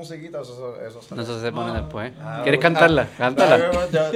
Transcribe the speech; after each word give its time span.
musiquita, 0.00 0.40
eso, 0.40 0.76
eso, 0.80 1.00
No, 1.14 1.22
eso 1.22 1.40
se 1.40 1.52
pone 1.52 1.72
después. 1.80 2.12
Ah, 2.20 2.40
¿Quieres 2.42 2.58
ah, 2.58 2.62
cantarla? 2.62 3.08
Cántala. 3.16 3.58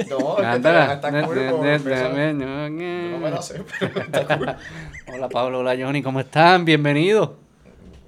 No, 0.09 0.35
Cántala. 0.35 0.93
está 0.93 1.11
cool 1.25 1.49
como 1.49 1.65
empieza. 1.65 2.09
Yo 2.09 2.39
no 2.39 3.17
me 3.19 3.31
la 3.31 3.41
sé, 3.41 3.63
pero 3.79 4.01
está 4.01 4.37
cool. 4.37 4.55
Hola 5.13 5.29
Pablo, 5.29 5.59
hola 5.59 5.75
Johnny, 5.79 6.01
¿cómo 6.01 6.19
están? 6.19 6.65
Bienvenidos. 6.65 7.31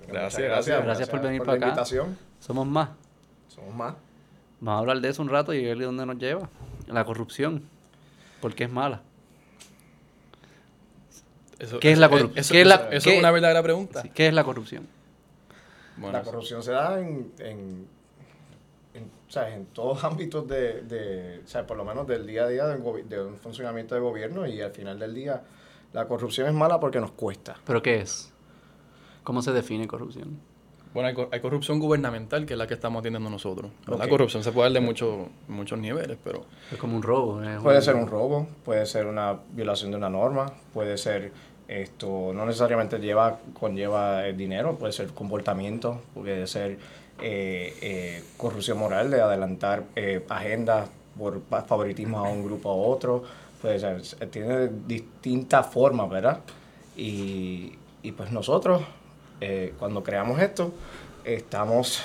Muchas 0.07 0.38
gracias. 0.38 0.84
Gracias 0.84 1.10
por 1.10 1.21
venir 1.21 1.39
la 1.42 1.46
para 1.46 1.57
acá. 1.57 1.66
invitación. 1.68 2.18
Somos 2.39 2.66
más. 2.68 2.89
Somos 3.48 3.74
más. 3.75 3.94
Vamos 4.59 4.78
a 4.78 4.80
hablar 4.80 5.00
de 5.02 5.09
eso 5.09 5.21
un 5.21 5.30
rato 5.30 5.54
y 5.54 5.64
ver 5.64 5.78
dónde 5.80 6.05
nos 6.05 6.18
lleva. 6.18 6.50
La 6.88 7.05
corrupción. 7.05 7.64
¿Por 8.41 8.55
qué 8.55 8.64
es 8.66 8.71
mala? 8.71 9.02
Eso- 11.60 11.80
¿Qué 11.80 11.91
es 11.91 11.97
la 11.97 12.10
corrupción? 12.10 12.39
Eso, 12.39 12.54
¿Qué 12.54 12.61
es 12.61 12.68
eso- 12.68 12.78
la- 12.78 12.89
eso 12.96 13.04
qué- 13.10 13.14
es 13.16 13.19
una 13.19 13.32
verdadera 13.32 13.64
pregunta. 13.64 14.02
Sí, 14.02 14.10
¿Qué 14.14 14.28
es 14.28 14.33
la 14.33 14.44
corrupción? 14.44 14.88
Bueno, 15.97 16.18
la 16.18 16.24
corrupción 16.24 16.61
se 16.64 16.71
da 16.71 17.00
en, 17.00 17.32
en, 17.39 17.87
en, 18.93 19.11
sea, 19.28 19.54
en 19.54 19.65
todos 19.68 20.04
ámbitos 20.05 20.47
de, 20.47 20.82
de, 20.83 21.42
sea, 21.46 21.65
por 21.68 21.78
lo 21.78 21.86
menos 21.86 22.07
del 22.07 22.25
día 22.25 22.43
a 22.43 22.47
día 22.47 22.65
del 22.68 22.82
de 23.10 23.24
un 23.24 23.38
funcionamiento 23.38 23.96
de 23.96 24.02
gobierno 24.02 24.46
y 24.47 24.61
al 24.61 24.71
final 24.71 25.00
del 25.00 25.14
día 25.14 25.43
la 25.93 26.07
corrupción 26.07 26.47
es 26.47 26.54
mala 26.54 26.79
porque 26.79 27.00
nos 27.00 27.11
cuesta. 27.11 27.55
¿Pero 27.65 27.82
qué 27.82 28.02
es? 28.02 28.32
¿Cómo 29.24 29.41
se 29.41 29.52
define 29.52 29.88
corrupción? 29.88 30.39
bueno 30.93 31.10
hay, 31.10 31.14
cor- 31.14 31.29
hay 31.32 31.41
corrupción 31.41 31.79
gubernamental, 31.79 32.45
que 32.47 32.53
es 32.53 32.58
la 32.58 32.66
que 32.66 32.73
estamos 32.73 33.02
atendiendo 33.02 33.30
nosotros. 33.30 33.72
La 33.86 34.08
corrupción 34.08 34.44
se 34.44 34.52
puede 34.52 34.69
dar 34.69 34.81
de 34.81 34.86
muchos 34.88 35.27
muchos 35.47 35.77
niveles, 35.77 36.17
pero 36.23 36.45
Es 36.72 36.77
como 36.80 36.95
un 36.95 37.03
robo. 37.03 37.44
es 37.44 37.61
Puede 37.61 37.81
ser 37.81 37.95
un 37.95 38.07
robo, 38.07 38.47
puede 38.66 38.85
ser 38.85 39.05
una 39.05 39.38
violación 39.52 39.91
de 39.91 39.97
una 39.97 40.09
norma, 40.09 40.47
puede 40.73 40.97
ser 40.97 41.31
esto, 41.67 42.31
no 42.33 42.45
necesariamente 42.45 42.97
lleva, 42.99 43.39
conlleva 43.59 44.25
el 44.25 44.37
dinero, 44.37 44.75
puede 44.75 44.93
ser 44.93 45.07
comportamiento, 45.09 46.01
puede 46.13 46.47
ser 46.47 46.77
eh, 47.21 47.75
eh, 47.81 48.23
corrupción 48.37 48.77
moral 48.77 49.11
de 49.11 49.21
adelantar 49.21 49.83
eh, 49.95 50.23
agendas 50.29 50.89
por 51.17 51.41
favoritismo 51.67 52.19
a 52.19 52.23
un 52.23 52.43
grupo 52.43 52.69
a 52.69 52.75
otro, 52.75 53.23
puede 53.61 53.79
ser, 53.79 54.01
tiene 54.29 54.69
distintas 54.88 55.67
formas, 55.67 56.09
¿verdad? 56.09 56.39
Y, 56.95 57.73
y 58.03 58.11
pues 58.11 58.31
nosotros, 58.31 58.81
eh, 59.41 59.73
cuando 59.77 60.03
creamos 60.03 60.39
esto, 60.39 60.71
estamos, 61.25 62.01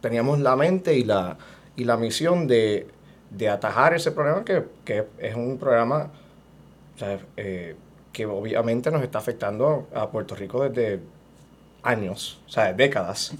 teníamos 0.00 0.40
la 0.40 0.56
mente 0.56 0.94
y 0.94 1.04
la, 1.04 1.38
y 1.76 1.84
la 1.84 1.96
misión 1.96 2.46
de, 2.46 2.86
de 3.30 3.48
atajar 3.48 3.94
ese 3.94 4.12
problema 4.12 4.44
que, 4.44 4.64
que 4.84 5.06
es 5.18 5.34
un 5.34 5.58
programa 5.58 6.10
eh, 7.36 7.76
que 8.12 8.26
obviamente 8.26 8.90
nos 8.90 9.02
está 9.02 9.18
afectando 9.18 9.86
a 9.94 10.10
Puerto 10.10 10.34
Rico 10.34 10.68
desde 10.68 11.00
años, 11.82 12.40
o 12.46 12.50
sea, 12.50 12.72
décadas, 12.72 13.34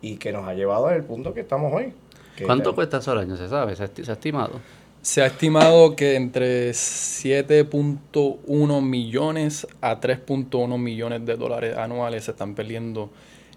y 0.00 0.16
que 0.16 0.32
nos 0.32 0.46
ha 0.46 0.54
llevado 0.54 0.86
al 0.88 1.04
punto 1.04 1.34
que 1.34 1.40
estamos 1.40 1.72
hoy. 1.72 1.92
que 2.36 2.44
¿Cuánto 2.44 2.74
cuesta 2.74 2.98
eso 2.98 3.12
al 3.12 3.18
año? 3.18 3.36
¿Se 3.36 3.48
sabe? 3.48 3.76
¿Se, 3.76 3.84
ha 3.84 4.12
estimado? 4.12 4.60
se 5.00 5.22
ha 5.22 5.26
estimado 5.26 5.94
que 5.96 6.16
entre 6.16 6.70
7.1 6.70 8.82
millones 8.82 9.66
a 9.80 10.00
3.1 10.00 10.78
millones 10.78 11.26
de 11.26 11.36
dólares 11.36 11.76
anuales 11.76 12.24
se 12.24 12.32
están 12.32 12.54
perdiendo 12.54 13.10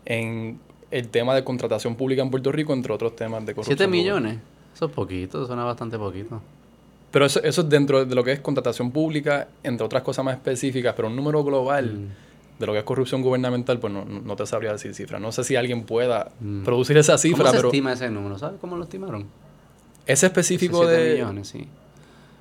en 0.06 0.60
el 0.92 1.10
tema 1.10 1.36
de 1.36 1.44
contratación 1.44 1.96
pública 1.96 2.22
en 2.22 2.32
Puerto 2.32 2.52
Rico, 2.52 2.74
entre 2.74 2.94
otros 2.94 3.16
temas 3.16 3.46
de 3.46 3.54
corrupción. 3.54 3.78
¿Siete 3.78 3.92
millones? 3.92 4.40
Eso 4.74 4.86
es 4.86 4.92
poquito, 4.92 5.46
suena 5.46 5.64
bastante 5.64 5.98
poquito. 5.98 6.42
Pero 7.16 7.28
eso, 7.28 7.42
eso 7.44 7.62
es 7.62 7.70
dentro 7.70 8.04
de 8.06 8.14
lo 8.14 8.26
que 8.26 8.34
es 8.34 8.42
contratación 8.42 8.92
pública, 8.92 9.48
entre 9.64 9.86
otras 9.86 10.04
cosas 10.04 10.26
más 10.26 10.36
específicas, 10.36 10.94
pero 10.98 11.08
un 11.08 11.16
número 11.16 11.46
global 11.46 11.94
Mm. 11.94 12.60
de 12.60 12.66
lo 12.66 12.74
que 12.74 12.80
es 12.80 12.84
corrupción 12.84 13.22
gubernamental, 13.22 13.80
pues 13.80 13.94
no, 13.94 14.04
no 14.04 14.36
te 14.36 14.46
sabría 14.46 14.74
decir 14.74 14.94
cifras. 14.94 15.22
No 15.22 15.32
sé 15.32 15.46
si 15.46 15.56
alguien 15.56 15.84
pueda 15.86 16.32
Mm. 16.42 16.64
producir 16.66 16.98
esa 16.98 17.14
¿Cómo 17.14 17.20
cifra, 17.20 17.52
se 17.52 17.56
pero 17.56 17.70
estima 17.70 17.94
ese 17.94 18.10
número? 18.10 18.38
¿Sabes 18.38 18.60
cómo 18.60 18.76
lo 18.76 18.84
estimaron? 18.84 19.28
ese 20.06 20.26
específico 20.26 20.86
de... 20.86 21.14
millones, 21.14 21.48
sí. 21.48 21.66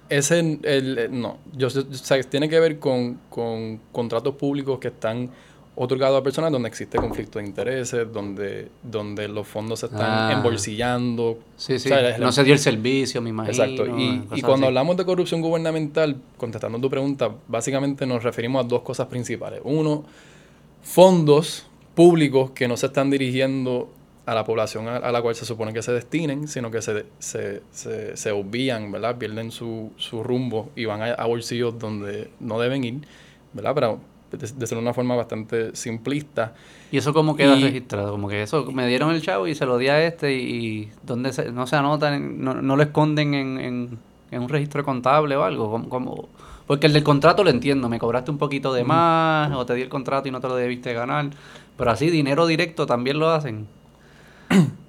Ese, 0.08 0.40
el, 0.40 0.98
el- 0.98 1.20
no, 1.20 1.38
yo, 1.56 1.70
sé- 1.70 1.78
o 1.80 1.94
sea, 1.94 2.20
tiene 2.24 2.48
que 2.48 2.58
ver 2.58 2.80
con, 2.80 3.20
con 3.30 3.78
contratos 3.92 4.34
públicos 4.34 4.80
que 4.80 4.88
están 4.88 5.30
otorgados 5.76 6.20
a 6.20 6.22
personas 6.22 6.52
donde 6.52 6.68
existe 6.68 6.98
conflicto 6.98 7.38
de 7.40 7.46
intereses, 7.46 8.06
donde, 8.12 8.68
donde 8.82 9.26
los 9.28 9.46
fondos 9.48 9.80
se 9.80 9.86
están 9.86 10.02
Ah. 10.02 10.32
embolsillando. 10.34 11.38
Sí, 11.56 11.78
sí. 11.80 11.88
O 11.88 11.94
sea, 11.94 12.14
el- 12.14 12.20
no 12.22 12.30
se 12.30 12.44
dio 12.44 12.52
el 12.54 12.60
servicio, 12.60 13.20
me 13.20 13.30
imagino. 13.30 13.52
Exacto. 13.52 13.84
Y, 13.98 14.20
cuando 14.42 14.54
así. 14.54 14.64
hablamos 14.66 14.96
de 14.96 15.04
corrupción 15.04 15.40
gubernamental, 15.40 16.16
contestando 16.36 16.78
tu 16.78 16.88
pregunta, 16.88 17.30
básicamente 17.48 18.06
nos 18.06 18.22
referimos 18.22 18.64
a 18.64 18.68
dos 18.68 18.82
cosas 18.82 19.08
principales. 19.08 19.60
Uno, 19.64 20.04
fondos 20.82 21.66
públicos 21.94 22.50
que 22.50 22.68
no 22.68 22.76
se 22.76 22.86
están 22.86 23.10
dirigiendo 23.10 23.90
a 24.26 24.34
la 24.34 24.44
población 24.44 24.88
a, 24.88 24.96
a 24.96 25.12
la 25.12 25.20
cual 25.22 25.34
se 25.34 25.44
supone 25.44 25.72
que 25.72 25.82
se 25.82 25.92
destinen, 25.92 26.48
sino 26.48 26.70
que 26.70 26.80
se, 26.82 27.04
se, 27.18 27.62
se, 27.72 28.16
se 28.16 28.30
obvían, 28.32 28.90
¿verdad? 28.90 29.16
Pierden 29.18 29.50
su, 29.50 29.92
su 29.96 30.22
rumbo 30.22 30.70
y 30.76 30.86
van 30.86 31.02
a, 31.02 31.12
a 31.12 31.26
bolsillos 31.26 31.78
donde 31.78 32.30
no 32.40 32.58
deben 32.58 32.84
ir, 32.84 33.00
¿verdad? 33.52 33.74
Pero 33.74 34.00
de, 34.36 34.46
de 34.52 34.66
ser 34.66 34.78
una 34.78 34.92
forma 34.94 35.14
bastante 35.16 35.74
simplista. 35.76 36.54
¿Y 36.92 36.98
eso 36.98 37.12
cómo 37.12 37.34
queda 37.36 37.56
Y- 37.56 37.62
registrado? 37.64 38.12
Como 38.12 38.28
que 38.28 38.42
eso, 38.42 38.70
me 38.72 38.86
dieron 38.86 39.10
el 39.14 39.22
chavo 39.22 39.46
y 39.46 39.54
se 39.54 39.66
lo 39.66 39.78
di 39.78 39.88
a 39.88 40.04
este 40.04 40.34
y, 40.34 40.38
y 40.40 40.90
¿dónde 41.02 41.32
se, 41.32 41.50
no 41.52 41.66
se 41.66 41.76
anotan, 41.76 42.42
no, 42.42 42.54
no 42.54 42.76
lo 42.76 42.82
esconden 42.82 43.34
en, 43.34 43.58
en, 43.58 43.98
en 44.30 44.42
un 44.42 44.48
registro 44.48 44.84
contable 44.84 45.36
o 45.36 45.42
algo? 45.44 45.70
¿Cómo- 45.70 45.88
cómo? 45.88 46.28
Porque 46.66 46.86
el 46.86 46.92
del 46.94 47.02
contrato 47.04 47.44
lo 47.44 47.50
entiendo, 47.50 47.88
me 47.90 47.98
cobraste 47.98 48.30
un 48.30 48.38
poquito 48.38 48.72
de 48.72 48.84
más 48.84 49.52
o 49.52 49.66
te 49.66 49.74
di 49.74 49.82
el 49.82 49.88
contrato 49.90 50.28
y 50.28 50.30
no 50.30 50.40
te 50.40 50.48
lo 50.48 50.56
debiste 50.56 50.94
ganar, 50.94 51.28
pero 51.76 51.90
así 51.90 52.08
dinero 52.10 52.46
directo 52.46 52.86
también 52.86 53.18
lo 53.18 53.30
hacen. 53.30 53.66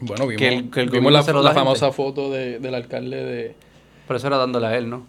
Bueno, 0.00 0.26
vimos, 0.28 0.38
Que 0.38 0.48
el- 0.48 0.70
que 0.70 0.80
el 0.82 0.90
vimos 0.90 1.12
la, 1.12 1.22
famosa 1.24 1.90
foto 1.90 2.30
de- 2.30 2.60
del 2.60 2.74
alcalde 2.76 3.16
de... 3.24 3.56
Pero 4.06 4.16
eso 4.16 4.28
era 4.28 4.36
dándole 4.36 4.66
a 4.68 4.76
él, 4.78 4.88
¿no? 4.88 5.02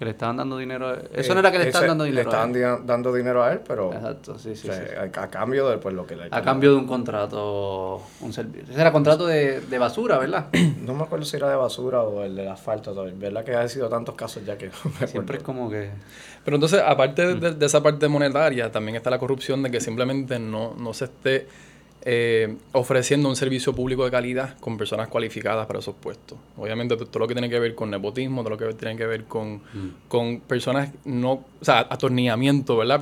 Que 0.00 0.06
le 0.06 0.12
estaban 0.12 0.38
dando 0.38 0.56
dinero. 0.56 0.88
a- 0.88 0.94
Eso 1.12 1.32
eh, 1.32 1.34
no 1.34 1.40
era 1.40 1.52
que 1.52 1.58
le 1.58 1.66
estaban 1.68 1.88
dando 1.88 2.04
dinero. 2.04 2.22
Le 2.30 2.36
a 2.36 2.40
estaban 2.46 2.56
él. 2.80 2.86
dando 2.86 3.12
dinero 3.12 3.44
a 3.44 3.52
él, 3.52 3.60
pero 3.68 3.92
Exacto, 3.92 4.38
sí, 4.38 4.56
sí, 4.56 4.70
o 4.70 4.72
sea, 4.72 4.82
sí. 4.82 4.94
A, 5.18 5.22
a 5.22 5.28
cambio 5.28 5.68
de 5.68 5.76
pues, 5.76 5.94
lo 5.94 6.06
que 6.06 6.16
le 6.16 6.28
A 6.30 6.40
cambio 6.40 6.70
de 6.70 6.76
un 6.78 6.86
contrato, 7.30 8.00
un 8.22 8.32
servicio. 8.32 8.72
Ese 8.72 8.80
era 8.80 8.92
contrato 8.92 9.26
de, 9.26 9.60
de 9.60 9.78
basura, 9.78 10.16
¿verdad? 10.18 10.46
No 10.80 10.94
me 10.94 11.02
acuerdo 11.02 11.26
si 11.26 11.36
era 11.36 11.50
de 11.50 11.56
basura 11.56 12.00
o 12.00 12.22
el 12.24 12.34
del 12.34 12.48
asfalto. 12.48 12.92
todavía. 12.92 13.12
¿Verdad 13.16 13.44
que 13.44 13.54
ha 13.54 13.68
sido 13.68 13.88
tantos 13.90 14.14
casos 14.14 14.42
ya 14.44 14.56
que 14.56 14.68
no 14.68 14.72
me 15.00 15.06
Siempre 15.06 15.36
es 15.36 15.42
como 15.42 15.68
que... 15.70 15.90
Pero 16.44 16.56
entonces, 16.56 16.82
aparte 16.84 17.26
Mm. 17.34 17.40
de, 17.40 17.50
de 17.54 17.66
esa 17.66 17.82
parte 17.82 18.08
monetaria, 18.08 18.72
también 18.72 18.96
está 18.96 19.10
la 19.10 19.18
corrupción 19.18 19.62
de 19.62 19.70
que 19.70 19.80
simplemente 19.82 20.38
no, 20.38 20.74
no 20.78 20.94
se 20.94 21.04
esté 21.04 21.46
eh, 22.02 22.56
ofreciendo 22.72 23.28
un 23.28 23.36
servicio 23.36 23.74
público 23.74 24.04
de 24.06 24.10
calidad 24.10 24.56
con 24.58 24.78
personas 24.78 25.08
cualificadas 25.08 25.66
para 25.66 25.80
esos 25.80 25.94
puestos. 25.94 26.38
Obviamente, 26.56 26.96
todo 26.96 27.18
lo 27.18 27.28
que 27.28 27.34
tiene 27.34 27.50
que 27.50 27.58
ver 27.58 27.74
con 27.74 27.90
nepotismo, 27.90 28.40
todo 28.42 28.50
lo 28.50 28.56
que 28.58 28.72
tiene 28.74 28.96
que 28.96 29.04
ver 29.06 29.24
con, 29.24 29.56
Mm. 29.56 29.88
con 30.08 30.40
personas 30.40 30.90
no, 31.04 31.32
o 31.32 31.44
sea, 31.64 31.80
atornillamiento, 31.80 32.76
¿verdad? 32.78 33.00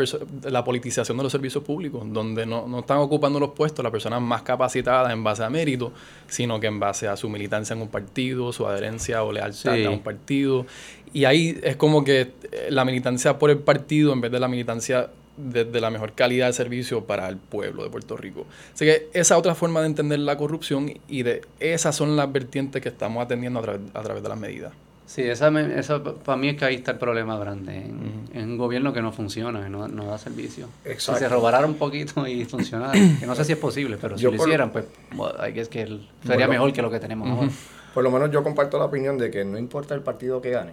La 0.51 0.65
politización 0.65 1.17
de 1.17 1.23
los 1.23 1.31
servicios 1.33 1.63
públicos, 1.63 2.03
donde 2.13 2.45
no, 2.45 2.67
no 2.67 2.81
están 2.81 2.99
ocupando 2.99 3.39
los 3.39 3.51
puestos 3.51 3.83
las 3.85 3.93
personas 3.93 4.21
más 4.21 4.43
capacitadas 4.43 5.13
en 5.13 5.23
base 5.23 5.45
a 5.45 5.51
mérito, 5.51 5.93
sino 6.27 6.59
que 6.59 6.67
en 6.67 6.81
base 6.81 7.07
a 7.07 7.17
su 7.17 7.29
militancia 7.29 7.75
en 7.75 7.83
un 7.83 7.89
partido, 7.89 8.53
su 8.53 8.67
adherencia 8.67 9.23
o 9.23 9.31
lealtad 9.33 9.75
Sí. 9.77 9.85
a 9.85 9.91
un 9.91 10.01
partido. 10.03 10.67
Y 11.13 11.25
ahí 11.25 11.59
es 11.63 11.77
como 11.77 12.03
que 12.05 12.21
eh, 12.21 12.67
la 12.71 12.85
militancia 12.85 13.39
por 13.39 13.51
el 13.51 13.59
partido 13.59 14.13
en 14.13 14.21
vez 14.21 14.31
de 14.33 14.41
la 14.41 14.49
militancia 14.49 15.09
de, 15.39 15.81
la 15.81 15.91
mejor 15.91 16.13
calidad 16.13 16.47
de 16.49 16.53
servicio 16.53 17.05
para 17.05 17.29
el 17.29 17.37
pueblo 17.37 17.85
de 17.85 17.91
Puerto 17.91 18.17
Rico. 18.17 18.47
Así 18.75 18.85
que 18.85 19.09
esa 19.13 19.39
otra 19.39 19.55
forma 19.55 19.81
de 19.81 19.87
entender 19.87 20.19
la 20.19 20.37
corrupción 20.37 20.93
y 21.09 21.23
de 21.23 21.43
esas 21.61 21.95
son 21.97 22.17
las 22.17 22.31
vertientes 22.33 22.83
que 22.83 22.89
estamos 22.89 23.25
atendiendo 23.25 23.61
a 23.61 23.63
través, 23.63 23.81
a 23.95 24.03
través 24.03 24.23
de 24.23 24.29
las 24.29 24.39
medidas. 24.39 24.73
Sí, 25.07 25.23
esa, 25.23 25.51
me- 25.51 25.79
esa 25.79 26.03
para 26.05 26.37
mí 26.37 26.51
es 26.51 26.57
que 26.59 26.67
ahí 26.67 26.75
está 26.75 26.91
el 26.91 26.99
problema 26.99 27.39
grande. 27.39 27.77
En, 27.79 28.25
en 28.35 28.51
un 28.51 28.59
gobierno 28.59 28.93
que 28.93 29.01
no 29.01 29.11
funciona, 29.11 29.63
que 29.63 29.71
no, 29.71 29.89
no 29.89 30.05
da 30.05 30.19
servicio. 30.19 30.69
Exacto. 30.85 31.15
Si 31.21 31.25
se 31.25 31.29
robara 31.31 31.65
un 31.65 31.77
poquito 31.77 32.27
y 32.27 32.45
funcionara, 32.45 32.93
que 32.93 33.27
no 33.27 33.35
sé 33.35 33.45
si 33.47 33.53
es 33.53 33.59
posible, 33.59 33.97
pero 33.99 34.19
si 34.19 34.25
Yo 34.25 34.31
lo 34.31 34.37
por- 34.37 34.47
hicieran, 34.49 34.71
pues 34.71 34.85
bueno, 35.13 35.35
hay 35.41 35.55
que 35.55 35.63
es 35.63 35.69
que 35.71 35.81
el- 35.81 36.07
sería 36.23 36.47
Bueno. 36.47 36.49
mejor 36.53 36.73
que 36.75 36.83
lo 36.83 36.91
que 36.91 37.01
tenemos 37.01 37.27
ahora. 37.27 37.51
Por 37.95 38.05
lo 38.05 38.11
menos 38.11 38.31
yo 38.31 38.43
comparto 38.45 38.79
la 38.79 38.85
opinión 38.85 39.17
de 39.17 39.31
que 39.31 39.47
no 39.47 39.57
importa 39.57 39.95
el 39.95 40.03
partido 40.03 40.43
que 40.43 40.51
gane, 40.51 40.73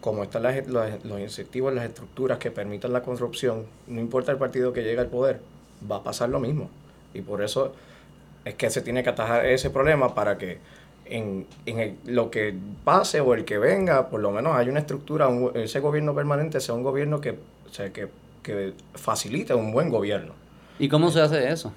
como 0.00 0.22
están 0.22 0.42
las, 0.44 0.66
los, 0.68 1.04
los 1.04 1.20
incentivos, 1.20 1.74
las 1.74 1.84
estructuras 1.86 2.38
que 2.38 2.50
permitan 2.50 2.92
la 2.92 3.02
corrupción, 3.02 3.66
no 3.88 4.00
importa 4.00 4.30
el 4.32 4.38
partido 4.38 4.72
que 4.72 4.82
llegue 4.82 5.00
al 5.00 5.08
poder, 5.08 5.40
va 5.90 5.96
a 5.96 6.02
pasar 6.02 6.28
lo 6.28 6.38
mismo. 6.40 6.70
Y 7.14 7.20
por 7.22 7.42
eso 7.42 7.72
es 8.44 8.54
que 8.54 8.70
se 8.70 8.80
tiene 8.82 9.02
que 9.02 9.10
atajar 9.10 9.44
ese 9.46 9.70
problema 9.70 10.14
para 10.14 10.38
que 10.38 10.58
en, 11.04 11.46
en 11.66 11.78
el- 11.80 11.96
lo 12.04 12.30
que 12.30 12.54
pase 12.84 13.20
o 13.20 13.34
el 13.34 13.44
que 13.44 13.58
venga, 13.58 14.08
por 14.08 14.20
lo 14.20 14.30
menos 14.30 14.54
hay 14.56 14.68
una 14.68 14.80
estructura, 14.80 15.26
un- 15.28 15.50
ese 15.56 15.80
gobierno 15.80 16.14
permanente 16.14 16.60
sea 16.60 16.74
un 16.74 16.82
gobierno 16.82 17.20
que, 17.20 17.30
o 17.30 17.72
sea, 17.72 17.92
que, 17.92 18.08
que 18.42 18.74
facilite 18.94 19.54
un 19.54 19.72
buen 19.72 19.88
gobierno. 19.90 20.32
¿Y 20.78 20.88
cómo 20.88 21.10
se 21.10 21.20
hace 21.20 21.48
eso? 21.50 21.72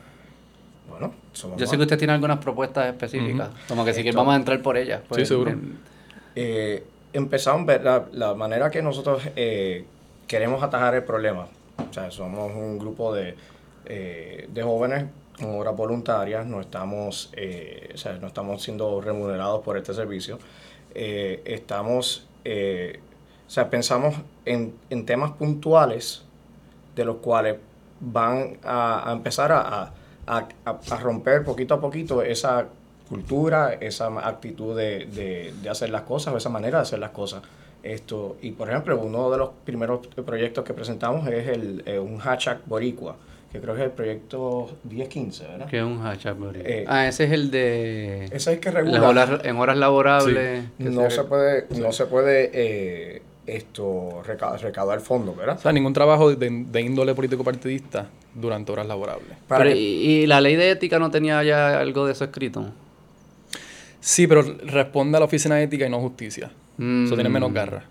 Bueno, 0.90 1.14
somos 1.32 1.58
Yo 1.58 1.66
sé 1.66 1.72
más- 1.72 1.78
que 1.78 1.84
usted 1.84 1.98
tiene 1.98 2.14
algunas 2.14 2.38
propuestas 2.40 2.88
específicas, 2.88 3.50
como 3.68 3.86
que 3.86 3.94
si 3.94 4.02
Esto- 4.02 4.18
vamos 4.18 4.34
a 4.34 4.38
entrar 4.38 4.62
por 4.62 4.78
ellas. 4.78 5.02
pues, 5.08 5.22
Sí, 5.22 5.26
seguro. 5.26 5.52
en- 5.52 5.78
eh, 6.36 6.84
empezamos 7.14 7.64
a 7.64 7.66
ver 7.66 7.84
la, 7.84 8.06
la 8.12 8.34
manera 8.34 8.70
que 8.70 8.82
nosotros 8.82 9.24
eh, 9.36 9.86
queremos 10.28 10.64
atajar 10.64 10.96
el 10.96 11.04
problema. 11.04 11.48
O 11.90 11.94
sea, 11.94 12.12
somos 12.12 12.52
un 12.54 12.78
grupo 12.78 13.14
de, 13.14 13.36
eh, 13.86 14.48
de 14.52 14.64
jóvenes 14.64 15.06
con 15.40 15.56
horas 15.56 15.76
voluntarias, 15.76 16.46
no 16.46 16.62
estamos, 16.62 17.32
eh, 17.36 17.90
o 17.94 17.98
sea, 17.98 18.14
no 18.14 18.28
estamos 18.28 18.62
siendo 18.62 19.02
remunerados 19.02 19.64
por 19.64 19.78
este 19.78 19.94
servicio. 19.94 20.38
Estamos, 20.94 22.28
o 22.46 23.50
sea, 23.50 23.70
pensamos 23.70 24.16
en, 24.46 24.76
en, 24.90 25.06
temas 25.06 25.32
puntuales 25.32 26.24
de 26.96 27.06
los 27.06 27.18
cuales 27.18 27.58
van 28.02 28.58
a, 28.64 29.10
a 29.10 29.14
empezar 29.14 29.54
a, 29.54 29.94
a, 30.28 30.48
a, 30.66 30.98
romper 30.98 31.44
poquito 31.44 31.74
a 31.76 31.82
poquito 31.82 32.22
esa 32.22 32.68
cultura, 33.12 33.74
esa 33.74 34.08
actitud 34.26 34.76
de, 34.76 35.06
de, 35.06 35.54
de 35.62 35.70
hacer 35.70 35.90
las 35.90 36.04
cosas, 36.04 36.34
o 36.34 36.38
esa 36.38 36.48
manera 36.48 36.78
de 36.78 36.84
hacer 36.84 37.00
las 37.00 37.10
cosas. 37.10 37.42
Esto, 37.84 38.38
y 38.42 38.52
por 38.52 38.70
ejemplo, 38.70 38.98
uno 38.98 39.30
de 39.30 39.38
los 39.38 39.50
primeros 39.66 40.08
proyectos 40.08 40.64
que 40.64 40.74
presentamos 40.74 41.28
es 41.28 41.48
el, 41.50 41.84
eh, 41.86 42.00
un 42.00 42.20
hashtag 42.20 42.62
boricua, 42.66 43.18
que 43.52 43.60
creo 43.60 43.76
que 43.76 43.82
es 43.82 43.86
el 43.88 43.92
proyecto 43.92 44.78
1015, 44.90 45.44
¿verdad? 45.46 45.68
¿Qué 45.68 45.80
es 45.80 45.84
un 45.84 46.02
hashtag 46.02 46.38
boricua? 46.38 46.70
Eh, 46.70 46.86
ah, 46.88 47.08
ese 47.08 47.26
es 47.26 47.32
el 47.32 47.52
de... 47.52 48.26
Ese 48.26 48.36
es 48.36 48.48
el 48.48 48.60
que 48.62 48.72
regula... 48.72 49.10
Horas, 49.10 49.42
en 49.44 49.58
horas 49.58 49.78
laborables... 49.78 50.64
Sí. 50.78 50.84
No, 50.86 51.10
se, 51.10 51.18
se 51.18 51.24
puede, 51.26 51.68
sí. 51.70 51.82
no 51.82 51.92
se 51.92 52.06
puede 52.06 52.50
eh, 52.54 53.22
esto 53.46 54.22
recaudar, 54.26 54.62
recaudar 54.62 55.02
fondos, 55.02 55.36
¿verdad? 55.36 55.58
O 55.58 55.62
sea, 55.62 55.74
ningún 55.74 55.92
trabajo 55.92 56.34
de, 56.34 56.50
de 56.50 56.82
índole 56.82 57.14
político 57.14 57.44
partidista 57.44 58.08
durante 58.34 58.72
horas 58.72 58.88
laborables. 58.88 59.38
Pero, 59.50 59.70
¿y, 59.72 59.80
¿y, 59.80 60.28
la 60.28 60.40
ley 60.40 60.56
de 60.56 60.72
ética 60.72 60.98
no 60.98 61.12
tenía 61.12 61.44
ya 61.44 61.78
algo 61.78 62.06
de 62.06 62.14
eso 62.14 62.24
escrito? 62.24 62.72
Sí, 64.02 64.28
pero 64.28 64.42
responde 64.42 65.18
a 65.18 65.20
la 65.20 65.26
oficina 65.26 65.56
de 65.56 65.64
ética 65.64 65.86
y 65.86 65.90
no 65.90 66.00
justicia. 66.02 66.52
Mm. 66.78 67.06
Eso 67.06 67.16
tiene 67.16 67.30
menos 67.30 67.54
garra. 67.54 67.86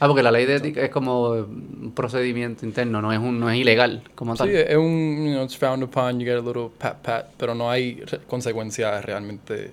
Ah, 0.00 0.06
porque 0.06 0.22
la 0.22 0.30
ley 0.30 0.46
de 0.46 0.56
ética 0.56 0.82
es 0.82 0.90
como 0.90 1.30
un 1.30 1.92
procedimiento 1.94 2.64
interno, 2.64 3.02
no 3.02 3.12
es 3.12 3.18
un, 3.18 3.38
no 3.38 3.50
es 3.50 3.58
ilegal 3.58 4.02
como 4.14 4.34
tal. 4.34 4.48
Sí, 4.48 4.56
es 4.56 4.76
un, 4.76 5.26
you 5.26 5.32
know, 5.32 5.44
it's 5.44 5.56
frowned 5.56 5.84
upon, 5.84 6.18
you 6.18 6.26
get 6.26 6.36
a 6.36 6.40
little 6.40 6.70
pat 6.76 7.02
pat, 7.02 7.26
pero 7.36 7.54
no 7.54 7.70
hay 7.70 8.02
consecuencias 8.26 9.04
realmente 9.04 9.70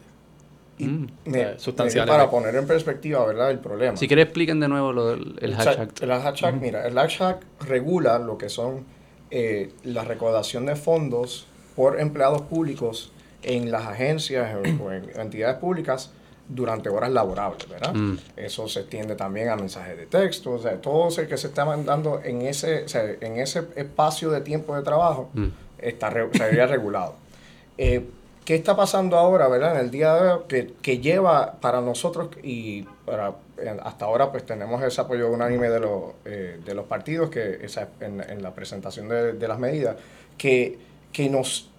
mm. 0.79 1.05
me, 1.25 1.57
sustanciales. 1.57 2.13
Para 2.13 2.29
poner 2.29 2.53
en 2.55 2.67
perspectiva, 2.67 3.25
¿verdad? 3.25 3.51
El 3.51 3.59
problema. 3.59 3.95
Si 3.95 4.05
quieres 4.05 4.25
expliquen 4.25 4.59
de 4.59 4.67
nuevo 4.67 4.91
lo 4.91 5.07
del 5.07 5.35
el 5.39 5.55
hashtag. 5.55 5.91
El 6.01 6.11
hashtag, 6.11 6.55
-huh. 6.55 6.59
mira, 6.59 6.85
el 6.85 6.93
hashtag 6.95 7.39
regula 7.61 8.19
lo 8.19 8.37
que 8.37 8.49
son 8.49 8.83
eh, 9.31 9.71
la 9.85 10.03
recaudación 10.03 10.65
de 10.65 10.75
fondos 10.75 11.47
por 11.73 12.01
empleados 12.01 12.41
públicos 12.41 13.13
en 13.43 13.71
las 13.71 13.85
agencias 13.85 14.55
o 14.81 14.91
en 14.91 15.09
entidades 15.19 15.57
públicas 15.57 16.11
durante 16.49 16.89
horas 16.89 17.11
laborables, 17.11 17.67
¿verdad? 17.67 17.93
Mm. 17.93 18.17
Eso 18.35 18.67
se 18.67 18.81
extiende 18.81 19.15
también 19.15 19.49
a 19.49 19.55
mensajes 19.55 19.97
de 19.97 20.05
texto, 20.05 20.51
o 20.51 20.59
sea, 20.59 20.79
todo 20.81 21.09
el 21.19 21.27
que 21.27 21.37
se 21.37 21.47
está 21.47 21.65
mandando 21.65 22.21
en 22.23 22.41
ese, 22.43 22.85
o 22.85 22.87
sea, 22.87 23.03
en 23.19 23.37
ese 23.37 23.65
espacio 23.75 24.31
de 24.31 24.41
tiempo 24.41 24.75
de 24.75 24.81
trabajo 24.81 25.29
mm. 25.33 25.47
está 25.79 26.11
sería 26.33 26.67
regulado. 26.67 27.15
Eh, 27.77 28.05
¿Qué 28.45 28.55
está 28.55 28.77
pasando 28.77 29.17
ahora, 29.17 29.49
verdad? 29.49 29.73
En 29.75 29.81
el 29.81 29.91
día 29.91 30.13
de 30.13 30.31
hoy, 30.31 30.39
que, 30.47 30.73
que 30.81 30.99
lleva 30.99 31.55
para 31.59 31.81
nosotros 31.81 32.29
y 32.41 32.83
para, 33.05 33.35
hasta 33.83 34.05
ahora 34.05 34.31
pues 34.31 34.45
tenemos 34.45 34.81
ese 34.83 35.01
apoyo 35.01 35.29
unánime 35.29 35.69
de, 35.69 35.81
los 35.81 36.03
eh, 36.23 36.57
de 36.63 36.73
los 36.73 36.85
partidos 36.85 37.29
que 37.29 37.59
esa, 37.61 37.89
en, 37.99 38.21
en, 38.21 38.41
la 38.41 38.53
presentación 38.53 39.09
de, 39.09 39.33
de 39.33 39.47
las 39.49 39.59
medidas, 39.59 39.97
que, 40.37 40.79
que 41.11 41.29
nos 41.29 41.69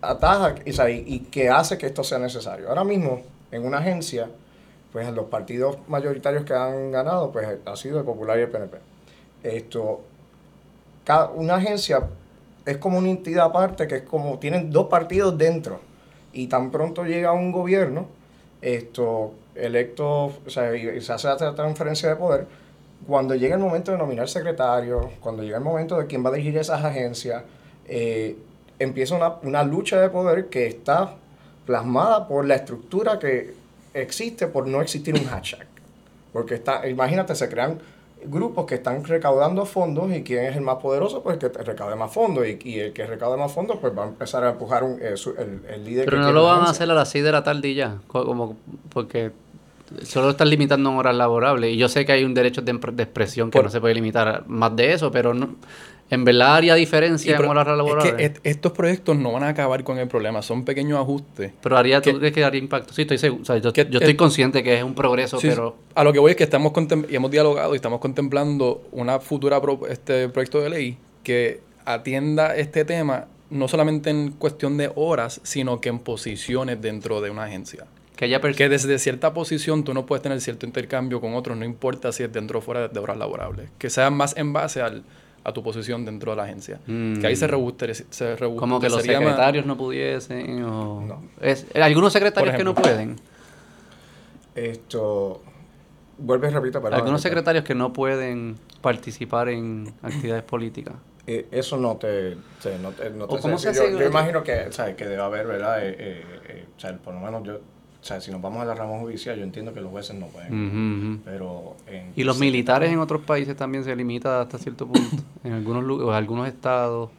ataja 0.00 0.54
y, 0.64 1.14
y 1.14 1.20
que 1.30 1.48
hace 1.48 1.78
que 1.78 1.86
esto 1.86 2.04
sea 2.04 2.18
necesario. 2.18 2.68
Ahora 2.68 2.84
mismo, 2.84 3.22
en 3.50 3.64
una 3.64 3.78
agencia, 3.78 4.28
pues 4.92 5.12
los 5.12 5.26
partidos 5.26 5.78
mayoritarios 5.88 6.44
que 6.44 6.54
han 6.54 6.90
ganado, 6.90 7.30
pues 7.30 7.46
ha 7.64 7.76
sido 7.76 7.98
el 7.98 8.04
Popular 8.04 8.38
y 8.38 8.42
el 8.42 8.48
PNP. 8.48 8.78
Esto, 9.42 10.00
cada, 11.04 11.30
una 11.30 11.56
agencia 11.56 12.08
es 12.64 12.78
como 12.78 12.98
una 12.98 13.08
entidad 13.08 13.46
aparte 13.46 13.86
que 13.86 13.96
es 13.96 14.02
como, 14.02 14.38
tienen 14.38 14.70
dos 14.70 14.88
partidos 14.88 15.36
dentro. 15.36 15.80
Y 16.32 16.46
tan 16.46 16.70
pronto 16.70 17.04
llega 17.04 17.32
un 17.32 17.52
gobierno, 17.52 18.06
esto, 18.60 19.32
electo, 19.54 20.26
o 20.46 20.50
sea, 20.50 20.74
y 20.74 21.00
se 21.00 21.12
hace 21.12 21.28
la 21.28 21.54
transferencia 21.54 22.08
de 22.08 22.16
poder, 22.16 22.46
cuando 23.06 23.34
llega 23.34 23.54
el 23.54 23.60
momento 23.60 23.92
de 23.92 23.98
nominar 23.98 24.28
secretarios, 24.28 25.06
cuando 25.20 25.42
llega 25.42 25.58
el 25.58 25.64
momento 25.64 25.98
de 25.98 26.06
quién 26.06 26.24
va 26.24 26.30
a 26.30 26.32
dirigir 26.32 26.58
esas 26.58 26.84
agencias, 26.84 27.42
eh, 27.86 28.36
empieza 28.78 29.14
una, 29.14 29.34
una 29.42 29.62
lucha 29.62 30.00
de 30.00 30.08
poder 30.10 30.46
que 30.46 30.66
está 30.66 31.14
plasmada 31.66 32.26
por 32.26 32.46
la 32.46 32.54
estructura 32.54 33.18
que 33.18 33.54
existe 33.94 34.46
por 34.46 34.66
no 34.66 34.80
existir 34.80 35.14
un 35.14 35.24
hashtag. 35.24 35.66
Porque 36.32 36.54
está, 36.54 36.86
imagínate, 36.88 37.34
se 37.34 37.48
crean 37.48 37.78
grupos 38.24 38.66
que 38.66 38.76
están 38.76 39.04
recaudando 39.04 39.64
fondos 39.64 40.12
y 40.12 40.22
quién 40.22 40.44
es 40.44 40.56
el 40.56 40.62
más 40.62 40.76
poderoso, 40.76 41.22
pues 41.22 41.38
el 41.38 41.50
que 41.50 41.62
recaude 41.62 41.94
más 41.94 42.12
fondos 42.12 42.46
y, 42.46 42.58
y 42.64 42.80
el 42.80 42.92
que 42.92 43.06
recaude 43.06 43.36
más 43.36 43.52
fondos 43.52 43.78
pues 43.80 43.96
va 43.96 44.04
a 44.04 44.08
empezar 44.08 44.44
a 44.44 44.50
empujar 44.50 44.82
un, 44.82 45.00
eh, 45.00 45.16
su, 45.16 45.30
el, 45.30 45.62
el, 45.68 45.84
líder. 45.84 46.04
Pero 46.06 46.20
no 46.20 46.32
lo 46.32 46.44
van 46.44 46.62
a 46.62 46.70
hacer 46.70 46.90
a 46.90 46.94
las 46.94 47.10
6 47.10 47.24
de 47.24 47.32
la 47.32 47.44
tarde 47.44 47.68
y 47.68 47.74
ya, 47.74 47.98
como 48.08 48.56
porque 48.90 49.30
solo 50.02 50.30
están 50.30 50.50
limitando 50.50 50.90
en 50.90 50.96
horas 50.96 51.16
laborables 51.16 51.74
y 51.74 51.76
yo 51.76 51.88
sé 51.88 52.04
que 52.04 52.12
hay 52.12 52.24
un 52.24 52.34
derecho 52.34 52.62
de, 52.62 52.72
de 52.72 53.02
expresión 53.02 53.50
que 53.50 53.58
por, 53.58 53.64
no 53.64 53.70
se 53.70 53.80
puede 53.80 53.94
limitar 53.94 54.44
más 54.46 54.74
de 54.76 54.92
eso, 54.92 55.10
pero 55.10 55.34
no, 55.34 55.56
en 56.10 56.24
verdad 56.24 56.56
haría 56.56 56.74
diferencia 56.74 57.36
en 57.36 57.44
horas 57.44 57.66
laborables. 57.66 58.14
Es 58.18 58.40
que 58.40 58.48
estos 58.48 58.72
proyectos 58.72 59.16
no 59.16 59.32
van 59.32 59.42
a 59.42 59.48
acabar 59.48 59.84
con 59.84 59.98
el 59.98 60.08
problema, 60.08 60.40
son 60.42 60.64
pequeños 60.64 60.98
ajustes. 60.98 61.52
Pero 61.60 61.76
haría, 61.76 62.00
¿tú 62.00 62.18
crees 62.18 62.32
que 62.32 62.44
haría 62.44 62.60
impacto? 62.60 62.94
Sí, 62.94 63.02
estoy 63.02 63.18
seguro. 63.18 63.42
O 63.42 63.44
sea, 63.44 63.58
yo, 63.58 63.72
que, 63.72 63.86
yo, 63.90 63.98
estoy 63.98 64.16
consciente 64.16 64.62
que 64.62 64.78
es 64.78 64.82
un 64.82 64.94
progreso, 64.94 65.38
sí, 65.38 65.48
pero... 65.48 65.76
A 65.94 66.04
lo 66.04 66.12
que 66.12 66.18
voy 66.18 66.30
es 66.30 66.36
que 66.36 66.44
estamos 66.44 66.72
y 67.10 67.14
hemos 67.14 67.30
dialogado 67.30 67.74
y 67.74 67.76
estamos 67.76 68.00
contemplando 68.00 68.82
una 68.92 69.20
futura 69.20 69.60
pro 69.60 69.80
este 69.88 70.28
proyecto 70.28 70.60
de 70.60 70.70
ley 70.70 70.98
que 71.22 71.60
atienda 71.84 72.56
este 72.56 72.84
tema 72.84 73.26
no 73.50 73.68
solamente 73.68 74.10
en 74.10 74.32
cuestión 74.32 74.76
de 74.76 74.90
horas, 74.94 75.40
sino 75.42 75.80
que 75.80 75.88
en 75.88 75.98
posiciones 75.98 76.80
dentro 76.80 77.20
de 77.20 77.30
una 77.30 77.44
agencia. 77.44 77.86
Que, 78.18 78.24
haya 78.24 78.40
que 78.40 78.68
desde 78.68 78.98
cierta 78.98 79.32
posición 79.32 79.84
tú 79.84 79.94
no 79.94 80.04
puedes 80.04 80.24
tener 80.24 80.40
cierto 80.40 80.66
intercambio 80.66 81.20
con 81.20 81.34
otros, 81.34 81.56
no 81.56 81.64
importa 81.64 82.10
si 82.10 82.24
es 82.24 82.32
dentro 82.32 82.58
o 82.58 82.62
fuera 82.62 82.88
de 82.88 82.98
horas 82.98 83.16
laborables. 83.16 83.70
Que 83.78 83.90
sea 83.90 84.10
más 84.10 84.36
en 84.36 84.52
base 84.52 84.82
al 84.82 85.04
a 85.44 85.52
tu 85.52 85.62
posición 85.62 86.04
dentro 86.04 86.32
de 86.32 86.36
la 86.36 86.42
agencia. 86.42 86.80
Mm. 86.88 87.20
Que 87.20 87.28
ahí 87.28 87.36
se 87.36 87.46
rebuste, 87.46 87.94
se 87.94 88.34
rebuste 88.34 88.58
Como 88.58 88.80
que 88.80 88.88
los 88.88 89.02
secretarios 89.02 89.64
más... 89.64 89.76
no 89.76 89.78
pudiesen 89.78 90.64
o... 90.64 91.00
No. 91.06 91.22
Es, 91.40 91.64
algunos 91.76 92.12
secretarios 92.12 92.54
ejemplo, 92.54 92.74
que 92.74 92.80
no 92.80 92.84
pueden. 92.84 93.16
Esto... 94.56 95.40
Vuelve, 96.18 96.50
repito, 96.50 96.82
para 96.82 96.96
Algunos 96.96 97.22
secretarios 97.22 97.62
que 97.62 97.76
no 97.76 97.92
pueden 97.92 98.56
participar 98.80 99.48
en 99.48 99.94
actividades 100.02 100.42
políticas. 100.42 100.96
Eh, 101.24 101.46
eso 101.52 101.76
no 101.76 101.96
te, 101.98 102.36
te, 102.60 102.78
no 102.80 102.90
te, 102.90 103.10
no 103.10 103.28
te 103.28 103.38
¿Cómo 103.38 103.58
se 103.58 103.72
yo, 103.72 103.96
yo, 103.96 104.06
imagino 104.06 104.42
que, 104.42 104.62
o 104.62 104.72
sea, 104.72 104.96
que 104.96 105.06
debe 105.06 105.22
haber, 105.22 105.46
¿verdad? 105.46 105.86
Eh, 105.86 105.94
eh, 105.96 106.24
eh, 106.48 106.64
o 106.76 106.80
sea, 106.80 106.96
por 106.96 107.14
lo 107.14 107.20
menos 107.20 107.44
yo 107.44 107.60
o 108.00 108.04
sea, 108.04 108.20
si 108.20 108.30
nos 108.30 108.40
vamos 108.40 108.62
a 108.62 108.64
la 108.64 108.74
rama 108.74 108.98
judicial, 109.00 109.36
yo 109.36 109.42
entiendo 109.42 109.74
que 109.74 109.80
los 109.80 109.90
jueces 109.90 110.14
no 110.16 110.26
pueden. 110.26 110.52
Uh 110.52 110.72
-huh. 110.72 111.20
Pero 111.24 111.76
en 111.86 112.12
y 112.14 112.22
los 112.22 112.38
militares 112.38 112.90
en 112.92 112.98
otros 113.00 113.22
países 113.22 113.56
también 113.56 113.82
se 113.82 113.94
limita 113.94 114.40
hasta 114.42 114.56
cierto 114.58 114.86
punto. 114.86 115.16
en 115.44 115.52
algunos 115.52 116.14
algunos 116.14 116.48
estados. 116.48 117.10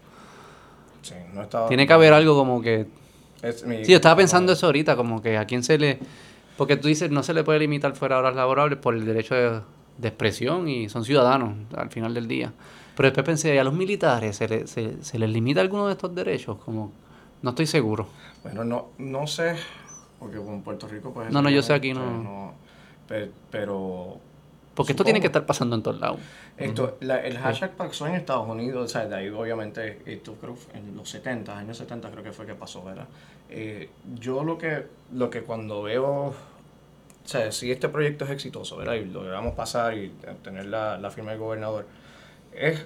Sí, 1.01 1.15
no 1.33 1.41
estado, 1.41 1.67
Tiene 1.67 1.85
que 1.85 1.93
haber 1.93 2.13
algo 2.13 2.35
como 2.35 2.61
que. 2.61 2.87
Mi, 3.65 3.85
sí, 3.85 3.91
yo 3.91 3.97
estaba 3.97 4.15
pensando 4.15 4.53
eso 4.53 4.65
ahorita, 4.65 4.95
como 4.95 5.21
que 5.21 5.37
a 5.37 5.45
quién 5.45 5.63
se 5.63 5.77
le. 5.77 5.99
Porque 6.57 6.75
tú 6.77 6.87
dices, 6.87 7.11
no 7.11 7.23
se 7.23 7.33
le 7.33 7.43
puede 7.43 7.59
limitar 7.59 7.95
fuera 7.95 8.15
de 8.15 8.21
horas 8.21 8.35
laborables 8.35 8.79
por 8.79 8.93
el 8.93 9.05
derecho 9.05 9.35
de, 9.35 9.61
de 9.97 10.07
expresión 10.07 10.67
y 10.67 10.89
son 10.89 11.05
ciudadanos 11.05 11.55
al 11.75 11.89
final 11.89 12.13
del 12.13 12.27
día. 12.27 12.53
Pero 12.95 13.07
después 13.07 13.25
pensé, 13.25 13.55
¿y 13.55 13.57
a 13.57 13.63
los 13.63 13.73
militares 13.73 14.35
se, 14.37 14.47
le, 14.47 14.67
se, 14.67 15.01
se 15.01 15.19
les 15.19 15.29
limita 15.29 15.61
alguno 15.61 15.87
de 15.87 15.93
estos 15.93 16.13
derechos? 16.13 16.57
Como, 16.57 16.91
no 17.41 17.51
estoy 17.51 17.65
seguro. 17.65 18.07
Bueno, 18.43 18.65
no, 18.65 18.89
no 18.97 19.25
sé 19.25 19.55
porque 20.19 20.37
en 20.37 20.61
Puerto 20.61 20.87
Rico 20.87 21.13
pues... 21.13 21.31
No, 21.31 21.41
no, 21.41 21.49
yo 21.49 21.61
sé 21.61 21.73
aquí 21.73 21.93
no... 21.93 22.23
no 22.23 22.53
pero... 23.51 24.19
Porque 24.75 24.93
esto 24.93 25.03
tiene 25.03 25.19
que 25.19 25.27
estar 25.27 25.45
pasando 25.45 25.75
en 25.75 25.83
todos 25.83 25.99
lados. 25.99 26.21
Esto, 26.55 26.97
la, 27.01 27.19
el 27.19 27.37
hashtag 27.37 27.71
pasó 27.71 28.07
en 28.07 28.15
Estados 28.15 28.47
Unidos, 28.47 28.85
o 28.85 28.87
sea, 28.87 29.07
de 29.07 29.15
ahí 29.15 29.29
obviamente, 29.29 30.01
esto 30.05 30.35
creo 30.39 30.55
en 30.73 30.95
los 30.95 31.09
70, 31.09 31.57
años 31.57 31.77
70 31.77 32.09
creo 32.11 32.23
que 32.23 32.31
fue 32.31 32.45
que 32.45 32.55
pasó, 32.55 32.83
¿verdad? 32.83 33.07
Eh, 33.49 33.89
yo 34.15 34.43
lo 34.43 34.57
que, 34.57 34.85
lo 35.11 35.29
que 35.29 35.41
cuando 35.41 35.81
veo, 35.81 36.05
o 36.05 36.35
sea, 37.25 37.51
si 37.51 37.71
este 37.71 37.89
proyecto 37.89 38.23
es 38.23 38.31
exitoso, 38.31 38.77
¿verdad? 38.77 38.93
Y 38.93 39.05
lo 39.05 39.23
logramos 39.23 39.53
pasar 39.55 39.97
y 39.97 40.13
tener 40.43 40.67
la, 40.67 40.97
la 40.97 41.09
firma 41.11 41.31
del 41.31 41.39
gobernador, 41.41 41.85
es 42.53 42.85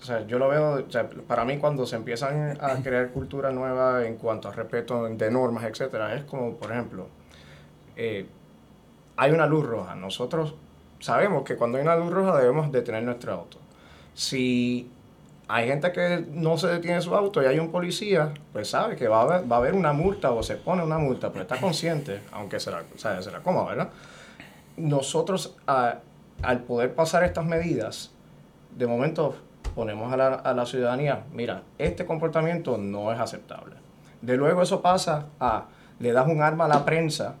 o 0.00 0.04
sea, 0.04 0.26
yo 0.26 0.38
lo 0.38 0.48
veo, 0.48 0.84
o 0.86 0.90
sea, 0.90 1.08
para 1.08 1.44
mí 1.44 1.58
cuando 1.58 1.84
se 1.84 1.96
empiezan 1.96 2.56
a 2.60 2.74
crear 2.82 3.10
cultura 3.10 3.50
nueva 3.50 4.06
en 4.06 4.16
cuanto 4.16 4.48
a 4.48 4.52
respeto 4.52 5.08
de 5.08 5.30
normas, 5.30 5.64
etcétera, 5.64 6.14
es 6.14 6.24
como, 6.24 6.54
por 6.54 6.70
ejemplo, 6.70 7.08
eh, 7.96 8.26
hay 9.16 9.32
una 9.32 9.46
luz 9.46 9.66
roja. 9.66 9.94
Nosotros 9.96 10.54
sabemos 11.00 11.42
que 11.42 11.56
cuando 11.56 11.78
hay 11.78 11.84
una 11.84 11.96
luz 11.96 12.12
roja 12.12 12.38
debemos 12.38 12.70
detener 12.70 13.02
nuestro 13.02 13.32
auto. 13.32 13.58
Si 14.14 14.90
hay 15.48 15.66
gente 15.66 15.90
que 15.90 16.24
no 16.30 16.56
se 16.58 16.68
detiene 16.68 17.00
su 17.00 17.14
auto 17.14 17.42
y 17.42 17.46
hay 17.46 17.58
un 17.58 17.72
policía, 17.72 18.32
pues 18.52 18.70
sabe 18.70 18.94
que 18.94 19.08
va 19.08 19.20
a 19.20 19.22
haber, 19.22 19.50
va 19.50 19.56
a 19.56 19.58
haber 19.58 19.74
una 19.74 19.92
multa 19.92 20.30
o 20.30 20.42
se 20.42 20.56
pone 20.56 20.84
una 20.84 20.98
multa, 20.98 21.32
pero 21.32 21.42
está 21.42 21.58
consciente, 21.60 22.20
aunque 22.32 22.60
será, 22.60 22.84
o 22.94 22.98
sea, 22.98 23.20
será 23.20 23.40
cómodo, 23.40 23.66
¿verdad? 23.66 23.88
Nosotros, 24.76 25.56
a, 25.66 25.98
al 26.42 26.60
poder 26.60 26.94
pasar 26.94 27.24
estas 27.24 27.44
medidas, 27.44 28.12
de 28.76 28.86
momento 28.86 29.34
ponemos 29.78 30.12
a 30.12 30.16
la, 30.16 30.26
a 30.34 30.54
la, 30.54 30.66
ciudadanía, 30.66 31.22
mira, 31.32 31.62
este 31.78 32.04
comportamiento 32.04 32.76
no 32.78 33.12
es 33.12 33.20
aceptable. 33.20 33.76
De 34.20 34.36
luego 34.36 34.60
eso 34.60 34.82
pasa 34.82 35.26
a, 35.38 35.66
le 36.00 36.10
das 36.10 36.26
un 36.26 36.42
arma 36.42 36.64
a 36.64 36.68
la 36.68 36.84
prensa, 36.84 37.36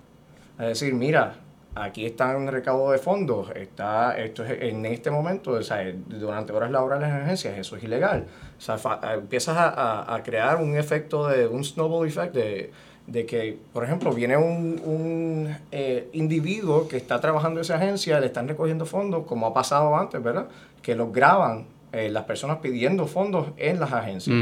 a 0.56 0.66
decir, 0.66 0.94
mira, 0.94 1.34
aquí 1.74 2.06
están 2.06 2.46
recaudo 2.46 2.92
de 2.92 2.98
fondos, 2.98 3.50
está, 3.56 4.16
esto 4.16 4.44
es 4.44 4.62
en 4.62 4.86
este 4.86 5.10
momento, 5.10 5.50
o 5.50 5.62
sea, 5.64 5.84
durante 6.06 6.52
horas 6.52 6.70
laborales 6.70 7.08
en 7.08 7.16
agencias, 7.16 7.58
eso 7.58 7.74
es 7.74 7.82
ilegal. 7.82 8.26
O 8.56 8.60
sea, 8.60 8.78
empiezas 9.14 9.56
a, 9.56 10.14
a, 10.14 10.22
crear 10.22 10.62
un 10.62 10.76
efecto 10.76 11.26
de, 11.26 11.48
un 11.48 11.64
snowball 11.64 12.06
effect 12.06 12.34
de, 12.34 12.70
de 13.08 13.26
que, 13.26 13.58
por 13.72 13.82
ejemplo, 13.82 14.12
viene 14.12 14.36
un, 14.36 14.80
un 14.84 15.56
eh, 15.72 16.08
individuo 16.12 16.86
que 16.86 16.98
está 16.98 17.20
trabajando 17.20 17.58
en 17.58 17.62
esa 17.62 17.74
agencia, 17.78 18.20
le 18.20 18.26
están 18.26 18.46
recogiendo 18.46 18.86
fondos, 18.86 19.26
como 19.26 19.48
ha 19.48 19.52
pasado 19.52 19.96
antes, 19.96 20.22
¿verdad? 20.22 20.46
Que 20.82 20.94
los 20.94 21.12
graban 21.12 21.76
eh, 21.92 22.08
las 22.10 22.24
personas 22.24 22.58
pidiendo 22.58 23.06
fondos 23.06 23.48
en 23.56 23.80
las 23.80 23.92
agencias. 23.92 24.36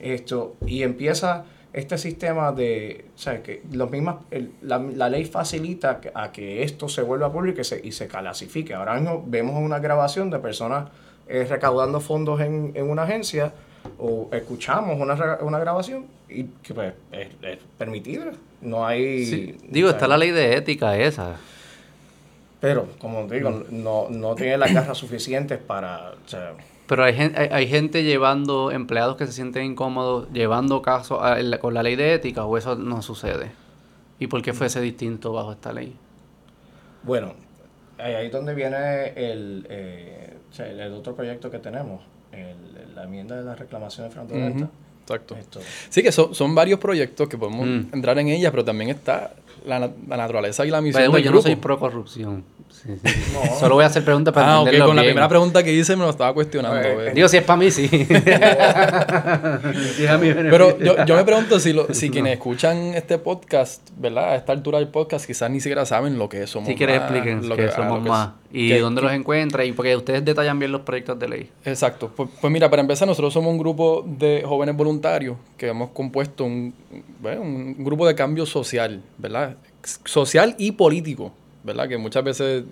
Esto, 0.00 0.56
y 0.66 0.82
empieza 0.82 1.44
este 1.72 1.98
sistema 1.98 2.52
de, 2.52 3.04
o 3.14 3.18
sea, 3.18 3.42
que 3.42 3.62
los 3.70 3.90
mismas, 3.90 4.16
la, 4.62 4.78
la, 4.78 5.10
ley 5.10 5.26
facilita 5.26 6.00
a 6.14 6.32
que 6.32 6.62
esto 6.62 6.88
se 6.88 7.02
vuelva 7.02 7.30
público 7.30 7.60
y 7.60 7.64
se, 7.64 7.86
y 7.86 7.92
se 7.92 8.08
clasifique. 8.08 8.72
Ahora 8.72 8.94
mismo 8.94 9.22
vemos 9.26 9.56
una 9.62 9.78
grabación 9.78 10.30
de 10.30 10.38
personas 10.38 10.88
eh, 11.28 11.46
recaudando 11.48 12.00
fondos 12.00 12.40
en, 12.40 12.72
en, 12.74 12.88
una 12.88 13.02
agencia 13.02 13.52
o 13.98 14.30
escuchamos 14.32 14.98
una, 14.98 15.38
una 15.42 15.58
grabación 15.58 16.06
y 16.30 16.44
que 16.44 16.72
pues, 16.72 16.94
es, 17.12 17.28
es 17.42 17.58
permitida. 17.76 18.32
No 18.62 18.86
hay... 18.86 19.58
digo, 19.68 19.90
está 19.90 20.08
la 20.08 20.16
ley 20.16 20.30
de 20.30 20.56
ética 20.56 20.96
esa. 20.96 21.36
Pero, 22.58 22.88
como 22.98 23.26
digo, 23.26 23.64
no, 23.70 24.08
no 24.08 24.34
tiene 24.34 24.56
las 24.56 24.72
garras 24.72 24.96
suficientes 24.96 25.58
para... 25.58 26.14
pero 26.86 27.04
hay 27.04 27.14
gente, 27.14 27.48
hay, 27.52 27.66
gente 27.66 28.04
llevando, 28.04 28.70
empleados 28.70 29.16
que 29.16 29.26
se 29.26 29.32
sienten 29.32 29.64
incómodos, 29.64 30.28
llevando 30.32 30.82
casos 30.82 31.20
con 31.60 31.74
la 31.74 31.82
ley 31.82 31.96
de 31.96 32.14
ética, 32.14 32.44
o 32.44 32.56
eso 32.56 32.76
no 32.76 33.02
sucede. 33.02 33.50
¿Y 34.18 34.28
por 34.28 34.42
qué 34.42 34.52
fuese 34.52 34.80
distinto 34.80 35.32
bajo 35.32 35.52
esta 35.52 35.72
ley? 35.72 35.94
Bueno, 37.02 37.34
ahí 37.98 38.26
es 38.26 38.32
donde 38.32 38.54
viene 38.54 39.08
el, 39.16 39.66
eh, 39.68 40.36
el 40.58 40.92
otro 40.92 41.14
proyecto 41.14 41.50
que 41.50 41.58
tenemos, 41.58 42.02
la 42.94 43.04
enmienda 43.04 43.36
de 43.36 43.44
las 43.44 43.58
reclamaciones 43.58 44.12
fraudulentas. 44.12 44.68
Exacto. 45.02 45.36
Sí, 45.88 46.02
que 46.02 46.10
son, 46.10 46.34
son 46.34 46.54
varios 46.54 46.80
proyectos 46.80 47.28
que 47.28 47.38
podemos 47.38 47.66
mm. 47.66 47.94
entrar 47.94 48.18
en 48.18 48.28
ellas, 48.28 48.50
pero 48.50 48.64
también 48.64 48.90
está 48.90 49.32
la, 49.66 49.78
la 49.80 50.16
naturaleza 50.16 50.64
y 50.64 50.70
la 50.70 50.80
misión 50.80 51.12
del 51.12 51.22
yo 51.22 51.32
no 51.32 51.42
soy 51.42 51.56
pro 51.56 51.78
corrupción. 51.78 52.44
Solo 53.58 53.76
voy 53.76 53.84
a 53.84 53.88
hacer 53.88 54.04
preguntas 54.04 54.32
para 54.32 54.54
ah, 54.54 54.60
okay. 54.60 54.78
con 54.78 54.94
la 54.94 55.02
primera 55.02 55.28
pregunta 55.28 55.62
que 55.62 55.72
hice 55.72 55.96
me 55.96 56.04
lo 56.04 56.10
estaba 56.10 56.32
cuestionando. 56.34 56.80
Pues, 56.94 57.14
digo, 57.14 57.28
si 57.28 57.36
es 57.38 57.42
para 57.42 57.56
mí, 57.58 57.70
sí. 57.70 57.88
Pero 59.98 60.78
yo, 60.78 61.04
yo, 61.04 61.16
me 61.16 61.24
pregunto 61.24 61.58
si, 61.58 61.72
lo, 61.72 61.92
si 61.92 62.10
quienes 62.10 62.34
escuchan 62.34 62.94
este 62.94 63.18
podcast, 63.18 63.88
¿verdad? 63.96 64.32
A 64.32 64.36
esta 64.36 64.52
altura 64.52 64.78
del 64.78 64.88
podcast, 64.88 65.26
quizás 65.26 65.50
ni 65.50 65.60
siquiera 65.60 65.84
saben 65.86 66.18
lo 66.18 66.28
que 66.28 66.42
es 66.44 66.50
Somos 66.50 66.68
Si 66.68 66.74
quieres 66.74 66.98
expliquen 66.98 67.48
lo 67.48 67.56
que, 67.56 67.70
somos 67.70 68.02
más. 68.02 68.30
y 68.52 68.72
dónde 68.74 69.02
los 69.02 69.12
encuentra 69.12 69.64
y 69.64 69.72
porque 69.72 69.96
ustedes 69.96 70.24
detallan 70.24 70.58
bien 70.58 70.72
los 70.72 70.82
proyectos 70.82 71.18
de 71.18 71.28
ley. 71.28 71.50
Exacto. 71.64 72.12
Pues, 72.14 72.28
pues, 72.40 72.52
mira, 72.52 72.70
para 72.70 72.82
empezar, 72.82 73.08
nosotros 73.08 73.32
somos 73.32 73.50
un 73.50 73.58
grupo 73.58 74.04
de 74.06 74.42
jóvenes 74.46 74.76
voluntarios 74.76 75.36
que 75.56 75.68
hemos 75.68 75.90
compuesto 75.90 76.44
un, 76.44 76.74
un 77.22 77.84
grupo 77.84 78.06
de 78.06 78.14
cambio 78.14 78.46
social, 78.46 79.02
¿verdad? 79.18 79.56
Social 80.04 80.54
y 80.58 80.72
político 80.72 81.32
¿verdad? 81.66 81.88
Que 81.88 81.98
muchas 81.98 82.24
veces 82.24 82.64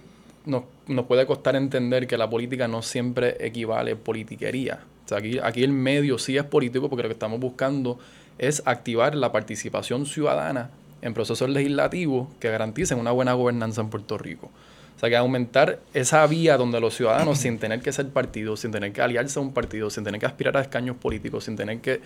nos, 0.46 0.64
puede 1.06 1.26
costar 1.26 1.56
entender 1.56 2.06
que 2.06 2.16
la 2.16 2.30
política 2.30 2.68
no 2.68 2.80
siempre 2.80 3.36
equivale 3.40 3.92
a 3.92 3.96
politiquería. 3.96 4.80
O 5.04 5.08
sea, 5.08 5.18
aquí, 5.18 5.38
aquí 5.42 5.64
el 5.64 5.72
medio 5.72 6.16
sí 6.16 6.36
es 6.38 6.44
político 6.44 6.88
porque 6.88 7.02
lo 7.02 7.08
que 7.08 7.14
estamos 7.14 7.40
buscando 7.40 7.98
es 8.38 8.62
activar 8.64 9.14
la 9.16 9.32
participación 9.32 10.06
ciudadana 10.06 10.70
en 11.02 11.12
procesos 11.12 11.50
legislativos 11.50 12.28
que 12.38 12.50
garanticen 12.50 12.98
una 12.98 13.10
buena 13.10 13.34
gobernanza 13.34 13.80
en 13.82 13.90
Puerto 13.90 14.16
Rico. 14.16 14.50
O 14.96 15.00
sea, 15.00 15.08
que 15.08 15.16
aumentar 15.16 15.80
esa 15.92 16.24
vía 16.28 16.56
donde 16.56 16.80
los 16.80 16.94
ciudadanos, 16.94 17.38
sin 17.38 17.58
tener 17.58 17.80
que 17.80 17.92
ser 17.92 18.08
partidos, 18.10 18.60
sin 18.60 18.70
tener 18.70 18.92
que 18.92 19.02
aliarse 19.02 19.40
a 19.40 19.42
un 19.42 19.52
partido, 19.52 19.90
sin 19.90 20.04
tener 20.04 20.20
que 20.20 20.26
aspirar 20.26 20.56
a 20.56 20.60
escaños 20.60 20.96
políticos, 20.96 21.44
sin 21.44 21.56
tener 21.56 21.80
que 21.80 22.00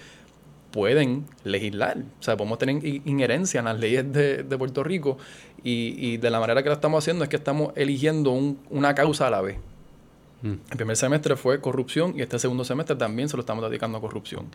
pueden 0.70 1.26
legislar. 1.44 1.98
O 2.20 2.22
sea, 2.22 2.36
podemos 2.36 2.58
tener 2.58 2.84
injerencia 2.84 3.60
en 3.60 3.66
las 3.66 3.78
leyes 3.78 4.12
de, 4.12 4.42
de 4.42 4.58
Puerto 4.58 4.82
Rico 4.82 5.18
y, 5.62 5.94
y, 5.98 6.16
de 6.18 6.30
la 6.30 6.40
manera 6.40 6.62
que 6.62 6.68
lo 6.68 6.74
estamos 6.74 7.02
haciendo 7.02 7.24
es 7.24 7.30
que 7.30 7.36
estamos 7.36 7.72
eligiendo 7.74 8.30
un, 8.30 8.58
una 8.70 8.94
causa 8.94 9.26
a 9.26 9.30
la 9.30 9.40
vez. 9.40 9.58
Mm. 10.42 10.52
El 10.70 10.76
primer 10.76 10.96
semestre 10.96 11.36
fue 11.36 11.60
corrupción 11.60 12.14
y 12.16 12.22
este 12.22 12.38
segundo 12.38 12.64
semestre 12.64 12.96
también 12.96 13.28
se 13.28 13.36
lo 13.36 13.40
estamos 13.40 13.68
dedicando 13.68 13.98
a 13.98 14.00
corrupción. 14.00 14.46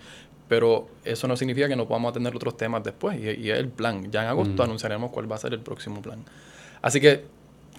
Pero 0.47 0.87
eso 1.03 1.27
no 1.27 1.35
significa 1.35 1.67
que 1.67 1.75
no 1.75 1.87
podamos 1.87 2.11
atender 2.11 2.35
otros 2.35 2.55
temas 2.55 2.83
después 2.83 3.19
y, 3.19 3.41
y 3.41 3.51
es 3.51 3.57
el 3.57 3.69
plan. 3.69 4.11
Ya 4.11 4.23
en 4.23 4.29
agosto 4.29 4.61
mm. 4.63 4.65
anunciaremos 4.65 5.11
cuál 5.11 5.31
va 5.31 5.35
a 5.35 5.39
ser 5.39 5.53
el 5.53 5.59
próximo 5.59 6.01
plan. 6.01 6.23
Así 6.81 7.01
que 7.01 7.25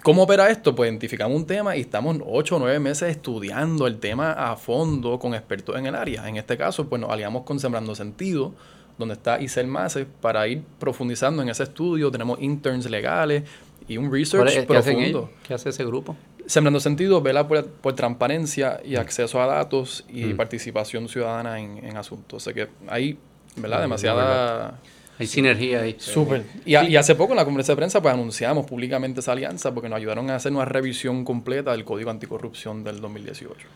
¿Cómo 0.05 0.21
opera 0.21 0.51
esto? 0.51 0.75
Pues 0.75 0.87
identificamos 0.87 1.35
un 1.35 1.47
tema 1.47 1.75
y 1.75 1.81
estamos 1.81 2.17
ocho 2.27 2.57
o 2.57 2.59
nueve 2.59 2.79
meses 2.79 3.09
estudiando 3.09 3.87
el 3.87 3.97
tema 3.97 4.33
a 4.33 4.55
fondo 4.55 5.17
con 5.17 5.33
expertos 5.33 5.75
en 5.79 5.87
el 5.87 5.95
área. 5.95 6.29
En 6.29 6.37
este 6.37 6.55
caso, 6.59 6.87
pues 6.87 7.01
nos 7.01 7.09
aliamos 7.09 7.41
con 7.41 7.59
Sembrando 7.59 7.95
Sentido, 7.95 8.53
donde 8.99 9.15
está 9.15 9.41
Isel 9.41 9.65
Mase, 9.65 10.05
para 10.05 10.47
ir 10.47 10.61
profundizando 10.77 11.41
en 11.41 11.49
ese 11.49 11.63
estudio. 11.63 12.11
Tenemos 12.11 12.39
interns 12.39 12.87
legales 12.87 13.45
y 13.87 13.97
un 13.97 14.13
research 14.13 14.67
profundo. 14.67 15.31
¿Qué 15.41 15.55
hace 15.55 15.69
ese 15.69 15.83
grupo? 15.83 16.15
Sembrando 16.45 16.79
Sentido 16.79 17.19
vela 17.23 17.47
por, 17.47 17.93
transparencia 17.95 18.79
y 18.85 18.97
acceso 18.97 19.41
a 19.41 19.47
datos 19.47 20.05
y 20.07 20.25
mm. 20.25 20.37
participación 20.37 21.09
ciudadana 21.09 21.59
en, 21.59 21.97
asuntos. 21.97 22.43
O 22.43 22.45
sea 22.45 22.53
que 22.53 22.69
hay, 22.87 23.17
¿verdad? 23.55 23.81
Demasiada... 23.81 24.79
Hay 25.17 25.27
sinergia 25.27 25.81
ahí. 25.81 25.95
Súper. 25.97 26.45
Y, 26.65 26.75
hace 26.75 27.15
poco 27.15 27.33
en 27.33 27.37
la 27.37 27.45
conferencia 27.45 27.73
de 27.73 27.77
prensa 27.77 28.01
pues 28.01 28.13
anunciamos 28.13 28.65
públicamente 28.65 29.21
esa 29.21 29.31
alianza 29.31 29.73
porque 29.73 29.87
nos 29.87 29.97
ayudaron 29.97 30.29
a 30.29 30.35
hacer 30.35 30.51
una 30.51 30.65
revisión 30.65 31.23
completa 31.23 31.71
del 31.71 31.85
Código 31.85 32.09
Anticorrupción 32.09 32.83
del 32.83 32.99
2018. 32.99 33.67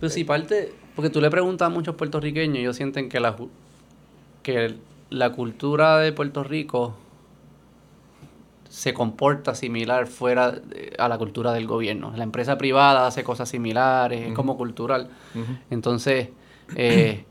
Pero 0.00 0.10
si 0.10 0.24
parte, 0.24 0.72
porque 0.96 1.10
tú 1.10 1.20
le 1.20 1.30
preguntas 1.30 1.66
a 1.66 1.68
muchos 1.68 1.94
puertorriqueños, 1.94 2.58
ellos 2.58 2.76
sienten 2.76 3.08
que 3.08 3.20
la, 3.20 3.36
que 4.42 4.74
la 5.10 5.30
cultura 5.30 5.98
de 5.98 6.12
Puerto 6.12 6.42
Rico 6.42 6.96
se 8.72 8.94
comporta 8.94 9.54
similar 9.54 10.06
fuera 10.06 10.60
a 10.98 11.08
la 11.08 11.18
cultura 11.18 11.52
del 11.52 11.66
gobierno. 11.66 12.12
La 12.16 12.24
empresa 12.24 12.56
privada 12.56 13.06
hace 13.06 13.22
cosas 13.22 13.48
similares, 13.50 14.28
es 14.28 14.34
como 14.34 14.56
cultural. 14.56 15.10
Entonces, 15.70 16.30
eh, 16.74 17.26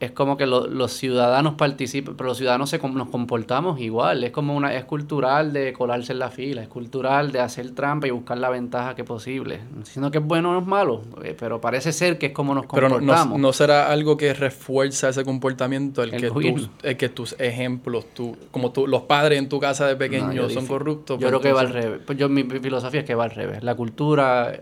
es 0.00 0.10
como 0.10 0.36
que 0.36 0.46
los 0.46 0.92
ciudadanos 0.92 1.54
participan, 1.54 2.16
pero 2.16 2.28
los 2.28 2.38
ciudadanos 2.38 2.68
se, 2.68 2.78
nos 2.78 3.08
comportamos 3.08 3.80
igual. 3.80 4.24
Es 4.24 4.32
como 4.32 4.54
una, 4.54 4.74
es 4.74 4.84
cultural 4.84 5.52
de 5.52 5.72
colarse 5.72 6.12
en 6.12 6.18
la 6.18 6.30
fila, 6.30 6.62
es 6.62 6.68
cultural 6.68 7.32
de 7.32 7.40
hacer 7.40 7.70
trampa 7.70 8.06
y 8.06 8.10
buscar 8.10 8.38
la 8.38 8.50
ventaja 8.50 8.94
que 8.94 9.04
posible. 9.04 9.60
Diciendo 9.76 10.10
que 10.10 10.18
es 10.18 10.24
bueno 10.24 10.50
o 10.50 10.52
no 10.54 10.58
es 10.60 10.66
malo, 10.66 11.02
eh, 11.22 11.36
pero 11.38 11.60
parece 11.60 11.92
ser 11.92 12.18
que 12.18 12.26
es 12.26 12.32
como 12.32 12.54
nos 12.54 12.66
comportamos. 12.66 13.26
Pero 13.28 13.38
no, 13.38 13.52
será 13.52 13.90
algo 13.90 14.16
que 14.16 14.34
refuerza 14.34 15.08
ese 15.08 15.24
comportamiento, 15.24 16.02
el, 16.02 16.10
que, 16.10 16.30
tus, 16.30 16.70
que 16.96 17.08
tus 17.08 17.36
ejemplos, 17.38 18.06
tú, 18.14 18.36
como 18.50 18.72
tú, 18.72 18.86
los 18.86 19.02
padres 19.02 19.38
en 19.38 19.48
tu 19.48 19.60
casa 19.60 19.86
de 19.86 19.96
pequeños 19.96 20.52
son 20.52 20.66
corruptos. 20.66 21.18
Yo 21.18 21.28
pues 21.28 21.40
creo 21.40 21.40
que 21.40 21.52
va 21.52 21.60
al 21.60 21.72
revés. 21.72 22.00
Pues 22.04 22.18
yo, 22.18 22.28
mi 22.28 22.42
filosofía 22.42 23.00
es 23.00 23.06
que 23.06 23.14
va 23.14 23.24
al 23.24 23.30
revés. 23.30 23.62
La 23.62 23.74
cultura 23.74 24.60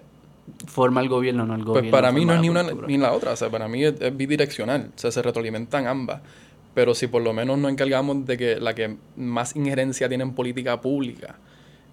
forma 0.66 1.00
el 1.00 1.08
gobierno, 1.08 1.46
no 1.46 1.54
el 1.54 1.60
pues 1.60 1.68
gobierno. 1.68 1.90
Pues 1.90 2.00
para 2.00 2.12
mí 2.12 2.24
no 2.24 2.34
es 2.34 2.40
ni 2.40 2.48
una 2.48 2.62
ni 2.62 2.98
la 2.98 3.12
otra, 3.12 3.32
o 3.32 3.36
sea, 3.36 3.50
para 3.50 3.68
mí 3.68 3.84
es, 3.84 4.16
bidireccional, 4.16 4.90
o 4.94 4.98
sea, 4.98 5.10
se 5.10 5.22
retroalimentan 5.22 5.86
ambas. 5.86 6.22
Pero 6.74 6.94
si 6.94 7.06
por 7.06 7.22
lo 7.22 7.32
menos 7.32 7.58
nos 7.58 7.70
encargamos 7.70 8.24
de 8.24 8.38
que 8.38 8.56
la 8.56 8.74
que 8.74 8.96
más 9.16 9.54
injerencia 9.56 10.08
tiene 10.08 10.24
en 10.24 10.34
política 10.34 10.80
pública, 10.80 11.36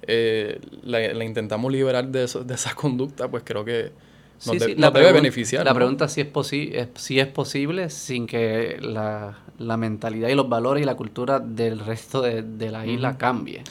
eh, 0.03 0.59
la, 0.83 1.23
intentamos 1.25 1.71
liberar 1.71 2.07
de, 2.07 2.23
eso, 2.23 2.43
de 2.43 2.53
esa 2.53 2.73
conducta, 2.75 3.27
pues 3.27 3.43
creo 3.45 3.65
que 3.65 3.91
nos, 4.45 4.93
debe 4.93 5.11
beneficiar. 5.11 5.65
La 5.65 5.73
pregunta 5.73 6.05
es 6.05 6.13
si 6.13 6.21
es, 6.73 6.87
si 6.95 7.19
es 7.19 7.27
posible 7.27 7.89
sin 7.89 8.25
que 8.25 8.77
la, 8.79 9.37
mentalidad 9.77 10.29
y 10.29 10.35
los 10.35 10.47
valores 10.47 10.83
y 10.83 10.85
la 10.85 10.95
cultura 10.95 11.39
del 11.39 11.79
resto 11.79 12.21
de, 12.21 12.71
la 12.71 12.85
isla 12.85 13.17
cambie. 13.17 13.63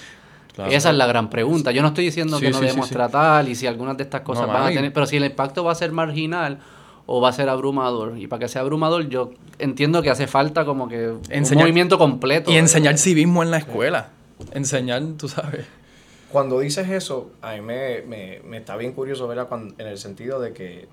Esa 0.66 0.90
es 0.90 0.96
la 0.96 1.06
gran 1.06 1.30
pregunta. 1.30 1.70
Yo 1.70 1.82
no 1.82 1.88
estoy 1.88 2.04
diciendo 2.04 2.40
que 2.40 2.50
no 2.50 2.60
debemos 2.60 2.88
tratar 2.90 3.48
y 3.48 3.54
si 3.54 3.66
algunas 3.66 3.96
de 3.96 4.04
estas 4.04 4.22
cosas 4.22 4.46
van 4.46 4.64
a 4.64 4.68
tener, 4.68 4.92
pero 4.92 5.06
si 5.06 5.16
el 5.16 5.24
impacto 5.24 5.64
va 5.64 5.72
a 5.72 5.74
ser 5.74 5.92
marginal 5.92 6.58
o 7.06 7.20
va 7.20 7.30
a 7.30 7.32
ser 7.32 7.48
abrumador. 7.48 8.18
Y 8.18 8.26
para 8.26 8.40
que 8.40 8.48
sea 8.48 8.62
abrumador, 8.62 9.08
yo 9.08 9.30
entiendo 9.58 10.02
que 10.02 10.10
hace 10.10 10.26
falta 10.26 10.64
como 10.64 10.88
que 10.88 11.08
un 11.10 11.54
movimiento 11.54 11.98
completo. 11.98 12.50
Y 12.50 12.56
enseñar 12.56 12.98
civismo 12.98 13.42
en 13.42 13.50
la 13.50 13.58
escuela. 13.58 14.10
Enseñar, 14.52 15.02
tú 15.16 15.28
sabes. 15.28 15.66
Cuando 16.30 16.60
dices 16.60 16.88
eso, 16.90 17.30
a 17.40 17.54
mí 17.54 17.62
me, 17.62 18.56
está 18.56 18.76
bien 18.76 18.92
curioso, 18.92 19.26
¿verdad? 19.26 19.48
en 19.78 19.86
el 19.86 19.96
sentido 19.96 20.38
de 20.40 20.52
que 20.52 20.86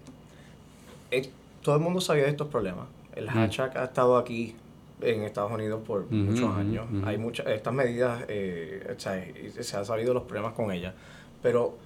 eh, 1.12 1.29
todo 1.62 1.75
el 1.75 1.81
mudo 1.81 2.00
sabía 2.00 2.24
de 2.24 2.29
estos 2.29 2.48
problemas. 2.48 2.86
El 3.15 3.29
hashtag 3.29 3.77
ha 3.77 3.86
estado 3.86 4.17
aquí 4.17 4.55
en 5.01 5.23
Estados 5.23 5.51
Unidos 5.51 5.81
por 5.85 6.09
muchos 6.09 6.55
años. 6.55 6.85
Hay 7.05 7.17
muchas, 7.17 7.47
estas 7.47 7.73
medidas, 7.73 8.23
eh, 8.27 8.95
se 9.59 9.77
han 9.77 9.85
salido 9.85 10.13
los 10.13 10.23
problemas 10.23 10.53
con 10.53 10.71
ellas, 10.71 10.93
pero, 11.41 11.77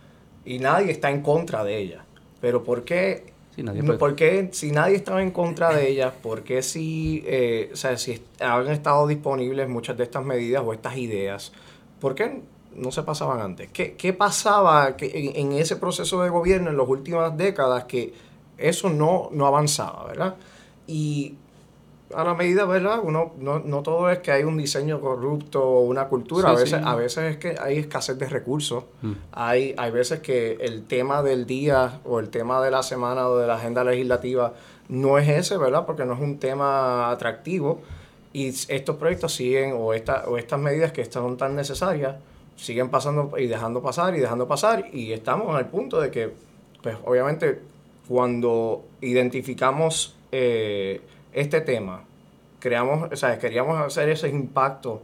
y 0.45 0.59
nadie 0.59 0.91
está 0.91 1.09
en 1.09 1.21
contra 1.21 1.63
de 1.63 1.77
ellas. 1.77 2.03
Pero 2.41 2.63
¿por 2.63 2.83
qué 2.83 3.33
Sí, 3.55 3.63
nadie 3.63 3.83
puede- 3.83 3.99
¿Por 3.99 4.15
qué, 4.15 4.49
si 4.53 4.71
nadie 4.71 4.95
estaba 4.95 5.21
en 5.21 5.31
contra 5.31 5.73
de 5.75 5.89
ellas, 5.89 6.13
por 6.21 6.43
qué 6.43 6.61
si, 6.61 7.23
eh, 7.25 7.71
o 7.73 7.75
sea, 7.75 7.97
si 7.97 8.21
han 8.39 8.67
estado 8.69 9.05
disponibles 9.07 9.67
muchas 9.67 9.97
de 9.97 10.03
estas 10.03 10.23
medidas 10.23 10.63
o 10.65 10.71
estas 10.71 10.95
ideas, 10.95 11.51
por 11.99 12.15
qué 12.15 12.39
no 12.75 12.91
se 12.91 13.03
pasaban 13.03 13.41
antes? 13.41 13.69
¿Qué, 13.71 13.95
qué 13.95 14.13
pasaba 14.13 14.95
que 14.95 15.07
en, 15.35 15.51
en 15.51 15.57
ese 15.59 15.75
proceso 15.75 16.21
de 16.23 16.29
gobierno 16.29 16.69
en 16.69 16.77
las 16.77 16.87
últimas 16.87 17.35
décadas 17.35 17.83
que 17.85 18.13
eso 18.57 18.89
no, 18.89 19.29
no 19.33 19.45
avanzaba, 19.47 20.05
¿verdad? 20.05 20.35
Y 20.87 21.35
a 22.13 22.23
la 22.23 22.33
medida, 22.33 22.65
¿verdad? 22.65 22.99
Uno, 23.03 23.33
no, 23.37 23.59
no 23.59 23.83
todo 23.83 24.09
es 24.09 24.19
que 24.19 24.31
hay 24.31 24.43
un 24.43 24.57
diseño 24.57 24.99
corrupto 24.99 25.63
o 25.63 25.81
una 25.81 26.07
cultura, 26.07 26.49
Sí, 26.49 26.55
a, 26.55 26.59
veces, 26.59 26.79
sí. 26.79 26.85
a 26.85 26.95
veces 26.95 27.23
es 27.31 27.37
que 27.37 27.55
hay 27.59 27.77
escasez 27.77 28.17
de 28.17 28.27
recursos. 28.27 28.85
Mm. 29.01 29.11
Hay, 29.31 29.75
hay 29.77 29.91
veces 29.91 30.19
que 30.19 30.57
el 30.61 30.85
tema 30.85 31.21
del 31.21 31.45
día 31.45 31.99
o 32.05 32.19
el 32.19 32.29
tema 32.29 32.61
de 32.61 32.71
la 32.71 32.83
semana 32.83 33.27
o 33.27 33.37
de 33.37 33.47
la 33.47 33.55
agenda 33.55 33.83
legislativa 33.83 34.53
no 34.87 35.17
es 35.17 35.29
ese, 35.29 35.57
¿verdad? 35.57 35.85
Porque 35.85 36.05
no 36.05 36.13
es 36.13 36.19
un 36.19 36.39
tema 36.39 37.11
atractivo 37.11 37.81
y 38.33 38.47
estos 38.47 38.95
proyectos 38.95 39.33
siguen 39.33 39.73
o, 39.77 39.93
esta, 39.93 40.25
o 40.27 40.37
estas 40.37 40.59
medidas 40.59 40.91
que 40.91 41.05
son 41.05 41.37
tan 41.37 41.55
necesarias 41.55 42.15
siguen 42.55 42.89
pasando 42.89 43.31
y 43.37 43.47
dejando 43.47 43.81
pasar 43.81 44.15
y 44.15 44.19
dejando 44.19 44.47
pasar 44.47 44.85
y 44.93 45.13
estamos 45.13 45.55
al 45.55 45.67
punto 45.67 46.01
de 46.01 46.11
que, 46.11 46.33
pues 46.81 46.97
obviamente, 47.05 47.59
cuando 48.07 48.83
identificamos 49.01 50.15
eh, 50.31 51.01
este 51.33 51.61
tema, 51.61 52.03
creamos, 52.59 53.09
o 53.11 53.15
sea, 53.15 53.37
queríamos 53.39 53.79
hacer 53.79 54.09
ese 54.09 54.29
impacto 54.29 55.01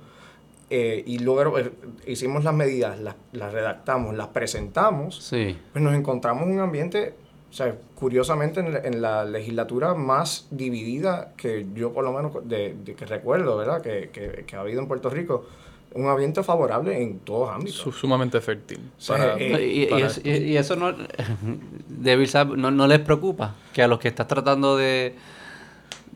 eh, 0.70 1.04
y 1.06 1.20
luego 1.20 1.60
eh, 1.60 1.72
hicimos 2.08 2.44
las 2.44 2.54
medidas, 2.54 3.00
las, 3.00 3.16
las 3.34 3.54
redactamos, 3.54 4.16
las 4.16 4.28
presentamos, 4.30 5.16
Sí. 5.24 5.56
pues 5.72 5.84
nos 5.84 5.94
encontramos 5.94 6.44
en 6.48 6.54
un 6.54 6.60
ambiente, 6.62 7.14
o 7.50 7.54
sea, 7.54 7.76
curiosamente 7.94 8.60
en, 8.62 8.74
la- 8.74 8.80
en 8.80 9.02
la 9.02 9.24
legislatura 9.26 9.94
más 9.94 10.48
dividida 10.50 11.34
que 11.38 11.68
yo 11.76 11.94
por 11.94 12.04
lo 12.04 12.12
menos 12.12 12.34
de, 12.50 12.76
de 12.84 12.96
que 12.96 13.06
recuerdo, 13.06 13.56
¿verdad? 13.58 13.82
Que, 13.82 14.10
que, 14.12 14.44
que 14.48 14.56
ha 14.56 14.62
habido 14.62 14.82
en 14.82 14.88
Puerto 14.88 15.10
Rico, 15.10 15.46
un 15.94 16.08
ambiente 16.10 16.44
favorable 16.44 17.02
en 17.02 17.20
todos 17.20 17.50
ámbitos. 17.52 17.76
Su- 17.80 17.92
sumamente 17.94 18.42
fértil. 18.42 18.80
Sí, 18.98 19.14
para- 19.14 19.38
eh, 19.38 19.66
y, 19.66 19.84
y- 19.84 19.86
para- 19.86 20.08
y- 20.24 20.30
y 20.52 20.58
eso 20.58 20.76
no, 20.76 20.92
no, 22.58 22.72
no 22.72 22.88
les 22.88 23.00
preocupa 23.00 23.56
que 23.74 23.84
a 23.84 23.88
los 23.88 24.00
que 24.00 24.08
estás 24.10 24.28
tratando 24.28 24.76
de, 24.78 25.16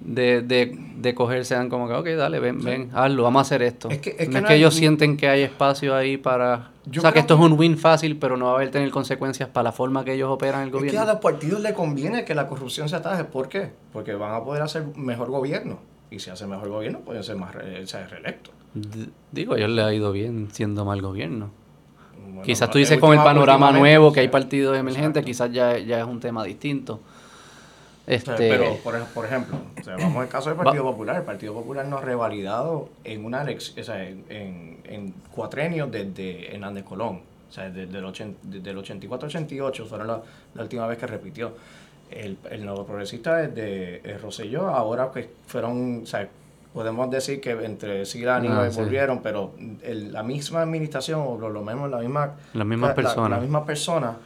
de, 0.01 0.41
de, 0.41 0.77
de 0.98 1.13
coger 1.15 1.46
sean 1.46 1.70
como 1.70 1.88
que, 1.88 1.94
ok, 1.94 2.08
dale, 2.18 2.39
ven, 2.39 2.63
ven, 2.63 2.89
hazlo, 2.94 3.24
vamos 3.24 3.39
a 3.39 3.41
hacer 3.41 3.62
esto. 3.62 3.89
Es 3.89 4.00
que- 4.00 4.15
es 4.18 4.27
no 4.27 4.32
que 4.32 4.38
es 4.38 4.41
no 4.41 4.48
que 4.48 4.53
hay- 4.53 4.60
ellos 4.60 4.74
sienten 4.74 5.18
que 5.18 5.27
hay 5.27 5.41
espacio 5.44 5.96
ahí 5.96 6.18
para... 6.18 6.72
Yo 6.86 7.00
o 7.00 7.03
sea, 7.03 7.12
que 7.12 7.20
esto 7.20 7.38
que- 7.38 7.44
es 7.46 7.51
un 7.51 7.60
win 7.60 7.77
fácil, 7.77 8.18
pero 8.18 8.36
no 8.38 8.46
va 8.46 8.51
a 8.51 8.56
haber 8.56 8.72
tener 8.72 8.89
consecuencias 8.91 9.50
para 9.50 9.65
la 9.65 9.72
forma 9.72 10.03
que 10.03 10.13
ellos 10.13 10.29
operan 10.29 10.62
el 10.62 10.68
Es 10.68 10.72
que 10.72 10.77
a 10.77 10.79
gobierno. 10.82 11.06
los 11.06 11.15
partidos 11.22 11.62
les 11.62 11.74
conviene 11.74 12.25
que 12.25 12.34
la 12.34 12.48
corrupción 12.48 12.89
se 12.89 12.96
ataje. 12.96 13.25
¿Por 13.25 13.48
qué? 13.50 13.72
Porque 13.94 14.13
van 14.15 14.34
a 14.34 14.44
poder 14.44 14.62
hacer 14.63 14.86
mejor 14.96 15.29
gobierno. 15.29 15.79
Y 16.10 16.20
si 16.20 16.32
hacen 16.32 16.50
mejor 16.50 16.70
gobierno, 16.70 17.00
pueden 17.01 17.24
ser 17.24 17.36
más 17.36 17.53
re- 17.53 17.86
ser 17.86 18.10
reelectos. 18.10 18.53
D- 18.74 19.10
Digo, 19.32 19.53
a 19.53 19.58
ellos 19.58 19.70
les 19.70 19.86
ha 19.86 19.94
ido 19.94 20.12
bien 20.12 20.48
siendo 20.51 20.86
mal 20.86 21.01
gobierno. 21.01 21.51
Bueno, 22.25 22.41
quizás 22.41 22.70
tú 22.72 22.77
eh, 22.79 22.82
dices 22.82 22.98
con 23.00 23.12
el 23.15 23.24
panorama 23.24 23.72
nuevo 23.72 24.12
que 24.12 24.22
hay 24.22 24.27
partidos 24.29 24.75
emergentes, 24.77 25.24
quizás 25.24 25.51
ya, 25.51 25.77
ya 25.77 26.00
es 26.00 26.06
un 26.06 26.20
tema 26.20 26.44
distinto. 26.44 27.01
Este, 28.10 28.32
Pero, 28.36 28.75
por, 28.84 29.00
por 29.10 29.25
ejemplo, 29.25 29.56
o 29.80 29.84
sea, 29.84 29.96
vamos 29.98 30.18
al 30.24 30.28
caso 30.30 30.50
del 30.50 30.58
Partido 30.58 30.84
Popular. 30.84 31.16
El 31.18 31.22
Partido 31.24 31.54
Popular 31.54 31.86
no 31.86 31.98
ha 32.00 32.01
revalidado 32.01 32.89
en 33.04 33.24
una 33.24 33.44
elección, 33.44 33.80
o 33.80 33.84
sea, 33.84 34.04
en, 34.04 34.25
en, 34.30 34.80
en 34.86 35.12
cuatrenios 35.32 35.92
desde 35.92 36.54
Hernández 36.56 36.84
Colón. 36.86 37.22
O 37.50 37.51
sea, 37.54 37.70
desde 37.70 38.01
desde 38.44 38.70
el 38.72 38.78
84-88 38.78 39.86
fueron 39.86 40.08
la, 40.08 40.22
la 40.56 40.62
última 40.63 40.88
vez 40.88 40.98
que 40.98 41.08
repitió. 41.08 41.54
El, 42.10 42.38
el 42.50 42.65
nuevo 42.65 42.86
progresista 42.88 43.36
desde 43.38 43.98
eh, 44.04 44.17
Rosselló, 44.17 44.67
ahora 44.69 45.12
que 45.13 45.30
fueron, 45.45 46.02
o 46.04 46.06
sea, 46.08 46.28
podemos 46.74 47.12
decir 47.12 47.39
que 47.39 47.52
entre 47.52 48.04
Sila 48.08 48.32
y 48.32 48.34
Ah, 48.34 48.36
Aníbal 48.38 48.72
sí. 48.72 48.80
volvieron, 48.82 49.22
pero 49.22 49.52
el- 49.84 50.12
la 50.12 50.24
misma 50.24 50.63
administración, 50.63 51.22
o 51.24 51.38
lo, 51.38 51.50
lo 51.50 51.62
mismo, 51.62 51.88
la 51.88 52.00
misma 52.00 52.32
Las 52.54 52.65
mismas 52.65 52.89
la- 52.89 52.95
personas. 52.95 53.30
La, 53.30 53.38
misma 53.39 53.63
persona 53.63 54.17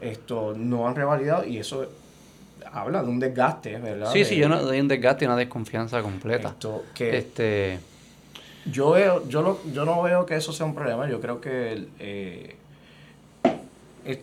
esto, 0.00 0.54
no 0.56 0.86
han 0.86 0.94
revalidado 0.94 1.44
y 1.44 1.58
eso 1.58 1.84
habla 2.72 3.02
de 3.02 3.08
un 3.08 3.18
desgaste, 3.20 3.78
¿verdad? 3.78 4.10
sí, 4.12 4.24
sí, 4.24 4.36
yo 4.36 4.48
no 4.48 4.60
doy 4.62 4.80
un 4.80 4.88
desgaste 4.88 5.24
y 5.24 5.28
una 5.28 5.36
desconfianza 5.36 6.00
completa. 6.02 6.48
esto, 6.48 6.84
que 6.94 7.16
Este, 7.18 7.78
yo 8.66 8.90
veo, 8.92 9.28
yo, 9.28 9.42
lo, 9.42 9.58
yo 9.72 9.84
no 9.84 10.00
veo 10.02 10.24
que 10.26 10.36
eso 10.36 10.52
sea 10.52 10.66
un 10.66 10.74
problema. 10.74 11.08
Yo 11.08 11.20
creo 11.20 11.40
que 11.40 11.88
eh, 11.98 12.56
es- 14.04 14.20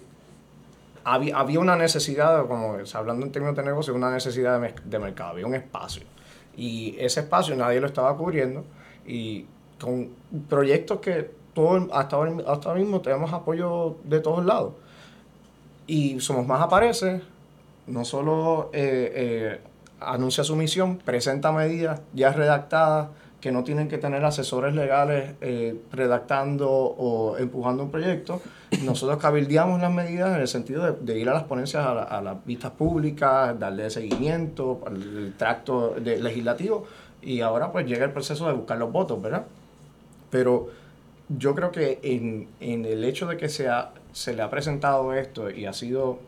había, 1.04 1.38
había 1.38 1.60
una 1.60 1.76
necesidad, 1.76 2.46
como 2.48 2.78
hablando 2.94 3.26
en 3.26 3.32
términos 3.32 3.56
de 3.56 3.64
negocio, 3.64 3.94
una 3.94 4.12
necesidad 4.12 4.60
de, 4.60 4.74
de 4.86 5.00
mercado, 5.00 5.32
había 5.32 5.46
un 5.46 5.56
espacio. 5.56 6.04
Y 6.56 6.96
ese 7.00 7.22
espacio 7.22 7.56
nadie 7.56 7.80
lo 7.80 7.88
estaba 7.88 8.16
cubriendo. 8.18 8.64
Y 9.06 9.46
con 9.80 10.10
proyectos 10.50 11.00
que 11.00 11.32
todo, 11.54 11.88
hasta, 11.94 12.16
ahora, 12.16 12.34
hasta 12.48 12.70
ahora 12.70 12.82
mismo 12.82 13.02
tenemos 13.02 13.32
apoyo 13.34 13.96
de 14.04 14.20
todos 14.20 14.46
lados. 14.46 14.74
Y 15.88 16.20
Somos 16.20 16.46
Más 16.46 16.62
aparece, 16.62 17.22
no 17.90 18.06
solo 18.06 18.70
eh, 18.74 19.12
eh, 19.16 19.60
anuncia 20.00 20.44
su 20.44 20.56
misión, 20.56 20.98
presenta 20.98 21.52
medidas 21.52 22.02
ya 22.14 22.32
redactadas 22.32 23.10
que 23.42 23.52
no 23.54 23.64
tienen 23.64 23.88
que 23.88 23.98
tener 23.98 24.24
asesores 24.26 24.76
legales 24.76 25.34
eh, 25.40 25.76
redactando 25.94 26.70
o 26.70 27.38
empujando 27.38 27.84
un 27.84 27.90
proyecto. 27.92 28.42
Nosotros 28.84 29.18
cabildeamos 29.18 29.80
las 29.80 29.92
medidas 29.94 30.36
en 30.36 30.42
el 30.42 30.48
sentido 30.50 30.92
de, 30.94 31.18
ir 31.20 31.30
a 31.30 31.34
las 31.34 31.44
ponencias, 31.44 31.86
a, 31.86 31.94
la- 31.94 32.22
las 32.22 32.46
vistas 32.46 32.72
públicas, 32.72 33.58
darle 33.58 33.90
seguimiento 33.90 34.82
al 34.86 35.34
tracto 35.38 35.96
de- 36.02 36.20
legislativo 36.22 36.86
y 37.22 37.40
ahora 37.42 37.72
pues 37.72 37.86
llega 37.88 38.04
el 38.06 38.12
proceso 38.12 38.46
de 38.48 38.54
buscar 38.54 38.78
los 38.78 38.92
votos, 38.92 39.22
¿verdad? 39.22 39.46
Pero 40.30 40.68
yo 41.30 41.56
creo 41.56 41.72
que 41.72 42.00
en, 42.04 42.48
en 42.60 42.86
el 42.86 43.04
hecho 43.06 43.26
de 43.28 43.38
que 43.38 43.48
se, 43.50 43.70
ha- 43.70 43.92
se 44.12 44.34
le 44.34 44.42
ha 44.42 44.50
presentado 44.50 45.14
esto 45.14 45.50
y 45.50 45.66
ha 45.66 45.72
sido, 45.74 46.20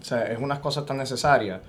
o 0.00 0.04
sea, 0.04 0.24
es 0.32 0.38
unas 0.38 0.58
cosas 0.60 0.84
tan 0.86 0.96
necesarias 0.98 1.60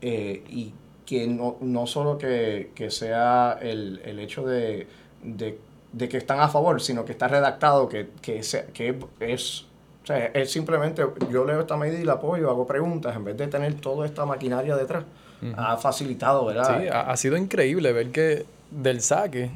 eh, 0.00 0.42
y 0.48 0.72
que 1.06 1.26
no, 1.26 1.56
no 1.60 1.86
solo 1.86 2.18
que, 2.18 2.70
que 2.74 2.90
sea 2.90 3.58
el, 3.60 4.00
el 4.04 4.18
hecho 4.20 4.44
de, 4.46 4.86
de, 5.22 5.58
de 5.92 6.08
que 6.08 6.16
están 6.16 6.40
a 6.40 6.48
favor, 6.48 6.80
sino 6.80 7.04
que 7.04 7.12
está 7.12 7.28
redactado, 7.28 7.88
que, 7.88 8.08
que, 8.20 8.42
se- 8.42 8.66
que 8.72 8.98
es, 9.20 9.64
o 10.02 10.06
sea, 10.06 10.26
es 10.26 10.50
simplemente, 10.50 11.04
yo 11.30 11.44
leo 11.44 11.60
esta 11.60 11.76
medida 11.76 12.00
y 12.00 12.04
la 12.04 12.14
apoyo, 12.14 12.48
hago 12.50 12.66
preguntas, 12.66 13.14
en 13.16 13.24
vez 13.24 13.36
de 13.36 13.46
tener 13.48 13.74
toda 13.74 14.06
esta 14.06 14.24
maquinaria 14.26 14.76
detrás. 14.76 15.04
Ha 15.56 15.76
facilitado, 15.76 16.44
¿verdad? 16.46 16.78
Sí, 16.82 16.88
ha, 16.88 17.00
ha 17.10 17.16
sido 17.16 17.36
increíble 17.36 17.92
ver 17.92 18.10
que 18.12 18.46
del 18.70 19.00
saque 19.02 19.50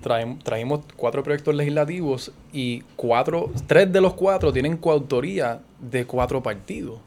traem- 0.00 0.40
traímos 0.40 0.80
cuatro 0.96 1.24
proyectos 1.24 1.52
legislativos 1.56 2.30
y 2.52 2.82
cuatro, 2.94 3.50
tres 3.66 3.92
de 3.92 4.00
los 4.00 4.14
cuatro 4.14 4.52
tienen 4.52 4.76
coautoría 4.76 5.58
de 5.80 6.06
cuatro 6.06 6.40
partidos. 6.44 7.00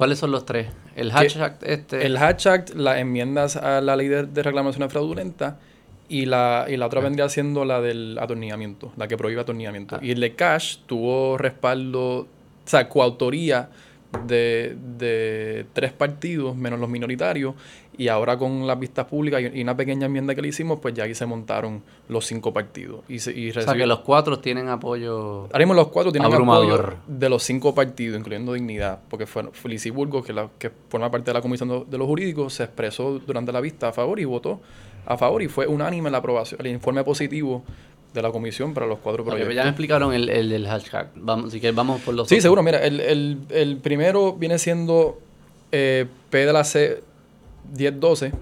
¿Cuáles 0.00 0.18
son 0.18 0.30
los 0.30 0.46
tres? 0.46 0.68
El 0.96 1.12
hashtag 1.12 1.58
este. 1.60 2.06
El 2.06 2.16
hashtag, 2.16 2.74
las 2.74 2.96
enmiendas 2.96 3.56
a 3.56 3.82
la 3.82 3.96
ley 3.96 4.08
de, 4.08 4.24
de 4.24 4.42
reclamaciones 4.42 4.90
fraudulentas 4.90 5.56
y 6.08 6.24
la, 6.24 6.64
y 6.70 6.78
la 6.78 6.86
otra 6.86 7.02
vendría 7.02 7.28
siendo 7.28 7.66
la 7.66 7.82
del 7.82 8.18
atornillamiento, 8.18 8.94
la 8.96 9.06
que 9.08 9.18
prohíbe 9.18 9.42
atornillamiento. 9.42 9.96
Ah. 9.96 10.00
Y 10.00 10.12
el 10.12 10.20
de 10.20 10.34
Cash 10.34 10.78
tuvo 10.86 11.36
respaldo, 11.36 12.20
o 12.20 12.26
sea, 12.64 12.88
coautoría 12.88 13.68
de, 14.26 14.76
de 14.98 15.66
tres 15.72 15.92
partidos, 15.92 16.56
menos 16.56 16.80
los 16.80 16.88
minoritarios, 16.88 17.54
y 17.96 18.08
ahora 18.08 18.36
con 18.38 18.66
las 18.66 18.78
vistas 18.78 19.06
públicas 19.06 19.42
y, 19.54 19.62
una 19.62 19.76
pequeña 19.76 20.06
enmienda 20.06 20.34
que 20.34 20.42
le 20.42 20.48
hicimos, 20.48 20.80
pues 20.80 20.94
ya 20.94 21.04
ahí 21.04 21.14
se 21.14 21.26
montaron 21.26 21.82
los 22.08 22.26
cinco 22.26 22.52
partidos. 22.52 23.02
Y, 23.08 23.18
se- 23.18 23.38
y 23.38 23.50
o 23.50 23.52
sea, 23.60 23.74
que 23.74 23.86
los 23.86 24.00
cuatro 24.00 24.38
tienen 24.40 24.68
apoyo. 24.68 25.42
Ahora 25.44 25.58
mismo 25.58 25.74
los 25.74 25.88
cuatro 25.88 26.10
tienen 26.10 26.32
Abrumador. 26.32 26.80
apoyo 26.80 26.96
de 27.06 27.28
los 27.28 27.42
cinco 27.42 27.74
partidos, 27.74 28.18
incluyendo 28.18 28.52
Dignidad, 28.54 29.00
porque 29.08 29.26
fue 29.26 29.44
Felici 29.52 29.90
Burgos, 29.90 30.24
que, 30.24 30.32
la, 30.32 30.48
que 30.58 30.70
forma 30.88 31.10
parte 31.10 31.26
de 31.30 31.34
la 31.34 31.42
Comisión 31.42 31.86
de 31.88 31.98
los 31.98 32.06
Jurídicos, 32.06 32.54
se 32.54 32.64
expresó 32.64 33.18
durante 33.18 33.52
la 33.52 33.60
vista 33.60 33.88
a 33.88 33.92
favor 33.92 34.18
y 34.18 34.24
votó 34.24 34.60
a 35.06 35.16
favor 35.16 35.42
y 35.42 35.48
fue 35.48 35.66
unánime 35.66 36.10
la 36.10 36.18
aprobación, 36.18 36.60
el 36.60 36.68
informe 36.68 37.02
positivo 37.02 37.64
de 38.14 38.22
la 38.22 38.30
Comisión 38.30 38.74
para 38.74 38.86
los 38.86 38.98
cuatro 38.98 39.24
proyectos. 39.24 39.54
ya 39.54 39.62
me 39.62 39.68
explicaron 39.70 40.12
el, 40.12 40.28
el 40.28 40.48
del 40.48 40.66
hashtag. 40.66 41.10
Vamos, 41.14 41.46
así 41.48 41.60
que 41.60 41.70
vamos 41.70 42.00
por 42.00 42.14
los 42.14 42.28
Sí, 42.28 42.34
otros. 42.34 42.42
seguro. 42.42 42.62
Mira, 42.62 42.84
el, 42.84 43.00
el, 43.00 43.38
el 43.50 43.76
primero 43.76 44.32
viene 44.32 44.58
siendo 44.58 45.18
eh, 45.72 46.06
P 46.30 46.38
de 46.46 46.52
la 46.52 46.64
C 46.64 47.02
1012, 47.76 48.32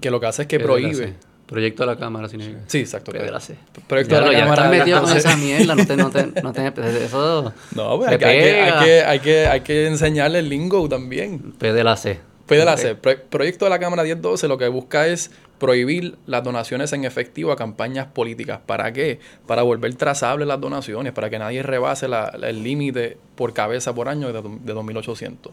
que 0.00 0.10
lo 0.10 0.18
que 0.20 0.26
hace 0.26 0.42
es 0.42 0.48
que 0.48 0.58
P 0.58 0.64
prohíbe. 0.64 1.14
Proyecto 1.46 1.82
de 1.82 1.88
la 1.88 1.96
Cámara 1.98 2.28
sin 2.28 2.40
Sí, 2.68 2.78
exacto. 2.78 3.10
P 3.10 3.18
de 3.18 3.30
la 3.30 3.40
C. 3.40 3.56
Proyecto 3.88 4.14
Ya, 4.14 4.20
de 4.20 4.26
la 4.28 4.32
ya 4.32 4.38
Cámara 4.44 4.62
estás 4.66 4.78
metido 4.78 5.02
con 5.02 5.16
esa 5.16 5.36
mierda. 5.36 5.74
No 5.74 5.84
te, 5.84 5.96
no 5.96 6.10
te, 6.10 6.42
no 6.42 6.52
te- 6.72 7.04
eso. 7.04 7.52
No, 7.74 7.96
pues 7.98 8.10
hay 8.12 8.18
que, 8.18 8.24
hay, 8.24 8.38
que, 8.38 8.44
pega. 8.44 8.78
hay, 8.80 8.84
que, 8.86 9.02
hay, 9.04 9.20
que, 9.20 9.46
hay 9.48 9.60
que 9.62 9.86
enseñarle 9.88 10.38
el 10.38 10.48
lingo 10.48 10.88
también. 10.88 11.52
P 11.58 11.72
de 11.72 11.82
la 11.84 11.96
C. 11.96 12.20
Puede 12.50 12.62
Ok. 12.64 12.68
hacer. 12.68 12.98
Pro- 13.00 13.16
proyecto 13.30 13.64
de 13.64 13.70
la 13.70 13.78
Cámara 13.78 14.02
1012 14.02 14.48
lo 14.48 14.58
que 14.58 14.68
busca 14.68 15.06
es 15.06 15.30
prohibir 15.58 16.16
las 16.26 16.42
donaciones 16.42 16.92
en 16.92 17.04
efectivo 17.04 17.52
a 17.52 17.56
campañas 17.56 18.06
políticas. 18.06 18.60
¿Para 18.64 18.92
qué? 18.92 19.20
Para 19.46 19.62
volver 19.62 19.94
trazables 19.94 20.48
las 20.48 20.60
donaciones, 20.60 21.12
para 21.12 21.28
que 21.30 21.38
nadie 21.38 21.62
rebase 21.62 22.08
la- 22.08 22.32
la- 22.38 22.48
el 22.48 22.62
límite 22.62 23.18
por 23.36 23.52
cabeza 23.52 23.94
por 23.94 24.08
año 24.08 24.32
de, 24.32 24.40
de 24.42 24.74
2.800. 24.74 25.50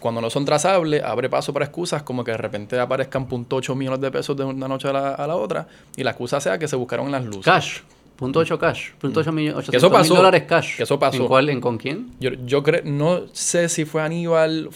Cuando 0.00 0.20
no 0.20 0.30
son 0.30 0.44
trazables, 0.44 1.02
abre 1.04 1.28
paso 1.28 1.52
para 1.52 1.64
excusas 1.66 2.02
como 2.02 2.24
que 2.24 2.32
de 2.32 2.36
repente 2.38 2.78
aparezcan 2.78 3.28
.8 3.28 3.74
millones 3.76 4.00
de 4.00 4.10
pesos 4.10 4.36
de 4.36 4.42
una 4.44 4.66
noche 4.66 4.88
a 4.88 4.92
la, 4.92 5.14
a 5.14 5.26
la 5.26 5.36
otra 5.36 5.66
y 5.96 6.02
la 6.02 6.10
excusa 6.10 6.40
sea 6.40 6.58
que 6.58 6.66
se 6.66 6.74
buscaron 6.76 7.06
en 7.06 7.12
las 7.12 7.24
luces. 7.24 7.44
Cash. 7.44 7.78
Punto 8.16 8.38
8 8.40 8.58
cash. 8.58 8.90
Punto 9.00 9.20
8 9.20 9.32
millones. 9.32 9.68
Que 9.70 9.76
eso 9.78 9.90
pasó. 9.90 10.14
dólares 10.14 10.44
cash. 10.46 10.76
Que 10.76 10.82
eso 10.84 10.98
pasó. 10.98 11.22
¿En 11.22 11.26
cuál? 11.28 11.48
¿En 11.48 11.60
con 11.60 11.78
quién? 11.78 12.10
Yo, 12.20 12.30
yo 12.46 12.62
creo, 12.62 12.82
no 12.84 13.22
sé 13.32 13.68
si 13.68 13.84
fue 13.84 14.02
Aníbal, 14.02 14.68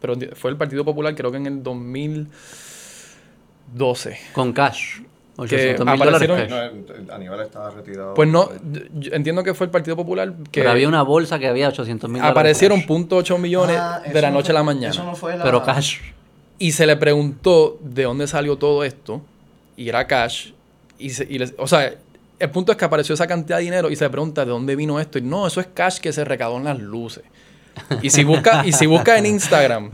pero 0.00 0.14
fue 0.34 0.50
el 0.50 0.56
Partido 0.56 0.84
Popular, 0.84 1.14
creo 1.14 1.30
que 1.30 1.36
en 1.38 1.46
el 1.46 1.62
2012. 1.62 4.18
Con 4.32 4.52
cash. 4.52 5.00
800 5.36 5.86
mil 5.86 5.94
aparecieron- 5.94 6.36
dólares 6.36 6.52
cash. 6.52 6.72
No, 6.88 6.94
el- 6.94 7.10
Aníbal 7.10 7.40
estaba 7.40 7.70
retirado. 7.70 8.12
Pues 8.14 8.28
no, 8.28 8.50
yo 8.92 9.12
entiendo 9.14 9.42
que 9.42 9.54
fue 9.54 9.64
el 9.66 9.70
Partido 9.70 9.96
Popular 9.96 10.34
que 10.50 10.60
Pero 10.60 10.70
había 10.72 10.86
una 10.86 11.00
bolsa 11.02 11.38
que 11.38 11.46
había 11.46 11.68
800 11.68 12.10
mil 12.10 12.18
dólares. 12.20 12.30
aparecieron 12.32 12.80
cash. 12.80 12.88
.8 12.88 13.38
millones 13.38 13.78
Ah, 13.80 14.02
de 14.12 14.20
la 14.20 14.28
no 14.30 14.38
noche 14.38 14.50
a 14.50 14.54
la 14.54 14.62
mañana. 14.62 14.90
Eso 14.90 15.04
no 15.04 15.14
fue 15.14 15.38
la... 15.38 15.44
Pero 15.44 15.62
cash. 15.64 15.96
Y 16.58 16.72
se 16.72 16.84
le 16.86 16.96
preguntó 16.96 17.78
de 17.80 18.02
dónde 18.02 18.26
salió 18.26 18.56
todo 18.56 18.84
esto. 18.84 19.22
Y 19.78 19.88
era 19.88 20.06
cash. 20.06 20.50
Y, 20.98 21.10
se- 21.10 21.26
y 21.30 21.38
les- 21.38 21.54
o 21.56 21.66
sea, 21.66 21.94
el 22.40 22.50
punto 22.50 22.72
es 22.72 22.78
que 22.78 22.84
apareció 22.86 23.14
esa 23.14 23.26
cantidad 23.26 23.58
de 23.58 23.64
dinero 23.64 23.90
y 23.90 23.96
se 23.96 24.08
pregunta 24.08 24.44
de 24.44 24.50
dónde 24.50 24.74
vino 24.74 24.98
esto. 24.98 25.18
Y 25.18 25.22
no, 25.22 25.46
eso 25.46 25.60
es 25.60 25.68
cash 25.72 25.98
que 25.98 26.12
se 26.12 26.24
recaudó 26.24 26.56
en 26.56 26.64
las 26.64 26.78
luces. 26.78 27.22
Y 28.02 28.10
si 28.10 28.24
busca, 28.24 28.66
y 28.66 28.72
si 28.72 28.86
busca 28.86 29.16
en 29.18 29.26
Instagram, 29.26 29.90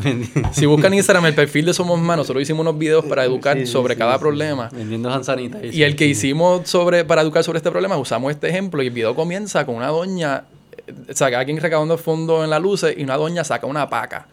si 0.52 0.64
busca 0.64 0.86
en 0.86 0.94
Instagram 0.94 1.26
el 1.26 1.34
perfil 1.34 1.66
de 1.66 1.74
Somos 1.74 2.00
Más, 2.00 2.16
nosotros 2.16 2.42
hicimos 2.42 2.60
unos 2.60 2.78
videos 2.78 3.04
para 3.04 3.24
educar 3.24 3.56
Sí, 3.58 3.66
sí, 3.66 3.72
sobre 3.72 3.94
sí, 3.94 3.98
cada 3.98 4.18
problema. 4.18 4.68
Vendiendo 4.72 5.22
sanitizer. 5.22 5.74
Y 5.74 5.82
el 5.82 5.96
que 5.96 6.06
hicimos 6.06 6.68
sobre, 6.68 7.04
para 7.04 7.22
educar 7.22 7.44
sobre 7.44 7.58
este 7.58 7.70
problema, 7.70 7.96
usamos 7.96 8.30
este 8.30 8.48
ejemplo 8.48 8.82
y 8.82 8.86
el 8.86 8.92
video 8.92 9.14
comienza 9.14 9.66
con 9.66 9.74
una 9.74 9.88
doña, 9.88 10.44
eh, 10.86 10.94
saca 11.14 11.40
alguien 11.40 11.60
recaudando 11.60 11.98
fondos 11.98 12.44
en 12.44 12.50
la 12.50 12.58
luz 12.58 12.84
y 12.96 13.02
una 13.02 13.16
doña 13.16 13.44
saca 13.44 13.66
una 13.66 13.88
paca 13.88 14.26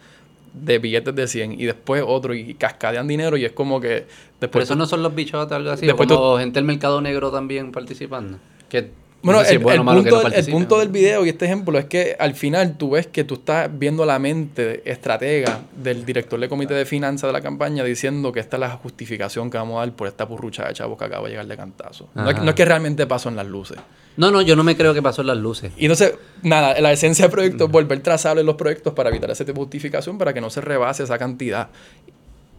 de 0.54 0.80
billetes 0.80 1.16
de 1.16 1.28
100 1.28 1.60
y 1.60 1.66
después 1.66 2.04
otro 2.06 2.34
y 2.34 2.54
cascadean 2.54 3.08
dinero 3.08 3.38
y 3.38 3.46
es 3.46 3.52
como 3.52 3.82
que 3.82 3.88
Pero 3.90 4.08
después... 4.40 4.64
eso 4.66 4.76
no 4.76 4.86
son 4.86 5.04
los 5.04 5.14
bichotes 5.14 5.52
algo 5.52 5.72
así. 5.72 5.86
Después 5.86 6.08
como 6.08 6.38
gente 6.38 6.56
del 6.56 6.66
mercado 6.66 7.02
negro 7.02 7.32
también 7.32 7.72
participando. 7.72 8.38
Que 8.70 8.92
Bueno, 9.24 9.40
no 9.40 9.46
sé 9.46 9.52
si 9.52 9.56
el, 9.56 9.64
bueno 9.64 9.86
punto, 9.86 10.24
no 10.24 10.30
el 10.30 10.46
punto 10.46 10.80
del 10.80 10.90
video 10.90 11.26
y 11.26 11.30
este 11.30 11.46
ejemplo 11.46 11.80
es 11.80 11.86
que 11.86 12.16
al 12.20 12.36
final 12.36 12.78
tú 12.78 12.92
ves 12.92 13.08
que 13.08 13.24
tú 13.24 13.36
estás 13.36 13.70
viendo 13.72 14.06
la 14.06 14.20
mente 14.20 14.84
estratega 14.90 15.62
del 15.76 16.06
director 16.06 16.40
del 16.40 16.50
comité 16.50 16.74
de 16.76 16.86
finanzas 16.86 17.30
de 17.30 17.34
la 17.34 17.42
campaña 17.42 17.84
diciendo 17.84 18.32
que 18.32 18.40
esta 18.40 18.58
es 18.58 18.62
la 18.62 18.70
justificación 18.72 19.50
que 19.50 19.58
vamos 19.58 19.78
a 19.78 19.80
dar 19.80 19.92
por 19.94 20.08
esta 20.08 20.28
purrucha 20.28 20.68
de 20.68 20.74
chavos 20.74 20.98
que 20.98 21.06
acaba 21.06 21.24
de 21.24 21.32
llegar 21.32 21.48
de 21.48 21.58
cantazo. 21.58 22.10
No 22.14 22.30
es, 22.30 22.38
no 22.42 22.50
es 22.50 22.56
que 22.56 22.66
realmente 22.66 23.08
pasó 23.08 23.30
en 23.30 23.38
las 23.38 23.48
luces. 23.48 23.78
No, 24.16 24.30
no, 24.32 24.42
yo 24.42 24.56
no 24.56 24.64
me 24.64 24.78
creo 24.78 24.94
que 24.94 25.02
pasó 25.02 25.22
en 25.22 25.28
las 25.28 25.38
luces. 25.38 25.72
Y 25.78 25.86
entonces, 25.86 26.14
nada, 26.44 26.80
la 26.80 26.92
esencia 26.92 27.24
del 27.26 27.32
proyecto 27.32 27.66
es 27.66 27.72
volver 27.72 28.00
trazables 28.02 28.46
los 28.46 28.56
proyectos 28.56 28.94
para 28.94 29.10
evitar 29.10 29.32
ese 29.32 29.44
tipo 29.46 29.60
de 29.62 29.66
justificación 29.66 30.18
para 30.18 30.34
que 30.34 30.42
no 30.42 30.50
se 30.50 30.62
rebase 30.62 31.04
esa 31.04 31.18
cantidad. 31.18 31.70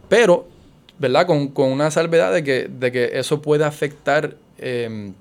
Pero, 0.08 0.46
¿verdad? 0.98 1.26
Con, 1.26 1.48
con 1.48 1.70
una 1.70 1.90
salvedad 1.90 2.32
de 2.32 2.42
que, 2.44 2.68
de 2.68 2.92
que 2.92 3.18
eso 3.18 3.40
puede 3.40 3.64
afectar 3.64 4.36
eh, 4.58 5.12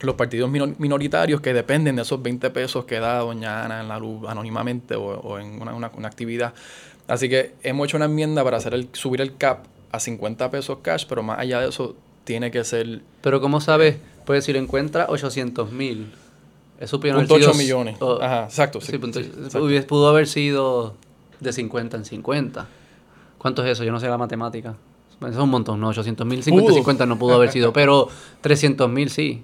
los 0.00 0.14
partidos 0.16 0.50
minor- 0.50 0.74
minoritarios 0.78 1.40
que 1.40 1.52
dependen 1.54 1.96
de 1.96 2.02
esos 2.02 2.22
20 2.22 2.50
pesos 2.50 2.84
que 2.84 3.00
da 3.00 3.18
doña 3.18 3.64
Ana 3.64 3.80
en 3.80 3.88
la 3.88 3.98
luz 3.98 4.28
anónimamente 4.28 4.94
o, 4.94 5.04
o 5.04 5.38
en 5.38 5.60
una, 5.62 5.74
una- 5.74 5.90
una 5.96 6.08
actividad. 6.08 6.54
Así 7.06 7.28
que 7.28 7.52
hemos 7.62 7.86
hecho 7.88 7.96
una 7.96 8.06
enmienda 8.06 8.44
para 8.44 8.58
hacer 8.58 8.74
el, 8.74 8.88
subir 8.92 9.20
el 9.20 9.36
cap 9.36 9.64
a 9.92 9.98
50 10.00 10.50
pesos 10.50 10.78
cash, 10.82 11.06
pero 11.08 11.22
más 11.22 11.38
allá 11.38 11.60
de 11.60 11.68
eso 11.70 11.96
tiene 12.28 12.50
que 12.50 12.62
ser 12.62 13.00
Pero 13.22 13.40
¿cómo 13.40 13.60
sabes? 13.60 13.96
Pues 14.26 14.44
si 14.44 14.52
lo 14.52 14.58
encuentra 14.58 15.06
800 15.08 15.72
mil. 15.72 16.12
Eso 16.78 17.00
puede 17.00 17.14
haber 17.14 17.26
sido- 17.26 17.36
8 17.50 17.54
millones. 17.54 17.96
o- 18.00 18.20
Ajá, 18.22 18.44
exacto. 18.44 18.80
sí, 18.82 18.92
sí, 18.92 18.98
punto- 18.98 19.20
sí, 19.20 19.26
exacto. 19.34 19.66
pudo 19.88 20.08
haber 20.08 20.26
sido 20.28 20.94
de 21.40 21.52
50 21.54 21.96
en 21.96 22.04
50. 22.04 22.66
¿Cuánto 23.38 23.64
es 23.64 23.70
eso? 23.72 23.82
Yo 23.84 23.90
no 23.92 23.98
sé 23.98 24.08
la 24.08 24.18
matemática. 24.18 24.74
Eso 25.20 25.28
es 25.30 25.36
un 25.38 25.48
montón, 25.48 25.80
¿no? 25.80 25.88
800 25.88 26.26
mil, 26.26 26.42
50 26.42 26.66
Pudo. 26.68 26.74
50 26.76 27.06
no 27.06 27.18
pudo 27.18 27.34
haber 27.34 27.50
sido, 27.50 27.72
pero 27.72 28.08
300 28.42 28.88
mil 28.90 29.08
sí. 29.10 29.42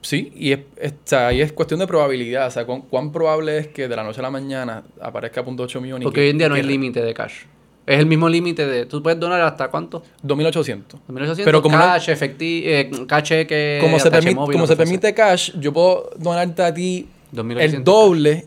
Sí, 0.00 0.32
y 0.36 0.52
es, 0.52 0.60
es- 0.76 0.92
o 0.92 0.96
sea, 1.04 1.26
ahí 1.28 1.40
es 1.42 1.52
cuestión 1.52 1.80
de 1.80 1.86
probabilidad. 1.86 2.46
O 2.46 2.50
sea, 2.50 2.64
cuán, 2.64 2.82
cuán 2.82 3.10
probable 3.12 3.58
es 3.58 3.68
que 3.68 3.88
de 3.88 3.96
la 3.96 4.02
noche 4.04 4.20
a 4.20 4.22
la 4.22 4.30
mañana 4.30 4.82
aparezca 5.00 5.44
punto 5.44 5.64
.8 5.64 5.80
millones. 5.80 6.02
y 6.02 6.04
Porque 6.04 6.20
que- 6.20 6.24
hoy 6.26 6.30
en 6.30 6.38
día 6.38 6.48
no 6.48 6.54
hay 6.54 6.62
límite 6.62 7.02
de 7.02 7.12
cash. 7.14 7.44
Es 7.86 7.98
el 7.98 8.06
mismo 8.06 8.28
límite 8.28 8.64
de... 8.66 8.86
¿Tú 8.86 9.02
puedes 9.02 9.18
donar 9.18 9.40
hasta 9.40 9.68
cuánto? 9.68 10.02
2.800. 10.24 11.00
1800 11.08 11.44
Pero 11.44 11.60
como 11.62 11.76
no- 11.76 11.82
cash, 11.82 12.08
efectivo, 12.10 12.66
eh, 12.68 12.90
cash 13.08 13.22
cheque, 13.24 13.78
Como 13.80 13.98
se, 13.98 14.10
permite, 14.10 14.34
móvil, 14.36 14.52
como 14.54 14.66
se 14.68 14.74
que 14.74 14.76
permite 14.78 15.12
cash, 15.14 15.50
yo 15.58 15.72
puedo 15.72 16.10
donarte 16.16 16.62
a 16.62 16.72
ti 16.72 17.08
2800 17.32 17.78
el 17.78 17.84
doble, 17.84 18.46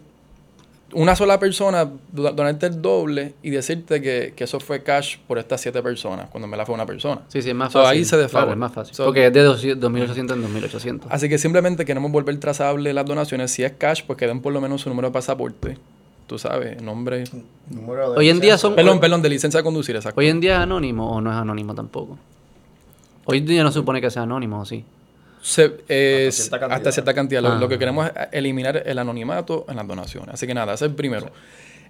una 0.94 1.14
sola 1.18 1.38
persona, 1.40 1.84
do- 2.14 2.32
donarte 2.32 2.68
el 2.68 2.82
doble 2.82 3.34
y 3.44 3.50
decirte 3.50 4.02
que, 4.02 4.32
que 4.36 4.46
eso 4.46 4.62
fue 4.62 4.84
cash 4.84 5.18
por 5.28 5.38
estas 5.38 5.60
siete 5.60 5.82
personas, 5.84 6.30
cuando 6.30 6.48
me 6.48 6.56
la 6.56 6.66
fue 6.66 6.74
una 6.76 6.86
persona. 6.86 7.22
Sí, 7.28 7.42
sí, 7.42 7.50
es 7.50 7.56
más 7.56 7.74
So, 7.74 7.82
fácil. 7.82 7.98
ahí 7.98 8.06
se 8.06 8.28
Claro, 8.30 8.52
es 8.52 8.58
más 8.58 8.72
fácil. 8.72 8.96
So- 8.96 9.04
Porque 9.04 9.26
es 9.28 9.34
de 9.34 9.42
200 9.44 9.82
2800 9.82 10.38
en 10.38 10.44
2800. 10.44 11.12
Así 11.12 11.28
que 11.28 11.38
simplemente 11.38 11.84
queremos 11.84 12.10
volver 12.10 12.40
trazable 12.40 12.94
las 12.94 13.06
donaciones. 13.06 13.52
Si 13.52 13.64
es 13.66 13.74
cash, 13.74 14.04
pues 14.08 14.18
que 14.18 14.28
den 14.28 14.40
por 14.42 14.54
lo 14.54 14.62
menos 14.62 14.80
su 14.82 14.90
número 14.90 15.10
de 15.10 15.14
pasaporte. 15.14 15.78
Tú 16.28 16.40
sabes, 16.40 16.82
nombre. 16.82 17.24
Número 17.70 18.12
de 18.14 18.18
Hoy 18.20 18.30
en 18.30 18.40
día 18.40 18.58
son- 18.58 18.76
Perdón, 18.76 19.00
perdón, 19.00 19.22
de 19.22 19.30
licencia 19.30 19.60
de 19.60 19.64
conducir, 19.64 19.96
exacto. 19.96 20.20
Hoy 20.20 20.28
en 20.28 20.40
día 20.40 20.54
es 20.56 20.60
anónimo 20.62 21.12
o 21.12 21.22
no 21.22 21.32
es 21.32 21.38
anónimo 21.38 21.76
tampoco. 21.76 22.18
Hoy 23.26 23.40
en 23.40 23.46
día 23.46 23.64
no 23.64 23.72
se 23.72 23.80
supone 23.80 24.02
que 24.02 24.10
sea 24.10 24.24
anónimo, 24.24 24.60
¿o 24.62 24.66
sí? 24.66 24.84
Se- 25.42 25.78
eh, 25.88 26.26
Hasta 26.30 26.42
cierta 26.42 26.56
hasta 26.56 26.70
cantidad. 26.70 26.92
cierta 26.92 27.14
cantidad. 27.14 27.42
Lo, 27.44 27.52
Ah. 27.54 27.56
lo 27.60 27.68
que 27.70 27.78
queremos 27.78 28.08
es 28.08 28.14
eliminar 28.32 28.82
el 28.86 28.98
anonimato 28.98 29.66
en 29.70 29.76
las 29.76 29.88
donaciones. 29.88 30.34
Así 30.34 30.48
que 30.48 30.54
nada, 30.56 30.74
ese 30.74 30.86
es 30.86 30.90
el 30.92 30.96
primero. 30.96 31.28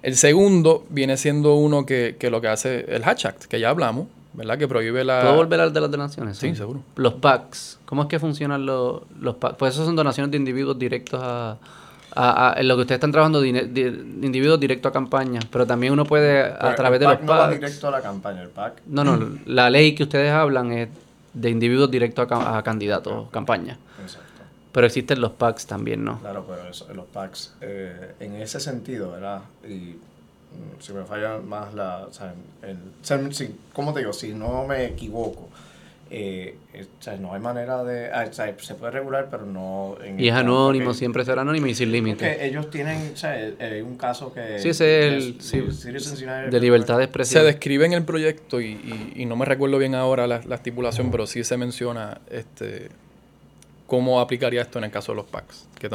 El 0.01 0.15
segundo 0.17 0.85
viene 0.89 1.15
siendo 1.17 1.55
uno 1.55 1.85
que, 1.85 2.17
que 2.19 2.29
lo 2.29 2.41
que 2.41 2.49
hace 2.49 2.85
el 2.93 3.03
Hatch 3.03 3.25
Act, 3.25 3.43
que 3.45 3.59
ya 3.59 3.69
hablamos, 3.69 4.07
¿verdad? 4.33 4.57
Que 4.57 4.67
prohíbe 4.67 5.03
la... 5.05 5.21
¿Puedo 5.21 5.35
volver 5.37 5.61
al 5.61 5.73
de 5.73 5.79
las 5.81 5.89
donaciones? 5.89 6.37
Sí, 6.37 6.53
seguro. 6.55 6.81
Los 6.97 7.13
packs. 7.15 7.79
¿Cómo 7.85 8.03
es 8.03 8.07
que 8.09 8.19
funcionan 8.19 8.65
los, 8.65 9.01
los 9.19 9.35
packs? 9.37 9.55
Pues 9.57 9.73
esos 9.73 9.85
son 9.85 9.95
donaciones 9.95 10.29
de 10.31 10.37
individuos 10.37 10.77
directos 10.77 11.19
a... 11.23 11.57
a- 12.15 12.51
a- 12.53 12.59
en 12.59 12.67
lo 12.67 12.75
que 12.75 12.81
ustedes 12.81 12.97
están 12.97 13.11
trabajando, 13.11 13.41
di- 13.41 13.51
de 13.51 13.87
individuos 14.21 14.59
directos 14.59 14.89
a 14.89 14.93
campaña. 14.93 15.39
Pero 15.51 15.67
también 15.67 15.93
uno 15.93 16.05
puede, 16.05 16.43
a 16.43 16.57
Pero 16.59 16.75
través 16.75 16.97
el 16.97 16.99
de 17.01 17.05
los 17.07 17.15
PAC 17.17 17.25
no 17.25 17.31
va 17.31 17.37
packs... 17.47 17.53
directo 17.59 17.87
a 17.87 17.91
la 17.91 18.01
campaña, 18.01 18.41
el 18.41 18.49
PAC. 18.49 18.81
No, 18.87 19.03
no, 19.03 19.37
la 19.45 19.69
ley 19.69 19.93
que 19.95 20.03
ustedes 20.03 20.31
hablan 20.31 20.71
es 20.71 20.89
de 21.33 21.49
individuos 21.49 21.91
directos 21.91 22.31
a, 22.31 22.57
a 22.57 22.63
candidatos, 22.63 23.29
campaña. 23.31 23.77
Exacto. 24.01 24.25
Pero 24.71 24.87
existen 24.87 25.21
los 25.21 25.31
packs 25.33 25.65
también, 25.67 26.03
¿no? 26.03 26.19
Claro, 26.19 26.45
pero 26.49 26.69
eso, 26.69 26.87
los 26.93 27.05
PACs, 27.05 27.53
eh, 27.61 28.13
en 28.19 28.35
ese 28.35 28.59
sentido, 28.59 29.11
¿verdad? 29.11 29.41
Y 29.67 29.73
mm, 29.95 30.79
si 30.81 30.93
me 30.93 31.03
falla 31.05 31.37
más 31.39 31.73
la. 31.73 32.05
O 32.09 32.13
sea, 32.13 32.33
el, 32.61 33.33
si- 33.33 33.55
¿Cómo 33.73 33.93
te 33.93 33.99
digo? 33.99 34.11
Si 34.13 34.33
no 34.33 34.65
me 34.65 34.85
equivoco, 34.85 35.49
eh, 36.17 36.55
eh, 36.73 36.85
o 36.99 37.03
sea, 37.03 37.17
no 37.17 37.33
hay 37.33 37.41
manera 37.41 37.83
de. 37.83 38.09
ah, 38.09 38.25
o 38.29 38.33
sea, 38.33 38.55
se 38.57 38.75
puede 38.75 38.91
regular, 38.93 39.27
pero 39.29 39.45
no. 39.45 39.97
En 40.01 40.17
Y 40.17 40.29
es 40.29 40.33
anónimo, 40.33 40.91
que- 40.91 40.97
siempre 40.97 41.25
será 41.25 41.41
anónimo 41.41 41.67
y 41.67 41.75
sin 41.75 41.91
límite. 41.91 42.25
Porque 42.25 42.45
ellos 42.45 42.69
tienen, 42.69 43.11
o 43.13 43.17
sea, 43.17 43.37
eh, 43.37 43.55
hay 43.59 43.81
un 43.81 43.97
caso 43.97 44.31
que... 44.33 44.59
Sí, 44.59 44.69
ese 44.69 45.07
es 45.07 45.13
el- 45.23 45.35
es- 45.37 45.45
sí, 45.45 45.57
United- 45.59 46.49
De 46.51 46.59
libertad 46.61 46.95
de 46.97 47.01
Se 47.03 47.05
expresión. 47.05 47.43
describe 47.43 47.85
en 47.85 47.91
el 47.93 48.03
proyecto 48.03 48.61
y, 48.61 48.67
y- 48.67 49.13
y 49.15 49.25
no 49.25 49.35
me 49.35 49.43
recuerdo 49.43 49.77
bien 49.77 49.93
ahora 49.93 50.25
la, 50.25 50.39
la 50.47 50.55
estipulación, 50.55 51.11
pero 51.11 51.27
sí 51.27 51.43
se 51.43 51.57
menciona 51.57 52.21
este 52.29 52.89
cómo 53.87 54.19
aplicaría 54.19 54.61
esto 54.61 54.79
en 54.79 54.85
el 54.85 54.91
caso 54.91 55.11
de 55.11 55.17
los 55.17 55.25
packs. 55.25 55.67
Que 55.77 55.89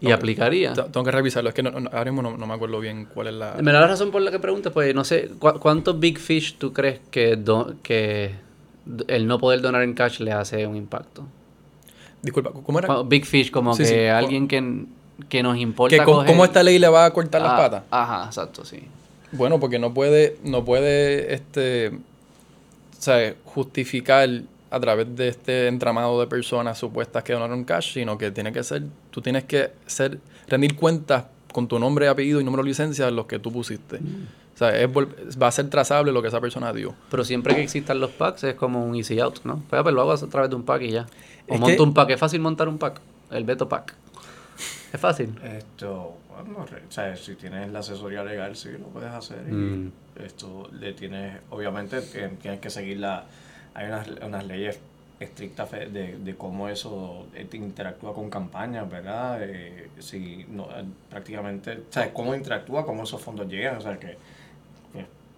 Y 0.00 0.12
aplicaría. 0.12 0.74
te- 0.74 0.82
Tengo 0.82 1.02
que 1.04 1.10
revisarlo. 1.10 1.48
Es 1.48 1.54
que 1.54 1.62
no, 1.62 1.70
no- 1.72 1.88
ahora 1.92 2.04
mismo 2.12 2.22
no, 2.22 2.36
no 2.36 2.46
me 2.46 2.54
acuerdo 2.54 2.78
bien 2.78 3.06
cuál 3.06 3.28
es 3.28 3.34
la... 3.34 3.56
Me 3.60 3.72
da 3.72 3.80
la 3.80 3.86
razón 3.88 4.10
por 4.12 4.22
la 4.22 4.30
que 4.30 4.38
preguntas, 4.38 4.72
pues 4.72 4.94
no 4.94 5.02
sé, 5.02 5.28
¿cu- 5.38 5.58
¿cuántos 5.58 5.98
Big 5.98 6.18
Fish 6.18 6.56
tú 6.58 6.72
crees 6.72 7.00
que, 7.10 7.36
que 7.82 8.34
el 9.08 9.26
no 9.26 9.38
poder 9.38 9.60
donar 9.60 9.82
en 9.82 9.94
cash 9.94 10.20
le 10.20 10.32
hace 10.32 10.66
un 10.66 10.76
impacto? 10.76 11.24
Disculpa, 12.22 12.50
¿cómo 12.52 12.78
era? 12.78 13.02
Big 13.02 13.24
Fish, 13.26 13.50
como 13.50 13.74
Sí, 13.74 13.82
que 13.82 13.88
sí, 13.88 14.06
alguien 14.06 14.46
que, 14.48 14.84
que 15.28 15.42
nos 15.42 15.56
importa. 15.58 15.96
Que 15.96 16.04
co- 16.04 16.18
coger- 16.20 16.26
¿Cómo 16.26 16.44
esta 16.44 16.62
ley 16.62 16.78
le 16.78 16.88
va 16.88 17.04
a 17.04 17.10
cortar 17.12 17.42
las 17.42 17.52
Ah, 17.52 17.56
patas? 17.56 17.82
Ajá, 17.90 18.26
exacto, 18.26 18.64
sí. 18.64 18.82
Bueno, 19.32 19.58
porque 19.58 19.78
no 19.78 19.92
puede, 19.94 20.36
no 20.44 20.64
puede, 20.64 21.34
este, 21.34 21.92
sea, 22.98 23.34
justificar 23.44 24.28
a 24.70 24.80
través 24.80 25.14
de 25.16 25.28
este 25.28 25.66
entramado 25.68 26.20
de 26.20 26.26
personas 26.26 26.78
supuestas 26.78 27.22
que 27.24 27.32
donaron 27.32 27.64
cash, 27.64 27.92
sino 27.94 28.16
que 28.16 28.30
tiene 28.30 28.52
que 28.52 28.62
ser, 28.62 28.84
tú 29.10 29.20
tienes 29.20 29.44
que 29.44 29.70
ser, 29.86 30.18
rendir 30.48 30.76
cuentas 30.76 31.24
con 31.52 31.68
tu 31.68 31.78
nombre, 31.78 32.08
apellido 32.08 32.40
y 32.40 32.44
número 32.44 32.62
de 32.62 32.68
licencia 32.70 33.10
los 33.10 33.26
que 33.26 33.38
tú 33.38 33.52
pusiste. 33.52 34.00
O 34.62 34.68
sea, 34.70 34.80
es 34.80 34.88
vol- 34.88 35.12
va 35.42 35.48
a 35.48 35.52
ser 35.52 35.68
trazable 35.70 36.12
lo 36.12 36.22
que 36.22 36.28
esa 36.28 36.40
persona 36.40 36.72
dio. 36.72 36.94
Pero 37.10 37.24
siempre 37.24 37.54
que 37.54 37.62
existan 37.62 37.98
los 38.00 38.10
packs 38.10 38.44
es 38.44 38.54
como 38.54 38.84
un 38.84 38.94
easy 38.94 39.18
out, 39.20 39.40
¿no? 39.44 39.62
Pues, 39.68 39.82
pues 39.82 39.94
lo 39.94 40.02
hago 40.02 40.12
a 40.12 40.16
través 40.18 40.50
de 40.50 40.56
un 40.56 40.62
pack 40.64 40.82
y 40.82 40.90
ya. 40.92 41.06
O 41.48 41.54
Es 41.54 41.60
monto 41.60 41.76
que- 41.76 41.82
un 41.82 41.94
pack. 41.94 42.10
Es 42.10 42.20
fácil 42.20 42.40
montar 42.40 42.68
un 42.68 42.78
pack. 42.78 43.00
El 43.30 43.44
Beto 43.44 43.68
Pack. 43.68 43.94
Es 44.92 45.00
fácil. 45.00 45.34
Esto, 45.42 46.18
bueno, 46.28 46.66
re- 46.66 46.82
o 46.88 46.92
sea, 46.92 47.16
si 47.16 47.34
tienes 47.34 47.70
la 47.72 47.78
asesoría 47.80 48.22
legal, 48.22 48.54
sí, 48.56 48.68
lo 48.72 48.86
puedes 48.88 49.10
hacer. 49.10 49.38
Y 49.48 49.52
Mm. 49.52 49.92
esto 50.24 50.68
le 50.78 50.92
tienes, 50.92 51.40
obviamente, 51.50 52.00
tienes 52.40 52.60
que 52.60 52.70
seguir 52.70 52.98
la. 52.98 53.24
Hay 53.74 53.86
unas, 53.86 54.06
unas 54.24 54.46
leyes 54.46 54.78
estrictas 55.18 55.70
de, 55.70 56.18
de 56.18 56.34
cómo 56.36 56.68
eso 56.68 57.26
eh, 57.34 57.46
te 57.48 57.56
interactúa 57.56 58.12
con 58.12 58.28
campañas, 58.28 58.90
¿verdad? 58.90 59.38
Eh, 59.42 59.88
si 60.00 60.44
no, 60.50 60.64
eh, 60.64 60.84
prácticamente, 61.08 61.72
o 61.88 61.92
sea, 61.92 62.12
cómo 62.12 62.34
interactúa, 62.34 62.84
cómo 62.84 63.04
esos 63.04 63.20
fondos 63.22 63.48
llegan, 63.48 63.76
o 63.76 63.80
sea, 63.80 63.98
que 63.98 64.18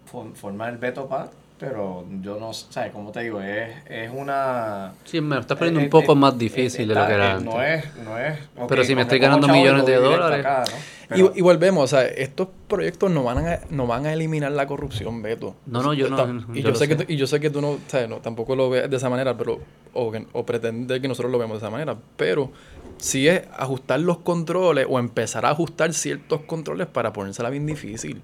for- 0.06 0.34
formar 0.34 0.72
el 0.72 0.78
veto 0.78 1.06
pad, 1.08 1.28
pero 1.58 2.04
yo 2.20 2.38
no, 2.38 2.52
sé, 2.52 2.90
como 2.92 3.10
te 3.12 3.20
digo, 3.20 3.40
es, 3.40 3.70
es 3.88 4.10
una... 4.12 4.92
Sí, 5.04 5.20
me 5.20 5.36
lo 5.36 5.40
estás 5.40 5.56
poniendo 5.56 5.80
eh, 5.80 5.84
un 5.84 5.90
poco 5.90 6.12
eh, 6.12 6.16
más 6.16 6.34
eh, 6.34 6.38
difícil 6.38 6.88
de 6.88 6.94
lo 6.94 7.06
que 7.06 7.12
era 7.12 7.26
eh, 7.26 7.30
antes. 7.32 7.44
No 7.54 7.62
es, 7.62 7.84
no 8.04 8.18
es... 8.18 8.38
Pero 8.68 8.84
si 8.84 8.94
me 8.94 9.02
estoy 9.02 9.18
ganando 9.18 9.46
y 9.46 9.50
millones 9.52 9.82
lo 9.82 9.86
de 9.86 9.96
dólares. 9.96 10.40
acá, 10.44 10.64
¿no? 10.70 10.76
Y- 10.76 11.22
Pero- 11.22 11.32
y, 11.36 11.40
volvemos, 11.42 11.84
o 11.84 11.86
sea, 11.86 12.06
estos 12.06 12.48
proyectos 12.66 13.10
no 13.10 13.22
van 13.22 13.46
a, 13.46 13.60
no 13.70 13.86
van 13.86 14.06
a 14.06 14.12
eliminar 14.12 14.50
la 14.52 14.66
corrupción, 14.66 15.22
Beto. 15.22 15.54
No, 15.66 15.82
no, 15.82 15.92
yo 15.94 16.08
no- 16.10 16.44
Y 16.54 16.62
yo 16.62 16.74
sé 16.74 16.88
que 16.88 16.96
tú, 16.96 17.04
y 17.06 17.16
yo 17.16 17.26
sé 17.26 17.40
que 17.40 17.50
tú 17.50 17.60
no, 17.60 17.72
o 17.72 17.78
sea, 17.86 18.06
no, 18.08 18.16
tampoco 18.16 18.56
lo 18.56 18.68
ves 18.70 18.90
de 18.90 18.96
esa 18.96 19.08
manera, 19.10 19.36
pero 19.36 19.60
o, 19.92 20.10
que- 20.10 20.26
o 20.32 20.44
pretende 20.44 21.00
que 21.00 21.06
nosotros 21.08 21.30
lo 21.30 21.38
vemos 21.38 21.60
de 21.60 21.66
esa 21.66 21.70
manera, 21.70 21.94
pero 22.16 22.50
sí 22.98 23.28
es 23.28 23.42
ajustar 23.56 24.00
los 24.00 24.18
controles 24.18 24.86
o 24.88 24.98
empezar 24.98 25.44
a 25.46 25.50
ajustar 25.50 25.92
ciertos 25.92 26.40
controles 26.42 26.86
para 26.88 27.12
ponérsela 27.12 27.50
bien 27.50 27.66
difícil, 27.66 28.22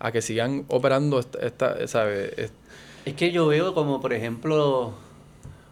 a 0.00 0.12
que 0.12 0.22
sigan 0.22 0.64
operando 0.68 1.18
esta, 1.18 1.38
esta 1.40 1.86
¿sabes? 1.88 2.32
Es- 2.36 2.52
Es 3.04 3.14
que 3.14 3.32
yo 3.32 3.46
veo 3.46 3.74
como, 3.74 4.00
por 4.00 4.12
ejemplo, 4.12 4.92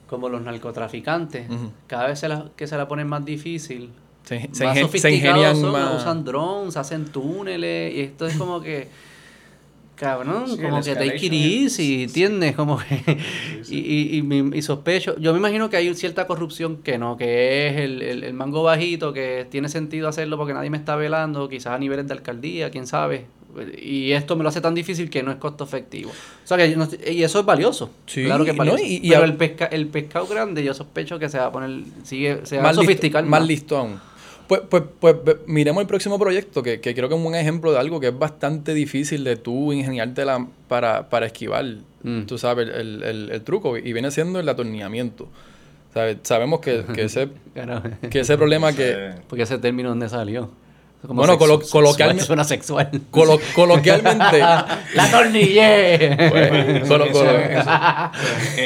como 0.08 0.28
los 0.28 0.40
narcotraficantes, 0.42 1.48
cada 1.86 2.06
vez 2.08 2.18
se 2.20 2.28
la- 2.28 2.50
que 2.56 2.66
se 2.66 2.76
la 2.76 2.88
ponen 2.88 3.08
más 3.08 3.24
difícil, 3.24 3.90
se, 4.24 4.48
se 4.52 4.64
más 4.64 4.76
ingen- 4.78 4.98
se 4.98 5.10
ingenian 5.12 5.56
son, 5.56 5.72
más. 5.72 6.02
usan 6.02 6.24
drones, 6.24 6.76
hacen 6.76 7.06
túneles, 7.06 7.94
y 7.94 8.00
esto 8.00 8.26
es 8.26 8.36
como 8.36 8.60
que, 8.60 8.88
cabrón, 9.96 10.44
Sí, 10.48 10.56
como 10.62 10.82
que 10.82 10.94
take 10.94 11.26
it 11.26 11.32
easy, 11.32 12.02
¿entiendes? 12.04 12.54
Como 12.54 12.78
que, 12.78 13.18
y, 13.68 13.78
y, 13.78 14.18
y, 14.20 14.58
y 14.58 14.62
sospecho, 14.62 15.16
yo 15.18 15.32
me 15.32 15.38
imagino 15.38 15.70
que 15.70 15.76
hay 15.78 15.94
cierta 15.94 16.26
corrupción 16.26 16.78
que 16.78 16.98
no, 16.98 17.16
que 17.16 17.68
es 17.68 17.76
el, 17.78 18.02
el, 18.02 18.24
el 18.24 18.34
mango 18.34 18.62
bajito, 18.62 19.12
que 19.12 19.46
tiene 19.50 19.68
sentido 19.68 20.08
hacerlo 20.08 20.36
porque 20.36 20.52
nadie 20.54 20.70
me 20.70 20.76
está 20.76 20.96
velando, 20.96 21.48
quizás 21.48 21.74
a 21.74 21.78
niveles 21.78 22.06
de 22.06 22.12
alcaldía, 22.14 22.70
quién 22.70 22.86
sabe. 22.86 23.26
Y 23.80 24.12
esto 24.12 24.36
me 24.36 24.42
lo 24.42 24.48
hace 24.48 24.60
tan 24.60 24.74
difícil 24.74 25.08
que 25.10 25.22
no 25.22 25.30
es 25.30 25.36
costo 25.38 25.64
efectivo. 25.64 26.10
O 26.10 26.46
sea 26.46 26.56
que 26.56 26.70
yo 26.70 26.76
no 26.76 26.84
estoy- 26.84 26.98
y 27.14 27.22
eso 27.22 27.40
es 27.40 27.46
valioso. 27.46 27.90
Sí, 28.06 28.24
claro 28.24 28.44
que 28.44 28.50
es 28.50 28.56
no, 28.56 28.64
valioso. 28.64 28.84
y- 28.84 28.96
y 29.02 29.08
Pero 29.10 29.22
a- 29.22 29.24
el, 29.26 29.34
pesca, 29.34 29.64
el 29.66 29.86
pescado 29.88 30.26
grande, 30.26 30.62
yo 30.64 30.74
sospecho 30.74 31.18
que 31.18 31.28
se 31.28 31.38
va 31.38 31.46
a 31.46 31.52
poner, 31.52 31.84
sigue, 32.04 32.40
se 32.44 32.56
va 32.56 32.62
a 32.62 32.64
más, 32.64 32.72
listo, 32.76 32.82
sofisticar 32.82 33.24
más 33.24 33.40
más. 33.40 33.48
listo 33.48 33.76
aún. 33.78 34.00
Pues, 34.46 34.60
pues, 34.68 34.84
pues 35.00 35.16
miremos 35.46 35.80
el 35.80 35.88
próximo 35.88 36.18
proyecto, 36.20 36.62
que, 36.62 36.80
que 36.80 36.94
creo 36.94 37.08
que 37.08 37.14
es 37.14 37.18
un 37.18 37.24
buen 37.24 37.34
ejemplo 37.34 37.72
de 37.72 37.78
algo 37.80 37.98
que 37.98 38.08
es 38.08 38.18
bastante 38.18 38.74
difícil 38.74 39.24
de 39.24 39.34
tú 39.36 39.72
ingeniártela 39.72 40.46
para, 40.68 41.08
para 41.08 41.26
esquivar, 41.26 41.64
Mm. 42.04 42.22
tú 42.26 42.38
sabes, 42.38 42.68
el, 42.68 43.02
el- 43.02 43.30
el 43.32 43.42
truco, 43.42 43.76
y 43.76 43.92
viene 43.92 44.10
siendo 44.12 44.38
el 44.38 44.48
atornillamiento. 44.48 45.28
¿Sabes? 45.92 46.18
Sabemos 46.22 46.60
que, 46.60 46.84
que 46.94 47.02
ese, 47.06 47.28
que 48.10 48.20
ese 48.20 48.36
problema 48.36 48.72
que... 48.72 49.14
Porque 49.28 49.42
ese 49.42 49.58
término, 49.58 49.88
¿dónde 49.88 50.08
salió? 50.08 50.50
Como 51.06 51.20
Bueno, 51.20 51.38
colo- 51.38 51.60
coloquialmente- 51.70 52.24
Suena 52.24 52.44
sexual. 52.44 52.90
colo- 53.10 53.38
coloquialmente... 53.54 54.38
¡La 54.94 55.10
tornillé! 55.10 56.16
Bueno, 56.30 56.86
colo- 56.86 57.10
colo- 57.12 57.32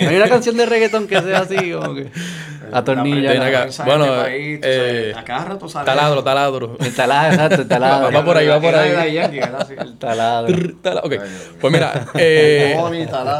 No 0.02 0.08
hay 0.08 0.16
una 0.16 0.28
canción 0.28 0.56
de 0.56 0.66
reggaetón 0.66 1.06
que 1.06 1.20
sea 1.20 1.40
así, 1.40 1.72
como 1.72 1.94
que... 1.94 2.10
Atornilla. 2.72 3.32
Ven 3.32 3.42
acá. 3.42 3.60
prensa 3.62 3.84
Bueno, 3.84 4.24
este 4.26 4.60
eh, 4.62 5.10
sabes, 5.12 5.16
a 5.16 5.24
cada 5.24 5.44
rato 5.44 5.68
sale 5.68 5.86
taladro, 5.86 6.22
taladro. 6.22 6.76
El 6.78 6.94
taladro, 6.94 7.32
exacto, 7.34 7.62
el 7.62 7.68
taladro. 7.68 8.12
Va 8.16 8.24
por 8.24 8.36
ahí, 8.36 8.46
va 8.46 8.60
por 8.60 8.74
ahí. 8.74 9.18
El 9.18 9.98
taladro. 9.98 10.56
Ok. 11.02 11.14
Pues 11.60 11.72
mira, 11.72 12.06
eh, 12.14 12.76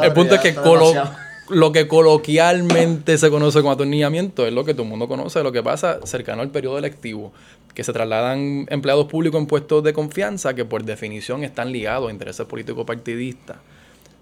el 0.02 0.12
punto 0.12 0.34
es 0.34 0.40
que 0.40 0.54
colo-. 0.54 0.92
Lo 1.50 1.72
que 1.72 1.86
coloquialmente 1.88 3.18
se 3.18 3.30
conoce 3.30 3.60
como 3.60 3.72
atornillamiento 3.72 4.46
es 4.46 4.52
lo 4.52 4.64
que 4.64 4.72
todo 4.72 4.84
el 4.84 4.88
mundo 4.88 5.08
conoce, 5.08 5.42
lo 5.42 5.52
que 5.52 5.62
pasa 5.62 5.98
cercano 6.04 6.42
al 6.42 6.50
periodo 6.50 6.78
electivo, 6.78 7.32
que 7.74 7.84
se 7.84 7.92
trasladan 7.92 8.66
empleados 8.70 9.06
públicos 9.06 9.40
en 9.40 9.46
puestos 9.46 9.82
de 9.84 9.92
confianza 9.92 10.54
que 10.54 10.64
por 10.64 10.84
definición 10.84 11.44
están 11.44 11.72
ligados 11.72 12.08
a 12.08 12.12
intereses 12.12 12.46
políticos 12.46 12.84
partidistas. 12.86 13.58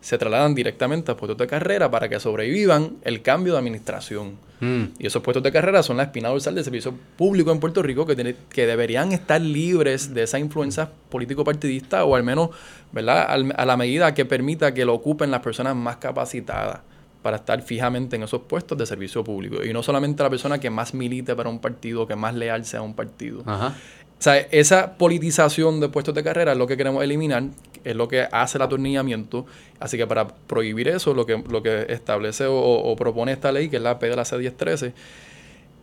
Se 0.01 0.17
trasladan 0.17 0.55
directamente 0.55 1.11
a 1.11 1.17
puestos 1.17 1.37
de 1.39 1.49
carrera 1.49 1.91
para 1.91 2.09
que 2.09 2.21
sobrevivan 2.21 2.99
el 3.03 3.21
cambio 3.21 3.55
de 3.55 3.59
administración. 3.59 4.37
Mm. 4.61 4.85
Y 5.01 5.07
esos 5.09 5.23
puestos 5.23 5.43
de 5.43 5.51
carrera 5.51 5.83
son 5.83 5.97
la 5.97 6.05
espina 6.05 6.29
dorsal 6.29 6.55
del 6.55 6.63
servicio 6.65 6.95
público 7.17 7.51
en 7.51 7.59
Puerto 7.59 7.83
Rico 7.83 8.07
que, 8.07 8.15
tiene- 8.15 8.37
que 8.49 8.67
deberían 8.67 9.11
estar 9.13 9.41
libres 9.41 10.15
de 10.15 10.23
esa 10.23 10.39
influencia 10.39 10.89
político-partidista 11.11 12.05
o 12.05 12.15
al 12.15 12.23
menos 12.23 12.51
¿verdad? 12.93 13.27
Al- 13.29 13.53
a 13.57 13.67
la 13.67 13.77
medida 13.77 14.15
que 14.15 14.25
permita 14.25 14.73
que 14.73 14.85
lo 14.85 14.95
ocupen 14.95 15.31
las 15.33 15.41
personas 15.41 15.75
más 15.75 15.97
capacitadas 15.97 16.81
para 17.23 17.39
estar 17.39 17.61
fijamente 17.63 18.17
en 18.17 18.23
esos 18.23 18.43
puestos 18.43 18.79
de 18.79 18.87
servicio 18.87 19.25
público. 19.25 19.65
Y 19.65 19.73
no 19.73 19.83
solamente 19.83 20.23
la 20.23 20.31
persona 20.31 20.59
que 20.59 20.71
más 20.71 20.95
milite 20.95 21.35
para 21.35 21.49
un 21.49 21.59
partido, 21.59 22.07
que 22.07 22.17
más 22.17 22.35
leal 22.35 22.65
sea 22.65 22.81
a 22.81 22.83
un 22.83 22.95
partido. 22.95 23.43
Ajá. 23.45 23.75
O 24.19 24.23
sea, 24.23 24.37
esa 24.37 24.95
politización 24.97 25.79
de 25.79 25.89
puestos 25.89 26.15
de 26.15 26.25
carrera 26.25 26.53
es 26.53 26.59
lo 26.59 26.67
que 26.67 26.77
queremos 26.77 27.05
eliminar, 27.05 27.45
es 27.85 27.95
lo 27.95 28.09
que 28.09 28.27
hace 28.33 28.59
el 28.59 28.63
atornillamiento. 28.63 29.47
Así 29.79 29.97
que 29.97 30.07
para 30.09 30.27
prohibir 30.27 30.89
eso, 30.89 31.15
lo 31.15 31.25
que, 31.25 31.43
lo 31.49 31.63
que 31.63 31.87
establece 31.89 32.47
o, 32.47 32.57
o 32.57 32.97
propone 32.97 33.33
esta 33.33 33.53
ley, 33.53 33.69
que 33.69 33.77
es 33.77 33.83
la 33.83 33.99
P 34.01 34.09
de 34.09 34.17
la 34.17 34.25
C1013, 34.25 34.93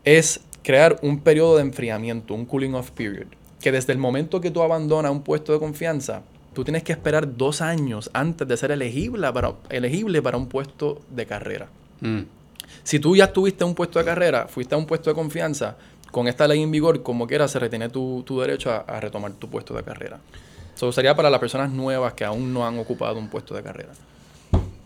es 0.04 0.42
crear 0.64 0.98
un 1.02 1.20
periodo 1.20 1.56
de 1.56 1.62
enfriamiento, 1.62 2.34
un 2.34 2.46
cooling 2.46 2.74
off 2.74 2.92
period. 2.92 3.28
Que 3.62 3.72
desde 3.72 3.94
el 3.94 4.00
momento 4.00 4.42
que 4.42 4.52
tú 4.52 4.62
abandonas 4.62 5.12
un 5.12 5.24
puesto 5.24 5.54
de 5.54 5.60
confianza, 5.60 6.24
tú 6.56 6.64
tienes 6.64 6.82
que 6.82 6.92
esperar 6.92 7.38
dos 7.38 7.62
años 7.62 8.10
antes 8.14 8.48
de 8.48 8.58
ser 8.58 8.72
elegible 8.72 9.32
para, 9.32 9.54
elegible 9.70 10.22
para 10.24 10.38
un 10.38 10.48
puesto 10.48 11.02
de 11.12 11.28
carrera. 11.28 11.68
Mm. 12.02 12.22
Si 12.84 13.00
tú 13.00 13.16
ya 13.16 13.26
estuviste 13.26 13.64
en 13.64 13.70
un 13.70 13.76
puesto 13.76 14.00
de 14.00 14.06
carrera, 14.06 14.48
fuiste 14.48 14.74
a 14.74 14.78
un 14.78 14.88
puesto 14.88 15.12
de 15.12 15.16
confianza, 15.16 15.76
con 16.12 16.28
esta 16.28 16.48
ley 16.48 16.64
en 16.64 16.72
vigor, 16.72 17.04
como 17.04 17.28
quiera, 17.28 17.48
se 17.48 17.60
retiene 17.60 17.90
tu, 17.90 18.24
tu 18.26 18.40
derecho 18.40 18.72
a, 18.72 18.78
a 18.78 19.00
retomar 19.00 19.34
tu 19.34 19.50
puesto 19.50 19.76
de 19.76 19.84
carrera. 19.84 20.18
Eso 20.76 20.92
sería 20.92 21.16
para 21.16 21.30
las 21.30 21.40
personas 21.40 21.72
nuevas 21.72 22.14
que 22.14 22.26
aún 22.26 22.54
no 22.54 22.66
han 22.66 22.80
ocupado 22.80 23.20
un 23.20 23.30
puesto 23.30 23.54
de 23.54 23.62
carrera. 23.62 23.92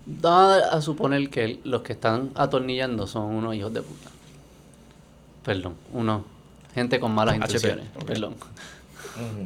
Da 0.06 0.70
a 0.72 0.82
suponer 0.82 1.30
que 1.30 1.60
los 1.64 1.84
que 1.84 1.94
están 1.94 2.32
atornillando 2.36 3.06
son 3.08 3.26
unos 3.26 3.56
hijos 3.56 3.74
de 3.74 3.82
puta. 3.82 4.10
Perdón, 5.44 5.76
unos 5.94 6.24
gente 6.74 7.00
con 7.00 7.14
malas 7.14 7.36
intenciones. 7.36 7.86
Perdón, 8.06 8.36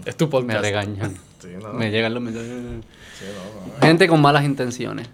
Es 0.05 0.15
tu 0.15 0.25
me 0.25 0.31
podcast. 0.31 0.61
regañan. 0.61 1.17
Sí, 1.43 1.49
no, 1.61 1.73
Me 1.73 1.91
llegan 1.91 2.13
los 2.13 2.23
mensajes. 2.23 2.49
sí, 3.19 3.25
no, 3.25 3.73
no. 3.75 3.81
Gente 3.81 4.07
con 4.07 4.21
malas 4.21 4.45
intenciones. 4.45 5.09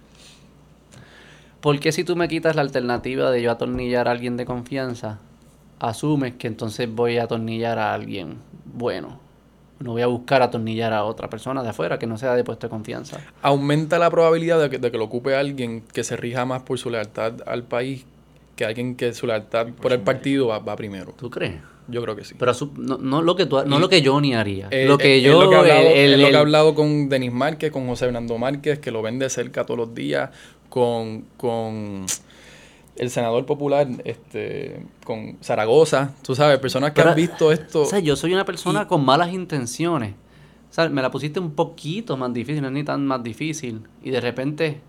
¿Por 1.59 1.79
qué 1.79 1.91
si 1.91 2.03
tú 2.03 2.15
me 2.15 2.27
quitas 2.27 2.55
la 2.55 2.61
alternativa 2.61 3.31
de 3.31 3.41
yo 3.41 3.51
atornillar 3.51 4.07
a 4.07 4.11
alguien 4.11 4.37
de 4.37 4.45
confianza, 4.45 5.19
asumes 5.79 6.35
que 6.35 6.47
entonces 6.47 6.87
voy 6.93 7.17
a 7.17 7.23
atornillar 7.23 7.79
a 7.79 7.93
alguien 7.93 8.35
bueno? 8.65 9.19
No 9.79 9.93
voy 9.93 10.01
a 10.01 10.07
buscar 10.07 10.41
atornillar 10.41 10.93
a 10.93 11.03
otra 11.03 11.29
persona 11.29 11.63
de 11.63 11.69
afuera 11.69 11.97
que 11.97 12.05
no 12.05 12.17
sea 12.17 12.35
de 12.35 12.43
puesto 12.43 12.67
de 12.67 12.71
confianza. 12.71 13.17
Aumenta 13.41 13.97
la 13.97 14.09
probabilidad 14.09 14.61
de 14.61 14.69
que, 14.69 14.77
de 14.77 14.91
que 14.91 14.97
lo 14.97 15.05
ocupe 15.05 15.35
alguien 15.35 15.81
que 15.81 16.03
se 16.03 16.15
rija 16.15 16.45
más 16.45 16.61
por 16.63 16.77
su 16.77 16.89
lealtad 16.89 17.33
al 17.45 17.63
país 17.63 18.05
que 18.55 18.65
alguien 18.65 18.95
que 18.95 19.13
su 19.13 19.25
lealtad 19.25 19.67
por 19.81 19.93
el 19.93 20.01
partido 20.01 20.47
va, 20.47 20.59
va 20.59 20.75
primero. 20.75 21.13
¿Tú 21.17 21.29
crees? 21.29 21.55
Yo 21.89 22.01
creo 22.03 22.15
que 22.15 22.23
sí. 22.23 22.35
Pero 22.37 22.53
no, 22.77 22.97
no 22.97 23.21
lo 23.21 23.35
que 23.35 23.45
tú, 23.45 23.57
no 23.65 23.77
Y- 23.77 23.79
lo 23.79 23.89
que 23.89 24.03
Johnny 24.05 24.33
haría. 24.35 24.67
Eh, 24.71 24.85
lo 24.87 24.97
que 24.97 25.15
eh, 25.17 25.21
yo 25.21 25.33
es 25.33 25.43
lo 25.45 25.49
que 25.49 25.55
he 25.55 25.59
hablado, 25.59 25.79
el- 25.81 25.87
el- 25.87 26.13
es 26.13 26.17
lo 26.19 26.23
que 26.23 26.23
he 26.25 26.29
el- 26.29 26.35
hablado 26.35 26.75
con 26.75 27.09
Denis 27.09 27.31
Márquez, 27.31 27.71
con 27.71 27.87
José 27.87 28.05
Hernando 28.05 28.37
Márquez, 28.37 28.79
que 28.79 28.91
lo 28.91 29.01
ven 29.01 29.17
de 29.19 29.29
cerca 29.29 29.65
todos 29.65 29.77
los 29.79 29.93
días, 29.95 30.29
con, 30.69 31.25
con 31.37 32.05
el 32.95 33.09
senador 33.09 33.45
popular, 33.45 33.87
este, 34.03 34.85
con 35.05 35.37
Zaragoza, 35.41 36.13
tú 36.21 36.35
sabes, 36.35 36.59
personas 36.59 36.91
que 36.91 36.95
Pero, 36.97 37.09
han 37.11 37.15
visto 37.15 37.51
esto. 37.51 37.81
O 37.83 37.85
sea, 37.85 37.99
yo 37.99 38.15
soy 38.15 38.33
una 38.33 38.45
persona 38.45 38.83
Y- 38.83 38.85
con 38.87 39.03
malas 39.05 39.31
intenciones. 39.33 40.13
O 40.69 40.73
sea, 40.73 40.87
me 40.89 41.01
la 41.01 41.09
pusiste 41.09 41.39
un 41.39 41.55
poquito 41.55 42.17
más 42.17 42.31
difícil, 42.33 42.61
no 42.61 42.67
es 42.67 42.73
ni 42.73 42.83
tan 42.83 43.05
más 43.07 43.23
difícil. 43.23 43.81
Y 44.03 44.11
de 44.11 44.21
repente, 44.21 44.81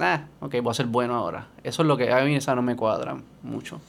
ah, 0.00 0.26
ok, 0.40 0.54
voy 0.62 0.70
a 0.70 0.74
ser 0.74 0.86
bueno 0.86 1.14
ahora. 1.14 1.48
Eso 1.62 1.82
es 1.82 1.88
lo 1.88 1.96
que 1.96 2.10
a 2.10 2.24
mí 2.24 2.34
esa 2.36 2.54
no 2.54 2.62
me 2.62 2.74
cuadra 2.76 3.18
mucho. 3.42 3.80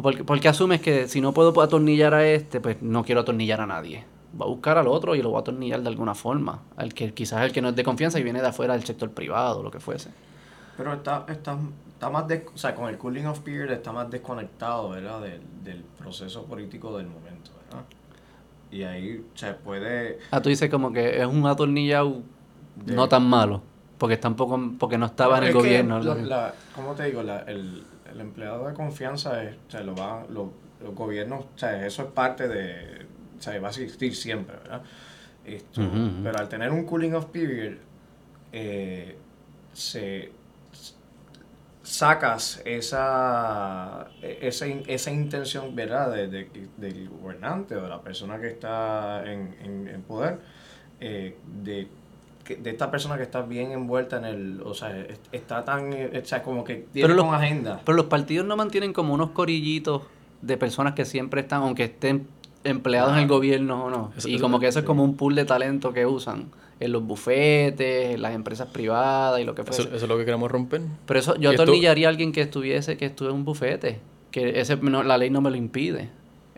Porque, 0.00 0.24
porque 0.24 0.48
asumes 0.48 0.80
que 0.80 1.08
si 1.08 1.20
no 1.20 1.32
puedo 1.32 1.58
atornillar 1.60 2.12
a 2.14 2.26
este, 2.26 2.60
pues 2.60 2.82
no 2.82 3.02
quiero 3.04 3.22
atornillar 3.22 3.60
a 3.62 3.66
nadie. 3.66 4.04
Va 4.38 4.44
a 4.44 4.48
buscar 4.48 4.76
al 4.76 4.88
otro 4.88 5.14
y 5.14 5.22
lo 5.22 5.30
voy 5.30 5.38
a 5.38 5.40
atornillar 5.40 5.80
de 5.82 5.88
alguna 5.88 6.14
forma. 6.14 6.62
Al 6.76 6.92
que 6.92 7.14
quizás 7.14 7.42
el 7.42 7.52
que 7.52 7.62
no 7.62 7.70
es 7.70 7.76
de 7.76 7.82
confianza 7.84 8.18
y 8.18 8.22
viene 8.22 8.42
de 8.42 8.48
afuera 8.48 8.74
del 8.74 8.84
sector 8.84 9.10
privado, 9.10 9.62
lo 9.62 9.70
que 9.70 9.80
fuese. 9.80 10.10
Pero 10.76 10.92
está, 10.92 11.24
está, 11.28 11.56
está 11.94 12.10
más, 12.10 12.28
des- 12.28 12.42
o 12.54 12.58
sea, 12.58 12.74
con 12.74 12.90
el 12.90 12.98
cooling 12.98 13.24
off 13.24 13.38
period 13.40 13.70
está 13.70 13.92
más 13.92 14.10
desconectado, 14.10 14.90
¿verdad? 14.90 15.22
Del, 15.22 15.40
del 15.64 15.82
proceso 15.98 16.44
político 16.44 16.94
del 16.98 17.06
momento, 17.06 17.50
¿verdad? 17.70 17.84
Y 18.70 18.82
ahí 18.82 19.24
se 19.34 19.54
puede... 19.54 20.18
Ah, 20.30 20.42
tú 20.42 20.50
dices 20.50 20.68
como 20.68 20.92
que 20.92 21.18
es 21.22 21.26
un 21.26 21.46
atornillado 21.46 22.20
De- 22.84 22.94
no 22.94 23.08
tan 23.08 23.26
malo. 23.26 23.62
Porque 23.96 24.14
está 24.16 24.28
un 24.28 24.34
poco- 24.36 24.60
porque 24.78 24.98
no 24.98 25.06
estaba 25.06 25.38
en 25.38 25.44
el 25.44 25.54
gobierno. 25.54 25.98
la- 26.00 26.14
¿no? 26.14 26.20
la- 26.26 26.54
¿Cómo 26.74 26.92
te 26.92 27.04
digo? 27.04 27.22
La- 27.22 27.38
el, 27.44 27.82
el 28.16 28.22
empleado 28.22 28.66
de 28.66 28.74
confianza, 28.74 29.42
es, 29.44 29.56
o 29.68 29.70
sea, 29.70 29.80
lo 29.82 29.94
va, 29.94 30.24
lo- 30.28 30.52
los 30.82 30.94
gobiernos, 30.94 31.44
o 31.54 31.58
sea, 31.58 31.86
eso 31.86 32.02
es 32.02 32.08
parte 32.10 32.48
de, 32.48 33.06
o 33.38 33.40
sea, 33.42 33.58
va 33.60 33.68
a 33.68 33.70
existir 33.70 34.14
siempre, 34.14 34.56
¿verdad? 34.56 34.82
Esto. 35.44 35.80
Pero 36.24 36.38
al 36.38 36.48
tener 36.48 36.70
un 36.70 36.84
cooling 36.84 37.12
off 37.14 37.26
period, 37.26 37.74
eh, 38.52 39.16
se 39.72 40.32
sacas 41.82 42.60
esa, 42.64 44.08
esa, 44.22 44.66
in- 44.66 44.82
esa 44.88 45.10
intención, 45.12 45.74
¿verdad? 45.76 46.12
De, 46.12 46.26
de- 46.28 46.68
del 46.76 47.08
gobernante 47.08 47.76
o 47.76 47.82
de 47.82 47.88
la 47.88 48.00
persona 48.02 48.40
que 48.40 48.48
está 48.48 49.22
en, 49.24 49.54
en- 49.62 49.88
en 49.88 50.02
poder, 50.02 50.38
eh, 51.00 51.36
de 51.62 51.86
que- 52.46 52.56
de 52.56 52.70
esta 52.70 52.90
persona 52.90 53.16
que 53.16 53.22
está 53.24 53.42
bien 53.42 53.72
envuelta 53.72 54.18
en 54.18 54.24
el, 54.24 54.62
o 54.62 54.72
sea, 54.74 54.96
es- 54.98 55.18
está 55.32 55.64
tan, 55.64 55.92
o 55.92 56.24
sea, 56.24 56.42
como 56.42 56.64
que 56.64 56.74
Pero 56.74 56.90
tiene 56.92 57.14
los- 57.14 57.24
con 57.24 57.34
agenda. 57.34 57.80
Pero 57.84 57.96
los 57.96 58.06
partidos 58.06 58.46
no 58.46 58.56
mantienen 58.56 58.92
como 58.92 59.12
unos 59.14 59.30
corillitos 59.30 60.02
de 60.42 60.56
personas 60.56 60.94
que 60.94 61.04
siempre 61.04 61.40
están, 61.40 61.62
aunque 61.62 61.84
estén 61.84 62.26
empleados 62.64 63.12
en 63.12 63.18
el 63.20 63.28
gobierno 63.28 63.84
o 63.84 63.90
no. 63.90 64.12
Eso- 64.16 64.28
y 64.28 64.34
eso- 64.36 64.42
como 64.42 64.58
que 64.60 64.66
eso 64.68 64.78
es 64.80 64.84
como 64.84 65.02
un 65.04 65.16
pool 65.16 65.34
de 65.34 65.44
talento 65.44 65.92
que 65.92 66.06
usan 66.06 66.46
en 66.78 66.92
los 66.92 67.02
bufetes, 67.02 68.14
en 68.14 68.22
las 68.22 68.34
empresas 68.34 68.68
privadas 68.68 69.40
y 69.40 69.44
lo 69.44 69.54
que 69.54 69.62
Eso, 69.62 69.72
fuese. 69.72 69.88
eso 69.96 70.04
es 70.04 70.08
lo 70.08 70.18
que 70.18 70.24
queremos 70.24 70.50
romper. 70.50 70.82
Pero 71.06 71.18
eso, 71.20 71.36
yo 71.36 71.50
atornillaría 71.50 72.08
a 72.08 72.10
alguien 72.10 72.32
que 72.32 72.42
estuviese, 72.42 72.96
que 72.96 73.06
estuviera 73.06 73.32
en 73.34 73.38
un 73.40 73.44
bufete. 73.44 73.98
Que 74.30 74.60
ese, 74.60 74.76
no- 74.76 75.02
la 75.02 75.16
ley 75.16 75.30
no 75.30 75.40
me 75.40 75.50
lo 75.50 75.56
impide. 75.56 76.10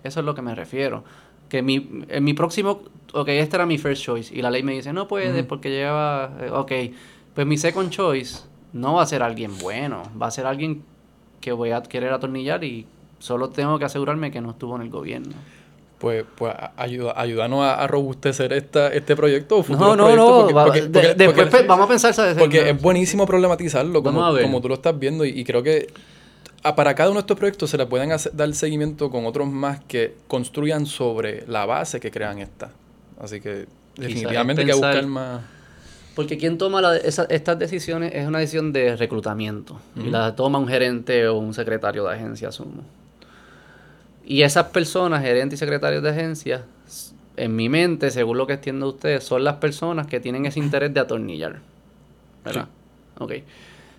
Eso 0.02 0.20
es 0.20 0.26
lo 0.26 0.34
que 0.34 0.42
me 0.42 0.54
refiero. 0.54 1.04
Que 1.48 1.62
mi, 1.62 1.88
en 2.08 2.24
mi 2.24 2.34
próximo, 2.34 2.82
ok, 3.12 3.28
este 3.28 3.56
era 3.56 3.66
mi 3.66 3.78
first 3.78 4.02
choice. 4.02 4.34
Y 4.34 4.42
la 4.42 4.50
ley 4.50 4.62
me 4.62 4.72
dice, 4.72 4.92
no 4.92 5.08
puede 5.08 5.30
Ujú. 5.40 5.48
porque 5.48 5.70
lleva, 5.70 6.32
eh, 6.40 6.50
ok. 6.52 6.72
Pues 7.34 7.46
mi 7.46 7.56
second 7.56 7.90
choice 7.90 8.40
no 8.72 8.94
va 8.94 9.02
a 9.02 9.06
ser 9.06 9.22
alguien 9.22 9.56
bueno. 9.58 10.02
Va 10.20 10.26
a 10.26 10.30
ser 10.30 10.46
alguien 10.46 10.82
que 11.40 11.52
voy 11.52 11.70
a 11.70 11.82
querer 11.82 12.12
atornillar 12.12 12.64
y 12.64 12.86
solo 13.18 13.48
tengo 13.50 13.78
que 13.78 13.84
asegurarme 13.84 14.30
que 14.30 14.40
no 14.40 14.50
estuvo 14.50 14.76
en 14.76 14.82
el 14.82 14.90
gobierno. 14.90 15.32
Pues, 15.98 16.24
pues 16.36 16.54
ayuda, 16.76 17.14
ayúdanos 17.16 17.60
a, 17.64 17.74
a 17.82 17.86
robustecer 17.88 18.52
esta, 18.52 18.88
este 18.92 19.16
proyecto 19.16 19.56
o 19.58 19.62
futuros 19.64 19.96
No, 19.96 19.96
no, 19.96 20.04
proyectos, 20.14 20.52
no. 20.54 20.64
porque- 20.64 21.14
de- 21.14 21.14
después 21.32 21.66
vamos 21.66 21.86
a 21.86 21.88
pensar, 21.88 22.14
¿sabes? 22.14 22.36
Porque 22.38 22.70
es 22.70 22.80
buenísimo 22.80 23.26
problematizarlo 23.26 24.00
como, 24.02 24.20
como 24.40 24.60
tú 24.60 24.68
lo 24.68 24.74
estás 24.74 24.96
viendo 24.96 25.24
y, 25.24 25.30
y 25.30 25.44
creo 25.44 25.62
que 25.64 25.88
a- 26.62 26.74
para 26.76 26.94
cada 26.94 27.10
uno 27.10 27.18
de 27.18 27.22
estos 27.22 27.36
proyectos 27.38 27.70
se 27.70 27.76
le 27.78 27.86
pueden 27.86 28.12
hacer- 28.12 28.32
dar 28.34 28.52
seguimiento 28.54 29.10
con 29.10 29.26
otros 29.26 29.48
más 29.48 29.80
que 29.84 30.14
construyan 30.26 30.86
sobre 30.86 31.46
la 31.46 31.66
base 31.66 32.00
que 32.00 32.10
crean 32.10 32.38
esta. 32.38 32.70
Así 33.20 33.40
que 33.40 33.66
definitivamente 33.96 34.62
hay 34.62 34.66
que 34.66 34.72
buscar 34.74 35.06
más... 35.06 35.40
Porque 36.14 36.36
quien 36.36 36.58
toma 36.58 36.80
la- 36.80 36.96
esa- 36.96 37.26
estas 37.30 37.58
decisiones 37.60 38.12
es 38.14 38.26
una 38.26 38.40
decisión 38.40 38.72
de 38.72 38.96
reclutamiento. 38.96 39.80
Y 39.96 40.10
la 40.10 40.34
toma 40.34 40.58
un 40.58 40.66
gerente 40.66 41.28
o 41.28 41.36
un 41.38 41.54
secretario 41.54 42.04
de 42.04 42.14
agencia, 42.14 42.48
asumo. 42.48 42.82
Y 44.24 44.42
esas 44.42 44.66
personas, 44.66 45.22
gerentes 45.22 45.58
y 45.58 45.60
secretarios 45.60 46.02
de 46.02 46.10
agencia, 46.10 46.64
en 47.36 47.54
mi 47.54 47.68
mente, 47.68 48.10
según 48.10 48.36
lo 48.36 48.46
que 48.48 48.54
entiendo 48.54 48.88
ustedes, 48.88 49.22
son 49.24 49.44
las 49.44 49.56
personas 49.56 50.06
que 50.08 50.18
tienen 50.18 50.44
ese 50.44 50.58
interés 50.58 50.92
de 50.92 50.98
atornillar. 51.00 51.60
¿Verdad? 52.44 52.68
Ok. 53.20 53.32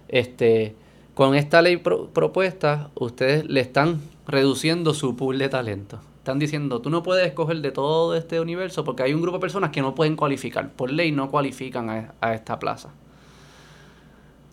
Este, 0.10 0.76
con 1.20 1.36
esta 1.36 1.62
ley 1.62 1.76
pro- 1.76 2.08
propuesta, 2.14 2.92
ustedes 2.96 3.44
le 3.44 3.60
están 3.60 4.00
reduciendo 4.26 4.94
su 4.94 5.18
pool 5.18 5.38
de 5.38 5.50
talento. 5.50 6.00
Están 6.20 6.40
diciendo, 6.40 6.80
tú 6.80 6.90
no 6.90 7.04
puedes 7.04 7.28
escoger 7.28 7.60
de 7.60 7.72
todo 7.72 8.16
este 8.16 8.40
universo 8.40 8.86
porque 8.86 9.04
hay 9.04 9.14
un 9.14 9.22
grupo 9.22 9.36
de 9.38 9.42
personas 9.42 9.72
que 9.72 9.82
no 9.82 9.96
pueden 9.96 10.16
cualificar. 10.16 10.70
Por 10.72 10.92
ley 10.94 11.12
no 11.12 11.30
cualifican 11.30 11.90
a, 11.90 12.14
a 12.22 12.34
esta 12.34 12.58
plaza. 12.58 12.92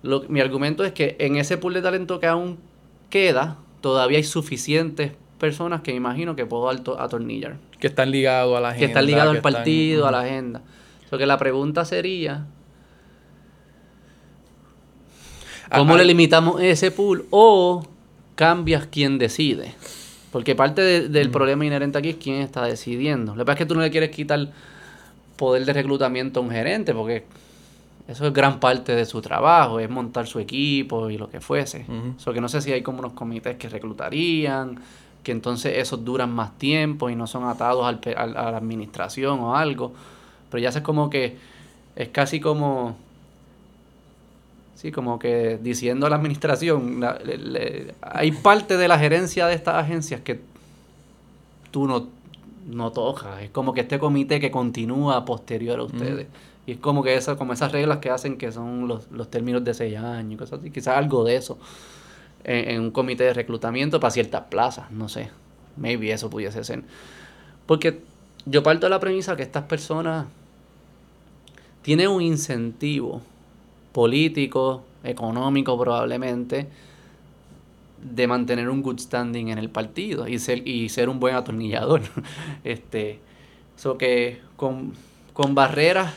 Lo- 0.02 0.24
mi 0.28 0.40
argumento 0.40 0.82
es 0.82 0.90
que 0.90 1.14
en 1.20 1.36
ese 1.36 1.56
pool 1.56 1.72
de 1.74 1.82
talento 1.82 2.18
que 2.18 2.26
aún 2.26 2.58
queda, 3.10 3.58
todavía 3.80 4.18
hay 4.18 4.24
suficientes 4.24 5.12
personas 5.38 5.82
que 5.82 5.94
imagino 5.94 6.34
que 6.34 6.46
puedo 6.46 6.68
alto- 6.68 7.00
atornillar. 7.00 7.58
Que 7.78 7.86
están 7.86 8.10
ligados 8.10 8.56
a 8.56 8.60
la 8.60 8.68
agenda. 8.70 8.80
Que 8.80 8.90
están 8.90 9.06
ligados 9.06 9.36
al 9.36 9.40
partido, 9.40 10.06
están- 10.06 10.14
a 10.14 10.18
la 10.18 10.24
agenda. 10.26 10.62
So 11.08 11.16
que 11.16 11.26
la 11.26 11.38
pregunta 11.38 11.84
sería, 11.84 12.46
Ah, 15.54 15.55
¿Cómo 15.70 15.96
le 15.96 16.04
limitamos 16.04 16.60
ese 16.62 16.90
pool? 16.90 17.26
O 17.30 17.84
cambias 18.34 18.86
quién 18.86 19.18
decide. 19.18 19.74
Porque 20.32 20.54
parte 20.54 20.82
de- 20.82 21.08
del 21.08 21.30
problema 21.30 21.64
inherente 21.64 21.98
aquí 21.98 22.10
es 22.10 22.16
quién 22.16 22.36
está 22.42 22.62
decidiendo. 22.64 23.34
Lo 23.34 23.42
que 23.42 23.46
pasa 23.46 23.52
es 23.54 23.58
que 23.60 23.66
tú 23.66 23.74
no 23.74 23.80
le 23.80 23.90
quieres 23.90 24.10
quitar 24.10 24.48
poder 25.36 25.64
de 25.64 25.72
reclutamiento 25.72 26.40
a 26.40 26.42
un 26.42 26.50
gerente, 26.50 26.92
porque 26.94 27.24
eso 28.08 28.26
es 28.26 28.32
gran 28.32 28.60
parte 28.60 28.94
de 28.94 29.04
su 29.06 29.20
trabajo, 29.22 29.80
es 29.80 29.88
montar 29.90 30.26
su 30.26 30.38
equipo 30.38 31.10
y 31.10 31.18
lo 31.18 31.28
que 31.30 31.40
fuese. 31.40 31.84
Ujú. 31.88 32.14
So 32.18 32.32
que 32.32 32.40
no 32.40 32.48
sé 32.48 32.60
si 32.60 32.72
hay 32.72 32.82
como 32.82 32.98
unos 33.00 33.12
comités 33.12 33.56
que 33.56 33.68
reclutarían, 33.68 34.78
que 35.22 35.32
entonces 35.32 35.74
esos 35.78 36.04
duran 36.04 36.32
más 36.32 36.56
tiempo 36.58 37.10
y 37.10 37.16
no 37.16 37.26
son 37.26 37.44
atados 37.48 37.84
al 37.86 38.00
al- 38.16 38.36
a 38.36 38.50
la 38.52 38.56
administración 38.58 39.40
o 39.40 39.56
algo. 39.56 39.92
Pero 40.50 40.62
ya 40.62 40.70
sé 40.70 40.82
como 40.82 41.10
que 41.10 41.36
es 41.96 42.08
casi 42.10 42.38
como 42.40 42.96
Sí, 44.76 44.92
como 44.92 45.18
que 45.18 45.58
diciendo 45.60 46.06
a 46.06 46.10
la 46.10 46.16
administración, 46.16 47.00
la- 47.00 47.18
le- 47.24 47.38
le- 47.38 47.94
hay 48.02 48.30
parte 48.30 48.76
de 48.76 48.86
la 48.88 48.98
gerencia 48.98 49.46
de 49.46 49.54
estas 49.54 49.74
agencias 49.76 50.20
que 50.20 50.40
tú 51.70 51.86
no, 51.88 52.08
no 52.66 52.92
tocas. 52.92 53.42
Es 53.42 53.50
como 53.50 53.72
que 53.72 53.80
este 53.80 53.98
comité 53.98 54.38
que 54.38 54.50
continúa 54.50 55.24
posterior 55.24 55.80
a 55.80 55.82
ustedes. 55.84 56.26
Y 56.66 56.72
es 56.72 56.78
como 56.78 57.02
que 57.02 57.14
esa, 57.14 57.36
como 57.36 57.52
esas 57.54 57.72
reglas 57.72 57.98
que 57.98 58.10
hacen 58.10 58.36
que 58.36 58.52
son 58.52 58.86
los, 58.86 59.10
los 59.10 59.30
términos 59.30 59.64
de 59.64 59.72
seis 59.72 59.96
años 59.96 60.34
y 60.34 60.36
cosas 60.36 60.60
así. 60.60 60.70
Quizás 60.70 60.96
algo 60.96 61.24
de 61.24 61.36
eso 61.36 61.58
en, 62.44 62.70
en 62.72 62.80
un 62.82 62.90
comité 62.90 63.24
de 63.24 63.32
reclutamiento 63.34 63.98
para 63.98 64.10
ciertas 64.10 64.42
plazas, 64.50 64.90
no 64.90 65.08
sé. 65.08 65.30
Maybe 65.76 66.10
eso 66.12 66.28
pudiese 66.28 66.62
ser. 66.64 66.82
Porque 67.66 68.00
yo 68.44 68.62
parto 68.62 68.86
de 68.86 68.90
la 68.90 69.00
premisa 69.00 69.36
que 69.36 69.42
estas 69.42 69.64
personas 69.64 70.26
tienen 71.82 72.08
un 72.08 72.20
incentivo 72.22 73.22
político, 73.96 74.84
económico 75.02 75.78
probablemente, 75.78 76.66
de 78.02 78.26
mantener 78.26 78.68
un 78.68 78.82
good 78.82 78.98
standing 79.00 79.48
en 79.48 79.56
el 79.58 79.70
partido 79.70 80.28
y 80.28 80.38
ser, 80.38 80.68
y 80.68 80.90
ser 80.90 81.08
un 81.08 81.18
buen 81.18 81.34
atornillador. 81.34 82.02
este, 82.64 83.20
so 83.74 83.96
que 83.96 84.40
con, 84.56 84.92
con 85.32 85.54
barreras 85.54 86.12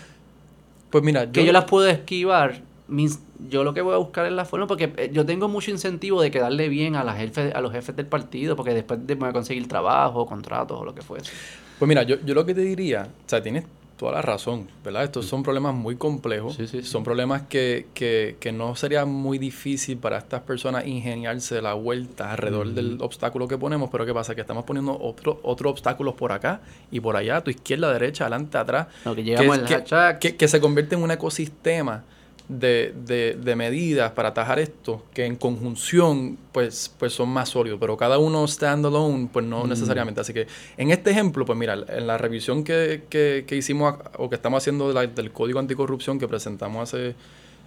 Pues 0.90 1.04
mira, 1.06 1.32
que 1.32 1.46
yo 1.46 1.54
las 1.54 1.64
puedo 1.66 1.88
esquivar, 1.88 2.62
mis- 2.90 3.20
yo 3.50 3.64
lo 3.64 3.74
que 3.74 3.82
voy 3.82 3.94
a 3.94 3.98
buscar 3.98 4.26
es 4.26 4.34
la 4.34 4.44
forma, 4.44 4.68
porque 4.68 4.92
eh, 4.98 5.10
yo 5.14 5.26
tengo 5.26 5.48
mucho 5.48 5.72
incentivo 5.72 6.22
de 6.22 6.32
quedarle 6.32 6.68
bien 6.68 6.98
a, 6.98 7.06
las 7.06 7.16
jefes, 7.18 7.56
a 7.56 7.62
los 7.62 7.72
jefes 7.72 7.96
del 7.96 8.08
partido, 8.08 8.58
porque 8.58 8.74
después 8.74 9.08
de, 9.08 9.16
voy 9.16 9.30
a 9.30 9.34
conseguir 9.34 9.68
trabajo, 9.70 10.26
contratos 10.26 10.78
o 10.82 10.84
lo 10.84 10.94
que 10.94 11.02
fuese. 11.02 11.38
Pues 11.78 11.88
mira, 11.88 12.04
yo, 12.04 12.18
yo 12.26 12.34
lo 12.34 12.46
que 12.46 12.54
te 12.54 12.62
diría, 12.62 13.16
o 13.26 13.30
sea, 13.30 13.42
tienes 13.42 13.66
toda 14.00 14.14
la 14.14 14.22
razón, 14.22 14.68
¿verdad? 14.84 15.04
Estos 15.04 15.26
son 15.26 15.44
problemas 15.44 15.76
muy 15.76 15.98
complejos. 15.98 16.56
Sí, 16.56 16.68
sí, 16.68 16.82
sí. 16.82 16.88
Son 16.88 17.04
problemas 17.04 17.42
que, 17.44 17.88
que, 17.94 18.38
que 18.40 18.52
no 18.54 18.76
sería 18.76 19.04
muy 19.06 19.38
difícil 19.38 19.98
para 19.98 20.18
estas 20.18 20.42
personas 20.44 20.88
ingeniarse 20.88 21.62
la 21.62 21.74
vuelta 21.74 22.32
alrededor 22.32 22.70
del 22.70 22.98
obstáculo 23.02 23.48
que 23.50 23.58
ponemos, 23.58 23.90
pero 23.92 24.06
¿qué 24.06 24.14
pasa? 24.14 24.34
Que 24.36 24.42
estamos 24.42 24.64
poniendo 24.64 24.98
otro, 24.98 25.42
otros 25.44 25.72
obstáculos 25.74 26.16
por 26.16 26.32
acá 26.32 26.62
y 26.90 27.02
por 27.02 27.18
allá, 27.18 27.36
a 27.38 27.44
tu 27.44 27.52
izquierda, 27.52 27.92
derecha, 27.92 28.24
adelante, 28.24 28.58
atrás. 28.58 28.88
Lo 29.04 29.14
que 29.16 29.24
que- 30.20 30.36
que 30.38 30.48
se 30.48 30.62
convierte 30.62 30.96
en 30.96 31.04
un 31.04 31.12
ecosistema 31.12 32.06
de, 32.50 32.94
de, 33.06 33.38
de 33.42 33.56
medidas 33.56 34.12
para 34.14 34.30
atajar 34.30 34.58
esto, 34.60 35.04
que 35.14 35.26
en 35.26 35.36
conjunción 35.36 36.38
pues, 36.52 36.92
pues 36.98 37.14
son 37.14 37.30
más 37.30 37.50
sólidos, 37.50 37.80
pero 37.80 37.96
cada 37.96 38.18
uno 38.18 38.46
standalone 38.48 39.30
pues 39.32 39.46
no 39.46 39.64
Mm. 39.66 39.70
necesariamente. 39.70 40.20
Así 40.22 40.34
que 40.34 40.48
en 40.76 40.90
este 40.92 41.12
ejemplo, 41.12 41.46
pues 41.46 41.58
mira, 41.58 41.76
en 41.88 42.08
la 42.08 42.18
revisión 42.18 42.64
que, 42.64 43.04
que, 43.10 43.46
que 43.48 43.56
hicimos 43.56 43.96
o 44.18 44.30
que 44.30 44.36
estamos 44.36 44.64
haciendo 44.64 44.88
de 44.88 44.94
la- 44.96 45.06
del 45.08 45.32
Código 45.32 45.60
Anticorrupción 45.60 46.18
que 46.20 46.28
presentamos 46.28 46.90
hace, 46.92 47.14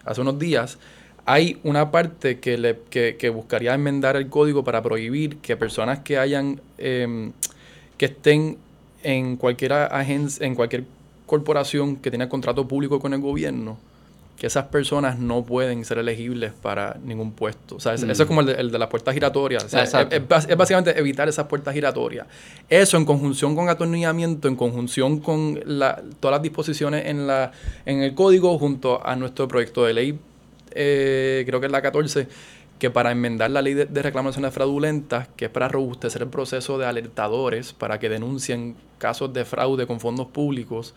hace 0.05 0.21
unos 0.21 0.39
días, 0.39 0.79
hay 1.27 1.61
una 1.63 1.93
parte 1.93 2.41
que, 2.41 2.59
le, 2.59 2.81
que, 2.91 3.17
que 3.17 3.31
buscaría 3.31 3.73
enmendar 3.75 4.17
el 4.17 4.29
código 4.29 4.65
para 4.65 4.83
prohibir 4.83 5.37
que 5.37 5.57
personas 5.57 6.01
que 6.01 6.19
hayan, 6.19 6.61
em, 6.79 7.31
que 7.97 8.07
estén 8.07 8.59
en 9.05 9.37
cualquier 9.37 9.73
agencia, 9.75 10.45
en 10.45 10.57
cualquier 10.57 10.83
corporación 11.27 11.95
que 11.97 12.11
tenga 12.11 12.29
contrato 12.29 12.67
público 12.67 12.99
con 12.99 13.15
el 13.15 13.21
gobierno, 13.21 13.79
que 14.39 14.47
esas 14.49 14.65
personas 14.67 15.19
no 15.21 15.45
pueden 15.45 15.85
ser 15.85 15.99
elegibles 15.99 16.53
para 16.53 16.97
ningún 17.05 17.31
puesto. 17.33 17.77
O 17.77 17.81
sea, 17.81 17.93
Mm. 17.93 18.11
eso 18.11 18.23
es 18.25 18.27
como 18.27 18.41
el 18.41 18.47
de, 18.49 18.53
el 18.55 18.71
de 18.73 18.79
las 18.79 18.89
puertas 18.89 19.15
giratorias. 19.15 19.63
O 19.65 19.69
sea, 19.69 19.85
es, 19.85 19.95
es 19.95 20.49
es 20.49 20.57
básicamente 20.57 20.99
evitar 20.99 21.29
esas 21.29 21.47
puertas 21.47 21.73
giratorias. 21.75 22.27
Eso 22.69 22.97
en 22.97 23.05
conjunción 23.05 23.55
con 23.55 23.69
atornillamiento, 23.69 24.49
en 24.49 24.57
conjunción 24.57 25.21
con 25.21 25.61
la- 25.65 26.03
todas 26.19 26.35
las 26.37 26.43
disposiciones 26.43 27.07
en, 27.07 27.27
la, 27.29 27.53
en 27.87 28.03
el 28.03 28.15
código, 28.15 28.59
junto 28.59 29.05
a 29.07 29.15
nuestro 29.15 29.47
proyecto 29.47 29.85
de 29.85 29.93
ley, 29.95 30.19
eh, 30.73 31.45
creo 31.47 31.61
que 31.61 31.67
es 31.67 31.73
la 31.73 31.83
14, 31.83 32.27
que 32.79 32.91
para 32.91 33.13
enmendar 33.13 33.51
la 33.51 33.63
ley 33.63 33.75
de, 33.75 33.85
de 33.87 34.03
reclamaciones 34.03 34.53
fraudulentas, 34.53 35.29
que 35.37 35.45
es 35.45 35.51
para 35.53 35.69
robustecer 35.69 36.23
el 36.23 36.29
proceso 36.29 36.79
de 36.79 36.87
alertadores, 36.87 37.73
para 37.73 38.01
que 38.01 38.09
denuncien 38.09 38.75
casos 38.99 39.33
de 39.33 39.45
fraude 39.45 39.87
con 39.87 40.01
fondos 40.01 40.27
públicos, 40.29 40.95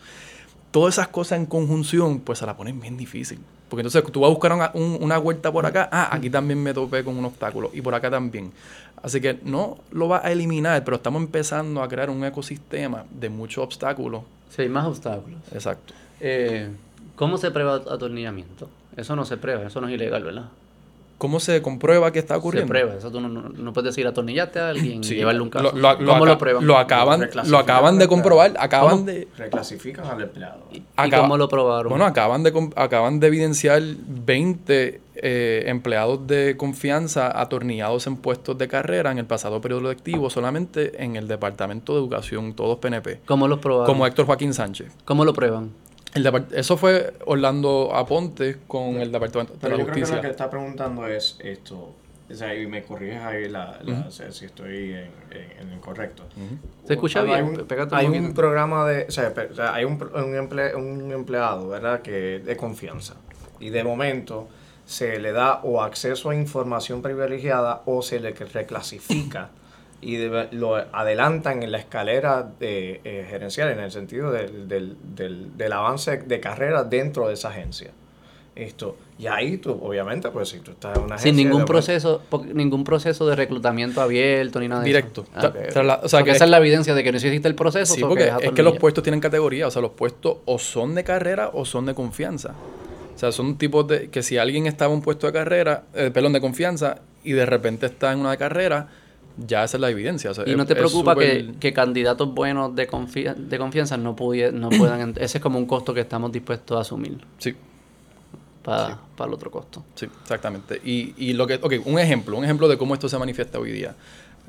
todas 0.76 0.94
esas 0.96 1.08
cosas 1.08 1.38
en 1.38 1.46
conjunción, 1.46 2.20
pues 2.20 2.38
se 2.40 2.44
la 2.44 2.54
ponen 2.54 2.78
bien 2.78 2.98
difícil. 2.98 3.38
Porque 3.70 3.80
entonces 3.80 4.04
tú 4.12 4.20
vas 4.20 4.28
a 4.28 4.30
buscar 4.34 4.52
una, 4.52 4.70
un- 4.74 4.98
una 5.00 5.16
vuelta 5.16 5.50
por 5.50 5.64
acá, 5.64 5.88
ah, 5.90 6.10
aquí 6.14 6.28
también 6.28 6.62
me 6.62 6.74
topé 6.74 7.02
con 7.02 7.16
un 7.16 7.24
obstáculo, 7.24 7.70
y 7.72 7.80
por 7.80 7.94
acá 7.94 8.10
también. 8.10 8.52
Así 9.02 9.18
que 9.22 9.40
no 9.42 9.78
lo 9.90 10.06
vas 10.06 10.22
a 10.22 10.30
eliminar, 10.32 10.84
pero 10.84 10.98
estamos 10.98 11.22
empezando 11.22 11.82
a 11.82 11.88
crear 11.88 12.10
un 12.10 12.22
ecosistema 12.26 13.06
de 13.10 13.30
muchos 13.30 13.64
obstáculos. 13.64 14.22
Sí, 14.50 14.62
hay 14.62 14.68
más 14.68 14.84
obstáculos. 14.86 15.38
Exacto. 15.50 15.94
Eh, 16.20 16.68
¿Cómo 17.14 17.38
se 17.38 17.50
prueba 17.50 17.76
atornillamiento? 17.76 18.68
Eso 18.98 19.16
no 19.16 19.24
se 19.24 19.38
prueba, 19.38 19.66
eso 19.66 19.80
no 19.80 19.88
es 19.88 19.94
ilegal, 19.94 20.24
¿verdad? 20.24 20.48
¿Cómo 21.18 21.40
se 21.40 21.62
comprueba 21.62 22.12
que 22.12 22.18
está 22.18 22.34
Se 22.34 22.38
ocurriendo? 22.38 22.68
prueba. 22.68 22.94
Eso 22.94 23.10
tú 23.10 23.20
no, 23.20 23.28
no- 23.28 23.48
no 23.48 23.72
puedes 23.72 23.94
decir 23.94 24.06
atornillaste 24.06 24.58
a 24.60 24.68
alguien 24.70 25.02
Sí, 25.02 25.14
y 25.14 25.16
llevarle 25.18 25.40
un 25.40 25.48
caso. 25.50 25.72
Lo, 25.74 25.98
lo- 25.98 26.06
¿Cómo 26.12 26.26
lo 26.26 26.36
prueban? 26.36 26.66
Lo 26.66 26.76
acaban, 26.76 27.28
lo 27.46 27.58
acaban 27.58 27.98
de 27.98 28.06
comprobar, 28.06 28.52
acaban 28.58 28.90
¿Cómo? 28.90 29.02
de... 29.04 29.26
Reclasifican 29.38 30.04
al 30.06 30.22
empleado. 30.22 30.58
¿Y 30.72 30.82
acaba- 30.96 31.22
cómo 31.22 31.38
lo 31.38 31.48
probaron? 31.48 31.88
Bueno, 31.90 32.04
acaban 32.04 32.42
de, 32.42 32.70
acaban 32.76 33.18
de 33.20 33.26
evidenciar 33.28 33.80
20 34.26 35.00
eh, 35.18 35.64
empleados 35.68 36.26
de 36.26 36.56
confianza 36.58 37.40
atornillados 37.40 38.06
en 38.06 38.16
puestos 38.16 38.58
de 38.58 38.68
carrera 38.68 39.10
en 39.10 39.16
el 39.18 39.24
pasado 39.24 39.60
periodo 39.62 39.88
lectivo 39.88 40.28
solamente 40.28 41.02
en 41.02 41.16
el 41.16 41.26
Departamento 41.28 41.94
de 41.94 42.00
Educación, 42.00 42.52
todos 42.54 42.78
PNP, 42.78 43.20
¿Cómo 43.24 43.48
lo 43.48 43.58
probaron? 43.60 43.86
como 43.86 44.06
Héctor 44.06 44.26
Joaquín 44.26 44.52
Sánchez. 44.52 44.92
¿Cómo 45.06 45.24
lo 45.24 45.32
prueban? 45.32 45.70
El 46.16 46.44
eso 46.54 46.76
fue 46.76 47.14
Orlando 47.26 47.94
Aponte 47.94 48.58
con 48.66 48.96
el 48.96 49.12
Departamento 49.12 49.52
de 49.54 49.58
Pero 49.60 49.76
la 49.76 49.84
yo 49.84 49.90
creo 49.90 50.06
que 50.06 50.14
lo 50.16 50.20
que 50.22 50.30
está 50.30 50.50
preguntando 50.50 51.06
es 51.06 51.36
esto. 51.40 51.92
O 52.28 52.34
sea, 52.34 52.52
y 52.56 52.66
me 52.66 52.82
corriges 52.82 53.22
ahí 53.22 53.48
la, 53.48 53.78
la- 53.82 54.06
o 54.08 54.10
sea, 54.10 54.32
si 54.32 54.46
estoy 54.46 54.92
en, 54.94 55.10
en- 55.30 55.60
en 55.60 55.70
lo 55.70 55.76
incorrecto. 55.76 56.24
¿Se 56.84 56.94
escucha 56.94 57.20
Hay 57.20 57.26
bien? 57.26 57.44
un- 57.44 57.66
Pégate 57.66 57.94
un 57.94 58.00
hay 58.00 58.06
un 58.08 58.34
programa 58.34 58.84
de. 58.88 59.04
O 59.04 59.10
sea, 59.12 59.32
pe- 59.32 59.48
o 59.52 59.54
sea, 59.54 59.74
hay 59.74 59.84
un, 59.84 59.92
un, 59.92 60.34
emple- 60.34 60.74
un 60.74 61.12
empleado, 61.12 61.68
¿verdad? 61.68 62.02
Que 62.02 62.40
de 62.40 62.56
confianza. 62.56 63.14
Y 63.60 63.70
de 63.70 63.84
momento 63.84 64.48
se 64.86 65.18
le 65.20 65.30
da 65.32 65.60
o 65.62 65.82
acceso 65.82 66.30
a 66.30 66.34
información 66.34 67.00
privilegiada 67.02 67.82
o 67.86 68.02
se 68.02 68.18
le 68.20 68.32
reclasifica 68.32 69.50
y 70.08 70.16
de- 70.16 70.48
lo 70.52 70.76
adelantan 70.76 71.62
en 71.64 71.72
la 71.72 71.78
escalera 71.78 72.48
de, 72.60 73.00
eh, 73.02 73.26
gerencial 73.28 73.70
en 73.70 73.80
el 73.80 73.90
sentido 73.90 74.30
del, 74.30 74.68
del, 74.68 74.96
del, 75.16 75.56
del 75.56 75.72
avance 75.72 76.18
de 76.18 76.38
carrera 76.40 76.84
dentro 76.84 77.26
de 77.28 77.34
esa 77.34 77.48
agencia. 77.48 77.90
Esto, 78.54 78.96
y 79.18 79.26
ahí 79.26 79.58
tú, 79.58 79.72
obviamente, 79.82 80.30
pues 80.30 80.48
si 80.48 80.60
tú 80.60 80.70
estás 80.70 80.96
en 80.96 81.02
una 81.02 81.16
agencia... 81.16 81.30
Sin 81.30 81.36
ningún 81.36 81.60
de- 81.62 81.66
proceso, 81.66 82.22
po- 82.30 82.42
ningún 82.42 82.84
proceso 82.84 83.26
de 83.26 83.36
reclutamiento 83.36 84.00
abierto 84.00 84.60
ni 84.60 84.68
nada 84.68 84.80
de 84.80 84.86
Directo. 84.86 85.22
eso. 85.24 85.30
Ah, 85.34 85.40
Tra- 85.42 85.48
ok, 85.50 85.56
ok. 85.56 85.72
tra- 85.74 86.00
o 86.04 86.08
sea, 86.08 86.20
Porque 86.20 86.30
que 86.30 86.36
esa 86.36 86.44
es- 86.46 86.50
la 86.50 86.56
evidencia 86.58 86.94
de 86.94 87.04
que 87.04 87.12
no 87.12 87.18
existe 87.18 87.48
el 87.48 87.54
proceso. 87.54 87.92
Sí, 87.94 88.00
so 88.00 88.08
porque 88.08 88.28
es 88.28 88.32
es 88.40 88.52
que 88.52 88.62
los 88.62 88.78
puestos 88.78 89.02
tienen 89.04 89.20
categoría, 89.20 89.66
o 89.66 89.70
sea, 89.70 89.82
los 89.82 89.90
puestos 89.90 90.38
o 90.46 90.58
son 90.58 90.94
de 90.94 91.04
carrera 91.04 91.50
o 91.52 91.66
son 91.66 91.84
de 91.84 91.94
confianza. 91.94 92.54
O 93.14 93.18
sea, 93.18 93.30
son 93.32 93.58
tipos 93.58 93.86
de 93.88 94.08
que 94.08 94.22
si 94.22 94.38
alguien 94.38 94.66
estaba 94.66 94.90
en 94.90 94.98
un 94.98 95.02
puesto 95.02 95.26
de 95.26 95.32
carrera, 95.34 95.82
eh, 95.94 96.10
perdón, 96.14 96.32
de 96.32 96.40
confianza 96.40 97.00
y 97.24 97.32
de 97.32 97.44
repente 97.44 97.84
está 97.86 98.12
en 98.12 98.20
una 98.20 98.30
de 98.30 98.38
carrera, 98.38 98.88
ya 99.36 99.64
esa 99.64 99.76
es 99.76 99.80
la 99.80 99.90
evidencia. 99.90 100.30
o 100.30 100.34
sea, 100.34 100.44
Y 100.46 100.50
es- 100.52 100.56
no 100.56 100.66
te 100.66 100.74
preocupa 100.74 101.14
que, 101.16 101.54
que 101.60 101.72
candidatos 101.72 102.32
buenos 102.34 102.74
de, 102.74 102.88
confia- 102.88 103.34
de 103.34 103.58
confianza 103.58 103.96
no, 103.96 104.14
pudie- 104.16 104.52
no 104.52 104.68
puedan... 104.70 105.14
Ese 105.18 105.38
es 105.38 105.42
como 105.42 105.58
un 105.58 105.66
costo 105.66 105.92
que 105.92 106.00
estamos 106.00 106.32
dispuestos 106.32 106.76
a 106.78 106.80
asumir 106.80 107.18
Sí, 107.38 107.54
para, 108.62 108.98
para 109.16 109.28
el 109.28 109.34
otro 109.34 109.50
costo. 109.50 109.84
sí, 109.94 110.06
exactamente. 110.22 110.80
Y, 110.84 111.14
y 111.16 111.32
lo 111.34 111.46
que, 111.46 111.54
ok, 111.56 111.74
un 111.84 111.98
ejemplo, 111.98 112.36
un 112.36 112.44
ejemplo 112.44 112.66
de 112.68 112.76
cómo 112.76 112.94
esto 112.94 113.08
se 113.08 113.18
manifiesta 113.18 113.58
hoy 113.58 113.70
día. 113.72 113.94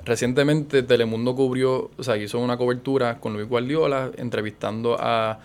Recientemente 0.05 0.83
Telemundo 0.83 1.35
cubrió, 1.35 1.89
o 1.97 2.03
sea, 2.03 2.17
hizo 2.17 2.39
una 2.39 2.55
cobertura 2.57 3.19
con 3.19 3.33
Luis 3.33 3.47
Guardiola 3.47 4.11
entrevistando 4.17 4.95
a 4.99 5.39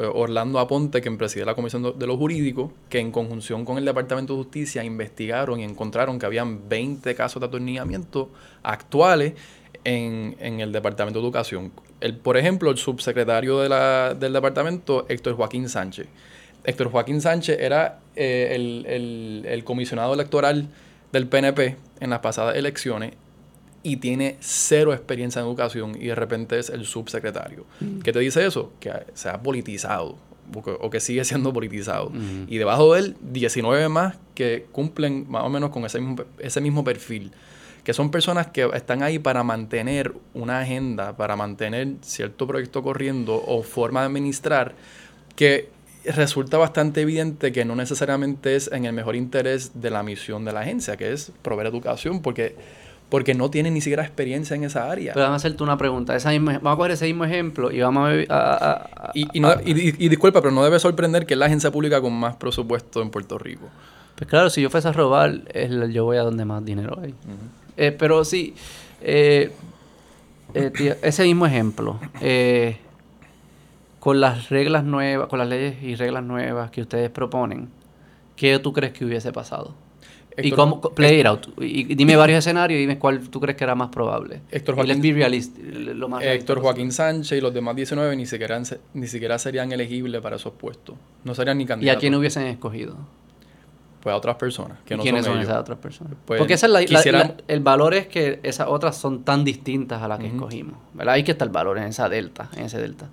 Orlando 0.00 0.58
Aponte, 0.58 1.00
quien 1.00 1.18
preside 1.18 1.44
la 1.44 1.54
Comisión 1.54 1.82
de- 1.82 1.92
de 1.92 2.06
lo 2.06 2.16
Jurídico, 2.16 2.72
que 2.88 2.98
en 2.98 3.10
conjunción 3.12 3.64
con 3.64 3.78
el 3.78 3.84
Departamento 3.84 4.34
de 4.36 4.42
Justicia 4.42 4.82
investigaron 4.84 5.60
y 5.60 5.64
encontraron 5.64 6.18
que 6.18 6.26
habían 6.26 6.68
20 6.68 7.14
casos 7.14 7.40
de 7.40 7.46
atornillamiento 7.46 8.30
actuales 8.62 9.34
en, 9.84 10.36
en 10.40 10.60
el 10.60 10.72
Departamento 10.72 11.18
de 11.20 11.24
Educación. 11.26 11.72
El, 12.00 12.16
por 12.16 12.36
ejemplo, 12.36 12.70
el 12.70 12.78
subsecretario 12.78 13.58
de 13.60 13.68
la- 13.68 14.14
del 14.14 14.32
departamento, 14.32 15.06
Héctor 15.08 15.34
Joaquín 15.34 15.68
Sánchez. 15.68 16.06
Héctor 16.64 16.90
Joaquín 16.90 17.20
Sánchez 17.20 17.58
era 17.60 17.98
eh, 18.14 18.52
el, 18.54 18.86
el- 18.86 19.44
el 19.46 19.64
comisionado 19.64 20.14
electoral 20.14 20.68
del 21.12 21.26
PNP 21.26 21.76
en 22.00 22.10
las 22.10 22.20
pasadas 22.20 22.56
elecciones 22.56 23.14
y 23.82 23.96
tiene 23.96 24.36
cero 24.40 24.92
experiencia 24.92 25.40
en 25.40 25.46
educación 25.46 25.96
y 25.98 26.06
de 26.06 26.14
repente 26.14 26.58
es 26.58 26.70
el 26.70 26.84
subsecretario. 26.84 27.64
¿Qué 28.02 28.12
te 28.12 28.18
dice 28.18 28.46
eso? 28.46 28.72
Que 28.80 28.92
se 29.14 29.28
ha 29.28 29.42
politizado 29.42 30.16
o 30.54 30.90
que, 30.90 31.00
sigue 31.00 31.24
siendo 31.24 31.52
politizado. 31.52 32.12
Y 32.46 32.58
debajo 32.58 32.94
de 32.94 33.00
él, 33.00 33.16
19 33.20 33.88
más 33.88 34.16
que 34.34 34.66
cumplen 34.72 35.26
más 35.28 35.44
o 35.44 35.48
menos 35.48 35.70
con 35.70 35.84
ese 35.84 36.00
mismo, 36.00 36.24
ese 36.38 36.60
mismo 36.60 36.84
perfil. 36.84 37.32
Que 37.84 37.92
son 37.92 38.10
personas 38.10 38.48
que 38.48 38.68
están 38.74 39.02
ahí 39.02 39.18
para 39.18 39.42
mantener 39.42 40.14
una 40.34 40.60
agenda, 40.60 41.16
para 41.16 41.34
mantener 41.34 41.94
cierto 42.02 42.46
proyecto 42.46 42.82
corriendo 42.82 43.42
o 43.44 43.62
forma 43.62 44.00
de 44.00 44.06
administrar 44.06 44.74
que 45.34 45.68
resulta 46.04 46.58
bastante 46.58 47.00
evidente 47.02 47.52
que 47.52 47.64
no 47.64 47.76
necesariamente 47.76 48.56
es 48.56 48.70
en 48.72 48.84
el 48.84 48.92
mejor 48.92 49.16
interés 49.16 49.80
de 49.80 49.90
la 49.90 50.02
misión 50.02 50.44
de 50.44 50.52
la 50.52 50.60
agencia, 50.60 50.96
que 50.96 51.12
es 51.12 51.32
proveer 51.42 51.68
educación, 51.68 52.22
porque, 52.22 52.56
porque 53.12 53.34
no 53.34 53.50
tienen 53.50 53.74
ni 53.74 53.82
siquiera 53.82 54.02
experiencia 54.02 54.56
en 54.56 54.64
esa 54.64 54.90
área. 54.90 55.12
Pero 55.12 55.26
vamos 55.26 55.44
a 55.44 55.46
hacerte 55.46 55.62
una 55.62 55.76
pregunta. 55.76 56.16
Esa 56.16 56.30
misma- 56.30 56.54
vamos 56.62 56.72
a 56.72 56.76
coger 56.78 56.92
ese 56.92 57.04
mismo 57.04 57.26
ejemplo 57.26 57.70
y 57.70 57.78
vamos 57.82 58.10
a... 58.30 59.10
Y, 59.12 59.26
y, 59.34 59.40
no- 59.40 59.52
y- 59.66 59.72
y- 59.90 59.94
y 59.98 60.08
disculpa, 60.08 60.40
pero 60.40 60.50
no 60.50 60.64
debe 60.64 60.78
sorprender 60.78 61.26
que 61.26 61.34
es 61.34 61.38
la 61.38 61.44
agencia 61.44 61.70
pública 61.70 62.00
con 62.00 62.14
más 62.14 62.36
presupuesto 62.36 63.02
en 63.02 63.10
Puerto 63.10 63.36
Rico. 63.36 63.68
Pues 64.16 64.30
claro, 64.30 64.48
si 64.48 64.62
yo 64.62 64.70
fuese 64.70 64.88
a 64.88 64.92
robar, 64.92 65.42
yo 65.90 66.04
voy 66.06 66.16
a 66.16 66.22
donde 66.22 66.46
más 66.46 66.64
dinero 66.64 66.98
hay. 67.02 67.14
Eh, 67.76 67.92
pero 67.92 68.24
sí, 68.24 68.54
eh, 69.02 69.52
eh, 70.54 70.70
tío, 70.74 70.94
ese 71.02 71.24
mismo 71.24 71.44
ejemplo, 71.44 72.00
con 74.00 74.20
las 74.22 74.48
reglas 74.48 74.84
nuevas, 74.84 75.28
con 75.28 75.38
las 75.38 75.48
leyes 75.48 75.82
y 75.82 75.94
reglas 75.96 76.24
nuevas 76.24 76.70
que 76.70 76.80
ustedes 76.80 77.10
proponen, 77.10 77.68
¿qué 78.36 78.58
tú 78.58 78.72
crees 78.72 78.92
que 78.94 79.04
hubiese 79.04 79.32
pasado? 79.32 79.74
Y 80.38 80.50
cómo, 80.52 80.80
play 80.80 81.20
it 81.20 81.26
out. 81.26 81.46
Y, 81.60 81.92
y 81.92 81.94
dime 81.94 82.16
varios 82.16 82.38
escenarios 82.38 82.78
y 82.78 82.80
dime 82.80 82.98
cuál 82.98 83.28
tú 83.28 83.40
crees 83.40 83.56
que 83.56 83.64
era 83.64 83.74
más 83.74 83.88
probable. 83.90 84.40
Héctor 84.50 84.74
y 84.74 84.78
Joaquín- 84.78 85.02
be 85.02 85.12
realist, 85.12 85.58
lo 85.58 86.08
más 86.08 86.20
realista 86.22 86.40
Héctor. 86.52 86.60
Joaquín 86.62 86.92
Sánchez 86.92 87.38
y 87.38 87.40
los 87.40 87.52
demás 87.52 87.76
19 87.76 88.16
ni 88.16 88.26
siquiera, 88.26 88.60
ni 88.94 89.06
siquiera 89.06 89.38
serían 89.38 89.70
elegibles 89.72 90.20
para 90.20 90.36
esos 90.36 90.52
puestos. 90.54 90.96
No 91.24 91.34
serían 91.34 91.58
ni 91.58 91.64
¿Y 91.64 91.66
candidatos. 91.66 91.98
a 91.98 92.00
quién 92.00 92.14
hubiesen 92.14 92.46
escogido? 92.46 92.96
Pues 94.02 94.12
a 94.12 94.16
otras 94.16 94.34
personas. 94.36 94.78
Que 94.84 94.94
¿Y 94.94 94.96
no 94.96 95.02
¿Quiénes 95.04 95.24
son, 95.24 95.34
ellos. 95.34 95.44
esas 95.48 95.60
otras 95.60 95.78
personas? 95.78 96.14
Pues, 96.24 96.38
Porque 96.38 96.54
esa 96.54 96.66
es 96.66 96.72
la, 96.72 96.80
la- 96.80 96.86
quisiera- 96.86 97.18
la- 97.20 97.34
el 97.46 97.60
valor 97.60 97.94
es 97.94 98.08
que 98.08 98.40
esas 98.42 98.66
otras 98.68 98.96
son 98.96 99.22
tan 99.22 99.44
distintas 99.44 100.02
a 100.02 100.08
las 100.08 100.18
que 100.18 100.26
escogimos. 100.26 100.74
¿verdad? 100.92 101.14
Ahí 101.14 101.22
que 101.22 101.32
está 101.32 101.44
el 101.44 101.50
valor 101.52 101.78
en 101.78 101.84
esa 101.84 102.08
delta, 102.08 102.48
en 102.56 102.64
ese 102.64 102.78
delta. 102.78 103.08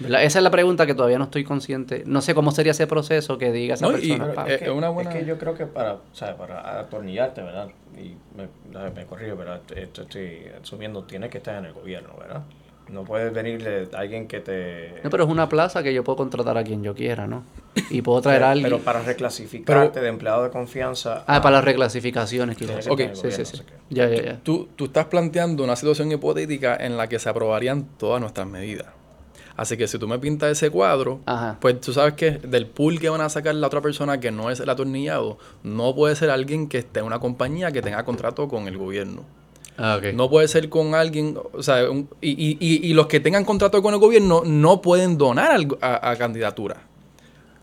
¿Verdad? 0.00 0.24
Esa 0.24 0.38
es 0.38 0.42
la 0.42 0.50
pregunta 0.50 0.86
que 0.86 0.94
todavía 0.94 1.18
no 1.18 1.24
estoy 1.24 1.44
consciente. 1.44 2.02
No 2.06 2.20
sé 2.20 2.34
cómo 2.34 2.50
sería 2.50 2.72
ese 2.72 2.86
proceso 2.86 3.38
que 3.38 3.52
diga 3.52 3.74
esa 3.74 3.86
No, 3.86 3.92
persona. 3.92 4.32
pero, 4.34 4.48
es 4.48 4.68
una 4.78 4.88
buena- 4.88 5.10
Es 5.12 5.16
que 5.18 5.24
yo 5.26 5.38
creo 5.38 5.54
que 5.54 5.66
para, 5.66 5.94
o 5.94 6.00
sea, 6.12 6.36
para 6.36 6.80
atornillarte, 6.80 7.42
¿verdad? 7.42 7.68
Y 7.96 8.16
me, 8.36 8.48
me 8.90 9.06
corrijo, 9.06 9.36
¿verdad? 9.36 9.60
Esto 9.76 10.02
estoy 10.02 10.46
asumiendo, 10.60 11.04
tienes 11.04 11.30
que 11.30 11.38
estar 11.38 11.56
en 11.56 11.66
el 11.66 11.72
gobierno, 11.72 12.10
¿verdad? 12.18 12.42
No 12.88 13.02
puedes 13.04 13.32
venirle 13.32 13.88
a 13.94 13.98
alguien 14.00 14.28
que 14.28 14.40
te... 14.40 15.00
No, 15.02 15.08
pero 15.08 15.24
es 15.24 15.30
una 15.30 15.48
plaza 15.48 15.82
que 15.82 15.94
yo 15.94 16.04
puedo 16.04 16.16
contratar 16.16 16.58
a 16.58 16.64
quien 16.64 16.82
yo 16.82 16.94
quiera, 16.94 17.26
¿no? 17.26 17.42
Y 17.88 18.02
puedo 18.02 18.20
traer 18.20 18.42
a 18.42 18.50
alguien. 18.50 18.68
Pero 18.70 18.82
para 18.84 19.00
reclasificarte 19.00 20.00
de 20.02 20.08
empleado 20.08 20.42
de 20.44 20.50
confianza... 20.50 21.24
Ah, 21.26 21.36
a- 21.36 21.40
para 21.40 21.56
las 21.56 21.64
reclasificaciones, 21.64 22.58
quizás. 22.58 22.84
Que 22.84 22.90
Ok. 22.90 23.00
Sí, 23.14 23.30
sí, 23.30 23.44
sí. 23.46 23.62
Ya, 23.88 24.06
ya, 24.10 24.22
ya. 24.22 24.40
Tú, 24.42 24.68
tú 24.76 24.84
estás 24.86 25.06
planteando 25.06 25.64
una 25.64 25.76
situación 25.76 26.12
hipotética 26.12 26.76
en 26.76 26.98
la 26.98 27.08
que 27.08 27.18
se 27.18 27.30
aprobarían 27.30 27.86
todas 27.96 28.20
nuestras 28.20 28.46
medidas. 28.46 28.88
Así 29.56 29.76
que 29.76 29.86
si 29.86 29.98
tú 29.98 30.08
me 30.08 30.18
pintas 30.18 30.50
ese 30.50 30.70
cuadro, 30.70 31.20
Ajá. 31.26 31.58
pues 31.60 31.80
tú 31.80 31.92
sabes 31.92 32.14
que 32.14 32.32
del 32.32 32.66
pool 32.66 32.98
que 32.98 33.08
van 33.08 33.20
a 33.20 33.28
sacar 33.28 33.54
la 33.54 33.66
otra 33.68 33.80
persona 33.80 34.18
que 34.18 34.30
no 34.32 34.50
es 34.50 34.58
el 34.60 34.68
atornillado, 34.68 35.38
no 35.62 35.94
puede 35.94 36.16
ser 36.16 36.30
alguien 36.30 36.68
que 36.68 36.78
esté 36.78 37.00
en 37.00 37.06
una 37.06 37.20
compañía 37.20 37.70
que 37.70 37.80
tenga 37.82 38.04
contrato 38.04 38.48
con 38.48 38.66
el 38.66 38.76
gobierno. 38.76 39.22
Ah. 39.78 39.98
No 40.14 40.30
puede 40.30 40.46
ser 40.48 40.68
con 40.68 40.94
alguien, 40.94 41.36
o 41.52 41.62
sea, 41.62 41.90
un- 41.90 42.08
y, 42.20 42.30
y- 42.30 42.58
y- 42.88 42.94
los 42.94 43.06
que 43.08 43.18
tengan 43.20 43.44
contrato 43.44 43.82
con 43.82 43.92
el 43.94 44.00
gobierno 44.00 44.42
no 44.44 44.80
pueden 44.80 45.18
donar 45.18 45.60
a 45.80 46.16
candidatura. 46.16 46.76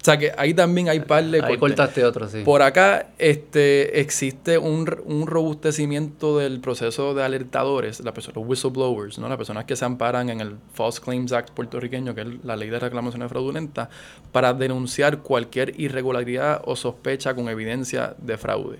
O 0.02 0.04
sea 0.04 0.18
que 0.18 0.32
ahí 0.36 0.56
también 0.56 0.90
hay 0.90 1.00
par 1.02 1.24
de 1.24 1.38
Ahí 1.38 1.42
cortes. 1.42 1.60
cortaste 1.60 2.04
otro, 2.04 2.28
sí. 2.28 2.42
Por 2.44 2.64
acá 2.64 3.12
este, 3.20 4.00
existe 4.02 4.58
un, 4.58 4.90
un 5.06 5.28
robustecimiento 5.28 6.40
del 6.40 6.60
proceso 6.60 7.14
de 7.14 7.24
alertadores, 7.24 8.00
la 8.00 8.12
persona, 8.12 8.34
los 8.40 8.48
whistleblowers, 8.50 9.20
¿no? 9.20 9.30
las 9.30 9.38
personas 9.38 9.66
que 9.66 9.76
se 9.76 9.86
amparan 9.86 10.32
en 10.32 10.42
el 10.42 10.56
False 10.74 11.00
Claims 11.00 11.32
Act 11.34 11.52
puertorriqueño, 11.52 12.16
que 12.16 12.22
es 12.22 12.28
la 12.44 12.56
ley 12.56 12.72
de 12.72 12.80
reclamaciones 12.80 13.30
fraudulentas, 13.30 13.90
para 14.32 14.56
denunciar 14.56 15.20
cualquier 15.20 15.80
irregularidad 15.80 16.64
o 16.66 16.76
sospecha 16.76 17.36
con 17.36 17.48
evidencia 17.48 18.16
de 18.18 18.40
fraude. 18.40 18.80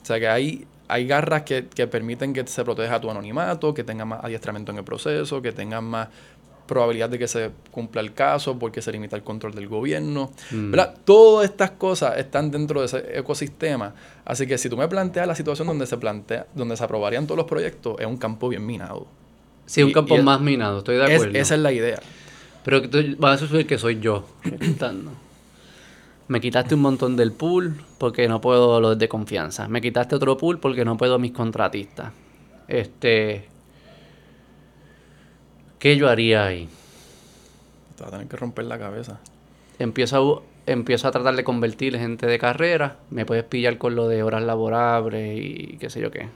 O 0.00 0.06
sea 0.06 0.20
que 0.20 0.28
hay, 0.28 0.64
hay 0.86 1.06
garras 1.08 1.42
que, 1.42 1.66
que 1.66 1.88
permiten 1.88 2.32
que 2.32 2.46
se 2.46 2.62
proteja 2.64 3.00
tu 3.00 3.10
anonimato, 3.10 3.74
que 3.74 3.82
tengas 3.82 4.06
más 4.06 4.22
adiestramiento 4.22 4.70
en 4.70 4.78
el 4.78 4.84
proceso, 4.84 5.42
que 5.42 5.50
tengas 5.50 5.82
más 5.82 6.08
probabilidad 6.66 7.08
de 7.10 7.18
que 7.18 7.28
se 7.28 7.50
cumpla 7.70 8.00
el 8.00 8.14
caso 8.14 8.58
porque 8.58 8.80
se 8.82 8.92
limita 8.92 9.16
el 9.16 9.22
control 9.22 9.54
del 9.54 9.68
gobierno. 9.68 10.30
Mm. 10.50 10.70
¿verdad? 10.70 10.94
Todas 11.04 11.50
estas 11.50 11.72
cosas 11.72 12.18
están 12.18 12.50
dentro 12.50 12.80
de 12.80 12.86
ese 12.86 13.18
ecosistema. 13.18 13.94
Así 14.24 14.46
que 14.46 14.56
si 14.58 14.68
tú 14.68 14.76
me 14.76 14.88
planteas 14.88 15.26
la 15.26 15.34
situación 15.34 15.66
donde 15.68 15.86
se 15.86 15.96
plantea, 15.98 16.46
donde 16.54 16.76
se 16.76 16.84
aprobarían 16.84 17.26
todos 17.26 17.36
los 17.38 17.46
proyectos, 17.46 17.96
es 17.98 18.06
un 18.06 18.16
campo 18.16 18.48
bien 18.48 18.64
minado. 18.64 19.06
Sí, 19.66 19.82
un 19.82 19.90
y- 19.90 19.92
campo 19.92 20.14
y 20.14 20.18
es- 20.18 20.24
más 20.24 20.40
minado, 20.40 20.78
estoy 20.78 20.96
de 20.96 21.04
Es- 21.06 21.10
acuerdo. 21.22 21.38
esa 21.38 21.54
es 21.54 21.60
la 21.60 21.72
idea. 21.72 21.98
Pero 22.64 22.80
vas 23.18 23.36
a 23.42 23.44
suponer 23.44 23.66
que 23.66 23.76
soy 23.78 23.98
yo. 24.00 24.24
Me 26.28 26.40
quitaste 26.40 26.74
un 26.74 26.80
montón 26.80 27.16
del 27.16 27.32
pool 27.32 27.74
porque 27.98 28.28
no 28.28 28.40
puedo 28.40 28.80
los 28.80 28.98
de 28.98 29.08
confianza. 29.08 29.68
Me 29.68 29.80
quitaste 29.80 30.14
otro 30.14 30.36
pool 30.36 30.58
porque 30.60 30.84
no 30.84 30.96
puedo 30.96 31.18
mis 31.18 31.32
contratistas. 31.32 32.12
Este. 32.68 33.48
¿Qué 35.82 35.96
yo 35.96 36.08
haría 36.08 36.44
ahí? 36.46 36.68
Te 37.96 38.04
va 38.04 38.08
a 38.08 38.12
tener 38.12 38.28
que 38.28 38.36
romper 38.36 38.66
la 38.66 38.78
cabeza. 38.78 39.18
Empiezo 39.80 40.44
a, 40.68 40.70
empiezo 40.70 41.08
a 41.08 41.10
tratar 41.10 41.34
de 41.34 41.42
convertir 41.42 41.98
gente 41.98 42.24
de 42.28 42.38
carrera. 42.38 42.98
Me 43.10 43.26
puedes 43.26 43.42
pillar 43.42 43.78
con 43.78 43.96
lo 43.96 44.06
de 44.06 44.22
horas 44.22 44.44
laborables 44.44 45.40
y 45.40 45.76
qué 45.80 45.90
sé 45.90 46.00
yo 46.00 46.12
qué. 46.12 46.26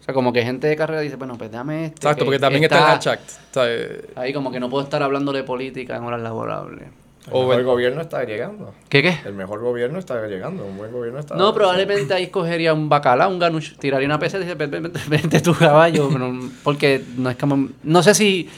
O 0.00 0.02
sea, 0.04 0.14
como 0.14 0.32
que 0.32 0.44
gente 0.44 0.68
de 0.68 0.76
carrera 0.76 1.00
dice, 1.00 1.16
bueno, 1.16 1.36
pues 1.36 1.50
dame 1.50 1.86
este. 1.86 1.96
Exacto, 1.96 2.20
que 2.20 2.24
porque 2.26 2.38
también 2.38 2.62
está, 2.62 3.00
el 3.02 3.68
eh, 3.68 4.10
Ahí 4.14 4.32
como 4.32 4.52
que 4.52 4.60
no 4.60 4.70
puedo 4.70 4.84
estar 4.84 5.02
hablando 5.02 5.32
de 5.32 5.42
política 5.42 5.96
en 5.96 6.04
horas 6.04 6.20
laborables. 6.20 6.82
El 7.26 7.32
O 7.34 7.40
mejor 7.40 7.58
el- 7.58 7.64
gobierno 7.66 8.00
está 8.00 8.22
llegando. 8.22 8.74
¿Qué 8.88 9.02
qué? 9.02 9.18
El 9.24 9.34
mejor 9.34 9.58
gobierno 9.60 9.98
está 9.98 10.24
llegando. 10.28 10.64
Un 10.64 10.78
buen 10.78 10.92
gobierno 10.92 11.18
está. 11.18 11.34
No, 11.34 11.52
probablemente 11.52 12.14
ahí 12.14 12.28
cogería 12.28 12.72
un 12.74 12.88
bacalao, 12.88 13.28
un 13.28 13.40
ganush, 13.40 13.76
tiraría 13.76 14.06
una 14.06 14.20
peseta 14.20 14.44
y 14.44 14.46
dice, 14.46 14.54
"Ven, 14.54 14.70
ven, 14.70 14.82
ven, 14.84 14.92
vente 15.08 15.40
tu 15.40 15.52
caballo, 15.52 16.08
pero- 16.12 16.32
porque 16.62 17.02
no 17.16 17.28
es 17.28 17.36
como, 17.36 17.70
no 17.82 18.02
sé 18.04 18.14
si, 18.14 18.48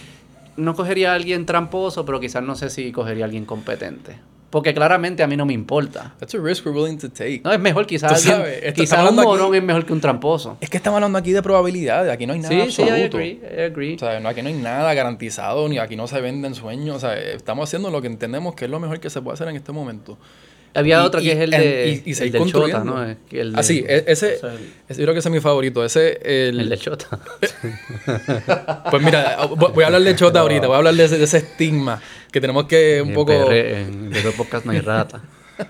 no 0.60 0.74
cogería 0.74 1.12
a 1.12 1.14
alguien 1.14 1.46
tramposo, 1.46 2.04
pero 2.04 2.20
quizás 2.20 2.42
no 2.42 2.54
sé 2.54 2.70
si 2.70 2.92
cogería 2.92 3.24
a 3.24 3.26
alguien 3.26 3.44
competente. 3.44 4.18
Porque 4.50 4.74
claramente 4.74 5.22
a 5.22 5.28
mí 5.28 5.36
no 5.36 5.46
me 5.46 5.52
importa. 5.52 6.14
that's 6.18 6.34
a 6.34 6.38
risk 6.38 6.66
we're 6.66 6.76
willing 6.76 6.98
to 6.98 7.08
take. 7.08 7.40
No, 7.44 7.52
es 7.52 7.60
mejor 7.60 7.86
quizás 7.86 8.26
alguien, 8.26 8.74
quizás 8.74 9.08
un 9.08 9.14
morón 9.14 9.54
es 9.54 9.62
mejor 9.62 9.86
que 9.86 9.92
un 9.92 10.00
tramposo. 10.00 10.56
Es 10.60 10.68
que 10.68 10.76
estamos 10.76 10.96
hablando 10.96 11.18
aquí 11.18 11.30
de 11.30 11.40
probabilidades. 11.40 12.12
Aquí 12.12 12.26
no 12.26 12.32
hay 12.32 12.40
nada 12.40 12.52
Sí, 12.64 12.72
sí, 12.72 12.82
I 12.82 12.88
absoluto. 12.88 13.16
agree, 13.18 13.40
I 13.56 13.60
agree. 13.62 13.94
O 13.94 13.98
sea, 14.00 14.18
no, 14.18 14.28
aquí 14.28 14.42
no 14.42 14.48
hay 14.48 14.54
nada 14.54 14.92
garantizado, 14.92 15.68
ni 15.68 15.78
aquí 15.78 15.94
no 15.94 16.08
se 16.08 16.20
venden 16.20 16.56
sueños. 16.56 16.96
O 16.96 16.98
sea, 17.00 17.16
estamos 17.16 17.68
haciendo 17.68 17.90
lo 17.90 18.00
que 18.02 18.08
entendemos 18.08 18.56
que 18.56 18.64
es 18.64 18.70
lo 18.72 18.80
mejor 18.80 18.98
que 18.98 19.08
se 19.08 19.22
puede 19.22 19.34
hacer 19.34 19.46
en 19.48 19.54
este 19.54 19.70
momento. 19.70 20.18
Había 20.72 21.02
Y- 21.02 21.04
otro 21.06 21.20
que 21.20 21.26
y- 21.26 21.30
es 21.30 21.38
el 21.38 21.52
en- 21.54 21.60
de, 21.60 22.02
y- 22.06 22.10
y 22.10 22.22
el 22.36 22.46
Chota. 22.50 22.84
¿no? 22.84 23.04
El 23.30 23.52
Ah, 23.56 23.62
sí, 23.62 23.80
de- 23.80 23.96
e- 23.96 24.04
ese, 24.06 24.34
es 24.34 24.42
el- 24.44 24.50
ese 24.88 25.00
yo 25.00 25.04
creo 25.06 25.12
que 25.14 25.18
ese 25.18 25.28
es 25.28 25.32
mi 25.32 25.40
favorito. 25.40 25.84
Ese, 25.84 26.20
el, 26.48 26.60
el 26.60 26.68
del 26.68 26.78
Chota. 26.78 27.06
Pues 28.90 29.02
mira, 29.02 29.36
voy 29.56 29.72
voy 29.72 29.82
a 29.84 29.86
hablar 29.86 30.02
de 30.02 30.14
Chota 30.16 30.40
ahorita, 30.40 30.66
voy 30.66 30.74
a 30.74 30.78
hablar 30.78 30.94
de 30.94 31.04
ese, 31.04 31.18
de 31.18 31.24
ese 31.24 31.38
estigma 31.38 32.00
que 32.32 32.40
tenemos 32.40 32.64
que 32.66 33.00
un 33.02 33.08
En 33.08 33.14
poco... 33.14 33.32
PR, 33.46 33.80
en 33.80 34.10
de 34.10 34.20
podcast 34.32 34.64
no 34.66 34.72
hay 34.72 34.80
rata. 34.80 35.20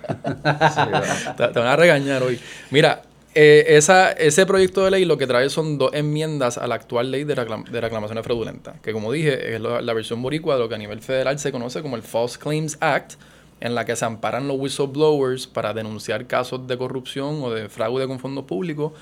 Te, 1.37 1.49
te 1.49 1.59
van 1.59 1.69
a 1.69 1.77
regañar 1.77 2.23
hoy. 2.23 2.39
Mira, 2.71 3.03
eh, 3.35 3.65
esa, 3.69 4.13
ese 4.13 4.47
proyecto 4.47 4.85
de 4.85 4.91
ley 4.91 5.05
lo 5.05 5.17
que 5.19 5.27
trae 5.27 5.49
son 5.51 5.79
dos 5.79 5.91
enmiendas 5.95 6.59
a 6.59 6.67
la 6.67 6.75
actual 6.77 7.11
ley 7.11 7.25
de, 7.25 7.35
reclam- 7.37 7.65
de 7.69 7.81
reclamaciones 7.81 8.25
fraudulentas, 8.25 8.81
que 8.81 8.93
como 8.93 9.11
dije 9.13 9.55
es 9.55 9.61
la, 9.61 9.81
la 9.81 9.93
versión 9.93 10.21
boricua 10.23 10.55
de 10.55 10.61
lo 10.61 10.69
que 10.69 10.75
a 10.75 10.79
nivel 10.79 11.01
federal 11.01 11.39
se 11.39 11.51
conoce 11.53 11.83
como 11.83 11.97
el 11.97 12.03
False 12.03 12.39
Claims 12.39 12.77
Act, 12.81 13.15
en 13.61 13.75
la 13.75 13.85
que 13.85 13.95
se 13.97 14.05
amparan 14.05 14.49
los 14.49 14.57
whistleblowers 14.59 15.47
para 15.47 15.75
denunciar 15.75 16.27
casos 16.27 16.67
de 16.67 16.79
corrupción 16.79 17.43
o 17.43 17.51
de 17.51 17.69
fraude 17.69 18.07
con 18.07 18.19
fondos 18.19 18.45
públicos, 18.45 18.93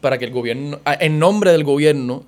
para 0.00 0.18
que 0.18 0.24
el 0.24 0.30
gobierno, 0.32 0.80
ah, 0.84 0.96
en 0.98 1.18
nombre 1.18 1.52
del 1.52 1.64
gobierno, 1.64 2.24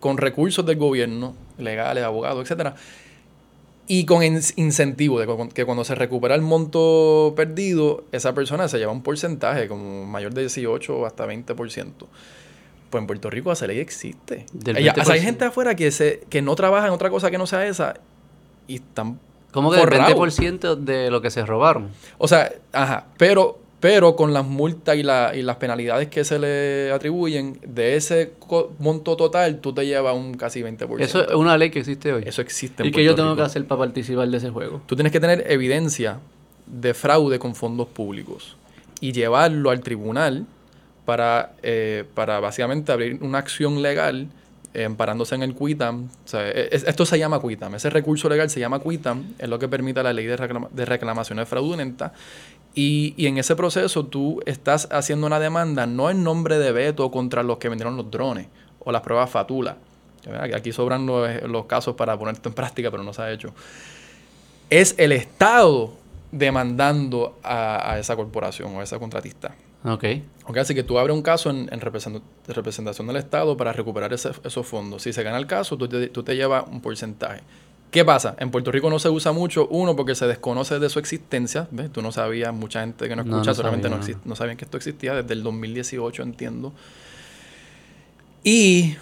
con 0.00 0.18
recursos 0.18 0.64
del 0.66 0.76
gobierno, 0.76 1.34
legales, 1.56 2.04
abogados, 2.04 2.42
etcétera, 2.42 2.74
y 3.90 4.04
con 4.04 4.22
incentivo 4.22 5.18
de 5.18 5.48
que 5.54 5.64
cuando 5.64 5.82
se 5.82 5.94
recupera 5.94 6.34
el 6.34 6.42
monto 6.42 7.32
perdido, 7.34 8.04
esa 8.12 8.34
persona 8.34 8.68
se 8.68 8.78
lleva 8.78 8.92
un 8.92 9.02
porcentaje 9.02 9.66
como 9.66 10.04
mayor 10.04 10.34
de 10.34 10.42
18 10.42 10.94
o 10.98 11.06
hasta 11.06 11.26
20%. 11.26 11.92
Pues 12.90 13.00
en 13.02 13.06
Puerto 13.06 13.30
Rico 13.30 13.50
esa 13.50 13.66
ley 13.66 13.78
existe. 13.78 14.44
Del 14.52 14.76
Ella- 14.76 14.92
o 15.00 15.04
sea, 15.04 15.14
hay 15.14 15.20
20%. 15.20 15.24
gente 15.24 15.44
afuera 15.46 15.74
que, 15.74 15.90
se, 15.90 16.20
que 16.28 16.42
no 16.42 16.54
trabaja 16.54 16.86
en 16.86 16.92
otra 16.92 17.08
cosa 17.08 17.30
que 17.30 17.38
no 17.38 17.46
sea 17.46 17.66
esa 17.66 17.94
y 18.66 18.76
están... 18.76 19.18
¿Cómo 19.52 19.70
que 19.70 19.76
el 19.76 19.82
forrados. 19.82 20.38
20% 20.38 20.74
de 20.76 21.10
lo 21.10 21.20
que 21.22 21.30
se 21.30 21.44
robaron? 21.46 21.88
O 22.18 22.28
sea, 22.28 22.52
ajá, 22.72 23.06
pero, 23.16 23.58
pero 23.80 24.14
con 24.16 24.32
las 24.34 24.44
multas 24.44 24.96
y, 24.96 25.02
la- 25.02 25.32
y 25.34 25.42
las 25.42 25.56
penalidades 25.56 26.08
que 26.08 26.24
se 26.24 26.38
le 26.38 26.90
atribuyen, 26.92 27.58
de 27.66 27.96
ese 27.96 28.32
monto 28.78 29.16
total, 29.16 29.60
tú 29.60 29.72
te 29.72 29.86
llevas 29.86 30.14
un 30.14 30.34
casi 30.34 30.62
20%. 30.62 31.00
Eso 31.00 31.26
es 31.28 31.34
una 31.34 31.56
ley 31.56 31.70
que 31.70 31.78
existe 31.78 32.12
hoy. 32.12 32.24
Eso 32.26 32.42
existe 32.42 32.82
en 32.82 32.88
¿Y 32.88 32.92
que 32.92 33.02
yo 33.02 33.10
Puerto 33.12 33.22
tengo 33.22 33.30
Rico. 33.34 33.42
que 33.42 33.46
hacer 33.46 33.64
para 33.66 33.78
participar 33.80 34.28
de 34.28 34.36
ese 34.36 34.50
juego? 34.50 34.82
Tú 34.86 34.94
tienes 34.96 35.12
que 35.12 35.20
tener 35.20 35.44
evidencia 35.50 36.18
de 36.66 36.92
fraude 36.92 37.38
con 37.38 37.54
fondos 37.54 37.88
públicos 37.88 38.56
y 39.00 39.12
llevarlo 39.12 39.70
al 39.70 39.80
tribunal 39.80 40.44
para, 41.06 41.52
eh, 41.62 42.04
para 42.14 42.38
básicamente 42.40 42.92
abrir 42.92 43.18
una 43.22 43.38
acción 43.38 43.80
legal 43.80 44.26
eh, 44.80 44.84
amparándose 44.84 45.34
en 45.34 45.42
el 45.42 45.54
QUITAM. 45.54 46.08
E- 46.32 46.68
es- 46.72 46.84
esto 46.84 47.04
se 47.06 47.18
llama 47.18 47.38
QUITAM. 47.40 47.74
Ese 47.74 47.90
recurso 47.90 48.28
legal 48.28 48.48
se 48.50 48.60
llama 48.60 48.78
QUITAM. 48.78 49.34
Es 49.38 49.48
lo 49.48 49.58
que 49.58 49.68
permite 49.68 50.02
la 50.02 50.12
ley 50.12 50.26
de, 50.26 50.36
reclama- 50.36 50.68
de 50.70 50.84
reclamaciones 50.84 51.48
fraudulentas. 51.48 52.12
Y, 52.74 53.14
en 53.26 53.38
ese 53.38 53.56
proceso 53.56 54.06
tú 54.06 54.40
estás 54.46 54.88
haciendo 54.92 55.26
una 55.26 55.40
demanda 55.40 55.86
no 55.86 56.10
en 56.10 56.22
nombre 56.22 56.58
de 56.58 56.70
veto 56.70 57.10
contra 57.10 57.42
los 57.42 57.58
que 57.58 57.68
vendieron 57.68 57.96
los 57.96 58.10
drones 58.10 58.46
o 58.78 58.92
las 58.92 59.02
pruebas 59.02 59.28
Fatula. 59.30 59.76
Aquí 60.54 60.72
sobran 60.72 61.06
los, 61.06 61.42
los 61.44 61.64
casos 61.66 61.94
para 61.96 62.16
poner 62.18 62.34
esto 62.34 62.48
en 62.50 62.54
práctica, 62.54 62.90
pero 62.90 63.02
no 63.02 63.12
se 63.12 63.22
ha 63.22 63.32
hecho 63.32 63.52
es 64.70 64.94
el 64.98 65.12
Estado 65.12 65.94
demandando 66.30 67.38
a, 67.42 67.92
a 67.92 67.98
esa 67.98 68.14
corporación 68.16 68.76
o 68.76 68.80
a 68.80 68.82
esa 68.84 68.98
contratista. 68.98 69.54
Ok. 69.84 70.04
Ok, 70.48 70.56
Así 70.56 70.74
que 70.74 70.82
tú 70.82 70.98
abres 70.98 71.14
un 71.14 71.22
caso 71.22 71.50
en, 71.50 71.68
representación 72.46 73.06
del 73.06 73.16
Estado 73.16 73.56
para 73.56 73.72
recuperar 73.72 74.12
ese- 74.12 74.30
esos 74.44 74.66
fondos. 74.66 75.02
Si 75.02 75.12
se 75.12 75.22
gana 75.22 75.36
el 75.38 75.46
caso, 75.46 75.76
tú 75.76 75.86
te, 75.88 76.08
tú 76.08 76.22
te 76.22 76.34
llevas 76.34 76.64
un 76.70 76.80
porcentaje. 76.80 77.42
¿Qué 77.90 78.04
pasa? 78.04 78.34
En 78.38 78.50
Puerto 78.50 78.70
Rico 78.70 78.90
no 78.90 78.98
se 78.98 79.08
usa 79.08 79.32
mucho, 79.32 79.66
uno, 79.68 79.96
porque 79.96 80.14
se 80.14 80.26
desconoce 80.26 80.78
de 80.78 80.88
su 80.90 80.98
existencia. 80.98 81.68
¿ves? 81.70 81.90
Tú 81.92 82.02
no 82.02 82.12
sabías, 82.12 82.52
mucha 82.52 82.80
gente 82.80 83.08
que 83.08 83.16
no 83.16 83.22
escucha 83.22 83.50
no 83.50 83.54
solamente 83.54 83.88
sabía, 83.88 83.98
no, 83.98 84.06
no. 84.06 84.08
exist- 84.12 84.24
no 84.26 84.36
sabían 84.36 84.56
que 84.56 84.64
esto 84.64 84.76
existía 84.76 85.14
desde 85.14 85.32
el 85.34 85.42
2018, 85.42 86.22
entiendo. 86.22 86.72
Y 88.44 88.96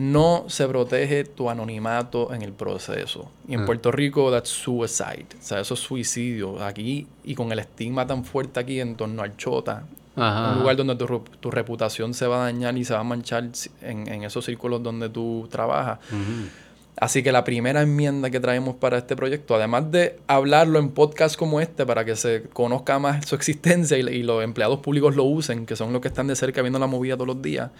no 0.00 0.44
se 0.48 0.66
protege 0.66 1.24
tu 1.24 1.50
anonimato 1.50 2.32
en 2.32 2.40
el 2.40 2.52
proceso. 2.52 3.30
Y 3.46 3.52
en 3.54 3.60
Ah. 3.60 3.66
Puerto 3.66 3.92
Rico, 3.92 4.30
that's 4.30 4.48
suicide. 4.48 5.26
O 5.38 5.42
sea, 5.42 5.60
eso 5.60 5.74
es 5.74 5.80
suicidio. 5.80 6.62
Aquí, 6.64 7.06
y 7.22 7.34
con 7.34 7.52
el 7.52 7.58
estigma 7.58 8.06
tan 8.06 8.24
fuerte 8.24 8.60
aquí 8.60 8.80
en 8.80 8.94
torno 8.96 9.20
al 9.22 9.36
chota, 9.36 9.84
Ajá. 10.16 10.52
un 10.54 10.60
lugar 10.60 10.76
donde 10.76 10.96
tu, 10.96 11.50
reputación 11.50 12.14
se 12.14 12.26
va 12.26 12.36
a 12.36 12.44
dañar 12.44 12.78
y 12.78 12.84
se 12.84 12.94
va 12.94 13.00
a 13.00 13.04
manchar 13.04 13.48
en, 13.82 14.08
en 14.08 14.24
esos 14.24 14.44
círculos 14.46 14.82
donde 14.82 15.10
tú 15.10 15.46
trabajas. 15.50 15.98
Así 16.96 17.22
que 17.22 17.30
la 17.32 17.44
primera 17.44 17.82
enmienda 17.82 18.30
que 18.30 18.40
traemos 18.40 18.76
para 18.76 18.98
este 18.98 19.16
proyecto, 19.16 19.54
además 19.54 19.90
de 19.90 20.18
hablarlo 20.26 20.78
en 20.78 20.90
podcasts 20.90 21.36
como 21.36 21.60
este 21.60 21.84
para 21.86 22.04
que 22.04 22.16
se 22.16 22.42
conozca 22.52 22.98
más 22.98 23.26
su 23.26 23.34
existencia 23.36 23.96
y, 23.96 24.00
y 24.00 24.22
los 24.22 24.42
empleados 24.42 24.80
públicos 24.80 25.14
lo 25.16 25.24
usen, 25.24 25.66
que 25.66 25.76
son 25.76 25.92
los 25.92 26.00
que 26.02 26.08
están 26.08 26.26
de 26.26 26.36
cerca 26.36 26.60
viendo 26.62 26.78
la 26.78 26.86
movida 26.86 27.14
todos 27.16 27.28
los 27.28 27.40
días, 27.42 27.70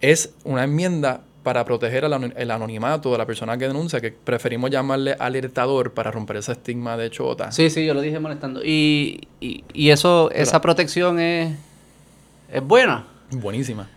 es 0.00 0.32
una 0.44 0.64
enmienda 0.64 1.22
para 1.42 1.64
proteger 1.64 2.04
el, 2.04 2.12
ano- 2.12 2.32
el 2.36 2.50
anonimato 2.50 3.12
de 3.12 3.18
la 3.18 3.26
persona 3.26 3.56
que 3.56 3.68
denuncia, 3.68 4.00
que 4.00 4.10
preferimos 4.12 4.70
llamarle 4.70 5.14
alertador 5.18 5.92
para 5.92 6.10
romper 6.10 6.36
ese 6.38 6.52
estigma 6.52 6.96
de 6.96 7.08
chota. 7.10 7.52
Sí, 7.52 7.70
sí, 7.70 7.86
yo 7.86 7.94
lo 7.94 8.00
dije 8.00 8.18
molestando. 8.18 8.62
Y, 8.64 9.28
y, 9.40 9.64
y 9.72 9.90
eso, 9.90 10.30
esa 10.32 10.60
protección 10.60 11.20
es, 11.20 11.56
es 12.52 12.62
buena. 12.62 13.06
Buenísima. 13.30 13.88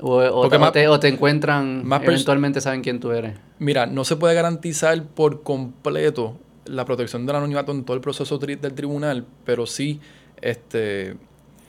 O, 0.00 0.16
o, 0.16 0.48
te, 0.50 0.58
más- 0.58 0.68
o 0.68 0.72
te- 0.72 0.88
o 0.88 1.00
te 1.00 1.08
encuentran, 1.08 1.86
más 1.86 2.02
eventualmente 2.02 2.60
saben 2.60 2.82
quién 2.82 3.00
tú 3.00 3.12
eres. 3.12 3.36
Mira, 3.58 3.86
no 3.86 4.04
se 4.04 4.16
puede 4.16 4.34
garantizar 4.34 5.02
por 5.04 5.42
completo 5.42 6.36
la 6.66 6.84
protección 6.84 7.24
del 7.24 7.36
anonimato 7.36 7.72
en 7.72 7.84
todo 7.84 7.94
el 7.96 8.00
proceso 8.02 8.38
tri- 8.38 8.58
del 8.60 8.74
tribunal, 8.74 9.24
pero 9.46 9.66
sí 9.66 10.00
este, 10.42 11.14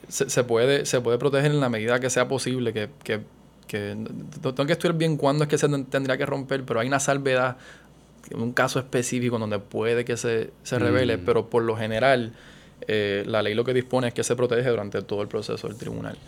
se, 0.08 0.28
se 0.28 0.44
puede, 0.44 0.84
se 0.84 1.00
puede 1.00 1.16
proteger 1.18 1.50
en 1.52 1.60
la 1.60 1.68
medida 1.68 1.98
que 2.00 2.10
sea 2.10 2.28
posible, 2.28 2.72
que, 2.72 2.90
que, 3.04 3.20
que 3.66 3.94
no- 3.96 4.54
tengo 4.54 4.66
que 4.66 4.72
estudiar 4.72 4.96
bien 4.96 5.16
cuándo 5.16 5.44
es 5.44 5.48
que 5.50 5.58
se 5.58 5.68
ten- 5.68 5.84
tendría 5.86 6.16
que 6.16 6.26
romper, 6.26 6.64
pero 6.64 6.80
hay 6.80 6.88
una 6.88 7.00
salvedad, 7.00 7.56
un 8.34 8.52
caso 8.52 8.78
específico 8.78 9.38
donde 9.38 9.58
puede 9.58 10.04
que 10.04 10.16
se, 10.16 10.50
se 10.62 10.78
revele, 10.78 11.16
Mm. 11.18 11.24
pero 11.24 11.46
por 11.50 11.62
lo 11.62 11.76
general 11.76 12.32
eh, 12.86 13.24
la 13.26 13.40
ley 13.42 13.54
lo 13.54 13.64
que 13.64 13.72
dispone 13.72 14.08
es 14.08 14.14
que 14.14 14.22
se 14.24 14.36
protege 14.36 14.68
durante 14.68 15.00
todo 15.00 15.22
el 15.22 15.28
proceso 15.28 15.68
del 15.68 15.76
tribunal. 15.78 16.18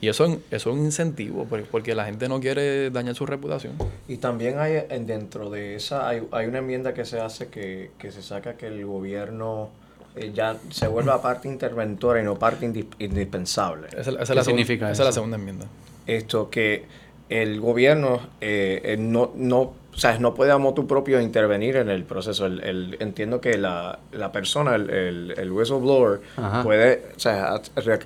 Y 0.00 0.08
eso, 0.08 0.24
es- 0.24 0.38
eso 0.50 0.70
es 0.70 0.76
un 0.76 0.84
incentivo, 0.84 1.44
por- 1.44 1.62
porque 1.64 1.94
la 1.94 2.04
gente 2.06 2.28
no 2.28 2.40
quiere 2.40 2.90
dañar 2.90 3.14
su 3.14 3.24
reputación. 3.24 3.74
Y 4.08 4.16
también 4.16 4.58
hay 4.58 4.82
en- 4.88 5.06
dentro 5.06 5.48
de 5.50 5.76
esa 5.76 6.08
hay, 6.08 6.22
hay 6.32 6.46
una 6.46 6.58
enmienda 6.58 6.92
que 6.92 7.04
se 7.04 7.20
hace 7.20 7.46
que, 7.48 7.92
que 7.98 8.10
se 8.10 8.20
saca 8.22 8.54
que 8.54 8.66
el 8.66 8.84
gobierno 8.84 9.70
eh, 10.16 10.32
ya 10.34 10.56
se 10.70 10.88
vuelva 10.88 11.22
parte 11.22 11.46
interventora 11.48 12.20
y 12.20 12.24
no 12.24 12.36
parte 12.38 12.66
indi- 12.66 12.86
indispensable. 12.98 13.86
Esa, 13.96 14.10
esa 14.10 14.22
es 14.22 14.28
¿Qué 14.28 14.34
la 14.34 14.44
significa 14.44 14.90
esa 14.90 15.02
es 15.02 15.06
la 15.06 15.12
segunda 15.12 15.36
enmienda. 15.36 15.66
Esto 16.06 16.50
que 16.50 16.84
el 17.28 17.60
gobierno 17.60 18.20
eh, 18.40 18.80
eh, 18.84 18.96
no, 18.98 19.32
no, 19.34 19.60
o 19.60 19.96
sea, 19.96 20.18
no 20.18 20.34
puede 20.34 20.52
a 20.52 20.58
motu 20.58 20.86
propio 20.86 21.20
intervenir 21.20 21.76
en 21.76 21.88
el 21.88 22.04
proceso. 22.04 22.46
El, 22.46 22.60
el- 22.62 22.96
entiendo 23.00 23.40
que 23.40 23.56
la, 23.58 23.98
la 24.12 24.32
persona, 24.32 24.74
el, 24.74 24.90
el, 24.90 25.34
el 25.38 25.52
whistleblower, 25.52 26.20
Ajá. 26.36 26.62
puede 26.62 27.02
o 27.16 27.20
sea, 27.20 27.60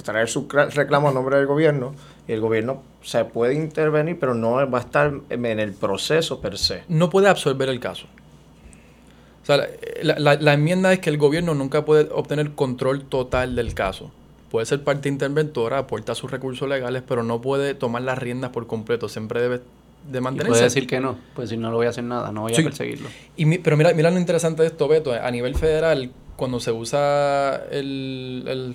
traer 0.04 0.28
su 0.28 0.46
reclamo 0.48 1.08
a 1.08 1.12
nombre 1.12 1.36
del 1.38 1.46
gobierno 1.46 1.94
y 2.28 2.32
el 2.32 2.40
gobierno 2.40 2.82
se 3.02 3.24
puede 3.24 3.54
intervenir, 3.54 4.18
pero 4.18 4.34
no 4.34 4.68
va 4.70 4.78
a 4.78 4.80
estar 4.80 5.12
en 5.30 5.46
el 5.60 5.72
proceso 5.72 6.40
per 6.40 6.58
se. 6.58 6.82
No 6.88 7.08
puede 7.10 7.28
absorber 7.28 7.68
el 7.68 7.80
caso. 7.80 8.06
O 9.42 9.46
sea, 9.46 9.68
la, 10.02 10.18
la- 10.18 10.34
la 10.34 10.52
enmienda 10.54 10.92
es 10.92 10.98
que 10.98 11.08
el 11.10 11.18
gobierno 11.18 11.54
nunca 11.54 11.84
puede 11.84 12.08
obtener 12.12 12.52
control 12.52 13.04
total 13.04 13.54
del 13.54 13.74
caso. 13.74 14.10
Puede 14.50 14.66
ser 14.66 14.82
parte 14.84 15.08
interventora, 15.08 15.78
aporta 15.78 16.14
sus 16.14 16.30
recursos 16.30 16.68
legales, 16.68 17.02
pero 17.06 17.22
no 17.22 17.40
puede 17.40 17.74
tomar 17.74 18.02
las 18.02 18.18
riendas 18.18 18.50
por 18.50 18.66
completo. 18.66 19.08
Siempre 19.08 19.40
debe 19.42 19.60
de 20.10 20.18
Y 20.18 20.20
mantenerse. 20.20 20.50
puede 20.50 20.62
decir 20.64 20.86
que 20.86 21.00
no. 21.00 21.18
Puede 21.34 21.46
decir, 21.46 21.58
no 21.58 21.70
lo 21.70 21.76
voy 21.78 21.86
a 21.86 21.90
hacer 21.90 22.04
nada, 22.04 22.30
no 22.30 22.42
voy 22.42 22.54
Sí. 22.54 22.60
a 22.60 22.64
perseguirlo. 22.64 23.08
Y 23.36 23.44
mi- 23.44 23.58
pero 23.58 23.76
mira, 23.76 23.92
mira 23.92 24.10
lo 24.10 24.18
interesante 24.20 24.62
de 24.62 24.68
esto, 24.68 24.86
Beto. 24.86 25.12
A 25.12 25.30
nivel 25.32 25.56
federal, 25.56 26.10
cuando 26.36 26.60
se 26.60 26.70
usa 26.70 27.56
el, 27.72 28.44
el 28.46 28.74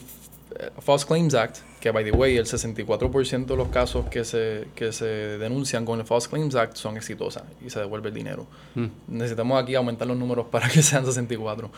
False 0.79 1.05
Claims 1.07 1.33
Act, 1.33 1.59
que 1.79 1.89
by 1.91 2.03
the 2.03 2.11
way, 2.11 2.35
el 2.37 2.45
64% 2.45 3.53
de 3.53 3.57
los 3.57 3.69
casos 3.69 4.05
que 4.09 4.25
se, 4.25 4.67
que 4.75 4.91
se 4.91 5.05
denuncian 5.05 5.85
con 5.85 5.99
el 6.01 6.05
False 6.05 6.29
Claims 6.29 6.53
Act 6.55 6.75
son 6.75 6.97
exitosas 6.97 7.43
y 7.65 7.69
se 7.69 7.79
devuelve 7.79 8.09
el 8.09 8.13
dinero. 8.15 8.45
Mm. 8.75 8.87
Necesitamos 9.07 9.61
aquí 9.63 9.73
aumentar 9.75 10.07
los 10.07 10.17
números 10.17 10.47
para 10.51 10.67
que 10.69 10.81
sean 10.81 11.05
64. 11.05 11.71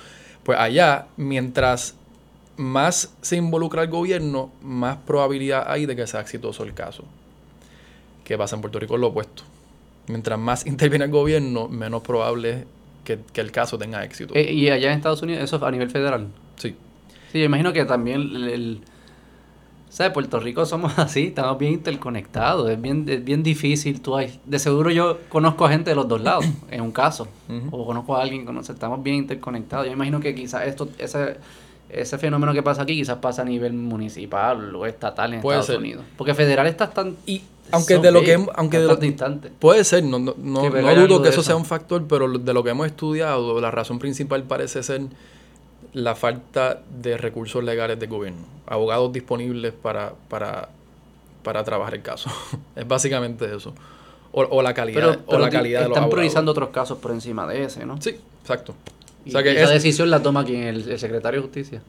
Pues 0.43 0.57
allá, 0.59 1.05
mientras 1.15 1.95
más 2.57 3.15
se 3.21 3.35
involucra 3.35 3.83
el 3.83 3.89
gobierno, 3.89 4.51
más 4.61 4.97
probabilidad 4.97 5.65
hay 5.71 5.85
de 5.85 5.95
que 5.95 6.05
sea 6.07 6.21
exitoso 6.21 6.63
el 6.63 6.73
caso. 6.73 7.03
Que 8.23 8.37
pasa 8.37 8.55
en 8.55 8.61
Puerto 8.61 8.79
Rico 8.79 8.95
es 8.95 9.01
lo 9.01 9.07
opuesto. 9.07 9.43
Mientras 10.07 10.39
más 10.39 10.65
interviene 10.67 11.05
el 11.05 11.11
gobierno, 11.11 11.67
menos 11.67 12.01
probable 12.03 12.49
es 12.51 12.65
que, 13.03 13.19
que 13.33 13.41
el 13.41 13.51
caso 13.51 13.77
tenga 13.77 14.03
éxito. 14.03 14.33
Eh, 14.35 14.51
y 14.53 14.69
allá 14.69 14.91
en 14.91 14.97
Estados 14.97 15.21
Unidos, 15.21 15.43
eso 15.43 15.57
es 15.57 15.63
a 15.63 15.71
nivel 15.71 15.89
federal. 15.89 16.27
sí. 16.57 16.75
Sí, 17.31 17.39
yo 17.39 17.45
imagino 17.45 17.73
que 17.73 17.83
también 17.85 18.21
el, 18.21 18.47
el- 18.49 18.81
¿sabes? 19.89 20.13
Puerto 20.13 20.39
Rico 20.39 20.65
somos 20.67 20.93
así, 20.99 21.27
estamos 21.27 21.57
bien 21.57 21.73
interconectados, 21.73 22.69
es 22.69 22.79
bien, 22.79 23.05
es 23.09 23.23
bien 23.25 23.41
difícil, 23.41 24.01
tú 24.01 24.15
hay, 24.15 24.39
de 24.45 24.59
seguro 24.59 24.91
yo 24.91 25.17
conozco 25.29 25.65
a 25.65 25.69
gente 25.69 25.89
de 25.89 25.95
los 25.95 26.07
dos 26.07 26.21
lados, 26.21 26.45
en 26.69 26.81
un 26.81 26.91
caso, 26.91 27.27
o 27.71 27.85
conozco 27.87 28.15
a 28.15 28.21
alguien, 28.21 28.45
conoce, 28.45 28.71
estamos 28.73 29.01
bien 29.01 29.15
interconectados, 29.17 29.87
yo 29.87 29.93
imagino 29.93 30.19
que 30.19 30.35
quizás 30.35 30.67
esto, 30.67 30.89
ese, 30.99 31.37
ese 32.01 32.17
fenómeno 32.17 32.53
que 32.53 32.63
pasa 32.63 32.83
aquí 32.83 32.95
quizás 32.95 33.17
pasa 33.17 33.41
a 33.41 33.45
nivel 33.45 33.73
municipal 33.73 34.75
o 34.75 34.85
estatal 34.85 35.33
en 35.33 35.41
Puede 35.41 35.59
Estados 35.59 35.67
ser. 35.75 35.77
Unidos, 35.77 36.05
porque 36.17 36.33
federal 36.33 36.67
estás 36.67 36.93
tan... 36.93 37.15
Y 37.25 37.41
aunque 37.71 37.97
de 37.97 38.11
lo 38.11 38.19
big, 38.19 38.29
que 38.29 38.45
aunque 38.55 38.79
de 38.79 38.87
lo- 38.87 38.93
tan 38.97 38.99
distante. 39.01 39.51
Puede 39.59 39.83
ser, 39.83 40.03
no, 40.03 40.19
no, 40.19 40.35
no, 40.37 40.69
no 40.69 40.95
dudo 40.95 41.21
que 41.21 41.29
eso 41.29 41.39
eso. 41.39 41.43
sea 41.43 41.55
un 41.55 41.65
factor, 41.65 42.05
pero 42.07 42.27
de 42.37 42.53
lo 42.53 42.63
que 42.63 42.71
hemos 42.71 42.85
estudiado, 42.87 43.59
la 43.61 43.71
razón 43.71 43.99
principal 43.99 44.43
parece 44.43 44.83
ser 44.83 45.01
la 45.93 46.15
falta 46.15 46.81
de 47.01 47.17
recursos 47.17 47.63
legales 47.63 47.99
del 47.99 48.09
gobierno, 48.09 48.41
abogados 48.67 49.13
disponibles 49.13 49.73
para, 49.73 50.13
para, 50.27 50.69
para 51.43 51.63
trabajar 51.63 51.93
el 51.95 52.01
caso. 52.01 52.29
es 52.75 52.87
básicamente 52.87 53.45
eso. 53.55 53.73
O, 54.31 54.41
o 54.43 54.61
la 54.63 54.73
calidad, 54.73 55.19
Pero, 55.25 55.37
o 55.37 55.39
la 55.39 55.49
calidad 55.51 55.81
de 55.81 55.89
los 55.89 55.91
están 55.91 56.03
abogados. 56.05 56.09
priorizando 56.11 56.51
otros 56.51 56.69
casos 56.69 56.97
por 56.97 57.11
encima 57.11 57.45
de 57.45 57.65
ese, 57.65 57.85
¿no? 57.85 58.01
Sí, 58.01 58.17
exacto. 58.41 58.73
O 59.27 59.31
sea 59.31 59.41
y 59.41 59.43
que 59.43 59.51
esa 59.51 59.63
es- 59.63 59.83
decisión 59.83 60.09
la 60.09 60.21
toma 60.21 60.43
quien, 60.45 60.63
el, 60.63 60.89
el 60.89 60.99
secretario 60.99 61.41
de 61.41 61.47
Justicia. 61.47 61.81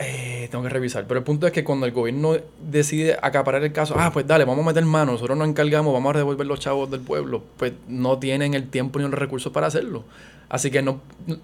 Eh, 0.00 0.46
tengo 0.50 0.62
que 0.62 0.70
revisar. 0.70 1.06
Pero 1.08 1.18
el 1.18 1.24
punto 1.24 1.46
es 1.46 1.52
que 1.52 1.64
cuando 1.64 1.84
el 1.84 1.90
gobierno 1.92 2.36
decide 2.62 3.18
acaparar 3.20 3.64
el 3.64 3.72
caso, 3.72 3.94
ah, 3.98 4.12
pues 4.12 4.26
dale, 4.28 4.44
vamos 4.44 4.64
a 4.64 4.68
meter 4.68 4.84
mano, 4.84 5.12
nosotros 5.12 5.36
nos 5.36 5.48
encargamos, 5.48 5.92
vamos 5.92 6.14
a 6.14 6.18
devolver 6.18 6.46
los 6.46 6.60
chavos 6.60 6.88
del 6.88 7.00
pueblo, 7.00 7.42
pues 7.56 7.72
no 7.88 8.16
tienen 8.18 8.54
el 8.54 8.68
tiempo 8.68 9.00
ni 9.00 9.06
los 9.06 9.14
recursos 9.18 9.52
para 9.52 9.66
hacerlo. 9.66 10.04
Así 10.50 10.70
que 10.70 10.82
no, 10.82 11.02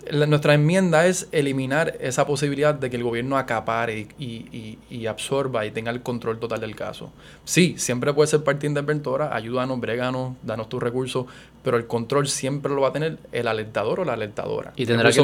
la- 0.09 0.27
nuestra 0.27 0.55
enmienda 0.55 1.05
es 1.07 1.29
eliminar 1.33 1.97
esa 2.01 2.27
posibilidad 2.27 2.75
de 2.75 2.89
que 2.91 2.97
el 2.97 3.03
gobierno 3.03 3.37
acapare 3.37 4.07
y, 4.19 4.25
y- 4.25 4.79
y- 4.89 4.97
y 4.99 5.07
absorba 5.09 5.67
y 5.67 5.73
tenga 5.73 5.91
el 5.91 6.01
control 6.03 6.39
total 6.39 6.61
del 6.61 6.77
caso. 6.77 7.11
Sí, 7.45 7.75
siempre 7.77 8.15
puede 8.15 8.29
ser 8.29 8.45
parte 8.45 8.69
interventora, 8.69 9.35
ayúdanos, 9.35 9.81
bréganos, 9.81 10.35
danos 10.45 10.69
tus 10.69 10.81
recursos, 10.81 11.27
pero 11.65 11.79
el 11.79 11.87
control 11.87 12.29
siempre 12.29 12.73
lo 12.73 12.83
va 12.83 12.89
a 12.89 12.93
tener 12.93 13.17
el 13.33 13.49
alertador 13.49 14.01
o 14.01 14.05
la 14.05 14.13
alertadora. 14.13 14.75
Y 14.77 14.85
tendrá 14.85 15.11
que 15.11 15.21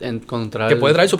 encontrar... 0.00 0.68
Que 0.68 0.74
puede 0.76 0.92
traer 0.92 1.08
eh, 1.08 1.12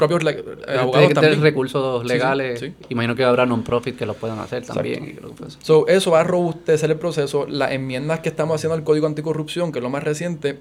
Tiene 0.66 0.80
abogados 0.80 1.08
que 1.08 1.14
tener 1.14 1.30
también. 1.30 1.42
recursos 1.42 2.02
Sí, 2.02 2.08
sí, 2.08 2.12
legales. 2.12 2.60
sí. 2.60 2.74
Imagino 2.88 3.14
que 3.14 3.22
habrá 3.24 3.46
non-profit 3.46 3.96
que 3.96 4.04
lo 4.04 4.14
puedan 4.14 4.40
hacer 4.40 4.58
Exacto. 4.58 4.82
también. 4.82 5.04
y 5.04 5.64
So, 5.64 5.86
eso 5.86 6.10
va 6.10 6.20
a 6.20 6.24
robustecer 6.24 6.90
el 6.90 6.98
proceso. 6.98 7.46
Las 7.46 7.70
enmiendas 7.70 8.18
que 8.20 8.28
estamos 8.28 8.56
haciendo 8.56 8.74
al 8.74 8.82
Código 8.82 9.06
Anticorrupción, 9.06 9.70
que 9.70 9.78
es 9.78 9.82
lo 9.82 9.90
más 9.90 10.02
reciente, 10.02 10.58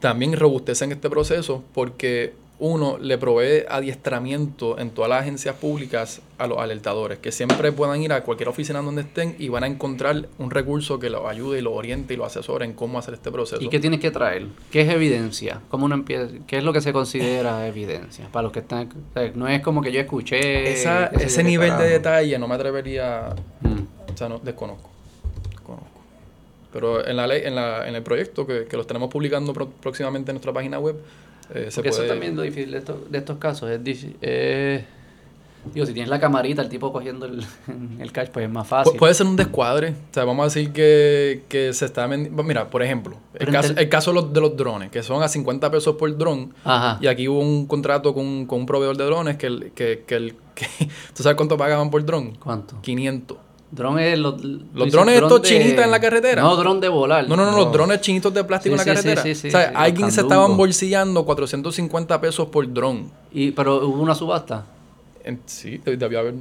también 0.00 0.34
robustecen 0.34 0.92
este 0.92 1.08
proceso 1.08 1.64
porque 1.72 2.34
uno 2.62 2.98
le 2.98 3.16
provee 3.18 3.64
adiestramiento 3.68 4.78
en 4.78 4.90
todas 4.90 5.08
las 5.08 5.22
agencias 5.22 5.54
públicas 5.56 6.20
a 6.36 6.46
los 6.46 6.58
alertadores, 6.58 7.18
que 7.18 7.32
siempre 7.32 7.72
puedan 7.72 8.02
ir 8.02 8.12
a 8.12 8.22
cualquier 8.22 8.48
oficina 8.50 8.82
donde 8.82 9.00
estén 9.02 9.34
y 9.38 9.48
van 9.48 9.64
a 9.64 9.66
encontrar 9.66 10.28
un 10.38 10.50
recurso 10.50 10.98
que 10.98 11.08
los 11.10 11.24
ayude 11.26 11.58
y 11.58 11.62
los 11.62 11.72
oriente 11.72 12.14
y 12.14 12.16
los 12.18 12.26
asesore 12.26 12.66
en 12.66 12.74
cómo 12.74 12.98
hacer 12.98 13.14
este 13.14 13.30
proceso. 13.32 13.62
¿Y 13.62 13.68
qué 13.70 13.80
tienes 13.80 13.98
que 14.00 14.10
traer? 14.10 14.46
¿Qué 14.70 14.82
es 14.82 14.88
evidencia? 14.90 15.60
¿Cómo 15.70 15.86
uno 15.86 15.94
empieza? 15.94 16.28
¿Qué 16.46 16.58
es 16.58 16.64
lo 16.64 16.72
que 16.74 16.80
se 16.82 16.92
considera 16.92 17.66
evidencia? 17.68 18.28
Para 18.30 18.42
los 18.44 18.52
que 18.52 18.58
están... 18.60 18.88
o 18.88 19.12
sea, 19.18 19.32
No 19.34 19.48
es 19.48 19.62
como 19.62 19.80
que 19.82 19.90
yo 19.90 20.00
escuché... 20.00 20.70
Esa- 20.72 21.06
ese 21.06 21.42
nivel 21.42 21.76
de 21.78 21.88
detalle 21.88 22.38
no 22.38 22.46
me 22.46 22.54
atrevería 22.54 23.34
Mm. 23.62 24.12
O 24.12 24.16
sea, 24.16 24.28
no, 24.28 24.38
desconozco. 24.38 24.90
Desconozco. 25.50 25.88
Pero 26.72 27.06
en 27.06 27.16
la 27.16 27.26
ley, 27.26 27.42
en, 27.44 27.54
la, 27.54 27.88
en 27.88 27.94
el 27.94 28.02
proyecto 28.02 28.46
que, 28.46 28.64
que 28.66 28.76
lo 28.76 28.82
estaremos 28.82 29.10
publicando 29.10 29.52
próximamente 29.52 30.30
en 30.30 30.34
nuestra 30.36 30.52
página 30.52 30.78
web, 30.78 30.96
eh, 31.54 31.66
se 31.70 31.76
Porque 31.76 31.88
eso 31.90 32.04
también 32.04 32.32
es 32.32 32.36
lo 32.36 32.42
difícil 32.42 32.70
de 32.72 32.78
estos, 32.78 33.10
de 33.10 33.18
estos 33.18 33.38
casos. 33.38 33.70
Es, 33.70 33.80
eh, 34.22 34.84
digo, 35.74 35.84
si 35.86 35.92
tienes 35.92 36.08
la 36.08 36.18
camarita, 36.20 36.62
el 36.62 36.68
tipo 36.68 36.92
cogiendo 36.92 37.26
el, 37.26 37.44
el 37.98 38.12
cash, 38.12 38.28
pues 38.32 38.46
es 38.46 38.50
más 38.52 38.66
Pu- 38.66 38.70
fácil. 38.70 38.96
puede 38.98 39.14
ser 39.14 39.26
un 39.26 39.36
descuadre. 39.36 39.90
O 39.90 40.14
sea, 40.14 40.24
vamos 40.24 40.42
a 40.42 40.46
decir 40.46 40.72
que, 40.72 41.42
que 41.48 41.72
se 41.72 41.84
está 41.84 42.06
vendiendo... 42.06 42.42
Mira, 42.42 42.70
por 42.70 42.82
ejemplo, 42.82 43.16
el 43.34 43.50
caso, 43.50 43.74
el 43.76 43.88
caso 43.88 44.10
de 44.12 44.14
los, 44.20 44.32
de 44.32 44.40
los 44.40 44.56
drones, 44.56 44.90
que 44.90 45.02
son 45.02 45.22
a 45.22 45.28
50 45.28 45.70
pesos 45.70 45.96
por 45.96 46.16
dron. 46.16 46.54
Ajá. 46.64 46.98
Y 47.00 47.06
aquí 47.08 47.28
hubo 47.28 47.40
un 47.40 47.66
contrato 47.66 48.14
con, 48.14 48.46
con 48.46 48.60
un 48.60 48.66
proveedor 48.66 48.96
de 48.96 49.04
drones 49.04 49.36
que, 49.36 49.46
el- 49.46 49.72
que, 49.72 50.04
que, 50.06 50.14
el, 50.16 50.34
que... 50.54 50.66
¿Tú 51.14 51.22
sabes 51.22 51.36
cuánto 51.36 51.56
pagaban 51.56 51.90
por 51.90 52.04
dron? 52.04 52.32
¿Cuánto? 52.36 52.80
500. 52.80 53.36
Dron 53.72 53.98
es 54.00 54.18
los, 54.18 54.42
Los 54.42 54.90
drones 54.90 55.14
estos 55.20 55.42
chinitas 55.42 55.84
en 55.84 55.90
la 55.92 56.00
carretera. 56.00 56.42
No, 56.42 56.56
dron 56.56 56.80
de 56.80 56.88
volar. 56.88 57.28
No, 57.28 57.36
no, 57.36 57.50
no, 57.50 57.56
los 57.56 57.72
drones 57.72 58.00
chinitos 58.00 58.34
de 58.34 58.42
plástico 58.42 58.76
Sí, 58.76 58.80
en 58.82 58.86
la 58.88 59.00
sí, 59.00 59.06
carretera. 59.08 59.22
sí, 59.22 59.34
sí, 59.34 59.48
o 59.48 59.50
sea, 59.52 59.68
sí, 59.68 59.74
alguien 59.76 60.10
se 60.10 60.22
estaban 60.22 60.56
bolsillando 60.56 61.24
450 61.24 62.20
pesos 62.20 62.48
por 62.48 62.72
dron. 62.72 63.10
Y, 63.32 63.52
pero 63.52 63.86
hubo 63.86 64.02
una 64.02 64.14
subasta. 64.14 64.66
En- 65.22 65.40
sí, 65.46 65.78
de- 65.78 65.96
debió 65.96 66.18
haber, 66.18 66.34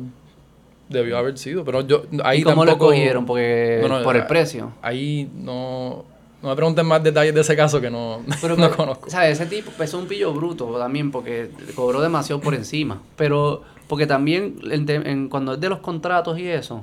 debió 0.87 1.17
haber 1.17 1.37
sido, 1.37 1.63
pero 1.63 1.81
yo 1.81 2.03
ahí 2.23 2.39
¿Y 2.39 2.43
cómo 2.43 2.65
lo 2.65 2.71
tampoco... 2.71 2.91
cogieron? 2.91 3.25
Porque, 3.25 3.79
No, 3.87 3.99
no, 3.99 4.03
por 4.03 4.15
el 4.15 4.25
precio. 4.25 4.71
Ahí 4.81 5.29
no... 5.35 6.05
No 6.41 6.47
me 6.47 6.55
pregunten 6.55 6.85
más 6.85 7.03
detalles 7.03 7.35
de 7.35 7.41
ese 7.41 7.53
caso 7.53 7.81
que 7.81 7.91
no, 7.91 8.21
Pero, 8.41 8.55
no 8.55 8.71
conozco. 8.71 9.09
¿sabes? 9.09 9.39
Ese 9.41 9.45
tipo 9.49 9.71
pues, 9.75 9.89
es 9.89 9.93
un 9.93 10.05
pillo 10.07 10.31
bruto 10.33 10.65
también 10.79 11.11
porque 11.11 11.51
cobró 11.75 11.99
demasiado 12.01 12.39
por 12.39 12.55
encima. 12.55 13.01
Pero, 13.17 13.61
porque 13.87 14.07
también 14.07 14.55
en- 14.71 15.27
cuando 15.27 15.53
es 15.55 15.59
de 15.59 15.67
los 15.67 15.79
contratos 15.79 16.39
y 16.39 16.47
eso, 16.47 16.81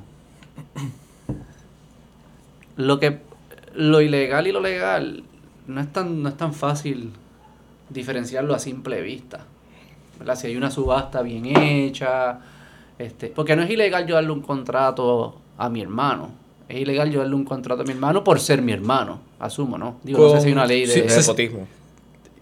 lo 2.77 3.01
que 3.01 3.21
lo 3.75 4.01
ilegal 4.01 4.47
y 4.47 4.53
lo 4.53 4.61
legal 4.61 5.25
no 5.67 5.81
es 5.81 5.93
tan, 5.93 6.23
no 6.23 6.29
es 6.29 6.37
tan 6.37 6.55
fácil 6.55 7.13
diferenciarlo 7.91 8.55
a 8.55 8.59
simple 8.59 9.03
vista. 9.03 9.45
¿verdad? 10.19 10.37
Si 10.37 10.47
hay 10.47 10.57
una 10.57 10.71
subasta 10.71 11.23
bien 11.23 11.47
hecha, 11.47 12.39
este, 12.99 13.29
porque 13.29 13.57
no 13.57 13.63
es 13.63 13.71
ilegal 13.71 14.07
yo 14.07 14.15
darle 14.15 14.33
un 14.33 14.43
contrato 14.43 15.41
a 15.59 15.69
mi 15.69 15.81
hermano. 15.81 16.31
Es 16.69 16.81
ilegal 16.81 17.11
yo 17.11 17.21
darle 17.21 17.35
un 17.35 17.45
contrato 17.45 17.83
a 17.83 17.85
mi 17.85 17.93
hermano 17.93 18.25
por 18.25 18.41
ser 18.41 18.63
mi 18.63 18.73
hermano, 18.73 19.21
asumo, 19.39 19.79
¿no? 19.79 19.97
Digo, 20.03 20.19
no 20.19 20.35
sé 20.35 20.41
si 20.41 20.47
hay 20.49 20.53
una 20.53 20.67
ley 20.67 20.87
de... 20.87 21.09
Sí, 21.09 21.19
nepotismo. 21.19 21.67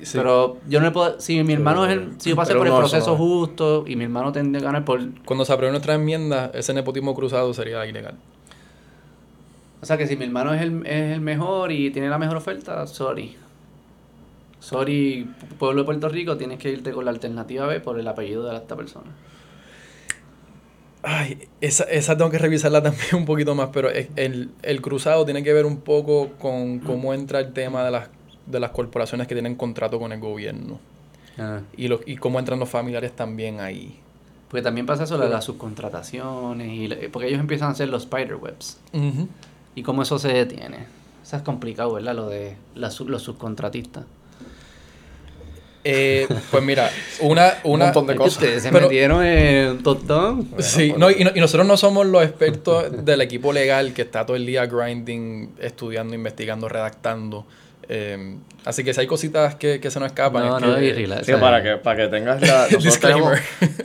Sí. 0.05 0.19
Pero 0.19 0.59
yo 0.69 0.81
no 0.81 0.87
le 0.87 0.93
puedo. 0.93 1.19
Si 1.21 1.43
mi 1.43 1.55
hermano 1.55 1.87
es 1.87 1.93
el. 1.93 2.21
Si 2.21 2.31
yo 2.31 2.37
pasé 2.37 2.53
Pero 2.53 2.61
por 2.61 2.67
el 2.67 2.73
no, 2.75 2.79
proceso 2.79 3.13
no. 3.13 3.17
justo 3.17 3.85
y 3.87 3.97
mi 3.97 4.05
hermano 4.05 4.33
tendría 4.33 4.61
que 4.61 4.67
ganar 4.67 4.85
por. 4.85 5.01
Cuando 5.25 5.45
se 5.45 5.53
apruebe 5.53 5.73
nuestra 5.73 5.95
enmienda, 5.95 6.51
ese 6.55 6.75
nepotismo 6.75 7.15
cruzado 7.15 7.53
sería 7.55 7.85
ilegal. 7.87 8.15
O 9.81 9.87
sea 9.87 9.97
que 9.99 10.07
si 10.07 10.17
mi 10.17 10.25
hermano 10.25 10.55
es 10.55 10.63
el, 10.63 10.87
es 10.87 11.13
el 11.15 11.21
mejor 11.21 11.73
y 11.73 11.91
tiene 11.91 12.09
la 12.09 12.19
mejor 12.19 12.37
oferta, 12.37 12.87
sorry. 12.87 13.37
Sorry, 14.61 15.29
pueblo 15.59 15.83
de 15.83 15.85
Puerto 15.87 16.09
Rico, 16.09 16.37
tienes 16.39 16.59
que 16.59 16.71
irte 16.71 16.91
con 16.93 17.05
la 17.05 17.11
alternativa 17.11 17.67
B 17.67 17.81
por 17.81 17.99
el 17.99 18.09
apellido 18.09 18.49
de 18.49 18.57
esta 18.57 18.77
persona. 18.77 19.11
Ay, 21.03 21.49
esa, 21.61 21.85
esa 21.85 22.17
tengo 22.17 22.31
que 22.31 22.39
revisarla 22.39 22.83
también 22.83 23.15
un 23.15 23.27
poquito 23.27 23.55
más, 23.55 23.69
pero 23.73 23.91
el, 23.91 24.51
el 24.63 24.81
cruzado 24.81 25.25
tiene 25.27 25.43
que 25.43 25.53
ver 25.53 25.67
un 25.67 25.79
poco 25.83 26.31
con 26.39 26.79
cómo 26.79 27.13
entra 27.13 27.41
el 27.41 27.53
tema 27.53 27.85
de 27.85 27.91
las, 27.91 28.09
de 28.47 28.61
las 28.61 28.71
corporaciones 28.71 29.27
que 29.27 29.35
tienen 29.35 29.55
contrato 29.55 29.99
con 29.99 30.13
el 30.13 30.21
gobierno 30.21 30.79
y, 31.77 31.89
lo, 31.89 32.01
y 32.07 32.17
cómo 32.17 32.39
entran 32.39 32.59
los 32.61 32.69
familiares 32.69 33.13
también 33.17 33.61
ahí. 33.61 33.99
Porque 34.49 34.63
también 34.63 34.87
pasa 34.87 35.03
eso 35.05 35.19
de 35.19 35.29
las 35.29 35.45
subcontrataciones, 35.45 36.69
y 36.73 37.09
porque 37.09 37.27
ellos 37.29 37.41
empiezan 37.41 37.69
a 37.69 37.71
hacer 37.73 37.89
los 37.89 38.05
spiderwebs. 38.05 38.79
Ujú. 38.93 39.29
¿Y 39.75 39.83
cómo 39.83 40.03
eso 40.03 40.19
se 40.19 40.29
detiene? 40.29 40.87
Eso 41.25 41.37
es 41.37 41.43
complicado, 41.43 41.95
¿verdad? 41.95 42.15
Lo 42.15 42.29
de 42.29 42.55
sub- 42.91 43.09
los 43.09 43.23
subcontratistas. 43.23 44.05
Eh, 45.83 46.27
pues 46.51 46.63
mira, 46.63 46.91
una... 47.21 47.55
una 47.65 47.87
montón 47.87 48.07
de 48.07 48.15
cosas. 48.17 48.35
Ustedes 48.35 48.63
se 48.63 48.71
Pero- 48.71 48.87
metieron 48.87 49.25
en 49.25 49.69
un 49.71 49.83
tostón. 49.83 50.49
Sí, 50.61 50.95
no, 50.97 51.11
y, 51.11 51.25
no- 51.25 51.33
y 51.35 51.41
nosotros 51.41 51.67
no 51.67 51.77
somos 51.77 52.07
los 52.07 52.23
expertos 52.23 53.05
del 53.05 53.21
equipo 53.21 53.53
legal 53.53 53.93
que 53.93 54.03
está 54.03 54.25
todo 54.25 54.37
el 54.37 54.47
día 54.47 54.67
grinding, 54.67 55.55
estudiando, 55.61 56.15
investigando, 56.15 56.69
redactando. 56.69 57.47
Eh, 57.89 58.37
así 58.65 58.83
que 58.85 58.95
si 58.95 59.01
hay 59.01 59.07
cositas 59.07 59.55
que, 59.57 59.81
que 59.81 59.91
se 59.91 60.01
nos 60.01 60.07
escapan. 60.09 60.47
No, 60.47 60.57
es 60.59 60.63
no, 60.63 60.75
que- 60.77 60.85
y 60.87 60.93
relax, 60.93 61.27
Sí, 61.27 61.33
o 61.33 61.37
sea, 61.37 61.41
para 61.45 61.63
que, 61.63 61.77
para 61.77 61.97
que 62.03 62.09
tengas 62.09 62.41
la... 62.41 62.67
tenemos, 63.01 63.39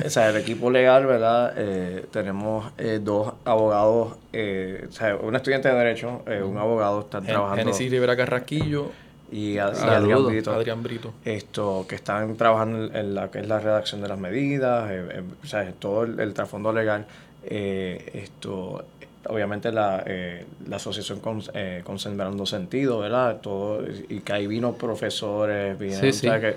o 0.05 0.09
sea, 0.09 0.29
el 0.29 0.37
equipo 0.37 0.69
legal, 0.71 1.05
¿verdad? 1.05 1.53
Eh, 1.57 2.05
tenemos 2.11 2.71
eh, 2.77 2.99
dos 3.01 3.33
abogados, 3.45 4.15
eh, 4.33 4.85
o 4.87 4.91
sea, 4.91 5.15
un 5.15 5.35
estudiante 5.35 5.67
de 5.69 5.75
Derecho, 5.75 6.21
eh, 6.27 6.41
un 6.41 6.57
abogado, 6.57 7.01
están 7.01 7.23
Gen- 7.23 7.33
trabajando... 7.33 7.63
Génesis 7.63 7.91
Rivera 7.91 8.15
Carrasquillo, 8.15 8.91
y, 9.31 9.53
y. 9.53 9.57
Adrián 9.59 10.25
Brito, 10.25 10.51
Adrián 10.53 10.81
Brito. 10.81 11.13
esto, 11.25 11.85
que 11.87 11.95
están 11.95 12.35
trabajando 12.35 12.85
en- 12.85 12.95
en 12.95 13.15
la 13.15 13.29
que 13.29 13.39
es 13.39 13.47
la 13.47 13.59
redacción 13.59 14.01
de 14.01 14.07
las 14.07 14.17
medidas, 14.17 14.89
eh, 14.89 15.03
eh, 15.11 15.21
o 15.43 15.45
sea, 15.47 15.71
todo 15.77 16.03
el, 16.03 16.19
el 16.19 16.33
trasfondo 16.33 16.71
legal. 16.73 17.05
eh, 17.43 18.09
esto, 18.15 18.85
obviamente 19.27 19.71
la, 19.71 20.03
eh, 20.05 20.45
la 20.67 20.77
asociación 20.77 21.19
con, 21.19 21.41
eh, 21.53 21.81
con 21.83 21.99
Sembrando 21.99 22.45
Sentido, 22.45 22.99
¿verdad? 22.99 23.37
Todo, 23.41 23.83
y 24.09 24.19
que 24.21 24.33
ahí 24.33 24.47
vino 24.47 24.73
profesores, 24.73 25.77
vino, 25.77 25.99
Sí, 25.99 26.09
o 26.09 26.13
sea, 26.13 26.35
sí. 26.35 26.41
que 26.41 26.55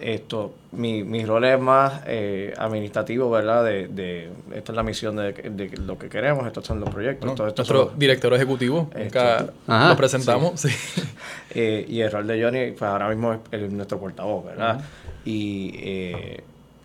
esto, 0.00 0.54
mi, 0.72 1.04
mi 1.04 1.26
rol 1.26 1.44
es 1.44 1.60
más 1.60 2.02
eh, 2.06 2.54
administrativo, 2.56 3.30
¿verdad? 3.30 3.64
De, 3.64 3.86
de, 3.88 4.30
esta 4.54 4.72
es 4.72 4.76
la 4.76 4.82
misión 4.82 5.14
de, 5.16 5.32
de 5.32 5.76
lo 5.76 5.98
que 5.98 6.08
queremos, 6.08 6.46
estos 6.46 6.64
son 6.66 6.80
los 6.80 6.88
proyectos, 6.88 7.26
¿no? 7.26 7.34
todo 7.34 7.48
esto 7.48 7.60
Nuestro 7.62 7.90
son- 7.90 7.98
director 7.98 8.32
ejecutivo. 8.32 8.90
Nunca 8.96 9.36
Esto. 9.40 9.52
Ajá, 9.66 9.88
lo 9.90 9.96
presentamos. 9.96 10.58
Sí. 10.60 10.68
eh, 11.54 11.84
y 11.86 12.00
el 12.00 12.10
rol 12.10 12.26
de 12.26 12.42
Johnny, 12.42 12.70
pues 12.70 12.82
ahora 12.82 13.08
mismo 13.10 13.34
es 13.34 13.40
el- 13.52 13.76
nuestro 13.76 13.98
portavoz, 13.98 14.46
¿verdad? 14.46 14.80
Y 15.26 15.72
eh, 15.76 16.40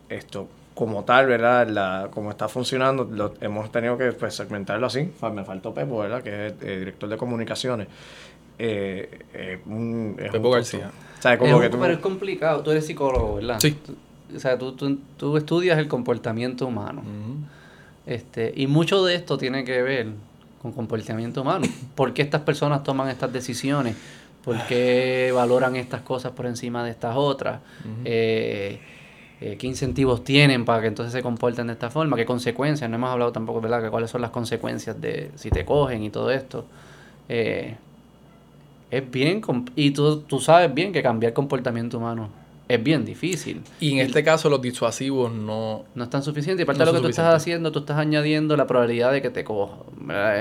esto, 0.10 0.50
como 0.76 1.04
tal, 1.06 1.26
¿verdad? 1.26 1.68
La, 1.70 2.10
como 2.12 2.30
está 2.30 2.48
funcionando, 2.48 3.06
lo, 3.10 3.34
hemos 3.42 3.72
tenido 3.72 3.98
que 3.98 4.12
pues, 4.12 4.36
segmentarlo 4.36 4.86
así. 4.88 5.10
Me 5.34 5.44
faltó 5.44 5.74
Pepo, 5.74 6.00
¿verdad? 6.00 6.22
Que 6.22 6.48
es 6.48 6.54
el, 6.62 6.68
eh, 6.70 6.80
director 6.80 7.10
de 7.10 7.18
comunicaciones. 7.18 7.88
Eh, 8.60 9.20
eh, 9.34 9.60
un- 9.66 10.18
es 10.20 10.32
Pepo 10.32 10.50
un 10.50 10.54
García. 10.54 10.92
O 11.18 11.22
sea, 11.22 11.38
como 11.38 11.56
es 11.56 11.62
que 11.62 11.70
tú... 11.70 11.80
Pero 11.80 11.94
es 11.94 12.00
complicado. 12.00 12.62
Tú 12.62 12.72
eres 12.72 12.86
psicólogo, 12.86 13.36
¿verdad? 13.36 13.58
Sí. 13.60 13.78
O 14.36 14.40
sea, 14.40 14.58
tú, 14.58 14.74
tú, 14.74 15.00
tú 15.18 15.38
estudias 15.38 15.78
el 15.80 15.88
comportamiento 15.88 16.68
humano. 16.68 17.02
Ujú. 17.02 17.38
Este, 18.06 18.54
y 18.56 18.68
mucho 18.68 19.04
de 19.06 19.16
esto 19.16 19.38
tiene 19.38 19.64
que 19.64 19.82
ver 19.82 20.08
con 20.62 20.74
comportamiento 20.74 21.42
humano. 21.42 21.66
¿Por 21.96 22.14
qué 22.14 22.22
estas 22.22 22.42
personas 22.42 22.84
toman 22.84 23.08
estas 23.08 23.32
decisiones? 23.32 23.96
¿Por 24.44 24.62
qué 24.68 25.32
valoran 25.34 25.76
estas 25.76 26.02
cosas 26.02 26.34
por 26.34 26.46
encima 26.46 26.84
de 26.84 26.92
estas 26.92 27.16
otras? 27.16 27.62
Eh, 28.04 28.80
eh, 29.46 29.58
¿Qué 29.58 29.68
incentivos 29.68 30.24
tienen 30.24 30.66
para 30.66 30.82
que 30.82 30.88
entonces 30.88 31.14
se 31.14 31.22
comporten 31.22 31.68
de 31.68 31.74
esta 31.74 31.92
forma? 31.92 32.16
¿Qué 32.16 32.26
consecuencias? 32.26 32.90
No 32.90 32.96
hemos 32.96 33.12
hablado 33.12 33.32
tampoco, 33.32 33.62
¿verdad? 33.62 33.80
Que 33.80 33.92
cuáles 33.92 34.10
son 34.10 34.22
las 34.22 34.32
consecuencias 34.32 35.00
de 35.00 35.30
si 35.36 35.52
te 35.52 35.64
cogen 35.64 36.02
y 36.02 36.10
todo 36.10 36.32
esto. 36.32 36.66
Eh, 37.30 37.76
es 38.90 39.12
bien, 39.12 39.44
y 39.76 39.92
tú, 39.92 40.22
tú 40.22 40.40
sabes 40.40 40.74
bien 40.74 40.92
que 40.92 41.04
cambiar 41.04 41.34
comportamiento 41.34 42.00
humano 42.00 42.30
es 42.68 42.84
bien 42.84 43.06
difícil. 43.06 43.62
Y 43.80 43.92
en 43.94 44.00
este 44.00 44.24
caso, 44.24 44.50
los 44.50 44.62
disuasivos 44.62 45.32
no. 45.32 45.84
No 45.94 46.04
es 46.04 46.10
tan 46.10 46.24
suficiente. 46.24 46.64
Y 46.64 46.66
parte 46.66 46.80
No 46.80 46.86
de 46.86 46.92
lo 46.94 46.98
que 46.98 47.04
tú 47.04 47.10
estás 47.10 47.26
suficientes. 47.26 47.42
haciendo, 47.44 47.72
tú 47.72 47.80
estás 47.80 47.98
añadiendo 47.98 48.58
la 48.58 48.66
probabilidad 48.66 49.12
de 49.12 49.22
que 49.22 49.30
te 49.30 49.44
coja. 49.44 49.76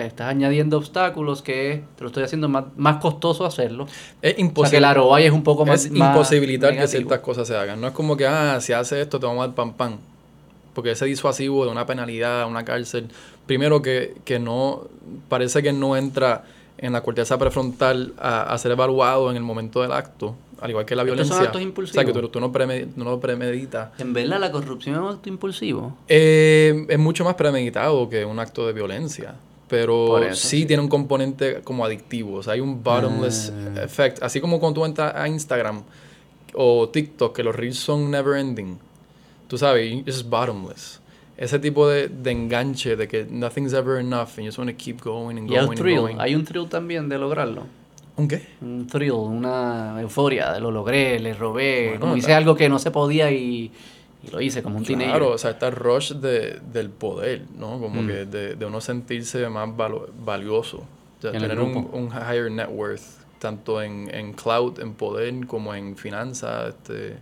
Estás 0.02 0.28
añadiendo 0.28 0.78
obstáculos 0.78 1.42
que 1.42 1.84
te 1.96 2.02
lo 2.02 2.08
estoy 2.08 2.22
haciendo 2.24 2.48
más, 2.48 2.64
más 2.76 2.96
costoso 2.96 3.44
hacerlo. 3.44 3.84
Es 3.84 3.88
O 3.88 3.96
sea, 4.22 4.34
que 4.36 4.40
imposible. 4.40 4.78
el 4.88 4.94
ROI 4.94 5.24
es 5.24 5.32
un 5.32 5.42
poco 5.42 5.66
más. 5.66 5.84
es 5.84 5.90
más 5.92 6.10
imposibilitar 6.14 6.76
que 6.76 6.86
ciertas 6.88 7.20
cosas 7.20 7.46
se 7.46 7.56
hagan. 7.56 7.80
No 7.80 7.88
es 7.88 7.92
como 7.92 8.16
que, 8.16 8.26
ah, 8.26 8.58
si 8.60 8.72
hace 8.72 9.00
esto 9.02 9.20
te 9.20 9.26
vamos 9.26 9.44
a 9.44 9.46
dar 9.48 9.54
pan 9.54 9.74
pan. 9.74 9.98
Porque 10.74 10.90
ese 10.90 11.04
disuasivo 11.04 11.64
de 11.66 11.70
una 11.70 11.86
penalidad, 11.86 12.48
una 12.48 12.64
cárcel, 12.64 13.08
primero 13.46 13.80
que, 13.82 14.14
que 14.24 14.38
no, 14.40 14.88
parece 15.28 15.62
que 15.62 15.72
no 15.72 15.96
entra 15.96 16.44
en 16.78 16.92
la 16.92 17.02
corteza 17.02 17.38
prefrontal 17.38 18.12
a, 18.18 18.42
a 18.52 18.58
ser 18.58 18.72
evaluado 18.72 19.30
en 19.30 19.36
el 19.36 19.42
momento 19.44 19.82
del 19.82 19.92
acto, 19.92 20.34
al 20.60 20.70
igual 20.70 20.84
que 20.84 20.94
la 20.96 21.02
Estos 21.02 21.16
son 21.28 21.38
violencia. 21.38 21.60
actos 21.60 21.90
O 21.90 21.92
sea, 21.92 22.04
que 22.04 22.12
tú, 22.12 22.28
tú 22.28 22.40
no, 22.40 22.52
preme- 22.52 22.88
no 22.96 23.04
lo 23.04 23.20
premeditas. 23.20 23.90
En 23.98 24.12
verdad, 24.12 24.38
la 24.40 24.50
corrupción 24.52 24.94
es 24.96 25.00
un 25.00 25.08
acto 25.08 25.28
impulsivo. 25.28 25.96
Eh, 26.08 26.86
es 26.88 26.98
mucho 26.98 27.24
más 27.24 27.34
premeditado 27.34 28.08
que 28.08 28.24
un 28.24 28.38
acto 28.38 28.66
de 28.66 28.72
violencia. 28.72 29.34
Pero 29.68 30.18
eso, 30.18 30.36
sí, 30.36 30.60
sí. 30.60 30.66
tiene 30.66 30.82
un 30.82 30.88
componente 30.88 31.60
como 31.64 31.84
adictivo. 31.84 32.34
O 32.36 32.42
sea, 32.42 32.52
hay 32.52 32.60
un 32.60 32.82
bottomless 32.82 33.50
Ah. 33.76 33.82
effect. 33.84 34.22
Así 34.22 34.40
como 34.40 34.60
cuando 34.60 34.80
tú 34.80 34.84
entras 34.86 35.14
a 35.14 35.26
Instagram 35.26 35.82
o 36.54 36.88
TikTok, 36.88 37.34
que 37.34 37.42
los 37.42 37.56
reels 37.56 37.78
son 37.78 38.10
never 38.10 38.38
ending. 38.38 38.78
Tú 39.48 39.58
sabes, 39.58 40.02
es 40.06 40.28
bottomless. 40.28 41.00
Ese 41.36 41.58
tipo 41.58 41.88
de, 41.88 42.06
de 42.08 42.30
enganche 42.30 42.94
de 42.94 43.08
que 43.08 43.26
nothing's 43.28 43.72
ever 43.72 43.98
enough 43.98 44.28
and 44.36 44.40
you 44.40 44.44
just 44.46 44.58
want 44.58 44.70
to 44.70 44.76
keep 44.76 45.00
going 45.02 45.36
and 45.36 45.50
Y 45.50 45.54
going 45.54 45.62
un 45.64 45.68
and 45.70 45.78
thrill. 45.78 46.00
going. 46.02 46.16
Hay 46.20 46.34
un 46.34 46.44
thrill 46.44 46.68
también 46.68 47.08
de 47.08 47.18
lograrlo. 47.18 47.66
¿Un 48.16 48.28
qué? 48.28 48.46
Un 48.60 48.86
thrill, 48.86 49.12
una 49.12 50.00
euforia 50.00 50.52
de 50.52 50.60
lo 50.60 50.70
logré, 50.70 51.18
le 51.18 51.34
robé. 51.34 51.86
Bueno, 51.88 52.00
como 52.00 52.16
hice 52.16 52.32
algo 52.34 52.54
que 52.54 52.68
no 52.68 52.78
se 52.78 52.90
podía 52.92 53.30
y, 53.32 53.72
y 54.22 54.30
lo 54.30 54.40
hice 54.40 54.62
como 54.62 54.78
un 54.78 54.84
teenager. 54.84 55.10
Claro, 55.16 55.30
o 55.32 55.38
sea, 55.38 55.50
está 55.50 55.66
el 55.68 55.74
rush 55.74 56.12
de, 56.12 56.60
del 56.72 56.90
poder, 56.90 57.42
¿no? 57.58 57.80
Como 57.80 58.02
Mm. 58.02 58.06
que 58.06 58.12
de, 58.24 58.54
de 58.54 58.66
uno 58.66 58.80
sentirse 58.80 59.48
más 59.48 59.68
valo- 59.76 60.08
valioso. 60.24 60.84
En 61.24 61.34
el 61.36 61.40
tener 61.40 61.60
un, 61.60 61.88
un 61.92 62.08
higher 62.08 62.50
net 62.50 62.68
worth, 62.70 63.00
tanto 63.40 63.82
en, 63.82 64.08
en 64.14 64.32
cloud, 64.34 64.78
en 64.78 64.92
poder, 64.94 65.46
como 65.46 65.74
en 65.74 65.96
finanzas, 65.96 66.68
este, 66.68 67.16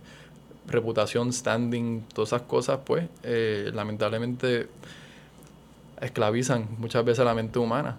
reputación, 0.67 1.33
standing, 1.33 2.01
todas 2.13 2.29
esas 2.29 2.41
cosas, 2.43 2.79
pues, 2.85 3.05
eh, 3.23 3.71
lamentablemente 3.73 4.67
esclavizan 6.01 6.67
muchas 6.77 7.03
veces 7.05 7.23
la 7.25 7.33
mente 7.33 7.59
humana. 7.59 7.97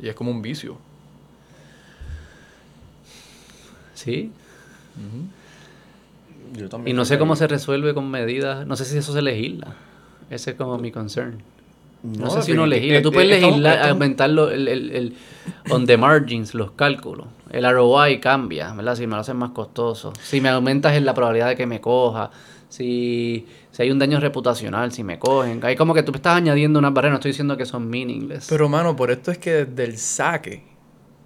Y 0.00 0.08
es 0.08 0.14
como 0.14 0.30
un 0.30 0.40
vicio. 0.40 0.76
Sí. 4.04 4.30
Yo 6.56 6.68
también 6.68 6.94
Y 6.94 6.96
no 6.96 7.04
sé 7.04 7.18
cómo 7.18 7.36
se 7.36 7.46
resuelve 7.46 7.94
con 7.94 8.10
medidas. 8.10 8.66
No 8.66 8.76
sé 8.76 8.84
si 8.84 8.96
eso 8.98 9.12
se 9.12 9.22
legisla. 9.22 9.74
Ese 10.30 10.50
es 10.52 10.56
como 10.56 10.78
mi 10.78 10.90
concern. 10.90 11.42
No, 12.02 12.24
No, 12.26 12.30
sé 12.30 12.42
si 12.42 12.52
uno 12.52 12.66
legisla. 12.66 13.02
Tú 13.02 13.08
eh, 13.10 13.12
puedes 13.12 13.30
eh, 13.30 13.34
estamos- 13.34 13.50
legislar, 13.56 13.74
estamos- 13.74 13.92
aumentar 13.92 14.30
lo- 14.30 14.50
el, 14.50 14.68
el, 14.68 14.90
el- 14.90 15.14
on 15.70 15.86
the 15.86 15.96
margins, 15.96 16.54
los 16.54 16.70
cálculos. 16.72 17.26
El 17.50 17.70
ROI 17.70 18.20
cambia, 18.20 18.72
¿verdad? 18.72 18.96
Si 18.96 19.06
me 19.06 19.14
lo 19.14 19.20
hacen 19.20 19.36
más 19.36 19.50
costoso. 19.50 20.12
Si 20.22 20.40
me 20.40 20.48
aumentas 20.48 20.94
en 20.96 21.04
la 21.04 21.14
probabilidad 21.14 21.48
de 21.48 21.56
que 21.56 21.66
me 21.66 21.80
coja. 21.80 22.30
Si, 22.70 23.44
si 23.72 23.82
hay 23.82 23.90
un 23.90 23.98
daño 23.98 24.18
reputacional, 24.20 24.92
si 24.92 25.02
me 25.04 25.18
cogen. 25.18 25.60
Hay 25.64 25.76
como 25.76 25.92
que 25.92 26.02
tú 26.02 26.12
me 26.12 26.16
estás 26.16 26.36
añadiendo 26.36 26.78
unas 26.78 26.94
barreras. 26.94 27.12
No 27.12 27.16
estoy 27.18 27.32
diciendo 27.32 27.56
que 27.56 27.66
son 27.66 27.88
meaningless. 27.88 28.46
Pero, 28.48 28.68
mano, 28.68 28.96
por 28.96 29.10
esto 29.10 29.30
es 29.30 29.38
que 29.38 29.66
desde 29.66 29.84
el 29.84 29.98
saque, 29.98 30.62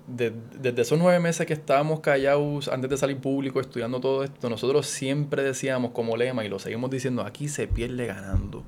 de- 0.07 0.33
desde 0.61 0.83
esos 0.83 0.99
nueve 0.99 1.19
meses 1.21 1.47
que 1.47 1.53
estábamos 1.55 2.01
callados 2.01 2.69
antes 2.69 2.91
de 2.91 2.97
salir 2.97 3.17
público 3.19 3.61
estudiando 3.61 4.01
todo 4.01 4.25
esto, 4.25 4.51
nosotros 4.51 4.87
siempre 4.87 5.43
decíamos 5.43 5.93
como 5.93 6.17
lema 6.17 6.45
y 6.45 6.49
lo 6.49 6.59
seguimos 6.59 6.91
diciendo, 6.91 7.23
aquí 7.23 7.49
se 7.49 7.67
pierde 7.67 8.07
ganando. 8.07 8.63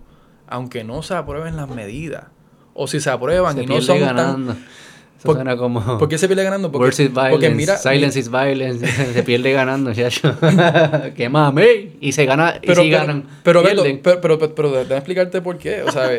Aunque 0.49 0.85
no 0.85 1.03
se 1.03 1.15
aprueben 1.15 1.57
las 1.57 1.69
medidas. 1.69 2.25
O 2.75 2.87
si 2.87 3.01
se 3.01 3.11
aprueban 3.11 3.57
se 3.57 3.63
y 3.65 3.67
no 3.67 3.81
son 3.81 4.01
ganando. 4.01 4.53
tan... 4.55 4.65
Eso 5.19 5.29
Por- 5.29 5.37
suena 5.37 5.57
como... 5.57 5.97
¿Por 5.99 6.09
qué 6.11 6.19
se 6.19 6.27
pierde 6.29 6.45
ganando? 6.45 6.71
Porque, 6.71 6.85
Words 6.85 7.01
is 7.01 7.09
violence, 7.11 7.31
porque 7.33 7.51
mira... 7.51 7.77
silence 7.79 8.19
is 8.21 8.31
violence, 8.31 8.87
se 9.15 9.23
pierde 9.23 9.51
ganando, 9.53 9.91
ya 9.93 10.09
¡Qué 11.17 11.29
mame! 11.31 11.93
Y 12.03 12.13
se 12.13 12.27
gana, 12.27 12.57
y 12.63 12.67
Pero, 12.67 12.83
si 12.83 12.91
pero, 12.91 13.01
ganan, 13.01 13.25
pero, 13.43 13.63
Beto, 13.63 13.83
pero, 14.03 14.21
pero, 14.21 14.39
pero, 14.39 14.55
pero 14.55 14.71
déjame 14.73 14.97
explicarte 14.97 15.41
por 15.41 15.57
qué. 15.57 15.83
O 15.83 15.91
sea, 15.91 16.11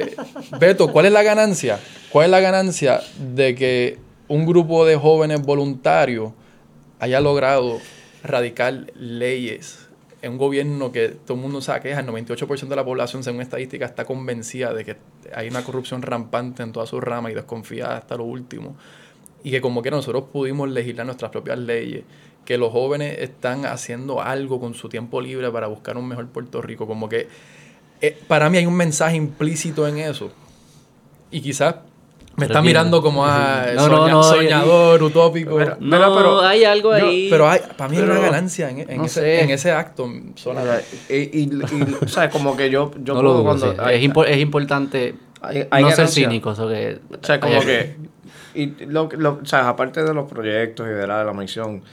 Beto, 0.60 0.92
¿cuál 0.92 1.06
es 1.06 1.12
la 1.12 1.22
ganancia? 1.22 1.80
¿Cuál 2.10 2.26
es 2.26 2.32
la 2.32 2.40
ganancia 2.40 3.02
de 3.36 3.54
que 3.54 4.00
un 4.28 4.46
grupo 4.46 4.86
de 4.86 4.96
jóvenes 4.96 5.42
voluntarios 5.42 6.32
haya 7.00 7.22
logrado 7.22 7.80
radicar 8.24 8.92
leyes 8.96 9.88
en 10.22 10.34
un 10.34 10.38
gobierno 10.38 10.92
que 10.92 11.10
todo 11.10 11.36
el 11.36 11.44
mundo 11.44 11.62
sabe 11.62 11.82
que 11.82 11.92
es 11.92 11.98
el 11.98 12.08
98% 12.08 12.68
de 12.68 12.76
la 12.76 12.84
población, 12.84 13.24
según 13.24 13.42
estadística, 13.42 13.86
está 13.86 14.04
convencida 14.04 14.74
de 14.74 14.84
que 14.84 14.98
hay 15.34 15.48
una 15.48 15.64
corrupción 15.64 16.02
rampante 16.02 16.64
en 16.64 16.72
todas 16.72 16.90
sus 16.90 17.04
ramas 17.04 17.32
y 17.32 17.36
desconfiada 17.36 17.98
hasta 17.98 18.18
lo 18.18 18.24
último? 18.24 18.76
y 19.44 19.52
que 19.52 19.62
como 19.62 19.82
que 19.82 19.92
nosotros 19.92 20.26
pudimos 20.32 20.70
legislar 20.70 21.06
nuestras 21.06 21.32
propias 21.32 21.58
leyes, 21.58 22.04
que 22.44 22.58
los 22.58 22.72
jóvenes 22.72 23.18
están 23.20 23.66
haciendo 23.66 24.22
algo 24.22 24.60
con 24.60 24.74
su 24.74 24.90
tiempo 24.90 25.22
libre 25.22 25.50
para 25.52 25.68
buscar 25.68 25.98
un 25.98 26.08
mejor 26.08 26.28
Puerto 26.28 26.62
Rico, 26.62 26.88
como 26.88 27.08
que 27.08 27.28
eh, 28.02 28.18
para 28.28 28.50
mí 28.50 28.58
hay 28.58 28.66
un 28.66 28.76
mensaje 28.76 29.16
implícito 29.16 29.88
en 29.88 30.00
eso. 30.00 30.32
Y 31.32 31.42
quizás 31.42 31.76
me 32.38 32.46
está 32.46 32.62
bien. 32.62 32.66
mirando 32.72 33.02
como 33.02 33.26
a 33.26 33.66
No, 33.76 33.88
no, 33.90 34.08
no, 34.08 34.24
soñador, 34.24 35.04
utópico. 35.04 35.58
Pero- 35.58 35.78
No, 35.80 35.98
Mira, 35.98 36.08
pero- 36.16 36.42
hay 36.42 36.64
algo 36.64 36.98
Yo- 36.98 37.08
ahí. 37.08 37.28
pero 37.30 37.50
hay, 37.50 37.60
para 37.76 37.90
mí 37.90 37.98
hay 37.98 38.04
una 38.04 38.20
ganancia 38.20 38.70
en, 38.70 38.90
en 38.90 38.98
no 38.98 39.06
ese, 39.06 39.42
en 39.42 39.50
ese 39.50 39.72
acto. 39.72 40.10
sola. 40.36 40.80
Y, 41.10 41.14
y, 41.16 41.44
y, 41.44 41.62
o 42.02 42.08
sea, 42.08 42.30
como 42.30 42.56
que 42.56 42.70
yo, 42.70 42.92
yo 43.04 43.14
no 43.16 43.22
lo 43.22 43.30
puedo 43.30 43.34
dudo, 43.34 43.44
cuando... 43.44 43.72
sí. 43.74 43.78
hay- 43.84 44.06
es, 44.06 44.10
impo- 44.12 44.26
es 44.26 44.38
importante 44.38 45.16
hay- 45.42 45.68
hay 45.70 45.84
no 45.84 45.92
ser 45.92 46.08
cínico. 46.08 46.52
eso 46.52 46.68
que, 46.70 47.00
O 47.22 47.26
sea, 47.26 47.40
como 47.40 47.56
hay- 47.56 47.66
que... 47.66 47.96
Y 48.56 48.86
lo, 48.86 49.08
lo- 49.18 49.40
o 49.42 49.46
sea, 49.46 49.70
aparte 49.70 50.04
de 50.04 50.14
los 50.14 50.28
proyectos 50.32 50.88
y 50.88 50.92
de 50.92 51.06
la, 51.06 51.20
de 51.20 51.26
la 51.26 51.34
misión, 51.34 51.84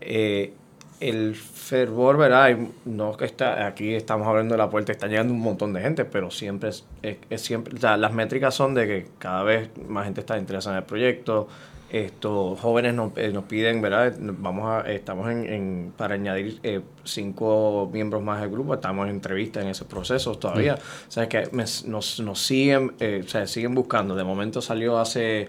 eh, 0.00 0.54
el 1.00 1.34
fervor, 1.34 2.16
¿verdad? 2.18 2.56
No 2.84 3.16
que 3.16 3.24
está, 3.24 3.66
aquí 3.66 3.94
estamos 3.94 4.26
abriendo 4.28 4.56
la 4.56 4.68
puerta, 4.70 4.92
está 4.92 5.06
llegando 5.06 5.32
un 5.32 5.40
montón 5.40 5.72
de 5.72 5.80
gente, 5.80 6.04
pero 6.04 6.30
siempre 6.30 6.68
es, 6.70 6.84
es- 7.02 7.16
es 7.30 7.40
siempre, 7.40 7.74
o 7.74 7.78
sea, 7.80 7.96
las 7.96 8.12
métricas 8.12 8.54
son 8.54 8.74
de 8.74 8.86
que 8.86 9.06
cada 9.18 9.42
vez 9.42 9.70
más 9.88 10.04
gente 10.04 10.20
está 10.20 10.38
interesada 10.38 10.76
en 10.76 10.82
el 10.82 10.86
proyecto, 10.86 11.48
estos 11.90 12.60
jóvenes 12.60 12.94
nos, 12.94 13.16
eh, 13.16 13.30
nos 13.32 13.44
piden, 13.44 13.80
¿verdad? 13.82 14.14
Vamos 14.20 14.64
a, 14.70 14.88
estamos 14.92 15.28
en, 15.28 15.44
en- 15.52 15.92
para 15.96 16.14
añadir 16.14 16.60
eh, 16.62 16.80
cinco 17.02 17.90
miembros 17.92 18.22
más 18.22 18.40
del 18.40 18.50
grupo, 18.50 18.74
estamos 18.74 19.06
en 19.08 19.14
entrevista 19.16 19.60
en 19.60 19.68
ese 19.68 19.84
proceso 19.86 20.36
todavía. 20.38 20.74
O 21.08 21.10
sea, 21.10 21.28
que 21.28 21.48
me- 21.52 21.64
nos, 21.86 22.20
nos 22.20 22.38
siguen, 22.40 22.92
eh, 23.00 23.22
o 23.24 23.28
sea, 23.28 23.46
siguen 23.48 23.74
buscando. 23.74 24.14
De 24.14 24.22
momento 24.22 24.62
salió 24.62 24.98
hace, 25.00 25.48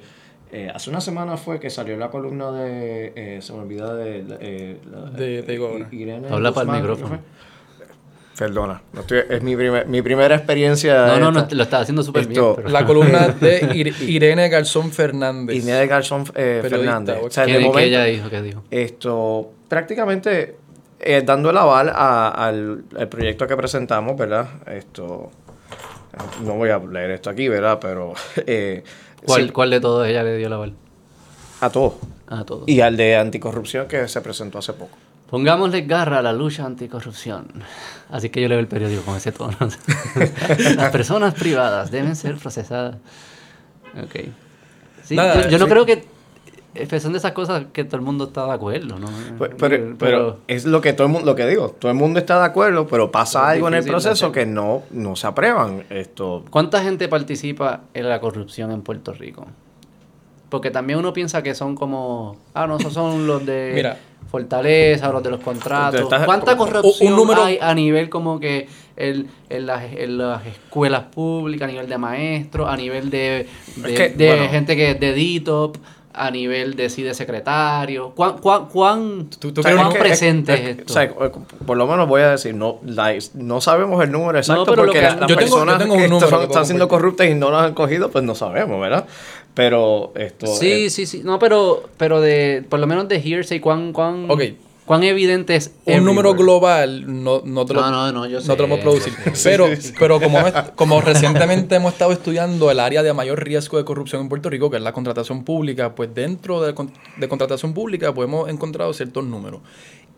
eh, 0.52 0.72
hace 0.74 0.90
una 0.90 1.02
semana 1.02 1.38
fue 1.38 1.60
que 1.60 1.70
salió 1.70 1.96
la 1.98 2.10
columna 2.10 2.52
de, 2.52 3.14
eh, 3.16 3.42
se 3.42 3.54
me 3.54 3.60
olvida 3.60 3.94
de... 3.96 4.26
eh, 4.40 4.78
la- 4.92 5.10
De- 5.10 5.44
te 5.44 5.52
digo 5.54 5.68
ahora. 5.70 5.88
Irene 5.92 6.28
Habla 6.30 6.52
para 6.52 6.72
el 6.76 6.82
micrófono. 6.82 7.20
Perdona, 8.38 8.82
no 8.94 9.02
estoy- 9.02 9.24
es 9.30 9.44
mi, 9.44 9.56
primer- 9.56 9.86
mi 9.88 10.02
primera 10.02 10.34
experiencia. 10.36 11.06
No, 11.08 11.20
no, 11.20 11.32
no, 11.32 11.48
lo 11.52 11.64
está 11.64 11.80
haciendo 11.82 12.02
súper 12.02 12.26
bien. 12.28 12.42
Pero- 12.56 12.70
La 12.70 12.86
columna 12.86 13.28
de 13.28 13.62
Ir- 13.76 14.02
Irene 14.08 14.50
Garzón 14.50 14.92
Fernández. 14.92 15.64
De 15.64 15.88
Garzón 15.88 16.24
eh, 16.34 16.60
Fernández. 16.68 17.18
¿o 17.22 17.30
sea, 17.30 17.46
¿Qué, 17.46 17.54
de 17.54 17.60
qué 17.60 17.66
momento, 17.66 17.88
ella 17.88 18.04
dijo? 18.06 18.30
¿Qué 18.30 18.42
dijo? 18.42 18.64
esto 18.72 19.52
prácticamente 19.68 20.56
eh, 21.00 21.22
dando 21.26 21.50
el 21.52 21.58
aval 21.58 21.90
a- 21.90 22.30
al, 22.30 22.84
al 22.98 23.08
proyecto 23.10 23.46
que 23.46 23.56
presentamos, 23.58 24.18
¿verdad? 24.18 24.48
Esto 24.68 25.30
no 26.44 26.54
voy 26.56 26.70
a 26.70 26.80
leer 26.80 27.12
esto 27.12 27.30
aquí, 27.30 27.48
¿verdad? 27.48 27.78
Pero 27.82 28.14
eh, 28.48 28.84
¿Cuál, 29.26 29.44
sí, 29.44 29.50
¿Cuál 29.50 29.70
de 29.70 29.80
todos 29.80 30.08
ella 30.08 30.24
le 30.24 30.38
dio 30.38 30.50
la 30.50 30.56
aval? 30.56 30.74
a 31.62 31.70
todos. 31.70 31.94
A 32.28 32.44
todos. 32.44 32.68
Y 32.68 32.82
al 32.82 32.98
de 32.98 33.16
anticorrupción 33.18 33.88
que 33.88 34.08
se 34.08 34.22
presentó 34.22 34.58
hace 34.58 34.74
poco. 34.74 34.98
Pongámosle 35.30 35.82
garra 35.82 36.20
a 36.20 36.22
la 36.22 36.34
lucha 36.34 36.66
anticorrupción. 36.66 37.48
Así 38.10 38.30
que 38.30 38.42
yo 38.42 38.48
leo 38.50 38.60
el 38.60 38.68
periódico 38.68 39.04
con 39.04 39.16
ese 39.16 39.32
tono. 39.32 39.56
Las 40.76 40.92
personas 40.92 41.34
privadas 41.36 41.92
deben 41.92 42.16
ser 42.16 42.36
procesadas. 42.38 42.96
Ok. 43.96 44.26
Sí, 45.04 45.16
Nada, 45.16 45.44
yo, 45.44 45.50
yo 45.50 45.58
no 45.58 45.68
creo 45.68 45.86
que 45.86 46.04
son 47.00 47.12
de 47.12 47.18
esas 47.18 47.34
cosas 47.34 47.66
que 47.74 47.84
todo 47.84 47.98
el 47.98 48.02
mundo 48.04 48.26
está 48.26 48.46
de 48.46 48.52
acuerdo, 48.54 48.98
¿no? 48.98 49.08
Pero, 49.58 49.96
pero, 49.98 50.38
es 50.48 50.66
lo 50.66 50.80
que 50.82 50.94
todo 50.94 51.08
el 51.08 51.14
mundo, 51.14 51.26
lo 51.26 51.36
que 51.36 51.46
digo, 51.46 51.70
todo 51.70 51.92
el 51.92 51.98
mundo 51.98 52.20
está 52.20 52.40
de 52.40 52.46
acuerdo, 52.46 52.88
pero 52.88 53.12
pasa 53.12 53.50
algo 53.50 53.68
en 53.68 53.74
el 53.76 53.84
proceso 53.86 54.32
que 54.32 54.46
no, 54.46 54.84
no 54.92 55.16
se 55.16 55.28
aprueban. 55.28 55.84
Esto, 55.90 56.46
¿Cuánta 56.50 56.82
gente 56.82 57.08
participa 57.08 57.82
en 57.94 58.08
la 58.08 58.20
corrupción 58.22 58.72
en 58.72 58.82
Puerto 58.82 59.12
Rico? 59.14 59.48
Porque 60.50 60.70
también 60.72 61.00
uno 61.00 61.14
piensa 61.14 61.42
que 61.44 61.56
son 61.56 61.76
como, 61.76 62.38
ah, 62.54 62.68
no, 62.68 62.78
esos 62.78 62.94
son 62.94 63.26
los 63.28 63.46
de 63.46 63.72
Mira. 63.76 63.98
Fortaleza, 64.30 65.12
los 65.12 65.22
de 65.24 65.30
los 65.30 65.40
contratos. 65.42 66.02
Estás- 66.02 66.26
¿Cuánta 66.26 66.54
un 66.54 66.58
corrupción 66.58 67.16
número- 67.16 67.44
hay 67.44 67.58
a 67.62 67.74
nivel 67.74 68.10
como 68.10 68.40
que 68.40 68.68
el, 68.96 69.28
en, 69.50 69.66
las, 69.66 69.84
en 69.92 70.18
las 70.18 70.46
escuelas 70.46 71.04
públicas, 71.04 71.68
a 71.68 71.72
nivel 71.72 71.90
de 71.90 71.98
maestros, 71.98 72.70
a 72.70 72.78
nivel 72.78 73.10
de, 73.10 73.48
de, 73.78 73.94
Es 73.94 74.00
que, 74.00 74.10
de 74.10 74.28
bueno. 74.28 74.50
gente 74.50 74.76
que 74.78 74.92
es 74.92 75.00
de 75.00 75.14
DITOP, 75.14 75.78
a 76.14 76.30
nivel 76.32 76.76
de 76.76 76.90
sí 76.90 77.04
de 77.04 77.14
secretario? 77.14 78.12
¿Cuán, 78.16 78.38
cuán, 78.40 78.66
cuán, 78.68 79.30
Tú- 79.40 79.52
tú 79.52 79.62
cuán 79.62 79.92
que- 79.94 80.00
presente 80.00 80.54
es, 80.54 80.60
es- 80.62 80.78
esto? 80.80 80.92
o 80.92 80.94
sea, 80.94 81.14
por 81.66 81.78
lo 81.78 81.88
menos 81.88 82.08
voy 82.08 82.22
a 82.22 82.32
decir, 82.32 82.54
no, 82.56 82.80
la- 82.86 83.14
no 83.36 83.62
sabemos 83.62 84.04
el 84.04 84.12
número 84.12 84.38
exacto 84.38 84.66
pero 84.66 84.84
porque 84.84 85.00
que- 85.00 85.06
la- 85.06 85.16
las 85.16 85.30
Yo 85.30 85.36
tengo- 85.38 85.40
personas 85.40 85.74
yo 85.76 85.80
tengo 85.80 85.94
un 85.94 86.00
que 86.00 86.06
están, 86.06 86.20
que 86.22 86.28
puedo 86.36 86.44
están 86.44 86.66
siendo 86.66 86.88
corruptas 86.88 87.28
y 87.28 87.34
no 87.36 87.52
las 87.52 87.64
han 87.64 87.74
cogido, 87.74 88.10
pues 88.12 88.24
no 88.24 88.36
sabemos, 88.36 88.80
¿verdad? 88.82 89.06
Pero 89.54 90.14
esto... 90.16 90.48
Sí, 90.48 90.86
eh, 90.86 90.90
sí, 90.90 91.06
sí. 91.06 91.22
No, 91.24 91.38
pero, 91.38 91.84
pero 91.98 92.22
de, 92.22 92.64
por 92.70 92.80
lo 92.80 92.88
menos 92.88 93.08
de 93.10 93.18
hearsay, 93.20 93.60
¿cuán, 93.60 93.92
cuán, 93.92 94.30
Ok. 94.32 94.42
Cuán 94.86 95.04
evidente 95.04 95.56
es 95.56 95.72
Un 95.86 96.04
número 96.04 96.34
global 96.34 97.24
no, 97.24 97.42
no 97.46 97.66
te 97.66 97.74
lo, 97.74 97.82
No, 97.82 97.92
no, 97.92 98.12
no, 98.12 98.26
yo 98.28 98.42
sé, 98.42 98.48
te 98.48 98.62
lo 98.62 98.68
podemos 98.68 98.80
producir. 98.80 99.14
Pero, 99.44 99.68
pero 99.98 100.20
como, 100.20 100.40
como 100.76 101.02
recientemente 101.02 101.76
hemos 101.76 101.94
estado 101.94 102.12
estudiando 102.12 102.70
el 102.72 102.80
área 102.80 103.04
de 103.04 103.14
mayor 103.14 103.44
riesgo 103.44 103.78
de 103.78 103.86
corrupción 103.86 104.22
en 104.22 104.30
Puerto 104.30 104.50
Rico, 104.50 104.70
que 104.70 104.78
es 104.78 104.84
la 104.84 104.94
contratación 104.94 105.44
pública, 105.44 105.96
pues 105.96 106.14
dentro 106.14 106.62
de, 106.62 106.74
de 107.18 107.28
contratación 107.28 107.74
pública 107.74 108.14
pues 108.14 108.28
hemos 108.28 108.50
encontrado 108.50 108.94
ciertos 108.94 109.24
números. 109.26 109.62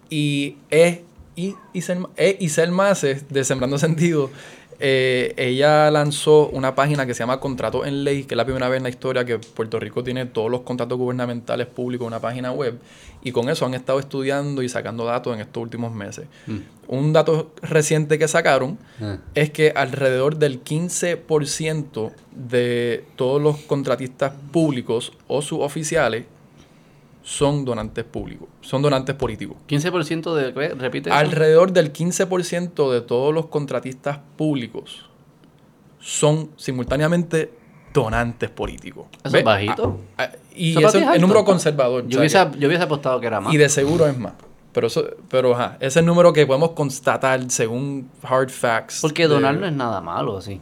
Y 0.10 0.58
es 0.70 1.00
y, 1.36 1.56
Isel, 1.74 2.06
e 2.16 2.38
Isel 2.40 2.72
Maces, 2.72 3.30
de 3.30 3.44
Sembrando 3.44 3.78
Sentido, 3.78 4.30
eh, 4.80 5.34
ella 5.38 5.90
lanzó 5.92 6.50
una 6.50 6.76
página 6.76 7.06
que 7.06 7.14
se 7.14 7.20
llama 7.20 7.40
Contrato 7.40 7.86
en 7.86 8.04
Ley, 8.04 8.24
que 8.24 8.34
es 8.34 8.38
la 8.38 8.46
primera 8.46 8.70
vez 8.70 8.78
en 8.78 8.84
la 8.84 8.90
historia 8.90 9.26
que 9.26 9.40
Puerto 9.40 9.80
Rico 9.80 10.04
tiene 10.04 10.26
todos 10.26 10.50
los 10.52 10.62
contratos 10.62 10.98
gubernamentales 10.98 11.68
públicos 11.68 12.06
en 12.06 12.08
una 12.08 12.20
página 12.20 12.52
web. 12.52 12.80
Y 13.24 13.32
con 13.32 13.50
eso 13.50 13.66
han 13.66 13.74
estado 13.74 14.00
estudiando 14.00 14.62
y 14.62 14.70
sacando 14.70 15.06
datos 15.06 15.34
en 15.34 15.42
estos 15.42 15.62
últimos 15.64 15.94
meses. 15.94 16.28
Un 16.88 17.14
dato 17.14 17.54
reciente 17.62 18.20
que 18.20 18.28
sacaron 18.28 18.78
Ah. 19.02 19.18
es 19.34 19.50
que 19.52 19.72
alrededor 19.76 20.38
del 20.38 20.62
15% 20.64 22.12
de 22.32 23.06
todos 23.16 23.42
los 23.42 23.58
contratistas 23.62 24.34
públicos 24.52 25.14
o 25.28 25.42
suboficiales 25.42 26.26
son 27.24 27.64
donantes 27.64 28.04
públicos, 28.04 28.50
son 28.62 28.82
donantes 28.82 29.16
políticos. 29.16 29.58
15% 29.68 30.36
de, 30.36 30.54
¿qué? 30.54 30.70
repite 30.76 31.10
eso. 31.10 31.18
Alrededor 31.18 31.72
del 31.72 31.92
15% 31.92 32.92
de 32.92 33.02
todos 33.02 33.34
los 33.34 33.48
contratistas 33.48 34.20
públicos 34.38 35.10
son 36.00 36.52
simultáneamente 36.58 37.54
donantes 37.94 38.50
políticos. 38.50 39.08
Eso 39.24 39.38
es 39.38 39.44
bajito. 39.44 40.00
Ah, 40.18 40.30
ah, 40.32 40.38
y 40.54 40.78
Eso 40.78 40.98
es 40.98 41.08
el 41.16 41.22
número 41.22 41.46
conservador. 41.46 42.06
Yo 42.08 42.20
hubiese, 42.20 42.38
yo 42.60 42.68
hubiese 42.68 42.84
apostado 42.84 43.20
que 43.22 43.28
era 43.28 43.40
más. 43.40 43.54
y 43.54 43.58
de 43.58 43.70
seguro 43.70 44.06
es 44.08 44.18
más. 44.18 44.34
Pero 44.74 44.88
eso, 44.88 45.06
pero 45.30 45.54
ajá, 45.54 45.78
ese 45.78 45.88
es 45.88 45.98
el 45.98 46.06
número 46.06 46.34
que 46.34 46.46
podemos 46.46 46.72
constatar 46.72 47.50
según 47.50 48.10
hard 48.24 48.50
facts. 48.50 49.00
Porque 49.02 49.28
donar 49.28 49.56
no 49.56 49.68
es 49.68 49.74
nada 49.74 50.02
malo, 50.02 50.42
sí. 50.42 50.60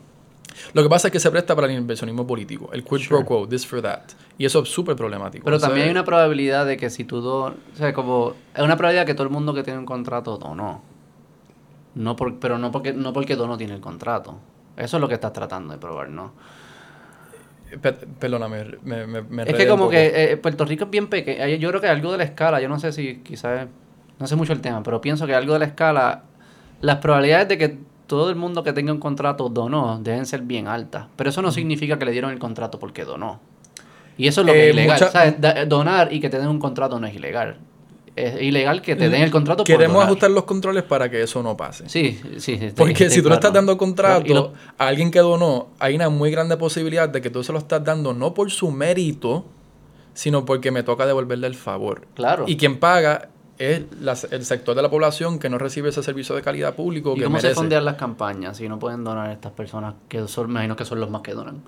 Lo 0.74 0.84
que 0.84 0.90
pasa 0.90 1.08
es 1.08 1.12
que 1.12 1.20
se 1.20 1.32
presta 1.32 1.56
para 1.56 1.68
el 1.68 1.74
inversionismo 1.78 2.26
político, 2.28 2.70
el 2.74 2.84
quid 2.84 3.08
pro 3.08 3.24
quo, 3.26 3.48
this 3.48 3.66
for 3.66 3.82
that. 3.82 4.02
Y 4.38 4.46
eso 4.46 4.64
es 4.64 4.70
súper 4.70 4.96
problemático. 4.96 5.44
Pero 5.46 5.58
O 5.58 5.60
sea, 5.60 5.70
también 5.70 5.86
hay 5.88 5.92
una 5.92 6.04
probabilidad 6.06 6.66
de 6.66 6.78
que 6.78 6.90
si 6.90 7.04
tú 7.04 7.22
donas... 7.22 7.58
O 7.74 7.78
sea, 7.78 7.94
como... 7.94 8.34
Es 8.56 8.62
una 8.62 8.76
probabilidad 8.78 9.06
que 9.06 9.14
todo 9.14 9.24
el 9.24 9.30
mundo 9.30 9.54
que 9.54 9.64
tiene 9.64 9.80
un 9.80 9.86
contrato 9.86 10.38
donó. 10.38 10.82
No 11.96 12.16
por, 12.16 12.40
pero 12.40 12.58
no 12.58 12.72
porque, 12.72 12.94
no 12.94 13.14
porque 13.14 13.36
donó 13.36 13.58
tiene 13.58 13.74
el 13.74 13.82
contrato. 13.82 14.38
Eso 14.78 14.98
es 14.98 15.02
lo 15.02 15.08
que 15.08 15.16
estás 15.16 15.34
tratando 15.34 15.74
de 15.74 15.80
probar, 15.80 16.10
¿no? 16.10 16.34
pe- 17.82 17.94
Perdóname, 17.94 18.78
me, 18.84 19.06
me, 19.08 19.22
me 19.22 19.44
Es 19.44 19.54
que 19.54 19.68
como 19.68 19.90
que 19.90 20.32
eh, 20.32 20.38
Puerto 20.38 20.66
Rico 20.66 20.86
es 20.86 20.90
bien 20.90 21.08
pequeño. 21.08 21.48
Yo 21.58 21.70
creo 21.70 21.82
que 21.82 21.88
algo 21.88 22.12
de 22.12 22.18
la 22.18 22.24
escala, 22.24 22.60
yo 22.62 22.70
no 22.70 22.80
sé 22.80 22.92
si 22.92 23.18
quizás... 23.18 23.68
No 24.20 24.28
sé 24.28 24.36
mucho 24.36 24.54
el 24.54 24.62
tema, 24.62 24.84
pero 24.84 25.02
pienso 25.02 25.26
que 25.28 25.36
algo 25.36 25.54
de 25.54 25.60
la 25.60 25.66
escala... 25.66 26.24
Las 26.82 26.98
probabilidades 26.98 27.48
de 27.48 27.58
que 27.58 27.78
todo 28.18 28.30
el 28.30 28.36
mundo 28.36 28.64
que 28.64 28.74
tenga 28.74 28.92
un 28.92 29.00
contrato 29.00 29.48
donó 29.50 30.00
deben 30.02 30.26
ser 30.26 30.42
bien 30.42 30.68
altas. 30.68 31.06
Pero 31.16 31.30
eso 31.30 31.42
no 31.42 31.52
significa 31.52 31.98
que 31.98 32.06
le 32.06 32.12
dieron 32.12 32.32
el 32.32 32.40
contrato 32.40 32.78
porque 32.78 33.06
donó. 33.06 33.40
Y 34.18 34.28
eso 34.28 34.42
es 34.42 34.48
lo 34.48 34.54
que 34.54 34.60
Eh, 34.66 34.70
es 34.70 34.74
ilegal. 34.76 35.00
mucha- 35.02 35.32
da- 35.32 35.66
donar 35.66 36.12
y 36.14 36.20
que 36.20 36.30
te 36.30 36.38
den 36.38 36.48
un 36.50 36.60
contrato 36.60 37.00
no 37.00 37.08
es 37.08 37.16
ilegal. 37.16 37.58
Es 38.16 38.42
ilegal 38.42 38.82
que 38.82 38.98
te 38.98 39.08
den 39.10 39.22
el 39.22 39.32
contrato 39.32 39.64
Queremos 39.64 40.04
ajustar 40.04 40.30
los 40.32 40.44
controles 40.44 40.84
para 40.84 41.10
que 41.10 41.24
eso 41.24 41.42
no 41.42 41.56
pase. 41.56 41.88
Sí, 41.88 42.20
sí. 42.38 42.54
estoy- 42.54 42.72
Porque 42.76 43.10
si 43.10 43.22
tú 43.22 43.30
le 43.30 43.36
estás 43.36 43.52
claro. 43.52 43.66
dando 43.66 43.78
contrato 43.78 44.34
lo- 44.34 44.54
a 44.78 44.88
alguien 44.88 45.10
que 45.12 45.20
donó, 45.20 45.70
hay 45.80 45.96
una 45.96 46.10
muy 46.10 46.30
grande 46.30 46.58
posibilidad 46.58 47.08
de 47.08 47.22
que 47.22 47.30
tú 47.30 47.42
se 47.44 47.54
lo 47.54 47.60
estás 47.60 47.82
dando 47.84 48.14
no 48.14 48.34
por 48.34 48.52
su 48.52 48.70
mérito, 48.70 49.46
sino 50.14 50.44
porque 50.44 50.72
me 50.72 50.84
toca 50.84 51.06
devolverle 51.06 51.48
el 51.48 51.56
favor. 51.56 52.06
Claro. 52.14 52.44
Y 52.48 52.58
quien 52.58 52.78
paga 52.80 53.30
es 53.70 53.84
la- 54.00 54.18
el 54.32 54.46
sector 54.46 54.76
de 54.76 54.82
la 54.82 54.90
población 54.90 55.40
que 55.40 55.50
no 55.50 55.58
recibe 55.58 55.90
ese 55.90 56.02
servicio 56.04 56.36
de 56.36 56.42
calidad 56.42 56.74
público 56.76 57.14
¿Y 57.16 57.20
que 57.20 57.24
cómo 57.26 57.38
se 57.38 57.44
merece. 57.44 57.56
fondean 57.56 57.86
las 57.86 57.96
campañas 57.96 58.58
si 58.58 58.68
no 58.70 58.80
pueden 58.80 59.04
donar 59.04 59.30
a 59.30 59.34
estas 59.34 59.52
personas 59.52 59.96
que 60.10 60.28
son, 60.28 60.48
me 60.48 60.52
imagino 60.54 60.76
que 60.76 60.86
son 60.86 61.00
los 61.00 61.10
más 61.10 61.22
que 61.22 61.34
donan? 61.34 61.62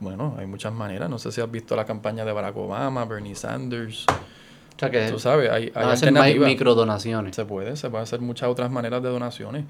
Bueno, 0.00 0.34
hay 0.38 0.46
muchas 0.46 0.72
maneras. 0.72 1.08
No 1.08 1.18
sé 1.18 1.30
si 1.30 1.40
has 1.40 1.50
visto 1.50 1.76
la 1.76 1.84
campaña 1.84 2.24
de 2.24 2.32
Barack 2.32 2.56
Obama, 2.56 3.04
Bernie 3.04 3.34
Sanders. 3.36 4.04
O 4.08 4.78
sea 4.78 4.90
que 4.90 5.08
Tú 5.10 5.18
sabes, 5.20 5.48
hay, 5.50 5.70
hay 5.74 6.38
microdonaciones. 6.40 7.36
Se 7.36 7.44
puede, 7.44 7.76
se 7.76 7.88
puede 7.88 8.02
hacer 8.02 8.20
muchas 8.20 8.48
otras 8.48 8.70
maneras 8.70 9.00
de 9.02 9.08
donaciones. 9.10 9.64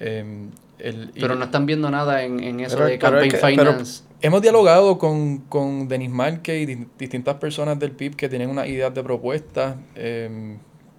Eh, 0.00 0.48
el- 0.78 1.12
y- 1.14 1.20
Pero 1.20 1.34
no 1.34 1.44
están 1.44 1.66
viendo 1.66 1.90
nada 1.90 2.22
en, 2.24 2.40
en 2.40 2.60
eso 2.60 2.76
Pero- 2.76 2.88
de 2.88 2.98
campaign 2.98 3.34
es 3.34 3.40
que- 3.40 3.46
finance. 3.46 4.02
Hemos 4.22 4.40
dialogado 4.40 4.96
con, 4.96 5.38
con 5.50 5.86
Denis 5.86 6.08
Marque 6.10 6.58
y 6.60 6.64
di- 6.66 6.86
distintas 6.98 7.34
personas 7.36 7.78
del 7.78 7.90
PIB 7.92 8.16
que 8.16 8.28
tienen 8.30 8.48
unas 8.48 8.66
ideas 8.68 8.94
de 8.94 9.02
propuestas 9.02 9.76
eh, 9.96 10.56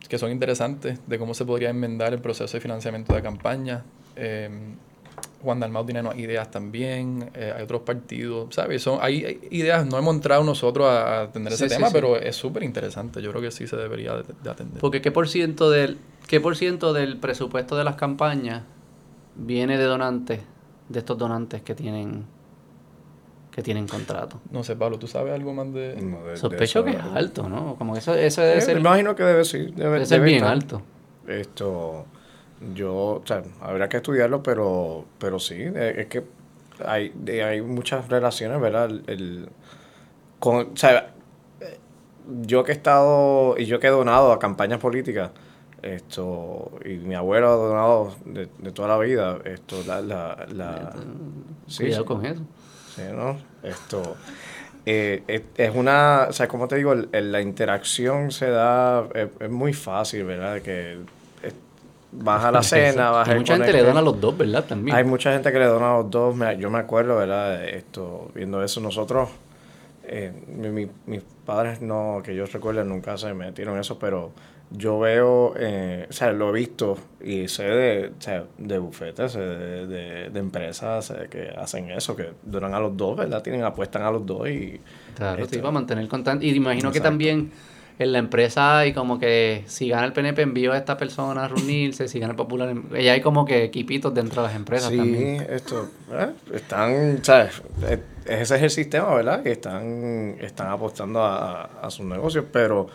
que 0.07 0.17
son 0.17 0.31
interesantes 0.31 0.99
de 1.07 1.19
cómo 1.19 1.33
se 1.33 1.45
podría 1.45 1.69
enmendar 1.69 2.13
el 2.13 2.21
proceso 2.21 2.57
de 2.57 2.61
financiamiento 2.61 3.13
de 3.13 3.21
campaña. 3.21 3.83
Eh, 4.15 4.49
Juan 5.41 5.59
Dalmau 5.59 5.85
tiene 5.85 6.01
ideas 6.17 6.49
también, 6.49 7.29
eh, 7.35 7.53
hay 7.55 7.63
otros 7.63 7.81
partidos, 7.81 8.53
¿sabes? 8.53 8.81
Son, 8.81 8.97
hay, 9.01 9.23
hay 9.23 9.39
ideas, 9.51 9.85
no 9.85 9.97
hemos 9.97 10.15
entrado 10.15 10.43
nosotros 10.43 10.87
a, 10.87 11.21
atender 11.21 11.53
ese 11.53 11.65
Sí, 11.65 11.69
sí, 11.69 11.75
tema, 11.75 11.87
sí. 11.87 11.93
pero 11.93 12.17
es 12.17 12.35
súper 12.35 12.63
interesante. 12.63 13.21
Yo 13.21 13.29
creo 13.29 13.41
que 13.41 13.51
sí 13.51 13.67
se 13.67 13.77
debería 13.77 14.15
de, 14.15 14.23
de 14.43 14.49
atender. 14.49 14.81
Porque 14.81 15.01
qué 15.01 15.11
por 15.11 15.29
ciento 15.29 15.69
del 15.69 15.99
qué 16.27 16.41
por 16.41 16.57
ciento 16.57 16.93
del 16.93 17.17
presupuesto 17.17 17.77
de 17.77 17.83
las 17.83 17.95
campañas 17.95 18.63
viene 19.35 19.77
de 19.77 19.83
donantes, 19.83 20.41
de 20.89 20.99
estos 20.99 21.17
donantes 21.17 21.61
que 21.61 21.75
tienen 21.75 22.25
que 23.55 23.63
tienen 23.63 23.87
contrato. 23.87 24.41
No 24.51 24.65
sé, 24.65 24.75
Pablo, 24.75 24.99
¿tú 24.99 25.07
sabes 25.07 25.33
algo 25.33 25.53
más 25.53 25.71
de...? 25.73 25.95
no, 26.01 26.23
de- 26.25 26.31
de 26.31 26.37
Sospecho 26.37 26.83
que 26.83 26.91
es 26.91 26.97
alto, 26.99 27.47
¿no? 27.47 27.75
Como 27.77 27.93
que 27.93 27.99
eso, 27.99 28.13
eso 28.13 28.41
debe 28.41 28.57
Eh, 28.57 28.61
ser, 28.61 28.75
me 28.75 28.81
imagino 28.81 29.15
que 29.15 29.23
debe, 29.23 29.45
sí, 29.45 29.59
debe, 29.59 29.91
debe 29.93 30.05
ser 30.05 30.19
debe 30.19 30.25
bien 30.31 30.43
estar. 30.43 30.53
alto. 30.53 30.81
Esto, 31.25 32.05
yo, 32.75 32.93
o 32.93 33.23
sea, 33.25 33.43
habrá 33.61 33.87
que 33.87 33.97
estudiarlo, 33.97 34.43
pero, 34.43 35.05
pero 35.19 35.39
sí, 35.39 35.55
eh, 35.57 35.95
es 35.99 36.05
que 36.07 36.23
hay, 36.85 37.13
de- 37.15 37.43
hay 37.43 37.61
muchas 37.61 38.09
relaciones, 38.09 38.59
¿verdad? 38.59 38.89
El, 38.89 39.03
el- 39.07 39.49
con, 40.39 40.71
o 40.73 40.77
sea, 40.77 41.13
yo 42.41 42.63
que 42.63 42.71
he 42.71 42.75
estado 42.75 43.55
y 43.57 43.65
yo 43.65 43.79
que 43.79 43.87
he 43.87 43.89
donado 43.89 44.31
a 44.31 44.39
campañas 44.39 44.79
políticas, 44.79 45.31
esto, 45.81 46.71
y 46.83 46.95
mi 46.95 47.13
abuelo 47.15 47.47
ha 47.49 47.55
donado 47.55 48.15
de, 48.25 48.47
de 48.57 48.71
toda 48.71 48.87
la 48.87 48.97
vida, 48.97 49.37
esto, 49.45 49.75
la, 49.85 50.01
la, 50.01 50.45
la 50.51 50.93
sí, 51.67 51.83
Cuidado 51.83 52.03
sí. 52.03 52.07
con 52.07 52.25
eso. 52.25 52.41
Sí, 52.95 53.01
¿no? 53.13 53.37
Esto 53.63 54.15
eh, 54.85 55.23
es, 55.27 55.41
es 55.57 55.75
una, 55.75 56.27
o 56.29 56.33
sea, 56.33 56.47
como 56.47 56.67
te 56.67 56.75
digo, 56.75 56.93
el- 56.93 57.09
el- 57.11 57.31
la 57.31 57.41
interacción 57.41 58.31
se 58.31 58.49
da, 58.49 59.05
es, 59.13 59.29
es 59.39 59.49
muy 59.49 59.73
fácil, 59.73 60.23
¿verdad? 60.25 60.61
Que 60.61 60.93
eh, 61.43 61.51
vas 62.11 62.43
a 62.45 62.51
la 62.51 62.59
cena, 62.93 63.09
vas 63.11 63.27
a 63.27 63.35
mucha 63.35 63.53
gente 63.55 63.71
le 63.73 63.79
dona 63.87 63.99
a 63.99 64.03
los 64.03 64.21
dos, 64.21 64.37
¿verdad? 64.37 64.63
También. 64.65 64.95
Hay 64.95 65.03
mucha 65.03 65.33
gente 65.33 65.51
que 65.51 65.57
le 65.59 65.65
dona 65.65 65.95
a 65.95 65.97
los 65.97 66.11
dos, 66.11 66.35
me- 66.35 66.57
yo 66.57 66.69
me 66.69 66.77
acuerdo, 66.79 67.17
¿verdad? 67.17 67.65
Esto, 67.67 68.29
viendo 68.35 68.63
eso, 68.63 68.79
nosotros, 68.79 69.29
eh, 70.03 70.31
mi- 70.47 70.69
mi- 70.69 70.91
mis 71.07 71.23
padres 71.45 71.81
no, 71.81 72.21
que 72.23 72.35
yo 72.35 72.45
recuerdo, 72.45 72.83
nunca 72.83 73.17
se 73.17 73.33
metieron 73.33 73.73
en 73.73 73.81
eso, 73.81 73.97
pero 73.97 74.31
yo 74.71 74.99
veo, 74.99 75.53
eh, 75.57 76.07
o 76.09 76.13
sea, 76.13 76.31
lo 76.31 76.49
he 76.49 76.59
visto 76.59 76.97
y 77.21 77.47
sé 77.47 77.63
de, 77.63 78.07
o 78.17 78.21
sea, 78.21 78.45
de 78.57 78.77
bufetes, 78.77 79.33
de, 79.33 79.87
de, 79.87 80.29
de 80.29 80.39
empresas 80.39 81.13
que 81.29 81.49
hacen 81.57 81.89
eso, 81.91 82.15
que 82.15 82.29
donan 82.43 82.73
a 82.73 82.79
los 82.79 82.95
dos, 82.97 83.15
¿verdad? 83.17 83.41
Tienen, 83.41 83.63
apuestan 83.63 84.03
a 84.03 84.11
los 84.11 84.25
dos 84.25 84.49
y... 84.49 84.79
Claro, 85.15 85.43
esto. 85.43 85.55
sí, 85.55 85.61
para 85.61 85.71
mantener 85.71 86.07
constante. 86.07 86.45
Y 86.45 86.55
imagino 86.55 86.91
que 86.91 86.99
también 86.99 87.51
en 87.97 88.11
la 88.11 88.19
empresa 88.19 88.79
hay 88.79 88.91
como 88.93 89.17
que 89.19 89.63
si 89.67 89.87
gana 89.87 90.05
el 90.05 90.11
PNP 90.11 90.41
envío 90.41 90.73
a 90.73 90.77
esta 90.77 90.97
persona 90.97 91.45
a 91.45 91.47
reunirse, 91.47 92.09
si 92.09 92.19
gana 92.19 92.31
el 92.31 92.37
Popular, 92.37 92.75
ya 93.01 93.13
hay 93.13 93.21
como 93.21 93.45
que 93.45 93.63
equipitos 93.63 94.13
dentro 94.13 94.41
de 94.41 94.49
las 94.49 94.55
empresas 94.57 94.89
Sí, 94.89 94.97
también. 94.97 95.45
esto, 95.49 95.89
eh, 96.11 96.31
están, 96.53 97.23
¿sabes? 97.23 97.61
Ese 98.25 98.55
es 98.55 98.61
el 98.63 98.69
sistema, 98.71 99.13
¿verdad? 99.15 99.41
Que 99.43 99.51
están, 99.53 100.35
están 100.41 100.67
apostando 100.67 101.23
a, 101.23 101.63
a 101.81 101.89
sus 101.91 102.05
negocios, 102.05 102.43
pero 102.51 102.87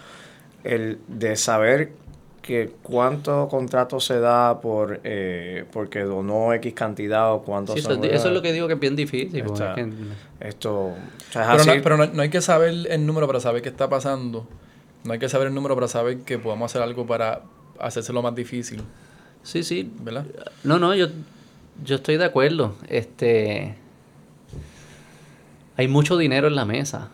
el 0.65 0.99
de 1.09 1.37
saber 1.37 1.93
que 2.43 2.73
cuánto 2.83 3.49
contrato 3.49 4.01
se 4.01 4.19
da 4.19 4.61
por 4.61 5.01
eh, 5.05 5.65
porque 5.73 6.01
donó 6.01 6.53
X 6.55 6.73
cantidad 6.75 7.33
o 7.35 7.43
cuánto 7.43 7.75
Sí, 7.75 7.83
se 7.83 7.93
eso, 8.15 8.29
es 8.29 8.35
lo 8.35 8.41
que 8.43 8.53
digo 8.53 8.67
que 8.67 8.75
es 8.75 8.81
bien 8.81 8.97
difícil. 8.97 9.45
porque 9.45 9.63
Está- 9.63 9.81
es 9.81 9.87
que- 9.87 10.49
Esto, 10.49 10.75
o 10.87 10.97
sea, 11.31 11.43
es 11.43 11.49
Pero, 11.49 11.61
así. 11.61 11.69
no, 11.77 11.83
pero 11.83 11.97
no, 11.99 12.07
no 12.07 12.23
hay 12.23 12.31
que 12.31 12.41
saber 12.41 12.87
el 12.89 13.07
número 13.07 13.27
para 13.27 13.41
saber 13.41 13.61
qué 13.63 13.69
está 13.69 13.89
pasando. 13.91 14.47
No 15.05 15.13
hay 15.13 15.19
que 15.19 15.29
saber 15.29 15.49
el 15.49 15.55
número 15.55 15.75
para 15.75 15.87
saber 15.89 16.19
que 16.21 16.39
podamos 16.39 16.71
hacer 16.71 16.83
algo 16.83 17.07
para 17.07 17.43
hacérselo 17.79 18.21
más 18.23 18.35
difícil, 18.35 18.83
sí, 19.43 19.63
sí. 19.63 19.91
¿verdad? 20.01 20.27
No, 20.65 20.79
no, 20.79 20.95
yo, 20.95 21.09
yo 21.85 21.97
estoy 21.97 22.17
de 22.17 22.25
acuerdo. 22.25 22.75
Este, 22.89 23.75
hay 25.77 25.89
mucho 25.89 26.17
dinero 26.17 26.49
en 26.49 26.55
la 26.57 26.65
mesa. 26.65 27.09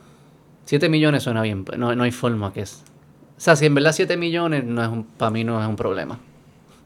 7 0.64 0.88
millones 0.88 1.22
suena 1.22 1.42
bien, 1.42 1.64
no, 1.76 1.94
no 1.94 2.02
hay 2.04 2.10
forma 2.10 2.52
que 2.52 2.62
es. 2.62 2.82
O 3.36 3.40
sea, 3.40 3.54
si 3.56 3.66
en 3.66 3.74
verdad 3.74 3.92
7 3.92 4.16
millones 4.16 4.64
no 4.64 4.82
es 4.82 4.88
un, 4.88 5.04
para 5.04 5.30
mí 5.30 5.44
no 5.44 5.60
es 5.62 5.68
un 5.68 5.76
problema. 5.76 6.18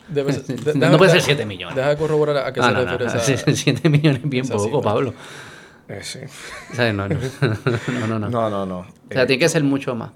Debe 0.09 0.33
ser- 0.33 0.45
de- 0.75 0.75
no 0.91 0.99
puede 0.99 1.11
ser 1.13 1.19
deja- 1.21 1.27
7 1.27 1.47
millones. 1.47 1.77
Deja 1.77 1.91
de 1.91 1.97
corroborar 1.97 2.37
a 2.39 2.53
qué 2.53 2.61
Ah, 2.61 2.69
se 2.69 2.73
no, 2.73 2.81
refiere 2.81 3.05
no, 3.07 3.13
esa... 3.13 3.55
7 3.55 3.89
millones 3.89 4.23
es 4.25 4.29
bien 4.31 4.49
poco, 4.49 4.65
cifra. 4.65 4.81
Pablo. 4.81 5.15
Eh, 5.89 6.01
sí. 6.03 6.19
O 6.73 6.75
sea, 6.75 6.93
no, 6.93 7.09
no, 7.09 7.17
no, 7.41 8.07
no, 8.07 8.19
no. 8.19 8.29
No, 8.31 8.51
no, 8.51 8.67
no. 8.67 8.79
O 8.81 8.87
sea, 9.11 9.27
tiene 9.27 9.39
que 9.41 9.49
ser 9.49 9.63
mucho 9.65 9.95
más. 9.95 10.11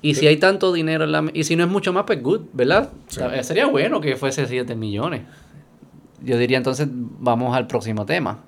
Y 0.00 0.14
si 0.14 0.26
hay 0.28 0.36
tanto 0.36 0.72
dinero 0.72 1.04
en 1.04 1.12
la 1.12 1.24
y 1.32 1.42
si 1.44 1.56
no 1.56 1.64
es 1.64 1.70
mucho 1.70 1.92
más, 1.92 2.04
pues 2.04 2.22
good, 2.22 2.42
¿verdad? 2.52 2.90
Sí. 3.08 3.20
Eh, 3.32 3.42
Sería 3.42 3.66
bueno 3.66 4.00
que 4.00 4.16
fuese 4.16 4.46
7 4.46 4.74
millones. 4.76 5.22
Yo 6.22 6.36
diría 6.38 6.56
entonces, 6.58 6.86
vamos 6.90 7.56
al 7.56 7.66
próximo 7.66 8.06
tema. 8.06 8.44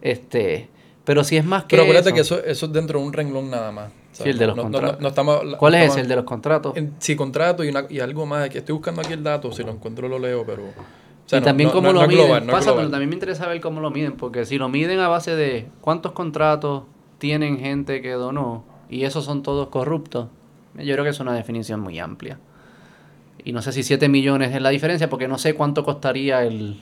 Este, 0.00 0.70
pero 1.04 1.22
si 1.24 1.36
es 1.36 1.44
más 1.44 1.64
que 1.64 1.68
Pero 1.76 1.82
acuérdate 1.82 2.08
eso- 2.10 2.14
que 2.14 2.20
eso, 2.20 2.44
eso 2.44 2.66
es 2.66 2.72
dentro 2.72 2.98
de 3.00 3.06
un 3.06 3.12
renglón 3.12 3.50
nada 3.50 3.70
más. 3.72 3.90
Sí, 4.12 4.28
el 4.28 4.38
de 4.38 4.46
los 4.48 4.56
no, 4.56 4.64
no- 4.64 4.70
contratos. 4.70 4.96
no- 4.98 5.02
no 5.02 5.08
estamos, 5.08 5.44
no 5.44 5.56
¿Cuál 5.56 5.74
es 5.76 5.90
ese, 5.92 6.00
el 6.00 6.08
de 6.08 6.16
los 6.16 6.24
contratos? 6.24 6.76
en- 6.76 6.94
sí, 6.98 7.14
contrato 7.16 7.62
y, 7.64 7.68
una- 7.68 7.86
y 7.88 8.00
algo 8.00 8.26
más. 8.26 8.48
que 8.50 8.58
Estoy 8.58 8.72
buscando 8.74 9.00
aquí 9.02 9.12
el 9.12 9.22
dato, 9.22 9.52
si 9.52 9.62
lo 9.62 9.70
encuentro 9.70 10.08
lo 10.08 10.18
leo, 10.18 10.44
pero... 10.44 10.62
o 10.64 10.72
sea, 11.26 11.38
y 11.38 11.40
no- 11.42 11.46
también 11.46 11.70
cómo 11.70 11.92
lo 11.92 12.00
miden. 12.06 12.24
global, 12.26 12.42
Pásamelo, 12.46 12.72
global. 12.74 12.90
también 12.90 13.08
me 13.10 13.14
interesa 13.16 13.46
ver 13.46 13.60
cómo 13.60 13.80
lo 13.80 13.90
miden, 13.90 14.12
porque 14.16 14.44
si 14.44 14.58
lo 14.58 14.68
miden 14.68 14.98
a 15.00 15.08
base 15.08 15.36
de 15.36 15.68
cuántos 15.80 16.12
contratos 16.12 16.82
tienen 17.18 17.58
gente 17.60 18.02
que 18.02 18.10
donó 18.12 18.64
y 18.88 19.04
esos 19.04 19.24
son 19.24 19.42
todos 19.42 19.68
corruptos, 19.68 20.26
yo 20.76 20.92
creo 20.94 21.04
que 21.04 21.10
es 21.10 21.20
una 21.20 21.32
definición 21.34 21.80
muy 21.80 21.98
amplia. 21.98 22.38
Y 23.44 23.52
no 23.52 23.62
sé 23.62 23.72
si 23.72 23.82
7 23.84 24.08
millones 24.08 24.54
es 24.54 24.60
la 24.60 24.70
diferencia, 24.70 25.08
porque 25.08 25.28
no 25.28 25.38
sé 25.38 25.54
cuánto 25.54 25.84
costaría 25.84 26.42
el, 26.44 26.80